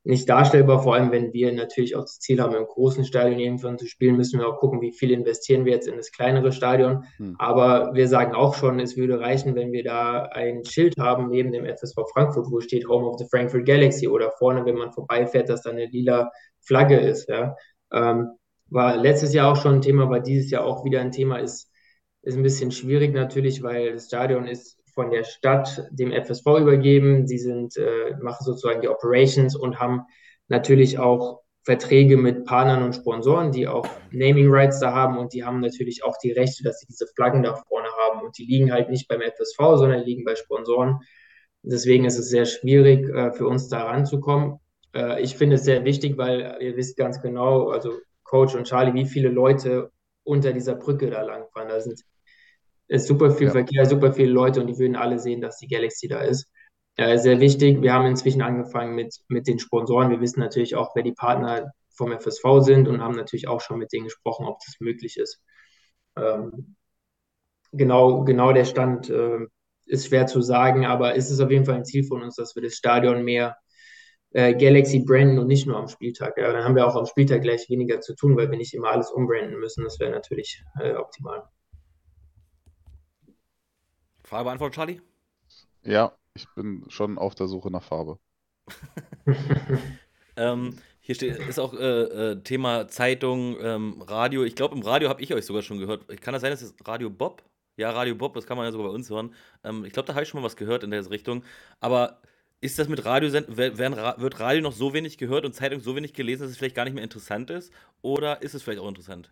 nicht 0.07 0.29
darstellbar, 0.29 0.81
vor 0.83 0.95
allem 0.95 1.11
wenn 1.11 1.33
wir 1.33 1.51
natürlich 1.51 1.97
auch 1.97 2.03
das 2.03 2.19
Ziel 2.19 2.41
haben, 2.41 2.55
im 2.55 2.65
großen 2.65 3.03
Stadion 3.03 3.39
irgendwann 3.39 3.77
zu 3.77 3.85
spielen, 3.85 4.15
müssen 4.15 4.39
wir 4.39 4.47
auch 4.47 4.59
gucken, 4.59 4.79
wie 4.79 4.93
viel 4.93 5.11
investieren 5.11 5.65
wir 5.65 5.73
jetzt 5.73 5.87
in 5.87 5.97
das 5.97 6.13
kleinere 6.13 6.53
Stadion. 6.53 7.03
Hm. 7.17 7.35
Aber 7.37 7.93
wir 7.93 8.07
sagen 8.07 8.33
auch 8.33 8.55
schon, 8.55 8.79
es 8.79 8.95
würde 8.95 9.19
reichen, 9.19 9.53
wenn 9.55 9.73
wir 9.73 9.83
da 9.83 10.23
ein 10.31 10.63
Schild 10.63 10.95
haben 10.97 11.29
neben 11.29 11.51
dem 11.51 11.65
FSV 11.65 11.97
Frankfurt, 12.13 12.47
wo 12.49 12.61
steht 12.61 12.87
Home 12.87 13.05
of 13.05 13.19
the 13.19 13.25
Frankfurt 13.29 13.65
Galaxy 13.65 14.07
oder 14.07 14.31
vorne, 14.31 14.65
wenn 14.65 14.77
man 14.77 14.93
vorbeifährt, 14.93 15.49
dass 15.49 15.63
da 15.63 15.71
eine 15.71 15.87
lila 15.87 16.31
Flagge 16.61 16.97
ist. 16.97 17.27
Ja. 17.27 17.57
Ähm, 17.91 18.29
war 18.69 18.95
letztes 18.95 19.33
Jahr 19.33 19.51
auch 19.51 19.57
schon 19.57 19.75
ein 19.75 19.81
Thema, 19.81 20.09
war 20.09 20.21
dieses 20.21 20.49
Jahr 20.51 20.63
auch 20.63 20.85
wieder 20.85 21.01
ein 21.01 21.11
Thema, 21.11 21.39
ist, 21.39 21.69
ist 22.21 22.37
ein 22.37 22.43
bisschen 22.43 22.71
schwierig 22.71 23.13
natürlich, 23.13 23.61
weil 23.61 23.91
das 23.91 24.05
Stadion 24.05 24.47
ist 24.47 24.76
von 24.97 25.11
der 25.11 25.23
Stadt 25.25 25.87
dem 25.91 26.11
FSV 26.11 26.47
übergeben. 26.59 27.27
Sie 27.27 27.37
sind, 27.37 27.77
äh, 27.77 28.15
machen 28.19 28.43
sozusagen 28.43 28.81
die 28.81 28.89
Operations 28.89 29.55
und 29.55 29.79
haben 29.79 30.01
natürlich 30.47 30.97
auch 30.97 31.41
Verträge 31.63 32.17
mit 32.17 32.45
Partnern 32.45 32.81
und 32.81 32.95
Sponsoren, 32.95 33.51
die 33.51 33.67
auch 33.67 33.87
Naming 34.09 34.49
Rights 34.49 34.79
da 34.79 34.93
haben 34.93 35.19
und 35.19 35.33
die 35.33 35.43
haben 35.43 35.59
natürlich 35.59 36.03
auch 36.03 36.17
die 36.17 36.31
Rechte, 36.31 36.63
dass 36.63 36.79
sie 36.79 36.87
diese 36.87 37.05
Flaggen 37.15 37.43
da 37.43 37.53
vorne 37.53 37.89
haben 38.07 38.25
und 38.25 38.35
die 38.39 38.45
liegen 38.45 38.71
halt 38.71 38.89
nicht 38.89 39.07
beim 39.07 39.21
FSV, 39.21 39.57
sondern 39.75 40.01
liegen 40.03 40.23
bei 40.23 40.33
Sponsoren. 40.33 41.01
Deswegen 41.61 42.05
ist 42.05 42.17
es 42.17 42.29
sehr 42.29 42.45
schwierig 42.45 43.07
äh, 43.07 43.33
für 43.33 43.45
uns 43.47 43.67
da 43.67 43.83
ranzukommen. 43.83 44.59
Äh, 44.95 45.21
ich 45.21 45.37
finde 45.37 45.57
es 45.57 45.63
sehr 45.63 45.85
wichtig, 45.85 46.17
weil 46.17 46.57
ihr 46.59 46.75
wisst 46.75 46.97
ganz 46.97 47.21
genau, 47.21 47.69
also 47.69 47.91
Coach 48.23 48.55
und 48.55 48.65
Charlie, 48.65 48.95
wie 48.95 49.05
viele 49.05 49.29
Leute 49.29 49.91
unter 50.23 50.53
dieser 50.53 50.73
Brücke 50.73 51.11
da 51.11 51.21
langfahren. 51.21 51.69
Da 51.69 51.79
sind 51.79 52.01
ist 52.87 53.07
super 53.07 53.31
viel 53.31 53.47
ja. 53.47 53.53
Verkehr, 53.53 53.85
super 53.85 54.13
viele 54.13 54.31
Leute 54.31 54.61
und 54.61 54.67
die 54.67 54.77
würden 54.77 54.95
alle 54.95 55.19
sehen, 55.19 55.41
dass 55.41 55.57
die 55.57 55.67
Galaxy 55.67 56.07
da 56.07 56.21
ist. 56.21 56.49
Äh, 56.95 57.17
sehr 57.17 57.39
wichtig. 57.39 57.81
Wir 57.81 57.93
haben 57.93 58.05
inzwischen 58.05 58.41
angefangen 58.41 58.95
mit, 58.95 59.15
mit 59.27 59.47
den 59.47 59.59
Sponsoren. 59.59 60.09
Wir 60.09 60.21
wissen 60.21 60.39
natürlich 60.39 60.75
auch, 60.75 60.95
wer 60.95 61.03
die 61.03 61.13
Partner 61.13 61.71
vom 61.95 62.11
FSV 62.11 62.61
sind 62.61 62.87
und 62.87 63.01
haben 63.01 63.15
natürlich 63.15 63.47
auch 63.47 63.61
schon 63.61 63.79
mit 63.79 63.91
denen 63.91 64.05
gesprochen, 64.05 64.45
ob 64.45 64.59
das 64.65 64.75
möglich 64.79 65.17
ist. 65.17 65.41
Ähm, 66.15 66.75
genau, 67.71 68.23
genau 68.23 68.53
der 68.53 68.65
Stand 68.65 69.09
äh, 69.09 69.39
ist 69.85 70.07
schwer 70.07 70.27
zu 70.27 70.41
sagen, 70.41 70.85
aber 70.85 71.15
ist 71.15 71.29
es 71.29 71.39
auf 71.39 71.51
jeden 71.51 71.65
Fall 71.65 71.75
ein 71.75 71.85
Ziel 71.85 72.03
von 72.03 72.21
uns, 72.23 72.35
dass 72.35 72.55
wir 72.55 72.63
das 72.63 72.73
Stadion 72.73 73.23
mehr 73.23 73.57
äh, 74.31 74.53
Galaxy 74.55 74.99
branden 74.99 75.39
und 75.39 75.47
nicht 75.47 75.67
nur 75.67 75.77
am 75.77 75.87
Spieltag. 75.87 76.37
Ja, 76.37 76.51
dann 76.51 76.63
haben 76.63 76.75
wir 76.75 76.87
auch 76.87 76.95
am 76.95 77.05
Spieltag 77.05 77.41
gleich 77.41 77.69
weniger 77.69 78.01
zu 78.01 78.15
tun, 78.15 78.35
weil 78.37 78.49
wir 78.51 78.57
nicht 78.57 78.73
immer 78.73 78.89
alles 78.89 79.11
umbranden 79.11 79.59
müssen. 79.59 79.83
Das 79.83 79.99
wäre 79.99 80.11
natürlich 80.11 80.63
äh, 80.79 80.95
optimal. 80.95 81.43
Frage 84.27 84.43
beantwortet, 84.43 84.75
Charlie? 84.75 85.01
Ja, 85.83 86.11
ich 86.33 86.47
bin 86.53 86.83
schon 86.89 87.17
auf 87.17 87.33
der 87.33 87.47
Suche 87.47 87.71
nach 87.71 87.83
Farbe. 87.83 88.19
ähm, 90.35 90.77
hier 90.99 91.15
steht, 91.15 91.37
ist 91.37 91.59
auch 91.59 91.73
äh, 91.73 92.31
äh, 92.31 92.43
Thema 92.43 92.89
Zeitung, 92.89 93.55
ähm, 93.61 94.01
Radio. 94.01 94.43
Ich 94.43 94.55
glaube, 94.55 94.75
im 94.75 94.81
Radio 94.81 95.07
habe 95.07 95.21
ich 95.21 95.33
euch 95.33 95.45
sogar 95.45 95.61
schon 95.61 95.79
gehört. 95.79 96.05
Kann 96.21 96.33
das 96.33 96.41
sein, 96.41 96.51
dass 96.51 96.61
es 96.61 96.75
Radio 96.85 97.09
Bob? 97.09 97.41
Ja, 97.77 97.91
Radio 97.91 98.15
Bob, 98.15 98.33
das 98.33 98.45
kann 98.45 98.57
man 98.57 98.65
ja 98.65 98.73
sogar 98.73 98.87
bei 98.87 98.93
uns 98.93 99.09
hören. 99.09 99.33
Ähm, 99.63 99.85
ich 99.85 99.93
glaube, 99.93 100.07
da 100.07 100.13
habe 100.13 100.23
ich 100.23 100.29
schon 100.29 100.41
mal 100.41 100.45
was 100.45 100.57
gehört 100.57 100.83
in 100.83 100.91
der 100.91 101.09
Richtung. 101.09 101.45
Aber 101.79 102.21
ist 102.59 102.77
das 102.79 102.89
mit 102.89 103.05
Radio, 103.05 103.31
wird 103.31 104.39
Radio 104.41 104.61
noch 104.61 104.73
so 104.73 104.93
wenig 104.93 105.17
gehört 105.17 105.45
und 105.45 105.53
Zeitung 105.53 105.79
so 105.79 105.95
wenig 105.95 106.13
gelesen, 106.13 106.41
dass 106.41 106.51
es 106.51 106.57
vielleicht 106.57 106.75
gar 106.75 106.83
nicht 106.83 106.95
mehr 106.95 107.03
interessant 107.03 107.49
ist? 107.49 107.71
Oder 108.01 108.41
ist 108.41 108.55
es 108.55 108.63
vielleicht 108.63 108.81
auch 108.81 108.89
interessant? 108.89 109.31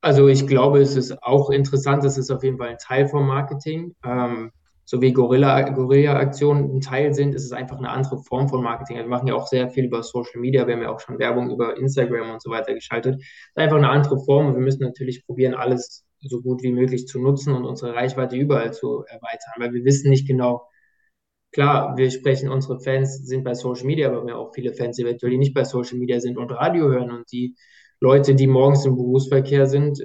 Also 0.00 0.28
ich 0.28 0.46
glaube, 0.46 0.80
es 0.80 0.96
ist 0.96 1.22
auch 1.22 1.50
interessant, 1.50 2.04
es 2.04 2.18
ist 2.18 2.30
auf 2.30 2.44
jeden 2.44 2.58
Fall 2.58 2.68
ein 2.68 2.78
Teil 2.78 3.08
vom 3.08 3.26
Marketing. 3.26 3.94
Ähm, 4.04 4.52
so 4.88 5.02
wie 5.02 5.12
Gorilla-Aktionen 5.12 6.76
ein 6.76 6.80
Teil 6.80 7.12
sind, 7.12 7.34
ist 7.34 7.44
es 7.44 7.50
einfach 7.52 7.78
eine 7.78 7.90
andere 7.90 8.22
Form 8.22 8.48
von 8.48 8.62
Marketing. 8.62 8.96
Wir 8.96 9.06
machen 9.06 9.26
ja 9.26 9.34
auch 9.34 9.48
sehr 9.48 9.68
viel 9.68 9.86
über 9.86 10.04
Social 10.04 10.40
Media, 10.40 10.66
wir 10.66 10.74
haben 10.74 10.82
ja 10.82 10.94
auch 10.94 11.00
schon 11.00 11.18
Werbung 11.18 11.50
über 11.50 11.76
Instagram 11.76 12.30
und 12.30 12.40
so 12.40 12.50
weiter 12.50 12.72
geschaltet. 12.72 13.16
Es 13.16 13.26
ist 13.26 13.58
einfach 13.58 13.78
eine 13.78 13.88
andere 13.88 14.18
Form 14.24 14.46
und 14.46 14.54
wir 14.54 14.62
müssen 14.62 14.84
natürlich 14.84 15.26
probieren, 15.26 15.54
alles 15.54 16.04
so 16.20 16.40
gut 16.40 16.62
wie 16.62 16.70
möglich 16.72 17.08
zu 17.08 17.20
nutzen 17.20 17.52
und 17.52 17.64
unsere 17.64 17.94
Reichweite 17.94 18.36
überall 18.36 18.72
zu 18.72 19.02
erweitern, 19.08 19.54
weil 19.58 19.72
wir 19.72 19.84
wissen 19.84 20.08
nicht 20.08 20.26
genau, 20.28 20.68
klar, 21.52 21.96
wir 21.96 22.10
sprechen, 22.10 22.48
unsere 22.48 22.78
Fans 22.80 23.26
sind 23.26 23.42
bei 23.42 23.54
Social 23.54 23.86
Media, 23.86 24.08
aber 24.08 24.24
wir 24.24 24.34
haben 24.34 24.40
auch 24.40 24.54
viele 24.54 24.72
Fans 24.72 24.98
eventuell, 25.00 25.32
die 25.32 25.38
nicht 25.38 25.54
bei 25.54 25.64
Social 25.64 25.98
Media 25.98 26.20
sind 26.20 26.38
und 26.38 26.52
Radio 26.52 26.88
hören 26.88 27.10
und 27.10 27.30
die 27.32 27.56
Leute, 28.00 28.34
die 28.34 28.46
morgens 28.46 28.84
im 28.84 28.96
Berufsverkehr 28.96 29.66
sind, 29.66 30.02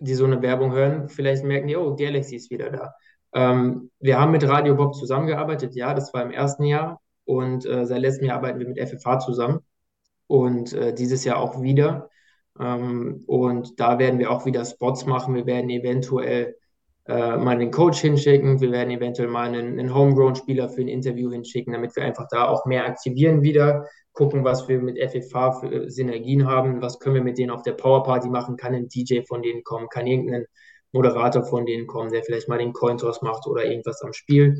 die 0.00 0.14
so 0.14 0.24
eine 0.24 0.42
Werbung 0.42 0.72
hören, 0.72 1.08
vielleicht 1.08 1.44
merken 1.44 1.68
die, 1.68 1.76
oh, 1.76 1.94
Galaxy 1.94 2.36
ist 2.36 2.50
wieder 2.50 2.70
da. 2.70 2.94
Ähm, 3.34 3.90
wir 4.00 4.20
haben 4.20 4.32
mit 4.32 4.46
Radio 4.46 4.74
Bob 4.74 4.94
zusammengearbeitet, 4.94 5.74
ja, 5.74 5.94
das 5.94 6.12
war 6.12 6.22
im 6.22 6.30
ersten 6.30 6.64
Jahr 6.64 7.00
und 7.24 7.64
äh, 7.64 7.86
seit 7.86 8.00
letztem 8.00 8.26
Jahr 8.26 8.38
arbeiten 8.38 8.58
wir 8.58 8.68
mit 8.68 8.78
FFH 8.78 9.20
zusammen 9.20 9.60
und 10.26 10.72
äh, 10.72 10.94
dieses 10.94 11.24
Jahr 11.24 11.38
auch 11.38 11.62
wieder. 11.62 12.10
Ähm, 12.58 13.22
und 13.26 13.78
da 13.80 13.98
werden 13.98 14.18
wir 14.18 14.30
auch 14.30 14.44
wieder 14.46 14.64
Spots 14.64 15.06
machen. 15.06 15.34
Wir 15.34 15.46
werden 15.46 15.70
eventuell 15.70 16.56
äh, 17.06 17.36
mal 17.36 17.56
einen 17.56 17.70
Coach 17.70 18.00
hinschicken. 18.00 18.60
Wir 18.60 18.72
werden 18.72 18.90
eventuell 18.90 19.28
mal 19.28 19.48
einen, 19.48 19.78
einen 19.78 19.94
Homegrown-Spieler 19.94 20.68
für 20.68 20.82
ein 20.82 20.88
Interview 20.88 21.30
hinschicken, 21.30 21.72
damit 21.72 21.96
wir 21.96 22.04
einfach 22.04 22.26
da 22.30 22.48
auch 22.48 22.66
mehr 22.66 22.86
aktivieren 22.86 23.42
wieder, 23.42 23.86
gucken, 24.12 24.44
was 24.44 24.68
wir 24.68 24.78
mit 24.80 24.98
FFH 24.98 25.60
für 25.60 25.90
Synergien 25.90 26.46
haben, 26.46 26.82
was 26.82 26.98
können 26.98 27.14
wir 27.14 27.22
mit 27.22 27.38
denen 27.38 27.50
auf 27.50 27.62
der 27.62 27.72
Powerparty 27.72 28.28
machen, 28.28 28.56
kann 28.56 28.74
ein 28.74 28.88
DJ 28.88 29.22
von 29.26 29.42
denen 29.42 29.64
kommen, 29.64 29.88
kann 29.88 30.06
irgendein 30.06 30.46
Moderator 30.92 31.44
von 31.44 31.64
denen 31.64 31.86
kommen, 31.86 32.10
der 32.12 32.22
vielleicht 32.22 32.48
mal 32.48 32.58
den 32.58 32.72
Cointoss 32.72 33.22
macht 33.22 33.46
oder 33.46 33.64
irgendwas 33.64 34.02
am 34.02 34.12
Spiel. 34.12 34.56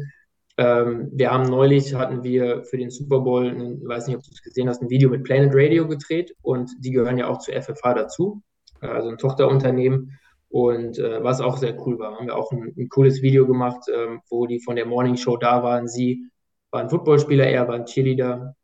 Ähm, 0.57 1.11
wir 1.12 1.30
haben 1.30 1.48
neulich, 1.48 1.94
hatten 1.94 2.22
wir 2.22 2.64
für 2.64 2.78
den 2.78 2.90
Super 2.90 3.20
Bowl, 3.20 3.46
ich 3.46 3.88
weiß 3.88 4.07
nicht, 4.07 4.16
ob 4.16 4.22
du 4.22 4.30
es 4.32 4.42
gesehen 4.42 4.68
hast, 4.68 4.82
ein 4.82 4.90
Video 4.90 5.11
mit 5.11 5.24
Planet 5.24 5.53
Radio 5.55 5.86
gedreht 5.86 6.34
und 6.42 6.70
die 6.78 6.90
gehören 6.90 7.18
ja 7.18 7.28
auch 7.28 7.38
zu 7.38 7.53
FFH 7.53 7.94
dazu, 7.94 8.42
also 8.80 9.09
ein 9.09 9.18
Tochterunternehmen. 9.18 10.18
Und 10.48 10.98
äh, 10.98 11.22
was 11.24 11.40
auch 11.40 11.57
sehr 11.57 11.78
cool 11.86 11.98
war, 11.98 12.16
haben 12.16 12.26
wir 12.26 12.36
auch 12.36 12.53
ein, 12.53 12.74
ein 12.76 12.88
cooles 12.90 13.22
Video 13.22 13.46
gemacht, 13.46 13.84
ähm, 13.94 14.20
wo 14.28 14.46
die 14.46 14.61
von 14.61 14.76
der 14.76 14.84
Morning 14.84 15.16
Show 15.16 15.38
da 15.38 15.62
waren. 15.62 15.88
Sie 15.88 16.26
war 16.70 16.82
ein 16.82 16.90
Footballspieler, 16.90 17.46
er 17.46 17.68
war 17.68 17.76
ein 17.76 17.86
Cheerleader, 17.86 18.55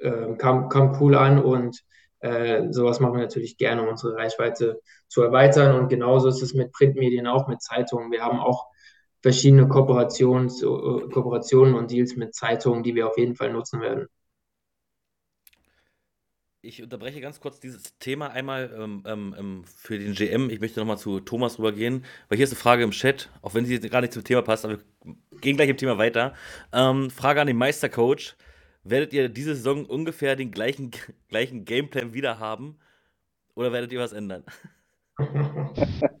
äh, 0.00 0.34
kam, 0.36 0.68
kam 0.68 1.00
cool 1.00 1.14
an 1.14 1.42
und 1.42 1.82
äh, 2.20 2.70
sowas 2.70 3.00
machen 3.00 3.14
wir 3.14 3.22
natürlich 3.22 3.56
gerne, 3.56 3.82
um 3.82 3.88
unsere 3.88 4.14
Reichweite 4.14 4.80
zu 5.08 5.22
erweitern. 5.22 5.74
Und 5.74 5.88
genauso 5.88 6.28
ist 6.28 6.42
es 6.42 6.54
mit 6.54 6.72
Printmedien 6.72 7.26
auch, 7.26 7.48
mit 7.48 7.62
Zeitungen. 7.62 8.10
Wir 8.12 8.22
haben 8.22 8.38
auch 8.38 8.66
verschiedene 9.22 9.68
Kooperations, 9.68 10.62
äh, 10.62 10.66
Kooperationen 10.66 11.74
und 11.74 11.90
Deals 11.90 12.16
mit 12.16 12.34
Zeitungen, 12.34 12.82
die 12.82 12.94
wir 12.94 13.08
auf 13.08 13.18
jeden 13.18 13.36
Fall 13.36 13.52
nutzen 13.52 13.80
werden. 13.80 14.06
Ich 16.62 16.82
unterbreche 16.82 17.22
ganz 17.22 17.40
kurz 17.40 17.58
dieses 17.58 17.96
Thema 17.98 18.32
einmal 18.32 18.70
ähm, 18.78 19.02
ähm, 19.06 19.34
ähm 19.38 19.64
für 19.64 19.98
den 19.98 20.12
GM. 20.12 20.50
Ich 20.50 20.60
möchte 20.60 20.78
nochmal 20.78 20.98
zu 20.98 21.20
Thomas 21.20 21.58
rübergehen, 21.58 22.04
weil 22.28 22.36
hier 22.36 22.44
ist 22.44 22.52
eine 22.52 22.60
Frage 22.60 22.84
im 22.84 22.90
Chat, 22.90 23.30
auch 23.40 23.54
wenn 23.54 23.64
sie 23.64 23.80
gar 23.80 24.02
nicht 24.02 24.12
zum 24.12 24.24
Thema 24.24 24.42
passt, 24.42 24.66
aber 24.66 24.76
wir 24.76 25.14
gehen 25.40 25.56
gleich 25.56 25.70
im 25.70 25.78
Thema 25.78 25.96
weiter. 25.96 26.34
Ähm, 26.70 27.08
Frage 27.08 27.40
an 27.40 27.46
den 27.46 27.56
Meistercoach. 27.56 28.36
Werdet 28.82 29.12
ihr 29.12 29.28
diese 29.28 29.54
Saison 29.54 29.84
ungefähr 29.84 30.36
den 30.36 30.50
gleichen, 30.50 30.90
gleichen 31.28 31.64
Gameplan 31.64 32.14
wieder 32.14 32.38
haben 32.38 32.78
oder 33.54 33.72
werdet 33.72 33.92
ihr 33.92 34.00
was 34.00 34.12
ändern? 34.12 34.44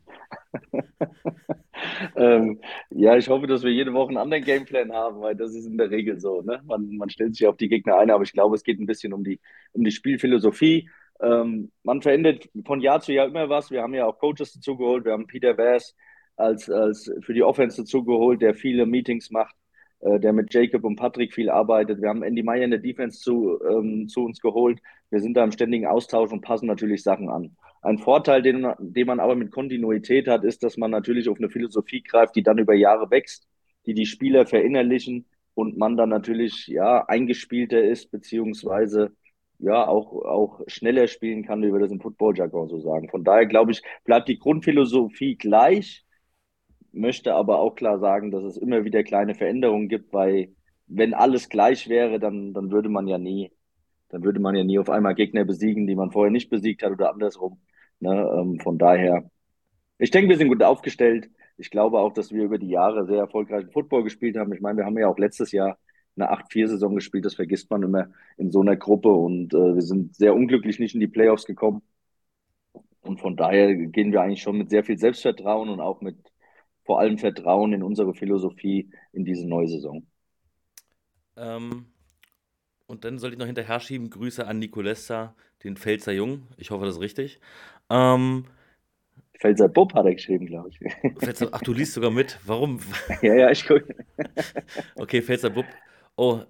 ähm, 2.16 2.60
ja, 2.90 3.16
ich 3.16 3.28
hoffe, 3.28 3.46
dass 3.46 3.62
wir 3.62 3.72
jede 3.72 3.94
Woche 3.94 4.08
einen 4.08 4.18
anderen 4.18 4.44
Gameplan 4.44 4.92
haben, 4.92 5.20
weil 5.20 5.36
das 5.36 5.54
ist 5.54 5.66
in 5.66 5.78
der 5.78 5.90
Regel 5.90 6.20
so. 6.20 6.42
Ne? 6.42 6.60
Man, 6.66 6.96
man 6.96 7.08
stellt 7.08 7.34
sich 7.34 7.46
auf 7.46 7.56
die 7.56 7.68
Gegner 7.68 7.98
ein, 7.98 8.10
aber 8.10 8.24
ich 8.24 8.32
glaube, 8.32 8.56
es 8.56 8.64
geht 8.64 8.78
ein 8.78 8.86
bisschen 8.86 9.12
um 9.12 9.24
die, 9.24 9.40
um 9.72 9.84
die 9.84 9.90
Spielphilosophie. 9.90 10.90
Ähm, 11.20 11.70
man 11.82 12.02
verändert 12.02 12.48
von 12.64 12.80
Jahr 12.80 13.00
zu 13.00 13.12
Jahr 13.12 13.26
immer 13.26 13.48
was. 13.48 13.70
Wir 13.70 13.82
haben 13.82 13.94
ja 13.94 14.06
auch 14.06 14.18
Coaches 14.18 14.52
dazu 14.52 14.76
geholt. 14.76 15.04
Wir 15.04 15.12
haben 15.12 15.26
Peter 15.26 15.54
Bass 15.54 15.94
als, 16.36 16.70
als 16.70 17.10
für 17.20 17.34
die 17.34 17.42
Offense 17.42 17.82
dazu 17.82 18.04
geholt, 18.04 18.42
der 18.42 18.54
viele 18.54 18.86
Meetings 18.86 19.30
macht, 19.30 19.54
der 20.00 20.32
mit 20.32 20.52
Jacob 20.52 20.84
und 20.84 20.96
Patrick 20.96 21.34
viel 21.34 21.50
arbeitet. 21.50 22.00
Wir 22.00 22.08
haben 22.08 22.22
Andy 22.22 22.42
Meyer 22.42 22.64
in 22.64 22.70
der 22.70 22.80
Defense 22.80 23.20
zu, 23.20 23.58
ähm, 23.62 24.08
zu 24.08 24.24
uns 24.24 24.40
geholt. 24.40 24.80
Wir 25.10 25.20
sind 25.20 25.34
da 25.36 25.44
im 25.44 25.52
ständigen 25.52 25.86
Austausch 25.86 26.32
und 26.32 26.40
passen 26.40 26.66
natürlich 26.66 27.02
Sachen 27.02 27.28
an. 27.28 27.56
Ein 27.82 27.98
Vorteil, 27.98 28.42
den, 28.42 28.66
den 28.78 29.06
man 29.06 29.20
aber 29.20 29.34
mit 29.34 29.50
Kontinuität 29.50 30.28
hat, 30.28 30.44
ist, 30.44 30.62
dass 30.62 30.76
man 30.76 30.90
natürlich 30.90 31.28
auf 31.28 31.38
eine 31.38 31.50
Philosophie 31.50 32.02
greift, 32.02 32.36
die 32.36 32.42
dann 32.42 32.58
über 32.58 32.74
Jahre 32.74 33.10
wächst, 33.10 33.46
die 33.86 33.94
die 33.94 34.06
Spieler 34.06 34.46
verinnerlichen 34.46 35.26
und 35.54 35.76
man 35.76 35.96
dann 35.96 36.10
natürlich 36.10 36.66
ja 36.66 37.04
eingespielter 37.06 37.82
ist, 37.82 38.10
beziehungsweise 38.10 39.12
ja 39.58 39.86
auch, 39.86 40.12
auch 40.24 40.60
schneller 40.66 41.06
spielen 41.06 41.44
kann, 41.44 41.62
wie 41.62 41.72
wir 41.72 41.80
das 41.80 41.90
im 41.90 42.00
Football-Jargon 42.00 42.68
so 42.68 42.80
sagen. 42.80 43.08
Von 43.10 43.24
daher 43.24 43.46
glaube 43.46 43.72
ich, 43.72 43.82
bleibt 44.04 44.28
die 44.28 44.38
Grundphilosophie 44.38 45.36
gleich, 45.36 46.04
möchte 46.92 47.34
aber 47.34 47.58
auch 47.60 47.74
klar 47.74 47.98
sagen, 47.98 48.30
dass 48.30 48.44
es 48.44 48.56
immer 48.56 48.84
wieder 48.84 49.02
kleine 49.02 49.34
Veränderungen 49.34 49.88
gibt, 49.88 50.12
weil 50.12 50.54
wenn 50.86 51.14
alles 51.14 51.48
gleich 51.48 51.88
wäre, 51.88 52.18
dann, 52.18 52.52
dann 52.52 52.70
würde 52.70 52.88
man 52.88 53.06
ja 53.06 53.18
nie, 53.18 53.52
dann 54.08 54.24
würde 54.24 54.40
man 54.40 54.56
ja 54.56 54.64
nie 54.64 54.78
auf 54.78 54.90
einmal 54.90 55.14
Gegner 55.14 55.44
besiegen, 55.44 55.86
die 55.86 55.94
man 55.94 56.10
vorher 56.10 56.32
nicht 56.32 56.50
besiegt 56.50 56.82
hat 56.82 56.92
oder 56.92 57.12
andersrum. 57.12 57.60
Ne? 58.00 58.10
Ähm, 58.12 58.60
von 58.60 58.78
daher, 58.78 59.30
ich 59.98 60.10
denke, 60.10 60.30
wir 60.30 60.36
sind 60.36 60.48
gut 60.48 60.62
aufgestellt. 60.62 61.30
Ich 61.58 61.70
glaube 61.70 62.00
auch, 62.00 62.12
dass 62.12 62.32
wir 62.32 62.44
über 62.44 62.58
die 62.58 62.70
Jahre 62.70 63.06
sehr 63.06 63.18
erfolgreichen 63.18 63.70
Football 63.70 64.04
gespielt 64.04 64.36
haben. 64.36 64.52
Ich 64.52 64.60
meine, 64.60 64.78
wir 64.78 64.86
haben 64.86 64.98
ja 64.98 65.08
auch 65.08 65.18
letztes 65.18 65.52
Jahr 65.52 65.78
eine 66.16 66.30
8-4-Saison 66.32 66.94
gespielt, 66.94 67.24
das 67.24 67.34
vergisst 67.34 67.70
man 67.70 67.82
immer 67.82 68.10
in 68.36 68.50
so 68.50 68.60
einer 68.60 68.76
Gruppe 68.76 69.10
und 69.10 69.54
äh, 69.54 69.74
wir 69.74 69.82
sind 69.82 70.14
sehr 70.16 70.34
unglücklich 70.34 70.78
nicht 70.80 70.94
in 70.94 71.00
die 71.00 71.06
Playoffs 71.06 71.44
gekommen. 71.46 71.82
Und 73.02 73.20
von 73.20 73.36
daher 73.36 73.74
gehen 73.74 74.12
wir 74.12 74.22
eigentlich 74.22 74.42
schon 74.42 74.58
mit 74.58 74.70
sehr 74.70 74.84
viel 74.84 74.98
Selbstvertrauen 74.98 75.68
und 75.68 75.80
auch 75.80 76.00
mit 76.00 76.16
vor 76.84 77.00
allem 77.00 77.18
Vertrauen 77.18 77.72
in 77.72 77.82
unsere 77.82 78.14
Philosophie 78.14 78.90
in 79.12 79.24
diese 79.24 79.46
neue 79.46 79.68
Saison. 79.68 80.06
Ähm, 81.36 81.86
und 82.86 83.04
dann 83.04 83.18
sollte 83.18 83.34
ich 83.34 83.38
noch 83.38 83.46
hinterher 83.46 83.80
schieben, 83.80 84.10
Grüße 84.10 84.46
an 84.46 84.58
Nicolessa, 84.58 85.34
den 85.64 85.76
Pfälzer 85.76 86.12
Jung. 86.12 86.48
Ich 86.56 86.70
hoffe, 86.70 86.84
das 86.84 86.96
ist 86.96 87.00
richtig. 87.00 87.40
Ähm, 87.88 88.44
Pfälzer 89.40 89.68
Bob 89.68 89.94
hat 89.94 90.04
er 90.04 90.14
geschrieben, 90.14 90.46
glaube 90.46 90.68
ich. 90.68 90.78
Pfälzer, 91.18 91.48
ach, 91.52 91.62
du 91.62 91.72
liest 91.72 91.94
sogar 91.94 92.10
mit. 92.10 92.38
Warum? 92.44 92.80
ja, 93.22 93.34
ja, 93.34 93.50
ich 93.50 93.66
gucke. 93.66 93.94
okay, 94.96 95.22
Pfälzer 95.22 95.50
Bub. 95.50 95.64
Oh, 96.16 96.40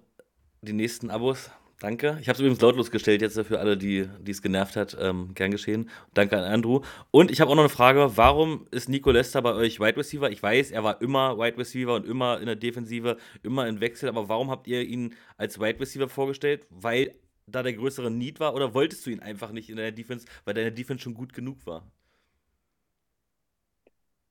die 0.61 0.73
nächsten 0.73 1.09
Abos. 1.09 1.51
Danke. 1.81 2.19
Ich 2.21 2.27
habe 2.27 2.35
es 2.35 2.39
übrigens 2.39 2.61
lautlos 2.61 2.91
gestellt 2.91 3.23
jetzt 3.23 3.41
für 3.41 3.59
alle, 3.59 3.75
die 3.75 4.07
es 4.27 4.43
genervt 4.43 4.75
hat. 4.75 4.95
Ähm, 5.01 5.31
gern 5.33 5.49
geschehen. 5.49 5.89
Danke 6.13 6.37
an 6.37 6.43
Andrew. 6.43 6.81
Und 7.09 7.31
ich 7.31 7.41
habe 7.41 7.49
auch 7.49 7.55
noch 7.55 7.63
eine 7.63 7.69
Frage. 7.69 8.17
Warum 8.17 8.67
ist 8.69 8.87
Nico 8.87 9.09
Lester 9.09 9.41
bei 9.41 9.55
euch 9.55 9.79
Wide 9.79 9.97
Receiver? 9.97 10.29
Ich 10.29 10.43
weiß, 10.43 10.69
er 10.69 10.83
war 10.83 11.01
immer 11.01 11.39
Wide 11.39 11.57
Receiver 11.57 11.95
und 11.95 12.05
immer 12.05 12.39
in 12.39 12.45
der 12.45 12.55
Defensive, 12.55 13.17
immer 13.41 13.67
im 13.67 13.81
Wechsel. 13.81 14.09
Aber 14.09 14.29
warum 14.29 14.51
habt 14.51 14.67
ihr 14.67 14.83
ihn 14.83 15.15
als 15.37 15.59
Wide 15.59 15.79
Receiver 15.79 16.07
vorgestellt? 16.07 16.67
Weil 16.69 17.15
da 17.47 17.63
der 17.63 17.73
größere 17.73 18.11
Need 18.11 18.39
war? 18.39 18.53
Oder 18.53 18.75
wolltest 18.75 19.07
du 19.07 19.09
ihn 19.09 19.19
einfach 19.19 19.51
nicht 19.51 19.71
in 19.71 19.77
deiner 19.77 19.91
Defense, 19.91 20.27
weil 20.45 20.53
deine 20.53 20.71
Defense 20.71 21.01
schon 21.01 21.15
gut 21.15 21.33
genug 21.33 21.65
war? 21.65 21.91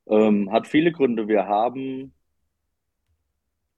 Ähm, 0.07 0.53
hat 0.53 0.69
viele 0.69 0.93
Gründe. 0.93 1.27
Wir 1.27 1.49
haben 1.49 2.13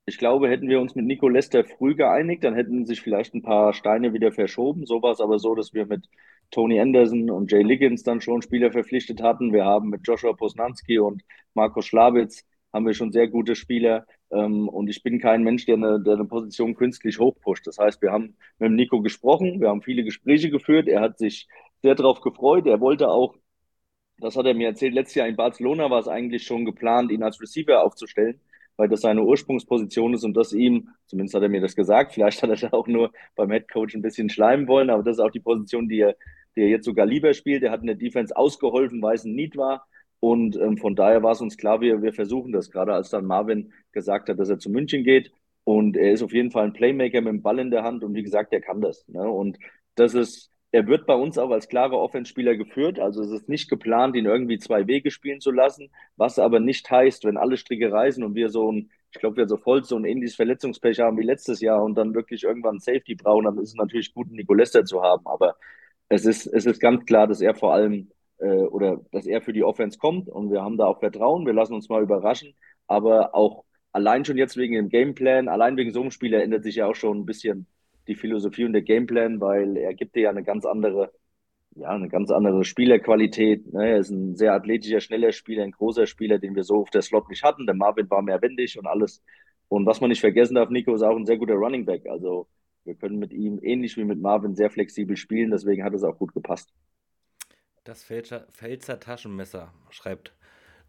ich 0.06 0.18
glaube, 0.18 0.48
hätten 0.48 0.68
wir 0.68 0.80
uns 0.80 0.94
mit 0.94 1.04
Nico 1.06 1.28
Lester 1.28 1.64
früh 1.64 1.94
geeinigt, 1.94 2.42
dann 2.44 2.54
hätten 2.54 2.86
sich 2.86 3.00
vielleicht 3.00 3.34
ein 3.34 3.42
paar 3.42 3.72
Steine 3.72 4.12
wieder 4.12 4.32
verschoben. 4.32 4.84
So 4.86 5.02
war 5.02 5.12
es 5.12 5.20
aber 5.20 5.38
so, 5.38 5.54
dass 5.54 5.74
wir 5.74 5.86
mit 5.86 6.08
Tony 6.50 6.80
Anderson 6.80 7.30
und 7.30 7.50
Jay 7.52 7.62
Liggins 7.62 8.02
dann 8.02 8.20
schon 8.20 8.42
Spieler 8.42 8.72
verpflichtet 8.72 9.22
hatten. 9.22 9.52
Wir 9.52 9.64
haben 9.64 9.90
mit 9.90 10.02
Joshua 10.04 10.32
Posnanski 10.32 10.98
und 10.98 11.22
Marco 11.54 11.82
Schlabitz 11.82 12.44
haben 12.72 12.86
wir 12.86 12.94
schon 12.94 13.12
sehr 13.12 13.28
gute 13.28 13.54
Spieler. 13.54 14.06
Ähm, 14.30 14.68
und 14.68 14.88
ich 14.88 15.02
bin 15.02 15.20
kein 15.20 15.44
Mensch, 15.44 15.66
der 15.66 15.76
eine, 15.76 16.00
der 16.00 16.14
eine 16.14 16.24
Position 16.24 16.74
künstlich 16.74 17.18
hochpusht. 17.18 17.66
Das 17.66 17.78
heißt, 17.78 18.02
wir 18.02 18.10
haben 18.10 18.36
mit 18.58 18.72
Nico 18.72 19.02
gesprochen, 19.02 19.60
wir 19.60 19.68
haben 19.68 19.82
viele 19.82 20.04
Gespräche 20.04 20.50
geführt. 20.50 20.88
Er 20.88 21.00
hat 21.00 21.18
sich 21.18 21.48
sehr 21.82 21.94
darauf 21.94 22.20
gefreut. 22.22 22.66
Er 22.66 22.80
wollte 22.80 23.08
auch, 23.08 23.36
das 24.18 24.36
hat 24.36 24.46
er 24.46 24.54
mir 24.54 24.68
erzählt, 24.68 24.94
letztes 24.94 25.16
Jahr 25.16 25.28
in 25.28 25.36
Barcelona 25.36 25.90
war 25.90 26.00
es 26.00 26.08
eigentlich 26.08 26.44
schon 26.44 26.64
geplant, 26.64 27.10
ihn 27.12 27.22
als 27.22 27.40
Receiver 27.40 27.84
aufzustellen 27.84 28.40
weil 28.76 28.88
das 28.88 29.02
seine 29.02 29.22
Ursprungsposition 29.22 30.14
ist 30.14 30.24
und 30.24 30.36
das 30.36 30.52
ihm, 30.52 30.88
zumindest 31.06 31.34
hat 31.34 31.42
er 31.42 31.48
mir 31.48 31.60
das 31.60 31.76
gesagt, 31.76 32.12
vielleicht 32.12 32.42
hat 32.42 32.50
er 32.50 32.56
da 32.56 32.76
auch 32.76 32.86
nur 32.86 33.12
beim 33.36 33.50
Headcoach 33.50 33.94
ein 33.94 34.02
bisschen 34.02 34.30
schleimen 34.30 34.66
wollen, 34.68 34.90
aber 34.90 35.02
das 35.02 35.16
ist 35.16 35.20
auch 35.20 35.30
die 35.30 35.40
Position, 35.40 35.88
die 35.88 36.00
er, 36.00 36.16
die 36.56 36.62
er 36.62 36.68
jetzt 36.68 36.84
sogar 36.84 37.06
lieber 37.06 37.34
spielt. 37.34 37.62
Er 37.62 37.70
hat 37.70 37.80
in 37.80 37.86
der 37.86 37.96
Defense 37.96 38.36
ausgeholfen, 38.36 39.02
weil 39.02 39.14
es 39.14 39.24
ein 39.24 39.34
Need 39.34 39.56
war. 39.56 39.86
Und 40.20 40.56
ähm, 40.56 40.78
von 40.78 40.94
daher 40.94 41.22
war 41.22 41.32
es 41.32 41.40
uns 41.40 41.56
klar, 41.56 41.80
wir, 41.80 42.00
wir 42.00 42.12
versuchen 42.12 42.52
das, 42.52 42.70
gerade 42.70 42.94
als 42.94 43.10
dann 43.10 43.26
Marvin 43.26 43.72
gesagt 43.90 44.28
hat, 44.28 44.38
dass 44.38 44.48
er 44.48 44.58
zu 44.58 44.70
München 44.70 45.02
geht. 45.02 45.32
Und 45.64 45.96
er 45.96 46.12
ist 46.12 46.22
auf 46.22 46.32
jeden 46.32 46.50
Fall 46.50 46.64
ein 46.64 46.72
Playmaker 46.72 47.20
mit 47.20 47.32
dem 47.32 47.42
Ball 47.42 47.58
in 47.58 47.70
der 47.70 47.82
Hand 47.82 48.04
und 48.04 48.14
wie 48.14 48.22
gesagt, 48.22 48.52
er 48.52 48.60
kann 48.60 48.80
das. 48.80 49.06
Ne? 49.08 49.28
Und 49.28 49.58
das 49.96 50.14
ist 50.14 50.51
er 50.72 50.86
wird 50.86 51.06
bei 51.06 51.14
uns 51.14 51.38
auch 51.38 51.50
als 51.50 51.68
klarer 51.68 51.98
Offenspieler 51.98 52.56
geführt. 52.56 52.98
Also 52.98 53.22
es 53.22 53.30
ist 53.30 53.48
nicht 53.48 53.68
geplant, 53.68 54.16
ihn 54.16 54.24
irgendwie 54.26 54.58
zwei 54.58 54.86
Wege 54.86 55.10
spielen 55.10 55.40
zu 55.40 55.50
lassen, 55.50 55.90
was 56.16 56.38
aber 56.38 56.60
nicht 56.60 56.90
heißt, 56.90 57.24
wenn 57.24 57.36
alle 57.36 57.56
Stricke 57.58 57.92
reisen 57.92 58.24
und 58.24 58.34
wir 58.34 58.48
so 58.48 58.72
ein, 58.72 58.90
ich 59.12 59.20
glaube, 59.20 59.36
wir 59.36 59.48
so 59.48 59.58
voll 59.58 59.84
so 59.84 59.96
ein 59.96 60.04
ähnliches 60.06 60.34
Verletzungspech 60.36 61.00
haben 61.00 61.18
wie 61.18 61.22
letztes 61.24 61.60
Jahr 61.60 61.82
und 61.84 61.94
dann 61.96 62.14
wirklich 62.14 62.44
irgendwann 62.44 62.80
Safety 62.80 63.14
brauchen, 63.14 63.44
dann 63.44 63.58
ist 63.58 63.70
es 63.70 63.74
natürlich 63.74 64.14
gut, 64.14 64.28
einen 64.28 64.36
Nicolester 64.36 64.84
zu 64.84 65.02
haben. 65.02 65.26
Aber 65.26 65.56
es 66.08 66.24
ist, 66.26 66.46
es 66.46 66.66
ist 66.66 66.80
ganz 66.80 67.04
klar, 67.06 67.26
dass 67.26 67.40
er 67.42 67.54
vor 67.54 67.74
allem 67.74 68.10
äh, 68.38 68.46
oder 68.46 69.00
dass 69.12 69.26
er 69.26 69.42
für 69.42 69.52
die 69.52 69.64
Offense 69.64 69.98
kommt 69.98 70.28
und 70.28 70.50
wir 70.50 70.62
haben 70.62 70.78
da 70.78 70.86
auch 70.86 71.00
Vertrauen. 71.00 71.46
Wir 71.46 71.52
lassen 71.54 71.74
uns 71.74 71.88
mal 71.88 72.02
überraschen, 72.02 72.54
aber 72.86 73.34
auch 73.34 73.64
allein 73.92 74.24
schon 74.24 74.38
jetzt 74.38 74.56
wegen 74.56 74.74
dem 74.74 74.88
Gameplan, 74.88 75.48
allein 75.48 75.76
wegen 75.76 75.92
so 75.92 76.00
einem 76.00 76.10
Spiel 76.10 76.34
ändert 76.34 76.64
sich 76.64 76.76
ja 76.76 76.86
auch 76.86 76.94
schon 76.94 77.18
ein 77.20 77.26
bisschen 77.26 77.66
die 78.08 78.14
Philosophie 78.14 78.64
und 78.64 78.72
der 78.72 78.82
Gameplan, 78.82 79.40
weil 79.40 79.76
er 79.76 79.94
gibt 79.94 80.16
dir 80.16 80.22
ja 80.22 80.30
eine 80.30 80.42
ganz 80.42 80.64
andere, 80.64 81.12
ja, 81.74 81.90
eine 81.90 82.08
ganz 82.08 82.30
andere 82.30 82.64
Spielerqualität. 82.64 83.72
Ne? 83.72 83.90
Er 83.90 83.98
ist 83.98 84.10
ein 84.10 84.36
sehr 84.36 84.54
athletischer, 84.54 85.00
schneller 85.00 85.32
Spieler, 85.32 85.62
ein 85.62 85.70
großer 85.70 86.06
Spieler, 86.06 86.38
den 86.38 86.54
wir 86.54 86.64
so 86.64 86.76
auf 86.80 86.90
der 86.90 87.02
Slot 87.02 87.28
nicht 87.28 87.42
hatten. 87.42 87.66
Der 87.66 87.74
Marvin 87.74 88.10
war 88.10 88.22
mehr 88.22 88.42
wendig 88.42 88.78
und 88.78 88.86
alles. 88.86 89.22
Und 89.68 89.86
was 89.86 90.00
man 90.00 90.10
nicht 90.10 90.20
vergessen 90.20 90.54
darf, 90.54 90.68
Nico 90.70 90.94
ist 90.94 91.02
auch 91.02 91.16
ein 91.16 91.26
sehr 91.26 91.38
guter 91.38 91.54
Running 91.54 91.86
Back. 91.86 92.06
Also 92.06 92.48
wir 92.84 92.94
können 92.94 93.18
mit 93.18 93.32
ihm 93.32 93.58
ähnlich 93.62 93.96
wie 93.96 94.04
mit 94.04 94.20
Marvin 94.20 94.54
sehr 94.54 94.70
flexibel 94.70 95.16
spielen, 95.16 95.50
deswegen 95.50 95.84
hat 95.84 95.94
es 95.94 96.02
auch 96.02 96.18
gut 96.18 96.34
gepasst. 96.34 96.72
Das 97.84 98.04
Pfälzer, 98.04 98.46
Pfälzer 98.52 99.00
Taschenmesser, 99.00 99.72
schreibt 99.90 100.34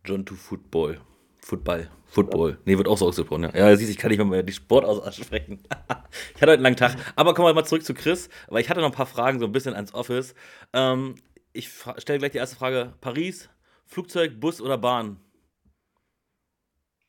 John 0.05 0.25
to 0.25 0.35
Football. 0.35 0.99
Football. 1.43 1.89
Football. 2.05 2.57
Nee, 2.63 2.77
wird 2.77 2.87
auch 2.87 2.97
so 2.97 3.07
ausgesprochen, 3.07 3.43
ja. 3.43 3.53
Ja, 3.53 3.75
siehst 3.75 3.91
ich 3.91 3.97
kann 3.97 4.09
nicht 4.09 4.23
mal 4.23 4.43
die 4.43 4.53
Sport 4.53 4.85
aussprechen. 4.85 5.59
ich 6.35 6.41
hatte 6.41 6.51
heute 6.51 6.53
einen 6.53 6.63
langen 6.63 6.77
Tag. 6.77 6.95
Aber 7.17 7.33
kommen 7.33 7.49
wir 7.49 7.53
mal 7.53 7.65
zurück 7.65 7.83
zu 7.83 7.93
Chris, 7.93 8.29
weil 8.47 8.61
ich 8.61 8.69
hatte 8.69 8.79
noch 8.79 8.87
ein 8.87 8.93
paar 8.93 9.05
Fragen 9.05 9.39
so 9.39 9.45
ein 9.45 9.51
bisschen 9.51 9.73
ans 9.73 9.93
Office. 9.93 10.35
Ähm, 10.71 11.15
ich 11.51 11.69
stelle 11.97 12.19
gleich 12.19 12.31
die 12.31 12.37
erste 12.37 12.55
Frage. 12.55 12.93
Paris, 13.01 13.49
Flugzeug, 13.85 14.39
Bus 14.39 14.61
oder 14.61 14.77
Bahn? 14.77 15.17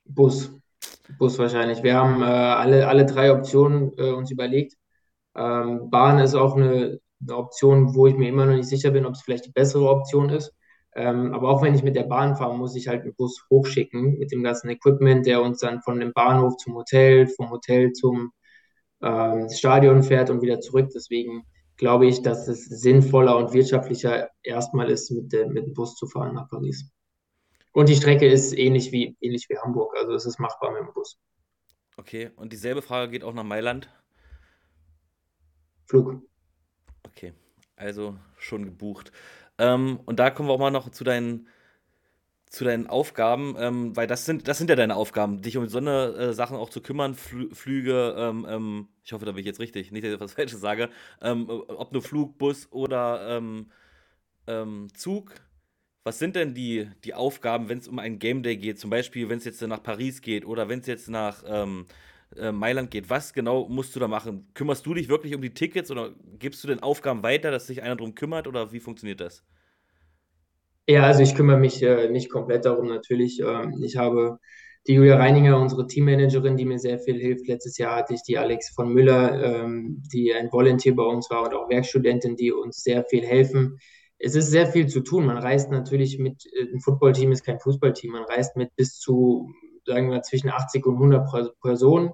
Bus. 0.04 0.50
Bus 1.16 1.38
wahrscheinlich. 1.38 1.82
Wir 1.84 1.94
haben 1.94 2.20
äh, 2.22 2.24
alle, 2.24 2.88
alle 2.88 3.06
drei 3.06 3.30
Optionen 3.32 3.92
äh, 3.96 4.10
uns 4.10 4.32
überlegt. 4.32 4.74
Ähm, 5.36 5.90
Bahn 5.90 6.18
ist 6.18 6.34
auch 6.34 6.56
eine, 6.56 6.98
eine 7.22 7.36
Option, 7.36 7.94
wo 7.94 8.08
ich 8.08 8.16
mir 8.16 8.30
immer 8.30 8.46
noch 8.46 8.56
nicht 8.56 8.68
sicher 8.68 8.90
bin, 8.90 9.06
ob 9.06 9.14
es 9.14 9.22
vielleicht 9.22 9.46
die 9.46 9.52
bessere 9.52 9.88
Option 9.88 10.30
ist. 10.30 10.52
Ähm, 10.96 11.34
aber 11.34 11.48
auch 11.48 11.62
wenn 11.62 11.74
ich 11.74 11.82
mit 11.82 11.96
der 11.96 12.04
Bahn 12.04 12.36
fahre, 12.36 12.56
muss 12.56 12.76
ich 12.76 12.86
halt 12.88 13.02
einen 13.02 13.14
Bus 13.14 13.44
hochschicken 13.50 14.18
mit 14.18 14.30
dem 14.30 14.42
ganzen 14.42 14.68
Equipment, 14.70 15.26
der 15.26 15.42
uns 15.42 15.58
dann 15.58 15.82
von 15.82 15.98
dem 15.98 16.12
Bahnhof 16.12 16.56
zum 16.56 16.74
Hotel, 16.74 17.26
vom 17.26 17.50
Hotel 17.50 17.92
zum 17.92 18.32
ähm, 19.02 19.48
Stadion 19.50 20.02
fährt 20.02 20.30
und 20.30 20.40
wieder 20.42 20.60
zurück. 20.60 20.90
Deswegen 20.94 21.44
glaube 21.76 22.06
ich, 22.06 22.22
dass 22.22 22.48
es 22.48 22.66
sinnvoller 22.66 23.36
und 23.36 23.52
wirtschaftlicher 23.52 24.28
erstmal 24.42 24.90
ist, 24.90 25.10
mit, 25.10 25.32
der, 25.32 25.48
mit 25.48 25.66
dem 25.66 25.74
Bus 25.74 25.96
zu 25.96 26.06
fahren 26.06 26.34
nach 26.34 26.48
Paris. 26.48 26.90
Und 27.72 27.88
die 27.88 27.96
Strecke 27.96 28.28
ist 28.28 28.56
ähnlich 28.56 28.92
wie, 28.92 29.16
ähnlich 29.20 29.46
wie 29.48 29.58
Hamburg, 29.58 29.96
also 29.96 30.12
es 30.12 30.26
ist 30.26 30.38
machbar 30.38 30.70
mit 30.70 30.82
dem 30.82 30.94
Bus. 30.94 31.18
Okay, 31.96 32.30
und 32.36 32.52
dieselbe 32.52 32.82
Frage 32.82 33.10
geht 33.10 33.24
auch 33.24 33.34
nach 33.34 33.42
Mailand? 33.42 33.88
Flug. 35.86 36.22
Okay, 37.04 37.32
also 37.76 38.16
schon 38.38 38.64
gebucht. 38.64 39.10
Ähm, 39.58 40.00
und 40.04 40.18
da 40.18 40.30
kommen 40.30 40.48
wir 40.48 40.54
auch 40.54 40.58
mal 40.58 40.70
noch 40.70 40.90
zu 40.90 41.04
deinen, 41.04 41.48
zu 42.46 42.64
deinen 42.64 42.86
Aufgaben, 42.86 43.56
ähm, 43.58 43.96
weil 43.96 44.06
das 44.06 44.24
sind, 44.26 44.48
das 44.48 44.58
sind 44.58 44.70
ja 44.70 44.76
deine 44.76 44.96
Aufgaben, 44.96 45.42
dich 45.42 45.56
um 45.56 45.66
so 45.68 45.78
eine 45.78 46.14
äh, 46.14 46.32
Sachen 46.32 46.56
auch 46.56 46.70
zu 46.70 46.80
kümmern, 46.80 47.14
Flü 47.14 47.54
Flüge, 47.54 48.14
ähm, 48.16 48.46
ähm 48.48 48.88
ich 49.04 49.12
hoffe, 49.12 49.26
da 49.26 49.32
bin 49.32 49.40
ich 49.40 49.46
jetzt 49.46 49.60
richtig, 49.60 49.92
nicht, 49.92 50.04
dass 50.04 50.14
ich 50.14 50.20
was 50.20 50.32
Falsches 50.34 50.60
sage, 50.60 50.90
ähm, 51.20 51.48
ob 51.48 51.92
nur 51.92 52.02
Flug, 52.02 52.38
Bus 52.38 52.68
oder 52.70 53.38
ähm, 53.38 53.70
Zug. 54.94 55.34
Was 56.04 56.18
sind 56.18 56.36
denn 56.36 56.52
die, 56.52 56.90
die 57.04 57.14
Aufgaben, 57.14 57.70
wenn 57.70 57.78
es 57.78 57.88
um 57.88 57.98
einen 57.98 58.18
Game 58.18 58.42
Day 58.42 58.58
geht? 58.58 58.78
Zum 58.78 58.90
Beispiel, 58.90 59.30
wenn 59.30 59.38
es 59.38 59.46
jetzt 59.46 59.62
nach 59.62 59.82
Paris 59.82 60.20
geht 60.20 60.44
oder 60.44 60.68
wenn 60.68 60.80
es 60.80 60.86
jetzt 60.86 61.08
nach 61.08 61.42
äh, 62.36 62.52
Mailand 62.52 62.90
geht. 62.90 63.10
Was 63.10 63.32
genau 63.32 63.68
musst 63.68 63.94
du 63.94 64.00
da 64.00 64.08
machen? 64.08 64.48
Kümmerst 64.54 64.84
du 64.86 64.94
dich 64.94 65.08
wirklich 65.08 65.34
um 65.34 65.42
die 65.42 65.54
Tickets 65.54 65.90
oder 65.90 66.10
gibst 66.38 66.62
du 66.64 66.68
den 66.68 66.82
Aufgaben 66.82 67.22
weiter, 67.22 67.50
dass 67.50 67.66
sich 67.66 67.82
einer 67.82 67.96
darum 67.96 68.14
kümmert 68.14 68.46
oder 68.46 68.72
wie 68.72 68.80
funktioniert 68.80 69.20
das? 69.20 69.44
Ja, 70.86 71.04
also 71.04 71.22
ich 71.22 71.34
kümmere 71.34 71.58
mich 71.58 71.82
äh, 71.82 72.08
nicht 72.10 72.30
komplett 72.30 72.64
darum 72.64 72.88
natürlich. 72.88 73.40
Ähm, 73.40 73.82
ich 73.82 73.96
habe 73.96 74.38
die 74.86 74.94
Julia 74.94 75.16
Reininger, 75.16 75.58
unsere 75.58 75.86
Teammanagerin, 75.86 76.56
die 76.56 76.66
mir 76.66 76.78
sehr 76.78 76.98
viel 76.98 77.18
hilft. 77.18 77.48
Letztes 77.48 77.78
Jahr 77.78 77.96
hatte 77.96 78.14
ich 78.14 78.22
die 78.22 78.36
Alex 78.36 78.70
von 78.70 78.92
Müller, 78.92 79.42
ähm, 79.42 80.02
die 80.12 80.34
ein 80.34 80.52
Volunteer 80.52 80.94
bei 80.94 81.04
uns 81.04 81.30
war 81.30 81.44
und 81.44 81.54
auch 81.54 81.70
Werkstudentin, 81.70 82.36
die 82.36 82.52
uns 82.52 82.82
sehr 82.82 83.04
viel 83.04 83.24
helfen 83.24 83.78
es 84.18 84.34
ist 84.34 84.50
sehr 84.50 84.66
viel 84.66 84.86
zu 84.86 85.00
tun. 85.00 85.26
Man 85.26 85.38
reist 85.38 85.70
natürlich 85.70 86.18
mit, 86.18 86.46
äh, 86.46 86.72
ein 86.72 86.80
Footballteam 86.80 87.32
ist 87.32 87.44
kein 87.44 87.60
Fußballteam, 87.60 88.12
man 88.12 88.24
reist 88.24 88.56
mit 88.56 88.74
bis 88.76 88.98
zu, 88.98 89.52
sagen 89.86 90.10
wir, 90.10 90.22
zwischen 90.22 90.50
80 90.50 90.86
und 90.86 90.94
100 90.94 91.60
Personen. 91.60 92.12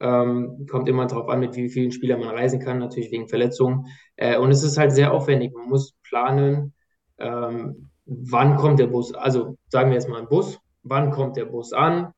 Ähm, 0.00 0.66
kommt 0.68 0.88
immer 0.88 1.06
darauf 1.06 1.28
an, 1.28 1.40
mit 1.40 1.56
wie 1.56 1.68
vielen 1.68 1.92
Spielern 1.92 2.20
man 2.20 2.34
reisen 2.34 2.60
kann, 2.60 2.78
natürlich 2.78 3.10
wegen 3.12 3.28
Verletzungen. 3.28 3.86
Äh, 4.16 4.38
und 4.38 4.50
es 4.50 4.62
ist 4.62 4.76
halt 4.76 4.92
sehr 4.92 5.12
aufwendig. 5.12 5.52
Man 5.54 5.68
muss 5.68 5.94
planen, 6.02 6.74
ähm, 7.18 7.90
wann 8.06 8.56
kommt 8.56 8.80
der 8.80 8.88
Bus, 8.88 9.14
also 9.14 9.56
sagen 9.68 9.90
wir 9.90 9.94
jetzt 9.94 10.08
mal 10.08 10.20
ein 10.20 10.28
Bus, 10.28 10.58
wann 10.82 11.10
kommt 11.10 11.36
der 11.36 11.46
Bus 11.46 11.72
an, 11.72 12.12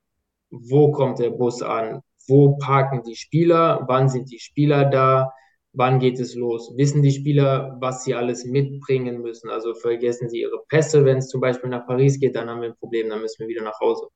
wo 0.51 0.93
kommt 0.93 1.19
der 1.19 1.31
Bus 1.31 1.63
an, 1.63 2.01
wo 2.29 2.57
parken 2.59 3.03
die 3.05 3.17
Spieler, 3.17 3.85
wann 3.87 4.09
sind 4.09 4.31
die 4.31 4.39
Spieler 4.41 4.85
da, 4.87 5.33
wann 5.73 5.99
geht 5.99 6.19
es 6.19 6.35
los? 6.35 6.73
Wissen 6.77 7.03
die 7.03 7.13
Spieler, 7.13 7.77
was 7.81 8.05
sie 8.05 8.15
alles 8.15 8.45
mitbringen 8.45 9.21
müssen? 9.21 9.51
Also 9.51 9.75
vergessen 9.75 10.29
sie 10.29 10.41
ihre 10.41 10.63
Pässe, 10.69 11.05
wenn 11.05 11.19
es 11.19 11.29
zum 11.29 11.41
Beispiel 11.41 11.71
nach 11.71 11.87
Paris 11.87 12.19
geht, 12.19 12.35
dann 12.35 12.49
haben 12.49 12.63
wir 12.63 12.71
ein 12.71 12.77
Problem, 12.77 13.09
dann 13.11 13.21
müssen 13.21 13.41
wir 13.41 13.49
wieder 13.49 13.63
nach 13.63 13.79
Hause. 13.81 14.09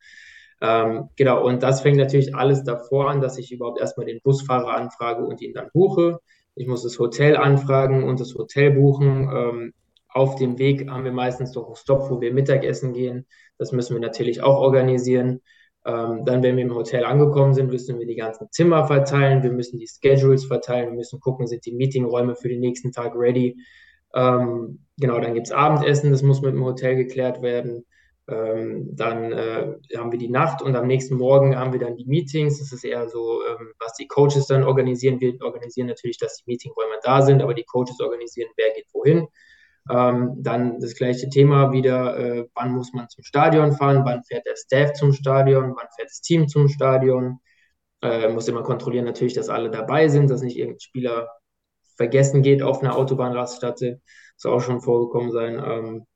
Ähm, 0.60 1.08
genau, 1.16 1.44
und 1.46 1.62
das 1.62 1.80
fängt 1.80 1.96
natürlich 1.96 2.34
alles 2.34 2.64
davor 2.64 3.10
an, 3.10 3.20
dass 3.20 3.38
ich 3.38 3.52
überhaupt 3.52 3.80
erstmal 3.80 4.06
den 4.06 4.20
Busfahrer 4.22 4.74
anfrage 4.74 5.24
und 5.24 5.40
ihn 5.40 5.54
dann 5.54 5.70
buche. 5.72 6.18
Ich 6.54 6.66
muss 6.66 6.82
das 6.82 6.98
Hotel 6.98 7.36
anfragen 7.36 8.04
und 8.04 8.20
das 8.20 8.34
Hotel 8.34 8.72
buchen. 8.72 9.30
Ähm, 9.32 9.72
auf 10.08 10.34
dem 10.36 10.58
Weg 10.58 10.90
haben 10.90 11.04
wir 11.04 11.12
meistens 11.12 11.52
doch 11.52 11.66
einen 11.66 11.76
Stopp, 11.76 12.10
wo 12.10 12.20
wir 12.20 12.34
Mittagessen 12.34 12.92
gehen. 12.92 13.26
Das 13.58 13.72
müssen 13.72 13.94
wir 13.94 14.00
natürlich 14.00 14.42
auch 14.42 14.58
organisieren. 14.58 15.40
Ähm, 15.86 16.24
dann, 16.26 16.42
wenn 16.42 16.56
wir 16.56 16.64
im 16.64 16.74
Hotel 16.74 17.04
angekommen 17.04 17.54
sind, 17.54 17.70
müssen 17.70 17.98
wir 17.98 18.06
die 18.06 18.16
ganzen 18.16 18.48
Zimmer 18.50 18.86
verteilen, 18.86 19.42
wir 19.42 19.52
müssen 19.52 19.78
die 19.78 19.88
Schedules 19.88 20.44
verteilen, 20.44 20.90
wir 20.90 20.96
müssen 20.96 21.20
gucken, 21.20 21.46
sind 21.46 21.64
die 21.64 21.72
Meetingräume 21.72 22.34
für 22.34 22.48
den 22.48 22.60
nächsten 22.60 22.92
Tag 22.92 23.14
ready. 23.14 23.56
Ähm, 24.14 24.80
genau, 24.98 25.20
dann 25.20 25.32
gibt 25.32 25.46
es 25.46 25.52
Abendessen, 25.52 26.10
das 26.10 26.22
muss 26.22 26.42
mit 26.42 26.52
dem 26.52 26.64
Hotel 26.64 26.96
geklärt 26.96 27.40
werden. 27.40 27.86
Ähm, 28.30 28.88
dann 28.94 29.32
äh, 29.32 29.74
haben 29.96 30.12
wir 30.12 30.18
die 30.18 30.28
Nacht 30.28 30.62
und 30.62 30.76
am 30.76 30.86
nächsten 30.86 31.16
Morgen 31.16 31.56
haben 31.56 31.72
wir 31.72 31.80
dann 31.80 31.96
die 31.96 32.06
Meetings. 32.06 32.58
Das 32.58 32.72
ist 32.72 32.84
eher 32.84 33.08
so, 33.08 33.40
ähm, 33.44 33.72
was 33.78 33.94
die 33.94 34.06
Coaches 34.06 34.46
dann 34.46 34.64
organisieren. 34.64 35.20
Wir 35.20 35.34
organisieren 35.42 35.88
natürlich, 35.88 36.18
dass 36.18 36.36
die 36.36 36.44
Meetingräume 36.46 36.96
da 37.02 37.22
sind, 37.22 37.42
aber 37.42 37.54
die 37.54 37.64
Coaches 37.64 38.00
organisieren, 38.00 38.50
wer 38.56 38.72
geht 38.74 38.86
wohin. 38.92 39.26
Ähm, 39.90 40.34
dann 40.38 40.78
das 40.78 40.94
gleiche 40.94 41.28
Thema 41.28 41.72
wieder, 41.72 42.16
äh, 42.18 42.46
wann 42.54 42.72
muss 42.72 42.92
man 42.92 43.08
zum 43.08 43.24
Stadion 43.24 43.72
fahren, 43.72 44.02
wann 44.04 44.22
fährt 44.24 44.46
der 44.46 44.56
Staff 44.56 44.92
zum 44.92 45.12
Stadion, 45.12 45.74
wann 45.76 45.88
fährt 45.96 46.10
das 46.10 46.20
Team 46.20 46.48
zum 46.48 46.68
Stadion. 46.68 47.40
Äh, 48.02 48.28
muss 48.28 48.48
immer 48.48 48.62
kontrollieren 48.62 49.04
natürlich, 49.04 49.34
dass 49.34 49.48
alle 49.48 49.70
dabei 49.70 50.08
sind, 50.08 50.30
dass 50.30 50.42
nicht 50.42 50.56
irgendein 50.56 50.80
Spieler 50.80 51.28
vergessen 51.96 52.42
geht 52.42 52.62
auf 52.62 52.82
einer 52.82 52.96
Autobahnraststätte. 52.96 54.00
Soll 54.36 54.54
auch 54.54 54.60
schon 54.60 54.80
vorgekommen 54.80 55.32
sein. 55.32 55.62
Ähm, 55.64 56.06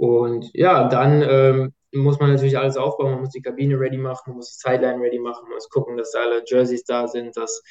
und 0.00 0.48
ja, 0.54 0.88
dann 0.88 1.22
ähm, 1.28 1.74
muss 1.92 2.18
man 2.20 2.30
natürlich 2.30 2.56
alles 2.56 2.78
aufbauen. 2.78 3.10
Man 3.10 3.20
muss 3.20 3.32
die 3.32 3.42
Kabine 3.42 3.78
ready 3.78 3.98
machen, 3.98 4.22
man 4.28 4.36
muss 4.36 4.56
die 4.56 4.66
Sideline 4.66 4.98
ready 4.98 5.18
machen, 5.18 5.42
man 5.42 5.56
muss 5.56 5.68
gucken, 5.68 5.98
dass 5.98 6.14
alle 6.14 6.42
Jerseys 6.46 6.84
da 6.84 7.06
sind, 7.06 7.36
dass 7.36 7.62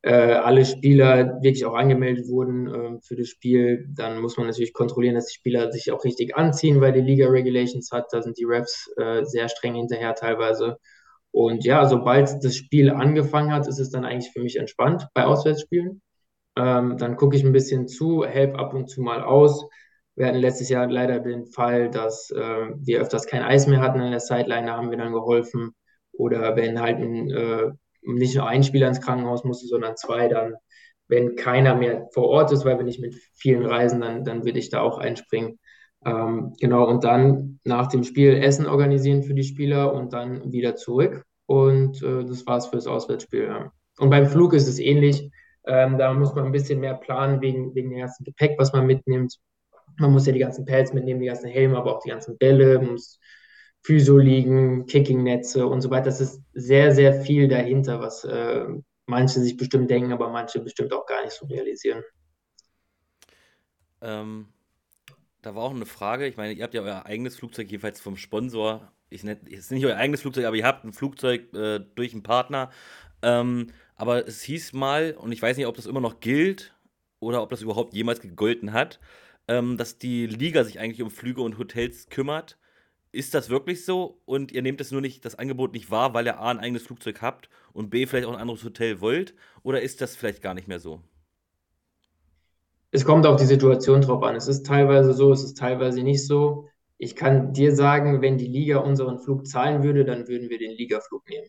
äh, 0.00 0.32
alle 0.32 0.64
Spieler 0.64 1.42
wirklich 1.42 1.66
auch 1.66 1.74
angemeldet 1.74 2.26
wurden 2.28 2.68
äh, 2.68 3.00
für 3.02 3.16
das 3.16 3.28
Spiel. 3.28 3.86
Dann 3.94 4.22
muss 4.22 4.38
man 4.38 4.46
natürlich 4.46 4.72
kontrollieren, 4.72 5.14
dass 5.14 5.26
die 5.26 5.34
Spieler 5.34 5.70
sich 5.72 5.92
auch 5.92 6.04
richtig 6.04 6.34
anziehen, 6.34 6.80
weil 6.80 6.94
die 6.94 7.02
Liga 7.02 7.28
Regulations 7.28 7.90
hat. 7.92 8.06
Da 8.12 8.22
sind 8.22 8.38
die 8.38 8.44
Refs 8.44 8.90
äh, 8.96 9.22
sehr 9.24 9.50
streng 9.50 9.74
hinterher 9.74 10.14
teilweise. 10.14 10.78
Und 11.32 11.66
ja, 11.66 11.84
sobald 11.84 12.42
das 12.42 12.56
Spiel 12.56 12.88
angefangen 12.92 13.52
hat, 13.52 13.68
ist 13.68 13.78
es 13.78 13.90
dann 13.90 14.06
eigentlich 14.06 14.32
für 14.32 14.40
mich 14.40 14.56
entspannt 14.56 15.06
bei 15.12 15.26
Auswärtsspielen. 15.26 16.00
Ähm, 16.56 16.96
dann 16.96 17.16
gucke 17.16 17.36
ich 17.36 17.44
ein 17.44 17.52
bisschen 17.52 17.88
zu, 17.88 18.24
helfe 18.24 18.58
ab 18.58 18.72
und 18.72 18.88
zu 18.88 19.02
mal 19.02 19.22
aus. 19.22 19.68
Wir 20.16 20.26
hatten 20.26 20.38
letztes 20.38 20.68
Jahr 20.68 20.86
leider 20.88 21.20
den 21.20 21.46
Fall, 21.46 21.90
dass 21.90 22.30
äh, 22.30 22.66
wir 22.76 23.00
öfters 23.00 23.26
kein 23.26 23.42
Eis 23.42 23.66
mehr 23.66 23.80
hatten 23.80 24.00
an 24.00 24.10
der 24.10 24.20
Sideline, 24.20 24.66
da 24.66 24.76
haben 24.76 24.90
wir 24.90 24.98
dann 24.98 25.12
geholfen. 25.12 25.74
Oder 26.12 26.54
wenn 26.56 26.80
halt 26.80 26.98
ein 26.98 27.30
äh, 27.30 27.72
nicht 28.04 28.36
nur 28.36 28.46
ein 28.46 28.62
Spieler 28.62 28.88
ins 28.88 29.00
Krankenhaus 29.00 29.44
musste, 29.44 29.66
sondern 29.66 29.96
zwei 29.96 30.28
dann, 30.28 30.54
wenn 31.08 31.36
keiner 31.36 31.74
mehr 31.74 32.08
vor 32.12 32.28
Ort 32.28 32.52
ist, 32.52 32.64
weil 32.64 32.78
wir 32.78 32.84
nicht 32.84 33.00
mit 33.00 33.14
vielen 33.34 33.66
reisen, 33.66 34.00
dann, 34.00 34.24
dann 34.24 34.44
würde 34.44 34.58
ich 34.58 34.70
da 34.70 34.80
auch 34.80 34.98
einspringen. 34.98 35.58
Ähm, 36.04 36.54
genau, 36.60 36.86
und 36.86 37.04
dann 37.04 37.60
nach 37.64 37.88
dem 37.88 38.04
Spiel 38.04 38.34
Essen 38.34 38.66
organisieren 38.66 39.22
für 39.22 39.34
die 39.34 39.44
Spieler 39.44 39.92
und 39.94 40.12
dann 40.12 40.52
wieder 40.52 40.76
zurück. 40.76 41.24
Und 41.46 42.02
äh, 42.02 42.24
das 42.24 42.46
war's 42.46 42.66
fürs 42.66 42.86
Auswärtsspiel. 42.86 43.44
Ja. 43.44 43.72
Und 43.98 44.10
beim 44.10 44.26
Flug 44.26 44.52
ist 44.54 44.68
es 44.68 44.78
ähnlich. 44.78 45.30
Ähm, 45.66 45.98
da 45.98 46.12
muss 46.12 46.34
man 46.34 46.44
ein 46.44 46.52
bisschen 46.52 46.80
mehr 46.80 46.94
planen 46.94 47.40
wegen, 47.40 47.74
wegen 47.74 47.90
dem 47.90 48.00
ganzen 48.00 48.24
Gepäck, 48.24 48.58
was 48.58 48.72
man 48.72 48.86
mitnimmt. 48.86 49.38
Man 49.96 50.12
muss 50.12 50.26
ja 50.26 50.32
die 50.32 50.40
ganzen 50.40 50.64
Pads 50.64 50.92
mitnehmen, 50.92 51.20
die 51.20 51.26
ganzen 51.26 51.48
Helme, 51.48 51.76
aber 51.76 51.96
auch 51.96 52.02
die 52.02 52.10
ganzen 52.10 52.36
Bälle, 52.38 52.80
muss 52.80 53.20
Physio 53.82 54.16
liegen, 54.16 54.86
Kicking-Netze 54.86 55.66
und 55.66 55.82
so 55.82 55.90
weiter. 55.90 56.06
Das 56.06 56.20
ist 56.20 56.40
sehr, 56.54 56.94
sehr 56.94 57.20
viel 57.22 57.48
dahinter, 57.48 58.00
was 58.00 58.24
äh, 58.24 58.66
manche 59.06 59.40
sich 59.40 59.56
bestimmt 59.56 59.90
denken, 59.90 60.12
aber 60.12 60.30
manche 60.30 60.60
bestimmt 60.60 60.92
auch 60.92 61.06
gar 61.06 61.22
nicht 61.22 61.34
so 61.34 61.46
realisieren. 61.46 62.02
Ähm, 64.00 64.48
da 65.42 65.54
war 65.54 65.64
auch 65.64 65.74
eine 65.74 65.86
Frage. 65.86 66.26
Ich 66.26 66.36
meine, 66.36 66.54
ihr 66.54 66.62
habt 66.64 66.74
ja 66.74 66.82
euer 66.82 67.06
eigenes 67.06 67.36
Flugzeug, 67.36 67.70
jedenfalls 67.70 68.00
vom 68.00 68.16
Sponsor. 68.16 68.90
Ich 69.10 69.22
nenne, 69.22 69.40
es 69.46 69.60
ist 69.60 69.72
nicht 69.72 69.84
euer 69.84 69.96
eigenes 69.96 70.22
Flugzeug, 70.22 70.46
aber 70.46 70.56
ihr 70.56 70.66
habt 70.66 70.84
ein 70.84 70.92
Flugzeug 70.92 71.52
äh, 71.54 71.80
durch 71.94 72.12
einen 72.12 72.22
Partner. 72.22 72.70
Ähm, 73.22 73.68
aber 73.96 74.26
es 74.26 74.42
hieß 74.42 74.72
mal, 74.72 75.14
und 75.18 75.32
ich 75.32 75.42
weiß 75.42 75.56
nicht, 75.56 75.66
ob 75.66 75.76
das 75.76 75.86
immer 75.86 76.00
noch 76.00 76.20
gilt 76.20 76.74
oder 77.20 77.42
ob 77.42 77.50
das 77.50 77.62
überhaupt 77.62 77.94
jemals 77.94 78.20
gegolten 78.20 78.72
hat, 78.72 78.98
ähm, 79.48 79.76
dass 79.76 79.98
die 79.98 80.26
Liga 80.26 80.64
sich 80.64 80.78
eigentlich 80.78 81.02
um 81.02 81.10
Flüge 81.10 81.42
und 81.42 81.58
Hotels 81.58 82.08
kümmert 82.08 82.58
ist 83.14 83.34
das 83.34 83.48
wirklich 83.48 83.84
so 83.84 84.20
und 84.24 84.52
ihr 84.52 84.62
nehmt 84.62 84.80
das 84.80 84.90
nur 84.90 85.00
nicht, 85.00 85.24
das 85.24 85.36
Angebot 85.36 85.72
nicht 85.72 85.90
wahr, 85.90 86.14
weil 86.14 86.26
ihr 86.26 86.38
A 86.38 86.50
ein 86.50 86.58
eigenes 86.58 86.82
Flugzeug 86.82 87.22
habt 87.22 87.48
und 87.72 87.90
B 87.90 88.06
vielleicht 88.06 88.26
auch 88.26 88.32
ein 88.32 88.40
anderes 88.40 88.64
Hotel 88.64 89.00
wollt? 89.00 89.34
Oder 89.62 89.80
ist 89.80 90.00
das 90.00 90.16
vielleicht 90.16 90.42
gar 90.42 90.54
nicht 90.54 90.68
mehr 90.68 90.80
so? 90.80 91.00
Es 92.90 93.04
kommt 93.04 93.26
auf 93.26 93.40
die 93.40 93.46
Situation 93.46 94.00
drauf 94.02 94.22
an. 94.22 94.36
Es 94.36 94.48
ist 94.48 94.66
teilweise 94.66 95.12
so, 95.14 95.32
es 95.32 95.42
ist 95.42 95.56
teilweise 95.56 96.02
nicht 96.02 96.26
so. 96.26 96.68
Ich 96.98 97.16
kann 97.16 97.52
dir 97.52 97.74
sagen, 97.74 98.20
wenn 98.20 98.38
die 98.38 98.46
Liga 98.46 98.78
unseren 98.78 99.18
Flug 99.18 99.46
zahlen 99.46 99.82
würde, 99.82 100.04
dann 100.04 100.28
würden 100.28 100.48
wir 100.48 100.58
den 100.58 100.72
Ligaflug 100.72 101.28
nehmen. 101.28 101.48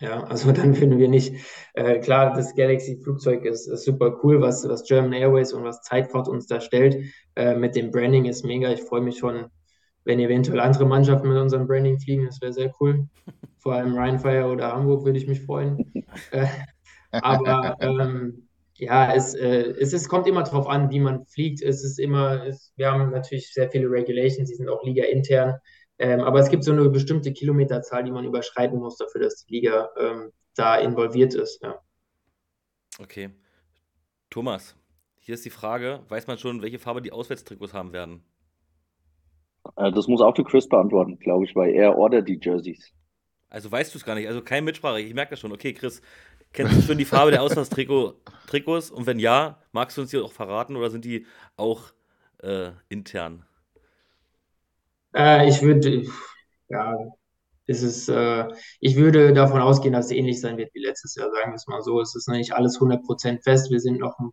Ja, 0.00 0.24
also 0.24 0.52
dann 0.52 0.78
würden 0.78 0.98
wir 0.98 1.08
nicht, 1.08 1.34
äh, 1.74 1.98
klar, 2.00 2.34
das 2.34 2.54
Galaxy-Flugzeug 2.54 3.44
ist, 3.44 3.66
ist, 3.66 3.84
super 3.84 4.20
cool, 4.22 4.40
was, 4.40 4.68
was 4.68 4.84
German 4.84 5.14
Airways 5.14 5.52
und 5.52 5.64
was 5.64 5.80
Zeitfahrt 5.82 6.28
uns 6.28 6.46
da 6.46 6.60
stellt. 6.60 6.96
Äh, 7.34 7.54
mit 7.54 7.76
dem 7.76 7.90
Branding 7.90 8.26
ist 8.26 8.44
mega. 8.44 8.70
Ich 8.70 8.82
freue 8.82 9.00
mich 9.00 9.18
schon 9.18 9.46
wenn 10.06 10.20
eventuell 10.20 10.60
andere 10.60 10.86
Mannschaften 10.86 11.28
mit 11.28 11.36
unserem 11.36 11.66
Branding 11.66 11.98
fliegen, 11.98 12.24
das 12.24 12.40
wäre 12.40 12.52
sehr 12.52 12.72
cool. 12.80 13.08
Vor 13.58 13.74
allem 13.74 13.94
Rheinfire 13.94 14.46
oder 14.46 14.72
Hamburg 14.72 15.04
würde 15.04 15.18
ich 15.18 15.26
mich 15.26 15.42
freuen. 15.42 15.92
Äh, 16.30 16.46
aber 17.10 17.76
ähm, 17.80 18.48
ja, 18.74 19.12
es, 19.12 19.34
äh, 19.34 19.74
es 19.80 19.92
ist, 19.92 20.08
kommt 20.08 20.28
immer 20.28 20.44
darauf 20.44 20.68
an, 20.68 20.90
wie 20.90 21.00
man 21.00 21.26
fliegt. 21.26 21.62
Es 21.62 21.84
ist 21.84 21.98
immer, 21.98 22.46
es, 22.46 22.72
wir 22.76 22.92
haben 22.92 23.10
natürlich 23.10 23.52
sehr 23.52 23.68
viele 23.68 23.90
Regulations, 23.90 24.48
die 24.48 24.54
sind 24.54 24.68
auch 24.68 24.84
Liga 24.84 25.04
intern. 25.04 25.56
Ähm, 25.98 26.20
aber 26.20 26.40
es 26.40 26.50
gibt 26.50 26.64
so 26.64 26.72
eine 26.72 26.88
bestimmte 26.90 27.32
Kilometerzahl, 27.32 28.04
die 28.04 28.10
man 28.10 28.24
überschreiten 28.24 28.78
muss, 28.78 28.96
dafür, 28.96 29.22
dass 29.22 29.44
die 29.44 29.54
Liga 29.54 29.90
ähm, 29.98 30.32
da 30.54 30.76
involviert 30.76 31.34
ist. 31.34 31.62
Ja. 31.62 31.80
Okay. 32.98 33.30
Thomas, 34.30 34.76
hier 35.18 35.34
ist 35.34 35.44
die 35.44 35.50
Frage: 35.50 36.00
Weiß 36.08 36.26
man 36.26 36.38
schon, 36.38 36.62
welche 36.62 36.78
Farbe 36.78 37.02
die 37.02 37.12
Auswärtstrikots 37.12 37.72
haben 37.72 37.92
werden? 37.92 38.24
Äh, 39.76 39.92
das 39.92 40.06
muss 40.06 40.20
auch 40.20 40.36
für 40.36 40.44
Chris 40.44 40.68
beantworten, 40.68 41.18
glaube 41.18 41.44
ich, 41.44 41.56
weil 41.56 41.74
er 41.74 41.96
ordert 41.96 42.28
die 42.28 42.38
Jerseys. 42.40 42.92
Also 43.48 43.70
weißt 43.70 43.94
du 43.94 43.98
es 43.98 44.04
gar 44.04 44.14
nicht, 44.14 44.28
also 44.28 44.42
keine 44.42 44.62
Mitsprache, 44.62 45.00
ich 45.00 45.14
merke 45.14 45.30
das 45.30 45.40
schon. 45.40 45.52
Okay, 45.52 45.72
Chris, 45.72 46.02
kennst 46.52 46.76
du 46.76 46.82
schon 46.82 46.98
die 46.98 47.04
Farbe 47.04 47.30
der 47.30 47.42
Auswärtstrikots? 47.42 48.90
Und 48.90 49.06
wenn 49.06 49.18
ja, 49.18 49.62
magst 49.72 49.96
du 49.96 50.02
uns 50.02 50.10
die 50.10 50.18
auch 50.18 50.32
verraten 50.32 50.76
oder 50.76 50.90
sind 50.90 51.04
die 51.04 51.26
auch 51.56 51.92
äh, 52.42 52.70
intern? 52.88 53.44
Äh, 55.16 55.48
ich 55.48 55.62
würde, 55.62 56.04
ja, 56.68 56.94
ist 57.66 57.82
es, 57.82 58.08
äh, 58.08 58.46
ich 58.80 58.96
würde 58.96 59.32
davon 59.32 59.60
ausgehen, 59.60 59.94
dass 59.94 60.06
es 60.06 60.12
ähnlich 60.12 60.40
sein 60.40 60.58
wird 60.58 60.74
wie 60.74 60.84
letztes 60.84 61.16
Jahr, 61.16 61.30
sagen 61.30 61.52
wir 61.52 61.56
es 61.56 61.66
mal 61.66 61.82
so. 61.82 62.00
Es 62.00 62.14
ist 62.14 62.28
noch 62.28 62.36
nicht 62.36 62.52
alles 62.54 62.78
100% 62.80 63.42
fest. 63.42 63.70
Wir 63.70 63.80
sind 63.80 63.98
noch 64.00 64.18
ein 64.18 64.30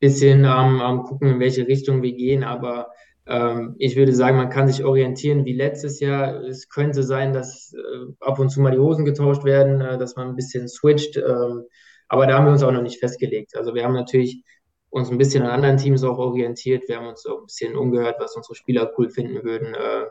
bisschen 0.00 0.44
am, 0.44 0.80
am 0.80 1.02
gucken, 1.04 1.28
in 1.28 1.40
welche 1.40 1.66
Richtung 1.66 2.02
wir 2.02 2.12
gehen, 2.12 2.44
aber 2.44 2.88
ähm, 3.26 3.74
ich 3.78 3.96
würde 3.96 4.14
sagen, 4.14 4.36
man 4.36 4.50
kann 4.50 4.68
sich 4.68 4.84
orientieren 4.84 5.44
wie 5.44 5.54
letztes 5.54 6.00
Jahr. 6.00 6.42
Es 6.44 6.68
könnte 6.68 7.02
sein, 7.02 7.32
dass 7.32 7.72
äh, 7.74 8.12
ab 8.20 8.38
und 8.38 8.50
zu 8.50 8.60
mal 8.60 8.72
die 8.72 8.78
Hosen 8.78 9.04
getauscht 9.04 9.44
werden, 9.44 9.80
äh, 9.80 9.98
dass 9.98 10.16
man 10.16 10.28
ein 10.28 10.36
bisschen 10.36 10.68
switcht. 10.68 11.16
Ähm, 11.16 11.64
aber 12.08 12.26
da 12.26 12.36
haben 12.38 12.46
wir 12.46 12.52
uns 12.52 12.62
auch 12.62 12.72
noch 12.72 12.82
nicht 12.82 13.00
festgelegt. 13.00 13.56
Also 13.56 13.74
wir 13.74 13.84
haben 13.84 13.94
natürlich 13.94 14.42
uns 14.90 15.10
ein 15.10 15.18
bisschen 15.18 15.44
an 15.44 15.50
anderen 15.50 15.76
Teams 15.76 16.02
auch 16.04 16.18
orientiert. 16.18 16.88
Wir 16.88 16.96
haben 16.96 17.06
uns 17.08 17.26
auch 17.26 17.40
ein 17.40 17.46
bisschen 17.46 17.76
umgehört, 17.76 18.16
was 18.18 18.36
unsere 18.36 18.54
Spieler 18.54 18.92
cool 18.96 19.10
finden 19.10 19.42
würden. 19.44 19.74
Äh, 19.74 20.06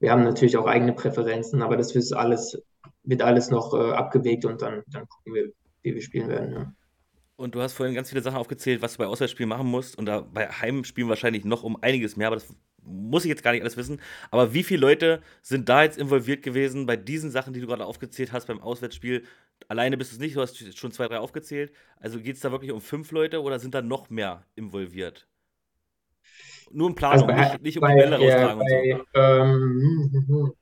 wir 0.00 0.10
haben 0.10 0.24
natürlich 0.24 0.56
auch 0.56 0.66
eigene 0.66 0.92
Präferenzen, 0.92 1.62
aber 1.62 1.76
das 1.76 1.94
wird 1.94 2.12
alles, 2.12 2.60
wird 3.04 3.22
alles 3.22 3.50
noch 3.50 3.72
abgewegt 3.72 4.44
und 4.44 4.60
dann, 4.60 4.82
dann 4.88 5.08
gucken 5.08 5.34
wir, 5.34 5.52
wie 5.82 5.94
wir 5.94 6.02
spielen 6.02 6.28
werden. 6.28 6.52
Ja. 6.52 6.72
Und 7.36 7.54
du 7.54 7.60
hast 7.60 7.72
vorhin 7.72 7.94
ganz 7.94 8.10
viele 8.10 8.22
Sachen 8.22 8.36
aufgezählt, 8.36 8.80
was 8.80 8.92
du 8.92 8.98
bei 8.98 9.06
Auswärtsspielen 9.06 9.48
machen 9.48 9.66
musst. 9.66 9.98
Und 9.98 10.06
da 10.06 10.20
bei 10.20 10.46
Heimspielen 10.48 11.08
wahrscheinlich 11.08 11.44
noch 11.44 11.64
um 11.64 11.76
einiges 11.82 12.16
mehr, 12.16 12.28
aber 12.28 12.36
das 12.36 12.54
muss 12.82 13.24
ich 13.24 13.28
jetzt 13.28 13.42
gar 13.42 13.52
nicht 13.52 13.62
alles 13.62 13.76
wissen. 13.76 14.00
Aber 14.30 14.54
wie 14.54 14.62
viele 14.62 14.80
Leute 14.80 15.20
sind 15.42 15.68
da 15.68 15.82
jetzt 15.82 15.98
involviert 15.98 16.42
gewesen 16.42 16.86
bei 16.86 16.96
diesen 16.96 17.30
Sachen, 17.30 17.52
die 17.52 17.60
du 17.60 17.66
gerade 17.66 17.86
aufgezählt 17.86 18.32
hast 18.32 18.46
beim 18.46 18.60
Auswärtsspiel? 18.60 19.24
Alleine 19.68 19.96
bist 19.96 20.12
du 20.12 20.16
es 20.16 20.20
nicht, 20.20 20.36
du 20.36 20.40
hast 20.40 20.76
schon 20.76 20.92
zwei, 20.92 21.08
drei 21.08 21.18
aufgezählt. 21.18 21.72
Also 21.96 22.20
geht 22.20 22.36
es 22.36 22.42
da 22.42 22.50
wirklich 22.52 22.72
um 22.72 22.80
fünf 22.80 23.10
Leute 23.12 23.42
oder 23.42 23.58
sind 23.58 23.74
da 23.74 23.82
noch 23.82 24.10
mehr 24.10 24.44
involviert? 24.54 25.26
Nur 26.70 26.88
in 26.88 26.94
Planung, 26.94 27.14
also 27.14 27.26
bei, 27.26 27.50
nicht, 27.50 27.62
nicht, 27.62 27.76
um 27.78 27.82
bei, 27.82 27.94
die 27.94 28.00
Bälle 28.00 28.24
ja, 28.24 28.46
raustragen 28.46 28.58
bei, 28.58 28.94
und 28.94 30.26
so. 30.26 30.46
Ähm, 30.46 30.52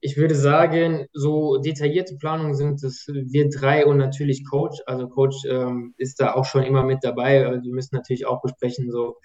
ich 0.00 0.16
würde 0.16 0.34
sagen, 0.34 1.06
so 1.12 1.58
detaillierte 1.58 2.16
Planungen 2.16 2.54
sind 2.54 2.82
es 2.82 3.06
wir 3.06 3.50
drei 3.50 3.84
und 3.84 3.98
natürlich 3.98 4.48
Coach. 4.48 4.80
Also 4.86 5.08
Coach 5.08 5.44
ähm, 5.46 5.94
ist 5.98 6.20
da 6.20 6.34
auch 6.34 6.46
schon 6.46 6.62
immer 6.62 6.84
mit 6.84 6.98
dabei. 7.02 7.46
Also 7.46 7.62
wir 7.62 7.74
müssen 7.74 7.96
natürlich 7.96 8.26
auch 8.26 8.40
besprechen, 8.40 8.90
so 8.90 9.16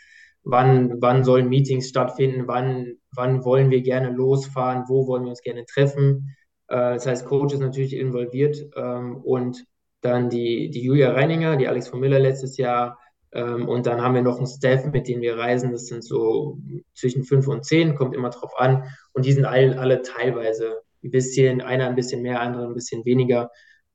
wann, 0.44 1.02
wann 1.02 1.24
sollen 1.24 1.48
Meetings 1.48 1.88
stattfinden, 1.88 2.48
wann, 2.48 2.98
wann 3.12 3.46
wollen 3.46 3.72
wir 3.72 3.82
gerne 3.82 4.12
losfahren, 4.12 4.84
wo 4.88 5.08
wollen 5.08 5.24
wir 5.24 5.30
uns 5.30 5.42
gerne 5.42 5.66
treffen. 5.66 6.36
Äh, 6.76 6.96
das 6.96 7.06
heißt, 7.08 7.26
Coach 7.26 7.54
ist 7.54 7.62
natürlich 7.62 7.96
involviert 7.96 8.58
ähm, 8.76 9.18
und 9.24 9.66
dann 10.02 10.30
die, 10.30 10.70
die 10.70 10.84
Julia 10.84 11.12
Reininger, 11.12 11.56
die 11.56 11.68
Alex 11.68 11.88
von 11.88 12.02
Miller 12.02 12.20
letztes 12.20 12.58
Jahr 12.58 13.00
ähm, 13.32 13.68
und 13.70 13.86
dann 13.86 14.02
haben 14.02 14.14
wir 14.14 14.22
noch 14.22 14.38
einen 14.38 14.48
Staff, 14.48 14.86
mit 14.86 15.08
dem 15.08 15.22
wir 15.22 15.38
reisen. 15.38 15.72
Das 15.72 15.88
sind 15.88 16.04
so 16.04 16.60
zwischen 16.94 17.24
fünf 17.24 17.48
und 17.48 17.66
zehn, 17.66 17.96
kommt 17.96 18.14
immer 18.14 18.30
drauf 18.30 18.52
an. 18.58 18.84
Und 19.14 19.26
die 19.26 19.32
sind 19.32 19.46
alle, 19.46 19.80
alle 19.80 20.02
teilweise 20.02 20.82
ein 21.04 21.12
bisschen, 21.12 21.62
einer 21.62 21.88
ein 21.88 21.96
bisschen 21.96 22.22
mehr, 22.22 22.42
andere 22.42 22.68
ein 22.68 22.74
bisschen 22.74 23.06
weniger. 23.06 23.50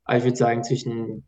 Aber 0.04 0.18
ich 0.18 0.24
würde 0.24 0.36
sagen, 0.36 0.64
zwischen 0.64 1.26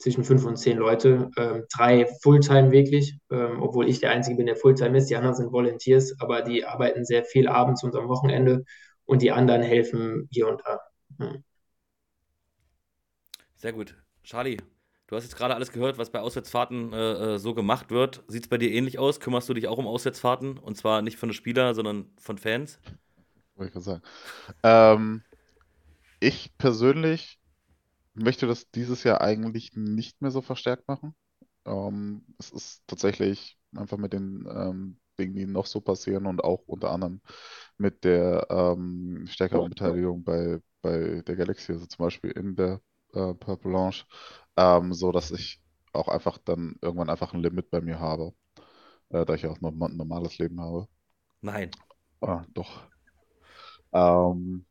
zwischen 0.00 0.22
fünf 0.22 0.44
und 0.46 0.56
zehn 0.56 0.78
Leute, 0.78 1.28
ähm, 1.36 1.64
drei 1.76 2.06
Fulltime 2.22 2.70
wirklich, 2.70 3.18
obwohl 3.28 3.88
ich 3.88 3.98
der 3.98 4.12
Einzige 4.12 4.36
bin, 4.36 4.46
der 4.46 4.54
Fulltime 4.54 4.96
ist. 4.96 5.10
Die 5.10 5.16
anderen 5.16 5.34
sind 5.34 5.52
Volunteers, 5.52 6.14
aber 6.20 6.42
die 6.42 6.64
arbeiten 6.64 7.04
sehr 7.04 7.24
viel 7.24 7.48
abends 7.48 7.82
und 7.82 7.96
am 7.96 8.08
Wochenende 8.08 8.64
und 9.06 9.22
die 9.22 9.32
anderen 9.32 9.62
helfen 9.62 10.28
hier 10.30 10.46
und 10.48 10.60
da. 10.64 10.78
Hm. 11.18 11.42
Sehr 13.56 13.72
gut. 13.72 13.96
Charlie, 14.22 14.58
du 15.08 15.16
hast 15.16 15.24
jetzt 15.24 15.36
gerade 15.36 15.54
alles 15.54 15.72
gehört, 15.72 15.98
was 15.98 16.10
bei 16.10 16.20
Auswärtsfahrten 16.20 16.92
äh, 16.92 17.34
äh 17.34 17.38
so 17.38 17.54
gemacht 17.54 17.90
wird. 17.90 18.22
Sieht 18.28 18.44
es 18.44 18.48
bei 18.48 18.58
dir 18.58 18.70
ähnlich 18.70 18.98
aus? 18.98 19.20
Kümmerst 19.20 19.48
du 19.48 19.54
dich 19.54 19.66
auch 19.66 19.78
um 19.78 19.86
Auswärtsfahrten? 19.86 20.58
Und 20.58 20.76
zwar 20.76 21.02
nicht 21.02 21.18
von 21.18 21.30
den 21.30 21.34
Spielern, 21.34 21.74
sondern 21.74 22.10
von 22.20 22.38
Fans? 22.38 22.78
Wollte 23.56 23.70
ich 23.70 23.74
mal 23.74 23.80
sagen. 23.80 24.02
Ähm, 24.62 25.22
ich 26.20 26.56
persönlich 26.56 27.40
möchte 28.14 28.46
das 28.46 28.70
dieses 28.70 29.04
Jahr 29.04 29.20
eigentlich 29.20 29.72
nicht 29.74 30.20
mehr 30.22 30.30
so 30.30 30.40
verstärkt 30.40 30.86
machen. 30.88 31.14
Ähm, 31.64 32.24
es 32.38 32.50
ist 32.50 32.82
tatsächlich 32.86 33.58
einfach 33.76 33.98
mit 33.98 34.12
den 34.12 34.46
ähm, 34.50 34.98
Dingen, 35.18 35.34
die 35.34 35.46
noch 35.46 35.66
so 35.66 35.80
passieren 35.80 36.26
und 36.26 36.42
auch 36.44 36.62
unter 36.66 36.90
anderem 36.90 37.20
mit 37.78 38.04
der 38.04 38.46
ähm, 38.50 39.26
stärkeren 39.28 39.68
Beteiligung 39.70 40.24
bei, 40.24 40.60
bei 40.82 41.22
der 41.26 41.36
Galaxy, 41.36 41.72
also 41.72 41.86
zum 41.86 42.04
Beispiel 42.04 42.30
in 42.32 42.56
der 42.56 42.80
äh, 43.14 43.34
Purple 43.34 43.72
Lounge, 43.72 44.04
ähm, 44.56 44.92
so 44.94 45.12
dass 45.12 45.30
ich 45.30 45.60
auch 45.92 46.08
einfach 46.08 46.38
dann 46.38 46.76
irgendwann 46.82 47.10
einfach 47.10 47.32
ein 47.34 47.40
Limit 47.42 47.70
bei 47.70 47.80
mir 47.80 47.98
habe, 48.00 48.32
äh, 49.10 49.24
da 49.26 49.34
ich 49.34 49.46
auch 49.46 49.60
noch 49.60 49.72
ein 49.72 49.96
normales 49.96 50.38
Leben 50.38 50.60
habe. 50.60 50.88
Nein. 51.42 51.70
Ah, 52.20 52.44
doch. 52.54 52.88
Ähm, 53.92 54.66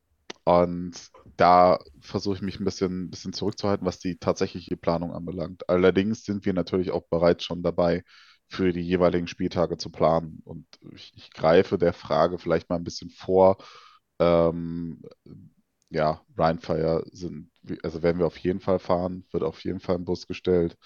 und 0.46 0.94
da 1.38 1.80
versuche 2.02 2.36
ich 2.36 2.42
mich 2.42 2.60
ein 2.60 2.66
bisschen, 2.66 3.10
bisschen 3.12 3.34
zurückzuhalten, 3.34 3.86
was 3.86 4.00
die 4.00 4.18
tatsächliche 4.18 4.78
Planung 4.78 5.14
anbelangt. 5.14 5.68
Allerdings 5.70 6.24
sind 6.24 6.46
wir 6.46 6.54
natürlich 6.54 6.92
auch 6.92 7.04
bereits 7.10 7.44
schon 7.44 7.64
dabei, 7.64 8.04
für 8.50 8.72
die 8.74 8.82
jeweiligen 8.82 9.28
Spieltage 9.28 9.78
zu 9.78 9.90
planen. 9.92 10.42
Und 10.46 10.66
ich, 10.94 11.14
ich 11.16 11.32
greife 11.32 11.78
der 11.78 11.94
Frage 11.94 12.38
vielleicht 12.40 12.70
mal 12.70 12.78
ein 12.78 12.84
bisschen 12.84 13.10
vor. 13.10 13.58
Ähm, 14.20 15.02
ja, 15.90 16.22
Rheinfire 16.38 17.04
sind, 17.12 17.52
also 17.84 18.04
werden 18.04 18.20
wir 18.20 18.28
auf 18.28 18.38
jeden 18.38 18.60
Fall 18.60 18.80
fahren, 18.80 19.26
wird 19.32 19.44
auf 19.44 19.64
jeden 19.64 19.80
Fall 19.80 19.96
im 19.96 20.06
Bus 20.06 20.28
gestellt. 20.28 20.78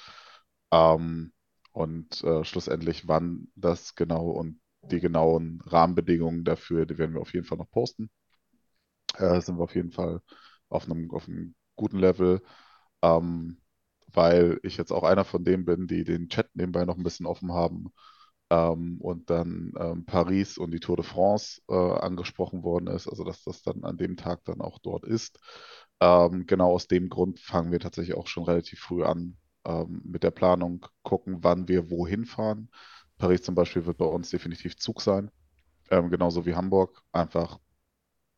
Ähm, 0.72 1.34
und 1.74 2.24
äh, 2.24 2.44
schlussendlich, 2.44 3.08
wann 3.08 3.50
das 3.56 3.96
genau 3.96 4.30
und 4.32 4.60
die 4.84 5.00
genauen 5.00 5.62
Rahmenbedingungen 5.66 6.44
dafür, 6.44 6.86
die 6.86 6.98
werden 6.98 7.14
wir 7.14 7.22
auf 7.22 7.34
jeden 7.34 7.46
Fall 7.46 7.58
noch 7.58 7.70
posten 7.72 8.10
äh, 9.16 9.42
sind 9.42 9.58
wir 9.58 9.64
auf 9.64 9.76
jeden 9.76 9.92
Fall 9.92 10.22
auf 10.70 10.86
einem, 10.90 11.12
auf 11.12 11.28
einem 11.28 11.56
guten 11.76 11.98
Level, 12.00 12.42
ähm, 13.02 13.61
weil 14.14 14.60
ich 14.64 14.78
jetzt 14.78 14.92
auch 14.92 15.04
einer 15.04 15.26
von 15.26 15.44
denen 15.44 15.66
bin, 15.66 15.88
die 15.88 16.04
den 16.04 16.30
Chat 16.30 16.50
nebenbei 16.56 16.86
noch 16.86 16.98
ein 16.98 17.04
bisschen 17.04 17.26
offen 17.26 17.54
haben 17.54 17.92
ähm, 18.50 18.98
und 19.00 19.30
dann 19.30 19.74
ähm, 19.80 20.06
Paris 20.06 20.58
und 20.58 20.72
die 20.72 20.80
Tour 20.80 20.98
de 20.98 21.06
France 21.06 21.62
äh, 21.70 21.74
angesprochen 21.74 22.64
worden 22.64 22.88
ist, 22.88 23.08
also 23.08 23.24
dass 23.24 23.44
das 23.44 23.64
dann 23.64 23.84
an 23.84 23.98
dem 23.98 24.18
Tag 24.18 24.44
dann 24.46 24.62
auch 24.62 24.80
dort 24.80 25.06
ist. 25.06 25.40
Ähm, 26.00 26.46
genau 26.48 26.72
aus 26.74 26.88
dem 26.88 27.10
Grund 27.10 27.40
fangen 27.40 27.72
wir 27.72 27.80
tatsächlich 27.80 28.18
auch 28.18 28.28
schon 28.28 28.44
relativ 28.44 28.80
früh 28.80 29.04
an 29.04 29.38
ähm, 29.66 30.02
mit 30.04 30.24
der 30.24 30.32
Planung, 30.32 30.86
gucken, 31.04 31.44
wann 31.44 31.68
wir 31.68 31.90
wohin 31.90 32.26
fahren. 32.26 32.70
Paris 33.18 33.44
zum 33.44 33.56
Beispiel 33.56 33.86
wird 33.86 33.98
bei 33.98 34.06
uns 34.06 34.30
definitiv 34.32 34.78
Zug 34.78 35.02
sein, 35.02 35.32
ähm, 35.90 36.10
genauso 36.10 36.46
wie 36.46 36.56
Hamburg, 36.56 37.04
einfach 37.12 37.60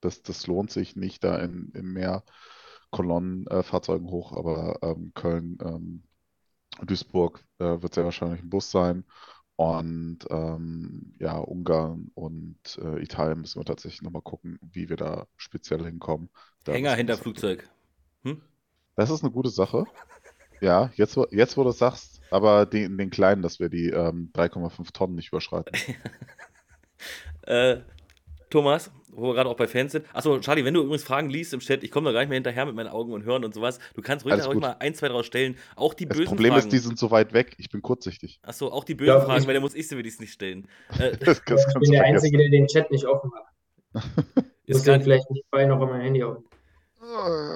das, 0.02 0.22
das 0.22 0.48
lohnt 0.48 0.72
sich 0.72 0.96
nicht 0.96 1.24
da 1.24 1.38
in, 1.38 1.72
in 1.74 1.86
mehr 1.94 2.24
Kolonnenfahrzeugen 2.94 4.10
hoch, 4.10 4.32
aber 4.32 4.80
ähm, 4.82 5.12
Köln, 5.16 5.58
ähm, 5.62 6.04
Duisburg 6.82 7.44
äh, 7.60 7.82
wird 7.82 7.94
sehr 7.94 8.06
wahrscheinlich 8.06 8.42
ein 8.42 8.50
Bus 8.50 8.72
sein. 8.72 9.04
Und 9.56 10.20
ähm, 10.30 11.14
ja, 11.20 11.38
Ungarn 11.38 12.12
und 12.16 12.58
äh, 12.82 13.02
Italien 13.02 13.42
müssen 13.42 13.60
wir 13.60 13.66
tatsächlich 13.66 14.02
nochmal 14.02 14.22
gucken, 14.22 14.60
wie 14.62 14.90
wir 14.90 14.98
da 14.98 15.28
speziell 15.38 15.84
hinkommen. 15.84 16.30
Da 16.64 16.72
Hänger 16.72 16.96
hinter 16.96 17.18
Flugzeug. 17.18 17.70
Hm? 18.24 18.42
Das 18.96 19.10
ist 19.10 19.24
eine 19.24 19.32
gute 19.32 19.50
Sache. 19.50 19.86
Ja, 20.62 20.92
jetzt, 20.96 21.20
jetzt 21.32 21.58
wo 21.58 21.64
du 21.64 21.70
es 21.70 21.78
sagst, 21.78 22.22
aber 22.32 22.66
den, 22.66 22.98
den 22.98 23.10
kleinen, 23.10 23.42
dass 23.42 23.60
wir 23.60 23.70
die 23.70 23.90
ähm, 23.90 24.32
3,5 24.34 24.94
Tonnen 24.94 25.16
nicht 25.16 25.28
überschreiten. 25.28 25.78
äh, 27.44 27.82
Thomas, 28.50 28.92
wo 29.16 29.28
wir 29.28 29.34
gerade 29.34 29.50
auch 29.50 29.56
bei 29.56 29.68
Fans 29.68 29.92
sind. 29.92 30.06
Achso, 30.14 30.40
Charlie, 30.40 30.66
wenn 30.66 30.74
du 30.74 30.82
übrigens 30.82 31.04
Fragen 31.04 31.30
liest 31.30 31.54
im 31.54 31.60
Chat, 31.60 31.84
ich 31.84 31.92
komme 31.92 32.06
da 32.08 32.14
gar 32.14 32.20
nicht 32.22 32.30
mehr 32.30 32.38
hinterher 32.38 32.66
mit 32.66 32.76
meinen 32.76 32.90
Augen 32.90 33.14
und 33.14 33.24
Hören 33.24 33.46
und 33.46 33.54
sowas. 33.54 33.80
Du 33.96 34.02
kannst 34.02 34.26
ruhig, 34.26 34.46
ruhig 34.46 34.60
mal 34.60 34.76
ein, 34.80 34.96
zwei 34.96 35.08
draus 35.08 35.26
stellen. 35.26 35.58
Auch 35.76 35.94
die 35.94 36.06
das 36.06 36.18
bösen 36.18 36.30
Problem 36.30 36.54
Fragen. 36.54 36.68
ist, 36.68 36.74
die 36.74 36.80
sind 36.80 36.98
so 36.98 37.12
weit 37.12 37.34
weg. 37.34 37.56
Ich 37.58 37.70
bin 37.70 37.82
kurzsichtig. 37.82 38.40
Achso, 38.44 38.68
auch 38.68 38.84
die 38.84 38.96
bösen 38.96 39.14
ja, 39.14 39.22
Fragen, 39.22 39.46
weil 39.48 39.54
dann 39.54 39.64
muss 39.64 39.76
ich 39.76 39.88
sie 39.88 39.98
wenigstens 39.98 40.22
nicht 40.22 40.34
stellen. 40.34 40.68
Äh, 41.00 41.18
das, 41.18 41.42
das 41.46 41.66
ich 41.68 41.80
bin 41.80 41.92
der 41.92 42.04
Einzige, 42.04 42.38
der 42.38 42.50
den 42.50 42.68
Chat 42.68 42.92
nicht 42.92 43.06
offen 43.06 43.32
hat. 43.34 44.04
ist 44.66 44.86
muss 44.86 45.04
vielleicht 45.04 45.30
nicht 45.32 45.50
bei 45.50 45.66
noch 45.66 45.80
auf 45.80 45.90
mein 45.90 46.02
Handy 46.02 46.24
auf. 46.24 46.38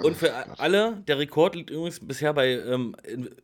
Und 0.03 0.17
für 0.17 0.33
alle, 0.59 1.03
der 1.07 1.19
Rekord 1.19 1.55
liegt 1.55 1.69
übrigens 1.69 2.05
bisher 2.05 2.33
bei 2.33 2.49
ähm, 2.49 2.95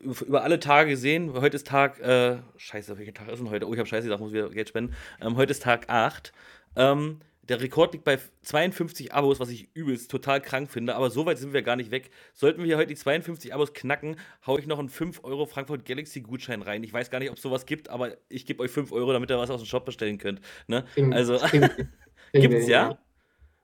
über 0.02 0.44
alle 0.44 0.60
Tage 0.60 0.90
gesehen. 0.90 1.32
Heute 1.34 1.56
ist 1.56 1.68
Tag, 1.68 2.00
äh, 2.02 2.38
scheiße, 2.58 2.98
welcher 2.98 3.14
Tag 3.14 3.30
ist 3.30 3.40
denn 3.40 3.50
heute? 3.50 3.68
Oh, 3.68 3.74
ich 3.74 3.80
habe 3.80 3.88
scheiße 3.88 4.04
gesagt, 4.04 4.22
muss 4.22 4.34
wieder 4.34 4.50
Geld 4.50 4.68
spenden. 4.68 4.94
Ähm, 5.22 5.38
heute 5.38 5.52
ist 5.52 5.64
Tag 5.64 5.90
8. 5.90 6.34
Ähm, 6.76 7.20
der 7.50 7.60
Rekord 7.62 7.94
liegt 7.94 8.06
bei 8.06 8.20
52 8.44 9.14
Abos, 9.14 9.40
was 9.40 9.50
ich 9.50 9.70
übelst 9.74 10.10
total 10.10 10.40
krank 10.40 10.70
finde, 10.70 10.96
aber 10.96 11.10
so 11.10 11.26
weit 11.26 11.38
sind 11.38 11.52
wir 11.52 11.62
gar 11.62 11.76
nicht 11.76 11.92
weg. 11.92 12.10
Sollten 12.34 12.64
wir 12.64 12.78
heute 12.78 12.88
die 12.88 12.96
52 12.96 13.54
Abos 13.54 13.74
knacken, 13.74 14.16
haue 14.48 14.60
ich 14.60 14.68
noch 14.68 14.80
einen 14.80 14.90
5 14.90 15.24
Euro 15.24 15.46
Frankfurt 15.46 15.86
Galaxy 15.86 16.22
Gutschein 16.22 16.62
rein. 16.62 16.84
Ich 16.84 16.94
weiß 16.94 17.10
gar 17.10 17.20
nicht, 17.20 17.30
ob 17.30 17.38
es 17.38 17.44
sowas 17.44 17.66
gibt, 17.66 17.90
aber 17.90 18.14
ich 18.30 18.46
gebe 18.46 18.64
euch 18.64 18.72
5 18.72 18.92
Euro, 18.94 19.12
damit 19.12 19.30
ihr 19.30 19.38
was 19.38 19.50
aus 19.50 19.62
dem 19.62 19.66
Shop 19.66 19.86
bestellen 19.86 20.18
könnt. 20.18 20.40
Ne? 20.68 20.86
Also, 21.12 21.38
gibt 22.34 22.54
es 22.54 22.68
ja? 22.68 22.98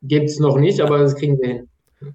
Gibt 0.01 0.25
es 0.25 0.39
noch 0.39 0.57
nicht, 0.57 0.81
aber 0.81 0.99
das 0.99 1.15
kriegen 1.15 1.39
wir 1.39 1.47
hin. 1.47 1.69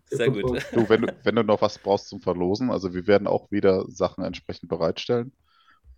Sehr 0.07 0.31
gut. 0.31 0.63
Du 0.73 0.89
wenn, 0.89 1.03
du, 1.03 1.17
wenn 1.23 1.35
du 1.35 1.43
noch 1.45 1.63
was 1.63 1.79
brauchst 1.79 2.09
zum 2.09 2.21
Verlosen, 2.21 2.71
also 2.71 2.93
wir 2.93 3.07
werden 3.07 3.27
auch 3.27 3.51
wieder 3.51 3.85
Sachen 3.89 4.23
entsprechend 4.25 4.69
bereitstellen 4.69 5.33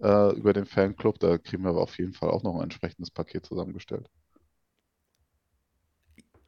äh, 0.00 0.32
über 0.36 0.52
den 0.52 0.64
Fanclub, 0.64 1.18
da 1.18 1.38
kriegen 1.38 1.64
wir 1.64 1.70
aber 1.70 1.82
auf 1.82 1.98
jeden 1.98 2.12
Fall 2.12 2.30
auch 2.30 2.42
noch 2.42 2.56
ein 2.56 2.64
entsprechendes 2.64 3.10
Paket 3.10 3.46
zusammengestellt. 3.46 4.08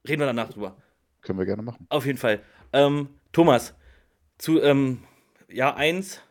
Reden 0.09 0.21
wir 0.21 0.27
danach 0.27 0.49
drüber. 0.49 0.77
Können 1.21 1.39
wir 1.39 1.47
gerne 1.47 1.63
machen. 1.63 1.87
Auf 1.91 2.07
jeden 2.07 2.19
Fall. 2.19 2.41
Ähm, 2.73 3.09
Thomas, 3.33 3.75
zu 4.39 4.61
ähm, 4.63 5.03
Jahr 5.49 5.77
1 5.77 6.23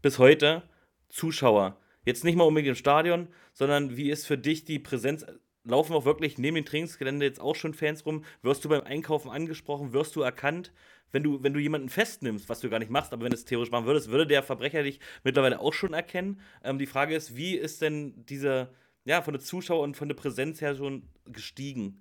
bis 0.00 0.18
heute 0.18 0.62
Zuschauer. 1.08 1.76
Jetzt 2.04 2.24
nicht 2.24 2.36
mal 2.36 2.44
unbedingt 2.44 2.70
im 2.70 2.74
Stadion, 2.76 3.28
sondern 3.52 3.96
wie 3.96 4.10
ist 4.10 4.26
für 4.26 4.38
dich 4.38 4.64
die 4.64 4.78
Präsenz? 4.78 5.26
Laufen 5.64 5.94
auch 5.94 6.04
wirklich 6.04 6.38
neben 6.38 6.54
dem 6.54 6.64
Trainingsgelände 6.64 7.26
jetzt 7.26 7.40
auch 7.40 7.56
schon 7.56 7.74
Fans 7.74 8.06
rum? 8.06 8.24
Wirst 8.42 8.64
du 8.64 8.68
beim 8.68 8.82
Einkaufen 8.82 9.30
angesprochen? 9.30 9.92
Wirst 9.92 10.14
du 10.14 10.22
erkannt? 10.22 10.72
Wenn 11.10 11.24
du, 11.24 11.42
wenn 11.42 11.52
du 11.52 11.60
jemanden 11.60 11.88
festnimmst, 11.88 12.48
was 12.48 12.60
du 12.60 12.70
gar 12.70 12.78
nicht 12.78 12.90
machst, 12.90 13.12
aber 13.12 13.24
wenn 13.24 13.30
du 13.30 13.36
es 13.36 13.44
theoretisch 13.44 13.72
machen 13.72 13.86
würdest, 13.86 14.10
würde 14.10 14.26
der 14.26 14.42
Verbrecher 14.42 14.82
dich 14.82 15.00
mittlerweile 15.24 15.60
auch 15.60 15.72
schon 15.72 15.92
erkennen? 15.92 16.40
Ähm, 16.62 16.78
die 16.78 16.86
Frage 16.86 17.14
ist, 17.14 17.36
wie 17.36 17.56
ist 17.56 17.82
denn 17.82 18.24
diese, 18.26 18.70
ja, 19.04 19.22
von 19.22 19.34
der 19.34 19.42
Zuschauer 19.42 19.82
und 19.82 19.96
von 19.96 20.08
der 20.08 20.16
Präsenz 20.16 20.60
her 20.60 20.76
schon 20.76 21.08
gestiegen? 21.24 22.00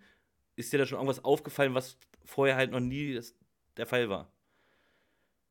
Ist 0.56 0.72
dir 0.72 0.78
da 0.78 0.86
schon 0.86 0.98
irgendwas 0.98 1.24
aufgefallen, 1.24 1.74
was 1.74 1.98
vorher 2.24 2.56
halt 2.56 2.72
noch 2.72 2.80
nie 2.80 3.20
der 3.78 3.86
Fall 3.86 4.10
war? 4.10 4.32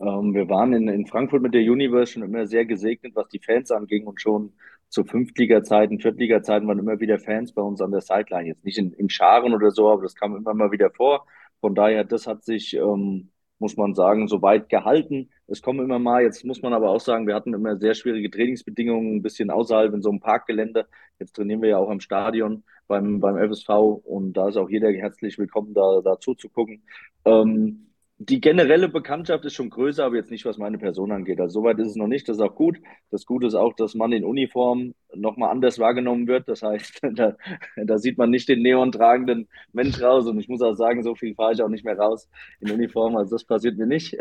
Ähm, 0.01 0.35
wir 0.35 0.49
waren 0.49 0.73
in, 0.73 0.89
in 0.89 1.07
Frankfurt 1.07 1.43
mit 1.43 1.55
der 1.55 1.63
Universe 1.63 2.13
schon 2.13 2.23
immer 2.23 2.47
sehr 2.47 2.65
gesegnet, 2.65 3.15
was 3.15 3.29
die 3.29 3.39
Fans 3.39 3.71
anging 3.71 4.07
und 4.07 4.21
schon 4.21 4.53
zu 4.89 5.05
Fünftliga-Zeiten, 5.05 6.01
Viertliga-Zeiten 6.01 6.69
waren 6.69 6.79
immer 6.79 7.01
wieder 7.01 7.19
Fans 7.19 7.53
bei 7.53 7.63
uns 7.63 7.81
an 7.81 7.91
der 7.91 8.01
Sideline. 8.01 8.49
Jetzt 8.49 8.65
nicht 8.65 8.79
in, 8.79 8.93
in 8.93 9.09
Scharen 9.11 9.53
oder 9.55 9.71
so, 9.73 9.91
aber 9.91 10.03
das 10.03 10.15
kam 10.15 10.37
immer 10.37 10.55
mal 10.55 10.71
wieder 10.73 10.91
vor. 10.91 11.27
Von 11.61 11.75
daher, 11.75 12.05
das 12.05 12.27
hat 12.27 12.45
sich, 12.45 12.75
ähm, 12.75 13.31
muss 13.59 13.77
man 13.77 13.95
sagen, 13.95 14.29
soweit 14.29 14.69
gehalten. 14.69 15.31
Es 15.49 15.63
kommen 15.63 15.81
immer 15.81 15.99
mal, 15.99 16.23
jetzt 16.23 16.45
muss 16.45 16.63
man 16.63 16.73
aber 16.73 16.91
auch 16.91 17.01
sagen, 17.01 17.27
wir 17.27 17.35
hatten 17.35 17.55
immer 17.55 17.77
sehr 17.77 17.95
schwierige 17.95 18.31
Trainingsbedingungen, 18.31 19.17
ein 19.17 19.23
bisschen 19.23 19.51
außerhalb 19.51 19.93
in 19.95 20.03
so 20.03 20.11
einem 20.11 20.21
Parkgelände. 20.21 20.87
Jetzt 21.19 21.35
trainieren 21.35 21.63
wir 21.63 21.71
ja 21.71 21.79
auch 21.79 21.91
am 21.91 22.01
Stadion 22.01 22.63
beim, 22.86 23.20
beim 23.20 23.36
FSV 23.36 23.69
und 24.05 24.35
da 24.35 24.48
ist 24.48 24.56
auch 24.56 24.70
jeder 24.70 24.90
herzlich 24.93 25.39
willkommen, 25.39 25.74
da, 25.74 26.01
da 26.02 26.19
zuzugucken. 26.19 26.82
Ähm, 27.24 27.85
die 28.19 28.40
generelle 28.40 28.89
Bekanntschaft 28.89 29.44
ist 29.44 29.55
schon 29.55 29.70
größer, 29.70 30.05
aber 30.05 30.16
jetzt 30.16 30.31
nicht, 30.31 30.44
was 30.44 30.56
meine 30.56 30.78
Person 30.78 31.11
angeht. 31.11 31.40
Also 31.40 31.61
soweit 31.61 31.78
ist 31.81 31.89
es 31.89 31.97
noch 31.97 32.06
nicht. 32.06 32.28
Das 32.28 32.36
ist 32.36 32.43
auch 32.43 32.55
gut. 32.55 32.78
Das 33.11 33.27
Gute 33.27 33.48
ist 33.48 33.55
auch, 33.55 33.74
dass 33.74 33.94
man 33.94 34.12
in 34.12 34.24
Uniform 34.24 34.94
nochmal 35.15 35.51
anders 35.51 35.78
wahrgenommen 35.81 36.28
wird. 36.28 36.48
Das 36.48 36.62
heißt, 36.62 37.01
da, 37.15 37.36
da 37.77 37.98
sieht 37.98 38.16
man 38.16 38.31
nicht 38.31 38.48
den 38.48 38.62
neon 38.62 38.93
tragenden 38.93 39.48
Mensch 39.73 40.01
raus. 40.01 40.27
Und 40.27 40.39
ich 40.39 40.48
muss 40.48 40.62
auch 40.62 40.74
sagen, 40.74 41.02
so 41.02 41.15
viel 41.16 41.35
fahre 41.35 41.55
ich 41.55 41.62
auch 41.62 41.69
nicht 41.69 41.85
mehr 41.85 41.98
raus 41.98 42.28
in 42.61 42.70
Uniform. 42.70 43.16
Also 43.16 43.35
das 43.35 43.44
passiert 43.44 43.77
mir 43.78 43.86
nicht. 43.86 44.16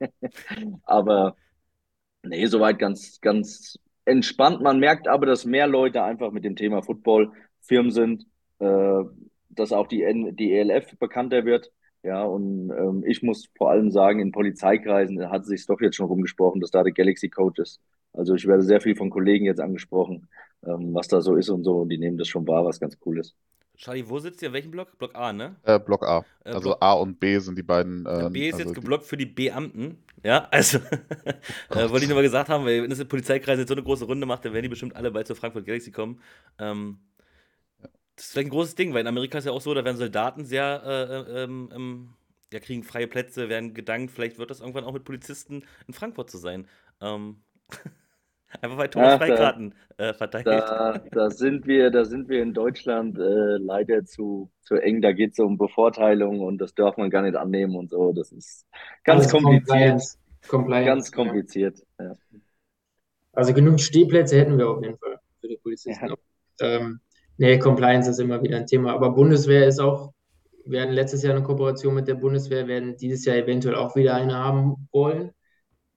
aber 0.84 1.36
nee, 2.22 2.46
soweit 2.46 2.78
ganz, 2.78 3.20
ganz 3.20 3.78
entspannt. 4.06 4.62
Man 4.62 4.80
merkt 4.80 5.08
aber, 5.08 5.26
dass 5.26 5.44
mehr 5.44 5.66
Leute 5.66 6.02
einfach 6.02 6.32
mit 6.32 6.44
dem 6.44 6.56
Thema 6.56 6.82
Football 6.82 7.32
firm 7.66 7.90
sind, 7.90 8.26
äh, 8.58 9.02
dass 9.50 9.72
auch 9.72 9.86
die, 9.86 10.34
die 10.36 10.52
ELF 10.52 10.98
bekannter 10.98 11.44
wird 11.44 11.70
ja, 12.06 12.22
und 12.22 12.70
ähm, 12.70 13.02
ich 13.04 13.24
muss 13.24 13.48
vor 13.58 13.70
allem 13.70 13.90
sagen, 13.90 14.20
in 14.20 14.30
Polizeikreisen 14.30 15.28
hat 15.28 15.42
es 15.42 15.48
sich 15.48 15.66
doch 15.66 15.80
jetzt 15.80 15.96
schon 15.96 16.06
rumgesprochen, 16.06 16.60
dass 16.60 16.70
da 16.70 16.84
der 16.84 16.92
Galaxy 16.92 17.28
Code 17.28 17.62
ist. 17.62 17.80
Also 18.12 18.36
ich 18.36 18.46
werde 18.46 18.62
sehr 18.62 18.80
viel 18.80 18.94
von 18.94 19.10
Kollegen 19.10 19.44
jetzt 19.44 19.60
angesprochen, 19.60 20.28
ähm, 20.64 20.94
was 20.94 21.08
da 21.08 21.20
so 21.20 21.34
ist 21.34 21.48
und 21.48 21.64
so. 21.64 21.78
Und 21.78 21.88
die 21.88 21.98
nehmen 21.98 22.16
das 22.16 22.28
schon 22.28 22.46
wahr, 22.46 22.64
was 22.64 22.78
ganz 22.78 22.96
cool 23.04 23.18
ist. 23.18 23.34
Charlie, 23.76 24.08
wo 24.08 24.20
sitzt 24.20 24.40
ihr? 24.40 24.48
In 24.48 24.54
welchem 24.54 24.70
Block? 24.70 24.96
Block 24.98 25.16
A, 25.16 25.32
ne? 25.32 25.56
Äh, 25.64 25.80
Block 25.80 26.06
A. 26.06 26.24
Äh, 26.44 26.50
also 26.50 26.60
Block 26.60 26.78
A 26.80 26.92
und 26.92 27.18
B 27.18 27.40
sind 27.40 27.58
die 27.58 27.64
beiden. 27.64 28.06
Äh, 28.06 28.30
B 28.30 28.50
ist 28.50 28.54
also 28.54 28.68
jetzt 28.68 28.74
geblockt 28.76 29.04
für 29.04 29.16
die 29.16 29.26
Beamten. 29.26 29.98
Ja, 30.22 30.46
also 30.52 30.78
äh, 31.70 31.90
wollte 31.90 32.04
ich 32.04 32.08
nur 32.08 32.14
mal 32.14 32.22
gesagt 32.22 32.48
haben, 32.48 32.64
weil 32.64 32.84
wenn 32.84 32.90
das 32.90 33.00
in 33.00 33.08
Polizeikreisen 33.08 33.62
jetzt 33.62 33.68
so 33.68 33.74
eine 33.74 33.82
große 33.82 34.04
Runde 34.04 34.26
macht, 34.26 34.44
dann 34.44 34.52
werden 34.52 34.62
die 34.62 34.68
bestimmt 34.68 34.94
alle 34.94 35.10
bald 35.10 35.26
zur 35.26 35.34
Frankfurt 35.34 35.66
Galaxy 35.66 35.90
kommen. 35.90 36.20
Ähm, 36.60 36.98
das 38.16 38.26
ist 38.26 38.32
vielleicht 38.32 38.48
ein 38.48 38.50
großes 38.50 38.74
Ding, 38.74 38.94
weil 38.94 39.02
in 39.02 39.06
Amerika 39.06 39.38
ist 39.38 39.44
ja 39.44 39.52
auch 39.52 39.60
so, 39.60 39.74
da 39.74 39.84
werden 39.84 39.98
Soldaten 39.98 40.44
sehr, 40.44 40.82
äh, 40.84 41.42
ähm, 41.42 41.70
ähm, 41.74 42.08
ja, 42.52 42.60
kriegen 42.60 42.82
freie 42.82 43.06
Plätze, 43.06 43.48
werden 43.48 43.74
gedankt, 43.74 44.10
vielleicht 44.10 44.38
wird 44.38 44.50
das 44.50 44.60
irgendwann 44.60 44.84
auch 44.84 44.92
mit 44.92 45.04
Polizisten 45.04 45.64
in 45.86 45.94
Frankfurt 45.94 46.30
zu 46.30 46.38
sein. 46.38 46.66
Ähm, 47.02 47.42
einfach 48.62 48.78
weil 48.78 48.88
Thomas 48.88 49.16
Freikarten 49.16 49.74
äh, 49.98 50.14
verteilt. 50.14 50.46
Da, 50.46 50.98
da, 51.10 51.30
sind 51.30 51.66
wir, 51.66 51.90
da 51.90 52.04
sind 52.04 52.28
wir 52.28 52.42
in 52.42 52.54
Deutschland 52.54 53.18
äh, 53.18 53.56
leider 53.58 54.04
zu, 54.04 54.50
zu 54.62 54.76
eng. 54.76 55.02
Da 55.02 55.12
geht 55.12 55.32
es 55.32 55.38
um 55.38 55.58
Bevorteilung 55.58 56.40
und 56.40 56.58
das 56.58 56.74
darf 56.74 56.96
man 56.96 57.10
gar 57.10 57.22
nicht 57.22 57.36
annehmen 57.36 57.76
und 57.76 57.90
so. 57.90 58.12
Das 58.12 58.32
ist 58.32 58.66
ganz 59.04 59.22
Alles 59.22 59.32
kompliziert. 59.32 59.68
Compliance. 59.68 60.18
Compliance. 60.48 60.86
Ganz 60.86 61.12
kompliziert. 61.12 61.82
Ja. 61.98 62.16
Also 63.32 63.52
genug 63.52 63.80
Stehplätze 63.80 64.38
hätten 64.38 64.56
wir 64.56 64.70
auf 64.70 64.82
jeden 64.82 64.96
Fall 64.96 65.18
für 65.40 65.48
die 65.48 65.58
Polizisten. 65.58 66.08
Ja. 66.08 66.16
Ähm, 66.60 67.00
Nee, 67.38 67.58
Compliance 67.58 68.10
ist 68.10 68.18
immer 68.18 68.42
wieder 68.42 68.56
ein 68.56 68.66
Thema. 68.66 68.92
Aber 68.92 69.10
Bundeswehr 69.10 69.66
ist 69.66 69.78
auch, 69.80 70.12
wir 70.64 70.80
hatten 70.82 70.92
letztes 70.92 71.22
Jahr 71.22 71.34
eine 71.34 71.44
Kooperation 71.44 71.94
mit 71.94 72.08
der 72.08 72.14
Bundeswehr, 72.14 72.66
werden 72.66 72.96
dieses 72.96 73.24
Jahr 73.24 73.36
eventuell 73.36 73.74
auch 73.76 73.94
wieder 73.96 74.14
eine 74.14 74.34
haben 74.34 74.88
wollen. 74.92 75.32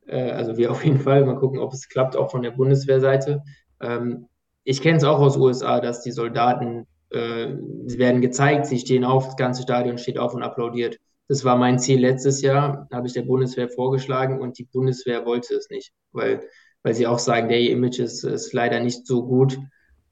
Äh, 0.07 0.31
also 0.31 0.57
wir 0.57 0.71
auf 0.71 0.83
jeden 0.83 0.99
Fall. 0.99 1.25
Mal 1.25 1.37
gucken, 1.37 1.59
ob 1.59 1.73
es 1.73 1.87
klappt, 1.89 2.15
auch 2.15 2.31
von 2.31 2.43
der 2.43 2.51
Bundeswehrseite. 2.51 3.41
Ähm, 3.81 4.27
ich 4.63 4.81
kenne 4.81 4.97
es 4.97 5.03
auch 5.03 5.19
aus 5.19 5.37
USA, 5.37 5.79
dass 5.79 6.03
die 6.03 6.11
Soldaten, 6.11 6.85
äh, 7.11 7.55
sie 7.85 7.97
werden 7.97 8.21
gezeigt, 8.21 8.65
sie 8.67 8.79
stehen 8.79 9.03
auf, 9.03 9.25
das 9.25 9.37
ganze 9.37 9.63
Stadion 9.63 9.97
steht 9.97 10.17
auf 10.17 10.33
und 10.33 10.43
applaudiert. 10.43 10.97
Das 11.27 11.45
war 11.45 11.57
mein 11.57 11.79
Ziel 11.79 11.99
letztes 11.99 12.41
Jahr, 12.41 12.87
habe 12.91 13.07
ich 13.07 13.13
der 13.13 13.21
Bundeswehr 13.21 13.69
vorgeschlagen 13.69 14.41
und 14.41 14.57
die 14.57 14.65
Bundeswehr 14.65 15.25
wollte 15.25 15.55
es 15.55 15.69
nicht, 15.69 15.91
weil, 16.11 16.41
weil 16.83 16.95
sie 16.95 17.07
auch 17.07 17.19
sagen, 17.19 17.49
der 17.49 17.61
Image 17.61 17.99
ist, 17.99 18.23
ist 18.23 18.51
leider 18.53 18.79
nicht 18.79 19.05
so 19.05 19.25
gut. 19.25 19.57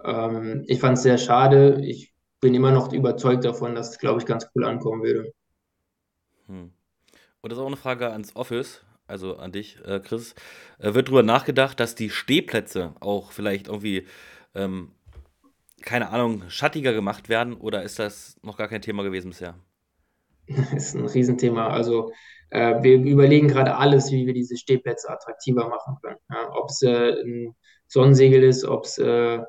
Ähm, 0.03 0.63
ich 0.67 0.79
fand 0.79 0.97
es 0.97 1.03
sehr 1.03 1.17
schade. 1.17 1.81
Ich 1.83 2.13
bin 2.39 2.53
immer 2.53 2.71
noch 2.71 2.93
überzeugt 2.93 3.45
davon, 3.45 3.75
dass 3.75 3.91
es, 3.91 3.99
glaube 3.99 4.19
ich, 4.19 4.25
ganz 4.25 4.47
cool 4.55 4.65
ankommen 4.65 5.03
würde. 5.03 5.33
Hm. 6.47 6.71
Und 7.41 7.51
das 7.51 7.57
ist 7.57 7.63
auch 7.63 7.67
eine 7.67 7.77
Frage 7.77 8.11
ans 8.11 8.35
Office, 8.35 8.83
also 9.07 9.37
an 9.37 9.51
dich, 9.51 9.77
äh, 9.85 9.99
Chris. 9.99 10.35
Äh, 10.79 10.93
wird 10.93 11.07
darüber 11.07 11.23
nachgedacht, 11.23 11.79
dass 11.79 11.95
die 11.95 12.09
Stehplätze 12.09 12.93
auch 12.99 13.31
vielleicht 13.31 13.67
irgendwie, 13.67 14.05
ähm, 14.55 14.91
keine 15.81 16.09
Ahnung, 16.09 16.43
schattiger 16.49 16.93
gemacht 16.93 17.29
werden 17.29 17.53
oder 17.53 17.83
ist 17.83 17.99
das 17.99 18.37
noch 18.43 18.57
gar 18.57 18.67
kein 18.67 18.81
Thema 18.81 19.03
gewesen 19.03 19.29
bisher? 19.29 19.55
Das 20.47 20.71
ist 20.71 20.95
ein 20.95 21.05
Riesenthema. 21.05 21.67
Also 21.67 22.11
äh, 22.49 22.81
wir 22.81 22.97
überlegen 22.97 23.47
gerade 23.47 23.75
alles, 23.75 24.11
wie 24.11 24.25
wir 24.25 24.33
diese 24.33 24.57
Stehplätze 24.57 25.09
attraktiver 25.09 25.67
machen 25.67 25.97
können. 26.01 26.17
Ja, 26.29 26.49
ob 26.53 26.69
es 26.69 26.81
äh, 26.81 27.21
ein 27.21 27.55
Sonnensegel 27.87 28.43
ist, 28.43 28.63
ob 28.65 28.85
es 28.85 28.97
äh, 28.97 29.39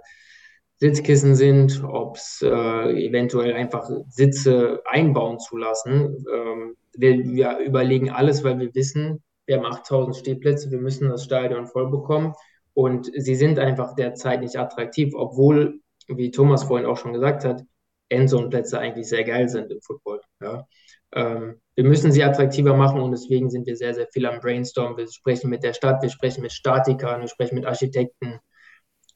Sitzkissen 0.79 1.35
sind, 1.35 1.83
ob 1.85 2.17
es 2.17 2.41
äh, 2.43 3.07
eventuell 3.07 3.53
einfach 3.55 3.89
Sitze 4.09 4.81
einbauen 4.87 5.41
zu 5.41 5.57
lassen. 5.57 6.25
Ähm, 6.33 6.77
wir, 6.97 7.19
wir, 7.25 7.59
überlegen 7.59 8.11
alles, 8.11 8.45
weil 8.45 8.59
wir 8.61 8.75
wissen, 8.75 9.23
wir 9.47 9.57
haben 9.57 9.67
8000 9.67 10.17
Stehplätze, 10.17 10.71
wir 10.71 10.79
müssen 10.79 11.09
das 11.09 11.25
Stadion 11.25 11.67
voll 11.67 11.91
bekommen 11.91 12.35
und 12.75 13.11
sie 13.15 13.35
sind 13.35 13.59
einfach 13.59 13.95
derzeit 13.95 14.41
nicht 14.41 14.57
attraktiv, 14.57 15.15
obwohl, 15.17 15.81
wie 16.07 16.31
Thomas 16.31 16.65
vorhin 16.65 16.87
auch 16.87 16.97
schon 16.97 17.13
gesagt 17.13 17.45
hat, 17.45 17.65
Endzone-Plätze 18.11 18.79
eigentlich 18.79 19.09
sehr 19.09 19.25
geil 19.25 19.49
sind 19.49 19.71
im 19.73 19.81
Football. 19.81 20.21
Ja. 20.41 20.67
Ähm, 21.13 21.61
wir 21.75 21.85
müssen 21.85 22.13
sie 22.13 22.23
attraktiver 22.23 22.77
machen 22.77 23.01
und 23.01 23.11
deswegen 23.11 23.51
sind 23.51 23.67
wir 23.67 23.77
sehr, 23.77 23.95
sehr 23.95 24.07
viel 24.13 24.27
am 24.27 24.41
Brainstorm. 24.41 24.97
Wir 24.97 25.11
sprechen 25.11 25.51
mit 25.51 25.65
der 25.65 25.73
Stadt, 25.73 26.03
wir 26.03 26.11
sprechen 26.11 26.43
mit 26.43 26.53
Statikern, 26.53 27.21
wir 27.21 27.29
sprechen 27.29 27.57
mit 27.57 27.67
Architekten, 27.67 28.39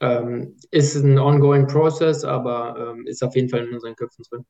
ähm, 0.03 0.57
ist 0.71 0.97
ein 0.97 1.19
ongoing 1.19 1.67
process, 1.67 2.25
aber 2.25 2.93
ähm, 2.93 3.07
ist 3.07 3.23
auf 3.23 3.35
jeden 3.37 3.49
Fall 3.49 3.67
in 3.67 3.73
unseren 3.73 3.97
Köpfen 3.97 4.25
drin. 4.29 4.45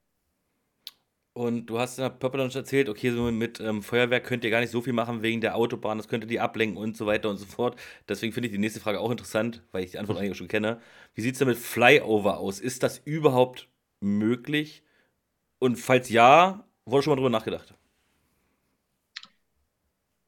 Und 1.35 1.67
du 1.67 1.79
hast 1.79 1.99
in 1.99 2.03
der 2.03 2.11
Purple 2.11 2.41
Lounge 2.41 2.55
erzählt, 2.55 2.91
okay, 2.91 3.11
so 3.11 3.31
mit 3.31 3.59
ähm, 3.61 3.83
Feuerwerk 3.83 4.25
könnt 4.25 4.45
ihr 4.45 4.51
gar 4.51 4.61
nicht 4.61 4.71
so 4.71 4.83
viel 4.83 4.93
machen 4.93 5.23
wegen 5.23 5.41
der 5.41 5.57
Autobahn, 5.57 5.97
das 5.97 6.09
könnte 6.09 6.27
die 6.27 6.41
ablenken 6.41 6.77
und 6.77 6.95
so 6.97 7.07
weiter 7.07 7.31
und 7.31 7.39
so 7.39 7.47
fort. 7.47 7.77
Deswegen 8.09 8.33
finde 8.35 8.49
ich 8.49 8.53
die 8.53 8.59
nächste 8.59 8.81
Frage 8.81 9.01
auch 9.01 9.11
interessant, 9.11 9.63
weil 9.73 9.85
ich 9.85 9.93
die 9.93 9.99
Antwort 9.99 10.19
eigentlich 10.19 10.37
schon 10.37 10.49
kenne. 10.49 10.81
Wie 11.15 11.23
sieht 11.23 11.35
es 11.35 11.39
denn 11.39 11.49
mit 11.49 11.57
Flyover 11.59 12.39
aus? 12.39 12.61
Ist 12.61 12.83
das 12.83 12.99
überhaupt 12.99 13.71
möglich? 14.01 14.85
Und 15.59 15.77
falls 15.77 16.11
ja, 16.11 16.67
wurde 16.87 17.03
schon 17.05 17.13
mal 17.13 17.17
drüber 17.17 17.31
nachgedacht? 17.31 17.75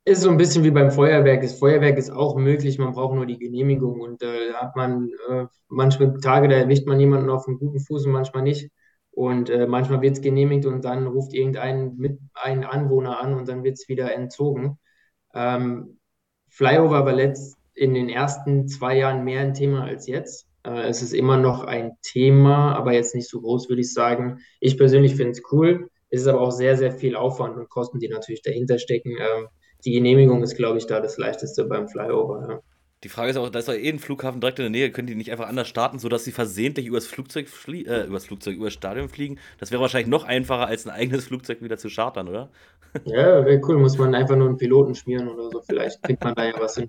Ist 0.07 0.21
so 0.21 0.29
ein 0.29 0.37
bisschen 0.37 0.65
wie 0.65 0.71
beim 0.71 0.91
Feuerwerk. 0.91 1.41
Das 1.41 1.59
Feuerwerk 1.59 1.97
ist 1.97 2.11
auch 2.11 2.37
möglich, 2.37 2.79
man 2.79 2.93
braucht 2.93 3.15
nur 3.15 3.25
die 3.25 3.39
Genehmigung. 3.39 4.01
Und 4.01 4.23
äh, 4.23 4.53
hat 4.53 4.77
man 4.77 5.11
äh, 5.31 5.47
manchmal 5.69 6.19
Tage, 6.21 6.49
da 6.49 6.57
erwischt 6.57 6.87
man 6.87 7.01
jemanden 7.01 7.31
auf 7.31 7.49
einem 7.49 7.59
guten 7.59 7.81
Fuß 7.81 8.05
und 8.07 8.13
manchmal 8.13 8.43
nicht. 8.43 8.71
Und 9.13 9.49
äh, 9.49 9.67
manchmal 9.67 10.03
wird 10.03 10.17
es 10.17 10.23
genehmigt 10.23 10.67
und 10.67 10.85
dann 10.85 11.07
ruft 11.07 11.33
irgendein 11.33 11.97
mit 11.97 12.19
ein 12.35 12.65
Anwohner 12.65 13.19
an 13.21 13.35
und 13.35 13.49
dann 13.49 13.65
wird 13.65 13.79
es 13.79 13.89
wieder 13.89 14.13
entzogen. 14.13 14.79
Ähm, 15.35 15.99
Flyover 16.51 17.07
war 17.07 17.13
letzt 17.13 17.57
in 17.75 17.95
den 17.95 18.09
ersten 18.09 18.69
zwei 18.69 18.99
Jahren 18.99 19.25
mehr 19.25 19.41
ein 19.41 19.55
Thema 19.55 19.85
als 19.85 20.07
jetzt. 20.07 20.47
Äh, 20.65 20.89
es 20.89 21.01
ist 21.03 21.15
immer 21.15 21.39
noch 21.39 21.65
ein 21.65 21.93
Thema, 22.03 22.75
aber 22.75 22.93
jetzt 22.93 23.15
nicht 23.15 23.29
so 23.29 23.41
groß, 23.41 23.69
würde 23.71 23.81
ich 23.81 23.93
sagen. 23.95 24.41
Ich 24.61 24.77
persönlich 24.77 25.17
finde 25.17 25.33
es 25.33 25.43
cool. 25.53 25.89
Es 26.11 26.23
ist 26.23 26.27
aber 26.29 26.43
auch 26.43 26.53
sehr, 26.53 26.77
sehr 26.77 26.93
viel 26.93 27.17
Aufwand 27.17 27.57
und 27.57 27.71
Kosten, 27.71 28.01
die 28.01 28.09
natürlich 28.09 28.43
dahinter 28.43 28.79
stecken. 28.79 29.13
Ähm, 29.19 29.49
die 29.85 29.93
Genehmigung 29.93 30.43
ist, 30.43 30.57
glaube 30.57 30.79
ich, 30.79 30.87
da 30.87 31.01
das 31.01 31.19
leichteste 31.19 31.65
beim 31.65 31.89
Flyover. 31.89 32.47
Ja. 32.49 32.61
Die 33.05 33.11
Frage 33.11 33.31
ist 33.31 33.37
auch, 33.37 33.51
da 33.51 33.59
ist 33.59 33.69
doch 33.69 33.75
eh 33.75 33.91
ein 33.91 33.99
Flughafen 33.99 34.41
direkt 34.41 34.59
in 34.59 34.65
der 34.65 34.71
Nähe, 34.71 34.91
können 34.91 35.07
die 35.07 35.15
nicht 35.15 35.31
einfach 35.31 35.47
anders 35.47 35.69
starten, 35.69 35.99
sodass 35.99 36.25
sie 36.25 36.33
versehentlich 36.33 36.87
übers 36.87 37.07
Flugzeug, 37.07 37.51
flie 37.51 37.85
äh, 37.85 38.07
übers 38.07 38.25
Flugzeug, 38.25 38.57
übers 38.57 38.73
Stadion 38.73 39.11
fliegen? 39.11 39.39
Das 39.59 39.71
wäre 39.71 39.83
wahrscheinlich 39.83 40.09
noch 40.09 40.25
einfacher, 40.25 40.67
als 40.67 40.87
ein 40.87 40.91
eigenes 40.91 41.25
Flugzeug 41.29 41.61
wieder 41.61 41.77
zu 41.77 41.89
chartern, 41.89 42.29
oder? 42.29 42.51
Ja, 43.05 43.45
wäre 43.45 43.61
cool. 43.65 43.79
Muss 43.79 43.99
man 43.99 44.15
einfach 44.15 44.37
nur 44.37 44.47
einen 44.47 44.57
Piloten 44.57 44.95
schmieren 44.95 45.27
oder 45.27 45.51
so. 45.51 45.61
Vielleicht 45.61 46.01
kriegt 46.05 46.23
man 46.23 46.33
da 46.37 46.45
ja 46.45 46.55
was 46.61 46.77
hin. 46.77 46.89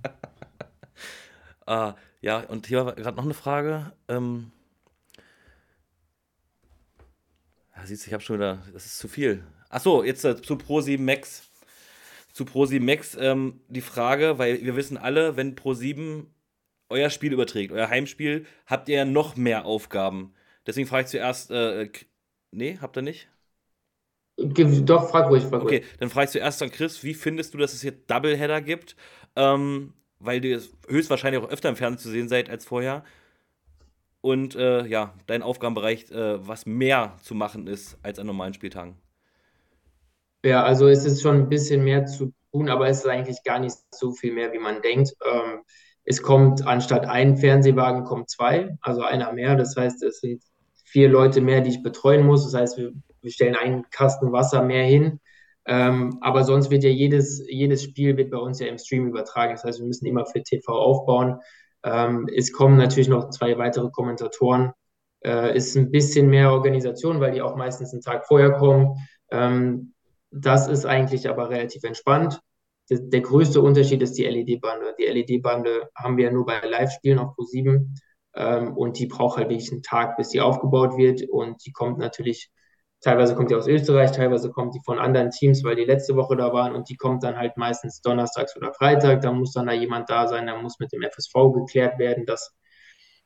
ah, 1.65 1.95
ja, 2.21 2.41
und 2.41 2.67
hier 2.67 2.85
war 2.85 2.93
gerade 2.93 3.17
noch 3.17 3.23
eine 3.23 3.33
Frage. 3.33 3.91
Ähm, 4.07 4.51
ja, 7.75 7.85
siehst 7.85 8.05
du, 8.05 8.07
ich 8.09 8.13
habe 8.13 8.21
schon 8.21 8.35
wieder, 8.35 8.59
das 8.71 8.85
ist 8.85 8.99
zu 8.99 9.07
viel. 9.07 9.43
Achso, 9.69 10.03
jetzt 10.03 10.23
äh, 10.23 10.39
zu 10.39 10.53
Pro7 10.53 11.01
Max 11.01 11.44
zu 12.35 12.43
Pro7 12.43 12.81
Max 12.81 13.17
ähm, 13.17 13.61
die 13.69 13.79
Frage, 13.79 14.37
weil 14.37 14.61
wir 14.61 14.75
wissen 14.75 14.97
alle, 14.97 15.37
wenn 15.37 15.55
Pro7 15.55 16.25
euer 16.89 17.09
Spiel 17.09 17.31
überträgt, 17.31 17.71
euer 17.71 17.87
Heimspiel, 17.87 18.45
habt 18.65 18.89
ihr 18.89 18.97
ja 18.97 19.05
noch 19.05 19.37
mehr 19.37 19.65
Aufgaben. 19.65 20.33
Deswegen 20.67 20.85
frage 20.85 21.05
ich 21.05 21.11
zuerst, 21.11 21.49
äh, 21.49 21.89
nee, 22.51 22.77
habt 22.81 22.97
ihr 22.97 23.03
nicht? 23.03 23.29
Doch, 24.37 25.09
frag 25.09 25.29
ruhig, 25.29 25.43
frag 25.43 25.61
Okay, 25.63 25.77
ruhig. 25.77 25.87
dann 25.99 26.09
fragst 26.09 26.35
du 26.35 26.39
erst 26.39 26.61
an 26.61 26.71
Chris, 26.71 27.05
wie 27.05 27.13
findest 27.13 27.53
du, 27.53 27.57
dass 27.57 27.73
es 27.73 27.83
jetzt 27.83 28.11
Doubleheader 28.11 28.61
gibt? 28.61 28.97
Ähm, 29.37 29.93
weil 30.19 30.43
ihr 30.43 30.61
höchstwahrscheinlich 30.89 31.41
auch 31.41 31.49
öfter 31.49 31.69
im 31.69 31.77
Fernsehen 31.77 32.03
zu 32.03 32.09
sehen 32.09 32.27
seid 32.27 32.49
als 32.49 32.65
vorher. 32.65 33.05
Und 34.19 34.55
äh, 34.55 34.85
ja, 34.87 35.13
dein 35.27 35.41
Aufgabenbereich, 35.41 36.11
äh, 36.11 36.45
was 36.45 36.65
mehr 36.65 37.15
zu 37.23 37.33
machen 37.33 37.67
ist 37.67 37.97
als 38.03 38.19
an 38.19 38.27
normalen 38.27 38.53
Spieltagen. 38.53 38.97
Ja, 40.45 40.63
also 40.63 40.87
es 40.87 41.05
ist 41.05 41.23
schon 41.23 41.37
ein 41.37 41.49
bisschen 41.49 41.83
mehr 41.83 42.05
zu 42.05 42.31
tun, 42.51 42.69
aber 42.69 42.87
es 42.87 42.99
ist 42.99 43.07
eigentlich 43.07 43.43
gar 43.43 43.57
nicht 43.57 43.75
so 43.89 44.11
viel 44.11 44.31
mehr, 44.31 44.53
wie 44.53 44.59
man 44.59 44.83
denkt. 44.83 45.11
Ähm, 45.25 45.61
es 46.03 46.21
kommt 46.21 46.67
anstatt 46.67 47.07
ein 47.07 47.35
Fernsehwagen, 47.35 48.03
kommen 48.03 48.27
zwei, 48.27 48.77
also 48.81 49.01
einer 49.01 49.33
mehr. 49.33 49.55
Das 49.55 49.75
heißt, 49.75 50.03
es 50.03 50.19
sind 50.19 50.43
vier 50.85 51.09
Leute 51.09 51.41
mehr, 51.41 51.61
die 51.61 51.71
ich 51.71 51.81
betreuen 51.81 52.23
muss. 52.27 52.43
Das 52.43 52.53
heißt, 52.53 52.77
wir, 52.77 52.93
wir 53.23 53.31
stellen 53.31 53.55
einen 53.55 53.89
Kasten 53.89 54.31
Wasser 54.31 54.61
mehr 54.61 54.85
hin. 54.85 55.19
Ähm, 55.65 56.19
aber 56.21 56.43
sonst 56.43 56.69
wird 56.69 56.83
ja 56.83 56.91
jedes, 56.91 57.43
jedes 57.49 57.81
Spiel 57.81 58.15
wird 58.15 58.29
bei 58.29 58.37
uns 58.37 58.59
ja 58.59 58.67
im 58.67 58.77
Stream 58.77 59.07
übertragen. 59.07 59.53
Das 59.53 59.63
heißt, 59.63 59.79
wir 59.79 59.87
müssen 59.87 60.05
immer 60.05 60.27
für 60.27 60.43
TV 60.43 60.71
aufbauen. 60.73 61.39
Ähm, 61.83 62.29
es 62.35 62.53
kommen 62.53 62.77
natürlich 62.77 63.09
noch 63.09 63.31
zwei 63.31 63.57
weitere 63.57 63.89
Kommentatoren. 63.89 64.73
Äh, 65.23 65.57
ist 65.57 65.75
ein 65.75 65.89
bisschen 65.89 66.29
mehr 66.29 66.51
Organisation, 66.51 67.19
weil 67.19 67.31
die 67.31 67.41
auch 67.41 67.55
meistens 67.55 67.93
einen 67.93 68.03
Tag 68.03 68.27
vorher 68.27 68.51
kommen. 68.51 68.95
Ähm, 69.31 69.94
das 70.35 70.67
ist 70.67 70.85
eigentlich 70.85 71.29
aber 71.29 71.49
relativ 71.49 71.83
entspannt. 71.83 72.41
Der, 72.89 72.99
der 72.99 73.21
größte 73.21 73.61
Unterschied 73.61 74.01
ist 74.01 74.17
die 74.17 74.25
LED-Bande. 74.25 74.93
Die 74.99 75.05
LED-Bande 75.05 75.89
haben 75.95 76.17
wir 76.17 76.31
nur 76.31 76.45
bei 76.45 76.59
Live-Spielen 76.59 77.19
auf 77.19 77.35
Pro7 77.35 77.87
ähm, 78.35 78.75
und 78.75 78.99
die 78.99 79.07
braucht 79.07 79.37
halt 79.37 79.49
wirklich 79.49 79.71
einen 79.71 79.81
Tag, 79.81 80.17
bis 80.17 80.29
sie 80.29 80.41
aufgebaut 80.41 80.97
wird. 80.97 81.23
Und 81.29 81.65
die 81.65 81.71
kommt 81.71 81.97
natürlich, 81.99 82.51
teilweise 83.01 83.33
kommt 83.33 83.49
die 83.49 83.55
aus 83.55 83.67
Österreich, 83.67 84.11
teilweise 84.11 84.51
kommt 84.51 84.75
die 84.75 84.81
von 84.83 84.99
anderen 84.99 85.31
Teams, 85.31 85.63
weil 85.63 85.77
die 85.77 85.85
letzte 85.85 86.15
Woche 86.15 86.35
da 86.35 86.51
waren. 86.51 86.75
Und 86.75 86.89
die 86.89 86.97
kommt 86.97 87.23
dann 87.23 87.37
halt 87.37 87.55
meistens 87.55 88.01
donnerstags 88.01 88.57
oder 88.57 88.73
Freitag, 88.73 89.21
da 89.21 89.31
muss 89.31 89.53
dann 89.53 89.67
da 89.67 89.73
jemand 89.73 90.09
da 90.09 90.27
sein, 90.27 90.47
da 90.47 90.61
muss 90.61 90.79
mit 90.79 90.91
dem 90.91 91.01
FSV 91.01 91.33
geklärt 91.53 91.97
werden, 91.97 92.25
dass 92.25 92.53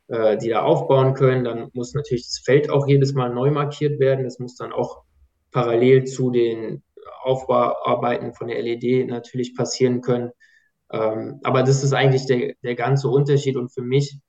äh, 0.10 0.38
die 0.38 0.50
da 0.50 0.62
aufbauen 0.62 1.16
können, 1.16 1.44
dann 1.44 1.70
muss 1.74 1.96
natürlich 1.96 2.26
das 2.26 2.40
Feld 2.46 2.70
auch 2.70 2.88
jedes 2.88 3.14
Mal 3.14 3.34
neu 3.34 3.50
markiert 3.50 4.00
werden, 4.00 4.26
das 4.26 4.40
muss 4.40 4.56
dann 4.56 4.72
auch 4.72 5.04
parallel 5.52 6.06
zu 6.06 6.30
den 6.30 6.84
Aufarbeiten 7.24 8.34
von 8.34 8.48
der 8.48 8.62
LED 8.62 9.08
natürlich 9.08 9.56
passieren 9.56 10.02
können. 10.02 10.32
Ähm, 10.92 11.40
aber 11.44 11.64
das 11.64 11.84
ist 11.84 11.94
eigentlich 11.94 12.26
der, 12.26 12.54
der 12.64 12.76
ganze 12.76 13.10
Unterschied 13.10 13.56
und 13.58 13.70
für 13.70 13.82
mich, 13.82 14.20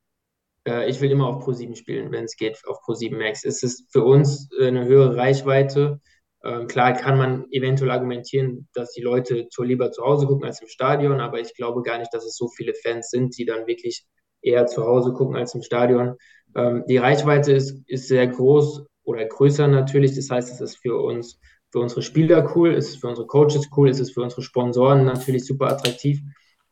äh, 0.67 0.89
ich 0.89 1.01
will 1.01 1.11
immer 1.11 1.29
auf 1.29 1.45
Pro7 1.45 1.75
spielen, 1.77 2.13
wenn 2.13 2.25
es 2.25 2.37
geht, 2.37 2.59
auf 2.67 2.79
Pro7 2.87 3.17
Max. 3.17 3.45
Es 3.45 3.63
ist 3.63 3.91
für 3.93 4.05
uns 4.05 4.49
eine 4.61 4.85
höhere 4.85 5.17
Reichweite. 5.17 6.01
Ähm, 6.43 6.67
klar 6.69 6.95
kann 6.95 7.19
man 7.19 7.47
eventuell 7.51 7.91
argumentieren, 7.91 8.69
dass 8.75 8.93
die 8.93 9.03
Leute 9.03 9.47
lieber 9.59 9.93
zu 9.93 10.03
Hause 10.03 10.27
gucken 10.27 10.47
als 10.47 10.63
im 10.63 10.69
Stadion, 10.69 11.21
aber 11.21 11.41
ich 11.41 11.55
glaube 11.55 11.83
gar 11.83 11.99
nicht, 11.99 12.15
dass 12.15 12.25
es 12.25 12.37
so 12.37 12.49
viele 12.49 12.73
Fans 12.75 13.11
sind, 13.11 13.37
die 13.37 13.45
dann 13.45 13.67
wirklich 13.67 14.07
eher 14.43 14.67
zu 14.67 14.87
Hause 14.87 15.13
gucken 15.13 15.37
als 15.37 15.55
im 15.55 15.63
Stadion. 15.63 16.17
Ähm, 16.57 16.85
die 16.89 16.97
Reichweite 16.97 17.53
ist, 17.53 17.83
ist 17.87 18.09
sehr 18.09 18.27
groß 18.27 18.87
oder 19.05 19.25
größer 19.27 19.67
natürlich. 19.69 20.15
Das 20.17 20.31
heißt, 20.31 20.51
es 20.51 20.61
ist 20.61 20.77
für 20.77 20.97
uns 20.97 21.39
für 21.71 21.79
unsere 21.79 22.03
Spieler 22.03 22.53
cool, 22.55 22.75
ist 22.75 22.89
es 22.89 22.97
für 22.97 23.09
unsere 23.09 23.27
Coaches 23.27 23.69
cool, 23.77 23.89
ist 23.89 24.01
es 24.01 24.11
für 24.11 24.23
unsere 24.23 24.43
Sponsoren 24.43 25.05
natürlich 25.05 25.47
super 25.47 25.69
attraktiv. 25.69 26.21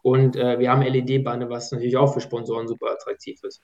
Und 0.02 0.36
äh, 0.36 0.58
wir 0.58 0.70
haben 0.70 0.82
LED-Bande, 0.82 1.48
was 1.50 1.70
natürlich 1.72 1.96
auch 1.96 2.12
für 2.14 2.20
Sponsoren 2.20 2.68
super 2.68 2.90
attraktiv 2.92 3.38
ist. 3.42 3.62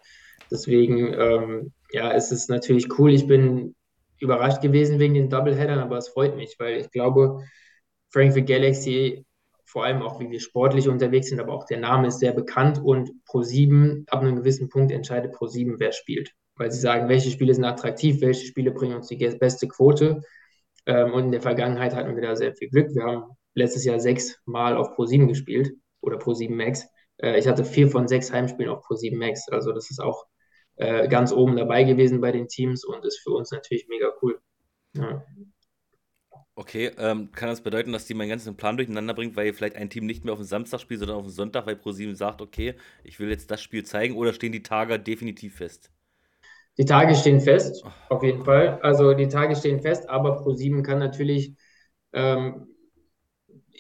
Deswegen, 0.51 1.12
ähm, 1.15 1.73
ja, 1.93 2.11
ist 2.11 2.51
natürlich 2.51 2.86
cool. 2.98 3.12
Ich 3.12 3.27
bin 3.27 3.74
überrascht 4.20 4.62
gewesen 4.62 4.98
wegen 4.98 5.15
den 5.15 5.28
Doubleheadern, 5.28 5.78
aber 5.78 5.98
es 5.98 6.09
freut 6.09 6.36
mich, 6.36 6.56
weil 6.59 6.81
ich 6.81 6.90
glaube, 6.90 7.43
Frankfurt 8.11 8.47
Galaxy, 8.47 9.24
vor 9.65 9.85
allem 9.85 10.02
auch 10.02 10.20
wie 10.20 10.31
wir 10.31 10.40
sportlich 10.40 10.89
unterwegs 10.89 11.28
sind, 11.28 11.40
aber 11.40 11.52
auch 11.52 11.66
der 11.66 11.78
Name 11.78 12.09
ist 12.09 12.20
sehr 12.20 12.32
bekannt 12.32 12.81
und 12.82 13.11
Pro7, 13.28 14.05
ab 14.09 14.20
einem 14.20 14.36
gewissen 14.36 14.69
Punkt 14.69 14.93
entscheidet 14.93 15.35
Pro7, 15.35 15.77
wer 15.78 15.93
spielt. 15.93 16.32
Weil 16.56 16.70
sie 16.70 16.78
sagen, 16.78 17.09
welche 17.09 17.31
Spiele 17.31 17.52
sind 17.52 17.65
attraktiv, 17.65 18.20
welche 18.20 18.47
Spiele 18.47 18.70
bringen 18.70 18.94
uns 18.94 19.09
die 19.09 19.16
beste 19.16 19.66
Quote. 19.66 20.23
Ähm, 20.86 21.12
und 21.12 21.24
in 21.24 21.32
der 21.32 21.43
Vergangenheit 21.43 21.94
hatten 21.94 22.15
wir 22.15 22.23
da 22.23 22.36
sehr 22.36 22.55
viel 22.55 22.69
Glück. 22.69 22.94
Wir 22.94 23.05
haben 23.05 23.36
letztes 23.55 23.85
Jahr 23.85 24.01
sechs 24.01 24.40
Mal 24.44 24.77
auf 24.77 24.97
Pro7 24.97 25.27
gespielt 25.27 25.73
oder 26.01 26.19
Pro7 26.19 26.55
Max. 26.55 26.86
Äh, 27.19 27.39
ich 27.39 27.47
hatte 27.47 27.65
vier 27.65 27.89
von 27.89 28.09
sechs 28.09 28.32
Heimspielen 28.32 28.70
auf 28.70 28.85
Pro7 28.85 29.16
Max. 29.16 29.48
Also 29.48 29.73
das 29.73 29.90
ist 29.90 30.01
auch 30.01 30.27
äh, 30.77 31.09
ganz 31.09 31.32
oben 31.32 31.56
dabei 31.56 31.85
gewesen 31.85 32.20
bei 32.20 32.32
den 32.32 32.48
Teams 32.48 32.85
und 32.85 33.05
ist 33.05 33.20
für 33.23 33.31
uns 33.31 33.51
natürlich 33.51 33.86
mega 33.89 34.12
cool. 34.23 34.40
Ja. 34.97 35.24
Okay, 36.56 36.93
ähm, 36.98 37.32
kann 37.32 37.48
das 37.48 37.62
bedeuten, 37.62 37.93
dass 37.93 38.06
die 38.06 38.15
meinen 38.15 38.28
ganzen 38.28 38.56
Plan 38.56 38.77
durcheinander 38.77 39.12
bringt, 39.15 39.35
weil 39.35 39.52
vielleicht 39.52 39.74
ein 39.74 39.90
Team 39.90 40.06
nicht 40.06 40.24
mehr 40.24 40.32
auf 40.32 40.39
den 40.39 40.47
Samstag 40.47 40.81
spielt, 40.81 41.01
sondern 41.01 41.16
auf 41.16 41.24
den 41.24 41.32
Sonntag, 41.32 41.66
weil 41.66 41.74
Pro7 41.74 42.15
sagt, 42.15 42.40
okay, 42.40 42.74
ich 43.02 43.19
will 43.19 43.28
jetzt 43.28 43.51
das 43.51 43.61
Spiel 43.61 43.85
zeigen 43.85 44.15
oder 44.15 44.32
stehen 44.32 44.52
die 44.52 44.62
Tage 44.62 45.01
definitiv 45.01 45.56
fest? 45.56 45.90
Die 46.76 46.84
Tage 46.84 47.14
stehen 47.14 47.40
fest, 47.40 47.84
auf 48.09 48.22
jeden 48.22 48.44
Fall. 48.44 48.80
Also 48.82 49.14
die 49.14 49.28
Tage 49.28 49.55
stehen 49.55 49.80
fest, 49.80 50.09
aber 50.09 50.42
Pro7 50.42 50.82
kann 50.82 50.98
natürlich, 50.98 51.55
ähm, 52.12 52.66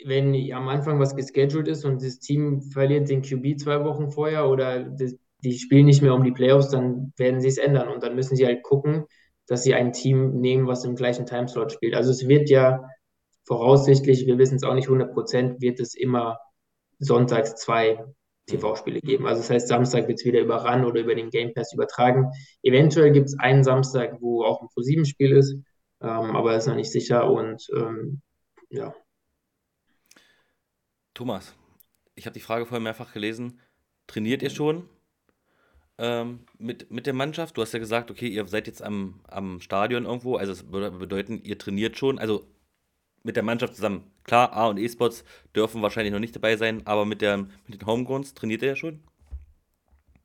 wenn 0.04 0.34
am 0.52 0.68
Anfang 0.68 1.00
was 1.00 1.16
gescheduled 1.16 1.66
ist 1.68 1.84
und 1.84 2.02
das 2.02 2.18
Team 2.18 2.62
verliert 2.62 3.08
den 3.08 3.22
QB 3.22 3.58
zwei 3.58 3.84
Wochen 3.84 4.10
vorher 4.10 4.48
oder 4.48 4.84
das, 4.84 5.16
die 5.42 5.58
spielen 5.58 5.86
nicht 5.86 6.02
mehr 6.02 6.14
um 6.14 6.22
die 6.24 6.32
Playoffs, 6.32 6.70
dann 6.70 7.12
werden 7.16 7.40
sie 7.40 7.48
es 7.48 7.58
ändern 7.58 7.88
und 7.88 8.02
dann 8.02 8.14
müssen 8.14 8.36
sie 8.36 8.46
halt 8.46 8.62
gucken, 8.62 9.06
dass 9.46 9.62
sie 9.62 9.74
ein 9.74 9.92
Team 9.92 10.40
nehmen, 10.40 10.66
was 10.66 10.84
im 10.84 10.94
gleichen 10.94 11.26
Timeslot 11.26 11.72
spielt. 11.72 11.94
Also 11.94 12.10
es 12.10 12.28
wird 12.28 12.48
ja 12.48 12.82
voraussichtlich, 13.44 14.26
wir 14.26 14.38
wissen 14.38 14.56
es 14.56 14.62
auch 14.62 14.74
nicht 14.74 14.88
100 14.88 15.12
Prozent, 15.12 15.60
wird 15.60 15.80
es 15.80 15.94
immer 15.94 16.38
sonntags 16.98 17.56
zwei 17.56 18.04
TV-Spiele 18.46 19.00
geben. 19.00 19.26
Also 19.26 19.42
das 19.42 19.50
heißt, 19.50 19.68
Samstag 19.68 20.08
wird 20.08 20.18
es 20.18 20.24
wieder 20.24 20.40
über 20.40 20.56
RAN 20.56 20.84
oder 20.84 21.00
über 21.00 21.14
den 21.14 21.30
Game 21.30 21.52
Pass 21.54 21.72
übertragen. 21.72 22.30
Eventuell 22.62 23.12
gibt 23.12 23.28
es 23.28 23.38
einen 23.38 23.64
Samstag, 23.64 24.20
wo 24.20 24.44
auch 24.44 24.60
ein 24.60 24.68
Pro7-Spiel 24.68 25.32
ist, 25.32 25.54
ähm, 26.00 26.36
aber 26.36 26.56
ist 26.56 26.66
noch 26.66 26.74
nicht 26.74 26.92
sicher 26.92 27.30
und 27.30 27.66
ähm, 27.74 28.20
ja. 28.70 28.94
Thomas, 31.14 31.54
ich 32.14 32.26
habe 32.26 32.34
die 32.34 32.40
Frage 32.40 32.66
vorher 32.66 32.82
mehrfach 32.82 33.12
gelesen. 33.12 33.60
Trainiert 34.06 34.42
ihr 34.42 34.50
schon 34.50 34.88
ähm, 35.96 36.40
mit, 36.58 36.90
mit 36.90 37.06
der 37.06 37.14
Mannschaft? 37.14 37.56
Du 37.56 37.62
hast 37.62 37.72
ja 37.72 37.78
gesagt, 37.78 38.10
okay, 38.10 38.28
ihr 38.28 38.46
seid 38.48 38.66
jetzt 38.66 38.82
am, 38.82 39.20
am 39.28 39.60
Stadion 39.60 40.04
irgendwo, 40.04 40.36
also 40.36 40.52
das 40.52 40.64
bedeutet, 40.64 41.46
ihr 41.46 41.58
trainiert 41.58 41.96
schon, 41.96 42.18
also 42.18 42.46
mit 43.24 43.36
der 43.36 43.42
Mannschaft 43.42 43.74
zusammen. 43.74 44.04
Klar, 44.22 44.52
A 44.52 44.68
und 44.68 44.78
E-Sports 44.78 45.24
dürfen 45.56 45.82
wahrscheinlich 45.82 46.12
noch 46.12 46.20
nicht 46.20 46.36
dabei 46.36 46.56
sein, 46.56 46.82
aber 46.84 47.04
mit, 47.04 47.20
der, 47.22 47.38
mit 47.38 47.80
den 47.80 47.86
Homegrowns 47.86 48.34
trainiert 48.34 48.62
er 48.62 48.70
ja 48.70 48.76
schon? 48.76 49.00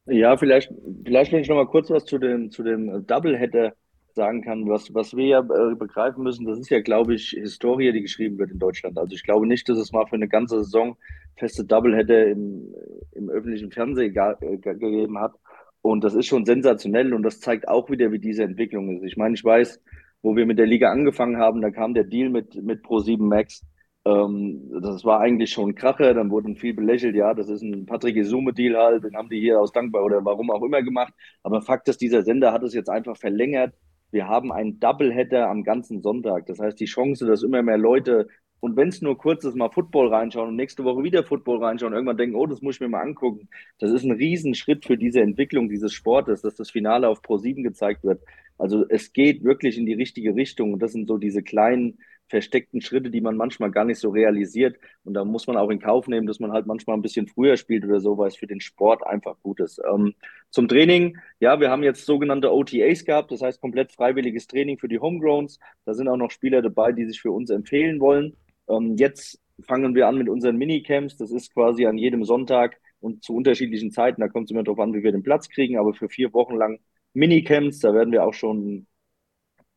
Ja, 0.06 0.38
vielleicht, 0.38 0.72
vielleicht 1.06 1.32
wenn 1.32 1.42
ich 1.42 1.50
noch 1.50 1.56
mal 1.56 1.68
kurz 1.68 1.90
was 1.90 2.06
zu 2.06 2.18
dem, 2.18 2.52
zu 2.52 2.64
dem 2.64 3.06
Doubleheader 3.06 3.74
sagen 4.16 4.42
kann, 4.42 4.68
was, 4.68 4.94
was 4.94 5.16
wir 5.16 5.26
ja 5.26 5.40
äh, 5.40 5.76
begreifen 5.76 6.24
müssen, 6.24 6.46
das 6.46 6.60
ist 6.60 6.70
ja, 6.70 6.82
glaube 6.82 7.14
ich, 7.14 7.30
Historie, 7.30 7.92
die 7.94 8.02
geschrieben 8.02 8.38
wird 8.38 8.52
in 8.52 8.60
Deutschland. 8.60 8.98
Also 8.98 9.14
ich 9.14 9.24
glaube 9.24 9.48
nicht, 9.48 9.70
dass 9.70 9.78
es 9.78 9.92
mal 9.92 10.06
für 10.08 10.16
eine 10.16 10.28
ganze 10.28 10.64
Saison 10.64 10.98
feste 11.38 11.64
Doubleheader 11.64 12.28
im, 12.28 12.74
im 13.14 13.30
öffentlichen 13.30 13.72
Fernsehen 13.72 14.16
äh, 14.16 14.58
gegeben 14.58 15.20
hat. 15.20 15.34
Und 15.82 16.04
das 16.04 16.16
ist 16.16 16.26
schon 16.26 16.46
sensationell 16.46 17.14
und 17.14 17.24
das 17.24 17.40
zeigt 17.40 17.68
auch 17.68 17.90
wieder, 17.90 18.12
wie 18.12 18.20
diese 18.20 18.44
Entwicklung 18.44 18.98
ist. 18.98 19.04
Ich 19.04 19.16
meine, 19.16 19.36
ich 19.36 19.46
weiß, 19.46 19.80
wo 20.22 20.36
wir 20.36 20.46
mit 20.46 20.60
der 20.60 20.66
Liga 20.66 20.92
angefangen 20.92 21.38
haben, 21.38 21.62
da 21.62 21.72
kam 21.72 21.94
der 21.94 22.04
Deal 22.04 22.30
mit, 22.30 22.56
mit 22.56 22.84
Pro7 22.84 23.22
Max. 23.22 23.66
Ähm, 24.06 24.70
das 24.82 25.04
war 25.04 25.20
eigentlich 25.20 25.52
schon 25.52 25.76
Krache, 25.76 26.14
dann 26.14 26.32
wurden 26.32 26.56
viel 26.56 26.74
belächelt, 26.74 27.16
ja, 27.16 27.34
das 27.34 27.50
ist 27.50 27.62
ein 27.62 27.86
Patrick 27.86 28.16
Isume-Deal 28.16 28.78
halt, 28.78 29.04
den 29.04 29.16
haben 29.16 29.30
die 29.30 29.40
hier 29.40 29.60
aus 29.60 29.72
Dankbar 29.72 30.04
oder 30.04 30.24
warum 30.24 30.52
auch 30.52 30.64
immer 30.64 30.82
gemacht. 30.82 31.14
Aber 31.44 31.62
Fakt 31.62 31.88
ist, 31.90 32.02
dieser 32.02 32.24
Sender 32.24 32.54
hat 32.54 32.64
es 32.64 32.74
jetzt 32.74 32.90
einfach 32.90 33.18
verlängert. 33.18 33.74
Wir 34.12 34.28
haben 34.28 34.52
einen 34.52 34.80
Doubleheader 34.80 35.50
am 35.50 35.64
ganzen 35.64 36.02
Sonntag. 36.02 36.48
Das 36.48 36.60
heißt, 36.60 36.80
die 36.80 36.86
Chance, 36.86 37.28
dass 37.28 37.44
immer 37.44 37.62
mehr 37.62 37.78
Leute 37.78 38.28
und 38.62 38.76
wenn 38.76 38.90
es 38.90 39.02
nur 39.02 39.18
kurz 39.18 39.46
ist, 39.46 39.56
mal 39.56 39.70
Football 39.70 40.14
reinschauen 40.14 40.50
und 40.50 40.56
nächste 40.56 40.84
Woche 40.84 41.04
wieder 41.04 41.24
Football 41.24 41.64
reinschauen, 41.64 41.94
irgendwann 41.94 42.18
denken, 42.18 42.36
oh, 42.36 42.46
das 42.46 42.62
muss 42.62 42.76
ich 42.76 42.82
mir 42.82 42.90
mal 42.90 43.02
angucken. 43.02 43.48
Das 43.80 43.92
ist 43.92 44.04
ein 44.04 44.12
Riesenschritt 44.12 44.86
für 44.86 44.98
diese 44.98 45.22
Entwicklung 45.22 45.70
dieses 45.70 45.94
Sportes, 45.94 46.42
dass 46.42 46.56
das 46.56 46.70
Finale 46.70 47.08
auf 47.08 47.22
Pro7 47.22 47.64
gezeigt 47.64 48.04
wird. 48.04 48.22
Also 48.60 48.86
es 48.90 49.14
geht 49.14 49.44
wirklich 49.44 49.78
in 49.78 49.86
die 49.86 49.94
richtige 49.94 50.36
Richtung 50.36 50.74
und 50.74 50.82
das 50.82 50.92
sind 50.92 51.08
so 51.08 51.18
diese 51.18 51.42
kleinen 51.42 51.98
versteckten 52.30 52.82
Schritte, 52.82 53.10
die 53.10 53.22
man 53.22 53.36
manchmal 53.36 53.72
gar 53.72 53.86
nicht 53.86 54.00
so 54.00 54.10
realisiert. 54.10 54.78
Und 55.04 55.16
da 55.16 55.26
muss 55.26 55.48
man 55.48 55.58
auch 55.58 55.70
in 55.70 55.80
Kauf 55.80 56.08
nehmen, 56.08 56.28
dass 56.28 56.40
man 56.40 56.52
halt 56.52 56.68
manchmal 56.68 56.96
ein 56.96 57.02
bisschen 57.02 57.28
früher 57.28 57.58
spielt 57.58 57.84
oder 57.84 58.00
so, 58.00 58.18
weil 58.18 58.28
es 58.28 58.38
für 58.38 58.48
den 58.48 58.62
Sport 58.62 59.06
einfach 59.06 59.36
gut 59.42 59.60
ist. 59.60 59.82
Ähm, 59.92 60.14
zum 60.52 60.68
Training, 60.68 61.18
ja, 61.40 61.60
wir 61.60 61.72
haben 61.72 61.84
jetzt 61.84 62.06
sogenannte 62.06 62.54
OTAs 62.54 63.04
gehabt, 63.04 63.32
das 63.32 63.42
heißt 63.42 63.60
komplett 63.60 63.92
freiwilliges 63.92 64.48
Training 64.48 64.78
für 64.78 64.88
die 64.88 65.00
Homegrowns. 65.00 65.60
Da 65.86 65.94
sind 65.94 66.08
auch 66.08 66.18
noch 66.18 66.32
Spieler 66.32 66.62
dabei, 66.62 66.92
die 66.92 67.06
sich 67.06 67.20
für 67.20 67.32
uns 67.32 67.50
empfehlen 67.50 68.00
wollen. 68.00 68.36
Ähm, 68.70 68.96
jetzt 68.98 69.42
fangen 69.66 69.96
wir 69.96 70.08
an 70.08 70.18
mit 70.18 70.30
unseren 70.30 70.58
Minicamps. 70.58 71.18
Das 71.18 71.32
ist 71.32 71.54
quasi 71.54 71.86
an 71.86 71.98
jedem 71.98 72.24
Sonntag 72.24 72.78
und 73.00 73.24
zu 73.24 73.36
unterschiedlichen 73.36 73.92
Zeiten. 73.92 74.22
Da 74.22 74.28
kommt 74.28 74.46
es 74.46 74.52
immer 74.52 74.64
darauf 74.64 74.80
an, 74.80 74.94
wie 74.94 75.04
wir 75.04 75.12
den 75.12 75.24
Platz 75.24 75.50
kriegen, 75.50 75.78
aber 75.78 75.94
für 75.94 76.10
vier 76.10 76.34
Wochen 76.34 76.56
lang 76.56 76.80
Minicamps. 77.14 77.80
Da 77.80 77.94
werden 77.94 78.12
wir 78.12 78.26
auch 78.26 78.34
schon 78.34 78.88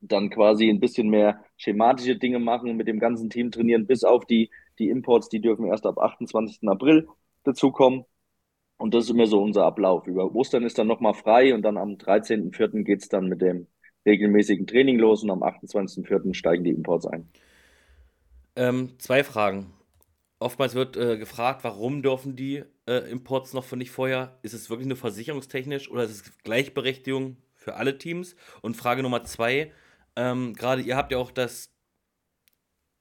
dann 0.00 0.30
quasi 0.30 0.68
ein 0.68 0.80
bisschen 0.80 1.08
mehr 1.08 1.44
schematische 1.56 2.16
Dinge 2.16 2.38
machen, 2.38 2.76
mit 2.76 2.88
dem 2.88 2.98
ganzen 2.98 3.30
Team 3.30 3.50
trainieren, 3.50 3.86
bis 3.86 4.04
auf 4.04 4.26
die, 4.26 4.50
die 4.78 4.88
Imports, 4.88 5.28
die 5.28 5.40
dürfen 5.40 5.66
erst 5.66 5.86
ab 5.86 5.98
28. 5.98 6.68
April 6.68 7.08
dazukommen. 7.44 8.04
Und 8.78 8.94
das 8.94 9.04
ist 9.04 9.10
immer 9.10 9.26
so 9.26 9.40
unser 9.40 9.64
Ablauf. 9.64 10.08
Über 10.08 10.34
Ostern 10.34 10.64
ist 10.64 10.76
dann 10.76 10.88
nochmal 10.88 11.14
frei 11.14 11.54
und 11.54 11.62
dann 11.62 11.76
am 11.76 11.90
13.04. 11.90 12.82
geht 12.82 13.02
es 13.02 13.08
dann 13.08 13.28
mit 13.28 13.40
dem 13.40 13.68
regelmäßigen 14.04 14.66
Training 14.66 14.98
los 14.98 15.22
und 15.22 15.30
am 15.30 15.44
28.04. 15.44 16.34
steigen 16.34 16.64
die 16.64 16.70
Imports 16.70 17.06
ein. 17.06 17.28
Ähm, 18.56 18.90
zwei 18.98 19.22
Fragen. 19.22 19.72
Oftmals 20.40 20.74
wird 20.74 20.96
äh, 20.96 21.16
gefragt, 21.16 21.62
warum 21.62 22.02
dürfen 22.02 22.34
die 22.34 22.64
äh, 22.86 23.10
Imports 23.10 23.52
noch 23.52 23.64
von 23.64 23.78
nicht 23.78 23.90
vorher? 23.90 24.38
Ist 24.42 24.54
es 24.54 24.70
wirklich 24.70 24.88
nur 24.88 24.96
versicherungstechnisch 24.96 25.90
oder 25.90 26.04
ist 26.04 26.10
es 26.10 26.38
Gleichberechtigung 26.38 27.36
für 27.54 27.74
alle 27.74 27.98
Teams? 27.98 28.36
Und 28.60 28.76
Frage 28.76 29.02
Nummer 29.02 29.24
zwei, 29.24 29.72
ähm, 30.16 30.54
gerade 30.54 30.82
ihr 30.82 30.96
habt 30.96 31.12
ja 31.12 31.18
auch 31.18 31.30
das, 31.30 31.72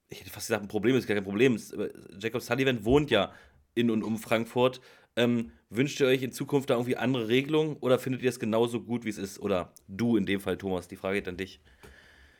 ich 0.09 0.19
hätte 0.21 0.29
fast 0.29 0.47
gesagt, 0.47 0.63
ein 0.63 0.69
Problem 0.69 0.95
ist 0.95 1.07
gar 1.07 1.15
kein 1.15 1.23
Problem. 1.23 1.55
Äh, 1.55 1.89
Jacob 2.19 2.41
Sullivan 2.41 2.85
wohnt 2.85 3.11
ja 3.11 3.31
in 3.73 3.89
und 3.89 4.03
um 4.03 4.17
Frankfurt. 4.17 4.81
Ähm, 5.17 5.51
wünscht 5.69 5.99
ihr 5.99 6.07
euch 6.07 6.23
in 6.23 6.31
Zukunft 6.31 6.69
da 6.69 6.75
irgendwie 6.75 6.95
andere 6.95 7.27
Regelungen 7.27 7.75
oder 7.81 7.99
findet 7.99 8.21
ihr 8.21 8.29
es 8.29 8.39
genauso 8.39 8.81
gut, 8.81 9.03
wie 9.03 9.09
es 9.09 9.17
ist? 9.17 9.39
Oder 9.39 9.73
du 9.87 10.15
in 10.15 10.25
dem 10.25 10.39
Fall, 10.39 10.57
Thomas, 10.57 10.87
die 10.87 10.95
Frage 10.95 11.17
geht 11.17 11.27
an 11.27 11.37
dich. 11.37 11.59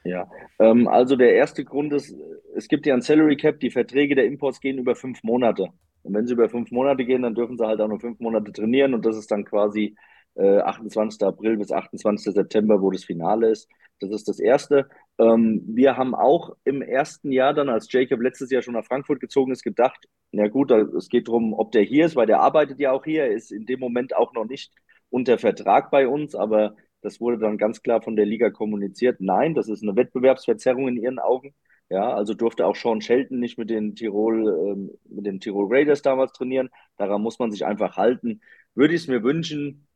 Ja, 0.03 0.30
ähm, 0.59 0.88
also 0.88 1.15
der 1.15 1.34
erste 1.34 1.63
Grund 1.63 1.93
ist, 1.93 2.15
es 2.55 2.68
gibt 2.68 2.85
ja 2.85 2.93
ein 2.93 3.01
Salary 3.01 3.38
Cap, 3.38 3.59
die 3.59 3.69
Verträge 3.69 4.15
der 4.15 4.26
Imports 4.26 4.59
gehen 4.59 4.77
über 4.77 4.95
fünf 4.95 5.22
Monate. 5.23 5.68
Und 6.03 6.13
wenn 6.13 6.25
sie 6.27 6.33
über 6.33 6.49
fünf 6.49 6.71
Monate 6.71 7.05
gehen, 7.05 7.21
dann 7.21 7.35
dürfen 7.35 7.57
sie 7.57 7.65
halt 7.65 7.81
auch 7.81 7.87
nur 7.87 7.99
fünf 7.99 8.19
Monate 8.19 8.51
trainieren 8.51 8.93
und 8.93 9.05
das 9.05 9.17
ist 9.17 9.31
dann 9.31 9.45
quasi 9.45 9.95
äh, 10.35 10.59
28. 10.59 11.21
April 11.23 11.57
bis 11.57 11.71
28. 11.71 12.33
September, 12.33 12.81
wo 12.81 12.91
das 12.91 13.03
Finale 13.03 13.49
ist. 13.49 13.69
Das 13.99 14.11
ist 14.11 14.27
das 14.27 14.39
Erste. 14.39 14.89
Ähm, 15.19 15.63
wir 15.67 15.97
haben 15.97 16.15
auch 16.15 16.55
im 16.63 16.81
ersten 16.81 17.31
Jahr 17.31 17.53
dann, 17.53 17.69
als 17.69 17.91
Jacob 17.91 18.19
letztes 18.21 18.49
Jahr 18.49 18.61
schon 18.61 18.73
nach 18.73 18.85
Frankfurt 18.85 19.19
gezogen 19.19 19.51
ist, 19.51 19.63
gedacht, 19.63 20.07
na 20.31 20.47
gut, 20.47 20.71
es 20.71 21.09
geht 21.09 21.27
darum, 21.27 21.53
ob 21.53 21.71
der 21.71 21.83
hier 21.83 22.05
ist, 22.05 22.15
weil 22.15 22.25
der 22.25 22.39
arbeitet 22.39 22.79
ja 22.79 22.91
auch 22.91 23.03
hier, 23.03 23.25
er 23.25 23.31
ist 23.33 23.51
in 23.51 23.65
dem 23.65 23.79
Moment 23.79 24.15
auch 24.15 24.33
noch 24.33 24.45
nicht 24.45 24.71
unter 25.09 25.37
Vertrag 25.37 25.91
bei 25.91 26.07
uns, 26.07 26.35
aber 26.35 26.75
das 27.01 27.19
wurde 27.19 27.37
dann 27.37 27.57
ganz 27.57 27.81
klar 27.81 28.01
von 28.01 28.15
der 28.15 28.25
Liga 28.25 28.49
kommuniziert. 28.49 29.19
Nein, 29.19 29.53
das 29.53 29.67
ist 29.67 29.83
eine 29.83 29.95
Wettbewerbsverzerrung 29.95 30.87
in 30.87 30.97
ihren 30.97 31.19
Augen. 31.19 31.53
Ja, 31.91 32.13
also 32.13 32.34
durfte 32.34 32.65
auch 32.65 32.76
Sean 32.76 33.01
Shelton 33.01 33.39
nicht 33.39 33.57
mit 33.57 33.69
den 33.69 33.95
Tirol, 33.95 34.47
ähm, 34.72 34.91
mit 35.09 35.26
den 35.26 35.39
Tirol 35.41 35.68
Raiders 35.69 36.01
damals 36.01 36.31
trainieren. 36.34 36.69
Daran 36.97 37.22
muss 37.22 37.38
man 37.39 37.51
sich 37.51 37.65
einfach 37.65 37.97
halten. 37.97 38.41
Würde 38.76 38.93
ich 38.95 39.01
es 39.01 39.07
mir 39.07 39.23
wünschen, 39.23 39.88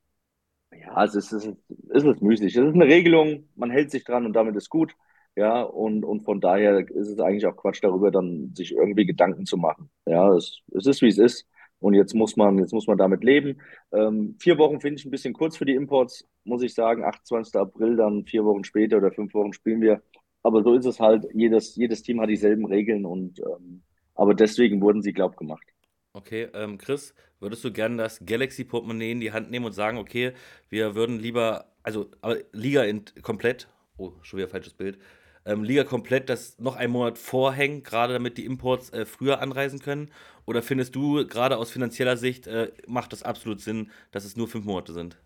ja, 0.71 1.03
es 1.05 1.15
ist, 1.15 1.31
es 1.33 1.45
ist, 1.45 1.57
es 1.89 2.03
ist 2.03 2.21
müßig. 2.21 2.55
Es 2.55 2.65
ist 2.67 2.73
eine 2.75 2.85
Regelung, 2.85 3.49
man 3.55 3.71
hält 3.71 3.91
sich 3.91 4.03
dran 4.03 4.25
und 4.25 4.33
damit 4.33 4.55
ist 4.55 4.69
gut. 4.69 4.95
Ja, 5.35 5.61
und, 5.63 6.05
und 6.05 6.23
von 6.23 6.41
daher 6.41 6.79
ist 6.89 7.09
es 7.09 7.19
eigentlich 7.19 7.45
auch 7.45 7.57
Quatsch 7.57 7.83
darüber, 7.83 8.11
dann 8.11 8.53
sich 8.55 8.73
irgendwie 8.73 9.05
Gedanken 9.05 9.45
zu 9.45 9.57
machen. 9.57 9.89
Ja, 10.05 10.33
es, 10.35 10.61
es 10.73 10.85
ist, 10.87 11.01
wie 11.01 11.09
es 11.09 11.17
ist. 11.17 11.47
Und 11.79 11.93
jetzt 11.93 12.13
muss 12.15 12.37
man, 12.37 12.57
jetzt 12.59 12.73
muss 12.73 12.87
man 12.87 12.97
damit 12.97 13.23
leben. 13.23 13.61
Ähm, 13.93 14.37
vier 14.39 14.57
Wochen 14.57 14.79
finde 14.81 14.99
ich 14.99 15.05
ein 15.05 15.11
bisschen 15.11 15.33
kurz 15.33 15.57
für 15.57 15.65
die 15.65 15.75
Imports, 15.75 16.25
muss 16.45 16.63
ich 16.63 16.73
sagen. 16.73 17.03
28. 17.03 17.55
April, 17.59 17.97
dann 17.97 18.25
vier 18.25 18.45
Wochen 18.45 18.63
später 18.63 18.97
oder 18.97 19.11
fünf 19.11 19.33
Wochen 19.33 19.53
spielen 19.53 19.81
wir. 19.81 20.01
Aber 20.45 20.61
so 20.61 20.75
ist 20.75 20.85
es 20.85 20.99
halt. 20.99 21.25
Jedes, 21.33 21.75
jedes 21.75 22.03
Team 22.03 22.21
hat 22.21 22.29
dieselben 22.29 22.65
Regeln 22.65 23.03
und 23.03 23.39
ähm, 23.39 23.81
aber 24.13 24.35
deswegen 24.35 24.79
wurden 24.79 25.01
sie 25.01 25.11
glaub 25.11 25.37
gemacht. 25.37 25.65
Okay, 26.13 26.49
ähm, 26.53 26.77
Chris, 26.77 27.15
würdest 27.39 27.63
du 27.63 27.73
gerne 27.73 27.97
das 27.97 28.23
Galaxy-Portemonnaie 28.23 29.11
in 29.11 29.21
die 29.21 29.31
Hand 29.31 29.49
nehmen 29.49 29.65
und 29.65 29.71
sagen, 29.71 29.97
okay, 29.97 30.33
wir 30.69 30.93
würden 30.93 31.19
lieber, 31.19 31.65
also 31.81 32.11
aber 32.21 32.37
Liga 32.51 32.83
in, 32.83 33.03
komplett, 33.23 33.67
oh, 33.97 34.11
schon 34.21 34.37
wieder 34.37 34.47
falsches 34.47 34.75
Bild, 34.75 34.99
ähm, 35.45 35.63
Liga 35.63 35.83
komplett 35.83 36.29
das 36.29 36.59
noch 36.59 36.75
einen 36.75 36.93
Monat 36.93 37.17
vorhängen, 37.17 37.81
gerade 37.81 38.13
damit 38.13 38.37
die 38.37 38.45
Imports 38.45 38.91
äh, 38.91 39.05
früher 39.05 39.41
anreisen 39.41 39.79
können? 39.79 40.11
Oder 40.45 40.61
findest 40.61 40.95
du 40.95 41.25
gerade 41.27 41.57
aus 41.57 41.71
finanzieller 41.71 42.17
Sicht 42.17 42.45
äh, 42.45 42.71
macht 42.85 43.13
das 43.13 43.23
absolut 43.23 43.61
Sinn, 43.61 43.89
dass 44.11 44.25
es 44.25 44.37
nur 44.37 44.47
fünf 44.47 44.65
Monate 44.65 44.93
sind? 44.93 45.17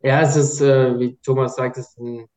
Ja, 0.00 0.20
es 0.20 0.36
ist, 0.36 0.60
äh, 0.60 0.96
wie 0.96 1.16
Thomas 1.24 1.56
sagt, 1.56 1.76
es 1.76 1.88
ist 1.88 1.98
ein, 1.98 2.28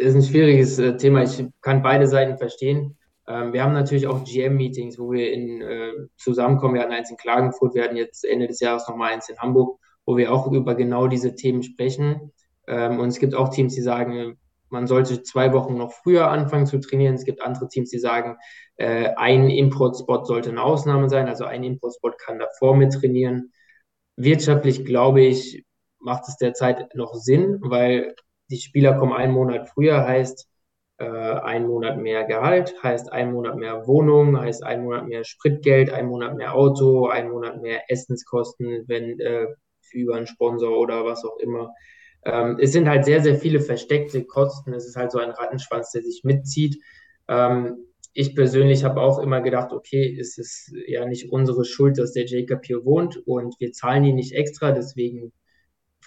ist 0.00 0.14
ein 0.14 0.22
schwieriges 0.22 0.78
äh, 0.78 0.96
Thema. 0.96 1.22
Ich 1.22 1.44
kann 1.60 1.82
beide 1.82 2.06
Seiten 2.06 2.38
verstehen. 2.38 2.96
Ähm, 3.28 3.52
wir 3.52 3.62
haben 3.62 3.72
natürlich 3.72 4.06
auch 4.06 4.24
GM-Meetings, 4.24 4.98
wo 4.98 5.12
wir 5.12 5.32
in, 5.32 5.62
äh, 5.62 5.92
zusammenkommen. 6.16 6.74
Wir 6.74 6.82
hatten 6.82 6.92
eins 6.92 7.10
in 7.10 7.16
Klagenfurt, 7.16 7.74
wir 7.74 7.84
hatten 7.84 7.96
jetzt 7.96 8.24
Ende 8.24 8.46
des 8.46 8.60
Jahres 8.60 8.88
nochmal 8.88 9.12
eins 9.12 9.28
in 9.28 9.38
Hamburg, 9.38 9.78
wo 10.06 10.16
wir 10.16 10.32
auch 10.32 10.50
über 10.50 10.74
genau 10.74 11.06
diese 11.06 11.34
Themen 11.34 11.62
sprechen. 11.62 12.32
Ähm, 12.66 12.98
und 12.98 13.08
es 13.08 13.18
gibt 13.18 13.34
auch 13.34 13.50
Teams, 13.50 13.74
die 13.74 13.82
sagen, 13.82 14.38
man 14.70 14.86
sollte 14.86 15.22
zwei 15.22 15.52
Wochen 15.52 15.76
noch 15.76 15.92
früher 15.92 16.28
anfangen 16.30 16.66
zu 16.66 16.78
trainieren. 16.78 17.14
Es 17.14 17.24
gibt 17.24 17.42
andere 17.42 17.68
Teams, 17.68 17.90
die 17.90 17.98
sagen, 17.98 18.36
äh, 18.76 19.10
ein 19.16 19.50
Import-Spot 19.50 20.24
sollte 20.24 20.50
eine 20.50 20.62
Ausnahme 20.62 21.08
sein. 21.08 21.28
Also 21.28 21.44
ein 21.44 21.64
Import-Spot 21.64 22.12
kann 22.12 22.38
davor 22.38 22.76
mit 22.76 22.92
trainieren. 22.92 23.52
Wirtschaftlich, 24.16 24.84
glaube 24.84 25.22
ich, 25.22 25.64
macht 25.98 26.28
es 26.28 26.36
derzeit 26.36 26.94
noch 26.94 27.14
Sinn, 27.14 27.58
weil 27.62 28.14
die 28.50 28.58
Spieler 28.58 28.94
kommen 28.94 29.12
einen 29.12 29.32
Monat 29.32 29.68
früher, 29.68 30.06
heißt, 30.06 30.48
äh, 30.98 31.04
ein 31.04 31.66
Monat 31.66 31.98
mehr 31.98 32.24
Gehalt, 32.24 32.74
heißt 32.82 33.12
ein 33.12 33.32
Monat 33.32 33.56
mehr 33.56 33.86
Wohnung, 33.86 34.38
heißt 34.38 34.62
ein 34.62 34.84
Monat 34.84 35.08
mehr 35.08 35.24
Spritgeld, 35.24 35.90
ein 35.90 36.06
Monat 36.06 36.36
mehr 36.36 36.54
Auto, 36.54 37.06
ein 37.06 37.30
Monat 37.30 37.62
mehr 37.62 37.90
Essenskosten, 37.90 38.84
wenn 38.86 39.18
äh, 39.20 39.46
über 39.92 40.16
einen 40.16 40.26
Sponsor 40.26 40.78
oder 40.78 41.04
was 41.04 41.24
auch 41.24 41.38
immer. 41.38 41.72
Ähm, 42.24 42.58
es 42.60 42.72
sind 42.72 42.88
halt 42.88 43.04
sehr, 43.04 43.22
sehr 43.22 43.36
viele 43.36 43.60
versteckte 43.60 44.24
Kosten. 44.24 44.74
Es 44.74 44.86
ist 44.86 44.96
halt 44.96 45.10
so 45.10 45.18
ein 45.18 45.30
Rattenschwanz, 45.30 45.90
der 45.92 46.02
sich 46.02 46.22
mitzieht. 46.22 46.76
Ähm, 47.28 47.78
ich 48.12 48.34
persönlich 48.34 48.84
habe 48.84 49.00
auch 49.00 49.20
immer 49.20 49.40
gedacht, 49.40 49.72
okay, 49.72 50.16
es 50.20 50.36
ist 50.36 50.72
ja 50.86 51.06
nicht 51.06 51.30
unsere 51.32 51.64
Schuld, 51.64 51.98
dass 51.98 52.12
der 52.12 52.26
Jacob 52.26 52.64
hier 52.64 52.84
wohnt 52.84 53.16
und 53.26 53.54
wir 53.58 53.72
zahlen 53.72 54.04
ihn 54.04 54.16
nicht 54.16 54.32
extra. 54.34 54.72
Deswegen 54.72 55.32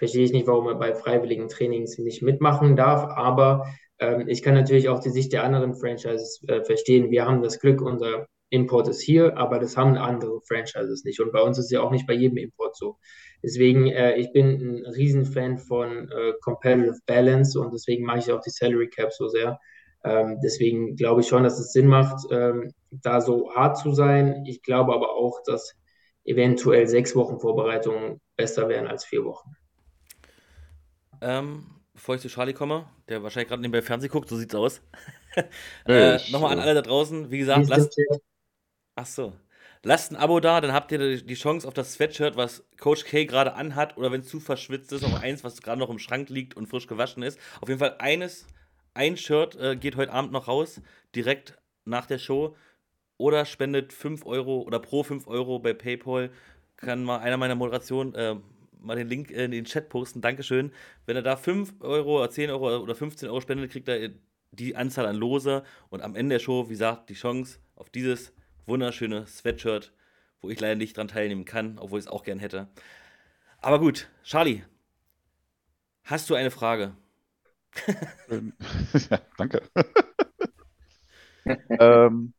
verstehe 0.03 0.25
ich 0.25 0.34
nicht, 0.34 0.47
warum 0.47 0.67
er 0.67 0.75
bei 0.75 0.93
freiwilligen 0.93 1.47
Trainings 1.47 1.97
nicht 1.97 2.21
mitmachen 2.21 2.75
darf. 2.75 3.05
Aber 3.05 3.67
ähm, 3.99 4.27
ich 4.27 4.43
kann 4.43 4.53
natürlich 4.53 4.89
auch 4.89 4.99
die 4.99 5.11
Sicht 5.11 5.31
der 5.31 5.45
anderen 5.45 5.75
Franchises 5.75 6.43
äh, 6.49 6.61
verstehen. 6.61 7.09
Wir 7.09 7.25
haben 7.25 7.41
das 7.41 7.57
Glück, 7.57 7.81
unser 7.81 8.27
Import 8.49 8.89
ist 8.89 8.99
hier, 8.99 9.38
aber 9.38 9.59
das 9.59 9.77
haben 9.77 9.95
andere 9.95 10.41
Franchises 10.41 11.05
nicht. 11.05 11.21
Und 11.21 11.31
bei 11.31 11.41
uns 11.41 11.57
ist 11.57 11.71
ja 11.71 11.80
auch 11.80 11.91
nicht 11.91 12.05
bei 12.05 12.13
jedem 12.13 12.35
Import 12.35 12.75
so. 12.75 12.97
Deswegen, 13.41 13.88
äh, 13.88 14.17
ich 14.17 14.34
bin 14.34 14.84
ein 14.84 14.85
Riesenfan 14.85 15.57
von 15.57 16.11
äh, 16.11 16.34
Competitive 16.41 16.99
Balance 17.05 17.57
und 17.57 17.73
deswegen 17.73 18.05
mache 18.05 18.19
ich 18.19 18.31
auch 18.34 18.41
die 18.41 18.49
Salary 18.49 18.89
Cap 18.89 19.13
so 19.13 19.30
sehr. 19.30 19.57
Ähm, 20.03 20.38
deswegen 20.43 20.97
glaube 20.97 21.21
ich 21.21 21.27
schon, 21.27 21.43
dass 21.43 21.59
es 21.59 21.71
Sinn 21.71 21.88
macht, 21.88 22.30
ähm, 22.30 22.73
da 22.91 23.21
so 23.21 23.55
hart 23.55 23.77
zu 23.77 23.93
sein. 23.93 24.43
Ich 24.45 24.63
glaube 24.63 24.93
aber 24.93 25.11
auch, 25.11 25.39
dass 25.45 25.77
eventuell 26.25 26.88
sechs 26.88 27.15
Wochen 27.15 27.39
Vorbereitung 27.39 28.19
besser 28.35 28.67
wären 28.67 28.88
als 28.88 29.05
vier 29.05 29.23
Wochen. 29.23 29.55
Ähm, 31.23 31.65
bevor 31.93 32.15
ich 32.15 32.21
zu 32.21 32.27
Charlie 32.27 32.53
komme, 32.53 32.85
der 33.07 33.23
wahrscheinlich 33.23 33.49
gerade 33.49 33.61
nebenbei 33.61 33.81
Fernsehen 33.81 34.11
guckt, 34.11 34.29
so 34.29 34.35
sieht's 34.35 34.55
aus. 34.55 34.81
äh, 35.87 36.19
Nochmal 36.31 36.53
an 36.53 36.59
alle 36.59 36.73
da 36.73 36.81
draußen, 36.81 37.31
wie 37.31 37.37
gesagt, 37.37 37.67
lasst. 37.69 37.97
Ach 38.95 39.05
so. 39.05 39.33
Lasst 39.85 40.11
ein 40.11 40.15
Abo 40.15 40.39
da, 40.39 40.61
dann 40.61 40.71
habt 40.71 40.91
ihr 40.93 41.21
die 41.21 41.33
Chance 41.33 41.67
auf 41.67 41.73
das 41.73 41.93
Sweatshirt, 41.93 42.37
was 42.37 42.63
Coach 42.79 43.03
K 43.03 43.25
gerade 43.25 43.53
anhat, 43.55 43.97
oder 43.97 44.11
wenn 44.11 44.21
es 44.21 44.29
zu 44.29 44.39
verschwitzt 44.39 44.93
ist, 44.93 45.03
auch 45.03 45.21
eins, 45.21 45.43
was 45.43 45.61
gerade 45.61 45.79
noch 45.79 45.89
im 45.89 45.99
Schrank 45.99 46.29
liegt 46.29 46.55
und 46.55 46.67
frisch 46.67 46.87
gewaschen 46.87 47.21
ist. 47.21 47.37
Auf 47.59 47.67
jeden 47.67 47.79
Fall 47.79 47.97
eines, 47.99 48.47
ein 48.93 49.17
Shirt 49.17 49.57
äh, 49.57 49.75
geht 49.75 49.97
heute 49.97 50.13
Abend 50.13 50.31
noch 50.31 50.47
raus, 50.47 50.81
direkt 51.15 51.57
nach 51.83 52.05
der 52.05 52.17
Show. 52.17 52.55
Oder 53.17 53.45
spendet 53.45 53.91
5 53.91 54.25
Euro 54.25 54.61
oder 54.61 54.79
pro 54.79 55.03
5 55.03 55.27
Euro 55.27 55.59
bei 55.59 55.73
PayPal. 55.73 56.31
Kann 56.77 57.03
mal 57.03 57.19
einer 57.19 57.37
meiner 57.37 57.55
Moderationen 57.55 58.15
äh, 58.15 58.35
mal 58.84 58.95
den 58.95 59.07
Link 59.07 59.31
in 59.31 59.51
den 59.51 59.65
Chat 59.65 59.89
posten. 59.89 60.22
Dankeschön. 60.22 60.72
Wenn 61.05 61.15
er 61.15 61.22
da 61.22 61.35
5 61.35 61.76
Euro 61.81 62.19
oder 62.19 62.30
10 62.30 62.49
Euro 62.49 62.77
oder 62.77 62.95
15 62.95 63.30
Euro 63.30 63.41
spendet, 63.41 63.72
kriegt 63.72 63.88
er 63.88 64.10
die 64.51 64.76
Anzahl 64.76 65.05
an 65.05 65.15
Lose. 65.15 65.64
Und 65.89 66.01
am 66.01 66.15
Ende 66.15 66.35
der 66.35 66.39
Show, 66.39 66.65
wie 66.68 66.73
gesagt, 66.73 67.10
die 67.10 67.15
Chance 67.15 67.60
auf 67.76 67.89
dieses 67.89 68.34
wunderschöne 68.65 69.26
Sweatshirt, 69.27 69.93
wo 70.41 70.49
ich 70.49 70.60
leider 70.60 70.76
nicht 70.76 70.97
dran 70.97 71.07
teilnehmen 71.07 71.45
kann, 71.45 71.80
obwohl 71.80 71.99
ich 71.99 72.05
es 72.05 72.11
auch 72.11 72.23
gern 72.23 72.39
hätte. 72.39 72.68
Aber 73.60 73.80
gut, 73.80 74.10
Charlie, 74.23 74.64
hast 76.03 76.30
du 76.30 76.35
eine 76.35 76.51
Frage? 76.51 76.95
ja, 79.10 79.19
danke. 79.38 79.61
ähm, 81.80 82.34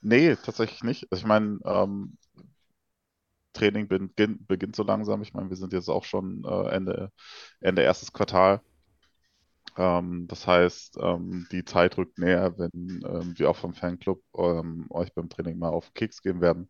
nee, 0.00 0.36
tatsächlich 0.36 0.82
nicht. 0.82 1.06
Also 1.10 1.22
ich 1.22 1.26
meine, 1.26 1.58
ähm, 1.64 2.16
Training 3.60 3.88
beginnt, 3.88 4.46
beginnt 4.48 4.76
so 4.76 4.82
langsam. 4.82 5.22
Ich 5.22 5.34
meine, 5.34 5.50
wir 5.50 5.56
sind 5.56 5.72
jetzt 5.72 5.88
auch 5.88 6.04
schon 6.04 6.44
äh, 6.44 6.68
Ende, 6.70 7.12
Ende 7.60 7.82
erstes 7.82 8.12
Quartal. 8.12 8.60
Ähm, 9.76 10.26
das 10.28 10.46
heißt, 10.46 10.98
ähm, 11.00 11.46
die 11.52 11.64
Zeit 11.64 11.96
rückt 11.98 12.18
näher, 12.18 12.58
wenn 12.58 12.70
ähm, 13.06 13.34
wir 13.38 13.50
auch 13.50 13.56
vom 13.56 13.74
Fanclub 13.74 14.22
ähm, 14.36 14.86
euch 14.90 15.12
beim 15.14 15.28
Training 15.28 15.58
mal 15.58 15.70
auf 15.70 15.94
Keks 15.94 16.22
gehen 16.22 16.40
werden. 16.40 16.68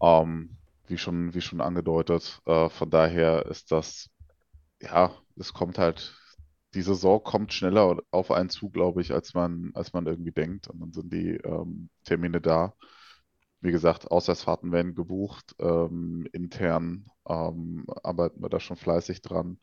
Ähm, 0.00 0.56
wie 0.86 0.98
schon, 0.98 1.34
wie 1.34 1.40
schon 1.40 1.60
angedeutet. 1.60 2.40
Äh, 2.46 2.68
von 2.68 2.90
daher 2.90 3.46
ist 3.46 3.72
das, 3.72 4.10
ja, 4.80 5.12
es 5.36 5.52
kommt 5.52 5.78
halt 5.78 6.14
die 6.74 6.82
Saison 6.82 7.22
kommt 7.22 7.52
schneller 7.52 7.98
auf 8.10 8.30
einen 8.30 8.48
zu, 8.48 8.70
glaube 8.70 9.02
ich, 9.02 9.12
als 9.12 9.34
man, 9.34 9.72
als 9.74 9.92
man 9.92 10.06
irgendwie 10.06 10.32
denkt. 10.32 10.68
Und 10.68 10.80
dann 10.80 10.92
sind 10.92 11.12
die 11.12 11.36
ähm, 11.36 11.90
Termine 12.04 12.40
da. 12.40 12.74
Wie 13.62 13.72
gesagt, 13.72 14.10
Auswärtsfahrten 14.10 14.72
werden 14.72 14.94
gebucht. 14.94 15.54
Ähm, 15.60 16.26
intern 16.32 17.06
ähm, 17.28 17.86
arbeiten 18.02 18.42
wir 18.42 18.48
da 18.48 18.60
schon 18.60 18.76
fleißig 18.76 19.22
dran. 19.22 19.58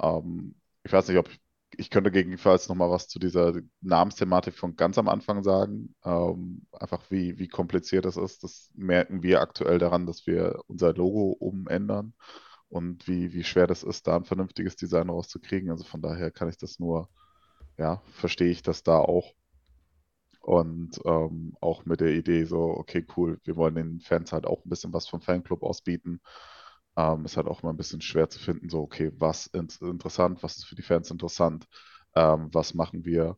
Ähm, 0.00 0.54
ich 0.84 0.92
weiß 0.92 1.08
nicht, 1.08 1.18
ob 1.18 1.28
ich 1.76 1.90
könnte 1.90 2.10
gegebenenfalls 2.10 2.68
noch 2.68 2.76
mal 2.76 2.90
was 2.90 3.08
zu 3.08 3.18
dieser 3.18 3.54
Namensthematik 3.80 4.54
von 4.56 4.76
ganz 4.76 4.98
am 4.98 5.08
Anfang 5.08 5.42
sagen. 5.42 5.94
Ähm, 6.04 6.66
einfach 6.72 7.02
wie, 7.10 7.38
wie 7.38 7.48
kompliziert 7.48 8.04
das 8.04 8.16
ist. 8.16 8.44
Das 8.44 8.70
merken 8.74 9.22
wir 9.22 9.40
aktuell 9.40 9.78
daran, 9.78 10.06
dass 10.06 10.26
wir 10.26 10.60
unser 10.66 10.92
Logo 10.92 11.30
umändern 11.32 12.12
und 12.68 13.08
wie, 13.08 13.32
wie 13.32 13.44
schwer 13.44 13.66
das 13.66 13.82
ist, 13.82 14.06
da 14.06 14.16
ein 14.16 14.24
vernünftiges 14.24 14.76
Design 14.76 15.10
rauszukriegen. 15.10 15.70
Also 15.70 15.84
von 15.84 16.02
daher 16.02 16.30
kann 16.30 16.48
ich 16.48 16.58
das 16.58 16.78
nur, 16.78 17.08
ja, 17.78 18.02
verstehe 18.12 18.50
ich 18.50 18.62
das 18.62 18.82
da 18.82 18.98
auch. 18.98 19.32
Und 20.40 21.00
ähm, 21.04 21.54
auch 21.60 21.84
mit 21.84 22.00
der 22.00 22.12
Idee 22.14 22.44
so, 22.44 22.60
okay, 22.62 23.06
cool, 23.16 23.38
wir 23.44 23.56
wollen 23.56 23.74
den 23.74 24.00
Fans 24.00 24.32
halt 24.32 24.46
auch 24.46 24.64
ein 24.64 24.70
bisschen 24.70 24.92
was 24.92 25.08
vom 25.08 25.20
Fanclub 25.20 25.62
ausbieten. 25.62 26.20
Ähm, 26.96 27.24
ist 27.24 27.36
halt 27.36 27.46
auch 27.48 27.62
mal 27.62 27.70
ein 27.70 27.76
bisschen 27.76 28.00
schwer 28.00 28.28
zu 28.30 28.38
finden, 28.40 28.68
so, 28.70 28.80
okay, 28.82 29.12
was 29.16 29.46
ist 29.48 29.82
interessant, 29.82 30.42
was 30.42 30.56
ist 30.58 30.66
für 30.66 30.74
die 30.74 30.82
Fans 30.82 31.10
interessant, 31.10 31.66
ähm, 32.16 32.48
was 32.52 32.74
machen 32.74 33.04
wir 33.04 33.36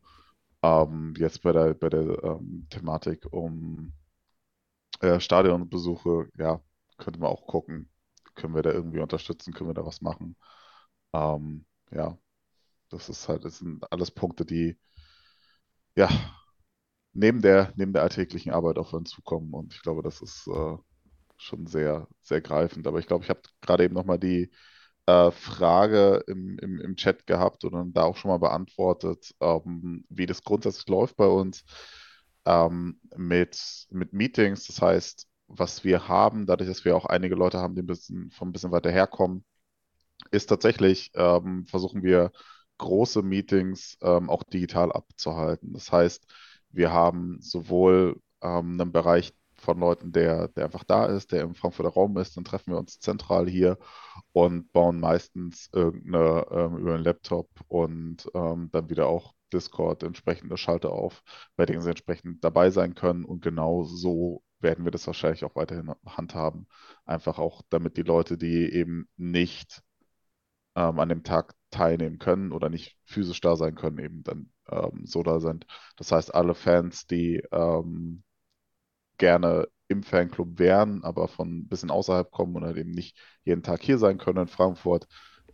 ähm, 0.63 1.15
jetzt 1.19 1.43
bei 1.43 1.53
der, 1.53 1.75
bei 1.75 1.89
der 1.91 2.23
ähm, 2.25 2.67
Thematik 2.71 3.27
um 3.33 3.93
äh, 5.01 5.21
Stadionbesuche, 5.21 6.29
ja, 6.39 6.61
könnte 6.99 7.21
man 7.21 7.31
auch 7.31 7.47
gucken, 7.47 7.91
können 8.35 8.55
wir 8.55 8.63
da 8.63 8.71
irgendwie 8.73 9.01
unterstützen, 9.01 9.53
können 9.53 9.71
wir 9.71 9.75
da 9.75 9.85
was 9.87 10.01
machen. 10.01 10.37
Ähm, 11.13 11.67
ja, 11.93 12.19
das 12.91 13.09
ist 13.09 13.29
halt, 13.29 13.45
das 13.45 13.59
sind 13.59 13.91
alles 13.93 14.11
Punkte, 14.11 14.47
die 14.47 14.79
ja 15.97 16.09
neben 17.13 17.43
der, 17.43 17.73
neben 17.77 17.93
der 17.93 18.03
alltäglichen 18.03 18.53
Arbeit 18.53 18.79
auf 18.79 18.93
uns 18.93 19.11
zukommen. 19.11 19.53
Und 19.55 19.75
ich 19.75 19.83
glaube, 19.83 20.03
das 20.03 20.21
ist 20.23 20.47
äh, 20.49 20.77
schon 21.37 21.67
sehr, 21.67 22.09
sehr 22.23 22.41
greifend. 22.41 22.87
Aber 22.87 22.99
ich 22.99 23.07
glaube, 23.07 23.25
ich 23.25 23.31
habe 23.31 23.41
gerade 23.61 23.85
eben 23.85 23.95
nochmal 23.95 24.19
die 24.19 24.51
äh, 25.07 25.31
Frage 25.31 26.25
im, 26.29 26.59
im, 26.61 26.81
im 26.81 26.97
Chat 26.97 27.27
gehabt 27.27 27.65
und 27.65 27.73
dann 27.73 27.93
da 27.93 28.05
auch 28.05 28.17
schon 28.17 28.31
mal 28.31 28.39
beantwortet, 28.39 29.35
ähm, 29.41 30.05
wie 30.09 30.27
das 30.27 30.43
grundsätzlich 30.45 30.89
läuft 30.89 31.17
bei 31.17 31.27
uns 31.27 31.65
ähm, 32.47 33.01
mit, 33.17 33.59
mit 33.91 34.13
Meetings. 34.13 34.67
Das 34.67 34.81
heißt, 34.83 35.29
was 35.49 35.85
wir 35.85 36.09
haben, 36.09 36.47
dadurch, 36.47 36.69
dass 36.71 36.85
wir 36.85 36.97
auch 36.97 37.07
einige 37.07 37.35
Leute 37.35 37.59
haben, 37.59 37.75
die 37.75 37.83
ein 37.83 37.87
bisschen, 37.87 38.31
von 38.31 38.49
ein 38.49 38.53
bisschen 38.53 38.73
weiter 38.73 38.91
herkommen, 38.91 39.45
ist 40.31 40.47
tatsächlich, 40.47 41.11
ähm, 41.15 41.67
versuchen 41.67 42.03
wir 42.03 42.33
große 42.79 43.23
Meetings 43.23 43.97
ähm, 44.03 44.31
auch 44.31 44.43
digital 44.45 44.93
abzuhalten. 44.93 45.73
Das 45.73 45.93
heißt, 45.93 46.27
wir 46.73 46.93
haben 46.93 47.39
sowohl 47.41 48.21
ähm, 48.43 48.81
einen 48.81 48.93
Bereich 48.93 49.33
von 49.55 49.79
Leuten, 49.79 50.13
der, 50.13 50.49
der 50.49 50.65
einfach 50.65 50.85
da 50.85 51.07
ist, 51.07 51.33
der 51.33 51.43
im 51.43 51.55
Frankfurter 51.55 51.93
Raum 51.93 52.17
ist, 52.19 52.37
dann 52.37 52.45
treffen 52.45 52.73
wir 52.73 52.79
uns 52.79 52.99
zentral 52.99 53.49
hier 53.49 53.79
und 54.33 54.73
bauen 54.73 54.99
meistens 55.01 55.71
irgendeine 55.73 56.47
ähm, 56.51 56.79
über 56.79 56.95
einen 56.95 57.05
Laptop 57.05 57.49
und 57.69 58.29
ähm, 58.35 58.71
dann 58.73 58.91
wieder 58.91 59.07
auch 59.07 59.35
Discord 59.53 60.03
entsprechende 60.03 60.57
Schalter 60.57 60.91
auf, 60.93 61.23
bei 61.57 61.67
denen 61.67 61.83
sie 61.83 61.91
entsprechend 61.91 62.43
dabei 62.43 62.71
sein 62.71 62.95
können. 62.95 63.25
Und 63.25 63.43
genau 63.43 63.85
so 63.85 64.43
werden 64.61 64.85
wir 64.85 64.91
das 64.93 65.07
wahrscheinlich 65.07 65.45
auch 65.45 65.55
weiterhin 65.55 65.93
handhaben. 66.07 66.67
Einfach 67.05 67.39
auch, 67.39 67.63
damit 67.69 67.97
die 67.97 68.03
Leute, 68.03 68.39
die 68.39 68.73
eben 68.73 69.09
nicht 69.17 69.83
ähm, 70.75 70.99
an 70.99 71.09
dem 71.09 71.23
Tag 71.23 71.55
teilnehmen 71.73 72.19
können 72.19 72.53
oder 72.53 72.69
nicht 72.69 72.97
physisch 73.05 73.41
da 73.41 73.57
sein 73.57 73.75
können, 73.75 73.99
eben 73.99 74.23
dann 74.23 74.51
ähm, 74.69 75.07
so 75.07 75.23
da 75.23 75.41
sind. 75.41 75.67
Das 75.97 76.13
heißt, 76.13 76.35
alle 76.35 76.55
Fans, 76.55 77.07
die 77.07 77.43
ähm, 77.53 78.23
gerne 79.19 79.69
im 79.89 80.03
Fanclub 80.03 80.59
wären, 80.59 81.05
aber 81.05 81.29
von 81.29 81.59
ein 81.61 81.69
bisschen 81.69 81.91
außerhalb 81.91 82.31
kommen 82.31 82.57
oder 82.57 82.77
eben 82.77 82.93
nicht 82.93 83.19
jeden 83.45 83.63
Tag 83.63 83.83
hier 83.83 83.99
sein 83.99 84.19
können 84.19 84.43
in 84.43 84.49
Frankfurt, 84.49 85.07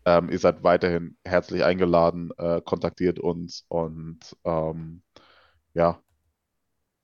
ähm, 0.05 0.31
ihr 0.31 0.39
seid 0.39 0.63
weiterhin 0.63 1.17
herzlich 1.25 1.65
eingeladen, 1.65 2.31
äh, 2.39 2.61
kontaktiert 2.63 3.19
uns 3.19 3.65
und 3.69 4.37
ähm, 4.45 5.03
ja, 5.75 6.03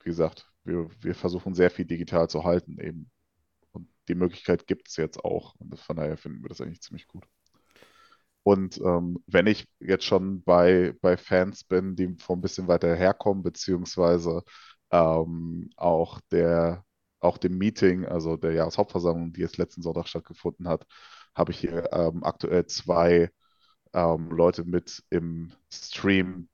wie 0.01 0.11
gesagt, 0.11 0.51
wir, 0.65 0.89
wir 1.01 1.15
versuchen 1.15 1.55
sehr 1.55 1.70
viel 1.70 1.85
digital 1.85 2.28
zu 2.28 2.45
halten 2.45 2.78
eben. 2.81 3.11
Und 3.73 3.89
die 4.09 4.15
Möglichkeit 4.15 4.66
gibt 4.66 4.89
es 4.89 4.97
jetzt 4.97 5.24
auch. 5.24 5.55
Und 5.57 5.78
von 5.78 5.97
daher 5.97 6.16
finden 6.16 6.43
wir 6.43 6.49
das 6.49 6.61
eigentlich 6.61 6.82
ziemlich 6.82 7.07
gut. 7.07 7.24
Und 8.45 8.79
ähm, 8.81 9.19
wenn 9.27 9.49
ich 9.49 9.69
jetzt 9.81 10.05
schon 10.07 10.45
bei, 10.45 10.95
bei 11.03 11.16
Fans 11.19 11.65
bin, 11.65 11.97
die 11.97 12.16
von 12.19 12.39
ein 12.39 12.43
bisschen 12.43 12.69
weiter 12.69 12.95
herkommen, 12.97 13.43
beziehungsweise 13.45 14.45
ähm, 14.93 15.71
auch 15.77 16.21
der 16.33 16.85
auch 17.21 17.39
dem 17.39 17.59
Meeting, 17.59 18.05
also 18.07 18.37
der 18.37 18.53
Jahreshauptversammlung, 18.53 19.33
die 19.33 19.41
jetzt 19.41 19.57
letzten 19.59 19.83
Sonntag 19.83 20.09
stattgefunden 20.09 20.69
hat, 20.69 20.87
habe 21.35 21.53
ich 21.53 21.59
hier 21.61 21.91
ähm, 21.93 22.23
aktuell 22.25 22.66
zwei 22.66 23.31
ähm, 23.95 24.31
Leute 24.31 24.65
mit 24.65 25.03
im 25.11 25.53
Stream, 25.73 26.49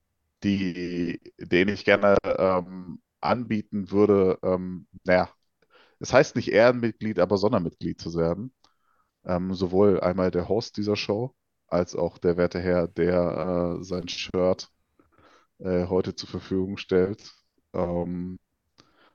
die, 0.44 1.20
denen 1.38 1.74
ich 1.74 1.84
gerne 1.84 2.16
ähm, 2.24 3.00
anbieten 3.20 3.90
würde, 3.90 4.38
ähm, 4.42 4.86
naja, 5.04 5.30
es 6.00 6.12
heißt 6.12 6.36
nicht 6.36 6.48
Ehrenmitglied, 6.52 7.18
aber 7.20 7.38
Sondermitglied 7.38 8.00
zu 8.00 8.14
werden. 8.14 8.54
Ähm, 9.24 9.54
sowohl 9.54 10.00
einmal 10.00 10.30
der 10.30 10.48
Host 10.48 10.76
dieser 10.78 10.96
Show, 10.96 11.34
als 11.70 11.96
auch 11.96 12.18
der 12.18 12.36
werte 12.36 12.60
Herr, 12.60 12.88
der 12.88 13.78
äh, 13.80 13.84
sein 13.84 14.08
Shirt 14.08 14.68
äh, 15.58 15.86
heute 15.86 16.14
zur 16.14 16.28
Verfügung 16.28 16.76
stellt. 16.76 17.32
Ähm, 17.72 18.38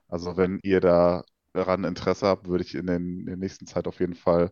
also 0.08 0.38
wenn 0.38 0.60
ihr 0.64 0.80
da 0.80 1.24
daran 1.54 1.84
Interesse 1.84 2.26
habt, 2.28 2.48
würde 2.48 2.64
ich 2.64 2.74
in, 2.76 2.88
den, 2.88 3.20
in 3.22 3.26
der 3.26 3.38
nächsten 3.38 3.66
Zeit 3.68 3.88
auf 3.88 4.00
jeden 4.00 4.16
Fall 4.16 4.52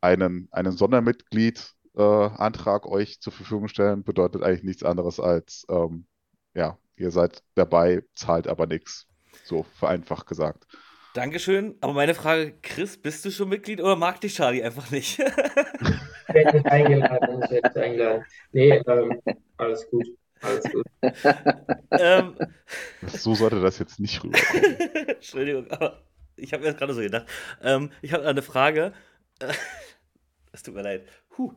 einen, 0.00 0.48
einen 0.52 0.72
Sondermitglied-Antrag 0.72 2.84
äh, 2.84 2.88
euch 2.88 3.20
zur 3.20 3.32
Verfügung 3.32 3.68
stellen. 3.68 4.04
Bedeutet 4.04 4.42
eigentlich 4.42 4.64
nichts 4.64 4.82
anderes 4.82 5.20
als, 5.20 5.64
ähm, 5.68 6.06
ja, 6.54 6.78
ihr 6.96 7.10
seid 7.10 7.42
dabei, 7.54 8.02
zahlt 8.14 8.48
aber 8.48 8.66
nichts. 8.66 9.06
So 9.44 9.64
vereinfacht 9.78 10.26
gesagt. 10.26 10.66
Dankeschön. 11.14 11.76
Aber 11.80 11.94
meine 11.94 12.14
Frage, 12.14 12.58
Chris, 12.62 12.98
bist 12.98 13.24
du 13.24 13.30
schon 13.30 13.48
Mitglied 13.48 13.80
oder 13.80 13.96
mag 13.96 14.20
dich 14.20 14.34
Charlie 14.34 14.62
einfach 14.62 14.90
nicht? 14.90 15.18
ich 16.28 16.34
werde 16.34 16.56
nicht 16.56 16.66
eingeladen. 16.66 17.42
Ich 17.44 17.50
werde 17.50 17.68
nicht 17.68 17.76
eingeladen. 17.76 18.24
Nee, 18.52 18.82
ähm, 18.86 19.22
alles 19.56 19.88
gut. 19.90 20.06
Alles 20.42 20.64
gut. 20.70 20.86
ähm, 21.92 22.36
so 23.06 23.34
sollte 23.34 23.60
das 23.60 23.78
jetzt 23.78 24.00
nicht 24.00 24.22
rüberkommen. 24.22 24.76
Entschuldigung, 25.08 25.70
aber 25.70 26.02
ich 26.36 26.52
habe 26.52 26.62
mir 26.62 26.70
das 26.70 26.78
gerade 26.78 26.94
so 26.94 27.00
gedacht. 27.00 27.26
Ähm, 27.62 27.90
ich 28.02 28.12
habe 28.12 28.26
eine 28.26 28.42
Frage. 28.42 28.92
Es 30.52 30.62
tut 30.62 30.74
mir 30.74 30.80
leid. 30.80 31.02
Huh. 31.36 31.52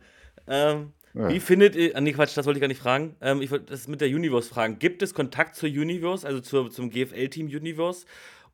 Ähm, 0.46 0.92
ja. 1.14 1.30
Wie 1.30 1.40
findet 1.40 1.74
ihr, 1.76 1.96
ah, 1.96 2.02
nee, 2.02 2.12
Quatsch, 2.12 2.36
das 2.36 2.46
wollte 2.46 2.58
ich 2.58 2.62
gar 2.62 2.68
nicht 2.68 2.82
fragen. 2.82 3.16
Ähm, 3.22 3.42
ich 3.42 3.50
wollte 3.50 3.68
das 3.68 3.88
mit 3.88 4.02
der 4.02 4.10
Universe 4.10 4.50
fragen. 4.50 4.78
Gibt 4.78 5.02
es 5.02 5.14
Kontakt 5.14 5.56
zur 5.56 5.70
Universe, 5.70 6.28
also 6.28 6.42
zur, 6.42 6.70
zum 6.70 6.90
GFL-Team 6.90 7.48
Universe? 7.48 8.06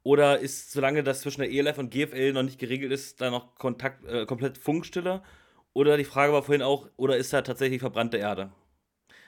Oder 0.04 0.38
ist, 0.38 0.72
solange 0.72 1.04
das 1.04 1.22
zwischen 1.22 1.42
der 1.42 1.52
ELF 1.52 1.80
und 1.80 1.90
GFL 1.90 2.32
noch 2.34 2.44
nicht 2.44 2.60
geregelt 2.60 2.92
ist, 2.92 3.22
da 3.22 3.32
noch 3.32 3.56
Kontakt, 3.56 4.06
äh, 4.06 4.28
komplett 4.28 4.60
Funkstille? 4.60 5.24
Oder 5.76 5.98
die 5.98 6.06
Frage 6.06 6.32
war 6.32 6.42
vorhin 6.42 6.62
auch, 6.62 6.88
oder 6.96 7.18
ist 7.18 7.34
da 7.34 7.42
tatsächlich 7.42 7.82
verbrannte 7.82 8.16
Erde? 8.16 8.50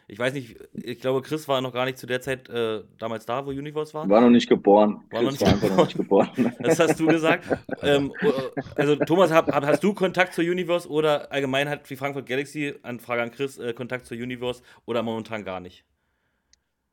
Ich 0.07 0.17
weiß 0.17 0.33
nicht, 0.33 0.55
ich 0.71 1.01
glaube, 1.01 1.21
Chris 1.21 1.45
war 1.49 1.59
noch 1.59 1.73
gar 1.73 1.83
nicht 1.83 1.97
zu 1.97 2.07
der 2.07 2.21
Zeit 2.21 2.47
äh, 2.47 2.83
damals 2.97 3.25
da, 3.25 3.45
wo 3.45 3.49
Universe 3.49 3.93
war. 3.93 4.07
War 4.07 4.21
noch 4.21 4.29
nicht 4.29 4.47
geboren. 4.47 5.01
War 5.09 5.23
noch 5.23 5.31
nicht, 5.31 5.41
war 5.41 5.51
geboren. 5.51 5.75
noch 5.75 5.83
nicht 5.83 5.97
geboren. 5.97 6.29
Das 6.59 6.79
hast 6.79 6.97
du 7.01 7.07
gesagt. 7.07 7.43
ähm, 7.83 8.13
äh, 8.21 8.31
also, 8.77 8.95
Thomas, 8.95 9.33
hab, 9.33 9.51
hast 9.51 9.83
du 9.83 9.93
Kontakt 9.93 10.33
zur 10.33 10.45
Universe 10.45 10.87
oder 10.89 11.29
allgemein 11.33 11.67
hat 11.67 11.89
die 11.89 11.97
Frankfurt 11.97 12.25
Galaxy, 12.25 12.75
an 12.81 13.01
Frage 13.01 13.23
an 13.23 13.31
Chris, 13.31 13.57
äh, 13.57 13.73
Kontakt 13.73 14.05
zur 14.05 14.15
Universe 14.15 14.63
oder 14.85 15.03
momentan 15.03 15.43
gar 15.43 15.59
nicht? 15.59 15.83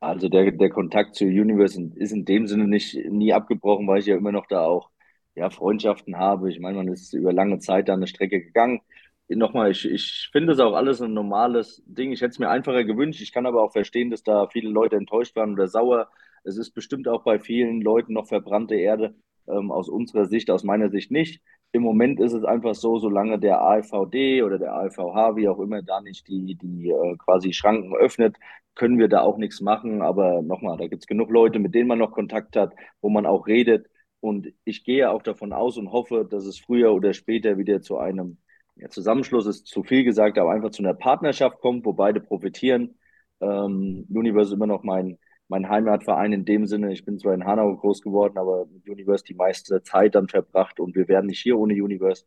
Also, 0.01 0.27
der, 0.27 0.51
der 0.51 0.69
Kontakt 0.69 1.15
zur 1.15 1.27
Universe 1.27 1.81
ist 1.95 2.11
in 2.11 2.25
dem 2.25 2.47
Sinne 2.47 2.67
nicht 2.67 2.97
nie 3.09 3.31
abgebrochen, 3.31 3.87
weil 3.87 3.99
ich 3.99 4.07
ja 4.07 4.17
immer 4.17 4.33
noch 4.33 4.47
da 4.47 4.65
auch 4.65 4.89
ja, 5.35 5.49
Freundschaften 5.49 6.17
habe. 6.17 6.51
Ich 6.51 6.59
meine, 6.59 6.75
man 6.75 6.89
ist 6.89 7.13
über 7.13 7.31
lange 7.31 7.59
Zeit 7.59 7.87
da 7.87 7.93
eine 7.93 8.07
Strecke 8.07 8.41
gegangen 8.41 8.81
nochmal, 9.29 9.71
ich, 9.71 9.85
ich 9.89 10.29
finde 10.31 10.53
es 10.53 10.59
auch 10.59 10.73
alles 10.73 11.01
ein 11.01 11.13
normales 11.13 11.81
Ding. 11.85 12.11
Ich 12.11 12.21
hätte 12.21 12.31
es 12.31 12.39
mir 12.39 12.49
einfacher 12.49 12.83
gewünscht. 12.83 13.21
Ich 13.21 13.31
kann 13.31 13.45
aber 13.45 13.63
auch 13.63 13.71
verstehen, 13.71 14.11
dass 14.11 14.23
da 14.23 14.47
viele 14.47 14.69
Leute 14.69 14.95
enttäuscht 14.97 15.35
waren 15.35 15.53
oder 15.53 15.67
sauer. 15.67 16.09
Es 16.43 16.57
ist 16.57 16.71
bestimmt 16.71 17.07
auch 17.07 17.23
bei 17.23 17.39
vielen 17.39 17.81
Leuten 17.81 18.13
noch 18.13 18.27
verbrannte 18.27 18.75
Erde. 18.75 19.15
Ähm, 19.47 19.71
aus 19.71 19.89
unserer 19.89 20.25
Sicht, 20.25 20.49
aus 20.49 20.63
meiner 20.63 20.89
Sicht 20.89 21.11
nicht. 21.11 21.41
Im 21.71 21.83
Moment 21.83 22.19
ist 22.19 22.33
es 22.33 22.43
einfach 22.45 22.73
so, 22.75 22.99
solange 22.99 23.39
der 23.39 23.61
AFVD 23.61 24.43
oder 24.43 24.57
der 24.57 24.73
AFVH, 24.73 25.35
wie 25.35 25.47
auch 25.49 25.59
immer, 25.59 25.81
da 25.81 26.01
nicht 26.01 26.27
die, 26.27 26.55
die 26.55 26.89
äh, 26.89 27.15
quasi 27.17 27.53
Schranken 27.53 27.95
öffnet, 27.95 28.37
können 28.75 28.97
wir 28.97 29.07
da 29.07 29.21
auch 29.21 29.37
nichts 29.37 29.61
machen. 29.61 30.01
Aber 30.01 30.41
nochmal, 30.41 30.77
da 30.77 30.87
gibt 30.87 31.03
es 31.03 31.07
genug 31.07 31.29
Leute, 31.31 31.59
mit 31.59 31.75
denen 31.75 31.87
man 31.87 31.99
noch 31.99 32.11
Kontakt 32.11 32.55
hat, 32.55 32.73
wo 33.01 33.09
man 33.09 33.25
auch 33.25 33.47
redet. 33.47 33.87
Und 34.19 34.47
ich 34.63 34.83
gehe 34.83 35.09
auch 35.11 35.21
davon 35.21 35.53
aus 35.53 35.77
und 35.77 35.91
hoffe, 35.91 36.25
dass 36.29 36.45
es 36.45 36.59
früher 36.59 36.93
oder 36.93 37.13
später 37.13 37.57
wieder 37.57 37.81
zu 37.81 37.97
einem 37.97 38.37
ja, 38.75 38.89
Zusammenschluss 38.89 39.45
ist 39.45 39.67
zu 39.67 39.83
viel 39.83 40.03
gesagt, 40.03 40.37
aber 40.37 40.51
einfach 40.51 40.71
zu 40.71 40.83
einer 40.83 40.93
Partnerschaft 40.93 41.59
kommt, 41.59 41.85
wo 41.85 41.93
beide 41.93 42.19
profitieren. 42.19 42.97
Ähm, 43.41 44.05
Universe 44.09 44.49
ist 44.49 44.55
immer 44.55 44.67
noch 44.67 44.83
mein, 44.83 45.17
mein 45.47 45.69
Heimatverein 45.69 46.33
in 46.33 46.45
dem 46.45 46.67
Sinne. 46.67 46.91
Ich 46.91 47.05
bin 47.05 47.17
zwar 47.17 47.33
in 47.33 47.45
Hanau 47.45 47.75
groß 47.75 48.01
geworden, 48.01 48.37
aber 48.37 48.65
mit 48.67 48.87
Universe 48.89 49.23
die 49.23 49.33
meiste 49.33 49.81
Zeit 49.83 50.15
dann 50.15 50.27
verbracht 50.27 50.79
und 50.79 50.95
wir 50.95 51.07
wären 51.07 51.27
nicht 51.27 51.41
hier 51.41 51.57
ohne 51.57 51.73
Universe. 51.73 52.25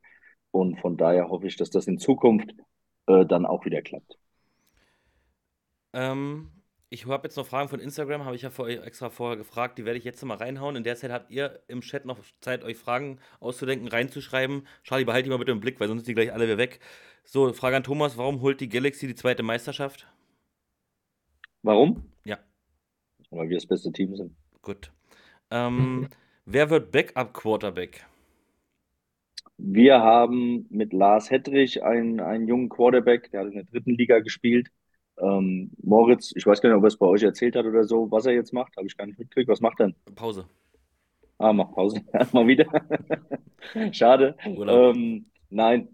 Und 0.51 0.81
von 0.81 0.97
daher 0.97 1.29
hoffe 1.29 1.47
ich, 1.47 1.57
dass 1.57 1.71
das 1.71 1.87
in 1.87 1.99
Zukunft 1.99 2.55
äh, 3.07 3.27
dann 3.27 3.45
auch 3.45 3.65
wieder 3.65 3.83
klappt. 3.83 4.19
Ähm, 5.93 6.51
ich 6.91 7.07
habe 7.07 7.27
jetzt 7.27 7.37
noch 7.37 7.47
Fragen 7.47 7.69
von 7.69 7.81
Instagram, 7.81 8.25
habe 8.25 8.35
ich 8.35 8.43
ja 8.43 8.51
vor, 8.51 8.69
extra 8.69 9.11
vorher 9.11 9.37
gefragt, 9.37 9.79
die 9.79 9.85
werde 9.85 9.99
ich 9.99 10.05
jetzt 10.05 10.25
mal 10.25 10.37
reinhauen. 10.37 10.75
In 10.75 10.85
der 10.85 10.97
Zeit 10.97 11.11
habt 11.11 11.31
ihr 11.31 11.61
im 11.69 11.83
Chat 11.83 12.07
noch 12.07 12.19
Zeit, 12.41 12.65
euch 12.65 12.77
Fragen 12.77 13.19
auszudenken, 13.41 13.89
reinzuschreiben. 13.89 14.67
Charlie, 14.85 15.05
behalte 15.05 15.25
die 15.25 15.31
mal 15.31 15.39
bitte 15.39 15.53
im 15.53 15.61
Blick, 15.61 15.81
weil 15.81 15.89
sonst 15.89 16.07
sind 16.07 16.09
die 16.09 16.15
gleich 16.15 16.33
alle 16.33 16.45
wieder 16.45 16.57
weg. 16.57 16.81
So, 17.25 17.53
Frage 17.53 17.77
an 17.77 17.85
Thomas, 17.85 18.17
warum 18.17 18.41
holt 18.41 18.61
die 18.61 18.71
Galaxy 18.71 19.07
die 19.07 19.15
zweite 19.15 19.43
Meisterschaft? 19.43 20.07
Warum? 21.63 22.05
Ja. 22.25 22.39
Weil 23.31 23.51
wir 23.51 23.57
das 23.59 23.67
beste 23.67 23.93
Team 23.93 24.17
sind. 24.17 24.35
Gut. 24.63 24.91
Ähm, 25.51 26.09
wer 26.47 26.71
wird 26.71 26.91
Backup-Quarterback? 26.91 28.07
Wir 29.59 30.01
haben 30.01 30.67
mit 30.71 30.95
Lars 30.95 31.31
Hedrich 31.31 31.83
einen, 31.83 32.21
einen 32.21 32.47
jungen 32.47 32.71
Quarterback, 32.71 33.31
der 33.33 33.41
hat 33.41 33.49
in 33.49 33.55
der 33.55 33.65
dritten 33.65 33.95
Liga 33.95 34.21
gespielt. 34.21 34.71
Ähm, 35.21 35.71
Moritz, 35.83 36.33
ich 36.37 36.47
weiß 36.47 36.61
gar 36.61 36.71
nicht, 36.71 36.79
ob 36.79 36.85
er 36.85 36.89
es 36.89 36.97
bei 36.97 37.07
euch 37.07 37.23
erzählt 37.23 37.57
hat 37.57 37.67
oder 37.67 37.85
so, 37.85 38.11
was 38.11 38.27
er 38.27 38.33
jetzt 38.33 38.53
macht, 38.53 38.77
habe 38.77 38.87
ich 38.87 38.97
gar 38.97 39.07
nicht 39.07 39.19
mitgekriegt. 39.19 39.49
Was 39.49 39.61
macht 39.61 39.81
er 39.81 39.89
denn? 39.89 40.15
Pause. 40.15 40.47
Ah, 41.39 41.53
macht 41.53 41.75
Pause. 41.75 42.01
Mal 42.33 42.47
wieder. 42.47 42.67
Schade. 43.93 44.37
Ähm, 44.45 45.27
nein, 45.51 45.89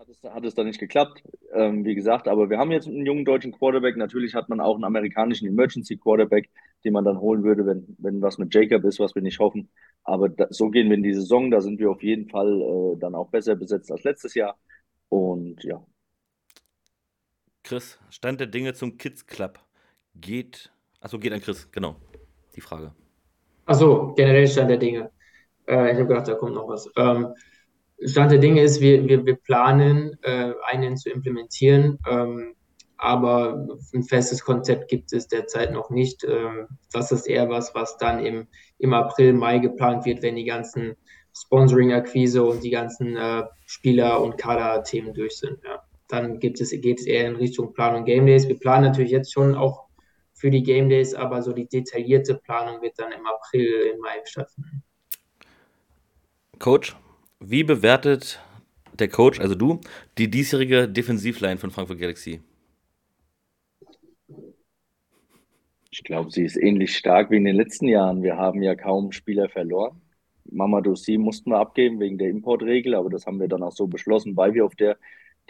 hat 0.00 0.08
es, 0.08 0.22
hat 0.24 0.44
es 0.44 0.54
dann 0.54 0.66
nicht 0.66 0.80
geklappt, 0.80 1.22
ähm, 1.52 1.84
wie 1.84 1.94
gesagt. 1.94 2.26
Aber 2.26 2.48
wir 2.48 2.58
haben 2.58 2.72
jetzt 2.72 2.88
einen 2.88 3.04
jungen 3.04 3.24
deutschen 3.24 3.52
Quarterback. 3.52 3.96
Natürlich 3.96 4.34
hat 4.34 4.48
man 4.48 4.60
auch 4.60 4.74
einen 4.74 4.84
amerikanischen 4.84 5.46
Emergency 5.46 5.96
Quarterback, 5.96 6.48
den 6.84 6.92
man 6.92 7.04
dann 7.04 7.20
holen 7.20 7.44
würde, 7.44 7.66
wenn, 7.66 7.96
wenn 7.98 8.22
was 8.22 8.38
mit 8.38 8.54
Jacob 8.54 8.84
ist, 8.84 8.98
was 8.98 9.14
wir 9.14 9.22
nicht 9.22 9.38
hoffen. 9.38 9.68
Aber 10.02 10.28
da, 10.28 10.46
so 10.50 10.70
gehen 10.70 10.88
wir 10.88 10.96
in 10.96 11.02
die 11.02 11.14
Saison. 11.14 11.50
Da 11.50 11.60
sind 11.60 11.78
wir 11.78 11.90
auf 11.90 12.02
jeden 12.02 12.28
Fall 12.28 12.60
äh, 12.62 12.98
dann 12.98 13.14
auch 13.14 13.28
besser 13.30 13.56
besetzt 13.56 13.92
als 13.92 14.04
letztes 14.04 14.34
Jahr. 14.34 14.58
Und 15.08 15.62
ja, 15.64 15.84
Chris, 17.70 18.00
Stand 18.10 18.40
der 18.40 18.48
Dinge 18.48 18.74
zum 18.74 18.98
Kids 18.98 19.24
Club. 19.24 19.60
Geht. 20.16 20.72
Achso, 21.00 21.20
geht 21.20 21.32
an 21.32 21.40
Chris, 21.40 21.70
genau. 21.70 21.94
Die 22.56 22.60
Frage. 22.60 22.92
Achso, 23.64 24.12
generell 24.16 24.48
Stand 24.48 24.70
der 24.70 24.76
Dinge. 24.76 25.12
Äh, 25.68 25.92
ich 25.92 25.98
habe 25.98 26.08
gedacht, 26.08 26.26
da 26.26 26.34
kommt 26.34 26.54
noch 26.54 26.66
was. 26.66 26.90
Ähm, 26.96 27.28
Stand 28.04 28.32
der 28.32 28.40
Dinge 28.40 28.60
ist, 28.60 28.80
wir, 28.80 29.06
wir, 29.06 29.24
wir 29.24 29.36
planen, 29.36 30.18
äh, 30.22 30.52
einen 30.66 30.96
zu 30.96 31.10
implementieren, 31.10 32.00
ähm, 32.10 32.56
aber 32.96 33.64
ein 33.94 34.02
festes 34.02 34.42
Konzept 34.42 34.88
gibt 34.88 35.12
es 35.12 35.28
derzeit 35.28 35.72
noch 35.72 35.90
nicht. 35.90 36.24
Ähm, 36.24 36.66
das 36.90 37.12
ist 37.12 37.28
eher 37.28 37.50
was, 37.50 37.72
was 37.76 37.96
dann 37.98 38.18
im, 38.18 38.48
im 38.78 38.92
April, 38.94 39.32
Mai 39.32 39.58
geplant 39.58 40.04
wird, 40.06 40.22
wenn 40.22 40.34
die 40.34 40.44
ganzen 40.44 40.96
Sponsoring-Akquise 41.36 42.42
und 42.42 42.64
die 42.64 42.70
ganzen 42.70 43.16
äh, 43.16 43.44
Spieler- 43.64 44.20
und 44.20 44.38
Kader-Themen 44.38 45.14
durch 45.14 45.38
sind. 45.38 45.62
Ja 45.62 45.84
dann 46.12 46.38
gibt 46.38 46.60
es, 46.60 46.70
geht 46.70 47.00
es 47.00 47.06
eher 47.06 47.28
in 47.28 47.36
Richtung 47.36 47.72
Planung 47.72 48.04
Game 48.04 48.26
Days. 48.26 48.48
Wir 48.48 48.58
planen 48.58 48.84
natürlich 48.84 49.10
jetzt 49.10 49.32
schon 49.32 49.54
auch 49.54 49.88
für 50.34 50.50
die 50.50 50.62
Game 50.62 50.88
Days, 50.88 51.14
aber 51.14 51.42
so 51.42 51.52
die 51.52 51.68
detaillierte 51.68 52.34
Planung 52.34 52.80
wird 52.82 52.98
dann 52.98 53.12
im 53.12 53.26
April, 53.26 53.92
im 53.94 54.00
Mai 54.00 54.20
stattfinden. 54.24 54.82
Coach, 56.58 56.96
wie 57.40 57.62
bewertet 57.62 58.40
der 58.98 59.08
Coach, 59.08 59.40
also 59.40 59.54
du, 59.54 59.80
die 60.18 60.30
diesjährige 60.30 60.88
Defensivline 60.88 61.58
von 61.58 61.70
Frankfurt 61.70 61.98
Galaxy? 61.98 62.40
Ich 65.90 66.04
glaube, 66.04 66.30
sie 66.30 66.44
ist 66.44 66.56
ähnlich 66.56 66.96
stark 66.96 67.30
wie 67.30 67.36
in 67.36 67.44
den 67.44 67.56
letzten 67.56 67.88
Jahren. 67.88 68.22
Wir 68.22 68.36
haben 68.36 68.62
ja 68.62 68.74
kaum 68.74 69.12
Spieler 69.12 69.48
verloren. 69.48 70.00
Mamadou 70.50 70.94
Si 70.94 71.18
mussten 71.18 71.50
wir 71.50 71.58
abgeben 71.58 72.00
wegen 72.00 72.18
der 72.18 72.30
Importregel, 72.30 72.94
aber 72.94 73.10
das 73.10 73.26
haben 73.26 73.40
wir 73.40 73.48
dann 73.48 73.62
auch 73.62 73.72
so 73.72 73.86
beschlossen, 73.86 74.36
weil 74.36 74.54
wir 74.54 74.64
auf 74.64 74.74
der 74.74 74.96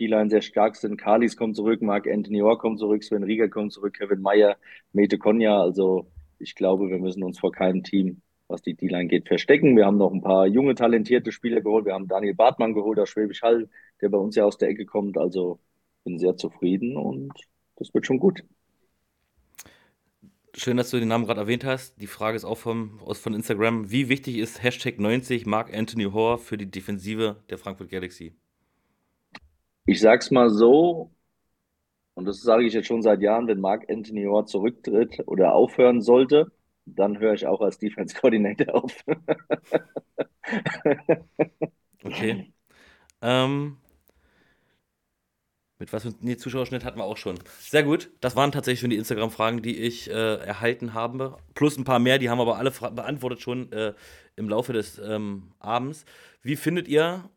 D-Line 0.00 0.30
sehr 0.30 0.42
stark 0.42 0.76
sind. 0.76 0.96
Kalis 0.96 1.36
kommt 1.36 1.56
zurück, 1.56 1.82
Mark 1.82 2.06
Anthony 2.08 2.42
Orr 2.42 2.58
kommt 2.58 2.78
zurück, 2.78 3.04
Sven 3.04 3.22
Rieger 3.22 3.48
kommt 3.48 3.72
zurück, 3.72 3.94
Kevin 3.98 4.20
Meyer, 4.22 4.56
Mete 4.92 5.18
Konya. 5.18 5.60
Also 5.60 6.10
ich 6.38 6.54
glaube, 6.54 6.88
wir 6.88 6.98
müssen 6.98 7.22
uns 7.22 7.38
vor 7.38 7.52
keinem 7.52 7.84
Team, 7.84 8.22
was 8.48 8.62
die 8.62 8.74
D-Line 8.74 9.08
geht, 9.08 9.28
verstecken. 9.28 9.76
Wir 9.76 9.86
haben 9.86 9.98
noch 9.98 10.12
ein 10.12 10.22
paar 10.22 10.46
junge, 10.46 10.74
talentierte 10.74 11.32
Spieler 11.32 11.60
geholt. 11.60 11.84
Wir 11.84 11.94
haben 11.94 12.08
Daniel 12.08 12.34
Bartmann 12.34 12.74
geholt 12.74 12.98
aus 12.98 13.10
Schwäbisch 13.10 13.42
Hall, 13.42 13.68
der 14.00 14.08
bei 14.08 14.18
uns 14.18 14.36
ja 14.36 14.44
aus 14.44 14.58
der 14.58 14.70
Ecke 14.70 14.86
kommt. 14.86 15.18
Also 15.18 15.60
bin 16.04 16.18
sehr 16.18 16.36
zufrieden 16.36 16.96
und 16.96 17.32
das 17.76 17.92
wird 17.94 18.06
schon 18.06 18.18
gut. 18.18 18.42
Schön, 20.56 20.76
dass 20.76 20.90
du 20.90 20.98
den 20.98 21.08
Namen 21.08 21.26
gerade 21.26 21.40
erwähnt 21.40 21.64
hast. 21.64 22.00
Die 22.00 22.08
Frage 22.08 22.36
ist 22.36 22.44
auch 22.44 22.58
vom, 22.58 22.98
aus, 23.04 23.20
von 23.20 23.34
Instagram. 23.34 23.90
Wie 23.90 24.08
wichtig 24.08 24.38
ist 24.38 24.62
Hashtag 24.62 24.98
90 24.98 25.46
Mark 25.46 25.72
Anthony 25.72 26.04
Hoare 26.04 26.38
für 26.38 26.58
die 26.58 26.70
Defensive 26.70 27.36
der 27.48 27.58
Frankfurt 27.58 27.88
Galaxy? 27.88 28.34
Ich 29.90 30.00
sag's 30.00 30.30
mal 30.30 30.50
so, 30.50 31.10
und 32.14 32.24
das 32.24 32.42
sage 32.42 32.64
ich 32.64 32.74
jetzt 32.74 32.86
schon 32.86 33.02
seit 33.02 33.22
Jahren, 33.22 33.48
wenn 33.48 33.58
Mark 33.58 33.90
Anthony 33.90 34.24
Orr 34.24 34.46
zurücktritt 34.46 35.26
oder 35.26 35.52
aufhören 35.52 36.00
sollte, 36.00 36.52
dann 36.86 37.18
höre 37.18 37.34
ich 37.34 37.48
auch 37.48 37.60
als 37.60 37.78
Defense 37.78 38.14
Coordinator 38.14 38.72
auf. 38.72 39.04
okay. 42.04 42.52
Ähm, 43.20 43.78
mit 45.80 45.92
was 45.92 46.04
für 46.04 46.14
einem 46.22 46.38
Zuschauerschnitt 46.38 46.84
hatten 46.84 47.00
wir 47.00 47.04
auch 47.04 47.16
schon. 47.16 47.40
Sehr 47.58 47.82
gut. 47.82 48.12
Das 48.20 48.36
waren 48.36 48.52
tatsächlich 48.52 48.78
schon 48.78 48.90
die 48.90 48.96
Instagram-Fragen, 48.96 49.60
die 49.60 49.76
ich 49.76 50.08
äh, 50.08 50.36
erhalten 50.36 50.94
habe. 50.94 51.36
Plus 51.54 51.76
ein 51.76 51.82
paar 51.82 51.98
mehr, 51.98 52.18
die 52.18 52.30
haben 52.30 52.40
aber 52.40 52.58
alle 52.58 52.70
beantwortet 52.70 53.40
schon 53.40 53.72
äh, 53.72 53.94
im 54.36 54.48
Laufe 54.48 54.72
des 54.72 55.00
ähm, 55.00 55.50
Abends. 55.58 56.04
Wie 56.42 56.54
findet 56.54 56.86
ihr 56.86 57.28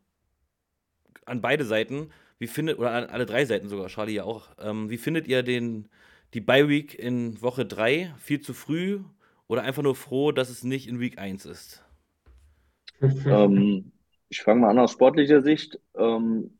an 1.24 1.40
beide 1.40 1.64
Seiten 1.64 2.12
wie 2.44 2.48
findet, 2.48 2.78
oder 2.78 3.10
alle 3.10 3.24
drei 3.24 3.46
Seiten 3.46 3.70
sogar, 3.70 3.88
Charlie 3.88 4.16
ja 4.16 4.24
auch, 4.24 4.50
ähm, 4.60 4.90
wie 4.90 4.98
findet 4.98 5.26
ihr 5.26 5.42
den, 5.42 5.88
die 6.34 6.42
Bye-Week 6.42 6.94
in 6.98 7.40
Woche 7.40 7.64
3? 7.64 8.12
Viel 8.18 8.42
zu 8.42 8.52
früh 8.52 9.00
oder 9.46 9.62
einfach 9.62 9.82
nur 9.82 9.94
froh, 9.94 10.30
dass 10.30 10.50
es 10.50 10.62
nicht 10.62 10.86
in 10.86 11.00
Week 11.00 11.18
1 11.18 11.46
ist? 11.46 11.82
Ähm, 13.26 13.92
ich 14.28 14.42
fange 14.42 14.60
mal 14.60 14.70
an 14.70 14.78
aus 14.78 14.92
sportlicher 14.92 15.42
Sicht. 15.42 15.78
Ähm, 15.96 16.56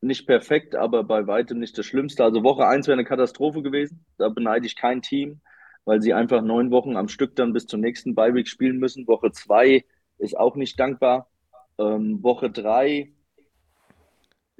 nicht 0.00 0.26
perfekt, 0.26 0.74
aber 0.74 1.04
bei 1.04 1.26
weitem 1.26 1.58
nicht 1.58 1.76
das 1.76 1.86
Schlimmste. 1.86 2.24
Also 2.24 2.42
Woche 2.42 2.66
1 2.66 2.86
wäre 2.86 2.94
eine 2.94 3.04
Katastrophe 3.04 3.62
gewesen. 3.62 4.04
Da 4.16 4.28
beneide 4.28 4.66
ich 4.66 4.74
kein 4.74 5.02
Team, 5.02 5.40
weil 5.84 6.00
sie 6.00 6.14
einfach 6.14 6.42
neun 6.42 6.70
Wochen 6.70 6.96
am 6.96 7.08
Stück 7.08 7.36
dann 7.36 7.52
bis 7.52 7.66
zum 7.66 7.80
nächsten 7.80 8.14
Bye-Week 8.14 8.48
spielen 8.48 8.78
müssen. 8.78 9.06
Woche 9.06 9.32
2 9.32 9.84
ist 10.18 10.36
auch 10.36 10.56
nicht 10.56 10.80
dankbar. 10.80 11.30
Ähm, 11.78 12.22
Woche 12.22 12.50
3 12.50 13.12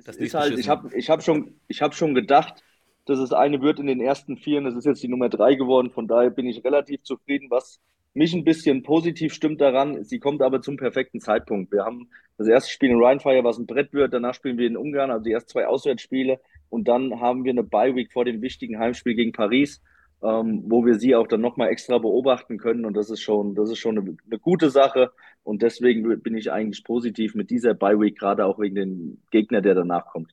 das 0.05 0.17
ist 0.17 0.35
halt, 0.35 0.59
ich 0.59 0.69
habe 0.69 0.91
ich 0.97 1.11
hab 1.11 1.23
schon, 1.23 1.55
hab 1.71 1.95
schon 1.95 2.15
gedacht, 2.15 2.63
dass 3.07 3.19
es 3.19 3.33
eine 3.33 3.61
wird 3.61 3.81
in 3.81 3.87
den 3.87 4.01
ersten 4.01 4.37
vier 4.37 4.59
und 4.59 4.65
das 4.65 4.77
ist 4.77 4.87
jetzt 4.87 5.03
die 5.03 5.09
Nummer 5.09 5.29
drei 5.29 5.55
geworden. 5.55 5.91
Von 5.91 6.07
daher 6.07 6.31
bin 6.31 6.47
ich 6.47 6.65
relativ 6.65 7.03
zufrieden, 7.03 7.51
was 7.51 7.81
mich 8.15 8.35
ein 8.35 8.45
bisschen 8.45 8.83
positiv 8.83 9.33
stimmt 9.33 9.61
daran. 9.61 10.05
Sie 10.05 10.19
kommt 10.19 10.43
aber 10.43 10.61
zum 10.61 10.77
perfekten 10.77 11.21
Zeitpunkt. 11.21 11.73
Wir 11.73 11.85
haben 11.85 12.11
das 12.37 12.47
erste 12.47 12.71
Spiel 12.71 12.91
in 12.91 13.03
Rheinfire, 13.03 13.45
was 13.45 13.59
ein 13.59 13.67
Brett 13.67 13.93
wird. 13.93 14.13
Danach 14.13 14.35
spielen 14.35 14.59
wir 14.59 14.67
in 14.67 14.77
Ungarn, 14.77 15.11
also 15.11 15.25
die 15.25 15.33
ersten 15.33 15.51
zwei 15.51 15.67
Auswärtsspiele. 15.67 16.41
Und 16.69 16.89
dann 16.89 17.21
haben 17.21 17.45
wir 17.45 17.51
eine 17.51 17.63
Bye-Week 17.63 18.13
vor 18.13 18.25
dem 18.25 18.43
wichtigen 18.43 18.79
Heimspiel 18.79 19.15
gegen 19.15 19.33
Paris, 19.33 19.83
ähm, 20.23 20.63
wo 20.67 20.85
wir 20.85 20.95
sie 20.97 21.15
auch 21.15 21.27
dann 21.27 21.41
nochmal 21.41 21.69
extra 21.69 21.99
beobachten 21.99 22.59
können. 22.59 22.85
Und 22.85 22.95
das 22.95 23.11
ist 23.11 23.23
schon, 23.23 23.55
das 23.55 23.71
ist 23.71 23.79
schon 23.79 23.99
eine, 23.99 24.17
eine 24.27 24.39
gute 24.39 24.71
Sache. 24.71 25.13
Und 25.43 25.63
deswegen 25.63 26.23
bin 26.23 26.37
ich 26.37 26.53
eigentlich 26.53 26.85
positiv 26.85 27.35
mit 27.35 27.51
dieser 27.51 27.75
Bye-Week, 27.75 28.19
gerade 28.19 28.47
auch 28.47 28.59
wegen 28.59 28.77
dem 28.77 29.23
Gegner, 29.31 29.61
der 29.61 29.75
danach 29.75 30.07
kommt. 30.07 30.33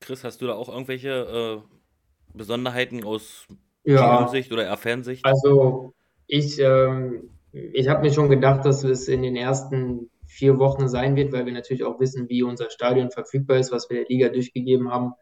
Chris, 0.00 0.22
hast 0.22 0.42
du 0.42 0.46
da 0.46 0.54
auch 0.54 0.68
irgendwelche 0.68 1.62
äh, 1.62 2.36
Besonderheiten 2.36 3.04
aus 3.04 3.46
ja, 3.84 4.28
Sicht 4.28 4.52
oder 4.52 4.76
Fernsicht? 4.76 5.24
Also 5.24 5.94
ich, 6.26 6.58
ähm, 6.58 7.30
ich 7.52 7.88
habe 7.88 8.02
mir 8.02 8.12
schon 8.12 8.28
gedacht, 8.28 8.64
dass 8.66 8.84
es 8.84 9.08
in 9.08 9.22
den 9.22 9.36
ersten 9.36 10.10
vier 10.26 10.58
Wochen 10.58 10.88
sein 10.88 11.16
wird, 11.16 11.32
weil 11.32 11.46
wir 11.46 11.52
natürlich 11.52 11.84
auch 11.84 12.00
wissen, 12.00 12.28
wie 12.28 12.42
unser 12.42 12.70
Stadion 12.70 13.10
verfügbar 13.10 13.58
ist, 13.58 13.72
was 13.72 13.88
wir 13.88 13.98
der 13.98 14.08
Liga 14.08 14.28
durchgegeben 14.28 14.90
haben. 14.90 15.12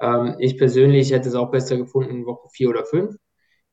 Ähm, 0.00 0.36
ich 0.38 0.56
persönlich 0.56 1.12
hätte 1.12 1.28
es 1.28 1.34
auch 1.34 1.50
besser 1.50 1.76
gefunden, 1.76 2.24
Woche 2.24 2.48
vier 2.50 2.70
oder 2.70 2.84
fünf. 2.84 3.16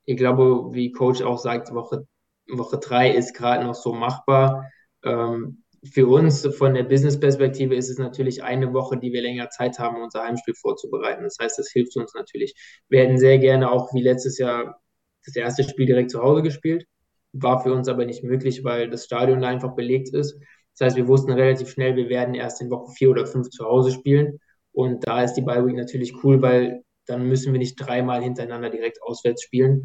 Ich 0.05 0.17
glaube, 0.17 0.73
wie 0.73 0.91
Coach 0.91 1.21
auch 1.21 1.37
sagt, 1.37 1.73
Woche 1.73 2.07
Woche 2.57 2.77
drei 2.79 3.11
ist 3.11 3.33
gerade 3.33 3.65
noch 3.65 3.75
so 3.75 3.93
machbar. 3.93 4.69
Ähm, 5.03 5.63
für 5.83 6.07
uns 6.07 6.45
von 6.57 6.75
der 6.75 6.83
Business-Perspektive 6.83 7.75
ist 7.75 7.89
es 7.89 7.97
natürlich 7.97 8.43
eine 8.43 8.71
Woche, 8.73 8.97
die 8.97 9.11
wir 9.13 9.21
länger 9.21 9.49
Zeit 9.49 9.79
haben, 9.79 10.01
unser 10.01 10.23
Heimspiel 10.23 10.53
vorzubereiten. 10.53 11.23
Das 11.23 11.37
heißt, 11.41 11.57
das 11.57 11.71
hilft 11.71 11.97
uns 11.97 12.13
natürlich. 12.13 12.53
Wir 12.87 13.01
hätten 13.01 13.17
sehr 13.17 13.39
gerne 13.39 13.71
auch 13.71 13.91
wie 13.93 14.01
letztes 14.01 14.37
Jahr 14.37 14.79
das 15.25 15.35
erste 15.35 15.63
Spiel 15.63 15.87
direkt 15.87 16.11
zu 16.11 16.21
Hause 16.21 16.43
gespielt. 16.43 16.85
War 17.33 17.63
für 17.63 17.73
uns 17.73 17.87
aber 17.87 18.05
nicht 18.05 18.23
möglich, 18.23 18.63
weil 18.63 18.89
das 18.89 19.05
Stadion 19.05 19.43
einfach 19.43 19.75
belegt 19.75 20.13
ist. 20.13 20.37
Das 20.77 20.87
heißt, 20.87 20.97
wir 20.97 21.07
wussten 21.07 21.31
relativ 21.31 21.69
schnell, 21.69 21.95
wir 21.95 22.09
werden 22.09 22.35
erst 22.35 22.61
in 22.61 22.69
Woche 22.69 22.91
vier 22.91 23.09
oder 23.09 23.25
fünf 23.25 23.49
zu 23.49 23.65
Hause 23.65 23.91
spielen. 23.91 24.39
Und 24.71 25.05
da 25.07 25.23
ist 25.23 25.33
die 25.33 25.41
Bye 25.41 25.65
Week 25.65 25.75
natürlich 25.75 26.23
cool, 26.23 26.41
weil 26.41 26.83
dann 27.07 27.27
müssen 27.27 27.53
wir 27.53 27.59
nicht 27.59 27.75
dreimal 27.75 28.21
hintereinander 28.21 28.69
direkt 28.69 29.01
auswärts 29.01 29.43
spielen. 29.43 29.83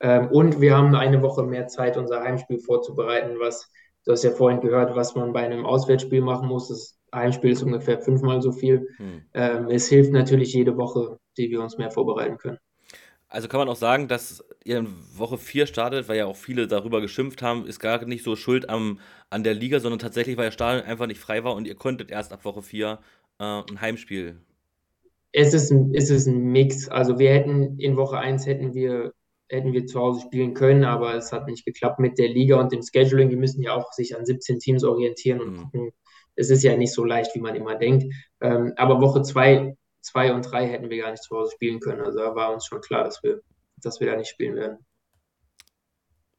Ähm, 0.00 0.28
und 0.28 0.60
wir 0.60 0.76
haben 0.76 0.94
eine 0.94 1.22
Woche 1.22 1.42
mehr 1.42 1.68
Zeit, 1.68 1.96
unser 1.96 2.22
Heimspiel 2.22 2.58
vorzubereiten, 2.58 3.36
was, 3.38 3.70
du 4.04 4.12
hast 4.12 4.24
ja 4.24 4.30
vorhin 4.30 4.60
gehört, 4.60 4.94
was 4.94 5.14
man 5.14 5.32
bei 5.32 5.44
einem 5.44 5.64
Auswärtsspiel 5.64 6.20
machen 6.20 6.48
muss. 6.48 6.68
Das 6.68 6.98
Heimspiel 7.14 7.50
ist 7.50 7.62
ungefähr 7.62 8.00
fünfmal 8.00 8.42
so 8.42 8.52
viel. 8.52 8.88
Hm. 8.96 9.22
Ähm, 9.34 9.70
es 9.70 9.88
hilft 9.88 10.12
natürlich 10.12 10.52
jede 10.52 10.76
Woche, 10.76 11.18
die 11.36 11.50
wir 11.50 11.62
uns 11.62 11.78
mehr 11.78 11.90
vorbereiten 11.90 12.38
können. 12.38 12.58
Also 13.28 13.48
kann 13.48 13.58
man 13.58 13.68
auch 13.68 13.76
sagen, 13.76 14.06
dass 14.06 14.44
ihr 14.64 14.78
in 14.78 14.88
Woche 15.16 15.36
4 15.36 15.66
startet, 15.66 16.08
weil 16.08 16.16
ja 16.16 16.26
auch 16.26 16.36
viele 16.36 16.68
darüber 16.68 17.00
geschimpft 17.00 17.42
haben, 17.42 17.66
ist 17.66 17.80
gar 17.80 18.04
nicht 18.04 18.22
so 18.22 18.36
schuld 18.36 18.68
am, 18.68 19.00
an 19.30 19.42
der 19.42 19.54
Liga, 19.54 19.80
sondern 19.80 19.98
tatsächlich, 19.98 20.36
weil 20.36 20.46
der 20.46 20.52
Stadion 20.52 20.84
einfach 20.84 21.06
nicht 21.06 21.20
frei 21.20 21.42
war 21.42 21.54
und 21.54 21.66
ihr 21.66 21.74
konntet 21.74 22.10
erst 22.10 22.32
ab 22.32 22.44
Woche 22.44 22.62
4 22.62 22.98
äh, 23.38 23.42
ein 23.42 23.80
Heimspiel. 23.80 24.40
Es 25.32 25.52
ist, 25.52 25.70
ein, 25.70 25.92
es 25.94 26.08
ist 26.08 26.26
ein 26.26 26.50
Mix. 26.52 26.88
Also 26.88 27.18
wir 27.18 27.30
hätten 27.30 27.78
in 27.78 27.96
Woche 27.96 28.18
1 28.18 28.46
hätten 28.46 28.74
wir, 28.74 29.12
hätten 29.48 29.72
wir 29.72 29.86
zu 29.86 30.00
Hause 30.00 30.22
spielen 30.22 30.54
können, 30.54 30.84
aber 30.84 31.14
es 31.14 31.32
hat 31.32 31.46
nicht 31.46 31.64
geklappt 31.64 32.00
mit 32.00 32.18
der 32.18 32.28
Liga 32.28 32.58
und 32.58 32.72
dem 32.72 32.82
Scheduling. 32.82 33.30
Die 33.30 33.36
müssen 33.36 33.62
ja 33.62 33.74
auch 33.74 33.92
sich 33.92 34.16
an 34.16 34.26
17 34.26 34.58
Teams 34.58 34.84
orientieren 34.84 35.40
und 35.40 35.52
mhm. 35.52 35.56
gucken. 35.62 35.90
Es 36.34 36.50
ist 36.50 36.62
ja 36.62 36.76
nicht 36.76 36.92
so 36.92 37.04
leicht, 37.04 37.34
wie 37.34 37.40
man 37.40 37.54
immer 37.54 37.76
denkt. 37.76 38.12
Ähm, 38.40 38.72
aber 38.76 39.00
Woche 39.00 39.22
2 39.22 39.74
zwei 40.06 40.32
und 40.32 40.42
drei 40.42 40.66
hätten 40.68 40.88
wir 40.88 41.02
gar 41.02 41.10
nicht 41.10 41.22
zu 41.22 41.36
Hause 41.36 41.52
spielen 41.52 41.80
können. 41.80 42.00
Also 42.00 42.20
da 42.20 42.34
war 42.34 42.52
uns 42.52 42.64
schon 42.66 42.80
klar, 42.80 43.04
dass 43.04 43.22
wir, 43.22 43.40
dass 43.78 44.00
wir 44.00 44.06
da 44.06 44.16
nicht 44.16 44.30
spielen 44.30 44.54
werden. 44.54 44.78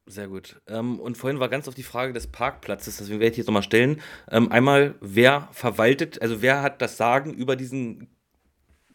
Sehr 0.06 0.26
gut. 0.26 0.60
Ähm, 0.66 0.98
und 1.00 1.18
vorhin 1.18 1.38
war 1.38 1.50
ganz 1.50 1.68
auf 1.68 1.74
die 1.74 1.82
Frage 1.82 2.14
des 2.14 2.28
Parkplatzes, 2.28 2.96
deswegen 2.96 3.20
werde 3.20 3.32
ich 3.32 3.36
jetzt 3.36 3.46
nochmal 3.46 3.62
stellen. 3.62 4.00
Ähm, 4.30 4.50
einmal, 4.50 4.94
wer 5.02 5.48
verwaltet, 5.52 6.22
also 6.22 6.40
wer 6.40 6.62
hat 6.62 6.80
das 6.80 6.96
Sagen 6.96 7.34
über 7.34 7.56
diesen 7.56 8.08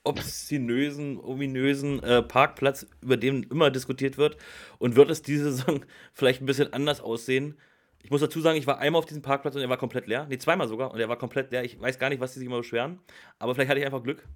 obszinösen, 0.03 1.19
ominösen 1.19 2.01
äh, 2.03 2.21
Parkplatz, 2.21 2.88
über 3.01 3.17
den 3.17 3.43
immer 3.43 3.71
diskutiert 3.71 4.17
wird? 4.17 4.38
Und 4.80 4.95
wird 4.95 5.09
es 5.09 5.21
diese 5.21 5.51
Saison 5.51 5.85
vielleicht 6.13 6.41
ein 6.41 6.45
bisschen 6.45 6.73
anders 6.73 7.01
aussehen? 7.01 7.57
Ich 8.03 8.11
muss 8.11 8.21
dazu 8.21 8.41
sagen, 8.41 8.57
ich 8.57 8.67
war 8.67 8.80
einmal 8.80 8.99
auf 8.99 9.05
diesem 9.05 9.21
Parkplatz 9.21 9.55
und 9.55 9.61
er 9.61 9.69
war 9.69 9.77
komplett 9.77 10.07
leer. 10.07 10.25
Nee, 10.30 10.38
zweimal 10.38 10.67
sogar 10.67 10.91
und 10.91 10.99
er 10.99 11.07
war 11.07 11.17
komplett 11.17 11.51
leer. 11.51 11.63
Ich 11.63 11.80
weiß 11.80 11.99
gar 11.99 12.09
nicht, 12.09 12.19
was 12.19 12.34
sie 12.34 12.39
sich 12.39 12.47
immer 12.47 12.57
beschweren, 12.57 12.99
aber 13.39 13.55
vielleicht 13.55 13.69
hatte 13.69 13.80
ich 13.80 13.85
einfach 13.85 14.03
Glück. 14.03 14.27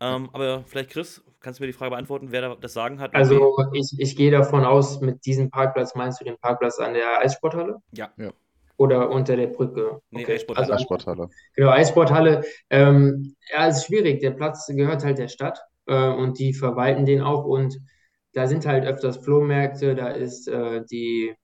Ähm, 0.00 0.30
aber 0.32 0.62
vielleicht, 0.64 0.90
Chris, 0.90 1.24
kannst 1.40 1.58
du 1.58 1.64
mir 1.64 1.66
die 1.66 1.72
Frage 1.72 1.90
beantworten, 1.90 2.30
wer 2.30 2.40
da 2.40 2.54
das 2.54 2.72
Sagen 2.72 3.00
hat? 3.00 3.14
Also, 3.14 3.56
ich, 3.72 3.92
ich 3.98 4.16
gehe 4.16 4.30
davon 4.30 4.64
aus, 4.64 5.00
mit 5.00 5.26
diesem 5.26 5.50
Parkplatz 5.50 5.94
meinst 5.94 6.20
du 6.20 6.24
den 6.24 6.38
Parkplatz 6.38 6.78
an 6.78 6.94
der 6.94 7.18
Eissporthalle? 7.18 7.82
Ja. 7.92 8.10
ja. 8.16 8.30
Oder 8.78 9.10
unter 9.10 9.36
der 9.36 9.48
Brücke? 9.48 10.00
Nee, 10.10 10.22
okay. 10.22 10.34
Eissporthalle. 10.34 10.72
Also, 10.72 10.82
Eissporthalle. 10.82 11.28
Genau, 11.54 11.70
Eissporthalle. 11.70 12.44
Ähm, 12.70 13.34
ja, 13.52 13.66
es 13.66 13.78
ist 13.78 13.86
schwierig. 13.86 14.20
Der 14.20 14.30
Platz 14.30 14.66
gehört 14.68 15.04
halt 15.04 15.18
der 15.18 15.28
Stadt 15.28 15.60
äh, 15.86 16.08
und 16.08 16.38
die 16.38 16.54
verwalten 16.54 17.04
den 17.04 17.20
auch 17.20 17.44
und 17.44 17.78
da 18.32 18.46
sind 18.46 18.66
halt 18.66 18.86
öfters 18.86 19.16
Flohmärkte, 19.18 19.94
da 19.94 20.08
ist 20.08 20.48
äh, 20.48 20.84
die 20.90 21.34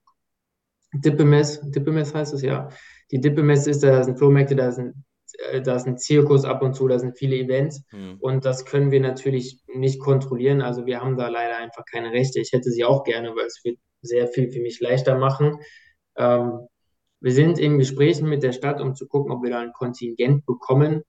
Dippemess, 0.93 1.61
Dippemess 1.73 2.15
heißt 2.15 2.35
es 2.35 2.43
ja. 2.43 2.69
Die 3.11 3.21
Dippemess 3.21 3.67
ist, 3.67 3.83
da 3.83 4.05
sind 4.05 4.17
Flohmärkte, 4.17 4.55
da 4.55 4.71
sind 4.71 4.95
äh, 5.51 5.61
da 5.61 5.77
ist 5.77 5.87
ein 5.87 5.99
Zirkus 5.99 6.45
ab 6.45 6.63
und 6.63 6.75
zu, 6.75 6.87
da 6.89 6.99
sind 6.99 7.19
viele 7.19 7.37
Events 7.37 7.85
mhm. 7.91 8.19
und 8.21 8.45
das 8.45 8.65
können 8.65 8.91
wir 8.91 9.01
natürlich 9.01 9.61
nicht 9.75 10.01
kontrollieren. 10.01 10.63
Also 10.63 10.87
wir 10.87 11.01
haben 11.01 11.17
da 11.17 11.29
leider 11.29 11.57
einfach 11.57 11.85
keine 11.85 12.13
Rechte. 12.13 12.41
Ich 12.41 12.53
hätte 12.53 12.71
sie 12.71 12.85
auch 12.85 13.05
gerne, 13.05 13.31
weil 13.35 13.47
es 13.47 13.61
wird 13.65 13.79
sehr 14.03 14.29
viel 14.29 14.51
für 14.51 14.61
mich 14.61 14.81
leichter 14.81 15.19
machen. 15.19 15.59
Ähm, 16.17 16.69
wir 17.25 17.33
sind 17.33 17.59
in 17.59 17.79
Gesprächen 17.79 18.29
mit 18.29 18.43
der 18.43 18.53
Stadt, 18.53 18.83
um 18.83 18.95
zu 18.95 19.09
gucken, 19.09 19.33
ob 19.33 19.43
wir 19.43 19.49
da 19.49 19.61
ein 19.61 19.73
Kontingent 19.73 20.45
bekommen. 20.45 21.05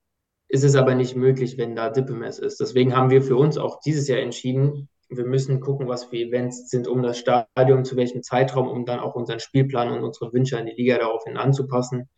Ist 0.47 0.63
es 0.63 0.77
aber 0.77 0.95
nicht 0.95 1.17
möglich, 1.17 1.57
wenn 1.57 1.75
da 1.75 1.89
Dippemess 1.89 2.39
ist. 2.39 2.61
Deswegen 2.61 2.95
haben 2.95 3.09
wir 3.09 3.21
für 3.21 3.35
uns 3.35 3.57
auch 3.57 3.81
dieses 3.81 4.07
Jahr 4.07 4.19
entschieden, 4.19 4.87
wir 5.09 5.25
müssen 5.25 5.59
gucken, 5.59 5.89
was 5.89 6.05
für 6.05 6.15
Events 6.15 6.69
sind 6.69 6.87
um 6.87 7.03
das 7.03 7.19
Stadion, 7.19 7.83
zu 7.83 7.97
welchem 7.97 8.23
Zeitraum, 8.23 8.69
um 8.69 8.85
dann 8.85 9.01
auch 9.01 9.15
unseren 9.15 9.41
Spielplan 9.41 9.91
und 9.91 10.05
unsere 10.05 10.31
Wünsche 10.31 10.57
an 10.57 10.67
die 10.67 10.71
Liga 10.71 10.97
daraufhin 10.97 11.35
anzupassen. 11.35 12.09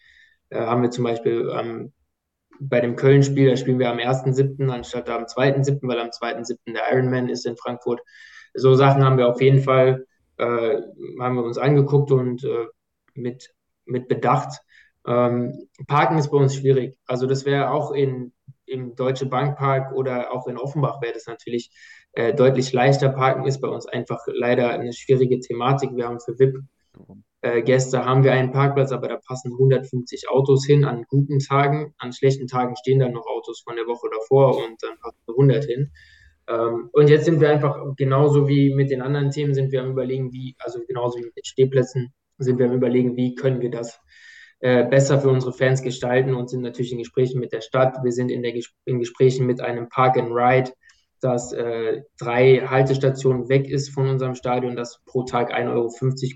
Äh, 0.49 0.59
haben 0.59 0.83
wir 0.83 0.91
zum 0.91 1.03
Beispiel 1.03 1.51
ähm, 1.57 1.91
bei 2.59 2.79
dem 2.79 2.97
Köln-Spiel, 2.97 3.49
da 3.49 3.57
spielen 3.57 3.79
wir 3.79 3.89
am 3.89 3.97
1.7. 3.97 4.69
anstatt 4.69 5.09
am 5.09 5.23
2.7., 5.23 5.79
weil 5.87 5.99
am 5.99 6.09
2.7. 6.09 6.71
der 6.71 6.83
Ironman 6.91 7.29
ist 7.29 7.47
in 7.47 7.57
Frankfurt. 7.57 8.01
So 8.53 8.75
Sachen 8.75 9.03
haben 9.03 9.17
wir 9.17 9.27
auf 9.27 9.41
jeden 9.41 9.63
Fall, 9.63 10.05
äh, 10.37 10.81
haben 11.19 11.35
wir 11.35 11.43
uns 11.43 11.57
angeguckt 11.57 12.11
und 12.11 12.43
äh, 12.43 12.67
mit, 13.15 13.56
mit 13.87 14.07
Bedacht. 14.07 14.61
Ähm, 15.05 15.67
Parken 15.87 16.17
ist 16.17 16.29
bei 16.29 16.37
uns 16.37 16.55
schwierig. 16.55 16.97
Also 17.05 17.27
das 17.27 17.45
wäre 17.45 17.71
auch 17.71 17.91
in, 17.91 18.33
im 18.65 18.95
Deutsche 18.95 19.25
Bankpark 19.25 19.93
oder 19.93 20.33
auch 20.33 20.47
in 20.47 20.57
Offenbach 20.57 21.01
wäre 21.01 21.13
das 21.13 21.27
natürlich 21.27 21.71
äh, 22.13 22.33
deutlich 22.33 22.73
leichter. 22.73 23.09
Parken 23.09 23.45
ist 23.45 23.61
bei 23.61 23.69
uns 23.69 23.85
einfach 23.85 24.19
leider 24.27 24.69
eine 24.69 24.93
schwierige 24.93 25.39
Thematik. 25.39 25.91
Wir 25.95 26.07
haben 26.07 26.19
für 26.19 26.37
VIP 26.37 26.57
äh, 27.41 27.61
Gäste 27.61 28.03
haben 28.03 28.23
wir 28.23 28.33
einen 28.33 28.51
Parkplatz, 28.51 28.91
aber 28.91 29.07
da 29.07 29.17
passen 29.17 29.51
150 29.53 30.29
Autos 30.29 30.65
hin 30.65 30.85
an 30.85 31.05
guten 31.07 31.39
Tagen. 31.39 31.93
An 31.97 32.11
schlechten 32.11 32.47
Tagen 32.47 32.75
stehen 32.75 32.99
dann 32.99 33.13
noch 33.13 33.27
Autos 33.27 33.61
von 33.61 33.75
der 33.75 33.85
Woche 33.85 34.09
davor 34.11 34.57
und 34.57 34.81
dann 34.81 34.97
passen 34.99 35.21
100 35.27 35.63
hin. 35.63 35.91
Ähm, 36.47 36.89
und 36.93 37.09
jetzt 37.09 37.25
sind 37.25 37.39
wir 37.39 37.49
einfach 37.49 37.77
genauso 37.95 38.47
wie 38.47 38.73
mit 38.73 38.89
den 38.89 39.01
anderen 39.01 39.31
Themen 39.31 39.53
sind 39.53 39.71
wir 39.71 39.81
am 39.81 39.91
überlegen, 39.91 40.31
wie, 40.31 40.55
also 40.59 40.79
genauso 40.87 41.19
wie 41.19 41.25
mit 41.25 41.35
den 41.35 41.45
Stehplätzen 41.45 42.13
sind 42.37 42.59
wir 42.59 42.67
am 42.67 42.73
überlegen, 42.73 43.15
wie 43.15 43.35
können 43.35 43.61
wir 43.61 43.71
das 43.71 43.99
äh, 44.59 44.85
besser 44.85 45.19
für 45.19 45.29
unsere 45.29 45.53
Fans 45.53 45.81
gestalten 45.81 46.33
und 46.33 46.49
sind 46.49 46.61
natürlich 46.61 46.91
in 46.91 46.99
Gesprächen 46.99 47.39
mit 47.39 47.53
der 47.53 47.61
Stadt. 47.61 47.97
Wir 48.03 48.11
sind 48.11 48.29
in, 48.29 48.41
der, 48.41 48.53
in 48.85 48.99
Gesprächen 48.99 49.45
mit 49.45 49.61
einem 49.61 49.89
Park 49.89 50.17
and 50.17 50.31
Ride, 50.31 50.71
das 51.21 51.51
äh, 51.53 52.01
drei 52.19 52.59
Haltestationen 52.67 53.49
weg 53.49 53.67
ist 53.67 53.89
von 53.89 54.07
unserem 54.07 54.35
Stadion, 54.35 54.75
das 54.75 55.01
pro 55.05 55.23
Tag 55.23 55.53
1,50 55.53 55.73
Euro 55.73 55.89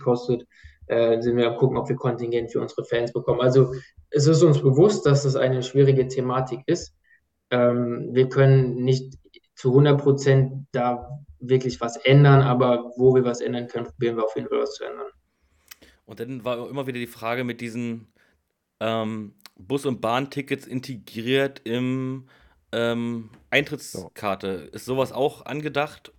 kostet 0.03 0.47
äh, 0.91 1.21
sind 1.21 1.37
wir 1.37 1.47
am 1.47 1.57
gucken, 1.57 1.77
ob 1.77 1.87
wir 1.87 1.95
Kontingent 1.95 2.51
für 2.51 2.59
unsere 2.59 2.83
Fans 2.83 3.13
bekommen. 3.13 3.41
Also 3.41 3.73
es 4.09 4.27
ist 4.27 4.43
uns 4.43 4.61
bewusst, 4.61 5.05
dass 5.05 5.23
das 5.23 5.35
eine 5.35 5.63
schwierige 5.63 6.07
Thematik 6.07 6.61
ist. 6.65 6.93
Ähm, 7.49 8.09
wir 8.11 8.27
können 8.27 8.83
nicht 8.83 9.17
zu 9.55 9.69
100 9.69 10.01
Prozent 10.01 10.67
da 10.71 11.09
wirklich 11.39 11.79
was 11.79 11.97
ändern, 11.97 12.41
aber 12.41 12.91
wo 12.97 13.15
wir 13.15 13.23
was 13.23 13.41
ändern 13.41 13.67
können, 13.67 13.85
probieren 13.85 14.17
wir 14.17 14.25
auf 14.25 14.35
jeden 14.35 14.49
Fall 14.49 14.59
was 14.59 14.73
zu 14.73 14.83
ändern. 14.83 15.07
Und 16.05 16.19
dann 16.19 16.43
war 16.43 16.69
immer 16.69 16.87
wieder 16.87 16.99
die 16.99 17.07
Frage 17.07 17.43
mit 17.43 17.61
diesen 17.61 18.07
ähm, 18.79 19.33
Bus- 19.57 19.85
und 19.85 20.01
Bahntickets 20.01 20.67
integriert 20.67 21.61
im 21.63 22.27
ähm, 22.71 23.29
Eintrittskarte. 23.49 24.69
Ist 24.71 24.85
sowas 24.85 25.11
auch 25.11 25.45
angedacht 25.45 26.11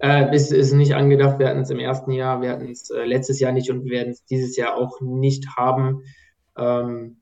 äh, 0.00 0.34
ist, 0.34 0.52
ist 0.52 0.72
nicht 0.72 0.94
angedacht. 0.94 1.38
Wir 1.38 1.48
hatten 1.48 1.60
es 1.60 1.70
im 1.70 1.78
ersten 1.80 2.12
Jahr, 2.12 2.40
wir 2.40 2.50
hatten 2.50 2.68
es 2.68 2.90
äh, 2.90 3.04
letztes 3.04 3.40
Jahr 3.40 3.52
nicht 3.52 3.70
und 3.70 3.84
wir 3.84 3.92
werden 3.92 4.10
es 4.10 4.24
dieses 4.24 4.56
Jahr 4.56 4.76
auch 4.76 5.00
nicht 5.00 5.56
haben. 5.56 6.02
Ähm, 6.56 7.16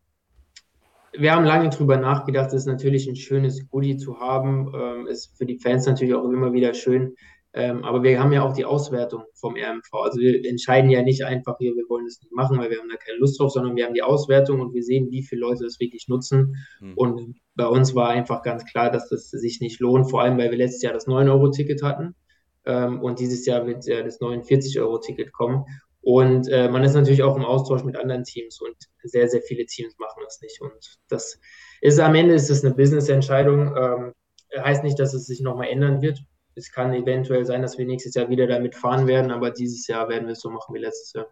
wir 1.12 1.32
haben 1.32 1.46
lange 1.46 1.70
drüber 1.70 1.96
nachgedacht. 1.96 2.48
Es 2.48 2.54
ist 2.54 2.66
natürlich 2.66 3.08
ein 3.08 3.16
schönes 3.16 3.68
Goodie 3.70 3.96
zu 3.96 4.20
haben. 4.20 4.72
Ähm, 4.74 5.06
ist 5.06 5.36
für 5.38 5.46
die 5.46 5.58
Fans 5.58 5.86
natürlich 5.86 6.14
auch 6.14 6.24
immer 6.24 6.52
wieder 6.52 6.74
schön. 6.74 7.14
Ähm, 7.56 7.84
aber 7.84 8.02
wir 8.02 8.20
haben 8.20 8.32
ja 8.32 8.42
auch 8.42 8.52
die 8.52 8.66
Auswertung 8.66 9.24
vom 9.32 9.54
RMV. 9.54 9.90
Also 9.92 10.20
wir 10.20 10.44
entscheiden 10.44 10.90
ja 10.90 11.02
nicht 11.02 11.24
einfach 11.24 11.56
hier, 11.58 11.74
wir 11.74 11.88
wollen 11.88 12.04
das 12.04 12.20
nicht 12.20 12.30
machen, 12.30 12.58
weil 12.58 12.68
wir 12.68 12.78
haben 12.78 12.90
da 12.90 12.96
keine 12.96 13.16
Lust 13.16 13.40
drauf, 13.40 13.50
sondern 13.50 13.74
wir 13.76 13.86
haben 13.86 13.94
die 13.94 14.02
Auswertung 14.02 14.60
und 14.60 14.74
wir 14.74 14.82
sehen, 14.82 15.10
wie 15.10 15.22
viele 15.22 15.40
Leute 15.40 15.64
das 15.64 15.80
wirklich 15.80 16.06
nutzen. 16.06 16.56
Mhm. 16.80 16.92
Und 16.96 17.36
bei 17.54 17.66
uns 17.66 17.94
war 17.94 18.10
einfach 18.10 18.42
ganz 18.42 18.66
klar, 18.66 18.90
dass 18.90 19.08
das 19.08 19.30
sich 19.30 19.62
nicht 19.62 19.80
lohnt, 19.80 20.10
vor 20.10 20.20
allem 20.20 20.36
weil 20.36 20.50
wir 20.50 20.58
letztes 20.58 20.82
Jahr 20.82 20.92
das 20.92 21.06
9-Euro-Ticket 21.06 21.82
hatten. 21.82 22.14
Ähm, 22.66 23.00
und 23.00 23.20
dieses 23.20 23.46
Jahr 23.46 23.66
wird 23.66 23.86
ja 23.86 24.02
das 24.02 24.20
49-Euro-Ticket 24.20 25.32
kommen. 25.32 25.64
Und 26.02 26.48
äh, 26.48 26.68
man 26.68 26.84
ist 26.84 26.92
natürlich 26.92 27.22
auch 27.22 27.36
im 27.36 27.44
Austausch 27.46 27.84
mit 27.84 27.96
anderen 27.96 28.24
Teams 28.24 28.60
und 28.60 28.76
sehr, 29.02 29.28
sehr 29.28 29.40
viele 29.40 29.64
Teams 29.64 29.96
machen 29.98 30.22
das 30.22 30.42
nicht. 30.42 30.60
Und 30.60 30.98
das 31.08 31.40
ist 31.80 31.98
am 32.00 32.14
Ende 32.14 32.34
ist 32.34 32.50
es 32.50 32.62
eine 32.62 32.74
Business-Entscheidung. 32.74 33.74
Ähm, 33.76 34.12
heißt 34.56 34.84
nicht, 34.84 34.98
dass 34.98 35.14
es 35.14 35.24
sich 35.24 35.40
nochmal 35.40 35.68
ändern 35.68 36.02
wird. 36.02 36.20
Es 36.56 36.72
kann 36.72 36.92
eventuell 36.94 37.44
sein, 37.44 37.62
dass 37.62 37.78
wir 37.78 37.86
nächstes 37.86 38.14
Jahr 38.14 38.28
wieder 38.28 38.46
damit 38.46 38.74
fahren 38.74 39.06
werden, 39.06 39.30
aber 39.30 39.50
dieses 39.50 39.86
Jahr 39.86 40.08
werden 40.08 40.26
wir 40.26 40.32
es 40.32 40.40
so 40.40 40.50
machen 40.50 40.74
wie 40.74 40.80
letztes 40.80 41.12
Jahr. 41.12 41.26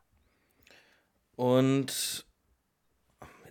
Und 1.35 2.27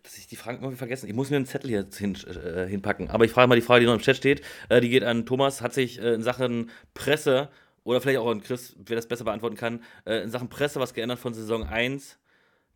dass 0.04 0.18
ich 0.18 0.28
die 0.28 0.36
Fragen 0.36 0.60
irgendwie 0.60 0.78
vergessen. 0.78 1.08
Ich 1.08 1.16
muss 1.16 1.30
mir 1.30 1.38
einen 1.38 1.46
Zettel 1.46 1.70
hier 1.70 1.88
hin, 1.98 2.16
äh, 2.28 2.68
hinpacken. 2.68 3.10
Aber 3.10 3.26
ich 3.26 3.32
frage 3.32 3.48
mal 3.48 3.56
die 3.56 3.62
Frage, 3.62 3.82
die 3.82 3.86
noch 3.88 3.96
im 3.96 4.02
Chat 4.02 4.18
steht. 4.18 4.42
Äh, 4.70 4.82
die 4.82 4.90
geht 4.90 5.04
an 5.04 5.26
Thomas. 5.26 5.62
Hat 5.62 5.74
sich 5.74 6.00
äh, 6.00 6.14
in 6.14 6.22
Sachen 6.22 6.70
Presse 6.94 7.50
oder 7.84 8.02
vielleicht 8.02 8.20
auch 8.20 8.30
an 8.30 8.44
Chris, 8.44 8.76
wer 8.78 8.96
das 8.96 9.08
besser 9.08 9.24
beantworten 9.24 9.56
kann, 9.56 9.82
äh, 10.06 10.22
in 10.22 10.30
Sachen 10.30 10.50
Presse 10.50 10.80
was 10.80 10.94
geändert 10.94 11.20
von 11.20 11.34
Saison 11.34 11.64
1 11.64 12.20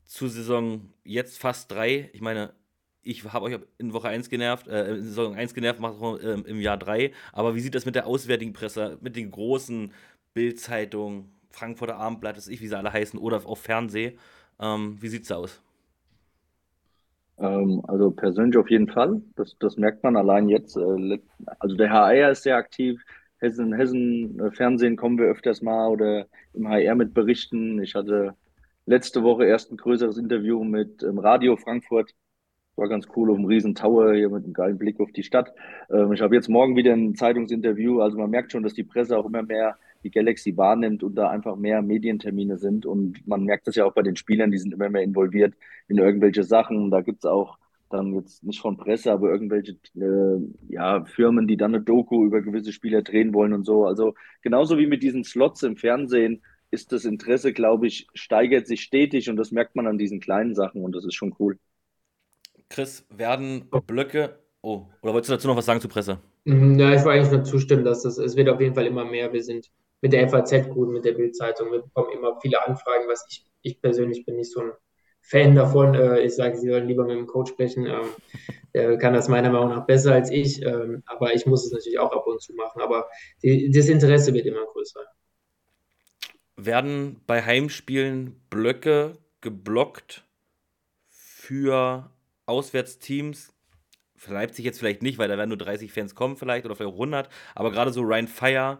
zu 0.06 0.28
Saison 0.30 0.94
jetzt 1.04 1.38
fast 1.38 1.72
3. 1.72 2.10
Ich 2.14 2.22
meine, 2.22 2.54
ich 3.08 3.24
habe 3.26 3.46
euch 3.46 3.60
in 3.78 3.94
Woche 3.94 4.10
1 4.10 4.30
genervt, 4.30 4.68
äh, 4.68 4.96
in 4.96 5.04
Saison 5.04 5.36
1 5.36 5.54
genervt, 5.54 5.80
macht 5.80 6.02
auch 6.02 6.20
äh, 6.20 6.34
im 6.34 6.62
Jahr 6.62 6.78
3. 6.78 7.12
Aber 7.34 7.56
wie 7.56 7.60
sieht 7.60 7.76
das 7.76 7.86
mit 7.86 7.96
der 7.96 8.08
auswärtigen 8.08 8.54
Presse, 8.54 8.98
mit 9.02 9.16
den 9.16 9.32
großen 9.32 9.92
Bildzeitungen, 10.34 11.32
Frankfurter 11.50 11.98
Abendblatt, 11.98 12.38
das 12.38 12.48
ich, 12.48 12.62
wie 12.62 12.68
sie 12.68 12.78
alle 12.78 12.94
heißen, 12.94 13.20
oder 13.20 13.46
auf 13.46 13.60
Fernseh? 13.60 14.18
Ähm, 14.60 14.98
wie 15.02 15.08
sieht 15.08 15.24
es 15.24 15.32
aus? 15.32 15.62
Ähm, 17.40 17.82
also 17.88 18.12
persönlich 18.12 18.58
auf 18.58 18.70
jeden 18.70 18.88
Fall. 18.88 19.22
Das, 19.36 19.56
das 19.60 19.78
merkt 19.78 20.04
man 20.04 20.16
allein 20.16 20.50
jetzt. 20.50 20.76
Äh, 20.78 21.20
also 21.60 21.76
der 21.76 21.90
HR 21.92 22.32
ist 22.32 22.44
sehr 22.44 22.58
aktiv. 22.58 23.02
Hessen, 23.40 23.74
Hessen 23.74 24.40
äh, 24.40 24.52
Fernsehen 24.52 24.96
kommen 24.96 25.18
wir 25.18 25.28
öfters 25.28 25.62
mal 25.62 25.88
oder 25.90 26.28
im 26.54 26.68
HR 26.68 26.96
mit 26.96 27.14
Berichten. 27.14 27.82
Ich 27.82 27.96
hatte 27.96 28.36
letzte 28.86 29.24
Woche 29.24 29.46
erst 29.46 29.72
ein 29.72 29.78
größeres 29.78 30.18
Interview 30.18 30.64
mit 30.64 31.04
ähm, 31.04 31.20
Radio 31.20 31.56
Frankfurt. 31.58 32.14
War 32.78 32.88
ganz 32.88 33.08
cool 33.16 33.32
auf 33.32 33.38
dem 33.38 33.46
riesen 33.46 33.76
Tower 33.76 34.14
hier 34.14 34.30
mit 34.30 34.44
einem 34.44 34.54
geilen 34.54 34.78
Blick 34.78 35.00
auf 35.00 35.12
die 35.12 35.24
Stadt. 35.24 35.54
Ähm, 35.90 36.14
ich 36.14 36.22
habe 36.22 36.36
jetzt 36.36 36.48
morgen 36.48 36.76
wieder 36.76 36.94
ein 36.94 37.16
Zeitungsinterview. 37.16 38.02
Also 38.02 38.18
man 38.18 38.30
merkt 38.30 38.52
schon, 38.52 38.64
dass 38.64 38.74
die 38.74 38.84
Presse 38.84 39.18
auch 39.18 39.26
immer 39.26 39.42
mehr 39.42 39.78
die 40.04 40.12
Galaxy 40.12 40.56
wahrnimmt 40.56 41.04
und 41.04 41.16
da 41.16 41.30
einfach 41.30 41.56
mehr 41.56 41.82
Medientermine 41.82 42.58
sind. 42.58 42.86
Und 42.86 43.28
man 43.28 43.44
merkt 43.44 43.68
das 43.68 43.76
ja 43.76 43.86
auch 43.86 43.94
bei 43.94 44.04
den 44.04 44.16
Spielern, 44.16 44.52
die 44.52 44.60
sind 44.60 44.74
immer 44.74 44.90
mehr 44.90 45.02
involviert 45.02 45.56
in 45.88 45.98
irgendwelche 45.98 46.44
Sachen. 46.44 46.92
Da 46.92 47.02
gibt 47.02 47.20
es 47.20 47.26
auch 47.26 47.58
dann 47.90 48.14
jetzt 48.14 48.44
nicht 48.44 48.62
von 48.62 48.78
Presse, 48.78 49.12
aber 49.12 49.32
irgendwelche 49.32 49.78
äh, 49.96 50.40
ja, 50.70 51.04
Firmen, 51.06 51.48
die 51.48 51.58
dann 51.58 51.74
eine 51.74 51.84
Doku 51.84 52.26
über 52.26 52.42
gewisse 52.42 52.74
Spieler 52.74 53.02
drehen 53.02 53.34
wollen 53.34 53.54
und 53.54 53.66
so. 53.66 53.86
Also 53.86 54.14
genauso 54.42 54.78
wie 54.78 54.88
mit 54.88 55.04
diesen 55.04 55.24
Slots 55.24 55.64
im 55.64 55.78
Fernsehen 55.78 56.42
ist 56.70 56.92
das 56.92 57.06
Interesse, 57.06 57.54
glaube 57.54 57.88
ich, 57.88 58.08
steigert 58.14 58.68
sich 58.68 58.82
stetig 58.82 59.30
und 59.30 59.38
das 59.38 59.52
merkt 59.52 59.76
man 59.76 59.88
an 59.88 59.98
diesen 59.98 60.20
kleinen 60.20 60.54
Sachen 60.54 60.84
und 60.84 60.94
das 60.94 61.06
ist 61.06 61.16
schon 61.16 61.34
cool. 61.40 61.58
Chris, 62.70 63.06
werden 63.10 63.70
Blöcke. 63.86 64.40
Oh, 64.62 64.88
oder 65.02 65.14
wolltest 65.14 65.30
du 65.30 65.36
dazu 65.36 65.48
noch 65.48 65.56
was 65.56 65.66
sagen 65.66 65.82
zur 65.82 65.90
Presse? 65.90 66.20
Mhm, 66.46 66.80
ja, 66.80 66.94
ich 66.94 67.04
wollte 67.04 67.20
eigentlich 67.20 67.32
nur 67.32 67.44
zustimmen, 67.44 67.84
dass 67.84 68.04
das, 68.04 68.18
es 68.18 68.36
wird 68.36 68.50
auf 68.50 68.60
jeden 68.60 68.76
Fall 68.76 68.86
immer 68.86 69.06
mehr. 69.06 69.32
Wir 69.34 69.44
sind 69.44 69.70
mit 70.02 70.14
der 70.14 70.28
FAZ 70.30 70.70
gut, 70.70 70.90
mit 70.90 71.06
der 71.06 71.14
Bildzeitung. 71.14 71.72
Wir 71.72 71.82
bekommen 71.82 72.12
immer 72.12 72.40
viele 72.42 72.66
Anfragen, 72.66 73.08
was 73.08 73.26
ich, 73.30 73.46
ich 73.62 73.82
persönlich 73.82 74.26
bin 74.26 74.36
nicht 74.36 74.52
so 74.52 74.62
ein 74.62 74.72
Fan 75.22 75.56
davon. 75.56 75.94
Äh, 75.96 76.22
ich 76.22 76.36
sage, 76.36 76.58
Sie 76.58 76.70
sollen 76.70 76.88
lieber 76.88 77.06
mit 77.06 77.18
dem 77.18 77.28
Coach 77.28 77.52
sprechen. 77.52 77.86
Ähm, 77.86 78.08
der 78.74 78.98
kann 78.98 79.14
das 79.14 79.28
meiner 79.28 79.50
Meinung 79.50 79.70
nach 79.70 79.86
besser 79.86 80.14
als 80.14 80.32
ich. 80.32 80.62
Ähm, 80.62 81.04
aber 81.06 81.34
ich 81.34 81.46
muss 81.46 81.66
es 81.66 81.72
natürlich 81.72 82.00
auch 82.00 82.12
ab 82.12 82.26
und 82.28 82.42
zu 82.42 82.54
machen. 82.54 82.82
Aber 82.82 83.08
die, 83.44 83.70
das 83.72 83.88
Interesse 83.88 84.34
wird 84.34 84.46
immer 84.46 84.66
größer. 84.72 85.02
Werden 86.56 87.22
bei 87.28 87.44
Heimspielen 87.44 88.40
Blöcke 88.50 89.18
geblockt 89.42 90.26
für 91.10 92.10
Auswärtsteams? 92.48 93.54
Für 94.16 94.34
Leipzig 94.34 94.66
jetzt 94.66 94.80
vielleicht 94.80 95.04
nicht, 95.04 95.20
weil 95.20 95.28
da 95.28 95.38
werden 95.38 95.50
nur 95.50 95.60
30 95.60 95.94
Fans 95.94 96.16
kommen 96.16 96.38
vielleicht 96.38 96.66
oder 96.66 96.76
vielleicht 96.76 96.94
auch 96.94 97.00
100. 97.00 97.30
Aber 97.54 97.72
gerade 97.72 97.94
so 97.94 98.02
Ryan 98.02 98.28
Fire 98.28 98.80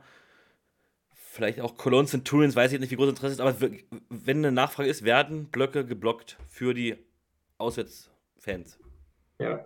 vielleicht 1.38 1.62
auch 1.62 1.78
Cologne 1.78 2.08
Centurions, 2.08 2.56
weiß 2.56 2.74
ich 2.74 2.80
nicht, 2.80 2.90
wie 2.92 2.96
groß 2.96 3.10
Interesse 3.10 3.34
ist, 3.34 3.42
aber 3.42 3.56
wenn 4.10 4.38
eine 4.38 4.52
Nachfrage 4.52 4.90
ist, 4.90 5.04
werden 5.04 5.46
Blöcke 5.46 5.86
geblockt 5.86 6.38
für 6.48 6.74
die 6.74 6.98
Auswärtsfans. 7.60 8.80
Ja, 9.40 9.64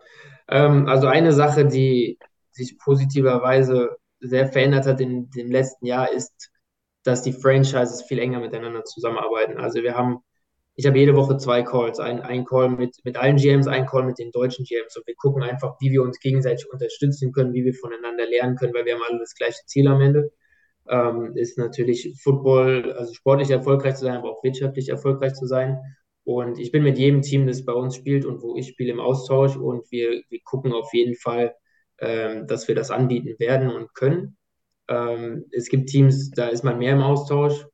ähm, 0.50 0.88
also 0.88 1.08
eine 1.08 1.32
Sache, 1.32 1.66
die 1.66 2.20
sich 2.52 2.78
positiverweise 2.78 3.98
sehr 4.20 4.48
verändert 4.48 4.86
hat 4.86 5.00
in 5.00 5.30
dem 5.30 5.50
letzten 5.50 5.86
Jahr, 5.86 6.12
ist, 6.12 6.52
dass 7.04 7.24
die 7.24 7.34
Franchises 7.34 8.02
viel 8.04 8.20
enger 8.20 8.42
miteinander 8.42 8.84
zusammenarbeiten. 8.84 9.58
Also 9.58 9.82
wir 9.82 9.96
haben, 9.96 10.20
ich 10.76 10.86
habe 10.88 10.98
jede 10.98 11.16
Woche 11.16 11.38
zwei 11.38 11.64
Calls, 11.64 12.00
ein, 12.00 12.22
ein 12.22 12.46
Call 12.46 12.70
mit, 12.70 12.98
mit 13.04 13.18
allen 13.18 13.38
GMs, 13.38 13.68
ein 13.68 13.86
Call 13.86 14.04
mit 14.06 14.20
den 14.20 14.32
deutschen 14.32 14.66
GMs 14.66 14.98
und 14.98 15.06
wir 15.08 15.16
gucken 15.16 15.44
einfach, 15.44 15.76
wie 15.80 15.92
wir 15.92 16.02
uns 16.02 16.20
gegenseitig 16.20 16.70
unterstützen 16.72 17.32
können, 17.32 17.54
wie 17.54 17.66
wir 17.66 17.74
voneinander 17.74 18.26
lernen 18.26 18.56
können, 18.56 18.74
weil 18.74 18.86
wir 18.86 18.96
haben 18.96 19.04
alle 19.08 19.20
das 19.20 19.36
gleiche 19.36 19.66
Ziel 19.66 19.88
am 19.88 20.02
Ende 20.02 20.32
ähm, 20.90 21.36
ist 21.36 21.58
natürlich 21.58 22.20
Football, 22.22 22.92
also 22.94 23.14
sportlich 23.14 23.50
erfolgreich 23.50 23.96
zu 23.96 24.06
sein, 24.06 24.18
aber 24.18 24.32
auch 24.32 24.44
wirtschaftlich 24.44 24.90
erfolgreich 24.90 25.34
zu 25.34 25.46
sein. 25.46 25.80
Und 26.24 26.60
ich 26.60 26.72
bin 26.72 26.84
mit 26.84 26.98
jedem 26.98 27.22
Team, 27.22 27.48
das 27.48 27.66
bei 27.66 27.74
uns 27.74 27.96
spielt 27.96 28.26
und 28.26 28.42
wo 28.42 28.56
ich 28.56 28.68
spiele, 28.68 28.92
im 28.92 29.00
Austausch 29.00 29.56
und 29.56 29.90
wir, 29.92 30.22
wir 30.30 30.40
gucken 30.44 30.74
auf 30.74 30.94
jeden 30.94 31.16
Fall, 31.16 31.56
ähm, 32.00 32.48
dass 32.48 32.68
wir 32.68 32.76
das 32.76 32.92
anbieten 32.92 33.36
werden 33.40 33.70
und 33.70 33.94
können. 33.96 34.38
Ähm, 34.88 35.46
es 35.52 35.70
gibt 35.70 35.90
Teams, 35.90 36.32
da 36.32 36.48
ist 36.50 36.64
man 36.64 36.78
mehr 36.78 36.94
im 36.94 37.02
Austausch. 37.02 37.66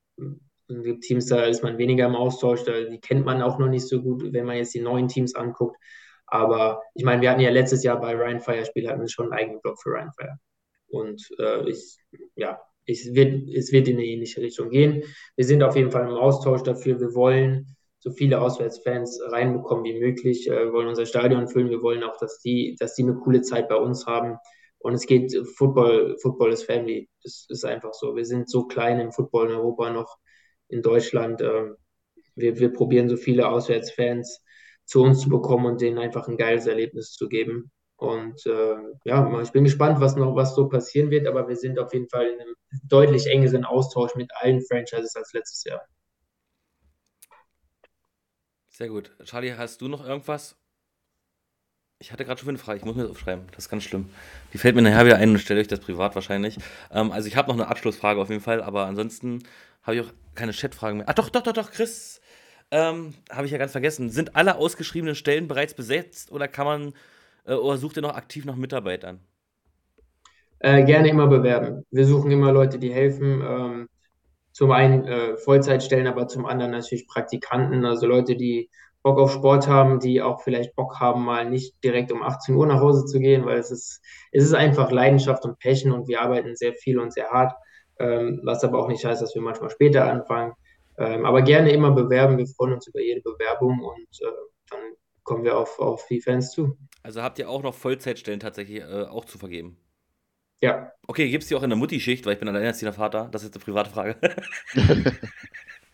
Es 0.68 0.84
gibt 0.84 1.04
Teams, 1.04 1.28
da 1.28 1.46
ist 1.46 1.64
man 1.64 1.78
weniger 1.78 2.06
im 2.06 2.16
Austausch, 2.16 2.64
da, 2.64 2.84
die 2.84 3.00
kennt 3.00 3.26
man 3.26 3.42
auch 3.42 3.58
noch 3.58 3.70
nicht 3.70 3.88
so 3.88 4.02
gut, 4.02 4.34
wenn 4.34 4.46
man 4.46 4.58
jetzt 4.58 4.74
die 4.74 4.82
neuen 4.82 5.08
Teams 5.08 5.36
anguckt. 5.36 5.78
Aber 6.26 6.82
ich 6.94 7.06
meine, 7.06 7.22
wir 7.22 7.32
hatten 7.32 7.42
ja 7.42 7.50
letztes 7.50 7.84
Jahr 7.84 8.00
bei 8.00 8.14
Ryan 8.14 8.42
Fire 8.42 8.66
Spiel 8.66 8.90
hatten 8.90 9.02
wir 9.02 9.10
schon 9.10 9.32
einen 9.32 9.40
eigenen 9.40 9.62
Blog 9.62 9.82
für 9.82 9.92
Ryan 9.92 10.12
Fire. 10.12 10.38
Und 10.90 11.26
äh, 11.40 11.70
ich, 11.70 11.98
ja, 12.36 12.60
es 12.86 13.14
wird, 13.14 13.50
es 13.50 13.72
wird 13.72 13.88
in 13.88 13.98
eine 13.98 14.06
ähnliche 14.06 14.42
Richtung 14.42 14.70
gehen. 14.70 15.04
Wir 15.36 15.46
sind 15.46 15.64
auf 15.64 15.76
jeden 15.76 15.92
Fall 15.92 16.08
im 16.08 16.16
Austausch 16.16 16.64
dafür. 16.64 17.00
Wir 17.00 17.14
wollen 17.14 17.76
so 18.00 18.12
viele 18.12 18.42
Auswärtsfans 18.42 19.22
reinbekommen 19.28 19.84
wie 19.86 20.00
möglich. 20.00 20.48
Äh, 20.50 20.66
wir 20.66 20.74
wollen 20.74 20.88
unser 20.88 21.06
Stadion 21.06 21.48
füllen. 21.48 21.70
Wir 21.70 21.82
wollen 21.82 22.04
auch, 22.04 22.18
dass 22.18 22.40
die, 22.40 22.76
dass 22.80 22.96
die 22.96 23.04
eine 23.04 23.16
coole 23.16 23.42
Zeit 23.42 23.70
bei 23.70 23.76
uns 23.76 24.06
haben. 24.06 24.38
Und 24.80 24.94
es 24.94 25.06
geht, 25.06 25.36
Football, 25.56 26.18
Football 26.22 26.52
ist 26.52 26.64
Family. 26.64 27.10
Das 27.24 27.46
ist 27.50 27.66
einfach 27.66 27.94
so. 27.94 28.16
Wir 28.16 28.26
sind 28.26 28.50
so 28.50 28.66
klein 28.66 29.00
im 29.00 29.12
Football 29.12 29.50
in 29.50 29.56
Europa 29.56 29.92
noch, 29.92 30.18
in 30.70 30.82
Deutschland. 30.82 31.42
Ähm, 31.42 31.78
wir, 32.36 32.58
wir 32.60 32.72
probieren 32.72 33.10
so 33.10 33.18
viele 33.18 33.50
Auswärtsfans 33.50 34.44
zu 34.86 35.04
uns 35.04 35.22
zu 35.22 35.30
bekommen 35.30 35.66
und 35.66 35.82
denen 35.82 35.98
einfach 35.98 36.28
ein 36.28 36.38
geiles 36.38 36.68
Erlebnis 36.68 37.12
zu 37.12 37.28
geben. 37.28 37.72
Und 37.98 38.46
äh, 38.46 38.76
ja, 39.06 39.42
ich 39.42 39.52
bin 39.52 39.64
gespannt, 39.64 40.00
was 40.00 40.16
noch 40.16 40.36
was 40.36 40.56
so 40.56 40.70
passieren 40.70 41.10
wird, 41.10 41.28
aber 41.28 41.48
wir 41.48 41.56
sind 41.56 41.80
auf 41.80 41.94
jeden 41.94 42.08
Fall 42.10 42.28
in 42.28 42.40
einem 42.40 42.56
deutlich 42.84 43.28
engeren 43.28 43.66
Austausch 43.66 44.16
mit 44.16 44.32
allen 44.36 44.62
Franchises 44.62 45.16
als 45.16 45.34
letztes 45.34 45.64
Jahr. 45.64 45.82
Sehr 48.70 48.90
gut. 48.90 49.12
Charlie, 49.24 49.54
hast 49.54 49.82
du 49.82 49.88
noch 49.88 50.06
irgendwas? 50.06 50.56
Ich 52.00 52.12
hatte 52.12 52.24
gerade 52.26 52.40
schon 52.40 52.50
eine 52.50 52.60
Frage, 52.60 52.78
ich 52.78 52.86
muss 52.86 52.96
mir 52.96 53.02
das 53.02 53.12
aufschreiben. 53.12 53.48
Das 53.48 53.66
ist 53.66 53.70
ganz 53.70 53.84
schlimm. 53.84 54.08
Die 54.54 54.60
fällt 54.60 54.76
mir 54.76 54.84
nachher 54.84 55.08
wieder 55.08 55.18
ein 55.18 55.32
und 55.32 55.40
stelle 55.40 55.60
euch 55.60 55.68
das 55.68 55.80
privat 55.80 56.14
wahrscheinlich. 56.14 56.60
Ähm, 56.92 57.12
also 57.12 57.28
ich 57.28 57.36
habe 57.36 57.48
noch 57.48 57.56
eine 57.56 57.70
Abschlussfrage 57.70 58.22
auf 58.22 58.30
jeden 58.30 58.44
Fall, 58.44 58.62
aber 58.62 58.86
ansonsten 58.86 59.42
habe 59.88 59.98
ich 59.98 60.04
auch 60.04 60.14
keine 60.36 60.54
Chatfragen 60.54 61.00
mehr. 61.00 61.10
Ah, 61.10 61.14
doch, 61.14 61.30
doch, 61.30 61.42
doch, 61.42 61.54
doch, 61.54 61.72
Chris. 61.72 62.22
Ähm, 62.70 63.14
habe 63.32 63.46
ich 63.46 63.52
ja 63.52 63.58
ganz 63.58 63.72
vergessen. 63.72 64.10
Sind 64.10 64.36
alle 64.36 64.58
ausgeschriebenen 64.58 65.16
Stellen 65.16 65.48
bereits 65.48 65.74
besetzt 65.74 66.32
oder 66.32 66.48
kann 66.48 66.66
man 66.66 66.94
äh, 67.46 67.54
oder 67.54 67.78
sucht 67.78 67.96
ihr 67.96 68.02
noch 68.02 68.16
aktiv 68.16 68.46
nach 68.46 68.58
Mitarbeitern? 68.58 69.22
Äh, 70.60 70.84
gerne 70.84 71.08
immer 71.08 71.28
bewerben. 71.28 71.86
Wir 71.92 72.06
suchen 72.06 72.30
immer 72.32 72.52
Leute, 72.52 72.78
die 72.78 72.94
helfen. 72.94 73.42
Ähm, 73.42 73.90
zum 74.52 74.72
einen 74.72 75.06
äh, 75.06 75.38
Vollzeitstellen, 75.38 76.08
aber 76.08 76.28
zum 76.28 76.48
anderen 76.48 76.72
natürlich 76.72 77.08
Praktikanten, 77.08 77.86
also 77.86 78.08
Leute, 78.08 78.36
die 78.36 78.72
Bock 79.04 79.20
auf 79.20 79.32
Sport 79.32 79.68
haben, 79.68 80.00
die 80.00 80.22
auch 80.22 80.42
vielleicht 80.42 80.76
Bock 80.76 81.00
haben, 81.00 81.24
mal 81.24 81.48
nicht 81.48 81.82
direkt 81.84 82.12
um 82.12 82.24
18 82.24 82.56
Uhr 82.56 82.66
nach 82.66 82.82
Hause 82.82 83.06
zu 83.06 83.20
gehen, 83.20 83.46
weil 83.46 83.60
es 83.60 83.70
ist, 83.70 84.02
es 84.32 84.44
ist 84.44 84.56
einfach 84.56 84.92
Leidenschaft 84.92 85.46
und 85.46 85.60
Passion 85.60 85.92
und 85.92 86.08
wir 86.08 86.22
arbeiten 86.22 86.56
sehr 86.56 86.74
viel 86.74 87.00
und 87.00 87.14
sehr 87.14 87.30
hart, 87.30 87.54
ähm, 88.00 88.42
was 88.44 88.64
aber 88.64 88.80
auch 88.80 88.88
nicht 88.88 89.06
heißt, 89.06 89.22
dass 89.22 89.36
wir 89.36 89.42
manchmal 89.42 89.70
später 89.70 90.06
anfangen. 90.10 90.54
Ähm, 90.98 91.26
aber 91.26 91.42
gerne 91.42 91.72
immer 91.72 91.92
bewerben. 91.92 92.38
Wir 92.38 92.48
freuen 92.48 92.74
uns 92.74 92.88
über 92.88 93.02
jede 93.02 93.22
Bewerbung 93.22 93.82
und 93.82 94.22
äh, 94.22 94.32
dann 94.70 94.80
kommen 95.24 95.44
wir 95.44 95.58
auf, 95.58 95.80
auf 95.80 96.08
die 96.08 96.22
Fans 96.22 96.52
zu. 96.52 96.78
Also 97.04 97.22
habt 97.22 97.38
ihr 97.40 97.50
auch 97.50 97.62
noch 97.62 97.76
Vollzeitstellen 97.76 98.40
tatsächlich 98.40 98.82
äh, 98.82 99.04
auch 99.04 99.26
zu 99.26 99.38
vergeben? 99.38 99.78
Ja. 100.62 100.92
Okay, 101.06 101.30
gibt 101.30 101.44
es 101.44 101.50
die 101.50 101.56
auch 101.56 101.64
in 101.64 101.70
der 101.70 101.78
Mutti-Schicht, 101.78 102.26
weil 102.26 102.34
ich 102.34 102.40
bin 102.40 102.48
alleinerziehender 102.48 102.94
Vater? 102.94 103.30
Das 103.32 103.44
ist 103.44 103.54
eine 103.54 103.64
private 103.64 103.92
Frage. 103.92 104.16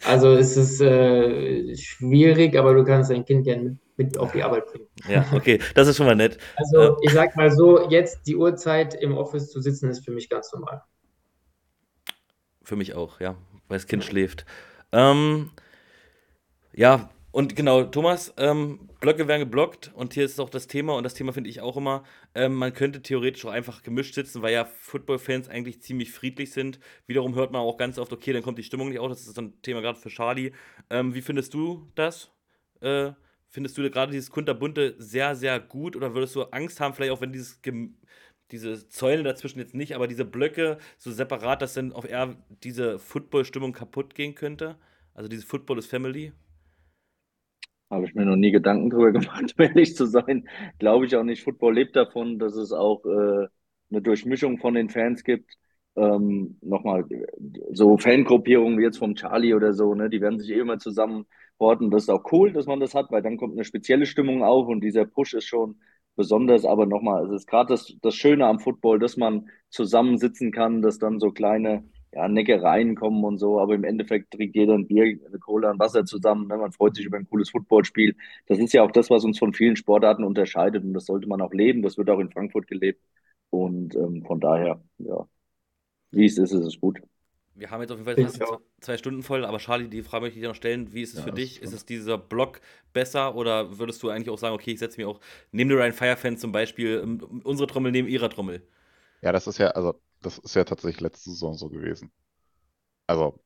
also 0.05 0.33
es 0.35 0.55
ist 0.55 0.79
äh, 0.79 1.75
schwierig, 1.75 2.55
aber 2.55 2.73
du 2.73 2.85
kannst 2.85 3.11
dein 3.11 3.25
Kind 3.25 3.43
gerne 3.43 3.63
mit, 3.63 3.77
mit, 3.97 4.17
auf 4.17 4.31
die 4.31 4.41
Arbeit 4.41 4.67
bringen. 4.67 4.87
Ja, 5.09 5.25
okay, 5.33 5.59
das 5.75 5.89
ist 5.89 5.97
schon 5.97 6.05
mal 6.05 6.15
nett. 6.15 6.37
Also 6.55 6.93
äh, 6.93 6.95
ich 7.01 7.11
sag 7.11 7.35
mal 7.35 7.51
so, 7.51 7.89
jetzt 7.89 8.25
die 8.25 8.37
Uhrzeit 8.37 8.93
im 8.93 9.17
Office 9.17 9.51
zu 9.51 9.59
sitzen, 9.59 9.89
ist 9.89 10.05
für 10.05 10.11
mich 10.11 10.29
ganz 10.29 10.53
normal. 10.53 10.81
Für 12.63 12.75
mich 12.75 12.93
auch, 12.93 13.19
ja, 13.19 13.35
weil 13.67 13.77
das 13.77 13.87
Kind 13.87 14.03
schläft. 14.03 14.45
Ähm, 14.91 15.51
ja, 16.73 17.09
und 17.33 17.55
genau, 17.55 17.83
Thomas, 17.83 18.31
ähm, 18.37 18.89
Blöcke 18.99 19.27
werden 19.27 19.41
geblockt 19.41 19.91
und 19.95 20.13
hier 20.13 20.23
ist 20.23 20.39
auch 20.39 20.51
das 20.51 20.67
Thema 20.67 20.95
und 20.95 21.03
das 21.03 21.15
Thema 21.15 21.33
finde 21.33 21.49
ich 21.49 21.61
auch 21.61 21.75
immer, 21.77 22.03
ähm, 22.35 22.53
man 22.53 22.73
könnte 22.73 23.01
theoretisch 23.01 23.43
auch 23.45 23.51
einfach 23.51 23.81
gemischt 23.81 24.13
sitzen, 24.13 24.43
weil 24.43 24.53
ja 24.53 24.65
Football-Fans 24.65 25.49
eigentlich 25.49 25.81
ziemlich 25.81 26.11
friedlich 26.11 26.51
sind. 26.51 26.79
Wiederum 27.07 27.33
hört 27.33 27.51
man 27.51 27.61
auch 27.61 27.77
ganz 27.77 27.97
oft, 27.97 28.13
okay, 28.13 28.33
dann 28.33 28.43
kommt 28.43 28.59
die 28.59 28.63
Stimmung 28.63 28.89
nicht 28.89 28.99
auf, 28.99 29.09
das 29.09 29.25
ist 29.25 29.33
so 29.33 29.41
ein 29.41 29.59
Thema 29.63 29.81
gerade 29.81 29.97
für 29.97 30.09
Charlie. 30.09 30.51
Ähm, 30.91 31.15
wie 31.15 31.23
findest 31.23 31.55
du 31.55 31.91
das? 31.95 32.29
Äh, 32.81 33.13
findest 33.47 33.79
du 33.79 33.89
gerade 33.89 34.11
dieses 34.11 34.29
Kunterbunte 34.29 34.93
sehr, 34.99 35.35
sehr 35.35 35.59
gut 35.59 35.95
oder 35.95 36.13
würdest 36.13 36.35
du 36.35 36.43
Angst 36.43 36.79
haben, 36.79 36.93
vielleicht 36.93 37.13
auch 37.13 37.21
wenn 37.21 37.31
dieses 37.31 37.63
diese 38.53 38.87
Zäune 38.89 39.23
dazwischen 39.23 39.59
jetzt 39.59 39.75
nicht, 39.75 39.95
aber 39.95 40.07
diese 40.07 40.25
Blöcke 40.25 40.77
so 40.97 41.11
separat, 41.11 41.61
dass 41.61 41.73
dann 41.73 41.91
auch 41.93 42.05
eher 42.05 42.37
diese 42.63 42.99
Football-Stimmung 42.99 43.73
kaputt 43.73 44.15
gehen 44.15 44.35
könnte? 44.35 44.77
Also 45.13 45.29
diese 45.29 45.45
Football 45.45 45.79
is 45.79 45.87
Family? 45.87 46.33
Habe 47.89 48.05
ich 48.05 48.15
mir 48.15 48.25
noch 48.25 48.35
nie 48.35 48.51
Gedanken 48.51 48.89
drüber 48.89 49.11
gemacht, 49.19 49.53
ehrlich 49.57 49.95
zu 49.95 50.05
sein. 50.07 50.47
Glaube 50.79 51.05
ich 51.05 51.15
auch 51.15 51.23
nicht. 51.23 51.43
Football 51.43 51.75
lebt 51.75 51.95
davon, 51.95 52.39
dass 52.39 52.55
es 52.55 52.71
auch 52.71 53.05
äh, 53.05 53.47
eine 53.91 54.01
Durchmischung 54.01 54.57
von 54.59 54.73
den 54.73 54.89
Fans 54.89 55.23
gibt. 55.23 55.51
ähm, 55.97 56.57
nochmal 56.61 57.05
so 57.73 57.97
Fangruppierungen 57.97 58.79
wie 58.79 58.83
jetzt 58.83 58.99
vom 58.99 59.15
Charlie 59.15 59.53
oder 59.55 59.73
so, 59.73 59.95
ne, 59.95 60.09
die 60.09 60.21
werden 60.21 60.39
sich 60.39 60.49
eh 60.51 60.59
immer 60.59 60.79
zusammen 60.79 61.25
horten. 61.59 61.91
Das 61.91 62.03
ist 62.03 62.09
auch 62.09 62.31
cool, 62.33 62.53
dass 62.53 62.65
man 62.67 62.81
das 62.81 62.95
hat, 62.95 63.11
weil 63.11 63.21
dann 63.23 63.37
kommt 63.37 63.53
eine 63.55 63.63
spezielle 63.65 64.05
Stimmung 64.07 64.43
auf 64.43 64.67
und 64.67 64.81
dieser 64.81 65.05
Push 65.05 65.35
ist 65.35 65.45
schon 65.47 65.79
besonders. 66.15 66.65
Aber 66.65 66.85
nochmal, 66.85 67.25
es 67.25 67.31
ist 67.31 67.47
gerade 67.47 67.69
das, 67.69 67.95
das 68.01 68.15
Schöne 68.15 68.45
am 68.47 68.59
Football, 68.59 68.99
dass 68.99 69.17
man 69.17 69.49
zusammensitzen 69.69 70.51
kann, 70.51 70.81
dass 70.81 70.99
dann 70.99 71.19
so 71.19 71.31
kleine 71.31 71.83
ja, 72.13 72.27
Neckereien 72.27 72.95
kommen 72.95 73.23
und 73.23 73.39
so, 73.39 73.59
aber 73.59 73.73
im 73.75 73.83
Endeffekt 73.83 74.31
trinkt 74.31 74.55
jeder 74.55 74.73
ein 74.75 74.87
Bier, 74.87 75.03
eine 75.25 75.39
Cola, 75.39 75.71
ein 75.71 75.79
Wasser 75.79 76.05
zusammen. 76.05 76.47
Ne? 76.47 76.57
Man 76.57 76.71
freut 76.71 76.95
sich 76.95 77.05
über 77.05 77.17
ein 77.17 77.27
cooles 77.29 77.49
Footballspiel. 77.49 78.15
Das 78.47 78.59
ist 78.59 78.73
ja 78.73 78.83
auch 78.83 78.91
das, 78.91 79.09
was 79.09 79.23
uns 79.25 79.39
von 79.39 79.53
vielen 79.53 79.75
Sportarten 79.75 80.23
unterscheidet 80.23 80.83
und 80.83 80.93
das 80.93 81.05
sollte 81.05 81.27
man 81.27 81.41
auch 81.41 81.53
leben. 81.53 81.81
Das 81.81 81.97
wird 81.97 82.09
auch 82.09 82.19
in 82.19 82.31
Frankfurt 82.31 82.67
gelebt. 82.67 83.01
Und 83.49 83.95
ähm, 83.95 84.23
von 84.25 84.39
daher, 84.39 84.81
ja, 84.99 85.27
wie 86.11 86.25
es 86.25 86.37
ist, 86.37 86.53
ist 86.53 86.65
es 86.65 86.79
gut. 86.79 87.01
Wir 87.55 87.69
haben 87.69 87.81
jetzt 87.81 87.91
auf 87.91 87.99
jeden 87.99 88.05
Fall 88.05 88.29
zwei, 88.29 88.57
zwei 88.81 88.97
Stunden 88.97 89.21
voll, 89.21 89.45
aber 89.45 89.59
Charlie, 89.59 89.87
die 89.87 90.01
Frage 90.01 90.25
möchte 90.25 90.39
ich 90.39 90.43
dir 90.43 90.49
noch 90.49 90.55
stellen. 90.55 90.91
Wie 90.93 91.03
ist 91.03 91.13
es 91.13 91.19
ja, 91.19 91.25
für 91.25 91.31
dich? 91.31 91.61
Ist 91.61 91.73
es 91.73 91.85
dieser 91.85 92.17
Block 92.17 92.61
besser 92.93 93.35
oder 93.35 93.77
würdest 93.77 94.01
du 94.01 94.09
eigentlich 94.09 94.29
auch 94.29 94.39
sagen, 94.39 94.55
okay, 94.55 94.71
ich 94.71 94.79
setze 94.79 94.99
mir 94.99 95.07
auch 95.07 95.19
neben 95.51 95.69
den 95.69 95.77
Ryan 95.77 95.93
Fire-Fans 95.93 96.41
zum 96.41 96.51
Beispiel 96.51 97.01
ähm, 97.03 97.41
unsere 97.43 97.67
Trommel 97.67 97.91
neben 97.91 98.07
ihrer 98.07 98.29
Trommel? 98.29 98.67
Ja, 99.21 99.31
das 99.31 99.47
ist 99.47 99.59
ja, 99.59 99.67
also 99.69 100.01
das 100.21 100.39
ist 100.39 100.55
ja 100.55 100.63
tatsächlich 100.63 101.01
letzte 101.01 101.29
Saison 101.29 101.53
so 101.53 101.69
gewesen. 101.69 102.11
Also 103.07 103.39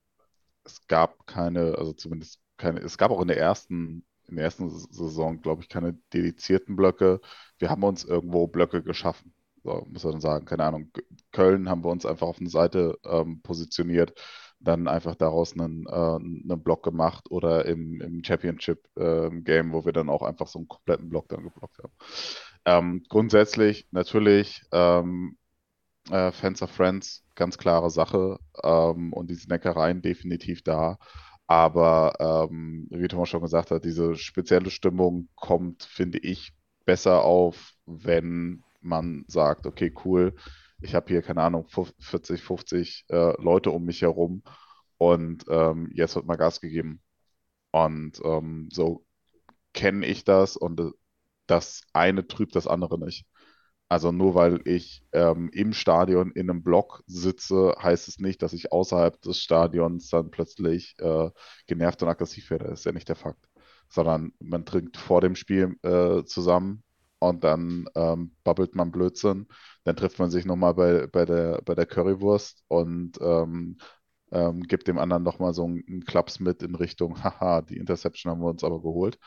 es 0.64 0.86
gab 0.88 1.28
keine, 1.28 1.76
also 1.78 1.94
zumindest 1.94 2.40
keine, 2.58 2.80
es 2.82 2.98
gab 2.98 3.12
auch 3.12 3.22
in 3.22 3.28
der 3.28 3.38
ersten, 3.38 4.06
in 4.28 4.36
der 4.38 4.46
ersten 4.46 4.70
Saison, 4.70 5.42
glaube 5.42 5.62
ich, 5.64 5.70
keine 5.70 5.94
dedizierten 6.14 6.76
Blöcke. 6.76 7.22
Wir 7.58 7.70
haben 7.70 7.84
uns 7.84 8.04
irgendwo 8.04 8.48
Blöcke 8.48 8.84
geschaffen. 8.84 9.34
So, 9.68 9.85
muss 9.89 10.06
man 10.06 10.22
sagen, 10.22 10.45
keine 10.45 10.64
Ahnung. 10.64 10.91
Köln 11.34 11.69
haben 11.69 11.84
wir 11.84 11.89
uns 11.89 12.06
einfach 12.06 12.26
auf 12.27 12.39
eine 12.39 12.49
Seite 12.49 12.98
ähm, 13.03 13.41
positioniert, 13.41 14.14
dann 14.61 14.88
einfach 14.88 15.15
daraus 15.15 15.52
einen, 15.60 15.85
äh, 15.88 15.91
einen 15.91 16.64
Block 16.64 16.84
gemacht 16.84 17.30
oder 17.30 17.65
im, 17.65 17.99
im 17.99 18.23
Championship-Game, 18.23 19.69
äh, 19.69 19.73
wo 19.73 19.84
wir 19.84 19.91
dann 19.91 20.10
auch 20.10 20.22
einfach 20.22 20.48
so 20.48 20.60
einen 20.60 20.69
kompletten 20.69 21.10
Block 21.10 21.27
dann 21.27 21.44
geblockt 21.44 21.80
haben. 21.80 21.91
Ähm, 22.64 23.03
grundsätzlich 23.10 23.89
natürlich 23.91 24.64
ähm, 24.72 25.38
äh, 26.10 26.31
Fans 26.31 26.61
of 26.61 26.72
Friends, 26.72 27.26
ganz 27.35 27.57
klare 27.57 27.89
Sache. 27.89 28.39
Ähm, 28.64 29.11
und 29.11 29.30
die 29.30 29.35
Snackereien 29.35 30.02
definitiv 30.02 30.61
da. 30.64 30.98
Aber 31.48 32.48
ähm, 32.49 32.88
wie 32.89 33.10
Thomas 33.10 33.27
schon 33.27 33.41
gesagt 33.41 33.72
hat, 33.72 33.84
diese 33.84 34.15
spezielle 34.15 34.69
Stimmung 34.69 35.27
kommt, 35.35 35.84
finde 35.84 36.19
ich, 36.19 36.53
besser 36.85 37.23
auf, 37.23 37.73
wenn 37.85 38.64
man 38.88 39.26
sagt, 39.27 39.65
okay, 39.68 39.93
cool, 40.05 40.35
ich 40.81 40.95
habe 40.95 41.07
hier, 41.09 41.22
keine 41.22 41.41
Ahnung, 41.41 41.68
40, 41.99 42.41
50 42.41 43.05
äh, 43.09 43.41
Leute 43.41 43.72
um 43.72 43.85
mich 43.85 44.01
herum 44.01 44.43
und 44.97 45.45
ähm, 45.49 45.89
jetzt 45.93 46.15
wird 46.15 46.26
mal 46.26 46.35
Gas 46.38 46.61
gegeben. 46.61 47.01
Und 47.72 48.22
ähm, 48.23 48.69
so 48.72 49.05
kenne 49.73 50.05
ich 50.05 50.23
das 50.23 50.57
und 50.57 50.80
äh, 50.80 50.91
das 51.47 51.84
eine 51.93 52.27
trübt 52.27 52.55
das 52.55 52.68
andere 52.68 52.99
nicht. 52.99 53.26
Also 53.89 54.11
nur 54.11 54.35
weil 54.35 54.61
ich 54.65 55.03
ähm, 55.14 55.49
im 55.53 55.73
Stadion 55.73 56.31
in 56.31 56.49
einem 56.49 56.64
Block 56.64 57.03
sitze, 57.07 57.76
heißt 57.81 58.07
es 58.09 58.19
nicht, 58.19 58.41
dass 58.41 58.53
ich 58.53 58.72
außerhalb 58.72 59.22
des 59.22 59.39
Stadions 59.41 60.09
dann 60.09 60.30
plötzlich 60.30 60.95
äh, 60.99 61.30
genervt 61.68 62.03
und 62.03 62.09
aggressiv 62.09 62.49
werde. 62.49 62.65
Das 62.65 62.80
ist 62.80 62.85
ja 62.85 62.91
nicht 62.91 63.07
der 63.07 63.15
Fakt. 63.15 63.47
Sondern 63.89 64.34
man 64.39 64.65
trinkt 64.65 64.97
vor 64.97 65.22
dem 65.22 65.35
Spiel 65.35 65.77
äh, 65.84 66.23
zusammen 66.26 66.84
und 67.19 67.44
dann 67.44 67.88
ähm, 67.95 68.35
babbelt 68.44 68.76
man 68.76 68.91
Blödsinn. 68.91 69.48
Dann 69.84 69.95
trifft 69.95 70.19
man 70.19 70.30
sich 70.30 70.45
nochmal 70.45 70.73
bei, 70.73 71.07
bei, 71.07 71.26
der, 71.26 71.61
bei 71.64 71.76
der 71.76 71.85
Currywurst 71.85 72.64
und 72.68 73.18
ähm, 73.22 73.77
ähm, 74.31 74.64
gibt 74.64 74.88
dem 74.88 74.98
anderen 74.98 75.23
nochmal 75.23 75.53
so 75.53 75.65
einen, 75.65 75.84
einen 75.88 76.06
Klaps 76.06 76.39
mit 76.39 76.64
in 76.64 76.76
Richtung, 76.76 77.23
haha, 77.23 77.61
die 77.61 77.77
Interception 77.77 78.31
haben 78.31 78.41
wir 78.41 78.49
uns 78.49 78.64
aber 78.64 78.81
geholt. 78.81 79.19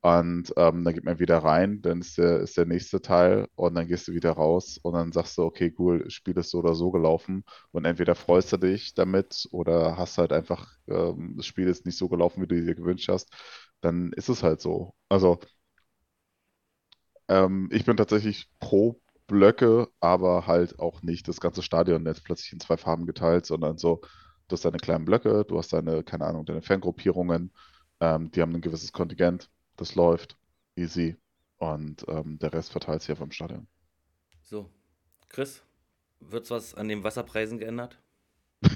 Und 0.00 0.52
ähm, 0.56 0.82
dann 0.84 0.94
geht 0.94 1.04
man 1.04 1.20
wieder 1.20 1.38
rein, 1.38 1.80
dann 1.80 2.00
ist 2.00 2.18
der, 2.18 2.40
ist 2.40 2.56
der 2.56 2.66
nächste 2.66 3.00
Teil 3.00 3.46
und 3.54 3.74
dann 3.76 3.86
gehst 3.86 4.08
du 4.08 4.12
wieder 4.12 4.32
raus 4.32 4.78
und 4.82 4.94
dann 4.94 5.12
sagst 5.12 5.38
du, 5.38 5.42
okay, 5.44 5.72
cool, 5.78 6.10
Spiel 6.10 6.36
ist 6.38 6.50
so 6.50 6.58
oder 6.58 6.74
so 6.74 6.90
gelaufen. 6.90 7.44
Und 7.70 7.84
entweder 7.84 8.16
freust 8.16 8.52
du 8.52 8.56
dich 8.56 8.94
damit 8.94 9.46
oder 9.52 9.96
hast 9.96 10.18
halt 10.18 10.32
einfach, 10.32 10.72
ähm, 10.88 11.34
das 11.36 11.46
Spiel 11.46 11.68
ist 11.68 11.86
nicht 11.86 11.96
so 11.98 12.08
gelaufen, 12.08 12.42
wie 12.42 12.48
du 12.48 12.60
dir 12.64 12.74
gewünscht 12.74 13.08
hast. 13.08 13.32
Dann 13.80 14.12
ist 14.14 14.28
es 14.28 14.42
halt 14.42 14.60
so. 14.60 14.92
Also, 15.08 15.38
ähm, 17.32 17.68
ich 17.72 17.84
bin 17.84 17.96
tatsächlich 17.96 18.48
pro 18.60 19.00
Blöcke, 19.26 19.88
aber 20.00 20.46
halt 20.46 20.78
auch 20.78 21.02
nicht 21.02 21.28
das 21.28 21.40
ganze 21.40 21.62
Stadion 21.62 22.06
jetzt 22.06 22.24
plötzlich 22.24 22.52
in 22.52 22.60
zwei 22.60 22.76
Farben 22.76 23.06
geteilt, 23.06 23.46
sondern 23.46 23.78
so, 23.78 24.02
du 24.48 24.54
hast 24.54 24.64
deine 24.64 24.78
kleinen 24.78 25.04
Blöcke, 25.04 25.44
du 25.46 25.58
hast 25.58 25.72
deine, 25.72 26.02
keine 26.02 26.26
Ahnung, 26.26 26.44
deine 26.44 26.62
Fangruppierungen, 26.62 27.52
ähm, 28.00 28.30
die 28.30 28.42
haben 28.42 28.54
ein 28.54 28.60
gewisses 28.60 28.92
Kontingent 28.92 29.50
das 29.76 29.94
läuft 29.94 30.36
easy 30.76 31.16
und 31.58 32.04
ähm, 32.08 32.38
der 32.38 32.52
Rest 32.52 32.72
verteilt 32.72 33.02
sich 33.02 33.12
auf 33.12 33.18
dem 33.18 33.30
Stadion. 33.30 33.66
So, 34.42 34.70
Chris, 35.28 35.64
wird 36.20 36.50
was 36.50 36.74
an 36.74 36.88
den 36.88 37.04
Wasserpreisen 37.04 37.58
geändert? 37.58 37.98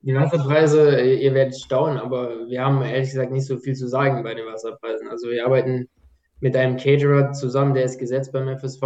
Die 0.00 0.14
Wasserpreise, 0.14 1.00
ihr 1.00 1.34
werdet 1.34 1.58
staunen, 1.58 1.98
aber 1.98 2.48
wir 2.48 2.64
haben 2.64 2.80
ehrlich 2.82 3.10
gesagt 3.10 3.32
nicht 3.32 3.46
so 3.46 3.58
viel 3.58 3.74
zu 3.74 3.88
sagen 3.88 4.22
bei 4.22 4.32
den 4.32 4.46
Wasserpreisen. 4.46 5.08
Also 5.08 5.28
wir 5.28 5.44
arbeiten 5.44 5.88
mit 6.40 6.56
einem 6.56 6.76
Caterer 6.76 7.32
zusammen, 7.32 7.74
der 7.74 7.84
ist 7.84 7.98
gesetzt 7.98 8.32
beim 8.32 8.48
FSV. 8.48 8.82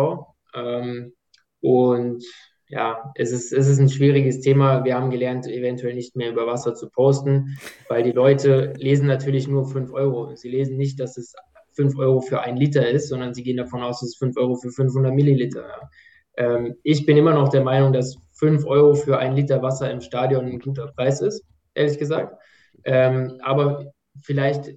Ähm, 0.54 1.12
und 1.60 2.24
ja, 2.68 3.12
es 3.16 3.32
ist, 3.32 3.52
es 3.52 3.68
ist 3.68 3.78
ein 3.78 3.90
schwieriges 3.90 4.40
Thema. 4.40 4.84
Wir 4.84 4.94
haben 4.94 5.10
gelernt, 5.10 5.46
eventuell 5.46 5.94
nicht 5.94 6.16
mehr 6.16 6.30
über 6.30 6.46
Wasser 6.46 6.74
zu 6.74 6.88
posten, 6.88 7.58
weil 7.88 8.02
die 8.02 8.12
Leute 8.12 8.72
lesen 8.76 9.06
natürlich 9.06 9.46
nur 9.46 9.66
5 9.66 9.92
Euro. 9.92 10.34
Sie 10.36 10.48
lesen 10.48 10.78
nicht, 10.78 10.98
dass 10.98 11.18
es 11.18 11.34
5 11.72 11.98
Euro 11.98 12.20
für 12.20 12.40
ein 12.40 12.56
Liter 12.56 12.88
ist, 12.88 13.08
sondern 13.08 13.34
sie 13.34 13.42
gehen 13.42 13.58
davon 13.58 13.82
aus, 13.82 14.00
dass 14.00 14.10
es 14.10 14.16
5 14.16 14.36
Euro 14.38 14.56
für 14.56 14.70
500 14.70 15.12
Milliliter. 15.12 15.66
Ja. 15.68 15.90
Ähm, 16.36 16.76
ich 16.82 17.04
bin 17.04 17.16
immer 17.16 17.34
noch 17.34 17.50
der 17.50 17.62
Meinung, 17.62 17.92
dass 17.92 18.16
5 18.38 18.64
Euro 18.66 18.94
für 18.94 19.18
ein 19.18 19.36
Liter 19.36 19.62
Wasser 19.62 19.90
im 19.90 20.00
Stadion 20.00 20.46
ein 20.46 20.58
guter 20.58 20.86
Preis 20.88 21.20
ist, 21.20 21.44
ehrlich 21.74 21.98
gesagt. 21.98 22.36
Ähm, 22.84 23.38
aber 23.42 23.92
vielleicht 24.22 24.72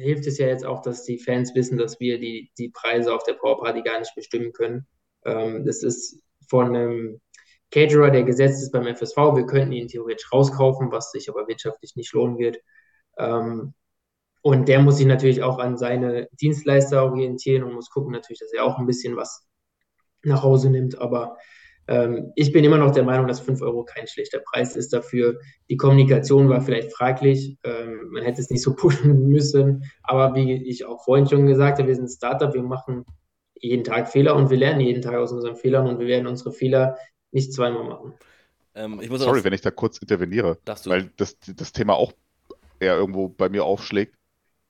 hilft 0.00 0.26
es 0.26 0.38
ja 0.38 0.46
jetzt 0.46 0.64
auch, 0.64 0.82
dass 0.82 1.04
die 1.04 1.18
Fans 1.18 1.54
wissen, 1.54 1.78
dass 1.78 2.00
wir 2.00 2.18
die, 2.18 2.50
die 2.58 2.70
Preise 2.70 3.14
auf 3.14 3.22
der 3.24 3.34
Powerparty 3.34 3.82
gar 3.82 3.98
nicht 3.98 4.14
bestimmen 4.14 4.52
können. 4.52 4.86
Ähm, 5.24 5.64
das 5.64 5.82
ist 5.82 6.22
von 6.48 6.74
einem 6.74 7.20
Caterer, 7.70 8.10
der 8.10 8.22
gesetzt 8.22 8.62
ist 8.62 8.72
beim 8.72 8.86
FSV. 8.86 9.16
Wir 9.16 9.46
könnten 9.46 9.72
ihn 9.72 9.88
theoretisch 9.88 10.32
rauskaufen, 10.32 10.92
was 10.92 11.10
sich 11.10 11.28
aber 11.28 11.48
wirtschaftlich 11.48 11.96
nicht 11.96 12.12
lohnen 12.12 12.38
wird. 12.38 12.58
Ähm, 13.18 13.74
und 14.42 14.68
der 14.68 14.80
muss 14.80 14.98
sich 14.98 15.06
natürlich 15.06 15.42
auch 15.42 15.58
an 15.58 15.78
seine 15.78 16.28
Dienstleister 16.40 17.02
orientieren 17.04 17.64
und 17.64 17.72
muss 17.72 17.90
gucken 17.90 18.12
natürlich, 18.12 18.40
dass 18.40 18.52
er 18.52 18.64
auch 18.64 18.78
ein 18.78 18.86
bisschen 18.86 19.16
was 19.16 19.48
nach 20.22 20.42
Hause 20.42 20.70
nimmt. 20.70 20.98
Aber 20.98 21.38
ähm, 21.86 22.32
ich 22.34 22.52
bin 22.52 22.64
immer 22.64 22.78
noch 22.78 22.92
der 22.92 23.04
Meinung, 23.04 23.26
dass 23.26 23.40
5 23.40 23.60
Euro 23.62 23.84
kein 23.84 24.06
schlechter 24.06 24.38
Preis 24.38 24.76
ist 24.76 24.92
dafür. 24.92 25.38
Die 25.68 25.76
Kommunikation 25.76 26.48
war 26.48 26.60
vielleicht 26.60 26.92
fraglich. 26.92 27.58
Ähm, 27.64 28.08
man 28.10 28.22
hätte 28.22 28.40
es 28.40 28.50
nicht 28.50 28.62
so 28.62 28.74
pushen 28.76 29.28
müssen. 29.28 29.84
Aber 30.02 30.34
wie 30.34 30.52
ich 30.68 30.84
auch 30.84 31.04
vorhin 31.04 31.28
schon 31.28 31.46
gesagt 31.46 31.78
habe, 31.78 31.88
wir 31.88 31.94
sind 31.94 32.06
ein 32.06 32.10
Startup. 32.10 32.52
Wir 32.54 32.62
machen 32.62 33.04
jeden 33.54 33.84
Tag 33.84 34.10
Fehler 34.10 34.36
und 34.36 34.50
wir 34.50 34.56
lernen 34.56 34.80
jeden 34.80 35.02
Tag 35.02 35.14
aus 35.14 35.32
unseren 35.32 35.56
Fehlern 35.56 35.86
und 35.86 35.98
wir 35.98 36.06
werden 36.06 36.26
unsere 36.26 36.52
Fehler 36.52 36.96
nicht 37.32 37.52
zweimal 37.52 37.84
machen. 37.84 38.14
Ähm, 38.74 39.00
Sorry, 39.16 39.44
wenn 39.44 39.52
ich 39.52 39.60
da 39.60 39.70
kurz 39.70 39.98
interveniere, 39.98 40.58
weil 40.84 41.10
das, 41.16 41.36
das 41.54 41.72
Thema 41.72 41.94
auch 41.94 42.12
eher 42.80 42.96
irgendwo 42.96 43.28
bei 43.28 43.48
mir 43.48 43.64
aufschlägt. 43.64 44.16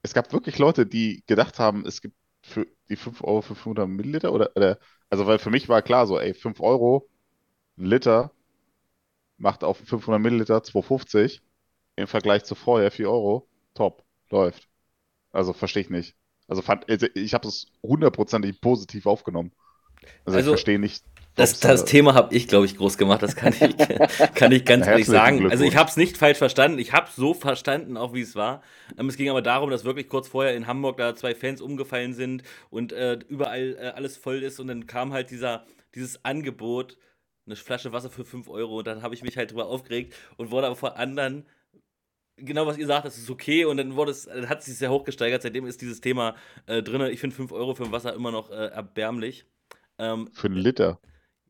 Es 0.03 0.13
gab 0.13 0.33
wirklich 0.33 0.59
Leute, 0.59 0.85
die 0.85 1.23
gedacht 1.27 1.59
haben, 1.59 1.87
es 1.87 2.03
gibt 2.03 2.15
für 2.45 2.67
die 2.89 2.97
5 2.97 3.23
Euro 3.25 3.41
für 3.41 3.55
500 3.55 3.89
Milliliter 3.89 4.33
oder, 4.33 4.51
oder 4.55 4.79
also 5.09 5.27
weil 5.27 5.39
für 5.39 5.51
mich 5.51 5.69
war 5.69 5.83
klar 5.83 6.07
so, 6.07 6.19
ey, 6.19 6.35
5 6.35 6.61
Euro, 6.61 7.09
Liter 7.77 8.31
macht 9.39 9.65
auf 9.65 9.79
500 9.79 10.21
Milliliter 10.21 10.59
2,50 10.59 11.41
im 11.97 12.07
Vergleich 12.07 12.45
zu 12.45 12.55
vorher 12.55 12.91
4 12.91 13.11
Euro, 13.11 13.49
top, 13.75 14.05
läuft. 14.31 14.69
Also 15.33 15.53
verstehe 15.53 15.83
ich 15.83 15.91
nicht. 15.91 16.17
Also 16.47 16.63
fand, 16.63 16.89
also 16.89 17.07
ich 17.15 17.35
habe 17.35 17.49
es 17.49 17.67
hundertprozentig 17.83 18.61
positiv 18.61 19.07
aufgenommen. 19.07 19.53
Also, 20.25 20.37
also 20.37 20.39
ich 20.41 20.47
verstehe 20.47 20.79
nicht, 20.79 21.05
das, 21.35 21.59
das 21.59 21.85
Thema 21.85 22.15
habe 22.15 22.35
ich, 22.35 22.47
glaube 22.47 22.67
ich, 22.67 22.77
groß 22.77 22.97
gemacht. 22.97 23.23
Das 23.23 23.35
kann 23.35 23.53
ich, 23.53 23.77
kann 24.35 24.53
ich 24.53 24.65
ganz 24.65 24.87
ehrlich 24.87 25.07
sagen. 25.07 25.51
Also 25.51 25.65
ich 25.65 25.77
habe 25.77 25.91
es 25.91 25.97
nicht 25.97 26.17
falsch 26.17 26.39
verstanden. 26.39 26.79
Ich 26.79 26.93
habe 26.93 27.09
so 27.15 27.35
verstanden, 27.35 27.97
auch 27.97 28.15
wie 28.15 28.21
es 28.21 28.37
war. 28.37 28.63
Ähm, 28.97 29.09
es 29.09 29.17
ging 29.17 29.29
aber 29.29 29.43
darum, 29.43 29.71
dass 29.71 29.85
wirklich 29.85 30.09
kurz 30.09 30.29
vorher 30.29 30.55
in 30.55 30.67
Hamburg 30.67 30.97
da 30.97 31.15
zwei 31.17 31.35
Fans 31.35 31.61
umgefallen 31.61 32.15
sind 32.15 32.45
und 32.71 32.93
äh, 32.93 33.19
überall 33.29 33.77
äh, 33.79 33.87
alles 33.97 34.17
voll 34.17 34.43
ist. 34.43 34.61
Und 34.61 34.69
dann 34.69 34.87
kam 34.87 35.13
halt 35.13 35.31
dieser, 35.31 35.67
dieses 35.95 36.25
Angebot, 36.25 36.99
eine 37.47 37.57
Flasche 37.57 37.93
Wasser 37.93 38.11
für 38.11 38.25
5 38.25 38.49
Euro. 38.49 38.79
Und 38.79 38.87
dann 38.87 39.03
habe 39.03 39.15
ich 39.15 39.23
mich 39.23 39.37
halt 39.37 39.51
drüber 39.51 39.67
aufgeregt 39.67 40.15
und 40.37 40.51
wurde 40.53 40.67
aber 40.67 40.77
vor 40.77 40.97
anderen 40.97 41.47
genau 42.37 42.67
was 42.67 42.79
ihr 42.79 42.87
sagt, 42.87 43.07
das 43.07 43.17
ist 43.17 43.31
okay 43.31 43.65
und 43.65 43.77
dann 43.77 43.95
wurde 43.95 44.11
es, 44.11 44.29
hat 44.29 44.59
es 44.59 44.67
sich 44.67 44.77
sehr 44.77 44.91
hochgesteigert. 44.91 45.43
Seitdem 45.43 45.67
ist 45.67 45.81
dieses 45.81 46.01
Thema 46.01 46.35
äh, 46.67 46.83
drin. 46.83 47.01
Ich 47.03 47.21
finde 47.21 47.37
5 47.37 47.53
Euro 47.53 47.75
für 47.75 47.85
ein 47.85 47.93
Wasser 47.93 48.15
immer 48.15 48.31
noch 48.31 48.51
äh, 48.51 48.67
erbärmlich. 48.67 49.47
Ähm, 49.99 50.29
für 50.33 50.49
einen 50.49 50.57
Liter. 50.57 50.99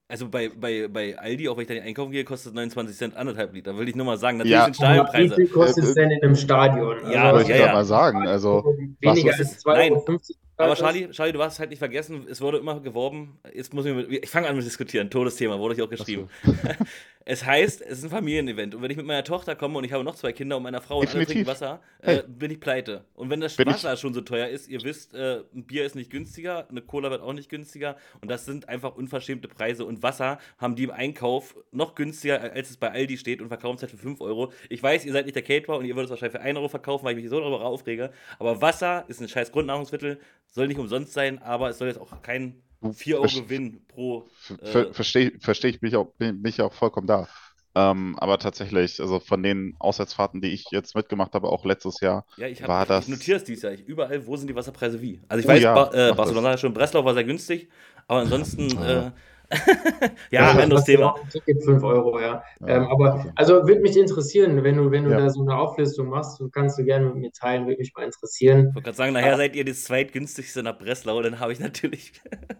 Also 0.06 0.28
bei, 0.28 0.50
bei, 0.50 0.86
bei 0.86 1.18
Aldi, 1.18 1.48
auch 1.48 1.56
wenn 1.56 1.62
ich 1.62 1.68
da 1.68 1.74
nicht 1.74 1.84
einkaufen 1.84 2.12
gehe, 2.12 2.24
kostet 2.24 2.48
es 2.48 2.54
29 2.54 2.96
Cent 2.96 3.16
anderthalb 3.16 3.54
Liter. 3.54 3.76
Will 3.78 3.88
ich 3.88 3.96
nur 3.96 4.04
mal 4.04 4.18
sagen, 4.18 4.36
natürlich 4.36 4.52
ja. 4.58 4.64
sind 4.64 4.76
Stadionpreise. 4.76 5.36
Wie 5.36 5.46
viel 5.46 5.48
kostet 5.48 5.84
es 5.84 5.94
denn 5.94 6.10
in 6.10 6.22
einem 6.22 6.36
Stadion? 6.36 7.10
Ja, 7.10 7.32
also, 7.32 7.50
ja, 7.50 7.56
ja. 7.56 7.72
mal 7.72 7.84
sagen. 7.86 8.26
Also, 8.26 8.64
weniger 9.00 9.32
als 9.32 9.64
2,50 9.64 9.90
Euro. 9.90 10.20
Aber 10.56 10.74
Charlie, 10.76 11.10
Charlie, 11.10 11.32
du 11.32 11.42
hast 11.42 11.58
halt 11.58 11.70
nicht 11.70 11.78
vergessen, 11.78 12.26
es 12.30 12.40
wurde 12.40 12.58
immer 12.58 12.78
geworben, 12.80 13.38
jetzt 13.52 13.74
muss 13.74 13.86
ich, 13.86 13.96
ich 14.08 14.30
fange 14.30 14.46
an 14.46 14.54
mit 14.56 14.64
diskutieren, 14.64 15.10
Todesthema, 15.10 15.58
wurde 15.58 15.74
ich 15.74 15.82
auch 15.82 15.90
geschrieben. 15.90 16.28
So. 16.44 16.52
es 17.26 17.44
heißt, 17.44 17.80
es 17.80 17.98
ist 17.98 18.04
ein 18.04 18.10
Familienevent 18.10 18.74
und 18.74 18.82
wenn 18.82 18.90
ich 18.90 18.96
mit 18.96 19.06
meiner 19.06 19.24
Tochter 19.24 19.56
komme 19.56 19.78
und 19.78 19.84
ich 19.84 19.92
habe 19.92 20.04
noch 20.04 20.14
zwei 20.14 20.32
Kinder 20.32 20.58
und 20.58 20.62
meiner 20.62 20.82
Frau 20.82 20.98
und 21.00 21.14
alle 21.14 21.24
trinken 21.24 21.46
Wasser, 21.46 21.80
äh, 22.02 22.22
bin 22.26 22.50
ich 22.50 22.60
pleite. 22.60 23.04
Und 23.14 23.30
wenn 23.30 23.40
das 23.40 23.56
bin 23.56 23.66
Wasser 23.66 23.94
ich? 23.94 24.00
schon 24.00 24.12
so 24.12 24.20
teuer 24.20 24.48
ist, 24.48 24.68
ihr 24.68 24.82
wisst, 24.82 25.14
äh, 25.14 25.42
ein 25.54 25.64
Bier 25.64 25.86
ist 25.86 25.94
nicht 25.94 26.10
günstiger, 26.10 26.68
eine 26.68 26.82
Cola 26.82 27.10
wird 27.10 27.22
auch 27.22 27.32
nicht 27.32 27.48
günstiger 27.48 27.96
und 28.20 28.30
das 28.30 28.44
sind 28.44 28.68
einfach 28.68 28.94
unverschämte 28.94 29.48
Preise 29.48 29.86
und 29.86 30.02
Wasser 30.02 30.38
haben 30.58 30.76
die 30.76 30.84
im 30.84 30.90
Einkauf 30.90 31.56
noch 31.72 31.94
günstiger, 31.94 32.40
als 32.40 32.70
es 32.70 32.76
bei 32.76 32.90
Aldi 32.90 33.16
steht 33.16 33.40
und 33.40 33.48
verkaufen 33.48 33.76
es 33.76 33.82
halt 33.82 33.92
für 33.92 33.98
5 33.98 34.20
Euro. 34.20 34.52
Ich 34.68 34.82
weiß, 34.82 35.06
ihr 35.06 35.12
seid 35.12 35.24
nicht 35.24 35.36
der 35.36 35.42
Caterer 35.42 35.78
und 35.78 35.86
ihr 35.86 35.96
würdet 35.96 36.06
es 36.06 36.10
wahrscheinlich 36.10 36.38
für 36.38 36.44
1 36.44 36.58
Euro 36.58 36.68
verkaufen, 36.68 37.04
weil 37.04 37.16
ich 37.16 37.22
mich 37.22 37.30
so 37.30 37.40
darüber 37.40 37.64
aufrege, 37.64 38.10
aber 38.38 38.60
Wasser 38.60 39.04
ist 39.08 39.20
ein 39.20 39.28
scheiß 39.28 39.50
Grundnahrungsmittel, 39.50 40.20
soll 40.48 40.68
nicht 40.68 40.78
umsonst 40.78 41.14
sein, 41.14 41.40
aber 41.40 41.70
es 41.70 41.78
soll 41.78 41.88
jetzt 41.88 42.00
auch 42.00 42.20
kein 42.20 42.62
4 42.92 43.20
Euro 43.20 43.28
Gewinn 43.28 43.80
pro. 43.88 44.28
Äh, 44.60 44.92
Verstehe 44.92 45.32
versteh 45.40 45.68
ich 45.68 45.82
mich 45.82 45.96
auch, 45.96 46.12
mich 46.18 46.60
auch 46.60 46.72
vollkommen 46.72 47.06
da. 47.06 47.28
Ähm, 47.76 48.16
aber 48.18 48.38
tatsächlich, 48.38 49.00
also 49.00 49.18
von 49.18 49.42
den 49.42 49.74
Auswärtsfahrten, 49.80 50.40
die 50.40 50.50
ich 50.50 50.66
jetzt 50.70 50.94
mitgemacht 50.94 51.34
habe, 51.34 51.48
auch 51.48 51.64
letztes 51.64 52.00
Jahr, 52.00 52.24
ja, 52.36 52.46
ich 52.46 52.62
hab, 52.62 52.68
war 52.68 52.86
das. 52.86 53.04
Ich 53.04 53.10
notiere 53.10 53.38
es 53.38 53.44
dieses 53.44 53.64
Jahr. 53.64 53.72
Ich, 53.72 53.84
überall, 53.84 54.24
wo 54.26 54.36
sind 54.36 54.48
die 54.48 54.54
Wasserpreise 54.54 55.02
wie? 55.02 55.20
Also 55.28 55.40
ich 55.40 55.46
oh, 55.46 55.48
weiß, 55.48 55.62
ja, 55.62 55.74
ba 55.74 56.10
äh, 56.10 56.14
Barcelona 56.14 56.56
schon, 56.56 56.72
Breslau 56.72 57.04
war 57.04 57.14
sehr 57.14 57.24
günstig, 57.24 57.68
aber 58.06 58.20
ansonsten. 58.20 58.78
Ah. 58.78 59.08
Äh, 59.08 59.10
ja, 60.30 60.50
ein 60.50 60.60
anderes 60.60 60.84
Thema. 60.84 61.14
Ticket 61.30 61.62
5 61.64 61.82
Euro, 61.82 62.20
ja. 62.20 62.42
ja 62.60 62.66
ähm, 62.66 62.88
aber 62.88 63.26
also 63.34 63.66
würde 63.66 63.80
mich 63.80 63.96
interessieren, 63.96 64.62
wenn 64.62 64.76
du, 64.76 64.90
wenn 64.90 65.04
du 65.04 65.10
ja. 65.10 65.18
da 65.18 65.30
so 65.30 65.42
eine 65.42 65.56
Auflistung 65.56 66.08
machst, 66.08 66.42
kannst 66.52 66.78
du 66.78 66.84
gerne 66.84 67.06
mit 67.06 67.16
mir 67.16 67.32
teilen, 67.32 67.66
würde 67.66 67.78
mich 67.78 67.92
mal 67.94 68.04
interessieren. 68.04 68.68
Ich 68.68 68.74
wollte 68.74 68.82
gerade 68.82 68.96
sagen, 68.96 69.12
nachher 69.12 69.32
ja. 69.32 69.36
seid 69.36 69.56
ihr 69.56 69.64
das 69.64 69.84
zweitgünstigste 69.84 70.62
nach 70.62 70.78
Breslau, 70.78 71.22
dann 71.22 71.40
habe 71.40 71.52
ich 71.52 71.60
natürlich 71.60 72.12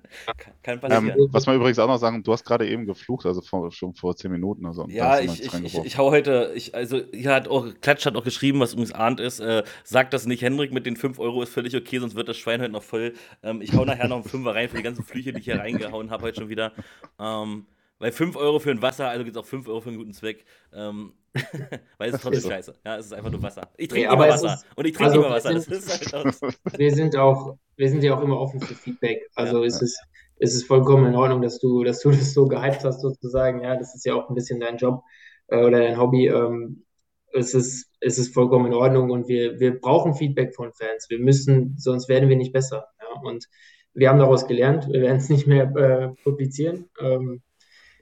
kein 0.63 0.81
passieren. 0.81 1.09
Ähm, 1.09 1.29
was 1.31 1.47
man 1.47 1.57
übrigens 1.57 1.79
auch 1.79 1.89
noch 1.89 1.99
sagen, 1.99 2.23
du 2.23 2.33
hast 2.33 2.45
gerade 2.45 2.67
eben 2.69 2.87
geflucht, 2.87 3.27
also 3.27 3.41
vor, 3.41 3.71
schon 3.73 3.95
vor 3.95 4.17
10 4.17 4.31
Minuten. 4.31 4.67
Also, 4.67 4.87
ja, 4.89 5.21
ich, 5.21 5.43
ich, 5.43 5.55
ich, 5.65 5.85
ich 5.85 5.99
hau 5.99 6.11
heute, 6.11 6.53
ich, 6.55 6.75
also 6.75 7.01
hier 7.13 7.35
hat 7.35 7.49
auch, 7.49 7.67
Klatsch 7.81 8.07
hat 8.07 8.17
auch 8.17 8.25
geschrieben, 8.25 8.61
was 8.61 8.73
übrigens 8.73 8.93
ahnt 8.93 9.21
ist, 9.21 9.41
äh, 9.41 9.63
sagt 9.85 10.13
das 10.13 10.27
nicht, 10.27 10.43
Hendrik, 10.43 10.73
mit 10.73 10.87
den 10.87 10.97
5 10.97 11.19
Euro 11.19 11.43
ist 11.43 11.53
völlig 11.53 11.77
okay, 11.77 11.99
sonst 11.99 12.15
wird 12.15 12.29
das 12.29 12.37
Schwein 12.37 12.61
heute 12.61 12.73
noch 12.73 12.83
voll. 12.83 13.15
Ähm, 13.43 13.61
ich 13.63 13.73
hau 13.75 13.85
nachher 13.85 14.09
noch 14.09 14.17
einen 14.17 14.25
Fünfer 14.25 14.55
rein 14.55 14.69
für 14.69 14.77
die 14.77 14.83
ganzen 14.83 15.05
Flüche, 15.05 15.33
die 15.33 15.39
ich 15.39 15.45
hier 15.45 15.59
reingehauen 15.59 16.11
habe 16.11 16.25
heute 16.25 16.41
schon 16.41 16.49
wieder. 16.49 16.73
Ähm, 17.19 17.67
weil 17.99 18.13
5 18.13 18.37
Euro 18.37 18.59
für 18.59 18.71
ein 18.71 18.83
Wasser, 18.83 19.09
also 19.09 19.25
gibt 19.25 19.37
es 19.37 19.43
auch 19.43 19.47
5 19.47 19.69
Euro 19.69 19.81
für 19.81 19.89
einen 19.89 19.99
guten 19.99 20.13
Zweck. 20.13 20.45
Ähm, 20.73 21.13
weil 21.99 22.11
es 22.11 22.17
ist 22.17 22.23
trotzdem 22.23 22.51
scheiße. 22.51 22.75
Ja, 22.85 22.97
es 22.97 23.07
ist 23.07 23.13
einfach 23.13 23.31
nur 23.31 23.43
Wasser. 23.43 23.71
Ich 23.77 23.89
trinke 23.89 24.09
nee, 24.09 24.15
immer 24.15 24.29
Wasser. 24.29 24.55
Ist, 24.55 24.67
und 24.77 24.85
ich 24.87 24.93
trinke 24.93 25.13
also 25.13 25.25
immer 25.25 25.35
Wasser. 25.35 25.61
Sind, 25.61 26.13
halt 26.13 26.37
wir 26.79 26.95
sind 26.95 27.17
auch, 27.17 27.57
wir 27.77 27.89
sind 27.89 28.05
ja 28.05 28.17
auch 28.17 28.23
immer 28.23 28.39
offen 28.39 28.61
für 28.61 28.75
Feedback. 28.75 29.27
Also 29.35 29.61
ja. 29.61 29.67
es 29.67 29.83
ist, 29.83 30.01
es 30.39 30.55
ist 30.55 30.67
vollkommen 30.67 31.07
in 31.07 31.17
Ordnung, 31.17 31.43
dass 31.43 31.59
du, 31.59 31.83
dass 31.83 32.01
du 32.01 32.11
das 32.13 32.35
so 32.35 32.47
gehypt 32.47 32.85
hast, 32.85 33.01
sozusagen. 33.01 33.63
Ja, 33.63 33.77
das 33.77 33.95
ist 33.95 34.05
ja 34.05 34.15
auch 34.15 34.29
ein 34.29 34.35
bisschen 34.35 34.61
dein 34.61 34.77
Job 34.77 35.03
äh, 35.49 35.65
oder 35.65 35.79
dein 35.79 35.99
Hobby. 35.99 36.29
Ähm, 36.29 36.85
es 37.33 37.53
ist, 37.55 37.91
es 38.01 38.19
ist 38.19 38.33
vollkommen 38.33 38.67
in 38.67 38.75
Ordnung 38.75 39.11
und 39.11 39.27
wir, 39.27 39.59
wir 39.59 39.81
brauchen 39.81 40.15
Feedback 40.15 40.55
von 40.55 40.73
Fans. 40.73 41.07
Wir 41.09 41.19
müssen, 41.19 41.75
sonst 41.79 42.09
werden 42.09 42.29
wir 42.29 42.37
nicht 42.37 42.53
besser. 42.53 42.87
Ja? 43.01 43.21
Und 43.23 43.49
wir 43.95 44.09
haben 44.09 44.19
daraus 44.19 44.47
gelernt, 44.47 44.89
wir 44.89 45.01
werden 45.01 45.19
es 45.19 45.29
nicht 45.29 45.47
mehr 45.47 45.65
äh, 45.77 46.23
publizieren. 46.23 46.91
Ähm, 47.01 47.43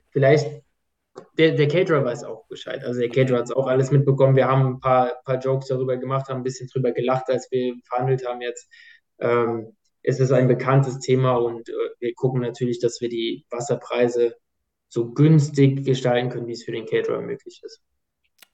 vielleicht, 0.09 0.63
der, 1.37 1.51
der 1.51 1.67
Caterer 1.67 2.03
weiß 2.03 2.23
auch 2.23 2.47
Bescheid. 2.47 2.83
Also 2.83 2.99
der 2.99 3.09
Caterer 3.09 3.37
hat 3.37 3.45
es 3.45 3.51
auch 3.51 3.67
alles 3.67 3.91
mitbekommen. 3.91 4.35
Wir 4.35 4.47
haben 4.47 4.65
ein 4.65 4.79
paar, 4.79 5.21
paar 5.23 5.39
Jokes 5.39 5.67
darüber 5.67 5.97
gemacht, 5.97 6.27
haben 6.29 6.41
ein 6.41 6.43
bisschen 6.43 6.67
drüber 6.67 6.91
gelacht, 6.91 7.29
als 7.29 7.49
wir 7.51 7.75
verhandelt 7.87 8.27
haben 8.27 8.41
jetzt. 8.41 8.67
Ähm, 9.19 9.75
es 10.01 10.19
ist 10.19 10.31
ein 10.31 10.47
bekanntes 10.47 10.99
Thema 10.99 11.35
und 11.35 11.69
äh, 11.69 11.73
wir 11.99 12.13
gucken 12.15 12.41
natürlich, 12.41 12.79
dass 12.79 12.99
wir 12.99 13.09
die 13.09 13.45
Wasserpreise 13.49 14.35
so 14.89 15.11
günstig 15.11 15.85
gestalten 15.85 16.29
können, 16.29 16.47
wie 16.47 16.53
es 16.53 16.63
für 16.63 16.71
den 16.71 16.85
Caterer 16.85 17.21
möglich 17.21 17.61
ist. 17.63 17.81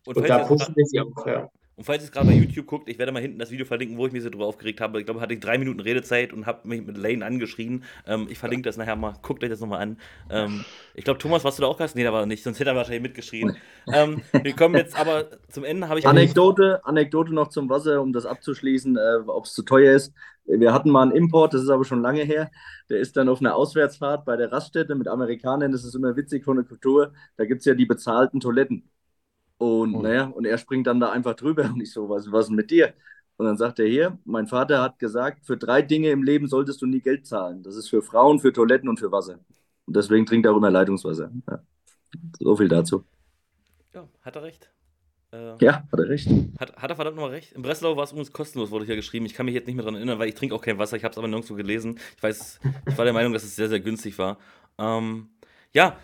Und, 0.05 0.17
und 0.17 0.29
da 0.29 0.45
pushen 0.45 0.75
wir 0.75 0.85
sie 0.85 0.99
auch, 0.99 1.25
ja. 1.25 1.49
Und 1.79 1.85
falls 1.85 2.03
ihr 2.03 2.07
es 2.07 2.11
gerade 2.11 2.27
bei 2.27 2.33
YouTube 2.33 2.67
guckt, 2.67 2.89
ich 2.89 2.99
werde 2.99 3.13
mal 3.13 3.21
hinten 3.21 3.39
das 3.39 3.51
Video 3.51 3.65
verlinken, 3.65 3.97
wo 3.97 4.05
ich 4.05 4.11
mich 4.11 4.21
so 4.21 4.29
drüber 4.29 4.47
aufgeregt 4.47 4.81
habe. 4.81 4.99
Ich 4.99 5.05
glaube, 5.05 5.21
hatte 5.21 5.33
ich 5.33 5.39
drei 5.39 5.57
Minuten 5.57 5.79
Redezeit 5.79 6.33
und 6.33 6.45
habe 6.45 6.67
mich 6.67 6.85
mit 6.85 6.97
Lane 6.97 7.25
angeschrien. 7.25 7.85
Ähm, 8.05 8.27
ich 8.29 8.37
verlinke 8.37 8.67
das 8.67 8.75
nachher 8.75 8.97
mal. 8.97 9.13
Guckt 9.21 9.41
euch 9.45 9.49
das 9.49 9.61
nochmal 9.61 9.83
an. 9.83 9.97
Ähm, 10.29 10.65
ich 10.93 11.05
glaube, 11.05 11.19
Thomas, 11.19 11.45
warst 11.45 11.57
du 11.57 11.61
da 11.61 11.69
auch 11.69 11.77
Gast? 11.77 11.95
Nee, 11.95 12.03
da 12.03 12.11
war 12.11 12.19
er 12.19 12.25
nicht, 12.25 12.43
sonst 12.43 12.59
hätte 12.59 12.71
er 12.71 12.75
wahrscheinlich 12.75 13.03
mitgeschrien. 13.03 13.55
ähm, 13.93 14.23
wir 14.33 14.53
kommen 14.57 14.75
jetzt 14.75 14.99
aber 14.99 15.27
zum 15.47 15.63
Ende. 15.63 15.87
Habe 15.87 15.99
ich 15.99 16.05
Anekdote, 16.05 16.81
Anekdote 16.83 17.33
noch 17.33 17.47
zum 17.47 17.69
Wasser, 17.69 18.01
um 18.01 18.11
das 18.11 18.25
abzuschließen, 18.25 18.97
äh, 18.97 19.19
ob 19.27 19.45
es 19.45 19.53
zu 19.53 19.63
teuer 19.63 19.95
ist. 19.95 20.13
Wir 20.47 20.73
hatten 20.73 20.89
mal 20.89 21.03
einen 21.03 21.13
Import, 21.13 21.53
das 21.53 21.61
ist 21.61 21.69
aber 21.69 21.85
schon 21.85 22.01
lange 22.01 22.23
her. 22.23 22.51
Der 22.89 22.99
ist 22.99 23.15
dann 23.15 23.29
auf 23.29 23.39
einer 23.39 23.55
Auswärtsfahrt 23.55 24.25
bei 24.25 24.35
der 24.35 24.51
Raststätte 24.51 24.95
mit 24.95 25.07
Amerikanern. 25.07 25.71
Das 25.71 25.85
ist 25.85 25.95
immer 25.95 26.17
witzig 26.17 26.43
von 26.43 26.57
der 26.57 26.65
Kultur. 26.65 27.13
Da 27.37 27.45
gibt 27.45 27.59
es 27.59 27.65
ja 27.65 27.73
die 27.73 27.85
bezahlten 27.85 28.41
Toiletten. 28.41 28.89
Und 29.59 29.93
oh. 29.93 30.01
naja, 30.01 30.23
und 30.25 30.45
er 30.45 30.57
springt 30.57 30.87
dann 30.87 31.01
da 31.01 31.11
einfach 31.11 31.35
drüber 31.35 31.65
und 31.65 31.81
ich 31.81 31.91
so, 31.91 32.09
was, 32.09 32.31
was 32.31 32.45
ist 32.45 32.51
mit 32.51 32.71
dir? 32.71 32.93
Und 33.35 33.45
dann 33.45 33.57
sagt 33.57 33.79
er 33.79 33.87
hier, 33.87 34.17
mein 34.25 34.47
Vater 34.47 34.81
hat 34.81 34.99
gesagt, 34.99 35.45
für 35.45 35.57
drei 35.57 35.81
Dinge 35.81 36.09
im 36.09 36.23
Leben 36.23 36.47
solltest 36.47 36.81
du 36.81 36.85
nie 36.85 37.01
Geld 37.01 37.27
zahlen. 37.27 37.61
Das 37.61 37.75
ist 37.75 37.89
für 37.89 38.01
Frauen, 38.01 38.39
für 38.39 38.51
Toiletten 38.51 38.89
und 38.89 38.99
für 38.99 39.11
Wasser. 39.11 39.39
Und 39.85 39.95
deswegen 39.95 40.25
trinkt 40.25 40.45
er 40.45 40.53
auch 40.53 40.57
immer 40.57 40.71
Leitungswasser. 40.71 41.29
Ja. 41.49 41.59
So 42.39 42.55
viel 42.55 42.69
dazu. 42.69 43.03
Ja, 43.93 44.07
hat 44.21 44.35
er 44.35 44.43
recht. 44.43 44.71
Äh, 45.31 45.63
ja, 45.63 45.83
hat 45.91 45.99
er 45.99 46.09
recht. 46.09 46.29
Hat, 46.59 46.75
hat 46.77 46.89
er 46.89 46.95
verdammt 46.95 47.17
nochmal 47.17 47.31
recht. 47.31 47.51
In 47.51 47.61
Breslau 47.61 47.97
war 47.97 48.05
es 48.05 48.11
übrigens 48.11 48.31
kostenlos, 48.31 48.71
wurde 48.71 48.85
hier 48.85 48.95
geschrieben. 48.95 49.25
Ich 49.25 49.33
kann 49.33 49.45
mich 49.45 49.55
jetzt 49.55 49.67
nicht 49.67 49.75
mehr 49.75 49.83
daran 49.83 49.95
erinnern, 49.95 50.19
weil 50.19 50.29
ich 50.29 50.35
trinke 50.35 50.55
auch 50.55 50.61
kein 50.61 50.77
Wasser. 50.77 50.95
Ich 50.95 51.03
habe 51.03 51.11
es 51.11 51.17
aber 51.17 51.27
nirgendwo 51.27 51.55
gelesen. 51.55 51.99
Ich 52.15 52.23
weiß, 52.23 52.59
ich 52.87 52.97
war 52.97 53.05
der 53.05 53.13
Meinung, 53.13 53.33
dass 53.33 53.43
es 53.43 53.55
sehr, 53.55 53.69
sehr 53.69 53.79
günstig 53.79 54.17
war. 54.17 54.37
Ähm, 54.77 55.29
ja, 55.73 55.97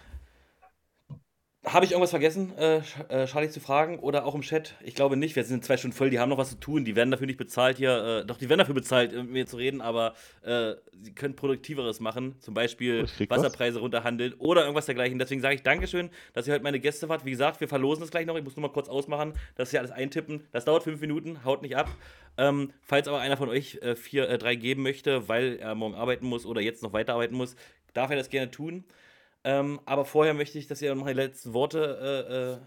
habe 1.66 1.86
ich 1.86 1.92
irgendwas 1.92 2.12
vergessen, 2.12 2.58
äh, 2.58 2.82
äh, 3.10 3.26
Charlie 3.26 3.50
zu 3.50 3.60
fragen 3.60 4.00
oder 4.00 4.26
auch 4.26 4.36
im 4.36 4.42
Chat? 4.42 4.76
Ich 4.84 4.96
glaube 4.96 5.18
nicht. 5.18 5.36
Wir 5.36 5.44
sind 5.44 5.66
zwei 5.66 5.78
Stunden 5.78 5.96
voll. 5.96 6.10
Die 6.10 6.20
haben 6.20 6.30
noch 6.30 6.38
was 6.38 6.50
zu 6.52 6.60
tun. 6.60 6.86
Die 6.86 6.96
werden 6.96 7.12
dafür 7.12 7.28
nicht 7.28 7.38
bezahlt 7.38 7.78
hier. 7.78 8.24
Äh, 8.24 8.26
doch, 8.26 8.38
die 8.38 8.50
werden 8.50 8.60
dafür 8.60 8.76
bezahlt, 8.76 9.14
mit 9.14 9.30
mir 9.30 9.46
zu 9.46 9.58
reden, 9.58 9.82
aber 9.82 10.14
äh, 10.44 10.74
sie 11.02 11.14
können 11.14 11.36
Produktiveres 11.36 12.00
machen. 12.00 12.36
Zum 12.40 12.54
Beispiel 12.54 13.06
Wasserpreise 13.30 13.76
was? 13.76 13.82
runterhandeln 13.84 14.34
oder 14.38 14.62
irgendwas 14.62 14.86
dergleichen. 14.86 15.20
Deswegen 15.20 15.42
sage 15.42 15.56
ich 15.56 15.64
Dankeschön, 15.64 16.10
dass 16.34 16.48
ihr 16.48 16.54
heute 16.54 16.64
meine 16.64 16.80
Gäste 16.80 17.10
wart. 17.10 17.26
Wie 17.26 17.32
gesagt, 17.32 17.60
wir 17.62 17.68
verlosen 17.68 18.02
das 18.02 18.12
gleich 18.12 18.26
noch. 18.26 18.38
Ich 18.38 18.44
muss 18.44 18.56
nur 18.56 18.68
mal 18.68 18.74
kurz 18.74 18.88
ausmachen, 18.88 19.34
dass 19.56 19.72
sie 19.72 19.80
alles 19.80 19.92
eintippen. 19.92 20.48
Das 20.52 20.66
dauert 20.66 20.84
fünf 20.84 21.02
Minuten. 21.02 21.44
Haut 21.44 21.62
nicht 21.62 21.76
ab. 21.76 21.90
Ähm, 22.38 22.72
falls 22.82 23.08
aber 23.08 23.20
einer 23.20 23.38
von 23.38 23.50
euch 23.50 23.80
äh, 23.82 23.96
vier, 23.96 24.30
äh, 24.30 24.38
drei 24.38 24.56
geben 24.56 24.84
möchte, 24.84 25.28
weil 25.28 25.58
er 25.58 25.74
morgen 25.74 25.96
arbeiten 25.96 26.26
muss 26.26 26.46
oder 26.46 26.62
jetzt 26.62 26.84
noch 26.84 26.94
weiterarbeiten 26.94 27.36
muss, 27.36 27.56
darf 27.94 28.10
er 28.10 28.18
das 28.18 28.30
gerne 28.30 28.52
tun. 28.52 28.84
Ähm, 29.46 29.80
aber 29.86 30.06
vorher 30.06 30.34
möchte 30.34 30.58
ich, 30.58 30.66
dass 30.66 30.82
ihr 30.82 30.94
noch 30.96 31.06
die 31.06 31.14
letzten 31.14 31.54
Worte 31.54 31.78
äh, 32.02 32.34
äh, 32.34 32.58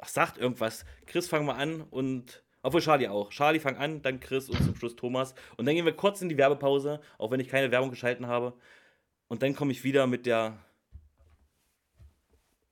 ach, 0.00 0.08
sagt 0.08 0.36
irgendwas. 0.36 0.84
Chris, 1.06 1.28
fang 1.28 1.46
mal 1.46 1.54
an 1.54 1.82
und. 1.82 2.42
Obwohl 2.64 2.80
Charlie 2.80 3.08
auch. 3.08 3.30
Charlie, 3.30 3.58
fang 3.58 3.76
an, 3.76 4.02
dann 4.02 4.20
Chris 4.20 4.48
und 4.48 4.62
zum 4.62 4.76
Schluss 4.76 4.94
Thomas. 4.94 5.34
Und 5.56 5.66
dann 5.66 5.74
gehen 5.74 5.84
wir 5.84 5.96
kurz 5.96 6.22
in 6.22 6.28
die 6.28 6.36
Werbepause, 6.38 7.00
auch 7.18 7.30
wenn 7.30 7.40
ich 7.40 7.48
keine 7.48 7.70
Werbung 7.70 7.90
geschalten 7.90 8.26
habe. 8.26 8.52
Und 9.28 9.42
dann 9.42 9.54
komme 9.54 9.72
ich 9.72 9.84
wieder 9.84 10.06
mit 10.06 10.26
der. 10.26 10.58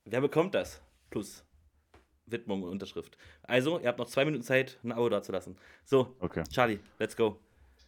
Wer 0.05 0.21
bekommt 0.21 0.53
das? 0.53 0.81
Plus 1.09 1.45
Widmung 2.25 2.63
und 2.63 2.69
Unterschrift. 2.69 3.17
Also, 3.43 3.79
ihr 3.79 3.87
habt 3.87 3.99
noch 3.99 4.07
zwei 4.07 4.25
Minuten 4.25 4.43
Zeit, 4.43 4.77
ein 4.83 4.91
Abo 4.91 5.07
dazulassen. 5.09 5.57
So, 5.85 6.15
okay. 6.19 6.43
Charlie, 6.49 6.79
let's 6.99 7.15
go. 7.15 7.37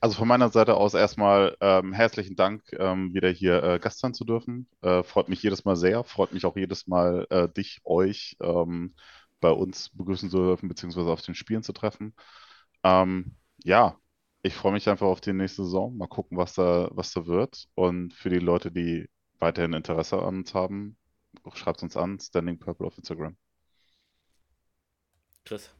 Also 0.04 0.18
von 0.18 0.28
meiner 0.28 0.50
Seite 0.50 0.76
aus 0.76 0.96
erstmal 0.96 1.56
ähm, 1.62 1.94
herzlichen 1.94 2.36
Dank, 2.36 2.62
ähm, 2.74 3.14
wieder 3.14 3.30
hier 3.30 3.64
äh, 3.64 3.80
Gast 3.80 4.00
sein 4.00 4.14
zu 4.14 4.26
dürfen. 4.26 4.68
Äh, 4.82 5.02
freut 5.02 5.30
mich 5.30 5.42
jedes 5.42 5.64
Mal 5.64 5.78
sehr, 5.78 6.04
freut 6.04 6.34
mich 6.34 6.46
auch 6.46 6.58
jedes 6.58 6.88
Mal, 6.88 7.26
äh, 7.30 7.48
dich, 7.48 7.80
euch 7.86 8.36
ähm, 8.42 8.96
bei 9.40 9.50
uns 9.50 9.92
begrüßen 9.92 10.30
zu 10.30 10.40
dürfen, 10.40 10.68
beziehungsweise 10.68 11.10
auf 11.10 11.22
den 11.22 11.36
Spielen 11.36 11.64
zu 11.64 11.72
treffen. 11.72 12.14
Ähm, 12.84 13.38
ja, 13.64 13.98
ich 14.42 14.56
freue 14.56 14.74
mich 14.74 14.90
einfach 14.90 15.08
auf 15.08 15.22
die 15.22 15.32
nächste 15.32 15.64
Saison. 15.64 15.96
Mal 15.96 16.08
gucken, 16.08 16.38
was 16.38 16.54
da, 16.56 16.90
was 16.92 17.14
da 17.14 17.26
wird. 17.26 17.68
Und 17.74 18.14
für 18.14 18.30
die 18.30 18.40
Leute, 18.40 18.74
die 18.74 19.10
weiterhin 19.40 19.72
Interesse 19.72 20.22
an 20.22 20.40
uns 20.40 20.54
haben, 20.54 20.98
schreibt 21.54 21.82
uns 21.82 21.96
an, 21.96 22.20
Standing 22.20 22.60
Purple 22.60 22.88
auf 22.88 22.98
Instagram. 22.98 23.38
Chris. 25.46 25.74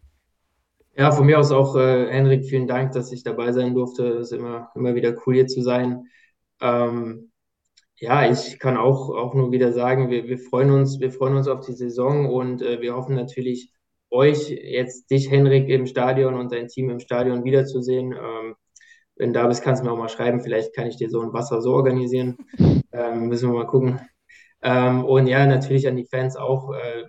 Ja, 0.96 1.12
von 1.12 1.26
mir 1.26 1.40
aus 1.40 1.52
auch, 1.52 1.76
äh, 1.76 2.08
Henrik, 2.12 2.46
vielen 2.46 2.68
Dank, 2.68 2.92
dass 2.92 3.12
ich 3.12 3.24
dabei 3.24 3.52
sein 3.52 3.74
durfte. 3.74 4.06
Es 4.10 4.32
ist 4.32 4.38
immer, 4.38 4.70
immer 4.76 4.94
wieder 4.94 5.16
cool, 5.26 5.34
hier 5.36 5.48
zu 5.48 5.62
sein. 5.64 6.08
Ähm, 6.62 7.32
ja, 7.98 8.30
ich 8.30 8.60
kann 8.60 8.78
auch, 8.78 9.10
auch 9.10 9.34
nur 9.34 9.52
wieder 9.52 9.74
sagen, 9.74 10.10
wir, 10.12 10.28
wir 10.28 10.38
freuen 10.38 10.72
uns, 10.72 11.00
wir 11.00 11.12
freuen 11.12 11.36
uns 11.36 11.48
auf 11.48 11.66
die 11.66 11.74
Saison 11.74 12.30
und 12.32 12.62
äh, 12.62 12.80
wir 12.82 12.96
hoffen 12.96 13.16
natürlich, 13.16 13.72
euch, 14.12 14.50
jetzt 14.50 15.10
dich, 15.10 15.32
Henrik, 15.32 15.68
im 15.70 15.88
Stadion 15.88 16.36
und 16.36 16.52
dein 16.52 16.68
Team 16.68 16.92
im 16.92 17.00
Stadion 17.00 17.44
wiederzusehen. 17.44 18.14
Ähm, 18.14 18.56
wenn 19.16 19.34
du 19.34 19.40
da 19.40 19.48
bist, 19.48 19.64
kannst 19.64 19.82
du 19.82 19.88
mir 19.88 19.94
auch 19.94 19.98
mal 19.98 20.10
schreiben. 20.10 20.42
Vielleicht 20.42 20.76
kann 20.76 20.88
ich 20.88 20.98
dir 20.98 21.10
so 21.10 21.22
ein 21.22 21.34
Wasser 21.34 21.62
so 21.62 21.74
organisieren. 21.74 22.38
Ähm, 22.96 23.28
müssen 23.28 23.50
wir 23.50 23.58
mal 23.58 23.66
gucken. 23.66 24.00
Ähm, 24.62 25.04
und 25.04 25.26
ja, 25.26 25.48
natürlich 25.48 25.88
an 25.88 25.96
die 25.96 26.06
Fans 26.06 26.36
auch. 26.36 26.72
Äh, 26.76 27.06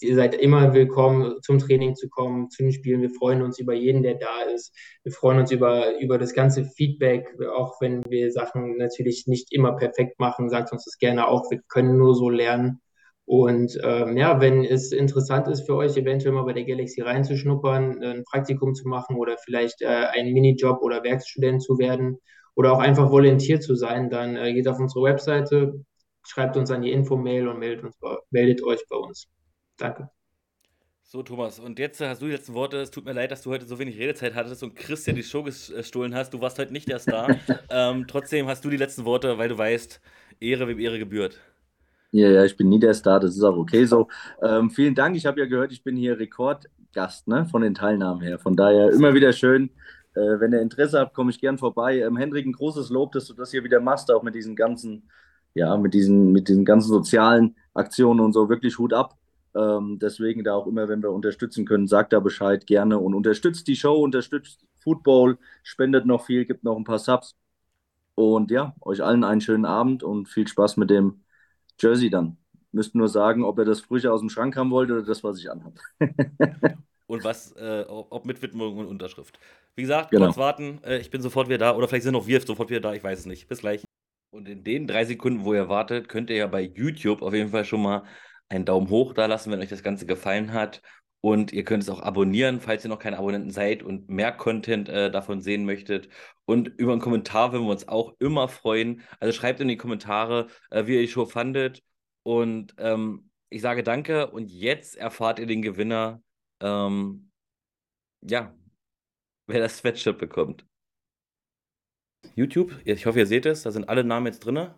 ihr 0.00 0.14
seid 0.14 0.34
immer 0.34 0.74
willkommen, 0.74 1.40
zum 1.42 1.58
Training 1.58 1.94
zu 1.94 2.08
kommen, 2.08 2.50
zu 2.50 2.62
den 2.62 2.72
Spielen. 2.72 3.02
Wir 3.02 3.10
freuen 3.10 3.42
uns 3.42 3.58
über 3.58 3.74
jeden, 3.74 4.02
der 4.02 4.14
da 4.14 4.42
ist. 4.54 4.74
Wir 5.02 5.12
freuen 5.12 5.38
uns 5.38 5.50
über, 5.50 5.98
über 5.98 6.18
das 6.18 6.34
ganze 6.34 6.64
Feedback, 6.64 7.34
auch 7.54 7.80
wenn 7.80 8.04
wir 8.08 8.30
Sachen 8.32 8.76
natürlich 8.76 9.26
nicht 9.26 9.52
immer 9.52 9.72
perfekt 9.72 10.18
machen. 10.20 10.50
Sagt 10.50 10.72
uns 10.72 10.84
das 10.84 10.98
gerne 10.98 11.28
auch. 11.28 11.50
Wir 11.50 11.60
können 11.68 11.96
nur 11.96 12.14
so 12.14 12.30
lernen. 12.30 12.80
Und 13.24 13.76
ähm, 13.82 14.16
ja, 14.16 14.40
wenn 14.40 14.64
es 14.64 14.92
interessant 14.92 15.48
ist 15.48 15.66
für 15.66 15.74
euch, 15.74 15.96
eventuell 15.96 16.32
mal 16.32 16.44
bei 16.44 16.52
der 16.52 16.64
Galaxy 16.64 17.00
reinzuschnuppern, 17.00 18.02
ein 18.02 18.24
Praktikum 18.24 18.74
zu 18.74 18.88
machen 18.88 19.16
oder 19.16 19.36
vielleicht 19.38 19.82
äh, 19.82 19.86
einen 19.86 20.32
Minijob 20.32 20.80
oder 20.80 21.02
Werkstudent 21.02 21.60
zu 21.62 21.78
werden 21.78 22.18
oder 22.54 22.72
auch 22.72 22.78
einfach 22.78 23.10
Volontier 23.10 23.60
zu 23.60 23.74
sein, 23.74 24.10
dann 24.10 24.36
äh, 24.36 24.52
geht 24.54 24.68
auf 24.68 24.78
unsere 24.78 25.04
Webseite, 25.04 25.84
schreibt 26.24 26.56
uns 26.56 26.70
an 26.70 26.82
die 26.82 26.92
Info-Mail 26.92 27.48
und 27.48 27.58
meldet, 27.58 27.84
uns, 27.84 27.96
meldet 28.30 28.62
euch 28.62 28.84
bei 28.88 28.96
uns. 28.96 29.28
Danke. 29.76 30.10
So, 31.08 31.22
Thomas, 31.22 31.60
und 31.60 31.78
jetzt 31.78 32.00
hast 32.00 32.20
du 32.20 32.26
die 32.26 32.32
letzten 32.32 32.54
Worte. 32.54 32.78
Es 32.78 32.90
tut 32.90 33.04
mir 33.04 33.12
leid, 33.12 33.30
dass 33.30 33.42
du 33.42 33.50
heute 33.50 33.64
so 33.64 33.78
wenig 33.78 33.96
Redezeit 33.96 34.34
hattest 34.34 34.64
und 34.64 34.74
Christian 34.74 35.14
die 35.14 35.22
Show 35.22 35.44
gestohlen 35.44 36.16
hast. 36.16 36.34
Du 36.34 36.40
warst 36.40 36.58
heute 36.58 36.72
nicht 36.72 36.88
der 36.88 36.98
Star. 36.98 37.28
ähm, 37.70 38.06
trotzdem 38.08 38.48
hast 38.48 38.64
du 38.64 38.70
die 38.70 38.76
letzten 38.76 39.04
Worte, 39.04 39.38
weil 39.38 39.48
du 39.48 39.56
weißt, 39.56 40.00
Ehre 40.40 40.66
wem 40.66 40.80
Ehre 40.80 40.98
gebührt. 40.98 41.38
Ja, 42.10 42.28
ja, 42.28 42.44
ich 42.44 42.56
bin 42.56 42.68
nie 42.68 42.80
der 42.80 42.94
Star, 42.94 43.20
das 43.20 43.36
ist 43.36 43.42
auch 43.44 43.56
okay 43.56 43.84
so. 43.84 44.08
Ähm, 44.42 44.70
vielen 44.70 44.94
Dank, 44.96 45.16
ich 45.16 45.26
habe 45.26 45.38
ja 45.38 45.46
gehört, 45.46 45.70
ich 45.70 45.84
bin 45.84 45.96
hier 45.96 46.18
Rekordgast 46.18 47.28
ne, 47.28 47.46
von 47.46 47.62
den 47.62 47.74
Teilnahmen 47.74 48.22
her. 48.22 48.38
Von 48.38 48.56
daher 48.56 48.90
immer 48.90 49.14
wieder 49.14 49.32
schön. 49.32 49.70
Äh, 50.14 50.40
wenn 50.40 50.52
ihr 50.52 50.60
Interesse 50.60 50.98
habt, 50.98 51.14
komme 51.14 51.30
ich 51.30 51.40
gern 51.40 51.58
vorbei. 51.58 52.00
Ähm, 52.00 52.16
Hendrik, 52.16 52.46
ein 52.46 52.52
großes 52.52 52.90
Lob, 52.90 53.12
dass 53.12 53.26
du 53.26 53.34
das 53.34 53.52
hier 53.52 53.62
wieder 53.62 53.80
machst, 53.80 54.10
auch 54.10 54.22
mit 54.22 54.34
diesen 54.34 54.56
ganzen, 54.56 55.08
ja, 55.54 55.76
mit 55.76 55.94
diesen, 55.94 56.32
mit 56.32 56.48
diesen 56.48 56.64
ganzen 56.64 56.88
sozialen 56.88 57.54
Aktionen 57.74 58.20
und 58.20 58.32
so. 58.32 58.48
Wirklich 58.48 58.78
Hut 58.78 58.92
ab. 58.92 59.16
Ähm, 59.56 59.98
deswegen 60.00 60.44
da 60.44 60.54
auch 60.54 60.66
immer, 60.66 60.88
wenn 60.88 61.02
wir 61.02 61.10
unterstützen 61.10 61.64
können, 61.64 61.86
sagt 61.86 62.12
da 62.12 62.20
Bescheid 62.20 62.66
gerne 62.66 62.98
und 62.98 63.14
unterstützt 63.14 63.66
die 63.68 63.76
Show, 63.76 64.02
unterstützt 64.02 64.66
Football, 64.80 65.38
spendet 65.62 66.04
noch 66.04 66.26
viel, 66.26 66.44
gibt 66.44 66.62
noch 66.62 66.76
ein 66.76 66.84
paar 66.84 66.98
Subs. 66.98 67.34
Und 68.14 68.50
ja, 68.50 68.74
euch 68.80 69.02
allen 69.02 69.24
einen 69.24 69.40
schönen 69.40 69.64
Abend 69.64 70.02
und 70.02 70.28
viel 70.28 70.46
Spaß 70.46 70.76
mit 70.76 70.90
dem 70.90 71.22
Jersey 71.80 72.10
dann. 72.10 72.36
Müsst 72.72 72.94
nur 72.94 73.08
sagen, 73.08 73.44
ob 73.44 73.58
ihr 73.58 73.64
das 73.64 73.80
frische 73.80 74.12
aus 74.12 74.20
dem 74.20 74.28
Schrank 74.28 74.56
haben 74.56 74.70
wollt 74.70 74.90
oder 74.90 75.02
das, 75.02 75.24
was 75.24 75.38
ich 75.38 75.50
anhabe. 75.50 75.78
und 77.06 77.24
was, 77.24 77.52
äh, 77.52 77.84
ob 77.88 78.26
mit 78.26 78.42
Widmung 78.42 78.76
und 78.76 78.86
Unterschrift. 78.86 79.38
Wie 79.74 79.82
gesagt, 79.82 80.10
genau. 80.10 80.26
kurz 80.26 80.36
warten, 80.36 80.80
äh, 80.84 80.98
ich 80.98 81.10
bin 81.10 81.22
sofort 81.22 81.48
wieder 81.48 81.58
da. 81.58 81.76
Oder 81.76 81.88
vielleicht 81.88 82.04
sind 82.04 82.16
auch 82.16 82.26
wir 82.26 82.40
sofort 82.40 82.68
wieder 82.68 82.80
da, 82.80 82.94
ich 82.94 83.04
weiß 83.04 83.20
es 83.20 83.26
nicht. 83.26 83.48
Bis 83.48 83.60
gleich. 83.60 83.84
Und 84.30 84.48
in 84.48 84.64
den 84.64 84.86
drei 84.86 85.04
Sekunden, 85.04 85.44
wo 85.44 85.54
ihr 85.54 85.68
wartet, 85.68 86.08
könnt 86.08 86.28
ihr 86.28 86.36
ja 86.36 86.46
bei 86.46 86.60
YouTube 86.60 87.22
auf 87.22 87.32
jeden 87.32 87.50
Fall 87.50 87.64
schon 87.64 87.82
mal 87.82 88.02
einen 88.48 88.64
Daumen 88.64 88.90
hoch 88.90 89.12
da 89.14 89.26
lassen, 89.26 89.50
wenn 89.50 89.60
euch 89.60 89.68
das 89.68 89.82
Ganze 89.82 90.06
gefallen 90.06 90.52
hat. 90.52 90.82
Und 91.20 91.52
ihr 91.52 91.64
könnt 91.64 91.82
es 91.82 91.88
auch 91.88 92.00
abonnieren, 92.00 92.60
falls 92.60 92.84
ihr 92.84 92.88
noch 92.88 93.00
kein 93.00 93.14
Abonnenten 93.14 93.50
seid 93.50 93.82
und 93.82 94.08
mehr 94.08 94.32
Content 94.32 94.88
äh, 94.88 95.10
davon 95.10 95.40
sehen 95.40 95.64
möchtet. 95.64 96.08
Und 96.44 96.68
über 96.68 96.92
einen 96.92 97.00
Kommentar 97.00 97.52
würden 97.52 97.66
wir 97.66 97.72
uns 97.72 97.88
auch 97.88 98.14
immer 98.20 98.48
freuen. 98.48 99.02
Also 99.18 99.32
schreibt 99.32 99.60
in 99.60 99.68
die 99.68 99.76
Kommentare, 99.76 100.46
äh, 100.70 100.86
wie 100.86 100.94
ihr 100.94 101.00
die 101.00 101.08
Show 101.08 101.26
fandet. 101.26 101.82
Und 102.22 102.74
ähm, 102.78 103.30
ich 103.48 103.60
sage 103.60 103.82
danke. 103.82 104.30
Und 104.30 104.50
jetzt 104.52 104.96
erfahrt 104.96 105.38
ihr 105.40 105.46
den 105.46 105.62
Gewinner. 105.62 106.22
Ähm, 106.60 107.30
ja, 108.20 108.54
wer 109.46 109.60
das 109.60 109.78
Sweatshirt 109.78 110.18
bekommt. 110.18 110.64
YouTube, 112.34 112.72
ich 112.84 113.06
hoffe, 113.06 113.18
ihr 113.18 113.26
seht 113.26 113.46
es. 113.46 113.62
Da 113.62 113.70
sind 113.72 113.88
alle 113.88 114.04
Namen 114.04 114.26
jetzt 114.26 114.40
drin. 114.40 114.70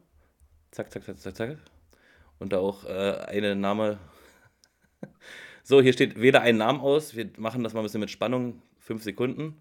Zack, 0.71 0.91
zack, 0.93 1.05
zack, 1.05 1.19
zack, 1.19 1.37
zack 1.37 1.78
und 2.39 2.53
da 2.53 2.59
auch 2.59 2.85
äh, 2.85 3.25
eine 3.27 3.57
Name. 3.57 3.99
so, 5.63 5.81
hier 5.81 5.93
steht 5.93 6.21
weder 6.21 6.43
ein 6.43 6.57
Namen 6.57 6.81
aus. 6.81 7.17
Wir 7.17 7.31
machen 7.37 7.63
das 7.65 7.75
mal 7.75 7.81
ein 7.81 7.85
bisschen 7.85 8.01
mit 8.01 8.11
Spannung. 8.11 8.63
Fünf 8.79 9.03
Sekunden. 9.03 9.61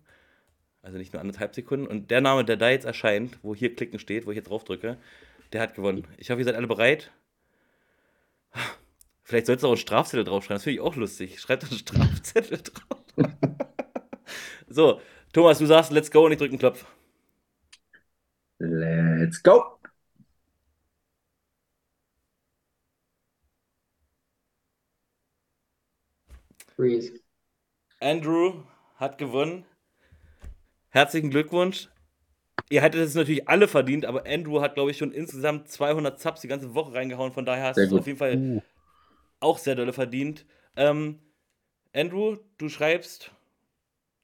Also 0.82 0.98
nicht 0.98 1.14
nur 1.14 1.22
anderthalb 1.22 1.54
Sekunden. 1.54 1.88
Und 1.88 2.12
der 2.12 2.22
Name, 2.22 2.46
der 2.46 2.58
da 2.58 2.70
jetzt 2.70 2.86
erscheint, 2.86 3.38
wo 3.42 3.54
hier 3.54 3.76
klicken 3.76 4.00
steht, 4.00 4.26
wo 4.26 4.32
ich 4.32 4.38
jetzt 4.38 4.50
drauf 4.50 4.64
drücke, 4.64 4.98
der 5.52 5.62
hat 5.62 5.76
gewonnen. 5.76 6.08
Ich 6.18 6.30
hoffe, 6.30 6.40
ihr 6.40 6.46
seid 6.46 6.56
alle 6.56 6.68
bereit. 6.68 7.12
Vielleicht 9.24 9.48
sollst 9.48 9.64
du 9.64 9.68
auch 9.68 9.72
einen 9.72 9.78
Strafzettel 9.78 10.24
draufschreiben. 10.24 10.56
Das 10.56 10.64
finde 10.64 10.76
ich 10.76 10.82
auch 10.82 10.96
lustig. 10.96 11.40
Schreibt 11.42 11.64
einen 11.66 11.80
Strafzettel 11.80 12.62
drauf. 12.64 13.04
so, 14.70 15.02
Thomas, 15.34 15.60
du 15.60 15.66
sagst, 15.66 15.92
let's 15.92 16.12
go 16.12 16.26
und 16.26 16.32
ich 16.32 16.38
drücke 16.38 16.52
einen 16.52 16.60
Klopf. 16.60 16.86
Let's 18.60 19.44
go. 19.44 19.77
Breeze. 26.78 27.12
Andrew 28.00 28.64
hat 28.96 29.18
gewonnen. 29.18 29.66
Herzlichen 30.90 31.32
Glückwunsch. 31.32 31.90
Ihr 32.70 32.82
hättet 32.82 33.02
es 33.02 33.16
natürlich 33.16 33.50
alle 33.50 33.68
verdient, 33.68 34.06
aber 34.06 34.26
Andrew 34.28 34.62
hat, 34.62 34.76
glaube 34.76 34.92
ich, 34.92 34.98
schon 34.98 35.12
insgesamt 35.12 35.70
200 35.70 36.20
Subs 36.20 36.42
die 36.42 36.48
ganze 36.48 36.76
Woche 36.76 36.94
reingehauen. 36.94 37.32
Von 37.32 37.46
daher 37.46 37.66
hast 37.66 37.78
du 37.78 37.82
es 37.82 37.94
auf 37.94 38.06
jeden 38.08 38.20
Fall 38.20 38.38
uh. 38.38 38.62
auch 39.40 39.58
sehr 39.58 39.76
dolle 39.76 39.94
verdient. 39.94 40.46
Ähm, 40.76 41.20
Andrew, 41.94 42.38
du 42.58 42.70
schreibst. 42.70 43.32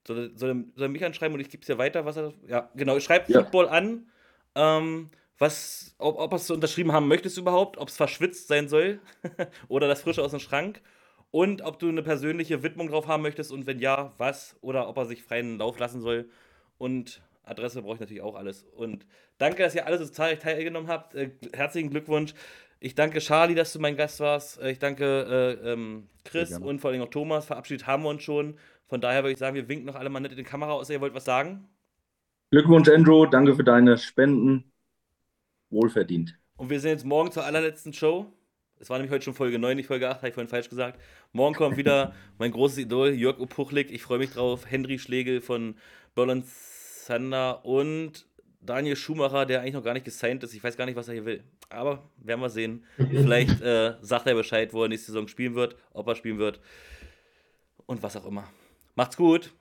Soll, 0.05 0.31
soll, 0.35 0.65
soll 0.75 0.89
mich 0.89 1.03
anschreiben 1.05 1.33
und 1.33 1.39
ich 1.39 1.49
gebe 1.49 1.61
es 1.61 1.67
dir 1.67 1.77
weiter? 1.77 2.05
Was 2.05 2.17
er, 2.17 2.33
ja, 2.47 2.69
genau. 2.75 2.99
Schreib 2.99 3.29
ja. 3.29 3.41
Football 3.41 3.69
an. 3.69 4.09
Ähm, 4.55 5.09
was, 5.39 5.95
ob, 5.97 6.19
ob 6.19 6.33
er 6.33 6.35
es 6.35 6.51
unterschrieben 6.51 6.91
haben 6.91 7.07
möchtest 7.07 7.37
überhaupt, 7.37 7.77
ob 7.77 7.87
es 7.87 7.97
verschwitzt 7.97 8.47
sein 8.47 8.67
soll 8.67 8.99
oder 9.69 9.87
das 9.87 10.01
Frische 10.01 10.21
aus 10.21 10.31
dem 10.31 10.39
Schrank 10.39 10.81
und 11.33 11.63
ob 11.63 11.79
du 11.79 11.89
eine 11.89 12.03
persönliche 12.03 12.61
Widmung 12.61 12.89
drauf 12.89 13.07
haben 13.07 13.23
möchtest 13.23 13.51
und 13.51 13.65
wenn 13.65 13.79
ja, 13.79 14.13
was 14.19 14.55
oder 14.61 14.87
ob 14.87 14.97
er 14.97 15.07
sich 15.07 15.23
freien 15.23 15.57
Lauf 15.57 15.79
lassen 15.79 15.99
soll. 15.99 16.29
Und 16.77 17.23
Adresse 17.43 17.81
brauche 17.81 17.95
ich 17.95 17.99
natürlich 18.01 18.21
auch 18.21 18.35
alles. 18.35 18.67
Und 18.75 19.07
danke, 19.39 19.63
dass 19.63 19.73
ihr 19.73 19.87
alle 19.87 19.97
so 19.97 20.05
zahlreich 20.05 20.37
teilgenommen 20.37 20.87
habt. 20.87 21.15
Äh, 21.15 21.31
herzlichen 21.51 21.89
Glückwunsch. 21.89 22.35
Ich 22.79 22.93
danke 22.93 23.17
Charlie, 23.17 23.55
dass 23.55 23.73
du 23.73 23.79
mein 23.79 23.97
Gast 23.97 24.19
warst. 24.19 24.61
Äh, 24.61 24.73
ich 24.73 24.79
danke 24.79 25.59
äh, 25.63 25.71
ähm, 25.71 26.07
Chris 26.23 26.55
und 26.55 26.79
vor 26.81 26.91
allem 26.91 27.01
auch 27.01 27.09
Thomas. 27.09 27.47
Verabschiedet 27.47 27.87
haben 27.87 28.03
wir 28.03 28.09
uns 28.09 28.21
schon. 28.21 28.59
Von 28.85 29.01
daher 29.01 29.23
würde 29.23 29.31
ich 29.31 29.39
sagen, 29.39 29.55
wir 29.55 29.67
winken 29.67 29.87
noch 29.87 29.95
alle 29.95 30.11
mal 30.11 30.19
nett 30.19 30.33
in 30.33 30.37
die 30.37 30.43
Kamera 30.43 30.73
aus. 30.73 30.91
Ihr 30.91 31.01
wollt 31.01 31.15
was 31.15 31.25
sagen? 31.25 31.67
Glückwunsch, 32.51 32.89
Andrew. 32.89 33.25
Danke 33.25 33.55
für 33.55 33.63
deine 33.63 33.97
Spenden. 33.97 34.71
Wohlverdient. 35.71 36.37
Und 36.57 36.69
wir 36.69 36.79
sehen 36.79 36.93
uns 36.93 37.03
morgen 37.03 37.31
zur 37.31 37.43
allerletzten 37.43 37.91
Show. 37.91 38.31
Es 38.83 38.89
war 38.89 38.97
nämlich 38.97 39.13
heute 39.13 39.23
schon 39.23 39.33
Folge 39.33 39.57
9, 39.57 39.77
nicht 39.77 39.87
Folge 39.87 40.09
8, 40.09 40.17
habe 40.17 40.27
ich 40.27 40.33
vorhin 40.33 40.49
falsch 40.49 40.67
gesagt. 40.67 40.99
Morgen 41.31 41.55
kommt 41.55 41.77
wieder 41.77 42.13
mein 42.37 42.51
großes 42.51 42.79
Idol, 42.79 43.11
Jörg 43.11 43.39
Opuchlik. 43.39 43.89
Ich 43.89 44.01
freue 44.01 44.17
mich 44.17 44.31
drauf. 44.31 44.65
Henry 44.69 44.99
Schlegel 44.99 45.39
von 45.39 45.75
Berlin 46.15 46.43
Sander 46.45 47.63
und 47.63 48.25
Daniel 48.59 48.97
Schumacher, 48.97 49.45
der 49.45 49.61
eigentlich 49.61 49.75
noch 49.75 49.85
gar 49.85 49.93
nicht 49.93 50.03
gesigned 50.03 50.43
ist. 50.43 50.53
Ich 50.53 50.61
weiß 50.61 50.75
gar 50.75 50.85
nicht, 50.85 50.97
was 50.97 51.07
er 51.07 51.13
hier 51.13 51.23
will. 51.23 51.45
Aber 51.69 52.09
werden 52.17 52.41
wir 52.41 52.49
sehen. 52.49 52.83
Vielleicht 52.97 53.61
äh, 53.61 53.93
sagt 54.01 54.27
er 54.27 54.35
Bescheid, 54.35 54.73
wo 54.73 54.83
er 54.83 54.89
nächste 54.89 55.13
Saison 55.13 55.29
spielen 55.29 55.55
wird, 55.55 55.77
ob 55.93 56.05
er 56.09 56.17
spielen 56.17 56.37
wird 56.37 56.59
und 57.85 58.03
was 58.03 58.17
auch 58.17 58.25
immer. 58.25 58.49
Macht's 58.95 59.15
gut. 59.15 59.53